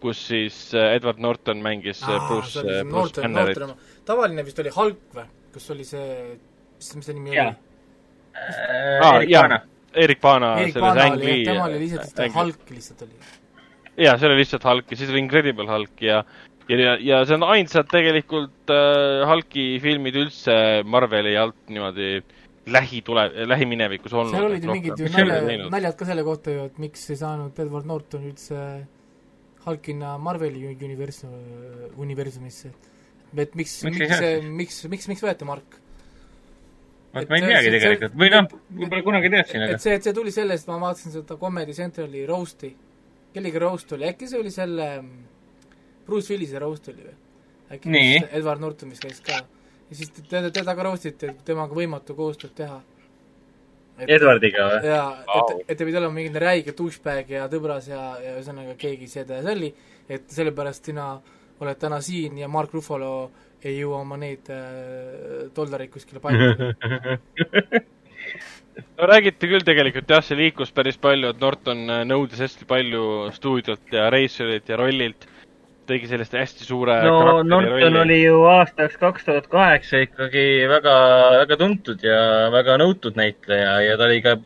kus 0.01 0.21
siis 0.31 0.57
Edward 0.73 1.19
Norton 1.19 1.61
mängis 1.63 2.01
Aa, 2.07 2.19
Bruce, 2.27 2.63
Bruce 2.89 3.21
Bannerit. 3.21 3.59
tavaline 4.07 4.45
vist 4.47 4.59
oli 4.63 4.73
Hulk 4.75 5.01
või? 5.15 5.27
kas 5.53 5.71
oli 5.73 5.85
see, 5.87 6.37
mis, 6.77 6.93
mis 6.95 7.09
see 7.09 7.17
nimi 7.17 7.33
oli? 7.33 7.55
Äh, 8.39 9.17
Eric 9.19 9.31
Bana. 9.33 9.61
Erik 9.93 10.21
Bana. 10.21 10.53
Erik 10.61 10.77
Bana 10.79 11.07
oli, 11.13 11.39
tema 11.45 11.65
oli 11.65 11.79
lihtsalt 11.81 12.35
Hulk 12.35 12.69
lihtsalt 12.69 13.01
oli. 13.07 13.17
jaa, 13.97 14.17
see 14.17 14.29
oli 14.29 14.39
lihtsalt 14.43 14.67
Hulk 14.69 14.93
ja 14.93 14.99
siis 14.99 15.11
oli 15.11 15.23
Incredible 15.25 15.67
Hulk 15.69 16.05
ja 16.05 16.23
ja, 16.69 16.97
ja 17.01 17.23
see 17.25 17.37
on 17.39 17.45
ainsad 17.49 17.89
tegelikult 17.91 18.73
äh, 18.73 19.25
Hulki 19.29 19.71
filmid 19.83 20.17
üldse 20.21 20.55
Marveli 20.85 21.33
alt 21.37 21.57
niimoodi 21.67 22.19
lähitule-, 22.73 23.47
lähiminevikus 23.47 24.13
olnud. 24.13 24.35
seal 24.35 24.47
olid 24.49 24.63
ju 24.65 24.71
mingid 24.71 25.03
ju 25.03 25.09
nalja, 25.13 25.67
naljad 25.73 25.97
ka 25.99 26.07
selle 26.09 26.23
kohta 26.27 26.55
ju, 26.55 26.69
et 26.69 26.79
miks 26.81 27.03
ei 27.09 27.19
saanud 27.19 27.59
Edward 27.65 27.89
Norton 27.89 28.25
üldse 28.29 28.63
Hulkina 29.65 30.15
Marveli 30.21 30.65
universum, 30.71 31.35
universumisse. 31.99 32.71
et 33.35 33.55
miks, 33.55 33.75
miks, 33.85 33.99
miks, 33.99 34.25
miks, 34.49 34.81
miks, 34.95 35.07
miks 35.13 35.23
võeti 35.25 35.47
Mark? 35.47 35.79
ma 37.13 37.23
ei 37.23 37.41
teagi 37.41 37.71
tegelikult, 37.73 38.17
või 38.21 38.29
noh, 38.33 38.51
võib-olla 38.69 39.05
kunagi 39.05 39.31
teadsin, 39.33 39.63
aga 39.65 39.77
et 39.77 39.83
see, 39.83 39.95
et 39.97 40.05
see 40.05 40.13
tuli 40.13 40.33
sellest, 40.33 40.67
ma 40.69 40.77
vaatasin 40.83 41.15
seda 41.15 41.37
Comedy 41.41 41.73
Centrali 41.73 42.21
roast'i, 42.29 42.69
kellegi 43.33 43.61
roast 43.61 43.95
oli, 43.97 44.05
äkki 44.11 44.29
see 44.29 44.41
oli 44.43 44.53
selle 44.53 44.89
Bruce 46.05 46.33
Willise 46.33 46.61
roast 46.61 46.89
oli 46.93 47.07
või? 47.07 47.15
äkki. 47.69 48.03
Edward 48.31 48.61
Norton, 48.61 48.89
mis 48.89 49.01
käis 49.01 49.21
ka. 49.25 49.43
Ja 49.89 49.97
siis 49.97 50.13
teda, 50.19 50.49
teda 50.53 50.75
ka 50.75 50.85
roast 50.87 51.09
iti, 51.09 51.31
et 51.31 51.43
temaga 51.45 51.75
võimatu 51.75 52.15
koostööd 52.17 52.55
teha. 52.57 52.79
Edwardiga 53.99 54.69
või? 54.69 54.79
jaa, 54.87 55.09
et, 55.35 55.53
et 55.67 55.77
ta 55.77 55.83
pidi 55.87 55.99
olema 55.99 56.15
mingi 56.15 56.39
räige 56.39 56.71
douchebag 56.77 57.33
ja 57.35 57.49
tõbras 57.51 57.89
ja, 57.91 58.03
ja 58.23 58.37
ühesõnaga 58.37 58.77
keegi 58.79 59.09
seda 59.11 59.41
ja 59.41 59.43
salli, 59.49 59.73
et 60.07 60.31
sellepärast 60.31 60.87
sina 60.87 61.11
oled 61.59 61.79
täna 61.81 61.99
siin 62.01 62.37
ja 62.39 62.47
Mark 62.47 62.71
Ruffalo 62.73 63.11
ei 63.59 63.75
jõua 63.81 63.99
oma 64.05 64.15
neid 64.15 64.47
äh, 64.55 65.49
dollareid 65.55 65.91
kuskile 65.91 66.23
paigutada 66.23 66.71
no 68.97 69.07
räägiti 69.09 69.49
küll 69.51 69.65
tegelikult 69.65 70.11
jah, 70.11 70.23
see 70.25 70.37
liikus 70.39 70.71
päris 70.75 70.99
palju, 71.01 71.33
et 71.33 71.41
Norton 71.41 71.83
äh, 71.89 72.05
nõudis 72.07 72.41
hästi 72.43 72.67
palju 72.69 73.03
stuudiolt 73.35 73.93
ja 73.95 74.09
reisijalt 74.13 74.69
ja 74.69 74.79
rollilt. 74.79 75.27
Tegi 75.89 76.09
sellest 76.09 76.35
hästi 76.37 76.67
suure 76.67 76.99
no 77.05 77.41
Norton 77.43 77.99
oli 78.03 78.21
ju 78.21 78.43
aastaks 78.49 78.97
kaks 79.01 79.27
tuhat 79.27 79.47
kaheksa 79.51 80.03
ikkagi 80.05 80.45
väga, 80.69 80.95
väga 81.43 81.59
tuntud 81.59 82.03
ja 82.05 82.19
väga 82.53 82.77
nõutud 82.81 83.19
näitleja 83.19 83.79
ja 83.87 83.97
ta 83.99 84.07
oli 84.09 84.21
ka 84.25 84.37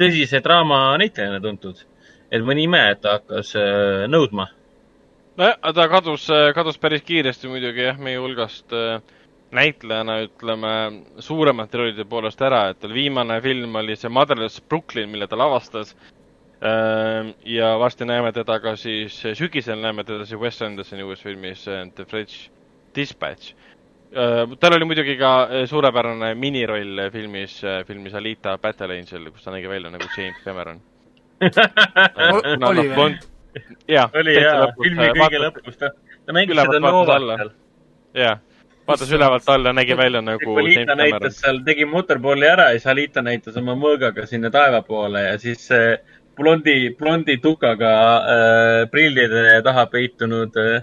tõsise 0.00 0.42
draama 0.44 0.84
näitlejana 1.02 1.40
tuntud. 1.42 1.84
et 2.30 2.42
mõni 2.42 2.64
ime, 2.66 2.80
et 2.90 3.02
ta 3.04 3.18
hakkas 3.18 3.54
äh, 3.60 4.06
nõudma 4.10 4.48
nojah, 5.38 5.58
ta 5.74 5.88
kadus, 5.90 6.28
kadus 6.54 6.78
päris 6.80 7.04
kiiresti 7.06 7.50
muidugi 7.50 7.88
jah, 7.88 7.98
meie 8.00 8.18
hulgast 8.22 8.72
äh, 8.74 8.98
näitlejana, 9.54 10.18
ütleme, 10.26 10.72
suuremate 11.22 11.78
rollide 11.78 12.06
poolest 12.08 12.42
ära, 12.42 12.68
et 12.70 12.80
tal 12.82 12.94
viimane 12.94 13.38
film 13.44 13.76
oli 13.80 13.96
see 13.98 14.10
Motherless 14.12 14.62
Brooklyn, 14.68 15.10
mille 15.12 15.28
ta 15.30 15.38
lavastas. 15.38 15.94
Äh, 16.64 17.34
ja 17.44 17.74
varsti 17.78 18.06
näeme 18.08 18.32
teda 18.32 18.56
ka 18.60 18.76
siis, 18.80 19.18
sügisel 19.36 19.82
näeme 19.84 20.04
teda 20.04 20.24
siis 20.24 20.40
Wes 20.40 20.62
Andersoni 20.62 21.04
uues 21.04 21.20
filmis 21.22 21.66
äh, 21.68 21.84
The 21.94 22.04
French 22.04 22.50
Dispatch. 22.96 23.54
tal 24.60 24.76
oli 24.76 24.86
muidugi 24.86 25.16
ka 25.18 25.30
suurepärane 25.66 26.34
miniroll 26.38 27.08
filmis, 27.10 27.56
filmis 27.86 28.14
Alita 28.14 28.52
Battle 28.62 28.94
Angel, 28.94 29.30
kus 29.32 29.42
ta 29.42 29.50
nägi 29.50 29.66
välja 29.68 29.90
nagu 29.90 30.06
James 30.16 30.38
Cameron 30.44 30.78
oli 32.70 32.88
või? 32.94 33.16
oli 34.14 34.34
jaa, 34.38 34.68
filmi 34.78 35.08
kõige 35.18 35.40
lõpus, 35.42 35.78
ta, 35.78 35.90
ta 36.26 36.34
mängis 36.36 36.58
seda 36.58 36.80
Novat 36.82 37.26
seal. 37.26 37.50
jah, 38.18 38.40
vaatas 38.86 39.12
ülevalt 39.18 39.48
alla, 39.50 39.72
nägi 39.76 39.96
välja 39.98 40.22
nagu 40.24 40.56
Alita 40.62 40.96
näitas 40.98 41.40
seal, 41.42 41.60
tegi 41.66 41.86
motorpooli 41.90 42.48
ära 42.48 42.70
ja 42.72 42.78
siis 42.78 42.90
Alita 42.94 43.22
näitas 43.22 43.58
oma 43.60 43.76
mõõgaga 43.78 44.26
sinna 44.30 44.50
taeva 44.54 44.82
poole 44.86 45.26
ja 45.26 45.38
siis 45.42 45.66
see 45.70 45.96
blondi, 46.36 46.94
blondi 46.98 47.38
tukaga 47.42 47.92
äh, 48.34 48.80
prillide 48.90 49.60
taha 49.64 49.86
peitunud 49.92 50.56
äh, 50.60 50.82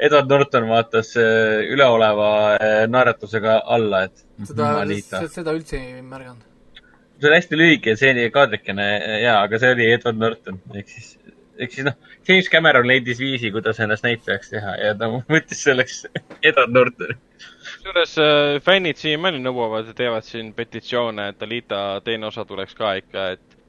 Edward 0.00 0.30
Norton 0.32 0.68
vaatas 0.68 1.14
äh, 1.16 1.66
üleoleva 1.72 2.30
äh, 2.56 2.86
naeratusega 2.88 3.60
alla, 3.66 4.04
et 4.08 4.24
seda, 4.48 4.70
seda 5.28 5.56
üldse 5.56 5.76
ei 5.76 6.00
märganud. 6.02 6.46
see 7.20 7.28
on 7.28 7.36
hästi 7.36 7.58
lühike 7.60 7.96
seeni 8.00 8.30
kaadrikene 8.32 8.86
jaa, 9.20 9.42
aga 9.42 9.58
see 9.60 9.74
oli 9.74 9.90
Edward 9.92 10.22
Norton, 10.22 10.62
ehk 10.72 10.88
siis 10.88 11.10
ehk 11.60 11.74
siis 11.74 11.86
noh, 11.86 11.96
James 12.28 12.48
Cameron 12.48 12.88
leidis 12.88 13.20
viisi, 13.20 13.50
kuidas 13.52 13.80
ennast 13.84 14.04
näitlejaks 14.06 14.52
teha 14.54 14.76
ja 14.80 14.94
ta 14.98 15.10
võttis 15.34 15.62
selleks 15.66 16.02
Edward 16.40 16.72
Nortoni. 16.76 17.16
kusjuures 17.36 18.16
äh, 18.24 18.56
fännid 18.64 19.00
siiamaani 19.00 19.42
nõuavad 19.44 19.90
ja 19.90 19.96
teevad 19.96 20.26
siin 20.26 20.52
petitsioone, 20.56 21.30
et 21.34 21.42
Alita 21.44 21.82
teine 22.04 22.30
osa 22.30 22.44
tuleks 22.48 22.76
ka 22.78 22.94
ikka, 23.02 23.26
et 23.36 23.59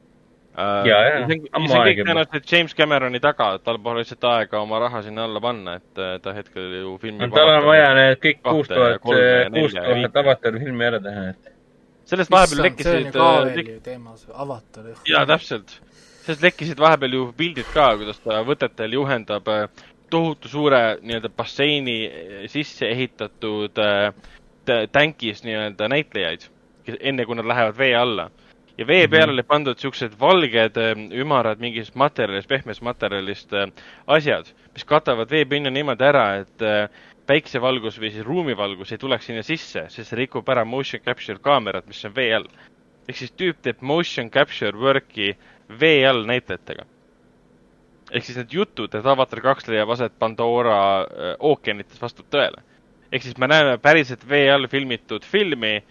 äh, 0.57 0.89
ja, 0.89 0.97
ja, 1.07 1.21
see 1.27 1.39
on 1.53 1.69
kõik 1.69 2.01
tõenäoliselt 2.03 2.51
James 2.55 2.75
Cameroni 2.77 3.21
taga, 3.23 3.53
et 3.57 3.65
tal 3.67 3.79
pole 3.83 4.03
lihtsalt 4.03 4.27
aega 4.31 4.61
oma 4.61 4.81
raha 4.83 5.03
sinna 5.05 5.27
alla 5.29 5.43
panna, 5.43 5.77
et 5.81 6.01
äh, 6.01 6.17
ta 6.23 6.35
hetkel 6.37 6.75
ju 6.81 6.97
filmi 7.01 7.25
no, 7.25 7.31
tal 7.35 7.53
on 7.57 7.69
vaja 7.69 7.93
need 7.97 8.21
kõik 8.25 8.43
kuus 8.47 8.71
tuhat, 8.71 8.99
kuus 9.05 9.77
tuhat 9.77 10.21
avatari 10.25 10.65
filmi 10.65 10.89
ära 10.89 11.01
teha, 11.03 11.29
et 11.35 11.55
sellest 12.11 12.33
vahepeal 12.33 12.65
lekkisid 12.67 12.91
see 12.91 12.99
on 12.99 13.07
ju 13.07 13.15
ka 13.15 13.31
veel 13.47 13.63
ju 13.75 13.79
teemas, 13.85 14.27
avatar. 14.33 14.91
jaa, 15.07 15.25
täpselt 15.29 15.79
sellest 16.25 16.43
lekkisid 16.45 16.81
vahepeal 16.81 17.15
ju 17.15 17.23
pildid 17.37 17.69
ka, 17.73 17.91
kuidas 17.97 18.19
ta 18.21 18.41
võtetel 18.45 18.93
juhendab 18.97 19.47
äh, 19.49 19.65
tohutu 20.11 20.51
suure 20.51 20.81
nii-öelda 21.01 21.31
basseini 21.33 21.97
äh, 22.05 22.43
sisse 22.51 22.89
ehitatud 22.91 23.81
äh, 23.81 24.11
tänkis 24.91 25.43
nii-öelda 25.45 25.89
näitlejaid, 25.89 26.45
enne 26.99 27.25
kui 27.25 27.37
nad 27.39 27.49
lähevad 27.49 27.77
vee 27.77 27.95
alla. 27.97 28.29
Ja 28.81 28.87
vee 28.87 29.07
peale 29.07 29.25
mm 29.25 29.29
-hmm. 29.29 29.33
oli 29.33 29.43
pandud 29.43 29.77
siuksed 29.77 30.17
valged 30.19 30.77
ümarad 31.13 31.59
mingist 31.61 31.95
materjalist, 31.95 32.49
pehmest 32.49 32.81
materjalist 32.81 33.53
asjad, 34.07 34.49
mis 34.73 34.85
katavad 34.85 35.29
veepinna 35.29 35.69
niimoodi 35.69 36.03
ära, 36.03 36.25
et 36.41 36.65
päiksevalgus 37.29 37.99
või 38.01 38.11
siis 38.11 38.25
ruumivalgus 38.25 38.91
ei 38.91 38.99
tuleks 39.01 39.29
sinna 39.29 39.43
sisse, 39.45 39.85
sest 39.89 40.09
see 40.09 40.19
rikub 40.19 40.49
ära 40.49 40.65
motion 40.65 41.03
capture 41.05 41.39
kaamerat, 41.39 41.87
mis 41.87 42.03
on 42.05 42.15
vee 42.15 42.33
all. 42.35 42.47
ehk 43.09 43.17
siis 43.17 43.31
tüüp 43.33 43.61
teeb 43.61 43.81
motion 43.81 44.29
capture 44.29 44.77
work'i 44.77 45.35
vee 45.79 46.07
all 46.07 46.25
näitlejatega. 46.25 46.85
ehk 48.11 48.25
siis 48.25 48.37
need 48.37 48.51
jutud, 48.51 48.95
et 48.95 49.05
Avatar 49.05 49.41
kaks 49.41 49.67
leiab 49.67 49.89
aset 49.89 50.19
Pandora 50.19 51.01
äh, 51.01 51.35
ookeanites, 51.39 52.01
vastab 52.01 52.25
tõele. 52.33 52.63
ehk 53.11 53.23
siis 53.23 53.37
me 53.37 53.47
näeme 53.47 53.77
päriselt 53.77 54.27
vee 54.29 54.51
all 54.51 54.67
filmitud 54.67 55.23
filmi, 55.23 55.83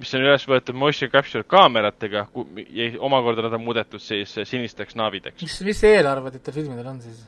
mis 0.00 0.14
on 0.16 0.24
üles 0.24 0.46
võetud 0.48 0.78
motion 0.80 1.10
capture 1.12 1.44
kaameratega 1.44 2.24
ja 2.76 2.88
omakorda 3.04 3.44
nad 3.46 3.58
on 3.58 3.64
muudetud 3.64 4.02
siis 4.02 4.32
sinisteks 4.48 4.96
naavideks. 4.96 5.42
mis, 5.42 5.60
mis 5.66 5.84
eelarvad, 5.90 6.40
et 6.40 6.50
filmidel 6.54 6.88
on 6.94 7.02
siis? 7.04 7.20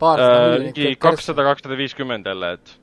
mingi 0.00 0.94
kakssada, 1.00 1.44
kakssada 1.44 1.76
viiskümmend 1.76 2.28
jälle, 2.28 2.54
et 2.56 2.76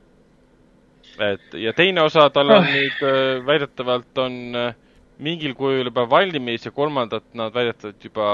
et 1.27 1.55
ja 1.57 1.73
teine 1.73 2.03
osa 2.05 2.27
tal 2.29 2.51
on 2.53 2.67
nüüd 2.67 2.99
äh, 3.05 3.45
väidetavalt 3.45 4.19
on 4.21 4.35
äh, 4.55 4.75
mingil 5.23 5.55
kujul 5.57 5.89
juba 5.89 6.05
valmis 6.09 6.65
ja 6.65 6.71
kolmandat 6.71 7.25
nad 7.37 7.53
väidetavalt 7.53 8.03
juba 8.05 8.27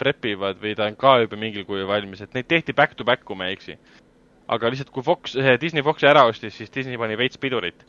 prep 0.00 0.24
ivad 0.30 0.60
või 0.62 0.72
ta 0.76 0.88
on 0.88 0.96
ka 1.00 1.18
juba 1.24 1.36
mingil 1.40 1.66
kujul 1.68 1.88
valmis, 1.88 2.22
et 2.24 2.36
neid 2.36 2.48
tehti 2.48 2.76
back 2.76 2.96
to 2.96 3.04
back, 3.04 3.24
kui 3.28 3.36
ma 3.36 3.48
ei 3.48 3.58
eksi. 3.58 3.76
aga 4.50 4.70
lihtsalt, 4.72 4.90
kui 4.90 5.04
Fox, 5.06 5.36
Disney 5.60 5.82
Foxi 5.86 6.08
ära 6.10 6.24
ostis, 6.26 6.56
siis 6.56 6.72
Disney 6.74 6.98
pani 6.98 7.16
veits 7.16 7.38
pidurit. 7.38 7.84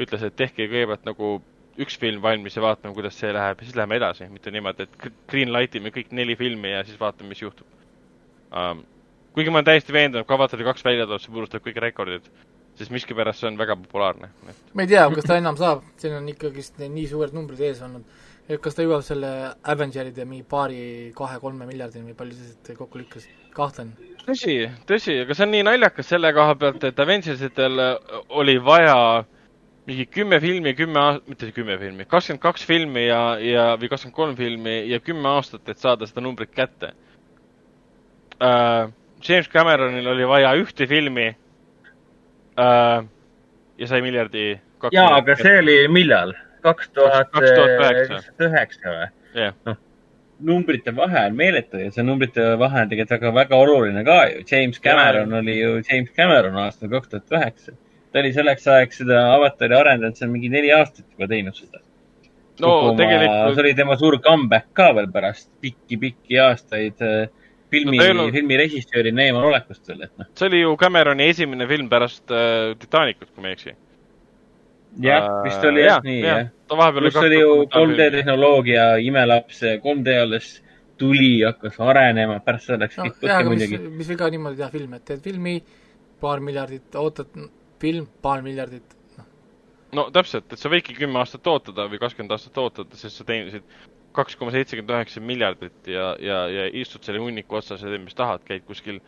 ütles, 0.00 0.22
et 0.24 0.36
tehke 0.36 0.64
kõigepealt 0.64 1.04
nagu 1.04 1.42
üks 1.80 1.98
film 1.98 2.22
valmis 2.22 2.56
ja 2.56 2.62
vaatame, 2.64 2.94
kuidas 2.94 3.18
see 3.18 3.32
läheb 3.32 3.60
ja 3.60 3.66
siis 3.68 3.76
läheme 3.78 4.00
edasi, 4.00 4.28
mitte 4.32 4.50
niimoodi, 4.50 4.86
et 4.86 5.10
green 5.30 5.52
light 5.54 5.76
ime 5.78 5.92
kõik 5.94 6.10
neli 6.16 6.36
filmi 6.36 6.72
ja 6.74 6.84
siis 6.84 7.00
vaatame, 7.00 7.30
mis 7.34 7.42
juhtub 7.42 7.66
um,. 8.50 8.84
kuigi 9.34 9.52
ma 9.52 9.60
olen 9.60 9.68
täiesti 9.70 9.94
veendunud, 9.94 10.26
kui 10.26 10.34
Avatari 10.34 10.66
kaks 10.66 10.84
välja 10.84 11.06
tuleb, 11.06 11.22
see 11.22 11.34
purustab 11.34 11.62
kõik 11.66 11.78
rekordid 11.84 12.26
sest 12.80 12.92
miskipärast 12.94 13.42
see 13.42 13.50
on 13.50 13.58
väga 13.60 13.76
populaarne. 13.76 14.30
ma 14.74 14.82
ei 14.82 14.88
tea, 14.88 15.06
kas 15.14 15.28
ta 15.28 15.38
enam 15.40 15.58
saab, 15.60 15.84
siin 16.00 16.16
on 16.16 16.28
ikkagist 16.32 16.80
nii 16.80 17.06
suured 17.10 17.34
numbrid 17.36 17.60
ees 17.68 17.82
olnud, 17.84 18.04
et 18.48 18.60
kas 18.62 18.76
ta 18.76 18.86
jõuab 18.86 19.04
selle 19.06 19.32
Avengeride 19.72 20.24
mingi 20.28 20.46
paari, 20.48 20.80
kahe-kolme 21.16 21.68
miljardini 21.68 22.10
või 22.10 22.16
palju 22.18 22.38
see 22.38 22.78
kokku 22.78 23.02
lükkas, 23.02 23.26
kahtlen. 23.56 23.92
tõsi, 24.24 24.56
tõsi, 24.88 25.18
aga 25.24 25.36
see 25.36 25.46
on 25.48 25.54
nii 25.56 25.66
naljakas 25.68 26.10
selle 26.14 26.32
koha 26.36 26.56
pealt, 26.62 26.88
et 26.88 27.04
Avengersitel 27.04 27.84
oli 28.42 28.56
vaja 28.64 28.96
mingi 29.90 30.06
kümme 30.06 30.38
filmi, 30.40 30.74
kümme 30.78 31.00
aastat, 31.02 31.28
mitte 31.32 31.50
kümme 31.56 31.76
filmi, 31.80 32.06
kakskümmend 32.08 32.42
kaks 32.42 32.64
filmi 32.66 33.06
ja, 33.08 33.20
ja, 33.42 33.66
või 33.80 33.90
kakskümmend 33.90 34.16
kolm 34.16 34.36
filmi 34.38 34.76
ja 34.90 35.00
kümme 35.02 35.28
aastat, 35.34 35.66
et 35.68 35.82
saada 35.82 36.08
seda 36.08 36.24
numbrit 36.24 36.54
kätte 36.54 36.94
uh,. 38.40 38.90
James 39.20 39.50
Cameronil 39.52 40.06
oli 40.08 40.24
vaja 40.24 40.54
ühte 40.56 40.86
filmi 40.88 41.26
äh, 42.56 43.02
ja 43.76 43.88
sai 43.90 44.00
miljardi. 44.00 44.54
jaa, 44.94 45.10
aga 45.18 45.36
see 45.36 45.58
oli 45.60 45.76
millal? 45.92 46.32
kaks 46.64 46.88
tuhat 46.96 47.28
üheksa 48.46 48.94
või? 48.94 49.10
noh, 49.68 49.76
numbrite 50.40 50.94
vahe 50.96 51.26
on 51.28 51.36
meeletu 51.36 51.82
ja 51.82 51.92
see 51.92 52.04
numbrite 52.06 52.46
vahe 52.60 52.86
on 52.86 52.90
tegelikult 52.92 53.18
väga, 53.18 53.34
väga 53.42 53.60
oluline 53.66 54.04
ka 54.08 54.18
ju. 54.30 54.42
James 54.50 54.80
Cameron 54.80 55.36
ja. 55.36 55.42
oli 55.44 55.58
ju 55.58 55.76
James 55.82 56.10
Cameron 56.16 56.56
aastal 56.64 56.92
kaks 56.96 57.12
tuhat 57.12 57.36
üheksa. 57.36 57.76
Ta 58.12 58.22
oli 58.22 58.32
selleks 58.34 58.66
ajaks 58.68 59.02
seda 59.02 59.20
avatari 59.34 59.76
arendanud, 59.78 60.18
see 60.18 60.26
on 60.26 60.34
mingi 60.34 60.50
neli 60.52 60.72
aastat 60.74 61.06
juba 61.06 61.28
teinud 61.30 61.58
seda. 61.58 61.82
no 62.60 62.72
tegelikult. 62.98 63.54
see 63.54 63.64
oli 63.64 63.74
tema 63.78 63.96
suur 64.00 64.18
comeback 64.24 64.72
ka 64.76 64.90
veel 64.96 65.10
pärast 65.12 65.50
pikki-pikki 65.64 66.40
aastaid 66.44 67.04
äh, 67.06 67.28
filmi 67.70 68.00
no,, 68.00 68.08
olnud... 68.10 68.32
filmi 68.34 68.58
režissööri 68.60 69.12
eemalolekust 69.26 69.92
veel, 69.92 70.08
et 70.08 70.16
noh. 70.18 70.28
see 70.38 70.50
oli 70.50 70.64
ju 70.64 70.74
Cameroni 70.80 71.28
esimene 71.34 71.68
film 71.70 71.90
pärast 71.92 72.34
äh, 72.34 72.72
Titanicut, 72.80 73.30
kui 73.30 73.44
ma 73.44 73.52
ei 73.52 73.58
eksi. 73.58 73.76
jah 75.06 75.28
uh,, 75.28 75.36
vist 75.46 75.68
oli 75.70 75.86
jah, 75.86 76.02
nii 76.04 76.18
jah. 76.24 76.50
pluss 76.96 77.20
oli 77.22 77.38
ju 77.38 77.54
3D 77.76 78.10
tehnoloogia, 78.16 78.88
imelaps, 79.06 79.62
3D 79.86 80.18
alles 80.24 80.50
tuli, 81.00 81.38
hakkas 81.46 81.78
arenema, 81.80 82.40
pärast 82.44 82.68
seda 82.68 82.84
läks 82.84 82.98
no, 82.98 83.06
kõik 83.06 83.22
põhja 83.22 83.38
muidugi. 83.46 83.80
mis 84.02 84.10
viga 84.10 84.28
niimoodi 84.34 84.60
teha 84.60 84.68
filmi, 84.74 85.00
et 85.00 85.06
teed 85.08 85.22
filmi, 85.24 85.56
paar 86.20 86.42
miljardit, 86.44 86.90
ootad 87.00 87.30
film, 87.80 88.08
paar 88.22 88.44
miljardit, 88.44 88.96
noh. 89.18 89.30
no 89.96 90.08
täpselt, 90.14 90.50
et 90.52 90.60
sa 90.60 90.72
võidki 90.72 90.98
kümme 90.98 91.22
aastat 91.22 91.46
ootada 91.50 91.88
või 91.90 92.02
kakskümmend 92.02 92.36
aastat 92.36 92.60
ootada, 92.60 93.00
sest 93.00 93.20
sa 93.20 93.26
teenisid 93.28 93.66
kaks 94.16 94.36
koma 94.38 94.52
seitsekümmend 94.54 94.94
üheksa 94.96 95.22
miljardit 95.22 95.90
ja, 95.90 96.12
ja, 96.22 96.44
ja 96.50 96.68
istud 96.82 97.04
selle 97.06 97.22
hunniku 97.22 97.60
otsas 97.60 97.82
ja 97.82 97.90
teed, 97.90 98.02
mis 98.04 98.16
tahad, 98.18 98.42
käid 98.46 98.64
kuskil 98.66 99.00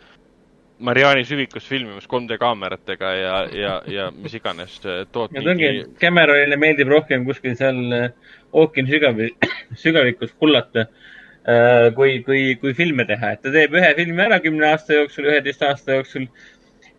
Mariani 0.83 1.25
süvikus 1.27 1.67
filmimas 1.69 2.09
3D 2.11 2.39
kaameratega 2.43 3.11
ja, 3.15 3.35
ja, 3.55 3.73
ja 3.87 4.09
mis 4.15 4.35
iganes 4.35 4.79
tood 5.15 5.35
ja 5.35 5.43
mingi. 5.45 5.85
Cameronile 6.01 6.59
meeldib 6.59 6.91
rohkem 6.91 7.27
kuskil 7.29 7.55
seal 7.59 7.79
äh, 7.95 8.09
ookeani 8.53 8.91
sügavi, 8.91 9.29
sügavikus 9.85 10.33
kullata 10.39 10.87
äh, 10.87 11.91
kui, 11.99 12.17
kui, 12.27 12.43
kui 12.63 12.75
filme 12.79 13.07
teha, 13.07 13.35
et 13.37 13.45
ta 13.45 13.55
teeb 13.55 13.77
ühe 13.79 13.93
filmi 13.99 14.27
ära 14.27 14.41
kümne 14.43 14.73
aasta 14.73 14.99
jooksul, 14.99 15.31
üheteist 15.31 15.63
aasta 15.67 16.01
jooksul 16.01 16.27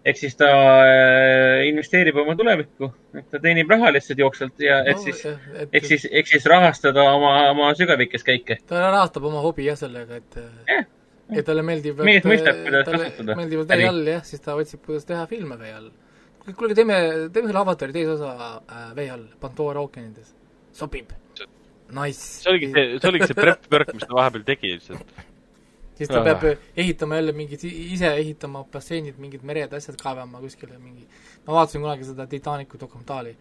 ehk 0.03 0.19
siis 0.19 0.35
ta 0.39 0.49
äh, 0.83 1.63
investeerib 1.69 2.17
oma 2.23 2.35
tulevikku, 2.39 2.89
et 3.19 3.29
ta 3.31 3.39
teenib 3.43 3.71
raha 3.71 3.93
lihtsalt 3.95 4.19
jooksvalt 4.19 4.59
ja 4.63 4.81
et 4.83 4.99
no, 4.99 5.05
siis, 5.05 5.23
ehk 5.69 5.87
siis, 5.87 6.07
ehk 6.11 6.29
siis 6.33 6.47
rahastada 6.51 7.05
oma, 7.13 7.31
oma 7.53 7.71
sügavikes 7.79 8.27
käike. 8.27 8.59
ta 8.67 8.83
rahastab 8.89 9.29
oma 9.31 9.43
hobi 9.45 9.69
jah 9.69 9.79
sellega, 9.79 10.19
et 10.19 10.39
yeah., 10.41 10.85
et 11.31 11.47
talle 11.47 11.63
meeldib. 11.65 12.03
mees 12.03 12.27
mõistab, 12.27 12.63
kuidas 12.65 12.89
kasutada. 12.91 13.37
meeldivad 13.39 13.75
vee 13.75 13.89
all 13.89 14.13
jah, 14.15 14.23
siis 14.27 14.43
ta 14.43 14.57
otsib, 14.59 14.83
kuidas 14.85 15.07
teha 15.09 15.25
filme 15.31 15.57
vee 15.59 15.73
all. 15.79 15.91
kuulge, 16.51 16.75
teeme, 16.77 16.99
teeme 17.33 17.49
selle 17.49 17.63
avatari 17.63 17.95
teise 17.95 18.17
osa 18.17 18.33
äh, 18.59 18.87
vee 18.97 19.09
all, 19.13 19.27
Pandora 19.39 19.83
ookeanides. 19.85 20.33
sobib. 20.75 21.15
Nice. 21.93 22.41
see 22.41 22.51
oligi 22.51 22.73
see, 22.73 22.97
see 22.97 23.11
oligi 23.11 23.29
see 23.29 23.37
prep 23.37 23.71
work, 23.71 23.95
mis 23.95 24.07
ta 24.09 24.17
vahepeal 24.17 24.43
tegi 24.47 24.75
lihtsalt 24.75 25.23
siis 26.03 26.11
ta 26.11 26.21
peab 26.25 26.43
ehitama 26.83 27.17
jälle 27.19 27.33
mingid, 27.37 27.63
ise 27.69 28.11
ehitama 28.19 28.63
basseinid, 28.73 29.17
mingid 29.21 29.45
mered, 29.47 29.73
asjad 29.73 29.97
kaevama 30.01 30.41
kuskile 30.43 30.77
mingi, 30.81 31.07
ma 31.47 31.57
vaatasin 31.59 31.83
kunagi 31.83 32.07
seda 32.09 32.27
Titanicu 32.29 32.79
dokumentaali, 32.81 33.33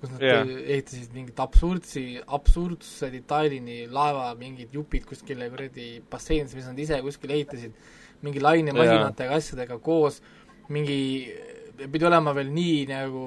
kus 0.00 0.12
nad 0.14 0.24
yeah. 0.24 0.48
ehitasid 0.76 1.14
mingit 1.16 1.44
absurdsi, 1.44 2.06
absurdse 2.38 3.10
detailini 3.12 3.84
laeva 3.92 4.30
mingid 4.38 4.74
jupid 4.76 5.06
kuskile 5.08 5.50
kuradi 5.52 5.92
basseinidesse, 6.10 6.60
mis 6.60 6.68
nad 6.70 6.82
ise 6.86 7.00
kuskile 7.04 7.38
ehitasid, 7.40 7.78
mingi 8.26 8.42
lainemasinatega 8.44 9.32
yeah., 9.32 9.42
asjadega 9.42 9.80
koos, 9.84 10.22
mingi, 10.72 11.00
pidi 11.86 12.08
olema 12.08 12.32
veel 12.36 12.52
nii 12.54 12.84
nagu 12.92 13.24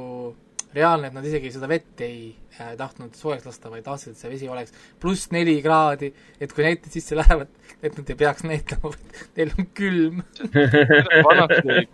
reaalne, 0.76 1.10
et 1.10 1.16
nad 1.16 1.26
isegi 1.26 1.52
seda 1.54 1.70
vett 1.70 2.02
ei 2.06 2.30
äh, 2.60 2.74
tahtnud 2.78 3.16
soojaks 3.18 3.48
lasta, 3.48 3.72
vaid 3.74 3.86
tahtsid, 3.88 4.14
et 4.14 4.22
see 4.22 4.32
vesi 4.32 4.50
oleks 4.52 4.74
pluss 5.02 5.32
neli 5.34 5.58
kraadi, 5.66 6.12
et 6.40 6.54
kui 6.54 6.66
näitlejad 6.66 6.94
sisse 6.94 7.18
lähevad, 7.18 7.52
et 7.82 7.98
nad 7.98 8.12
ei 8.14 8.20
peaks 8.20 8.46
näitlema, 8.46 8.94
vaid 8.94 9.22
neil 9.40 9.54
on 9.58 9.70
külm. 9.80 10.24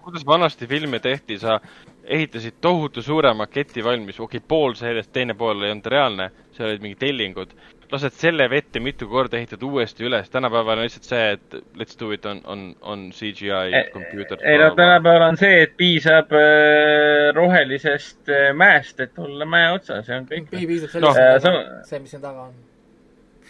Kuidas 0.06 0.27
vanasti 0.27 0.68
filme 0.68 0.99
tehti, 1.03 1.39
sa 1.39 1.60
ehitasid 2.06 2.60
tohutu 2.61 3.02
suure 3.02 3.34
maketi 3.34 3.84
valmis, 3.84 4.19
okei 4.19 4.38
okay,, 4.41 4.47
pool 4.47 4.76
sellest, 4.77 5.14
teine 5.15 5.38
pool 5.38 5.64
ei 5.64 5.73
olnud 5.73 5.91
reaalne, 5.91 6.30
seal 6.56 6.69
olid 6.69 6.84
mingid 6.84 7.02
tellingud 7.02 7.56
lased 7.91 8.16
selle 8.18 8.48
vette 8.49 8.80
mitu 8.84 9.07
korda, 9.10 9.38
ehitad 9.38 9.64
uuesti 9.64 10.07
üles, 10.07 10.30
tänapäeval 10.34 10.82
on 10.82 10.88
lihtsalt 10.88 11.10
see, 11.10 11.26
et 11.36 11.57
let's 11.80 11.99
do 11.99 12.12
it 12.16 12.26
on, 12.30 12.41
on, 12.49 12.64
on 12.82 13.06
CGI 13.16 13.86
kompuuter. 13.94 14.41
ei 14.44 14.57
no 14.62 14.72
tänapäeval 14.78 15.28
on 15.30 15.40
see, 15.41 15.62
et 15.66 15.76
piisab 15.78 16.34
äh, 16.36 17.30
rohelisest 17.36 18.32
äh, 18.32 18.49
mäest, 18.57 18.99
et 18.99 19.20
olla 19.20 19.45
mäe 19.49 19.70
otsas 19.76 20.10
ja 20.10 20.20
on 20.22 20.28
kõik. 20.32 20.49
piisab 20.52 20.95
sellest 20.95 21.48
no. 21.49 21.56
äh,, 21.62 21.80
see, 21.90 22.02
mis 22.03 22.16
siin 22.16 22.26
taga 22.26 22.49
on. 22.49 22.60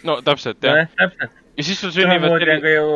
no 0.06 0.20
täpselt, 0.26 0.62
jah 0.64 0.84
no,. 0.84 0.94
täpselt 1.00 1.42
ja 1.56 1.64
siis 1.64 1.80
sul 1.80 1.92
sünnivad 1.94 2.28
samamoodi 2.28 2.50
on 2.52 2.62
ka 2.62 2.72
ju 2.74 2.88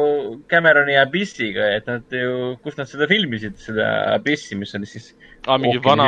Cameroni 0.51 0.97
Abyssiga, 1.01 1.71
et 1.79 1.87
nad 1.89 2.13
ju, 2.13 2.55
kus 2.65 2.77
nad 2.77 2.89
seda 2.91 3.09
filmisid, 3.11 3.57
seda 3.61 3.89
Abyssi, 4.15 4.59
mis 4.61 4.75
oli 4.77 4.89
siis 4.89 5.15
aa, 5.47 5.59
mingi 5.59 5.81
vana 5.85 6.07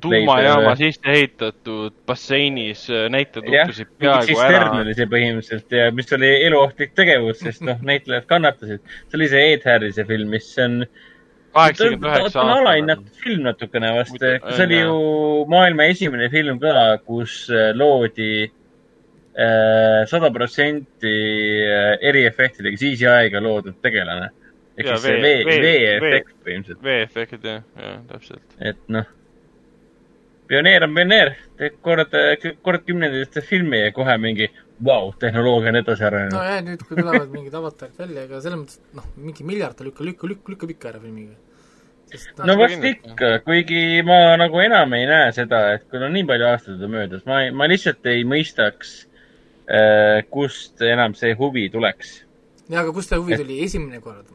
tuumajaama 0.00 0.74
sisse 0.76 1.12
ehitatud 1.12 1.96
basseinis 2.06 2.86
äh, 2.90 3.06
näitlejad 3.12 3.70
uppusid 3.70 3.92
peaaegu 3.98 4.38
ära. 4.46 4.70
oli 4.82 4.94
see 4.98 5.08
põhimõtteliselt 5.14 5.76
ja 5.78 5.90
mis 5.94 6.12
oli 6.16 6.32
eluohtlik 6.46 6.94
tegevus, 6.98 7.42
sest 7.44 7.64
noh, 7.66 7.80
näitlejad 7.92 8.28
kannatasid. 8.30 8.84
see 9.06 9.20
oli 9.20 9.30
see 9.32 9.52
Ed 9.54 9.66
Harrise 9.68 10.04
film, 10.08 10.34
mis 10.34 10.50
on 10.62 10.84
kaheksakümmend 11.56 12.10
üheksa 12.10 12.42
aastat. 12.42 12.58
alahinnatud 12.60 13.24
film 13.24 13.48
natukene 13.48 13.94
vast, 13.98 14.20
see 14.20 14.68
oli 14.68 14.82
ju 14.82 15.00
maailma 15.52 15.90
esimene 15.94 16.30
film 16.32 16.60
ka, 16.62 16.76
kus 17.06 17.44
äh, 17.50 17.72
loodi 17.76 18.46
Äh, 19.36 20.06
sada 20.08 20.30
protsenti 20.32 21.10
äh, 21.60 21.98
eriefektidega 22.08 22.78
CGI-ga 22.80 23.42
loodud 23.44 23.76
tegelane. 23.84 24.30
Ehk 24.76 24.88
siis 24.88 25.04
see 25.04 25.20
vee, 25.22 25.38
vee-efekt 25.46 26.34
põhimõtteliselt. 26.44 26.82
vee-efekt, 26.84 27.46
jah, 27.46 27.62
jah, 27.80 27.96
täpselt. 28.10 28.56
et 28.60 28.82
noh, 28.92 29.08
pioneer 30.50 30.86
on 30.86 30.94
pioneer, 30.98 31.32
teed 31.60 31.80
kord, 31.84 32.14
kord 32.66 32.86
kümnendite 32.86 33.42
filmi 33.44 33.82
ja 33.86 33.94
kohe 33.96 34.18
mingi 34.22 34.50
vau 34.76 35.08
wow,, 35.08 35.16
tehnoloogia 35.20 35.72
on 35.72 35.80
edasi 35.80 36.06
arenenud. 36.08 36.36
nojah, 36.36 36.62
nüüd 36.68 36.84
kui 36.84 37.00
tulevad 37.00 37.32
mingid 37.32 37.58
avatarid 37.62 38.04
välja, 38.04 38.28
ega 38.28 38.44
selles 38.44 38.62
mõttes, 38.62 38.80
noh, 38.98 39.10
mingi 39.16 39.48
miljard 39.48 39.78
ta 39.78 39.88
lükkab, 39.88 40.10
lükkab, 40.10 40.32
lükkab, 40.34 40.54
lükkab 40.54 40.76
ikka 40.76 40.92
ära 40.92 41.02
filmiga. 41.02 41.34
no 42.46 42.58
vast 42.60 42.84
ikka, 42.92 43.32
kuigi 43.48 44.04
ma 44.06 44.36
nagu 44.38 44.60
enam 44.62 44.92
ei 44.94 45.08
näe 45.10 45.32
seda, 45.34 45.66
et 45.78 45.88
kui 45.90 45.98
on 45.98 46.12
nii 46.14 46.28
palju 46.28 46.48
aastaid 46.52 46.88
möödas, 46.92 47.24
ma, 47.26 47.42
ma 47.56 47.68
lihtsalt 47.72 48.06
ei 48.12 48.22
mõistaks 48.28 48.98
Äh, 49.66 50.22
kust 50.30 50.78
enam 50.86 51.14
see 51.18 51.32
huvi 51.34 51.66
tuleks. 51.70 52.20
jaa, 52.70 52.84
aga 52.84 52.92
kust 52.94 53.10
see 53.10 53.18
huvi 53.18 53.34
tuli 53.34 53.56
esimene 53.64 53.98
kord? 53.98 54.28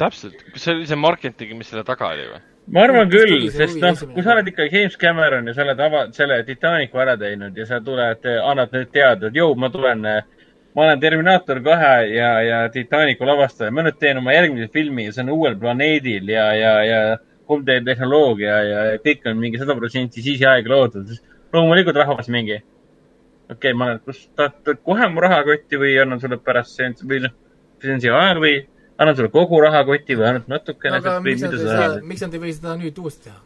Täpselt, 0.00 0.44
kas 0.52 0.66
see 0.66 0.74
oli 0.74 0.86
see 0.88 0.98
marketing, 1.00 1.56
mis 1.58 1.72
selle 1.72 1.84
taga 1.86 2.12
oli 2.14 2.28
või? 2.30 2.42
ma 2.74 2.82
arvan 2.82 3.10
küll, 3.10 3.46
sest 3.54 3.78
noh, 3.82 3.98
kui 4.14 4.24
sa 4.26 4.34
oled 4.34 4.48
ikka 4.50 4.66
James 4.66 4.96
Cameron 4.98 5.46
ja 5.46 5.54
sa 5.54 5.62
oled 5.62 5.82
ava-, 5.86 6.06
selle 6.16 6.40
Titanicu 6.46 6.98
ära 7.02 7.14
teinud 7.20 7.56
ja 7.56 7.66
sa 7.68 7.78
tuled, 7.84 8.26
annad 8.26 8.74
nüüd 8.74 8.90
teada, 8.94 9.30
et 9.30 9.38
jõu, 9.38 9.54
ma 9.60 9.70
tulen, 9.70 10.02
ma 10.02 10.86
olen 10.86 11.02
Terminaator 11.02 11.62
kahe 11.64 11.94
ja, 12.10 12.32
ja 12.42 12.58
Titanicu 12.74 13.28
lavastaja, 13.28 13.70
ma 13.74 13.86
nüüd 13.86 14.00
teen 14.02 14.18
oma 14.18 14.34
järgmise 14.34 14.68
filmi 14.74 15.06
ja 15.06 15.14
see 15.14 15.26
on 15.26 15.34
uuel 15.36 15.58
planeedil 15.62 16.34
ja, 16.34 16.48
ja, 16.58 16.74
ja 16.86 17.00
3D 17.46 17.84
tehnoloogia 17.86 18.56
ja 18.66 18.86
kõik 19.04 19.28
on 19.30 19.38
mingi 19.38 19.62
sada 19.62 19.78
protsenti 19.78 20.24
CGI-ga 20.24 20.72
loodud, 20.72 21.06
siis 21.06 21.22
loomulikult 21.54 22.02
rahvas 22.02 22.26
mingi 22.32 22.58
okei 22.58 23.70
okay,, 23.70 23.74
ma, 23.78 23.92
kas 24.02 24.24
tahad 24.34 24.80
kohe 24.84 25.08
mu 25.12 25.22
rahakotti 25.22 25.78
või 25.78 25.94
annan 26.02 26.18
sulle 26.22 26.38
pärast 26.42 26.74
seansi 26.74 27.06
või 27.06 27.22
noh, 27.26 27.34
seansi 27.82 28.10
ajal 28.10 28.42
või 28.42 28.56
annan 28.98 29.16
sulle 29.16 29.32
kogu 29.32 29.60
rahakoti 29.60 30.16
või 30.16 30.30
ainult 30.30 30.48
natukene 30.50 31.00
aga 31.00 31.18
miks 31.24 31.44
nad, 31.44 31.58
seda, 31.60 31.90
miks 32.04 32.24
nad 32.24 32.34
ei 32.36 32.42
või 32.42 32.54
seda 32.56 32.76
nüüd 32.80 32.98
uuesti 33.02 33.28
teha? 33.28 33.38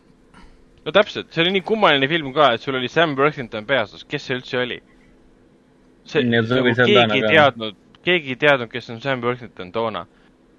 no 0.85 0.95
täpselt, 0.97 1.33
see 1.35 1.43
oli 1.45 1.57
nii 1.57 1.67
kummaline 1.67 2.09
film 2.11 2.33
ka, 2.37 2.53
et 2.55 2.65
sul 2.65 2.79
oli 2.79 2.91
Sam 2.93 3.17
Worthington 3.19 3.67
peaosas, 3.69 4.07
kes 4.09 4.29
see 4.29 4.39
üldse 4.39 4.63
oli? 4.63 4.79
see, 6.09 6.25
nagu 6.27 6.75
keegi 6.79 7.21
ei 7.21 7.27
teadnud, 7.27 7.77
keegi 8.07 8.35
ei 8.37 8.41
teadnud, 8.47 8.71
kes 8.73 8.91
on 8.95 9.03
Sam 9.05 9.23
Worthington 9.25 9.73
toona. 9.75 10.07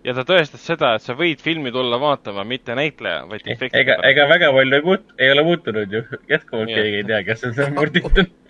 ja 0.03 0.15
ta 0.17 0.25
tõestas 0.27 0.63
seda, 0.65 0.95
et 0.97 1.05
sa 1.05 1.15
võid 1.17 1.41
filmi 1.45 1.71
tulla 1.71 1.99
vaatama, 2.01 2.43
mitte 2.47 2.75
näitleja, 2.77 3.25
vaid 3.29 3.45
efekti 3.45 3.79
ega, 3.79 3.99
ega 4.09 4.27
väga 4.29 4.51
palju 4.55 4.77
ei 4.77 4.85
muut-, 4.85 5.17
ei 5.17 5.31
ole 5.31 5.47
muutunud 5.47 5.97
ju, 5.97 6.03
jätkuvalt 6.29 6.73
keegi 6.73 7.01
ei 7.03 7.09
tea, 7.09 7.23
kes 7.31 7.49
on 7.49 7.57
Sam 7.57 7.77
Worthington 7.79 8.31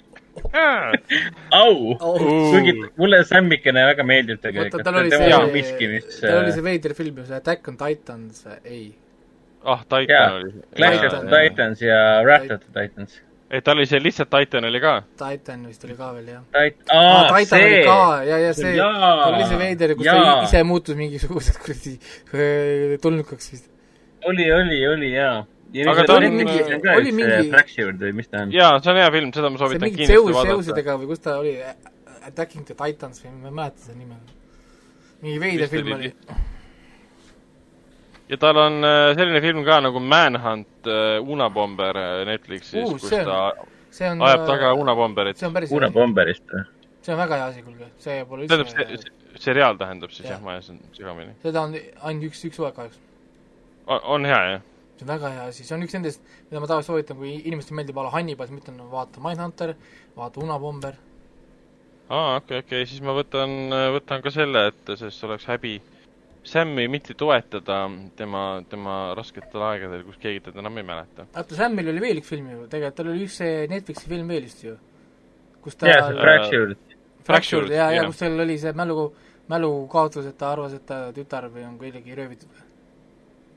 au 1.52 1.98
oh., 2.00 2.20
kuigi 2.20 2.74
mulle 2.98 3.24
Sammikene 3.28 3.84
väga 3.92 4.06
meeldib 4.08 4.40
tegelikult. 4.44 4.84
tal 4.86 5.00
oli 5.02 5.12
see, 5.12 5.40
miski, 5.56 5.90
mis 5.92 6.22
tal 6.22 6.42
oli 6.44 6.54
see 6.56 6.66
veider 6.66 6.96
film 6.98 7.20
ju, 7.20 7.26
see 7.28 7.40
Attack 7.40 7.68
on 7.72 7.80
Titans, 7.80 8.46
ei. 8.64 8.94
ah, 9.64 9.84
Titan 9.84 10.38
oli. 10.40 10.54
Clash 10.78 11.06
of 11.08 11.18
the 11.18 11.36
Titans 11.36 11.84
ja 11.84 12.00
Wrath 12.24 12.56
of 12.56 12.64
the 12.64 12.72
Titans. 12.80 13.20
ei, 13.52 13.62
tal 13.62 13.80
oli 13.82 13.88
see 13.92 14.04
lihtsalt 14.04 14.32
Titan 14.32 14.68
oli 14.72 14.84
ka. 14.84 14.98
Titan 15.20 15.68
vist 15.68 15.88
oli 15.88 15.98
ka 16.00 16.12
veel, 16.18 16.34
jah. 16.38 16.44
aa, 16.56 17.24
Titan 17.32 17.46
see. 17.54 17.66
oli 17.68 17.86
ka, 17.90 18.02
ja, 18.30 18.44
ja 18.48 18.54
see, 18.58 18.76
tal 18.78 19.34
oli 19.34 19.48
see 19.52 19.64
veider, 19.66 19.96
kus 20.00 20.12
ta 20.12 20.28
ise 20.48 20.64
muutus 20.68 21.00
mingisuguseks 21.00 21.60
kuradi 21.66 21.98
äh, 21.98 23.00
tulnukaks 23.04 23.52
vist. 23.56 23.72
oli, 24.32 24.52
oli, 24.52 24.86
oli, 24.96 25.16
jaa 25.18 25.42
aga 25.72 26.06
ta 26.08 26.18
oli 26.20 26.30
mingi, 26.34 26.60
oli 26.96 27.12
mingi. 27.16 27.50
Fractured 27.54 28.00
või 28.02 28.14
mis 28.20 28.30
ta 28.32 28.44
on? 28.46 28.54
jaa, 28.56 28.78
see 28.84 28.92
on 28.94 29.00
hea 29.02 29.10
film, 29.16 29.34
seda 29.36 29.52
ma 29.52 29.62
soovitan 29.62 29.88
kindlasti 29.88 30.14
seus, 30.14 30.32
vaadata. 30.36 30.56
seosidega 30.56 30.96
või 31.02 31.12
kus 31.12 31.24
ta 31.24 31.36
oli, 31.40 31.56
Attacking 32.22 32.66
the 32.68 32.78
Titans 32.78 33.24
või 33.24 33.34
ma 33.38 33.52
ei 33.52 33.58
mäleta 33.60 33.86
seda 33.86 33.98
nime. 33.98 34.18
mingi 35.22 35.44
veider 35.44 35.72
film 35.72 35.94
oli. 35.98 36.12
ja 38.32 38.42
tal 38.42 38.62
on 38.66 38.84
äh, 38.88 39.14
selline 39.20 39.42
film 39.44 39.64
ka 39.68 39.80
nagu 39.88 40.04
Manhunt 40.04 40.92
uh, 40.92 41.32
Unabomber 41.36 42.02
äh, 42.04 42.12
Netflixis 42.30 42.84
uh,, 42.84 42.98
kus 42.98 43.10
ta 43.12 43.42
ajab 43.92 44.46
taga 44.48 44.76
Unabomberit. 44.80 45.40
see 45.40 45.50
on 45.50 45.56
päris 45.56 45.74
Unabomberist 45.76 46.46
või? 46.52 46.68
see 47.02 47.16
on 47.16 47.24
väga 47.24 47.40
hea 47.40 47.50
asi, 47.54 47.66
kuulge, 47.66 47.90
see 48.02 48.22
pole 48.30 48.46
üldse 48.46 48.60
tähendab, 48.60 49.00
see 49.00 49.20
seriaal 49.42 49.80
tähendab 49.80 50.12
siis 50.14 50.28
jah 50.28 50.38
ja,, 50.38 50.44
ma 50.44 50.58
ajasin 50.58 50.82
segamini. 50.96 51.34
seda 51.44 51.64
on 51.64 51.78
ainult 51.80 52.28
üks, 52.30 52.44
üks 52.50 52.60
hooaeg 52.62 52.76
kahjuks. 52.78 53.00
on 53.88 54.28
hea, 54.30 54.42
jah? 54.52 54.68
See 55.02 55.08
on 55.08 55.14
väga 55.16 55.32
hea 55.36 55.46
asi, 55.50 55.66
see 55.66 55.78
on 55.78 55.86
üks 55.86 55.96
nendest, 55.98 56.26
mida 56.50 56.62
ma 56.62 56.70
tavaliselt 56.70 56.94
soovitan, 56.94 57.18
kui 57.22 57.34
inimestele 57.40 57.80
meeldib 57.80 57.98
olla 57.98 58.12
Hannibal, 58.14 58.50
siis 58.50 58.58
ma 58.58 58.64
ütlen, 58.64 58.84
vaata 58.92 59.24
Mindhunter, 59.24 59.74
vaata 60.18 60.44
Unabomber. 60.44 61.00
aa, 62.10 62.36
okei 62.38 62.60
okay,, 62.62 62.66
okei 62.66 62.84
okay., 62.84 62.92
siis 62.92 63.02
ma 63.06 63.16
võtan, 63.18 63.58
võtan 63.98 64.22
ka 64.22 64.34
selle 64.34 64.68
ette, 64.70 65.00
sest 65.00 65.26
oleks 65.26 65.50
häbi 65.50 65.80
Sam'i 66.44 66.88
mitte 66.90 67.14
toetada 67.14 67.84
tema, 68.18 68.64
tema 68.70 68.96
rasketel 69.18 69.62
aegadel, 69.62 70.02
kus 70.08 70.18
keegi 70.22 70.40
teda 70.48 70.64
enam 70.64 70.80
ei 70.82 70.86
mäleta. 70.88 71.28
oota, 71.38 71.58
Sam'il 71.58 71.92
oli 71.92 72.02
veel 72.02 72.22
üks 72.22 72.32
film 72.34 72.48
ju, 72.50 72.64
tegelikult 72.72 72.98
tal 72.98 73.12
oli 73.12 73.28
üks 73.28 73.36
see 73.44 73.68
Netflixi 73.70 74.10
film 74.10 74.34
veel 74.34 74.48
vist 74.48 74.64
ju. 74.66 74.74
kus 75.62 75.78
ta 75.78 75.92
jah, 75.92 76.08
see 76.08 76.18
Fractured. 76.18 76.96
Fractured 77.28 77.76
ja, 77.76 77.92
ja 77.94 78.08
kus 78.08 78.24
tal 78.24 78.42
oli 78.42 78.58
see 78.58 78.74
mälu, 78.74 79.06
mälukaotus, 79.54 80.32
et 80.32 80.38
ta 80.40 80.50
arvas, 80.56 80.74
et 80.80 80.86
ta 80.90 81.04
tütar 81.14 81.46
või 81.54 81.68
on 81.68 81.78
kuidagi 81.78 82.18
röövitud. 82.18 82.62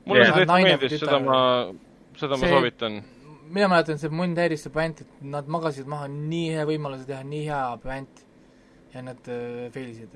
Mulle 0.05 0.27
see 0.27 0.37
tõesti 0.37 0.61
meeldis, 0.69 0.99
seda 1.01 1.19
ma, 1.23 1.39
seda 2.19 2.37
see, 2.37 2.45
ma 2.45 2.53
soovitan. 2.53 3.01
mina 3.49 3.71
mäletan, 3.71 3.99
see 4.01 4.13
mind 4.13 4.39
häiris 4.41 4.67
see 4.67 4.75
puänt, 4.75 5.01
et 5.05 5.25
nad 5.35 5.49
magasid 5.51 5.89
maha 5.89 6.07
nii 6.11 6.53
hea 6.57 6.69
võimaluse 6.69 7.07
teha 7.09 7.23
nii 7.25 7.43
hea 7.49 7.65
puänt 7.83 8.23
ja 8.93 9.03
nad 9.05 9.27
äh, 9.27 9.67
fail 9.73 9.91
isid 9.91 10.15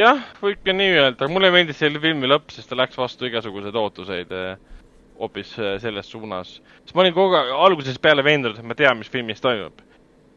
jah, 0.00 0.22
võib 0.42 0.60
ka 0.64 0.74
nii 0.76 0.94
öelda, 1.00 1.28
mulle 1.32 1.50
meeldis 1.54 1.78
selle 1.80 2.00
filmi 2.02 2.28
lõpp, 2.28 2.52
sest 2.54 2.70
ta 2.70 2.78
läks 2.78 2.98
vastu 3.00 3.28
igasuguseid 3.28 3.76
ootuseid 3.80 4.32
eh, 4.36 4.78
hoopis 5.20 5.54
eh, 5.58 5.74
selles 5.82 6.10
suunas. 6.12 6.58
sest 6.84 6.96
ma 6.96 7.04
olin 7.04 7.16
kogu 7.16 7.36
aeg 7.38 7.52
algusest 7.66 8.00
peale 8.04 8.24
veendunud, 8.26 8.58
et 8.60 8.68
ma 8.68 8.76
tean, 8.78 9.00
mis 9.00 9.12
filmis 9.12 9.40
toimub. 9.44 9.80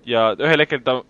ja 0.07 0.29
ühel 0.39 0.63
hetkel 0.63 0.83
ta 0.85 1.01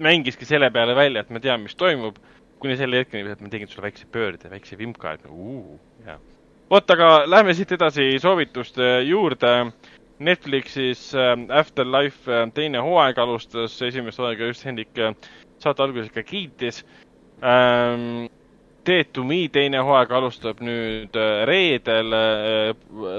mängiski 0.00 0.48
selle 0.48 0.70
peale 0.72 0.96
välja, 0.96 1.20
et 1.20 1.30
ma 1.30 1.42
tean, 1.44 1.60
mis 1.60 1.76
toimub, 1.76 2.16
kuni 2.60 2.76
selle 2.80 3.02
hetkeni, 3.02 3.28
et 3.28 3.40
ma 3.44 3.52
tegin 3.52 3.68
sulle 3.68 3.88
väikse 3.88 4.08
pöörde, 4.12 4.48
väikse 4.52 4.78
vimka, 4.80 5.14
et 5.16 5.28
uu, 5.28 5.78
jah. 6.06 6.20
Vot, 6.70 6.90
aga 6.94 7.08
lähme 7.26 7.54
siit 7.54 7.72
edasi 7.76 8.12
soovituste 8.22 9.00
juurde. 9.06 9.72
Netflixis 10.20 11.14
äh, 11.16 11.32
Afterlife 11.56 12.28
äh, 12.28 12.50
teine 12.52 12.82
hooaeg 12.84 13.18
alustas, 13.18 13.78
esimest 13.82 14.20
hooaega 14.20 14.50
just 14.50 14.66
Hendrik 14.68 14.98
äh, 15.00 15.14
saate 15.58 15.82
alguses 15.86 16.12
ka 16.12 16.22
kiitis 16.22 16.84
ähm,. 17.42 18.28
Dead 18.86 19.10
to 19.12 19.24
me 19.28 19.42
teine 19.52 19.82
hooaeg 19.84 20.12
alustab 20.16 20.60
nüüd 20.64 21.16
reedel 21.44 22.14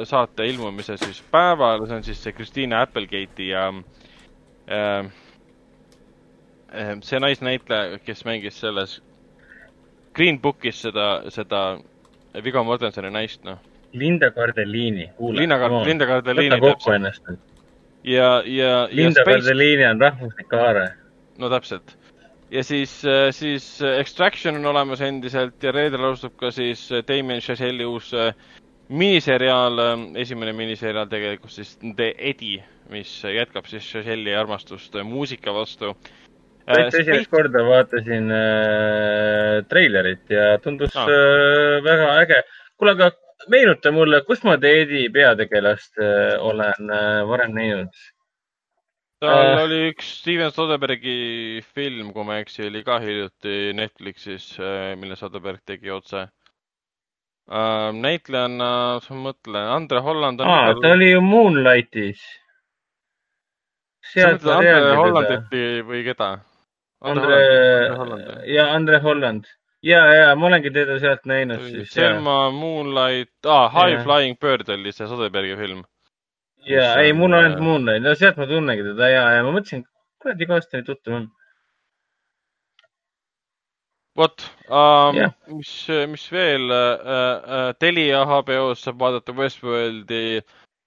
saate 0.09 0.47
ilmumise 0.49 0.95
siis 0.97 1.19
päeval, 1.31 1.85
see 1.85 1.99
on 1.99 2.05
siis 2.07 2.23
see 2.23 2.33
Christina 2.33 2.79
Applegate'i 2.81 3.51
ja 3.51 3.67
äh, 4.65 5.11
see 7.05 7.19
naisnäitleja, 7.21 7.99
kes 8.05 8.25
mängis 8.25 8.57
selles 8.63 8.97
Green 10.17 10.39
Bookis 10.41 10.81
seda, 10.81 11.07
seda 11.29 11.61
Viggo 12.43 12.63
Mortensoni 12.63 13.11
naist, 13.11 13.43
noh. 13.47 13.59
Linda 13.93 14.31
Cardellini, 14.31 15.09
kuule. 15.17 15.41
Linda, 15.41 15.57
Linda 15.85 16.07
Cardellini. 16.07 16.55
võta 16.55 16.75
kokku 16.77 16.93
ennast 16.95 17.25
nüüd. 17.27 17.41
ja, 18.07 18.29
ja. 18.45 18.75
Linda 18.91 19.25
Space... 19.25 19.41
Cardellini 19.41 19.87
on 19.89 20.01
rahvuslik 20.01 20.55
haare. 20.55 20.85
no 21.41 21.49
täpselt 21.51 21.97
ja 22.51 22.63
siis, 22.63 23.05
äh, 23.05 23.31
siis 23.31 23.81
äh, 23.81 23.99
Extraction 23.99 24.55
on 24.55 24.65
olemas 24.65 25.01
endiselt 25.01 25.63
ja 25.63 25.71
reedel 25.71 26.03
alustab 26.03 26.35
ka 26.39 26.51
siis 26.51 26.89
äh, 26.91 27.03
Damien 27.07 27.41
Chazelle 27.41 27.85
uus 27.87 28.11
miniseriaal, 28.91 29.79
esimene 30.19 30.51
miniseriaal 30.53 31.07
tegelikult 31.07 31.53
siis 31.53 31.77
The 31.79 32.09
Eddie, 32.17 32.59
mis 32.91 33.21
jätkab 33.23 33.69
siis 33.71 33.87
Chazelle'i 33.87 34.35
armastust 34.35 34.97
muusika 35.07 35.53
vastu. 35.55 35.93
Esimest 36.67 37.31
korda 37.31 37.63
vaatasin 37.65 38.31
äh, 38.31 39.65
treilerit 39.69 40.29
ja 40.29 40.57
tundus 40.63 40.95
ah. 40.95 41.09
äh, 41.09 41.83
väga 41.83 42.15
äge. 42.21 42.41
kuule, 42.77 42.95
aga 42.97 43.11
meenuta 43.49 43.91
mulle, 43.91 44.21
kus 44.27 44.43
ma 44.43 44.57
The 44.57 44.73
Eddie 44.81 45.09
peategelast 45.13 45.97
äh, 46.01 46.35
olen 46.39 46.89
äh, 46.89 47.21
varem 47.27 47.55
näinud? 47.55 48.01
tal 49.21 49.45
äh, 49.45 49.63
oli 49.63 49.79
üks 49.91 50.11
Steven 50.21 50.51
Soderberghi 50.53 51.61
film, 51.75 52.11
kui 52.13 52.25
ma 52.25 52.37
ei 52.37 52.45
eksi, 52.45 52.65
oli 52.69 52.83
ka 52.85 52.99
hiljuti 53.03 53.73
Netflixis, 53.77 54.53
äh, 54.59 54.93
mille 54.99 55.17
Soderberg 55.19 55.61
tegi 55.65 55.93
otse 55.93 56.25
äh,. 56.25 57.89
näitlejana, 57.97 58.71
ma 59.09 59.23
mõtlen, 59.29 59.73
Andre 59.77 60.05
Holland 60.05 60.41
on 60.41 60.53
aa, 60.53 60.77
ta 60.81 60.95
oli 60.95 61.11
ju 61.11 61.25
Moonlightis. 61.25 62.23
sa 64.13 64.33
mõtled 64.33 64.55
Andre 64.57 64.95
Hollandit 65.01 65.59
või 65.89 66.05
keda? 66.07 66.31
Andre, 67.01 67.37
ja 68.45 68.67
Andre 68.75 68.99
Holland. 69.01 69.45
ja, 69.81 70.01
ja 70.13 70.35
ma 70.35 70.45
olengi 70.51 70.69
teda 70.73 70.99
sealt 71.01 71.25
näinud 71.25 71.63
siis. 71.65 71.93
Selma, 71.93 72.51
Moonlight 72.53 73.49
ah,, 73.49 73.71
High 73.73 73.97
ja. 73.97 74.03
Flying 74.05 74.37
Bird 74.39 74.69
oli 74.69 74.93
see 74.93 75.07
Soderberghi 75.09 75.57
film 75.57 75.81
ja 76.65 76.93
ei, 77.01 77.13
mul 77.13 77.31
on 77.31 77.39
ainult 77.39 77.59
äh, 77.59 77.65
Moonlight, 77.65 78.03
no 78.05 78.15
sealt 78.15 78.37
ma 78.37 78.47
tunnengi 78.49 78.85
teda 78.85 79.09
ja, 79.09 79.23
ja 79.37 79.45
ma 79.45 79.53
mõtlesin, 79.55 79.85
kuradi 80.21 80.47
neid 80.49 80.85
tuttav 80.85 81.17
on. 81.17 81.29
vot 84.19 84.43
um,, 84.67 85.17
mis, 85.55 85.73
mis 86.11 86.25
veel 86.33 86.67
uh,, 86.67 87.11
uh, 87.41 87.69
Telia 87.79 88.25
HBO-s 88.27 88.83
saab 88.85 88.99
vaadata 88.99 89.33
Westworldi 89.33 90.41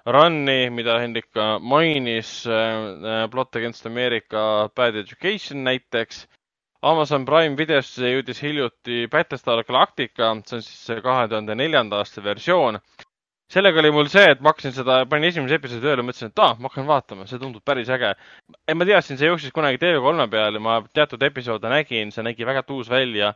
Run'i, 0.07 0.69
mida 0.71 0.99
Hendrik 1.01 1.31
ka 1.33 1.59
mainis 1.59 2.45
uh,, 2.47 3.25
Plot 3.33 3.57
Against 3.57 3.87
America, 3.87 4.69
Bad 4.77 4.99
Education 5.01 5.65
näiteks. 5.65 6.27
Amazon 6.85 7.25
Prime 7.25 7.57
videosse 7.57 8.11
jõudis 8.13 8.43
hiljuti 8.45 9.07
Battlestar 9.09 9.65
Galactica, 9.65 10.35
see 10.45 10.59
on 10.59 10.63
siis 10.67 10.87
see 10.91 11.01
kahe 11.01 11.25
tuhande 11.33 11.57
neljanda 11.57 12.03
aasta 12.03 12.21
versioon 12.25 12.77
sellega 13.55 13.81
oli 13.81 13.91
mul 13.95 14.09
see, 14.11 14.25
et 14.33 14.41
ma 14.43 14.53
hakkasin 14.53 14.75
seda, 14.75 15.01
panin 15.11 15.29
esimese 15.29 15.59
episoodi 15.59 15.85
tööle, 15.85 16.05
mõtlesin, 16.07 16.33
et 16.33 16.43
aa, 16.43 16.55
ma 16.59 16.71
hakkan 16.71 16.87
vaatama, 16.89 17.27
see 17.31 17.41
tundub 17.43 17.65
päris 17.67 17.91
äge. 17.93 18.15
ma 18.75 18.87
teadsin, 18.89 19.19
see 19.21 19.29
jooksis 19.29 19.55
kunagi 19.55 19.81
TV3 19.83 20.29
peal 20.33 20.59
ja 20.59 20.63
ma 20.63 20.79
teatud 20.97 21.23
episoode 21.23 21.71
nägin, 21.71 22.13
see 22.15 22.25
nägi 22.27 22.47
väga 22.47 22.65
tuus 22.67 22.91
välja. 22.91 23.35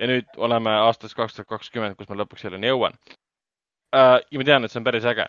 ja 0.00 0.06
nüüd 0.08 0.38
oleme 0.40 0.72
aastas 0.80 1.12
kaks 1.14 1.34
tuhat 1.34 1.48
kakskümmend, 1.48 1.96
kus 1.96 2.08
ma 2.08 2.16
lõpuks 2.16 2.40
selleni 2.46 2.70
jõuan 2.70 2.94
uh,. 2.96 4.16
ja 4.16 4.38
ma 4.40 4.44
tean, 4.48 4.64
et 4.64 4.72
see 4.72 4.80
on 4.80 4.86
päris 4.86 5.04
äge. 5.04 5.26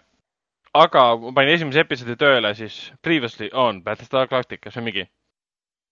Aga 0.74 1.04
ma 1.18 1.34
panin 1.36 1.56
esimese 1.56 1.84
episoodi 1.84 2.16
tööle, 2.16 2.54
siis 2.56 2.94
previously 3.02 3.50
on 3.54 3.84
Battlestar 3.84 4.28
Galactica, 4.28 4.72
see 4.72 4.80
on 4.80 4.88
mingi. 4.88 5.08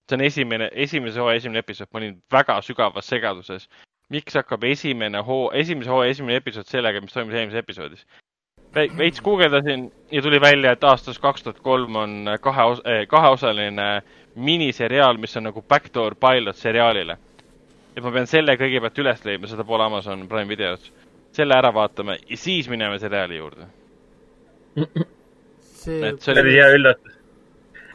see 0.10 0.18
on 0.18 0.26
esimene, 0.26 0.70
esimese 0.74 1.20
hooaja 1.20 1.38
esimene 1.44 1.60
episood, 1.60 1.90
ma 1.94 2.00
olin 2.00 2.18
väga 2.32 2.62
sügavas 2.66 3.06
segaduses 3.06 3.68
miks 4.10 4.34
hakkab 4.34 4.64
esimene 4.64 5.22
hoo, 5.22 5.52
esimese 5.54 5.90
hooaja 5.90 6.16
esimene 6.16 6.40
episood 6.42 6.66
sellega, 6.66 7.02
mis 7.02 7.14
toimus 7.14 7.36
eelmises 7.36 7.62
episoodis 7.62 8.06
veits 8.76 9.22
guugeldasin 9.22 9.92
ja 10.12 10.22
tuli 10.22 10.42
välja, 10.42 10.72
et 10.72 10.84
aastast 10.84 11.22
kaks 11.22 11.44
tuhat 11.44 11.60
kolm 11.60 11.96
on 11.96 12.30
kahe, 12.42 12.62
eh, 12.86 13.08
kaheosaline 13.08 14.02
miniseriaal, 14.36 15.18
mis 15.18 15.38
on 15.38 15.44
nagu 15.44 15.62
backdoor 15.62 16.16
pilot 16.16 16.56
seriaalile. 16.56 17.18
et 17.98 18.04
ma 18.04 18.12
pean 18.12 18.28
selle 18.28 18.54
kõigepealt 18.56 19.00
üles 19.02 19.26
leidma, 19.26 19.48
seda 19.48 19.64
pole 19.64 19.84
Amazon 19.84 20.28
Prime 20.28 20.48
videos. 20.48 20.94
selle 21.32 21.56
ära 21.56 21.74
vaatame 21.74 22.18
ja 22.30 22.38
siis 22.38 22.70
mineme 22.70 23.00
seriaali 23.00 23.38
juurde. 23.38 23.66
See, 24.78 26.14
see 26.20 26.36
oli 26.36 26.56
hea 26.56 26.68
üllatus. 26.78 27.20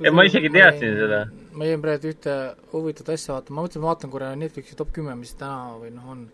ja 0.05 0.13
ma 0.13 0.25
isegi 0.27 0.51
teadsin 0.55 0.97
seda. 1.01 1.25
ma 1.55 1.69
jäin 1.69 1.83
praegu 1.85 2.11
ühte 2.11 2.39
huvitavat 2.73 3.15
asja 3.15 3.37
vaatama, 3.37 3.61
ma 3.61 3.67
mõtlesin, 3.67 3.85
ma 3.85 3.93
vaatan 3.93 4.15
korra 4.15 4.33
Netflixi 4.39 4.79
top 4.79 4.95
kümme, 4.97 5.15
mis 5.19 5.37
täna 5.39 5.77
või 5.81 5.93
noh, 5.95 6.09
on 6.17 6.25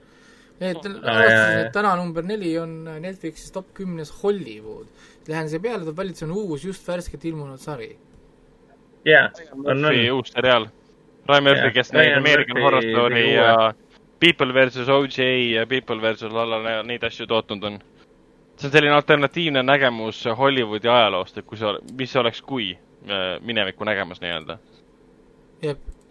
et 0.61 0.85
avastasin, 0.85 1.59
et 1.65 1.73
täna 1.73 1.95
number 1.97 2.27
neli 2.27 2.53
on 2.61 2.75
Netflixis 3.01 3.53
top 3.55 3.71
kümnes 3.77 4.13
Hollywood. 4.23 4.91
Lähen 5.29 5.49
siia 5.49 5.63
peale, 5.63 5.85
tuleb 5.87 5.97
välja, 5.97 6.17
et 6.17 6.21
see 6.21 6.29
on 6.29 6.35
uus, 6.37 6.65
just 6.67 6.89
värskelt 6.89 7.25
ilmunud 7.31 7.61
sari. 7.63 7.95
jaa, 9.09 9.31
on, 9.57 9.85
on. 9.85 9.89
uus 10.19 10.33
seriaal. 10.35 10.69
Ryan 11.29 11.47
Murphy, 11.47 11.71
kes 11.77 11.93
näib 11.95 12.17
American 12.19 12.61
Horror 12.61 12.85
Story 12.85 13.25
ja 13.35 13.73
People 14.21 14.53
versus 14.55 14.89
OJ 14.89 15.21
ja 15.55 15.67
People 15.67 16.01
versus 16.03 16.33
la-la-la, 16.33 16.83
neid 16.85 17.05
asju 17.07 17.27
tootnud 17.31 17.65
on. 17.65 17.79
See 18.61 18.69
on 18.69 18.77
selline 18.77 18.95
alternatiivne 18.95 19.65
nägemus 19.65 20.23
Hollywoodi 20.39 20.89
ajaloost, 20.93 21.41
et 21.41 21.49
kui 21.49 21.59
see, 21.59 21.75
mis 21.99 22.17
oleks, 22.21 22.43
kui 22.45 22.71
äh, 22.77 23.37
mineviku 23.41 23.89
nägemus 23.89 24.21
nii-öelda. 24.21 24.59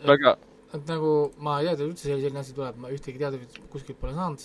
väga 0.07 0.37
et 0.75 0.89
nagu 0.89 1.11
ma 1.41 1.59
ei 1.59 1.69
teadnud 1.69 1.91
üldse 1.91 2.09
selline 2.09 2.41
asi 2.41 2.55
tuleb, 2.57 2.77
ma 2.81 2.91
ühtegi 2.93 3.21
teadmist 3.21 3.57
kuskilt 3.73 3.97
pole 4.01 4.13
saanud, 4.13 4.43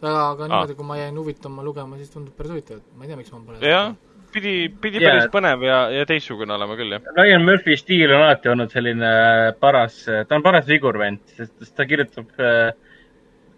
väga, 0.00 0.20
aga 0.32 0.48
niimoodi, 0.48 0.76
kui 0.78 0.88
ma 0.88 0.98
jäin 1.00 1.18
huvitama 1.20 1.64
lugema, 1.66 1.98
siis 2.00 2.12
tundub 2.12 2.36
päris 2.38 2.54
huvitav, 2.54 2.80
et 2.80 2.96
ma 2.96 3.04
ei 3.04 3.12
tea, 3.12 3.18
miks 3.20 3.34
ma 3.34 3.42
pole 3.44 3.72
jah, 3.72 3.92
pidi, 4.32 4.54
pidi 4.82 5.02
yeah. 5.02 5.12
päris 5.12 5.28
põnev 5.34 5.66
ja, 5.66 5.78
ja 5.92 6.08
teistsugune 6.08 6.56
olema 6.56 6.78
küll, 6.80 6.96
jah. 6.96 7.12
Ryan 7.18 7.44
Murphy 7.44 7.76
stiil 7.80 8.14
on 8.16 8.24
alati 8.24 8.52
olnud 8.52 8.72
selline 8.72 9.12
paras, 9.60 10.00
ta 10.06 10.38
on 10.38 10.46
paras 10.46 10.68
vigurvend, 10.70 11.36
sest 11.36 11.74
ta 11.76 11.88
kirjutab 11.88 12.32
äh, 12.40 12.72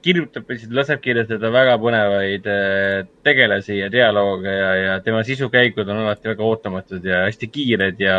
kirjutab, 0.02 0.50
laseb 0.74 1.02
kirjutada 1.04 1.50
väga 1.54 1.76
põnevaid 1.82 2.46
äh, 2.52 3.08
tegelasi 3.26 3.80
ja 3.80 3.90
dialoog 3.92 4.46
ja, 4.46 4.70
ja 4.82 5.00
tema 5.04 5.24
sisukäigud 5.26 5.88
on 5.88 6.04
alati 6.04 6.30
väga 6.30 6.46
ootamatud 6.46 7.04
ja 7.04 7.24
hästi 7.26 7.50
kiired 7.52 8.00
ja 8.02 8.18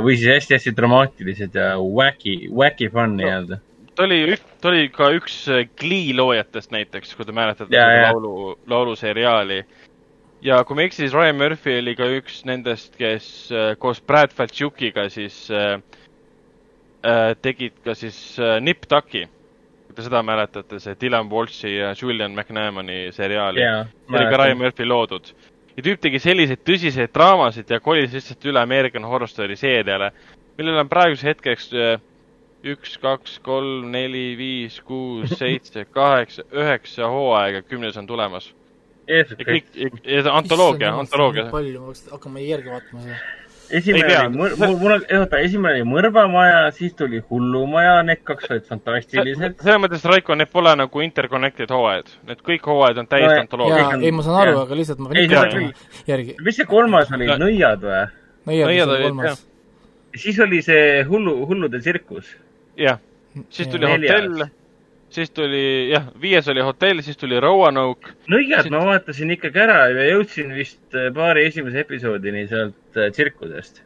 või 0.00 0.14
siis 0.16 0.30
hästi-hästi 0.32 0.72
dramaatilised 0.72 1.56
ja 1.58 1.74
wacky, 1.76 2.46
wacky 2.48 2.88
fun 2.88 3.18
nii-öelda. 3.18 3.58
no 3.60 3.74
ta 3.94 4.02
oli, 4.02 4.36
ta 4.60 4.68
oli 4.68 4.88
ka 4.88 5.10
üks 5.14 5.34
Glee 5.78 6.14
loojatest 6.16 6.72
näiteks, 6.74 7.14
kui 7.14 7.26
te 7.26 7.34
mäletate 7.36 7.70
seda 7.70 8.08
laulu, 8.12 8.54
lauluseriaali. 8.70 9.60
Ja 10.44 10.58
kui 10.64 10.76
ma 10.76 10.84
ei 10.84 10.90
eksi, 10.90 11.04
siis 11.04 11.14
Ryan 11.16 11.38
Murphy 11.40 11.78
oli 11.80 11.94
ka 11.96 12.08
üks 12.18 12.42
nendest, 12.48 12.96
kes 13.00 13.28
äh, 13.52 13.70
koos 13.80 14.02
Brad 14.04 14.34
Faltšukiga 14.36 15.06
siis 15.12 15.46
äh, 15.48 15.78
äh, 17.00 17.30
tegid 17.40 17.78
ka 17.84 17.94
siis 17.96 18.18
äh, 18.38 18.58
Nip 18.60 18.84
Tucki. 18.88 19.24
Kui 19.94 20.02
te 20.02 20.08
seda 20.08 20.24
mäletate, 20.26 20.80
see 20.82 20.96
Dylan 20.98 21.28
Walshi 21.30 21.76
ja 21.76 21.92
Julian 21.94 22.32
McNamani 22.34 23.12
seriaali 23.14 23.62
yeah,. 23.62 23.86
see 24.08 24.18
oli 24.18 24.30
ka 24.32 24.40
Ryan 24.42 24.58
Murphy 24.58 24.88
loodud. 24.88 25.30
ja 25.76 25.84
tüüp 25.86 26.00
tegi 26.02 26.18
selliseid 26.18 26.64
tõsiseid 26.66 27.12
draamasid 27.14 27.70
ja 27.70 27.78
kolis 27.80 28.10
lihtsalt 28.14 28.50
üle 28.50 28.58
American 28.58 29.06
Horror 29.06 29.30
Story 29.30 29.56
seeriale, 29.56 30.10
millel 30.58 30.82
on 30.82 30.90
praeguse 30.90 31.30
hetkeks 31.30 31.70
äh, 31.78 31.94
üks, 32.74 32.98
kaks, 32.98 33.38
kolm, 33.44 33.92
neli, 33.94 34.34
viis, 34.40 34.80
kuus, 34.82 35.30
seitse, 35.40 35.86
kaheksa, 35.94 36.42
üheksa 36.50 37.10
hooaega, 37.14 37.62
kümnes 37.62 37.96
on 38.00 38.10
tulemas 38.10 38.50
kõik, 39.04 39.66
antoloogia, 40.32 40.94
antoloogia. 40.96 41.48
palju, 41.52 41.80
ma 41.80 41.92
peaks 41.92 42.06
hakkama 42.10 42.42
järgi 42.42 42.72
vaatama 42.72 43.02
seda. 43.04 43.18
Esimene 43.70 44.16
oli 44.18 44.36
mõr-, 44.36 44.56
mul, 44.60 44.74
mul 44.80 44.94
on, 44.96 45.04
oota, 45.18 45.40
esimene 45.44 45.78
oli 45.78 45.86
Mõrvamaja, 45.88 46.64
siis 46.76 46.94
tuli 46.98 47.20
Hullumaja, 47.30 47.96
need 48.06 48.24
kaks 48.26 48.50
olid 48.50 48.66
fantastilised. 48.68 49.56
selles 49.62 49.80
mõttes, 49.82 50.04
Raiko, 50.10 50.36
need 50.38 50.50
pole 50.52 50.74
nagu 50.78 51.04
interconnected 51.04 51.72
hooajad, 51.74 52.12
need 52.28 52.42
kõik 52.46 52.68
hooajad 52.70 53.02
on 53.04 53.10
täiesti 53.10 53.36
no, 53.36 53.44
antoloogia. 53.46 53.86
ei, 54.00 54.12
ma 54.14 54.26
saan 54.26 54.40
aru, 54.42 54.58
aga 54.64 54.80
lihtsalt 54.80 55.04
ma 55.04 55.12
pean 55.12 55.24
ikka 55.24 56.10
järgi. 56.10 56.36
mis 56.44 56.60
see 56.60 56.68
kolmas 56.70 57.14
oli, 57.16 57.30
Nõiad 57.44 57.86
või? 57.86 58.04
nõiad 58.50 58.94
oli 58.96 59.08
kolmas. 59.08 59.46
siis 60.16 60.42
oli 60.44 60.60
see 60.66 61.00
hullu, 61.08 61.38
hullude 61.48 61.80
tsirkus. 61.80 62.34
jah, 62.80 63.00
siis 63.48 63.72
tuli 63.72 63.90
hotell 63.90 64.46
siis 65.14 65.30
tuli 65.30 65.90
jah, 65.92 66.06
viies 66.20 66.48
oli 66.50 66.62
hotell, 66.64 67.02
siis 67.04 67.18
tuli 67.18 67.38
Roanoke. 67.40 68.14
nõiad 68.30 68.66
siis... 68.66 68.72
ma 68.74 68.82
vaatasin 68.88 69.34
ikkagi 69.36 69.62
ära 69.62 69.78
ja 69.92 70.06
jõudsin 70.10 70.54
vist 70.56 70.96
äh, 70.96 71.10
paari 71.14 71.46
esimese 71.50 71.84
episoodini 71.84 72.46
sealt 72.50 72.98
äh, 72.98 73.10
tsirkusest. 73.14 73.82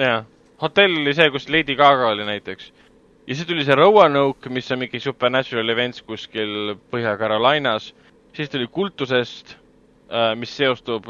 jah, 0.00 0.24
hotell 0.62 1.02
oli 1.02 1.14
see, 1.16 1.30
kus 1.34 1.48
Lady 1.52 1.76
Gaga 1.78 2.12
oli 2.14 2.26
näiteks. 2.28 2.72
ja 3.26 3.34
siis 3.34 3.48
tuli 3.48 3.66
see 3.68 3.76
Roanoke, 3.78 4.52
mis 4.52 4.70
on 4.72 4.82
mingi 4.84 5.00
supernatural 5.00 5.74
events 5.74 6.02
kuskil 6.02 6.76
Põhja-Carolinas. 6.92 7.92
siis 8.32 8.50
tuli 8.50 8.66
kultusest, 8.66 9.56
äh, 10.08 10.32
mis 10.36 10.56
seostub 10.56 11.08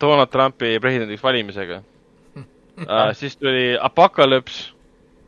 Donald 0.00 0.26
Trumpi 0.26 0.80
presidendiks 0.82 1.22
valimisega. 1.22 1.76
siis 3.20 3.36
tuli 3.36 3.76
Apocalypse 3.78 4.71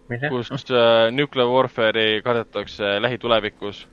kus 0.08 0.70
äh, 0.70 1.10
nuclear 1.10 1.49
warfare'i 1.49 2.23
kardetakse 2.23 3.02
lähitulevikus. 3.02 3.89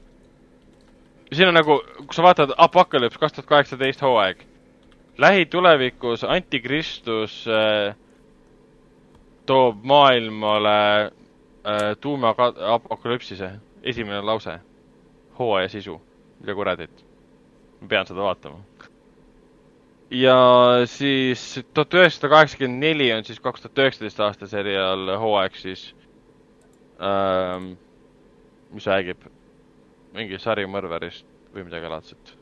siin 1.34 1.48
on 1.48 1.54
nagu, 1.54 1.82
kui 1.98 2.14
sa 2.14 2.24
vaatad 2.24 2.52
Apocalypse 2.58 3.20
kaks 3.20 3.34
tuhat 3.34 3.48
kaheksateist 3.48 4.02
hooaeg, 4.02 4.44
lähitulevikus 5.18 6.24
antikristus 6.24 7.46
äh, 7.48 7.96
toob 9.46 9.84
maailmale 9.84 11.04
äh, 11.06 11.98
tuumaapokalüpsise, 12.02 13.52
esimene 13.84 14.22
lause, 14.22 14.60
hooaja 15.40 15.70
sisu, 15.70 16.02
mida 16.40 16.56
kuradit. 16.56 17.06
ma 17.82 17.88
pean 17.88 18.06
seda 18.06 18.22
vaatama. 18.22 18.60
Ja 20.12 20.36
siis 20.86 21.64
tuhat 21.74 21.94
üheksasada 21.94 22.30
kaheksakümmend 22.30 22.84
neli 22.84 23.14
on 23.14 23.24
siis 23.24 23.40
kaks 23.40 23.62
tuhat 23.62 23.80
üheksateist 23.80 24.20
aasta 24.20 24.48
seriaal 24.48 25.16
hooaeg 25.18 25.56
siis 25.56 25.96
ähm,, 27.02 27.72
mis 28.72 28.88
räägib 28.88 29.26
mingi 30.16 30.40
sarimõrvarist 30.40 31.26
või 31.56 31.66
midagi 31.68 31.90
laadset. 31.92 32.36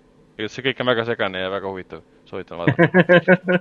see 0.48 0.64
kõik 0.66 0.82
on 0.82 0.92
väga 0.92 1.06
segane 1.06 1.42
ja 1.42 1.52
väga 1.52 1.70
huvitav, 1.70 2.04
soovitan 2.30 2.62
vaadata 2.62 3.60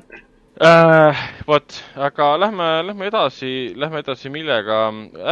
äh,. 0.69 1.23
vot, 1.47 1.79
aga 1.97 2.29
lähme, 2.41 2.69
lähme 2.87 3.09
edasi, 3.11 3.73
lähme 3.77 4.03
edasi 4.03 4.31
millega. 4.31 4.81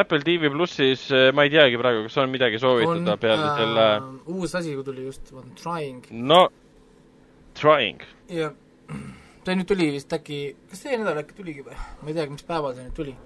Apple 0.01 0.23
TV 0.27 0.51
plussis 0.53 1.09
äh, 1.11 1.33
ma 1.35 1.47
ei 1.47 1.53
teagi 1.55 1.79
praegu, 1.81 2.07
kas 2.07 2.19
on 2.23 2.31
midagi 2.31 2.61
soovitada 2.63 3.17
on, 3.17 3.23
peale 3.23 3.49
äh, 3.51 3.61
selle. 3.61 3.87
uus 4.27 4.55
asi 4.55 4.77
tuli 4.85 5.07
just, 5.07 5.33
on 5.33 5.55
Trying. 5.63 6.05
no, 6.11 6.49
Trying. 7.55 8.03
jah, 8.31 8.53
ta 9.45 9.55
nüüd 9.55 9.69
tuli 9.69 9.91
vist 9.95 10.13
äkki, 10.13 10.43
kas 10.71 10.87
see 10.87 10.99
nädal 10.99 11.23
äkki 11.25 11.39
tuligi 11.39 11.67
või? 11.67 11.79
ma 12.03 12.13
ei 12.13 12.21
teagi, 12.21 12.37
mis 12.39 12.47
päeval 12.47 12.77
see 12.77 12.87
nüüd 12.87 12.97
tuli 12.99 13.17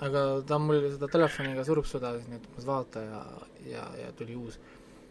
aga 0.00 0.20
ta 0.48 0.58
mul 0.58 0.80
seda 0.94 1.08
telefoniga 1.12 1.64
surub 1.66 1.88
seda, 1.88 2.14
nii 2.16 2.38
et 2.38 2.46
ma 2.54 2.66
vaata 2.70 3.02
ja, 3.04 3.20
ja, 3.68 3.84
ja 4.00 4.12
tuli 4.16 4.36
uus. 4.38 4.56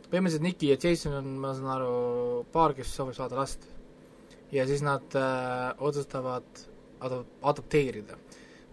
põhimõtteliselt 0.10 0.46
Nicky 0.48 0.72
ja 0.72 0.78
Jason 0.82 1.14
on, 1.20 1.36
ma 1.44 1.54
saan 1.54 1.70
aru, 1.76 1.92
paar, 2.54 2.74
kes 2.78 2.96
soovivad 2.96 3.20
saada 3.20 3.38
last. 3.38 3.68
ja 4.52 4.66
siis 4.66 4.82
nad 4.82 5.06
äh, 5.16 5.70
otsustavad 5.78 6.66
ado-, 7.06 7.26
adopteerida. 7.42 8.18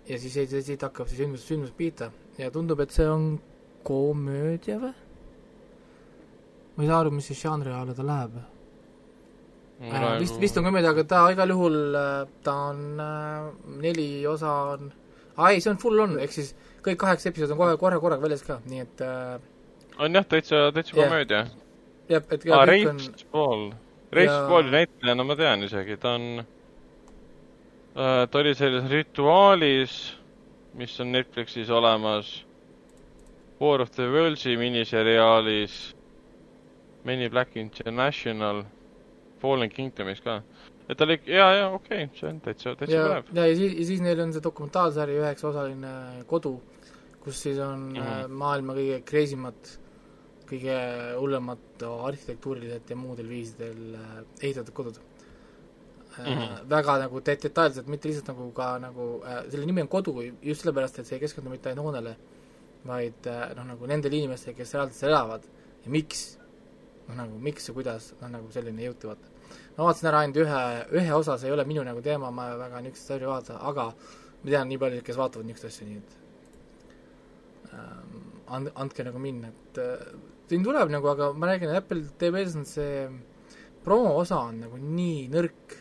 ja 0.08 0.18
siis 0.18 0.38
siit 0.64 0.82
hakkab 0.82 1.08
see 1.10 1.20
sündmus, 1.20 1.44
sündmus 1.44 1.76
pihta 1.76 2.10
ja 2.38 2.50
tundub, 2.50 2.80
et 2.80 2.96
see 2.96 3.08
on 3.08 3.34
komöödia 3.84 4.80
või? 4.80 4.94
ma 6.76 6.84
ei 6.84 6.88
saa 6.92 7.00
aru, 7.00 7.16
mis 7.18 7.28
siis 7.28 7.44
žanri 7.44 7.72
alla 7.72 7.94
ta 7.96 8.04
läheb 8.06 8.40
äh,. 9.84 10.12
vist, 10.20 10.40
vist 10.40 10.56
on 10.56 10.64
komöödia, 10.64 10.96
aga 10.96 11.04
ta 11.04 11.26
igal 11.34 11.52
juhul, 11.52 11.82
äh, 11.92 12.22
ta 12.42 12.60
on 12.72 12.86
äh, 13.04 13.50
neli 13.84 14.08
osa 14.26 14.62
on 14.76 14.94
aa 15.36 15.50
ei, 15.50 15.60
see 15.60 15.70
on 15.72 15.80
full 15.80 16.02
on, 16.04 16.18
ehk 16.22 16.32
siis 16.32 16.54
kõik 16.84 16.98
kaheksa 17.02 17.30
episoodi 17.30 17.56
on 17.56 17.60
kohe 17.60 17.76
korra 17.80 18.00
korraga 18.02 18.26
väljas 18.26 18.44
ka, 18.46 18.58
nii 18.70 18.84
et 18.84 19.04
äh, 19.04 19.38
on 19.98 20.20
jah, 20.20 20.26
täitsa, 20.28 20.66
täitsa 20.74 20.96
yeah. 20.96 21.08
komöödia. 21.08 21.46
jah, 22.08 22.28
et 22.30 22.46
aa, 22.50 22.64
Reif 22.68 22.92
on... 22.92 23.02
Paul, 23.32 23.66
Reif 24.12 24.30
ja... 24.30 24.44
Pauli 24.48 24.72
näitlejana 24.74 25.26
ma 25.26 25.36
tean 25.36 25.66
isegi, 25.66 25.98
ta 26.00 26.14
on 26.18 26.28
äh,, 26.40 28.22
ta 28.30 28.42
oli 28.42 28.54
selles 28.54 28.88
Rituaalis, 28.90 30.00
mis 30.74 31.00
on 31.00 31.12
Netflixis 31.12 31.70
olemas, 31.70 32.38
War 33.60 33.80
of 33.80 33.90
the 33.96 34.04
Worlds'i 34.12 34.56
miniseriaalis, 34.60 35.96
Men 37.06 37.20
in 37.20 37.30
Black 37.30 37.56
International, 37.56 38.64
Fallen 39.38 39.70
Kingdomis 39.70 40.20
ka 40.20 40.40
et 40.88 40.98
ta 40.98 41.06
oli, 41.06 41.16
jaa, 41.26 41.48
jaa, 41.58 41.70
okei 41.74 42.04
okay,, 42.04 42.18
see 42.18 42.28
on 42.30 42.38
täitsa, 42.44 42.76
täitsa 42.78 43.00
põnev. 43.02 43.32
ja, 43.34 43.48
ja 43.50 43.56
siis, 43.58 43.74
ja 43.80 43.88
siis 43.88 44.04
neil 44.04 44.22
on 44.22 44.34
see 44.34 44.44
dokumentaalsari 44.44 45.18
üheksaosaline 45.22 45.96
Kodu, 46.30 46.54
kus 47.24 47.42
siis 47.42 47.58
on 47.58 47.88
mm 47.90 47.98
-hmm. 47.98 48.38
maailma 48.44 48.76
kõige 48.78 49.00
crazy 49.08 49.36
mad, 49.40 49.72
kõige 50.46 50.78
hullemad 51.18 51.84
arhitektuuriliselt 51.88 52.90
ja 52.90 52.96
muudel 52.96 53.28
viisidel 53.28 53.98
äh, 53.98 54.16
ehitatud 54.42 54.74
kodud 54.74 55.00
mm. 56.18 56.24
-hmm. 56.24 56.70
väga 56.70 56.98
nagu 56.98 57.20
de-, 57.20 57.38
detailselt, 57.42 57.86
mitte 57.86 58.08
lihtsalt 58.08 58.28
nagu 58.28 58.50
ka 58.52 58.78
nagu 58.78 59.22
äh,, 59.24 59.44
selle 59.50 59.66
nimi 59.66 59.82
on 59.82 59.88
Kodu 59.88 60.22
just 60.42 60.62
sellepärast, 60.62 60.98
et 60.98 61.06
see 61.06 61.16
ei 61.16 61.20
keskendu 61.20 61.50
mitte 61.50 61.68
ainult 61.68 61.90
hoonele, 61.90 62.16
vaid 62.86 63.26
äh, 63.26 63.54
noh, 63.56 63.64
nagu 63.74 63.86
nendele 63.86 64.16
inimestele, 64.16 64.54
kes 64.54 64.74
reaalselt 64.74 65.00
seal 65.00 65.10
elavad 65.10 65.42
ja 65.84 65.90
miks, 65.90 66.38
noh 67.08 67.16
nagu 67.16 67.38
miks 67.38 67.68
ja 67.68 67.74
kuidas, 67.74 68.14
noh 68.20 68.30
nagu 68.30 68.52
selline 68.54 68.84
jutt, 68.84 69.04
vaata 69.04 69.35
ma 69.76 69.84
vaatasin 69.84 70.10
ära 70.10 70.22
ainult 70.24 70.38
ühe, 70.40 70.60
ühe 71.00 71.16
osa, 71.16 71.36
see 71.38 71.50
ei 71.50 71.54
ole 71.56 71.66
minu 71.68 71.84
nagu 71.84 72.00
teema, 72.04 72.30
ma 72.32 72.48
väga 72.56 72.80
niisugust 72.84 73.10
sarja 73.12 73.28
vaata, 73.28 73.58
aga 73.70 73.90
ma 73.92 74.50
tean 74.50 74.70
nii 74.70 74.80
palju, 74.80 75.02
kes 75.04 75.18
vaatavad 75.20 75.48
niisugust 75.48 75.68
asja, 75.68 75.88
nii 75.88 75.98
et 76.00 76.14
ähm, 77.76 78.14
and-, 78.56 78.72
andke 78.74 79.06
nagu 79.06 79.20
minna, 79.20 79.52
et 79.52 79.80
äh, 79.82 80.06
siin 80.48 80.64
tuleb 80.64 80.92
nagu, 80.94 81.10
aga 81.12 81.32
ma 81.36 81.50
räägin, 81.50 81.74
Apple 81.76 82.06
TV-s 82.20 82.56
on 82.56 82.64
see 82.68 83.02
promo 83.84 84.14
osa 84.22 84.40
on 84.48 84.62
nagu 84.64 84.80
nii 84.80 85.26
nõrk, 85.34 85.76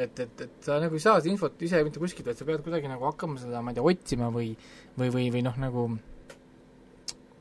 et, 0.00 0.22
et, 0.22 0.46
et 0.46 0.54
sa 0.64 0.78
nagu 0.80 0.96
ei 0.96 1.02
saa 1.02 1.18
seda 1.18 1.34
infot 1.34 1.66
ise 1.66 1.82
mitte 1.84 2.00
kuskilt, 2.00 2.30
vaid 2.30 2.38
sa 2.38 2.46
pead 2.48 2.62
kuidagi 2.64 2.88
nagu 2.88 3.10
hakkama 3.10 3.42
seda, 3.42 3.60
ma 3.60 3.74
ei 3.74 3.80
tea, 3.80 3.90
otsima 3.90 4.30
või 4.32 4.54
või, 4.96 5.10
või, 5.10 5.26
või 5.34 5.44
noh, 5.44 5.58
nagu 5.60 5.88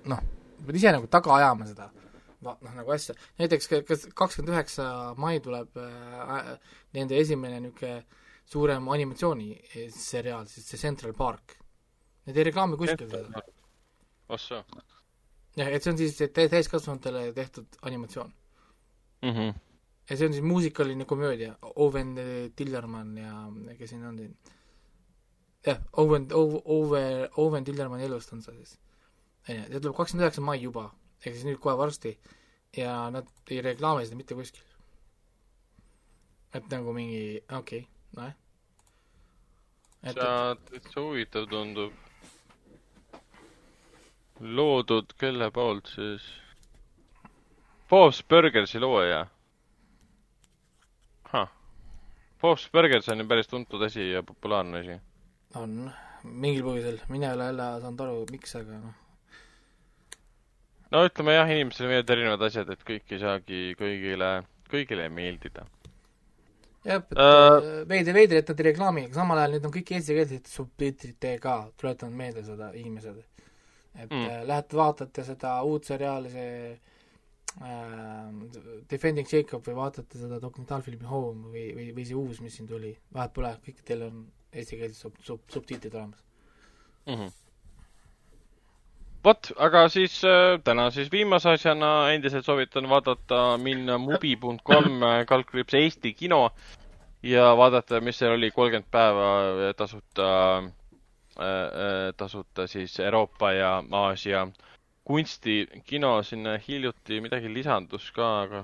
noh, 0.09 0.27
pead 0.65 0.81
ise 0.81 0.97
nagu 0.97 1.07
taga 1.13 1.37
ajama 1.37 1.69
seda 1.69 1.91
noh, 2.45 2.57
nagu 2.75 2.93
asja, 2.95 3.15
näiteks 3.39 3.69
kas 3.87 4.07
kakskümmend 4.17 4.53
üheksa 4.55 4.87
mai 5.19 5.39
tuleb 5.43 5.77
äh, 5.79 6.51
nende 6.95 7.19
esimene 7.19 7.59
niisugune 7.63 8.03
suurem 8.49 8.87
animatsiooniseriaal, 8.89 10.47
siis 10.49 10.65
see 10.71 10.81
Central 10.81 11.13
Park. 11.13 11.53
Need 12.25 12.37
ei 12.39 12.47
reklaami 12.49 12.77
kuskil 12.79 13.09
seda. 13.09 13.43
ossa. 14.29 14.63
jah, 15.57 15.69
et 15.69 15.83
see 15.83 15.91
on 15.93 15.97
siis 15.99 16.17
täiskasvanutele 16.33 17.31
tehtud 17.33 17.79
animatsioon 17.81 18.29
mm. 19.21 19.29
-hmm. 19.29 19.53
ja 20.09 20.17
see 20.17 20.27
on 20.27 20.33
siis 20.33 20.45
muusikaline 20.45 21.05
komöödia, 21.05 21.55
Owen 21.75 22.15
Tillermann 22.55 23.17
ja 23.17 23.75
kes 23.77 23.89
siin 23.89 24.05
on 24.05 24.17
siin? 24.17 24.37
jah, 25.65 25.81
Owen, 25.93 26.27
Owen, 26.33 27.29
Owen 27.37 27.63
Tillermanni 27.63 28.05
elust 28.05 28.33
on 28.33 28.41
see 28.41 28.55
siis. 28.55 28.79
see 29.47 29.79
tuleb 29.79 29.95
kakskümmend 29.95 30.27
üheksa 30.27 30.41
mai 30.41 30.61
juba 30.61 30.89
ehk 31.19 31.33
siis 31.33 31.45
nüüd 31.47 31.59
kohe 31.63 31.77
varsti, 31.77 32.13
ja 32.77 33.09
nad 33.13 33.27
ei 33.51 33.61
reklaami 33.65 34.05
seda 34.05 34.19
mitte 34.19 34.37
kuskil. 34.37 34.63
et 36.53 36.69
nagu 36.71 36.93
mingi, 36.93 37.41
okei 37.51 37.79
okay,, 37.79 37.87
nojah. 38.17 38.35
täitsa, 40.01 40.29
täitsa 40.69 41.01
huvitav 41.01 41.49
tundub. 41.49 41.93
loodud 44.39 45.13
kelle 45.19 45.51
poolt 45.51 45.91
siis? 45.95 46.29
Bob's 47.89 48.23
Burgersi 48.29 48.79
looja 48.79 49.25
huh.. 51.33 51.49
Bob's 52.41 52.69
Burgers 52.71 53.09
on 53.09 53.19
ju 53.19 53.27
päris 53.27 53.47
tuntud 53.47 53.81
asi 53.81 54.11
ja 54.11 54.23
populaarne 54.23 54.79
asi. 54.79 54.99
on, 55.55 55.91
mingil 56.23 56.63
põhjusel, 56.63 57.01
mina 57.09 57.27
ei 57.29 57.33
ole 57.33 57.51
jälle 57.51 57.69
saanud 57.81 58.01
aru, 58.05 58.25
miks, 58.31 58.55
aga 58.55 58.79
noh. 58.79 59.08
No 60.93 61.03
ütleme 61.07 61.35
jah, 61.35 61.51
inimestel 61.55 61.89
meeldivad 61.89 62.15
erinevad 62.15 62.47
asjad, 62.49 62.71
et 62.73 62.85
kõik 62.87 63.13
ei 63.13 63.21
saagi 63.21 63.65
kõigile, 63.79 64.31
kõigile 64.71 65.09
meeldida 65.13 65.65
jah, 66.85 67.01
et 67.01 67.17
uh, 67.17 67.87
veidi 67.89 68.13
veidi, 68.15 68.39
et 68.39 68.51
nad 68.51 68.61
ei 68.61 68.69
reklaami, 68.71 69.07
aga 69.07 69.19
samal 69.19 69.41
ajal 69.41 69.57
need 69.57 69.67
on 69.67 69.73
kõik 69.73 69.91
eestikeelsed 69.97 70.51
subtiitritega, 70.51 71.55
tuletan 71.79 72.15
meelde 72.15 72.45
seda 72.47 72.71
inimesed. 72.77 73.25
et 73.99 74.11
mm. 74.11 74.25
äh, 74.29 74.45
lähete 74.47 74.77
vaatate 74.77 75.25
seda 75.25 75.55
uut 75.65 75.85
seriaali, 75.89 76.29
see 76.31 76.77
äh, 77.65 78.29
Defending 78.89 79.27
Jacob 79.27 79.65
või 79.65 79.75
vaatate 79.75 80.21
seda 80.21 80.39
dokumentaalfilmi 80.39 81.09
Home 81.09 81.51
või, 81.53 81.65
või, 81.75 81.89
või 81.97 82.05
see 82.07 82.15
uus, 82.15 82.39
mis 82.45 82.55
siin 82.55 82.69
tuli, 82.69 82.93
vahet 83.13 83.33
pole, 83.33 83.51
kõik 83.65 83.81
teil 83.85 84.05
on 84.07 84.23
eestikeelsed 84.53 85.01
sub-, 85.01 85.21
sub-, 85.25 85.45
subtiitrid 85.51 85.97
olemas 85.97 86.23
mm. 87.05 87.13
-hmm 87.13 87.37
vot, 89.23 89.49
aga 89.59 89.83
siis 89.91 90.19
äh, 90.27 90.57
täna 90.63 90.89
siis 90.95 91.09
viimase 91.11 91.49
asjana 91.51 91.89
endiselt 92.13 92.45
soovitan 92.47 92.87
vaadata, 92.89 93.57
minna 93.61 93.97
mubi.com 93.99 95.03
äh, 95.03 95.23
kaldkriips 95.27 95.75
Eesti 95.79 96.13
kino 96.13 96.49
ja 97.23 97.49
vaadata, 97.59 97.99
mis 98.05 98.19
seal 98.21 98.37
oli, 98.37 98.51
kolmkümmend 98.55 98.87
päeva 98.91 99.73
tasuta 99.77 100.29
äh,, 100.59 102.13
tasuta 102.17 102.67
siis 102.67 102.95
Euroopa 102.99 103.51
ja 103.57 103.73
Aasia 103.91 104.45
kunstikino, 105.09 106.13
sinna 106.23 106.55
hiljuti 106.67 107.19
midagi 107.21 107.51
lisandus 107.53 108.11
ka, 108.15 108.27
aga 108.45 108.63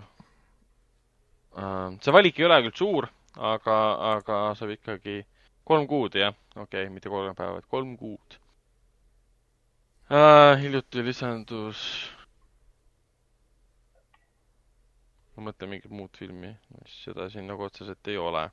see 2.04 2.14
valik 2.14 2.40
ei 2.40 2.46
ole 2.48 2.60
küll 2.68 2.76
suur, 2.78 3.08
aga, 3.52 3.78
aga 4.14 4.40
saab 4.60 4.76
ikkagi 4.76 5.20
kolm 5.66 5.88
kuud, 5.90 6.16
jah, 6.20 6.36
okei 6.56 6.86
okay,, 6.86 6.94
mitte 6.94 7.10
kolmkümmend 7.10 7.40
päeva, 7.40 7.58
vaid 7.58 7.70
kolm 7.72 7.96
kuud 8.00 8.38
äh,. 10.12 10.58
hiljuti 10.62 11.02
lisandus. 11.06 11.80
ma 15.36 15.50
mõtlen 15.50 15.72
mingit 15.74 15.92
muud 15.92 16.14
filmi, 16.16 16.54
seda 17.04 17.26
siin 17.30 17.48
nagu 17.50 17.66
otseselt 17.66 18.08
ei 18.08 18.18
ole. 18.18 18.46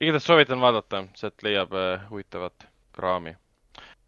igatahes 0.00 0.28
soovitan 0.30 0.62
vaadata, 0.62 1.02
sealt 1.18 1.42
leiab 1.44 1.74
äh, 1.76 2.06
huvitavat 2.10 2.68
kraami. 2.96 3.34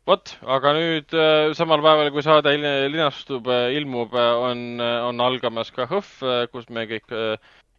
vot, 0.06 0.36
aga 0.46 0.72
nüüd 0.78 1.12
äh, 1.18 1.52
samal 1.58 1.82
päeval, 1.84 2.12
kui 2.14 2.22
saade 2.24 2.54
linastub 2.88 3.50
äh,, 3.52 3.74
ilmub, 3.80 4.14
on, 4.14 4.80
on 4.80 5.20
algamas 5.20 5.70
ka 5.74 5.86
HÖFF, 5.90 6.22
kus 6.54 6.70
me 6.70 6.86
kõik 6.94 7.10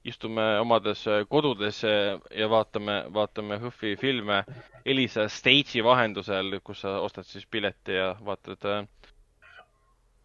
istume 0.08 0.44
omades 0.60 1.04
kodudes 1.30 1.82
ja 1.84 2.50
vaatame, 2.50 3.02
vaatame 3.14 3.58
HÖFFi 3.60 3.96
filme 4.00 4.44
Elisa 4.86 5.28
Stage'i 5.30 5.84
vahendusel, 5.84 6.60
kus 6.64 6.86
sa 6.86 7.00
ostad 7.04 7.28
siis 7.28 7.46
pileti 7.52 7.98
ja 7.98 8.14
vaatad, 8.26 8.88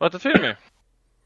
vaatad 0.00 0.22
filmi. 0.22 0.54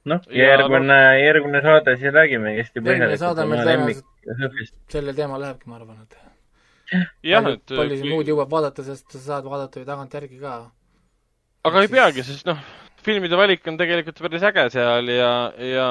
noh, 0.09 0.25
järgmine 0.33 0.87
no,, 0.87 1.19
järgmine 1.21 1.61
saade 1.63 1.97
siis 2.01 2.15
räägimegi 2.15 2.63
hästi 2.63 2.85
põhjalikult 2.87 3.45
oma 3.45 3.61
lemmik-HÖFFist. 3.69 4.75
selle 4.89 5.13
teema 5.15 5.41
lähebki, 5.41 5.69
ma 5.69 5.77
arvan, 5.77 6.01
et 6.07 6.17
jah, 7.27 7.45
et 7.53 7.77
palju 7.77 8.01
siin 8.01 8.13
muud 8.15 8.33
jõuab 8.33 8.51
vaadata, 8.53 8.85
sest 8.87 9.13
sa 9.13 9.21
saad 9.27 9.49
vaadata 9.51 9.83
ju 9.83 9.89
tagantjärgi 9.89 10.41
ka. 10.41 10.57
aga 11.69 11.85
ei 11.85 11.93
peagi, 11.93 12.25
sest 12.25 12.49
noh, 12.49 12.65
filmide 13.05 13.37
valik 13.37 13.67
on 13.69 13.77
tegelikult 13.81 14.25
päris 14.25 14.49
äge 14.49 14.69
seal 14.73 15.13
ja, 15.13 15.33
ja 15.61 15.89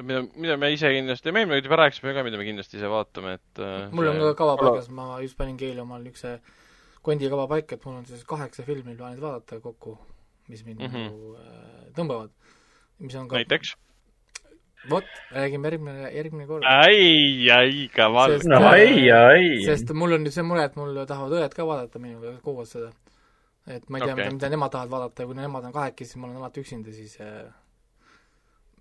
mida, 0.00 0.22
mida 0.36 0.56
me 0.56 0.72
ise 0.72 0.90
kindlasti, 0.94 1.32
me 1.34 1.42
eelmine 1.42 1.58
kord 1.58 1.68
juba 1.68 1.78
rääkisime 1.82 2.14
ka, 2.16 2.24
mida 2.26 2.40
me 2.40 2.48
kindlasti 2.48 2.78
ise 2.80 2.90
vaatame, 2.92 3.36
et 3.38 3.62
äh, 3.62 3.86
mul 3.92 4.08
on 4.08 4.20
ka 4.22 4.32
kava 4.40 4.56
paigas, 4.60 4.88
ma 4.94 5.20
just 5.20 5.36
panin 5.36 5.58
keeli 5.60 5.82
omal 5.84 6.02
niisuguse 6.04 6.38
kondikava 7.04 7.46
paika, 7.50 7.76
et 7.76 7.86
mul 7.86 8.00
on 8.00 8.08
siis 8.08 8.24
kaheksa 8.28 8.64
filmi 8.66 8.96
plaanis 8.96 9.20
vaadata 9.20 9.60
kokku, 9.60 9.98
mis 10.48 10.64
mind 10.64 10.80
mm 10.80 10.86
-hmm. 10.86 11.08
nagu 11.10 11.36
äh, 11.36 11.88
tõmbavad. 11.98 12.30
mis 12.98 13.14
on 13.14 13.28
ka 13.28 13.36
näiteks? 13.36 13.76
vot, 14.90 15.04
räägime 15.30 15.68
järgmine, 15.68 16.10
järgmine 16.14 16.46
kord. 16.46 16.64
ai, 16.66 17.50
ai, 17.50 17.88
kaval. 17.96 18.38
no 18.44 18.66
ai, 18.68 19.10
ai. 19.10 19.64
sest 19.64 19.92
mul 19.92 20.12
on 20.12 20.24
nüüd 20.24 20.34
see 20.34 20.42
mure, 20.42 20.64
et 20.64 20.76
mul 20.76 21.04
tahavad 21.06 21.32
õed 21.38 21.54
ka 21.54 21.66
vaadata 21.66 21.98
minuga 21.98 22.38
koos 22.42 22.72
seda. 22.72 22.92
et 23.66 23.90
ma 23.90 23.98
ei 23.98 24.04
tea 24.04 24.14
okay., 24.14 24.24
mida, 24.24 24.34
mida 24.34 24.48
nemad 24.48 24.72
tahavad 24.72 24.90
vaadata 24.90 25.22
ja 25.22 25.26
kui 25.26 25.36
nemad 25.36 25.64
on 25.64 25.72
kahekesi, 25.72 26.12
siis 26.12 26.20
ma 26.20 26.26
olen 26.26 26.36
alati 26.36 26.64
üksinda, 26.64 26.92
siis 26.92 27.20
äh, 27.20 27.52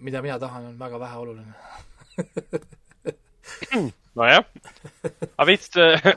mida 0.01 0.21
mina 0.21 0.39
tahan, 0.39 0.65
on 0.71 0.77
väga 0.80 0.99
vähe 0.99 1.17
oluline. 1.17 1.53
Nojah, 4.19 4.43
aga 5.38 5.47
veits, 5.47 5.71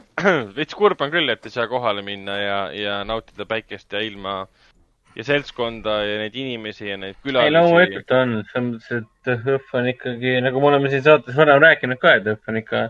veits 0.58 0.74
kurb 0.74 1.02
on 1.04 1.12
küll, 1.12 1.30
et 1.30 1.46
ei 1.46 1.52
saa 1.54 1.68
kohale 1.70 2.02
minna 2.02 2.34
ja, 2.40 2.56
ja 2.74 2.96
nautida 3.06 3.46
päikest 3.46 3.92
ja 3.94 4.00
ilma 4.02 4.32
ja 5.14 5.24
seltskonda 5.26 6.00
ja 6.02 6.16
neid 6.24 6.34
inimesi 6.34 6.88
ja 6.88 6.96
neid 6.98 7.20
külalisi. 7.22 7.52
ei, 7.52 7.54
loomulikult 7.54 8.14
on, 8.18 8.34
selles 8.50 8.66
mõttes, 8.72 9.04
et 9.04 9.46
HÖFF 9.46 9.78
on 9.78 9.88
ikkagi, 9.92 10.34
nagu 10.42 10.62
me 10.62 10.70
oleme 10.72 10.90
siin 10.90 11.04
saates 11.06 11.38
varem 11.38 11.62
rääkinud 11.62 12.00
ka, 12.02 12.16
et 12.18 12.26
HÖFF 12.32 12.50
on 12.50 12.58
ikka 12.64 12.82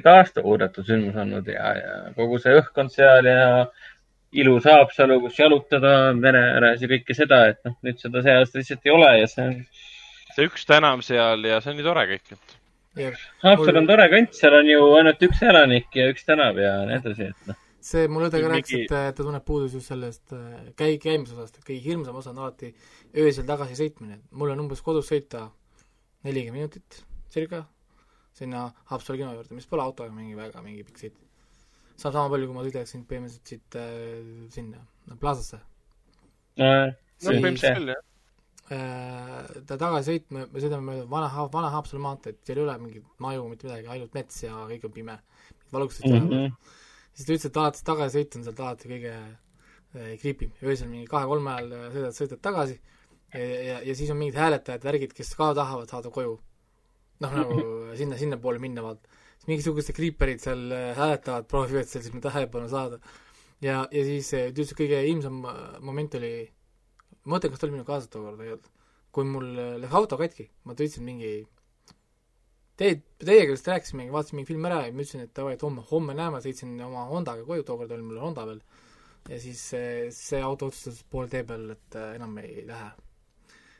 iga 0.00 0.16
aasta 0.20 0.42
oodatud 0.46 0.86
sündmus 0.86 1.18
olnud 1.18 1.46
ja, 1.50 1.70
ja 1.78 1.94
kogu 2.18 2.38
see 2.42 2.56
õhkkond 2.58 2.90
seal 2.94 3.30
ja 3.30 3.46
ilus 4.42 4.66
Haapsalu, 4.66 5.20
kus 5.24 5.38
jalutada 5.38 5.94
mere 6.18 6.42
ääres 6.56 6.82
ja 6.82 6.90
kõike 6.90 7.14
seda, 7.18 7.44
et 7.50 7.62
noh, 7.66 7.78
nüüd 7.86 7.98
seda 8.02 8.22
see 8.26 8.34
aasta 8.38 8.60
lihtsalt 8.60 8.86
ei 8.86 8.94
ole 8.94 9.14
ja 9.20 9.30
see 9.30 9.46
on 9.46 9.56
see 10.40 10.48
üks 10.48 10.66
tänav 10.68 11.02
seal 11.04 11.44
ja 11.46 11.60
see 11.60 11.72
on 11.72 11.80
nii 11.80 11.86
tore 11.86 12.06
kõik, 12.14 12.32
et. 12.36 12.54
Haapsalu 13.44 13.82
on 13.82 13.88
tore 13.88 14.06
kant, 14.12 14.32
seal 14.36 14.56
on 14.58 14.68
ju 14.68 14.86
ainult 14.98 15.24
üks 15.28 15.42
elanik 15.46 15.96
ja 15.96 16.08
üks 16.10 16.26
tänav 16.26 16.58
ja 16.60 16.72
nii 16.88 16.96
edasi, 16.98 17.28
et 17.30 17.50
noh. 17.50 17.58
see, 17.90 18.08
mul 18.12 18.26
õde 18.26 18.40
ka 18.42 18.50
rääkis, 18.52 18.84
et 18.86 18.90
ta 18.90 19.02
tunneb 19.20 19.44
puudust 19.46 19.78
just 19.78 19.92
sellest 19.92 20.34
äh, 20.36 20.72
käi-, 20.78 20.98
käimisosast, 21.02 21.60
et 21.60 21.66
kõige 21.66 21.84
hirmsam 21.84 22.18
osa 22.20 22.32
on 22.32 22.42
alati 22.42 22.72
öösel 23.14 23.46
tagasi 23.48 23.78
sõitmine. 23.78 24.20
mul 24.32 24.54
on 24.54 24.64
umbes 24.66 24.82
kodus 24.86 25.10
sõita 25.12 25.46
nelikümmend 26.26 26.64
minutit, 26.64 27.02
circa, 27.32 27.64
sinna 28.36 28.68
Haapsalu 28.90 29.22
kino 29.22 29.34
juurde, 29.36 29.56
mis 29.56 29.70
pole 29.70 29.86
autoga 29.86 30.12
mingi 30.14 30.38
väga 30.38 30.64
mingi 30.64 30.84
pikk 30.88 31.04
sõit. 31.04 31.24
saab 31.94 32.16
sama 32.16 32.28
palju, 32.32 32.50
kui 32.50 32.58
ma 32.58 32.66
sõidaksin 32.66 33.06
põhimõtteliselt 33.06 33.54
siit 33.54 33.80
äh, 33.80 34.46
sinna, 34.56 34.84
Plazasse. 35.20 35.62
nojah, 36.58 36.94
no 36.96 37.34
põhimõtteliselt 37.34 37.78
küll, 37.78 37.94
jah 37.94 38.04
Äh, 38.04 38.09
ta 38.70 39.76
tagasi 39.78 40.12
sõitma, 40.12 40.44
me 40.46 40.60
sõidame 40.62 40.86
mööda 40.86 41.06
vana, 41.10 41.28
vana 41.50 41.70
Haapsalu 41.74 42.02
maanteed, 42.04 42.36
seal 42.46 42.60
ei 42.60 42.64
ole 42.64 42.76
mingit 42.78 43.06
maju, 43.22 43.48
mitte 43.50 43.66
midagi, 43.66 43.88
ainult 43.90 44.14
mets 44.14 44.44
ja 44.44 44.60
kõik 44.68 44.84
on 44.86 44.92
pime. 44.94 45.16
valgustust 45.72 46.06
ei 46.06 46.20
ole. 46.20 46.42
siis 47.14 47.26
ta 47.26 47.34
ütles, 47.34 47.46
et 47.48 47.58
alati 47.62 47.82
tagasi 47.88 48.18
sõit 48.18 48.36
on 48.38 48.44
sealt 48.46 48.62
alati 48.62 48.90
kõige 48.92 49.14
äh, 49.16 50.12
kriipim. 50.22 50.52
öösel 50.62 50.90
mingi 50.92 51.10
kahe-kolme 51.10 51.50
ajal 51.56 51.74
äh, 51.80 51.88
sõidad, 51.96 52.18
sõidad 52.20 52.42
tagasi 52.46 52.78
ja, 53.34 53.40
ja, 53.40 53.80
ja 53.88 53.96
siis 53.98 54.12
on 54.14 54.20
mingid 54.22 54.38
hääletajad, 54.38 54.86
värgid, 54.86 55.16
kes 55.18 55.34
ka 55.34 55.50
tahavad 55.58 55.90
saada 55.90 56.14
koju. 56.14 56.38
noh, 57.20 57.34
nagu 57.40 57.58
sinna, 57.98 58.16
sinnapoole 58.22 58.62
minna, 58.62 58.86
vaata. 58.86 59.18
siis 59.34 59.50
mingisugused 59.50 59.98
kriiperid 59.98 60.46
seal 60.46 60.62
äh, 60.70 60.92
hääletavad, 60.98 61.50
proovivad 61.50 61.90
seal 61.90 62.06
sinna 62.06 62.22
tähelepanu 62.22 62.70
saada. 62.70 63.02
ja, 63.58 63.82
ja 63.90 64.06
siis 64.06 64.30
ta 64.30 64.46
ütles, 64.46 64.70
et 64.70 64.78
kõige 64.78 65.02
ilmsem 65.10 65.42
moment 65.82 66.18
oli 66.22 66.34
ma 67.24 67.36
mõtlen, 67.36 67.52
kas 67.52 67.62
ta 67.62 67.68
oli 67.68 67.76
minu 67.76 67.86
kaasas 67.88 68.12
tookord 68.12 68.40
olnud. 68.40 68.68
kui 69.10 69.26
mul 69.26 69.48
läks 69.82 69.96
auto 69.98 70.18
katki, 70.20 70.50
ma 70.64 70.76
sõitsin 70.78 71.06
mingi 71.06 71.32
Teie, 72.80 72.96
teiega 73.20 73.52
vist 73.52 73.66
rääkisime, 73.68 74.06
vaatasime 74.08 74.38
mingi 74.38 74.48
filmi 74.48 74.68
ära 74.70 74.78
ja 74.86 74.92
ma 74.94 75.02
ütlesin, 75.02 75.26
et 75.26 75.34
davai, 75.36 75.52
et 75.52 75.64
homme, 75.66 75.82
homme 75.90 76.14
näeme, 76.16 76.38
sõitsin 76.40 76.78
oma 76.80 77.02
Hondaga 77.10 77.44
koju, 77.44 77.64
tookord 77.68 77.92
oli 77.92 78.06
mul 78.06 78.22
Honda 78.22 78.46
veel. 78.48 78.62
ja 79.28 79.40
siis 79.42 79.60
see, 79.74 80.06
see 80.16 80.40
auto 80.40 80.70
otsustas 80.70 81.02
pool 81.12 81.28
tee 81.28 81.42
peal, 81.44 81.66
et 81.74 81.98
äh, 82.00 82.14
enam 82.16 82.38
ei 82.40 82.64
lähe. 82.64 82.88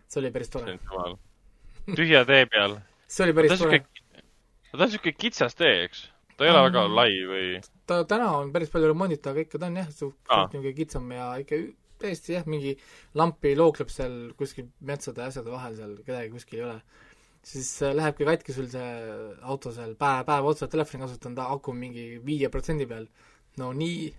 see 0.04 0.20
oli 0.20 0.32
päris 0.34 0.52
tore. 0.52 0.76
tühja 1.96 2.26
tee 2.28 2.44
peal 2.52 2.76
see 3.10 3.26
oli 3.26 3.34
päris 3.34 3.58
tore. 3.58 3.80
ta 3.80 4.78
on 4.78 4.84
niisugune 4.84 5.16
kitsas 5.18 5.56
tee, 5.58 5.84
eks? 5.86 6.04
ta 6.36 6.46
ei 6.46 6.52
ole 6.52 6.62
väga 6.68 6.84
lai 6.92 7.16
või? 7.32 7.46
ta 7.90 8.02
täna 8.08 8.30
on 8.38 8.52
päris 8.54 8.70
palju 8.72 8.92
remonditud, 8.92 9.32
aga 9.32 9.46
ikka 9.46 9.58
ta 9.58 9.70
on 9.70 9.80
jah, 9.80 9.88
suhteliselt 9.90 10.54
niisugune 10.54 10.76
kitsam 10.76 11.10
ja 11.16 11.30
ikka 11.42 11.58
täiesti 12.00 12.34
jah, 12.36 12.48
mingi 12.50 12.74
lampi 13.18 13.54
lookleb 13.58 13.92
seal 13.92 14.16
kuskil 14.38 14.70
metsade 14.86 15.22
ja 15.22 15.30
asjade 15.30 15.52
vahel 15.52 15.76
seal, 15.78 15.94
kedagi 16.06 16.32
kuskil 16.34 16.60
ei 16.60 16.66
ole. 16.66 16.80
siis 17.50 17.70
äh, 17.86 17.94
lähebki 17.96 18.26
katki 18.28 18.52
sul 18.52 18.68
see 18.72 18.88
auto 19.52 19.72
seal 19.72 19.94
päev, 20.00 20.26
päev 20.28 20.50
otsa 20.50 20.68
telefoni 20.68 21.06
kasutanud, 21.06 21.40
aku 21.56 21.72
mingi 21.76 22.06
viie 22.24 22.50
protsendi 22.52 22.88
peal. 22.90 23.06
no 23.60 23.72
nii 23.76 24.10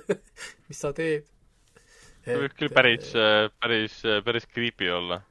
mis 0.68 0.82
sa 0.84 0.92
teed? 0.96 1.26
see 2.24 2.38
võib 2.44 2.54
küll 2.58 2.74
päris, 2.74 3.14
äh, 3.16 3.48
päris, 3.62 3.98
äh, 4.06 4.22
päris 4.26 4.46
creepy 4.50 4.90
olla. 4.94 5.22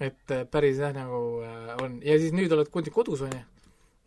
et 0.00 0.36
päris 0.52 0.80
jah, 0.82 0.94
nagu 0.96 1.42
on. 1.82 2.00
ja 2.04 2.18
siis 2.20 2.36
nüüd 2.36 2.52
oled 2.52 2.72
kodus, 2.72 3.24
on 3.28 3.32
ju. 3.32 3.42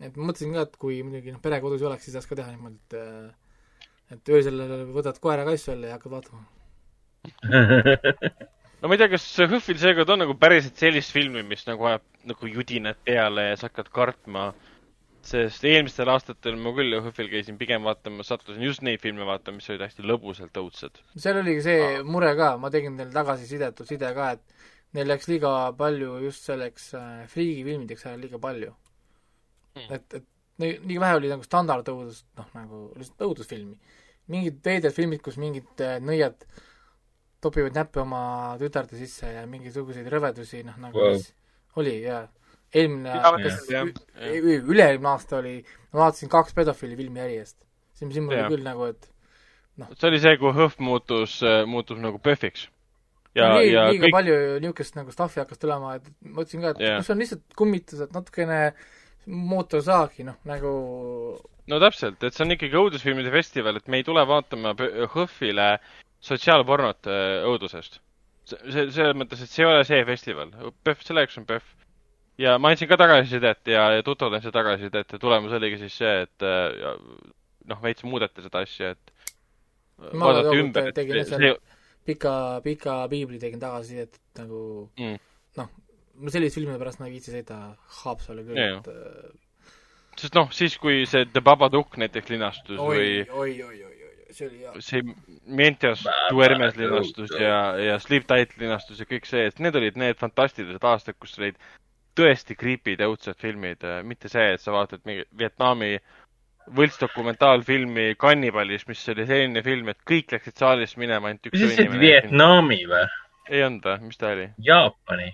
et 0.05 0.17
mõtlesin 0.17 0.55
ka, 0.55 0.69
et 0.69 0.79
kui 0.81 1.01
muidugi 1.03 1.35
noh, 1.35 1.43
pere 1.43 1.61
kodus 1.65 1.81
ei 1.83 1.91
oleks, 1.91 2.07
siis 2.07 2.17
saaks 2.17 2.29
ka 2.29 2.41
teha 2.41 2.53
niimoodi, 2.55 2.79
et 2.79 3.37
et 4.09 4.31
öösel 4.33 4.63
võtad 4.89 5.19
koera 5.21 5.43
kassi 5.45 5.69
alla 5.75 5.91
ja 5.91 5.99
hakkad 5.99 6.15
vaatama 6.15 6.58
no 8.79 8.87
ma 8.87 8.95
ei 8.95 9.01
tea, 9.01 9.09
kas 9.11 9.27
HÖFFil 9.43 9.79
seekord 9.81 10.13
on 10.13 10.23
nagu 10.23 10.35
päriselt 10.39 10.79
sellist 10.79 11.13
filmi, 11.15 11.43
mis 11.47 11.65
nagu 11.67 11.87
ajab 11.91 12.05
nagu 12.29 12.49
judinad 12.51 12.99
peale 13.05 13.49
ja 13.49 13.59
sa 13.59 13.69
hakkad 13.69 13.93
kartma. 13.95 14.51
sest 15.29 15.65
eelmistel 15.67 16.07
aastatel 16.09 16.55
ma 16.55 16.71
küll 16.73 16.95
HÖFFil 16.95 17.27
käisin 17.29 17.57
pigem 17.59 17.83
vaatamas, 17.83 18.29
sattusin 18.31 18.63
just 18.63 18.81
neid 18.87 19.01
filme 19.03 19.25
vaatama, 19.27 19.59
mis 19.59 19.67
olid 19.69 19.83
hästi 19.83 20.05
lõbusalt 20.07 20.59
õudsed. 20.61 21.01
seal 21.19 21.41
oligi 21.41 21.65
see 21.65 22.03
mure 22.07 22.31
ka, 22.39 22.53
ma 22.57 22.71
tegin 22.71 22.95
neile 22.95 23.11
tagasisidet, 23.13 23.83
side 23.89 24.13
ka, 24.15 24.31
et 24.37 24.95
neil 24.95 25.11
läks 25.11 25.27
liiga 25.29 25.51
palju 25.77 26.15
just 26.23 26.47
selleks 26.47 26.93
äh, 26.97 27.25
friigifilmideks 27.29 28.07
ära 28.07 28.17
liiga 28.21 28.39
palju 28.41 28.71
mm.. 29.75 29.91
et, 29.91 30.15
et 30.17 30.25
liiga 30.59 31.03
vähe 31.03 31.19
oli 31.19 31.31
nagu 31.31 31.45
standardõudust, 31.45 32.25
noh 32.39 32.49
nagu 32.55 32.81
lihtsalt 32.97 33.27
õudusfilmi. 33.27 33.75
mingid 34.33 34.59
veidrad 34.65 34.95
filmid, 34.95 35.21
kus 35.25 35.37
mingid 35.41 35.83
äh, 35.83 35.99
nõiad 36.03 36.47
topivad 37.41 37.75
näppe 37.77 38.01
oma 38.03 38.21
tütarde 38.59 38.99
sisse 38.99 39.29
ja 39.31 39.45
mingisuguseid 39.49 40.07
rõvedusi, 40.11 40.63
noh 40.67 40.79
nagu 40.81 40.99
wow. 40.99 41.21
oli 41.79 41.95
ja 42.03 42.23
eelmine, 42.73 43.13
kas 43.43 43.63
üle-eelmine 43.69 45.13
aasta 45.13 45.39
oli, 45.39 45.59
ma 45.93 46.05
vaatasin 46.05 46.31
kaks 46.31 46.57
pedofiili 46.57 46.97
filmi 46.99 47.23
järjest. 47.23 47.57
siin, 47.93 48.11
siin 48.13 48.27
mul 48.27 48.37
oli 48.37 48.57
küll 48.57 48.67
nagu, 48.67 48.89
et 48.91 49.09
noh. 49.81 49.93
see 49.95 50.11
oli 50.11 50.19
see, 50.23 50.35
kui 50.41 50.53
HÖFF 50.55 50.83
muutus, 50.83 51.39
muutus 51.69 52.01
nagu 52.01 52.21
PÖFFiks 52.23 52.67
ja, 53.37 53.49
ja 53.63 53.85
liiga 53.89 54.07
kõik... 54.07 54.15
palju 54.15 54.39
niisugust 54.63 54.97
nagu 54.99 55.13
stuff'i 55.13 55.41
hakkas 55.43 55.61
tulema, 55.61 55.95
et 55.99 56.09
ma 56.25 56.39
mõtlesin 56.39 56.65
ka, 56.65 56.73
et 56.75 56.83
yeah. 56.83 56.99
kus 57.01 57.13
on 57.13 57.23
lihtsalt 57.23 57.45
kummitused, 57.59 58.11
natukene 58.15 58.59
mootorsaagi, 59.29 60.25
noh, 60.27 60.37
nagu 60.49 60.73
no 61.69 61.79
täpselt, 61.83 62.21
et 62.23 62.35
see 62.35 62.45
on 62.45 62.55
ikkagi 62.55 62.79
õudusfilmide 62.79 63.33
festival, 63.33 63.77
et 63.79 63.89
me 63.91 64.01
ei 64.01 64.07
tule 64.07 64.23
vaatama 64.29 64.75
HÖFFile 64.77 65.71
sotsiaalpornot 66.25 67.09
äh, 67.09 67.47
õudusest. 67.47 67.99
see, 68.49 68.87
selles 68.91 69.15
mõttes, 69.17 69.43
et 69.43 69.51
see 69.51 69.63
ei 69.63 69.69
ole 69.69 69.83
see 69.87 69.99
festival. 70.07 70.53
PÖFF, 70.83 71.05
selle 71.05 71.25
jaoks 71.25 71.37
on 71.41 71.47
PÖFF. 71.49 71.75
ja 72.39 72.55
ma 72.61 72.71
andsin 72.73 72.89
ka 72.89 72.97
tagasisidet 72.99 73.67
ja, 73.67 73.89
ja 73.97 74.05
tuttavad 74.05 74.39
andsid 74.39 74.55
tagasisidet 74.55 75.13
ja 75.13 75.19
tulemus 75.21 75.53
oligi 75.55 75.81
siis 75.83 75.97
see, 76.01 76.13
et 76.25 76.45
äh, 76.47 76.93
noh, 77.69 77.81
veits 77.83 78.05
muudeti 78.07 78.45
seda 78.45 78.63
asja, 78.65 78.93
et 78.95 80.13
ma 80.13 80.31
vaadati 80.31 80.63
ümber, 80.63 80.89
et 80.91 81.27
see, 81.27 81.51
pika, 82.07 82.33
pika 82.65 83.01
piibli 83.11 83.41
tegin 83.41 83.61
tagasisidet, 83.61 84.15
et 84.15 84.41
nagu 84.43 84.61
mm. 84.99 85.19
noh, 85.59 85.69
sellise 86.31 86.59
filmide 86.59 86.79
pärast 86.81 87.01
ma 87.01 87.09
ei 87.09 87.17
viitsi 87.17 87.35
sõita 87.35 87.59
Haapsallu 88.01 88.47
küll, 88.47 88.63
et 88.63 88.91
äh, 88.93 89.29
sest 90.19 90.35
noh, 90.35 90.49
siis 90.55 90.75
kui 90.81 91.03
see 91.09 91.27
The 91.29 91.43
Babadook 91.45 91.99
näiteks 92.01 92.33
linastus 92.33 92.79
oi, 92.79 92.95
või 92.95 93.11
oi, 93.27 93.29
oi, 93.29 93.55
oi, 93.67 93.83
oi, 93.87 93.98
see 94.31 94.47
oli 94.47 94.61
hea. 94.63 94.73
see 94.83 95.01
Mentias 95.45 96.05
Duermes 96.29 96.77
linastus 96.77 97.33
ja, 97.33 97.59
ja 97.79 97.99
Sleep 97.99 98.27
Tight 98.29 98.55
linastus 98.61 99.01
ja 99.01 99.07
kõik 99.09 99.27
see, 99.29 99.49
et 99.49 99.59
need 99.63 99.75
olid 99.79 99.99
need 99.99 100.19
fantastilised 100.19 100.85
aastad, 100.85 101.17
kus 101.19 101.37
olid 101.41 101.59
tõesti 102.19 102.57
creepy'd 102.59 103.01
ja 103.01 103.09
õudsed 103.09 103.37
filmid, 103.39 103.85
mitte 104.07 104.31
see, 104.31 104.55
et 104.55 104.63
sa 104.63 104.73
vaatad 104.75 105.05
mingi 105.07 105.23
Vietnami 105.39 105.95
võltsdokumentaalfilmi 106.75 108.13
Kannibalis, 108.19 108.85
mis 108.89 109.01
oli 109.13 109.25
selline 109.29 109.63
film, 109.65 109.89
et 109.89 110.01
kõik 110.07 110.35
läksid 110.35 110.59
saalist 110.59 110.99
minema, 111.01 111.31
ainult 111.31 111.49
üks 111.49 111.63
oli, 111.65 111.87
Vietnami 112.01 112.83
või? 112.89 113.05
ei 113.49 113.63
olnud 113.65 113.87
või, 113.87 114.09
mis 114.09 114.19
ta 114.19 114.33
oli? 114.35 114.49
Jaapani. 114.65 115.31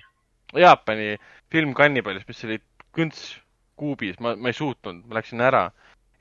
Jaapani 0.55 1.09
film 1.51 1.73
Kannibalis, 1.75 2.27
mis 2.29 2.45
oli 2.47 2.61
künts 2.95 3.25
kuubis, 3.79 4.19
ma, 4.23 4.35
ma 4.39 4.51
ei 4.51 4.55
suutnud, 4.55 5.03
ma 5.03 5.19
läksin 5.19 5.43
ära. 5.43 5.67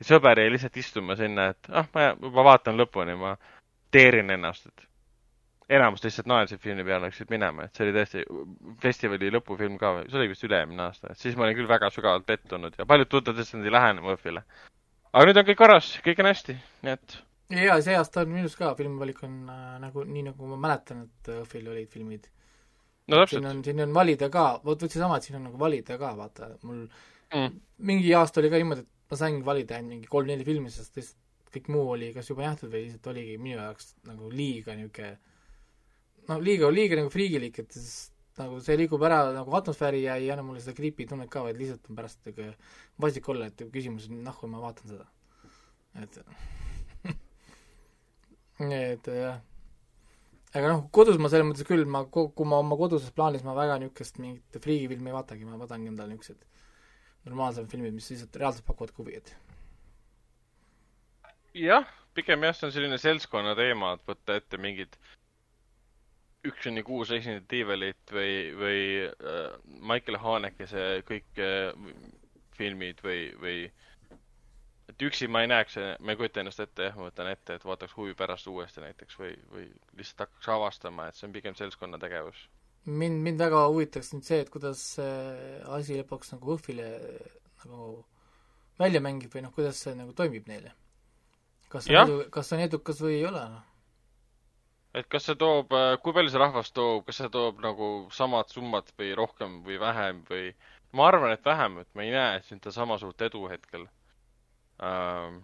Ja 0.05 0.09
sõber 0.13 0.41
jäi 0.43 0.53
lihtsalt 0.53 0.77
istuma 0.81 1.17
sinna, 1.19 1.51
et 1.55 1.71
ah, 1.73 1.89
ma 1.95 2.11
juba 2.13 2.45
vaatan 2.51 2.77
lõpuni, 2.81 3.17
ma 3.19 3.35
teerin 3.95 4.31
ennast, 4.35 4.69
et 4.69 5.79
enamus 5.79 6.05
lihtsalt 6.05 6.29
naersid 6.29 6.61
filmi 6.61 6.85
peale, 6.85 7.09
läksid 7.09 7.33
minema, 7.33 7.65
et 7.65 7.77
see 7.77 7.87
oli 7.87 7.97
tõesti 7.97 8.25
festivali 8.83 9.33
lõpufilm 9.33 9.79
ka, 9.81 9.97
see 10.11 10.21
oli 10.21 10.31
vist 10.35 10.45
üle-eelmine 10.45 10.87
aasta, 10.87 11.15
et 11.15 11.21
siis 11.21 11.39
ma 11.39 11.49
olin 11.49 11.57
küll 11.57 11.71
väga 11.71 11.91
sügavalt 11.95 12.27
pettunud 12.29 12.77
ja 12.79 12.87
paljud 12.87 13.09
tuttavad 13.09 13.41
nad 13.57 13.71
ei 13.71 13.77
lähene 13.79 14.05
Murphy'le 14.05 14.45
aga 15.15 15.29
nüüd 15.29 15.41
on 15.41 15.49
kõik 15.49 15.61
korras, 15.61 15.91
kõik 16.05 16.21
on 16.23 16.29
hästi, 16.31 16.57
nii 16.85 16.95
et 16.97 17.17
jaa, 17.55 17.79
see 17.85 17.97
aasta 17.99 18.25
on 18.25 18.33
minus 18.35 18.57
ka, 18.59 18.73
filmivalik 18.79 19.21
on 19.27 19.37
äh, 19.53 19.75
nagu, 19.83 20.07
nii 20.09 20.25
nagu 20.31 20.49
ma 20.55 20.59
mäletan, 20.67 21.05
et 21.07 21.31
õhtul 21.37 21.71
olid 21.71 21.91
filmid. 21.93 22.27
no 23.09 23.21
täpselt. 23.23 23.39
siin 23.39 23.51
on, 23.51 23.63
siin 23.67 23.85
on 23.85 23.95
valida 23.95 24.31
ka, 24.33 24.47
vot, 24.65 24.81
vot 24.81 24.91
seesama, 24.91 25.19
et 25.19 25.29
siin 25.29 25.39
on 25.39 25.47
nagu 25.51 25.61
valida 25.61 25.99
ka, 26.01 26.15
vaata, 26.19 26.51
mul 26.67 26.83
mm. 26.87 27.61
mingi 27.91 28.15
aasta 28.19 28.43
oli 28.43 28.51
ka 28.51 28.61
niimoodi, 28.63 28.87
et 28.87 28.94
ma 29.11 29.21
saingi 29.21 29.45
valida 29.47 29.79
ainult 29.79 29.97
mingi 29.97 30.11
kolm-neli 30.11 30.47
filmi, 30.47 30.73
sest 30.73 30.97
lihtsalt 30.99 31.53
kõik 31.55 31.71
muu 31.71 31.93
oli 31.95 32.11
kas 32.15 32.29
juba 32.31 32.49
nähtud 32.49 32.73
või 32.73 32.87
lihtsalt 32.89 33.13
oligi 33.13 33.37
minu 33.39 33.61
jaoks 33.61 33.95
nagu 34.09 34.31
liiga 34.33 34.75
niisugune 34.79 35.15
no 36.29 36.41
liiga, 36.41 36.71
liiga 36.73 36.99
nagu 36.99 37.13
friigilik, 37.13 37.59
et 37.63 37.77
siis 37.77 38.11
nagu 38.39 38.59
see 38.65 38.77
liigub 38.81 39.03
ära 39.07 39.21
nagu 39.35 39.55
atmosfääri 39.59 40.03
ja 40.07 40.17
ei 40.19 40.31
anna 40.33 40.45
mulle 40.47 40.63
seda 40.63 40.75
creepy 40.79 41.07
tunnet 41.11 41.31
ka, 41.31 41.45
vaid 41.47 41.59
lihtsalt 41.61 41.91
on 41.91 41.99
pärast 41.99 42.25
nagu 42.27 42.51
vastik 43.05 43.29
olla, 43.31 43.49
et 43.51 43.67
küsimus 43.75 44.09
on, 44.11 44.23
nahku 44.27 44.51
ma 44.51 44.63
vaatan 44.65 44.95
seda. 44.95 45.07
et 46.03 46.19
et 48.81 49.13
jah. 49.21 49.39
aga 50.55 50.73
noh, 50.73 50.89
kodus 50.95 51.21
ma 51.21 51.31
selles 51.31 51.47
mõttes 51.51 51.69
küll, 51.69 51.85
ma, 51.87 52.05
kui 52.11 52.49
ma 52.51 52.63
oma 52.65 52.79
koduses 52.81 53.15
plaanis 53.15 53.47
ma 53.47 53.55
väga 53.59 53.79
niisugust 53.83 54.19
mingit 54.23 54.59
friigifilmi 54.67 55.13
ei 55.13 55.19
vaatagi, 55.19 55.47
ma 55.47 55.61
vaatangi 55.61 55.93
endale 55.93 56.17
niisugused 56.17 56.43
normaalsemad 57.25 57.71
filmid, 57.71 57.95
mis 57.97 58.11
lihtsalt 58.13 58.37
reaalselt 58.41 58.67
pakuvad 58.69 58.95
huvi, 58.99 59.19
et 59.21 59.35
jah, 61.55 61.87
pigem 62.15 62.45
jah, 62.45 62.57
see 62.57 62.69
on 62.69 62.75
selline 62.75 62.99
seltskonna 63.01 63.55
teema, 63.59 63.95
et 63.95 64.09
võtta 64.09 64.39
ette 64.41 64.61
mingid 64.61 64.99
üks 66.45 66.67
kuni 66.67 66.83
kuus 66.85 67.13
Resident 67.15 67.53
Evilit 67.57 68.13
või, 68.13 68.35
või 68.59 68.83
äh, 69.07 69.55
Michael 69.81 70.21
Hanekese 70.21 70.85
kõik 71.09 71.41
äh, 71.41 71.73
filmid 72.59 73.01
või, 73.05 73.31
või 73.41 73.57
et 74.91 75.03
üksi 75.09 75.29
ma 75.31 75.43
ei 75.45 75.51
näeks, 75.51 75.79
ma 76.01 76.13
ei 76.13 76.19
kujuta 76.21 76.43
ennast 76.43 76.61
ette, 76.63 76.91
jah, 76.91 76.99
ma 76.99 77.09
võtan 77.09 77.31
ette, 77.31 77.57
et 77.57 77.65
vaataks 77.65 77.97
huvi 77.97 78.15
pärast 78.19 78.47
uuesti 78.51 78.85
näiteks 78.85 79.19
või, 79.19 79.33
või 79.51 79.65
lihtsalt 79.99 80.27
hakkaks 80.27 80.51
avastama, 80.55 81.09
et 81.09 81.19
see 81.19 81.29
on 81.29 81.35
pigem 81.35 81.57
seltskonna 81.59 81.99
tegevus. 82.03 82.45
Mind, 82.85 83.21
mind 83.25 83.41
väga 83.41 83.67
huvitaks 83.73 84.13
nüüd 84.15 84.27
see, 84.27 84.41
et 84.45 84.51
kuidas 84.53 84.83
see 84.97 85.61
asi 85.77 86.01
lõpuks 86.01 86.35
nagu 86.35 86.57
Õhvile 86.57 86.89
nagu 87.65 87.91
välja 88.81 89.01
mängib 89.05 89.35
või 89.35 89.45
noh, 89.45 89.55
kuidas 89.55 89.81
see 89.85 89.95
nagu 89.99 90.13
toimib 90.17 90.49
neile. 90.51 90.75
kas 91.69 91.89
see 91.89 91.97
on 91.99 92.11
edu, 92.11 92.19
kas 92.31 92.51
see 92.51 92.59
on 92.59 92.67
edukas 92.67 93.01
või 93.03 93.17
ei 93.19 93.29
ole, 93.31 93.47
noh 93.55 93.71
et 94.95 95.09
kas 95.11 95.27
see 95.27 95.35
toob, 95.39 95.73
kui 96.03 96.15
palju 96.15 96.31
see 96.31 96.41
rahvast 96.41 96.75
toob, 96.77 97.03
kas 97.09 97.19
see 97.19 97.31
toob 97.35 97.59
nagu 97.65 97.89
samad 98.15 98.53
summad 98.55 98.93
või 98.99 99.11
rohkem 99.19 99.59
või 99.67 99.79
vähem 99.83 100.23
või? 100.29 100.53
ma 100.95 101.09
arvan, 101.11 101.33
et 101.35 101.43
vähem, 101.43 101.81
et 101.83 101.89
ma 101.99 102.05
ei 102.05 102.13
näe 102.15 102.39
siin 102.47 102.61
sama 102.71 102.99
suurt 103.03 103.23
edu 103.27 103.49
hetkel 103.51 103.89
ähm,. 104.79 105.43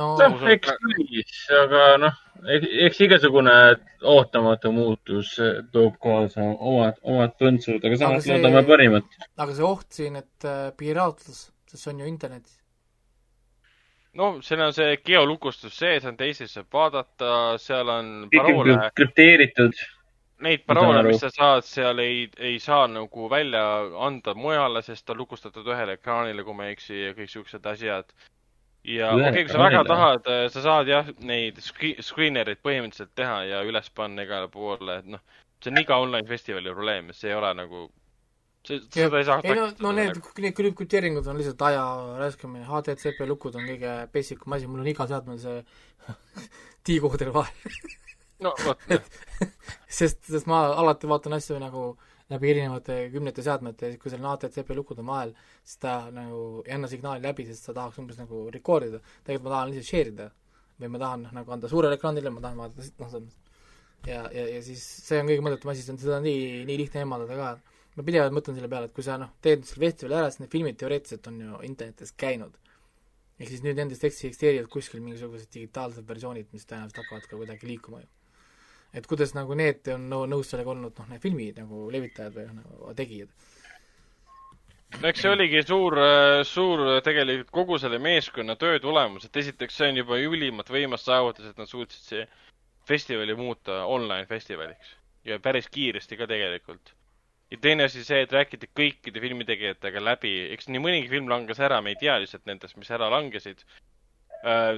No, 0.00 0.08
no 0.18 0.50
eks 0.52 0.74
küll, 0.82 1.22
aga 1.60 1.84
noh, 2.02 2.18
eks 2.86 3.00
igasugune 3.06 3.54
ootamatu 4.14 4.72
muutus 4.74 5.36
toob 5.72 5.96
kaasa 6.02 6.44
omad, 6.54 7.00
omad 7.02 7.38
põntsud, 7.40 7.80
aga 7.80 8.00
samas 8.00 8.28
loodame 8.30 8.64
parimat. 8.68 9.22
aga 9.36 9.56
see 9.56 9.70
oht 9.70 9.88
siin, 10.00 10.20
et 10.22 10.50
äh, 10.50 10.68
piraatlus, 10.76 11.48
sest 11.70 11.82
see 11.82 11.94
on 11.94 12.04
ju 12.04 12.12
internetis 12.12 12.60
no 14.14 14.30
seal 14.42 14.62
on 14.62 14.72
see 14.74 14.96
geolukustus 15.06 15.76
sees, 15.78 16.06
on 16.08 16.16
teised 16.18 16.50
saab 16.50 16.70
vaadata, 16.72 17.34
seal 17.62 17.90
on 17.90 18.14
paroole. 18.34 18.78
krüpteeritud. 18.96 19.82
Neid 20.44 20.64
paroole, 20.66 21.02
mis 21.06 21.22
sa 21.22 21.30
saad, 21.32 21.64
seal 21.66 22.00
ei, 22.02 22.24
ei 22.42 22.58
saa 22.60 22.86
nagu 22.90 23.28
välja 23.30 23.62
anda 24.06 24.34
mujale, 24.34 24.82
sest 24.82 25.06
ta 25.06 25.14
on 25.14 25.22
lukustatud 25.22 25.68
ühele 25.70 25.94
ekraanile, 25.98 26.44
kui 26.44 26.56
ma 26.58 26.66
ei 26.66 26.74
eksi, 26.74 26.96
ja 27.06 27.12
kõik 27.16 27.30
siuksed 27.32 27.68
asjad. 27.70 28.10
Ja 28.84 29.10
okei 29.14 29.30
okay,, 29.30 29.44
kui 29.44 29.54
sa 29.54 29.62
väga 29.62 29.82
tahad, 29.88 30.30
sa 30.52 30.64
saad 30.68 30.90
jah, 30.90 31.10
neid 31.24 31.60
screener'id 31.64 32.60
põhimõtteliselt 32.64 33.14
teha 33.16 33.40
ja 33.48 33.62
üles 33.66 33.90
panna 33.96 34.26
igale 34.26 34.50
poole, 34.52 35.00
et 35.00 35.10
noh, 35.16 35.22
see 35.62 35.72
on 35.72 35.80
iga 35.80 36.00
online 36.02 36.28
festivali 36.28 36.72
probleem, 36.72 37.12
see 37.16 37.32
ei 37.32 37.38
ole 37.38 37.52
nagu 37.56 37.86
see, 38.66 38.80
seda 38.92 39.20
ei 39.20 39.28
saa 39.28 39.40
ei 39.44 39.56
no, 39.58 39.68
no 39.86 39.92
need, 39.96 40.20
need 40.44 40.56
krüpteeringud 40.58 41.26
on 41.30 41.40
lihtsalt 41.40 41.66
aja 41.68 41.84
raiskamine, 42.20 42.66
HDCP 42.68 43.28
lukud 43.28 43.56
on 43.58 43.68
kõige 43.68 43.96
basic 44.14 44.44
asi, 44.44 44.70
mul 44.70 44.84
on 44.84 44.90
iga 44.92 45.08
seadmel 45.10 45.40
see 45.40 45.60
tiikohter 46.86 47.32
vahel 47.34 47.76
no 48.44 48.54
vot 48.64 48.80
sest, 50.00 50.24
sest 50.28 50.50
ma 50.50 50.66
alati 50.74 51.08
vaatan 51.10 51.38
asju 51.38 51.60
nagu 51.62 51.94
läbi 52.32 52.50
erinevate 52.50 52.96
kümnete 53.12 53.44
seadmete, 53.44 53.90
kui 54.00 54.12
seal 54.12 54.22
on 54.24 54.30
ATCP 54.32 54.72
lukud 54.78 55.02
on 55.02 55.10
vahel, 55.12 55.34
siis 55.62 55.82
ta 55.82 55.96
nagu 56.14 56.62
ei 56.64 56.72
anna 56.76 56.88
signaali 56.88 57.24
läbi, 57.24 57.44
sest 57.50 57.68
ta 57.68 57.76
tahaks 57.76 58.00
umbes 58.00 58.20
nagu 58.22 58.46
record 58.54 58.88
ida. 58.88 59.02
tegelikult 59.26 59.48
ma 59.48 59.54
tahan 59.56 59.72
lihtsalt 59.72 59.90
share 59.90 60.14
ida. 60.14 60.30
või 60.80 60.90
ma 60.90 60.98
tahan 60.98 61.28
nagu 61.36 61.52
anda 61.54 61.68
suurele 61.70 61.98
ekraanile, 62.00 62.30
ma 62.34 62.40
tahan 62.42 62.62
vaadata, 62.62 62.88
noh, 62.98 63.10
selles 63.12 63.28
mõttes. 63.28 63.60
ja, 64.08 64.24
ja, 64.32 64.48
ja 64.56 64.62
siis 64.64 64.82
see 65.04 65.20
on 65.20 65.28
kõige 65.30 65.44
mõttetum 65.46 65.70
asi, 65.74 65.86
seda 65.86 66.16
on 66.16 66.26
nii, 66.26 66.64
nii 66.70 66.80
lihtne 66.80 67.04
eemaldada 67.04 67.38
ka 67.38 67.52
ma 67.94 68.02
pidevalt 68.06 68.34
mõtlen 68.34 68.58
selle 68.58 68.70
peale, 68.70 68.88
et 68.90 68.96
kui 68.96 69.06
sa 69.06 69.16
noh, 69.20 69.30
teed 69.44 69.66
selle 69.68 69.86
festivali 69.86 70.18
ära, 70.18 70.30
siis 70.30 70.42
need 70.42 70.52
filmid 70.54 70.78
teoreetiliselt 70.80 71.30
on 71.30 71.40
ju 71.44 71.60
internetis 71.68 72.14
käinud. 72.24 72.58
ehk 73.34 73.48
siis 73.50 73.62
nüüd 73.64 73.78
nendest 73.78 74.04
eksisteerivad 74.06 74.68
kuskil 74.70 75.00
mingisugused 75.02 75.50
digitaalsed 75.50 76.06
versioonid, 76.06 76.52
mis 76.54 76.66
tõenäoliselt 76.70 77.00
hakkavad 77.02 77.26
ka 77.30 77.38
kuidagi 77.38 77.70
liikuma 77.70 78.02
ju. 78.02 78.10
Et 78.94 79.06
kuidas 79.10 79.34
nagu 79.34 79.56
need 79.58 79.88
on 79.94 80.08
nõus 80.30 80.52
sellega 80.52 80.70
olnud, 80.74 80.94
noh, 80.98 81.10
need 81.10 81.22
filmi 81.22 81.50
nagu 81.56 81.88
levitajad 81.92 82.38
või 82.38 82.46
nagu 82.54 82.94
tegijad? 82.96 83.34
No 85.00 85.08
eks 85.10 85.24
see 85.24 85.30
oligi 85.34 85.62
suur, 85.66 85.96
suur 86.46 86.82
tegelikult 87.02 87.50
kogu 87.54 87.78
selle 87.82 87.98
meeskonna 87.98 88.54
töö 88.60 88.78
tulemus, 88.82 89.24
et 89.26 89.36
esiteks 89.42 89.80
see 89.80 89.88
on 89.90 89.96
juba 89.98 90.18
ülimalt 90.22 90.70
võimas 90.70 91.02
saavutus, 91.08 91.48
et 91.50 91.58
nad 91.58 91.70
suutsid 91.70 92.04
see 92.12 92.26
festivali 92.86 93.34
muuta 93.34 93.82
online 93.90 94.28
festivaliks. 94.30 94.94
Ja 95.24 95.40
päris 95.42 95.66
kiiresti 95.72 96.18
ka 96.20 96.28
tegelikult. 96.30 96.92
Ja 97.50 97.58
teine 97.60 97.88
asi 97.88 98.04
see, 98.04 98.22
et 98.24 98.32
räägiti 98.32 98.68
kõikide 98.76 99.20
filmitegijatega 99.24 100.02
läbi, 100.02 100.32
eks 100.54 100.68
nii 100.70 100.82
mõnigi 100.82 101.10
film 101.10 101.28
langes 101.32 101.60
ära, 101.62 101.80
me 101.82 101.94
ei 101.94 101.98
tea 102.00 102.16
lihtsalt 102.20 102.46
nendest, 102.48 102.76
mis 102.78 102.90
ära 102.94 103.10
langesid. 103.12 103.64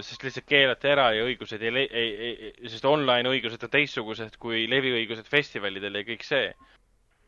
Sest 0.06 0.22
lihtsalt 0.22 0.46
keelati 0.46 0.90
ära 0.92 1.08
ja 1.16 1.24
õigused 1.26 1.62
ei, 1.62 1.84
ei, 1.86 2.10
ei, 2.28 2.50
sest 2.70 2.84
online 2.86 3.32
õigused 3.32 3.64
on 3.66 3.72
teistsugused 3.72 4.36
kui 4.42 4.66
leviõigused 4.70 5.26
festivalidel 5.30 6.00
ja 6.00 6.04
kõik 6.06 6.22
see. 6.26 6.52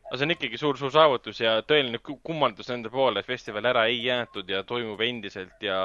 aga 0.07 0.17
see 0.17 0.25
on 0.25 0.35
ikkagi 0.35 0.57
suur-suur 0.57 0.93
saavutus 0.93 1.41
ja 1.43 1.59
tõeline 1.67 1.99
kummardus 2.01 2.71
nende 2.71 2.89
poole, 2.93 3.19
et 3.19 3.27
festival 3.27 3.67
ära 3.69 3.85
ei 3.91 3.99
jäetud 4.05 4.49
ja 4.49 4.63
toimub 4.63 5.01
endiselt 5.05 5.61
ja 5.61 5.83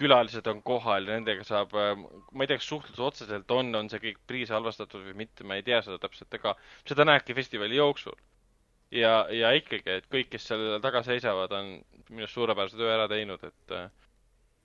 külalised 0.00 0.46
on 0.48 0.62
kohal 0.64 1.06
ja 1.06 1.18
nendega 1.18 1.44
saab, 1.44 1.74
äh, 1.76 1.92
ma 2.32 2.44
ei 2.44 2.48
tea, 2.48 2.58
kas 2.62 2.70
suhtlus 2.72 3.04
otseselt 3.10 3.50
on, 3.52 3.74
on 3.76 3.90
see 3.92 4.00
kõik 4.06 4.20
priis 4.26 4.50
halvastatud 4.54 5.04
või 5.04 5.18
mitte, 5.24 5.44
ma 5.44 5.58
ei 5.58 5.66
tea 5.66 5.82
seda 5.84 6.00
täpselt, 6.00 6.32
aga 6.40 6.56
seda 6.88 7.04
näebki 7.04 7.36
festivali 7.36 7.76
jooksul 7.76 8.16
ja, 8.94 9.26
ja 9.34 9.52
ikkagi, 9.58 10.00
et 10.00 10.08
kõik, 10.12 10.30
kes 10.32 10.48
seal 10.50 10.78
taga 10.82 11.02
seisavad, 11.06 11.52
on 11.54 11.74
minu 12.08 12.24
arust 12.24 12.38
suurepärase 12.38 12.78
töö 12.78 12.94
ära 12.94 13.06
teinud, 13.10 13.44
et 13.46 13.76
äh, 13.76 13.90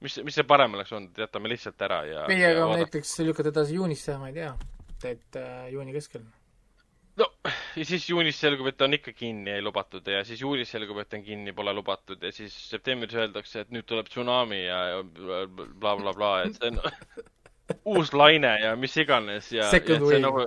mis, 0.05 0.17
mis 0.25 0.37
see 0.37 0.47
parem 0.47 0.77
oleks 0.77 0.93
olnud, 0.95 1.19
jätame 1.25 1.51
lihtsalt 1.51 1.85
ära 1.87 1.99
ja 2.07 2.23
meiega 2.29 2.65
näiteks 2.71 3.17
lükata 3.25 3.51
edasi 3.53 3.77
juunisse, 3.79 4.17
ma 4.21 4.31
ei 4.31 4.39
tea, 4.39 4.55
et 5.11 5.39
äh, 5.41 5.67
juuni 5.73 5.95
keskel. 5.95 6.25
no 7.19 7.29
ja 7.75 7.85
siis 7.87 8.09
juunis 8.09 8.39
selgub, 8.41 8.69
et 8.71 8.81
on 8.85 8.97
ikka 8.97 9.13
kinni, 9.15 9.53
ei 9.55 9.63
lubatud 9.65 10.07
ja 10.11 10.23
siis 10.27 10.41
juulis 10.43 10.71
selgub, 10.71 10.99
et 11.03 11.15
on 11.17 11.23
kinni, 11.25 11.55
pole 11.57 11.73
lubatud 11.75 12.23
ja 12.23 12.33
siis 12.35 12.55
septembris 12.69 13.15
öeldakse, 13.17 13.65
et 13.65 13.71
nüüd 13.75 13.87
tuleb 13.89 14.11
tsunami 14.11 14.65
ja, 14.65 14.81
blablabla 15.05 16.13
bla, 16.13 16.17
bla, 16.19 16.33
et 16.45 16.59
see 16.59 16.73
on 16.73 16.77
uus 17.95 18.13
laine 18.13 18.53
ja 18.61 18.75
mis 18.77 18.93
iganes 19.01 19.49
ja, 19.53 19.71
ja 19.71 19.99
see 20.05 20.21
nagu 20.21 20.45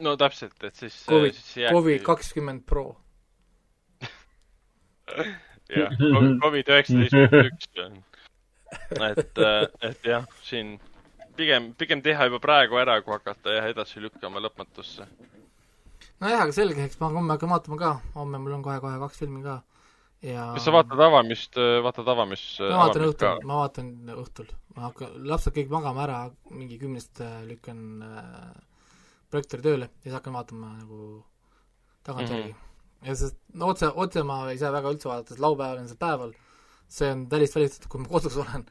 no 0.00 0.16
täpselt, 0.18 0.58
et 0.66 0.74
siis 0.76 0.96
Covid, 1.08 1.38
Covid 1.70 2.02
kakskümmend 2.06 2.66
Pro 2.66 2.88
jah, 5.76 5.90
Covid 6.42 6.72
üheksateist 6.74 7.14
punkt 7.16 7.40
üks. 7.44 7.68
Et, 8.90 9.38
äh, 9.38 9.66
et 9.90 10.08
jah, 10.12 10.26
siin 10.46 10.76
pigem, 11.36 11.72
pigem 11.78 12.02
teha 12.04 12.28
juba 12.28 12.40
praegu 12.42 12.78
ära, 12.80 13.00
kui 13.04 13.14
hakata 13.16 13.56
jah, 13.56 13.68
edasi 13.72 14.02
lükkama 14.04 14.42
lõpmatusse. 14.44 15.08
nojah, 16.20 16.44
aga 16.44 16.54
selge, 16.54 16.84
eks 16.84 17.00
ma 17.00 17.10
homme 17.14 17.34
hakkan 17.34 17.52
vaatama 17.54 17.80
ka, 17.80 17.92
homme 18.14 18.40
mul 18.42 18.58
on 18.58 18.64
kohe-kohe 18.66 19.00
kaks 19.02 19.22
filmi 19.24 19.42
ka 19.46 19.60
ja 20.24 20.50
kas 20.54 20.66
sa 20.68 20.74
vaatad 20.74 21.00
avamist, 21.00 21.58
vaatad 21.84 22.08
avamist? 22.12 22.60
ma 22.60 22.82
vaatan 22.84 23.06
õhtul, 23.08 23.44
ma 23.48 23.60
vaatan 23.62 23.92
õhtul. 24.16 24.50
ma 24.76 24.88
hakkan, 24.88 25.14
lapsed 25.32 25.56
kõik 25.56 25.72
magama 25.72 26.04
ära, 26.06 26.18
mingi 26.52 26.78
kümnest 26.80 27.22
äh, 27.24 27.40
lükkan 27.48 28.04
äh, 28.04 28.50
projektoori 29.32 29.66
tööle 29.66 29.88
ja 29.88 30.08
siis 30.08 30.18
hakkan 30.18 30.36
vaatama 30.36 30.74
nagu 30.76 31.00
tagantjärgi 32.06 32.52
mm. 32.52 32.58
-hmm. 32.58 33.08
ja 33.08 33.16
sest 33.22 33.40
no 33.54 33.72
otse, 33.72 33.90
otse 34.04 34.22
ma 34.26 34.42
ei 34.50 34.60
saa 34.60 34.72
väga 34.76 34.92
üldse 34.92 35.08
vaadata, 35.08 35.34
sest 35.34 35.44
laupäeval 35.46 35.82
on 35.82 35.88
see 35.88 36.00
päeval, 36.04 36.34
see 36.90 37.10
on 37.14 37.26
täiesti 37.30 37.60
välistatud, 37.60 37.90
kui 37.92 38.02
ma 38.02 38.10
kodus 38.10 38.38
olen 38.40 38.66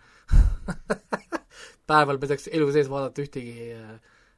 päeval 1.90 2.20
ma 2.20 2.28
ei 2.28 2.34
saaks 2.34 2.50
elu 2.52 2.68
sees 2.76 2.92
vaadata 2.92 3.24
ühtegi 3.24 3.72
äh, 3.76 3.96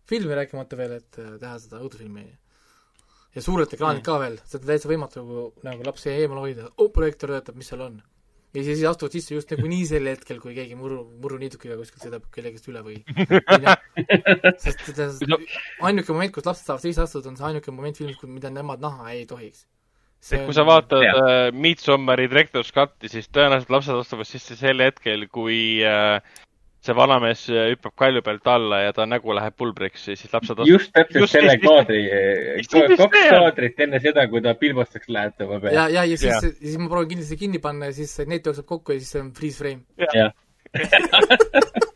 filmi, 0.10 0.38
rääkimata 0.38 0.80
veel, 0.80 1.00
et 1.01 1.19
äh, 1.22 1.34
teha 1.42 1.58
seda 1.64 1.82
õudusfilmi. 1.82 2.27
ja 3.35 3.43
suurelt 3.43 3.74
ekraanilt 3.74 4.03
mm. 4.03 4.08
ka 4.08 4.19
veel, 4.22 4.40
seda 4.53 4.72
täitsa 4.72 4.92
võimatu 4.92 5.26
nagu, 5.66 5.84
lapsi 5.88 6.14
eemal 6.14 6.43
hoida 6.45 6.69
oh,, 6.77 6.92
projektoor 6.93 7.35
töötab, 7.35 7.60
mis 7.60 7.72
seal 7.72 7.85
on 7.88 8.01
ja 8.53 8.64
siis 8.64 8.84
astuvad 8.88 9.16
sisse 9.16 9.35
just 9.35 9.51
nagunii 9.53 9.84
sel 9.88 10.10
hetkel, 10.11 10.40
kui 10.43 10.56
keegi 10.56 10.76
muru, 10.76 11.03
muruniidukiga 11.24 11.77
kuskilt 11.80 12.03
sõidab 12.06 12.26
kellegist 12.35 12.68
üle 12.72 12.82
või 12.84 12.98
sest 14.64 14.84
ainuke 15.88 16.11
moment, 16.11 16.34
kus 16.35 16.48
lapsed 16.48 16.68
saavad 16.68 16.84
sisse 16.84 17.06
astuda, 17.06 17.32
on 17.32 17.40
see 17.40 17.48
ainuke 17.51 17.76
moment 17.76 18.01
filmis, 18.01 18.19
mida 18.27 18.51
nemad 18.51 18.84
näha 18.84 19.14
ei 19.16 19.24
tohiks. 19.30 19.64
Et 20.30 20.45
kui 20.45 20.53
sa 20.56 20.66
vaatad 20.67 21.03
äh, 21.08 21.50
Midsommari 21.53 22.27
Director's 22.30 22.72
Cut'i, 22.75 23.09
siis 23.11 23.27
tõenäoliselt 23.33 23.74
lapsed 23.74 23.98
astuvad 23.98 24.30
sisse 24.30 24.58
sel 24.59 24.83
hetkel, 24.83 25.25
kui 25.33 25.82
äh, 25.88 26.22
see 26.82 26.95
vanamees 26.98 27.43
äh, 27.50 27.72
hüppab 27.72 27.95
kalju 28.03 28.24
pealt 28.25 28.48
alla 28.50 28.82
ja 28.83 28.93
ta 28.98 29.06
nägu 29.09 29.33
läheb 29.38 29.56
pulbriks 29.58 30.08
ja 30.09 30.17
siis 30.17 30.33
lapsed 30.33 30.61
just 30.69 30.93
täpselt 30.95 31.25
just 31.25 31.38
selle 31.38 31.58
kaadri, 31.61 32.01
kaks 33.01 33.17
kaadrit 33.17 33.83
enne 33.85 34.01
seda, 34.03 34.25
kui 34.30 34.41
ta 34.45 34.56
pilbastaks 34.58 35.09
lähetama 35.09 35.59
peab. 35.59 35.74
ja, 35.77 35.88
ja, 35.93 36.06
ja 36.09 36.17
siis, 36.22 36.53
siis 36.58 36.77
ma 36.82 36.90
proovin 36.90 37.16
kindlasti 37.16 37.38
kinni 37.41 37.61
panna 37.64 37.91
ja 37.91 37.98
siis 37.98 38.16
net 38.30 38.45
jookseb 38.50 38.69
kokku 38.69 38.98
ja 38.98 39.01
siis 39.01 39.14
see 39.16 39.24
on 39.25 39.33
freeze 39.38 39.61
frame. 39.61 39.82
jah. 40.17 40.33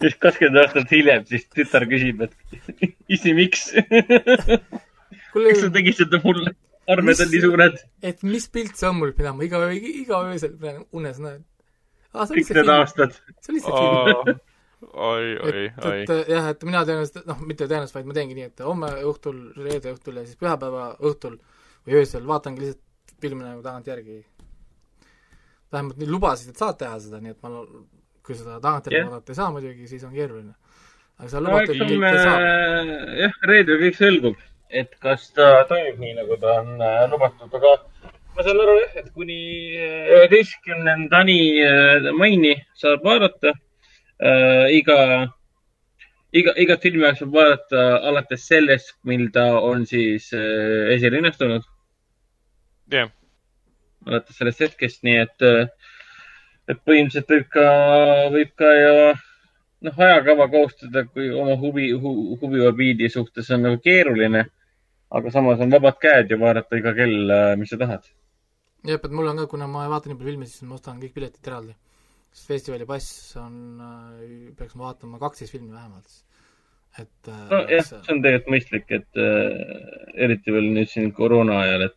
siis 0.00 0.16
kakskümmend 0.22 0.62
aastat 0.64 0.90
hiljem, 0.94 1.26
siis 1.28 1.46
tütar 1.54 1.86
küsib, 1.90 2.26
et 2.26 2.34
isi, 3.18 3.34
miks 3.36 3.70
miks 5.34 5.62
sa 5.62 5.70
tegid 5.74 5.98
seda 5.98 6.22
mulle? 6.24 6.54
Armed 6.88 7.20
on 7.20 7.32
nii 7.32 7.42
suured. 7.44 7.80
et 8.02 8.22
mis 8.22 8.48
pilt 8.48 8.76
see 8.76 8.88
on 8.88 9.00
mul, 9.00 9.14
mida 9.16 9.34
ma 9.36 9.46
iga, 9.46 9.62
iga 9.74 10.22
öösel 10.30 10.56
unes 10.96 11.20
näen 11.20 11.42
ah,. 12.14 12.26
kõik 12.30 12.54
need 12.56 12.72
aastad. 12.74 13.16
see 13.40 13.52
on 13.52 13.58
lihtsalt 13.58 13.78
film. 13.78 14.40
oi, 14.80 15.30
oi, 15.36 15.64
oi. 15.68 15.94
et 16.02 16.12
jah, 16.32 16.50
et 16.54 16.66
mina 16.66 16.82
tõenäoliselt, 16.88 17.26
noh, 17.28 17.40
mitte 17.46 17.68
tõenäoliselt, 17.68 17.98
vaid 17.98 18.10
ma 18.10 18.16
teengi 18.16 18.38
nii, 18.38 18.50
et 18.50 18.64
homme 18.64 18.90
õhtul, 19.12 19.40
reede 19.60 19.94
õhtul 19.94 20.20
ja 20.20 20.26
siis 20.26 20.40
pühapäeva 20.40 20.92
õhtul 20.98 21.38
või 21.86 22.00
öösel 22.00 22.26
vaatangi 22.28 22.64
lihtsalt 22.64 22.86
filmi 23.20 23.44
nagu 23.44 23.62
tagantjärgi. 23.64 24.22
vähemalt 25.72 25.98
nii 26.00 26.10
lubasid, 26.10 26.50
et 26.50 26.60
saad 26.60 26.78
teha 26.80 26.96
seda, 27.02 27.20
nii 27.22 27.34
et 27.36 27.42
ma, 27.44 27.64
kui 28.26 28.34
seda 28.34 28.58
tagantjärgi 28.62 28.98
yeah. 28.98 29.10
vaadata 29.10 29.32
ei 29.32 29.38
saa 29.38 29.50
muidugi, 29.54 29.88
siis 29.90 30.04
on 30.08 30.14
keeruline. 30.16 30.54
aga 31.18 31.28
sa 31.28 31.42
lubad, 31.44 31.68
et 31.68 31.82
kõik 31.84 32.22
saab. 32.24 32.46
jah, 33.20 33.36
reedel 33.52 33.82
kõik 33.84 34.00
selgub, 34.00 34.40
et 34.70 34.94
kas 35.02 35.26
ta 35.34 35.64
toimib 35.68 35.98
nii, 35.98 36.14
nagu 36.20 36.36
ta 36.40 36.60
on 36.60 36.80
äh, 36.82 37.02
lubatud, 37.10 37.54
aga 37.58 37.72
ma 38.36 38.44
saan 38.46 38.62
aru 38.62 38.76
jah, 38.78 38.94
et 39.02 39.10
kuni 39.14 39.40
äh, 39.74 40.10
üheteistkümnendani 40.14 41.40
äh, 41.66 42.10
maini 42.16 42.54
saab 42.78 43.04
vaadata. 43.04 43.54
Äh, 44.20 44.66
iga, 44.78 44.98
iga, 46.32 46.54
igat 46.64 46.86
filmi 46.86 47.10
saab 47.18 47.34
vaadata 47.34 47.86
alates 48.10 48.46
sellest, 48.46 48.94
mil 49.04 49.30
ta 49.34 49.48
on 49.58 49.86
siis 49.86 50.30
äh, 50.36 50.94
esilinestunud. 50.96 51.66
jah. 52.90 53.08
Yeah.. 53.08 53.16
alates 54.06 54.38
sellest 54.38 54.62
hetkest, 54.64 55.02
nii 55.04 55.18
et, 55.20 55.42
et 56.70 56.78
põhimõtteliselt 56.86 57.34
võib 57.34 57.50
ka, 57.52 57.66
võib 58.32 58.54
ka 58.56 58.70
ju 58.78 58.94
noh, 59.84 59.98
ajakava 60.06 60.46
koostada, 60.52 61.04
kui 61.04 61.28
oma 61.34 61.58
huvi 61.60 61.90
hu,, 61.92 62.14
huviobiidi 62.40 63.10
suhtes 63.12 63.50
on 63.54 63.66
nagu 63.66 63.80
keeruline 63.84 64.46
aga 65.18 65.30
samas 65.34 65.60
on 65.60 65.76
vabad 65.76 65.98
käed 66.02 66.30
ja 66.30 66.38
vaadata 66.38 66.78
iga 66.78 66.94
kell, 66.94 67.36
mis 67.58 67.72
sa 67.72 67.78
tahad 67.80 68.08
jah, 68.84 68.98
et 69.04 69.12
mul 69.12 69.28
on 69.28 69.40
ka, 69.42 69.46
kuna 69.50 69.68
ma 69.68 69.86
vaatan 69.92 70.12
nii 70.12 70.18
palju 70.18 70.32
filme, 70.32 70.48
siis 70.48 70.66
ma 70.68 70.76
ostan 70.78 71.00
kõik 71.02 71.14
piletid 71.16 71.48
eraldi. 71.50 71.76
sest 72.32 72.46
festivali 72.46 72.86
pass 72.86 73.36
on, 73.36 73.54
äh, 73.82 74.52
peaks 74.58 74.76
ma 74.76 74.90
vaatama 74.90 75.18
kaksteist 75.18 75.52
filmi 75.52 75.72
vähemalt. 75.72 76.10
et 76.98 77.28
äh, 77.28 77.48
nojah, 77.50 77.84
see 77.84 78.14
on 78.14 78.22
tegelikult 78.22 78.52
mõistlik, 78.54 78.86
et 78.90 79.20
äh, 79.24 80.22
eriti 80.26 80.54
veel 80.54 80.70
nüüd 80.76 80.90
siin 80.90 81.12
koroona 81.12 81.60
ajal, 81.64 81.86
et 81.88 81.96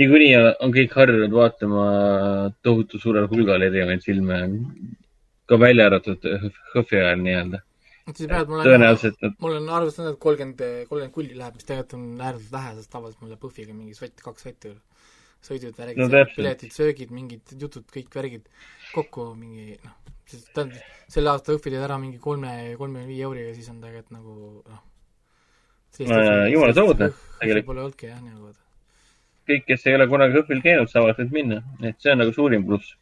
niikuinii 0.00 0.34
on 0.66 0.74
kõik 0.74 0.92
harjunud 1.00 1.32
vaatama 1.40 1.86
tohutu 2.62 3.00
suurel 3.02 3.30
hulgal 3.30 3.62
erinevaid 3.62 4.04
filme, 4.04 4.42
ka 5.46 5.58
välja 5.58 5.86
arvatud 5.88 6.26
HÖFFi 6.74 7.00
ajal 7.00 7.22
nii-öelda. 7.22 7.62
Siis 8.14 8.28
praegu 8.30 8.52
mul 8.52 8.62
on, 8.62 8.68
tõenäoliselt, 8.68 9.22
et 9.26 9.40
mul 9.42 9.56
on 9.58 9.70
arvestatud, 9.78 10.12
et 10.14 10.20
kolmkümmend, 10.22 10.60
kolmkümmend 10.90 11.14
kulli 11.14 11.38
läheb, 11.38 11.56
mis 11.58 11.66
tegelikult 11.66 11.96
on 11.98 12.20
äärmiselt 12.20 12.52
vähe, 12.52 12.74
sest 12.78 12.92
tavaliselt 12.92 13.24
mul 13.24 13.32
läheb 13.32 13.42
PÖFFiga 13.42 13.74
mingi 13.74 13.96
sott, 13.98 14.22
kaks 14.22 14.46
sotti 14.46 14.74
sõidud, 15.46 15.76
värgid 15.78 16.02
no,, 16.02 16.24
piletid, 16.34 16.74
söögid, 16.74 17.14
mingid 17.14 17.54
jutud, 17.60 17.86
kõik 17.92 18.14
värgid 18.14 18.48
kokku 18.94 19.30
mingi 19.38 19.76
noh, 19.82 19.94
tähendab, 20.26 20.82
selle 21.12 21.32
aasta 21.32 21.54
õhtul 21.54 21.76
jäid 21.76 21.86
ära 21.86 21.98
mingi 22.02 22.20
kolme, 22.22 22.52
kolmekümne 22.78 23.08
viie 23.08 23.26
euriga, 23.28 23.54
siis 23.56 23.70
on 23.72 23.80
tegelikult 23.82 24.14
nagu 24.16 24.36
noh. 24.66 24.84
jumala 26.52 26.74
soodne 26.76 27.10
tegelikult. 27.40 27.68
Pole 27.70 27.84
olnudki 27.84 28.10
jah, 28.10 28.20
nagu. 28.22 28.52
kõik, 29.46 29.66
kes 29.68 29.86
ei 29.86 29.98
ole 29.98 30.08
kunagi 30.10 30.40
õhtul 30.42 30.62
käinud, 30.64 30.90
saavad 30.90 31.20
nüüd 31.22 31.36
minna, 31.36 31.62
et 31.86 31.98
see 32.02 32.14
on 32.14 32.22
nagu 32.24 32.34
suurim 32.34 32.66
pluss. 32.66 32.96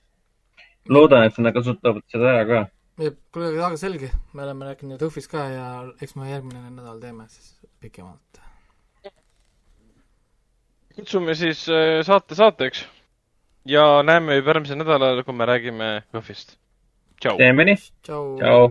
loodan, 0.92 1.24
et 1.24 1.38
nad 1.40 1.54
kasutavad 1.56 2.04
seda 2.12 2.32
ära 2.34 2.48
ka. 2.48 2.64
Kuule, 2.96 3.50
väga 3.56 3.76
selge, 3.76 4.10
me 4.32 4.44
oleme 4.46 4.70
rääkinud 4.70 5.02
õhvis 5.02 5.26
ka 5.30 5.48
ja 5.50 5.68
eks 6.02 6.14
me 6.18 6.30
järgmine 6.30 6.70
nädal 6.76 7.00
teeme 7.02 7.26
siis 7.32 7.56
pikemalt. 7.82 8.20
Kutsume 10.94 11.34
siis 11.34 11.64
äh, 11.66 12.04
saate 12.06 12.38
saateks 12.38 12.84
ja 13.66 14.02
näeme 14.06 14.38
juba 14.38 14.54
järgmisel 14.54 14.78
nädalal, 14.78 15.24
kui 15.26 15.34
me 15.34 15.46
räägime 15.50 15.90
PÖFFist. 16.12 16.56
teeme 17.20 17.64
nii. 17.64 17.76
tšau, 18.06 18.38
tšau.. 18.38 18.70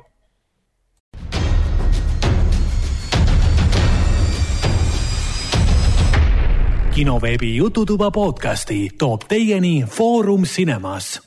kinoveebi 6.93 7.55
Jututuba 7.55 8.11
podcasti 8.11 8.89
toob 8.97 9.25
teieni 9.27 9.83
Foorum 9.89 10.43
Cinemas 10.45 11.17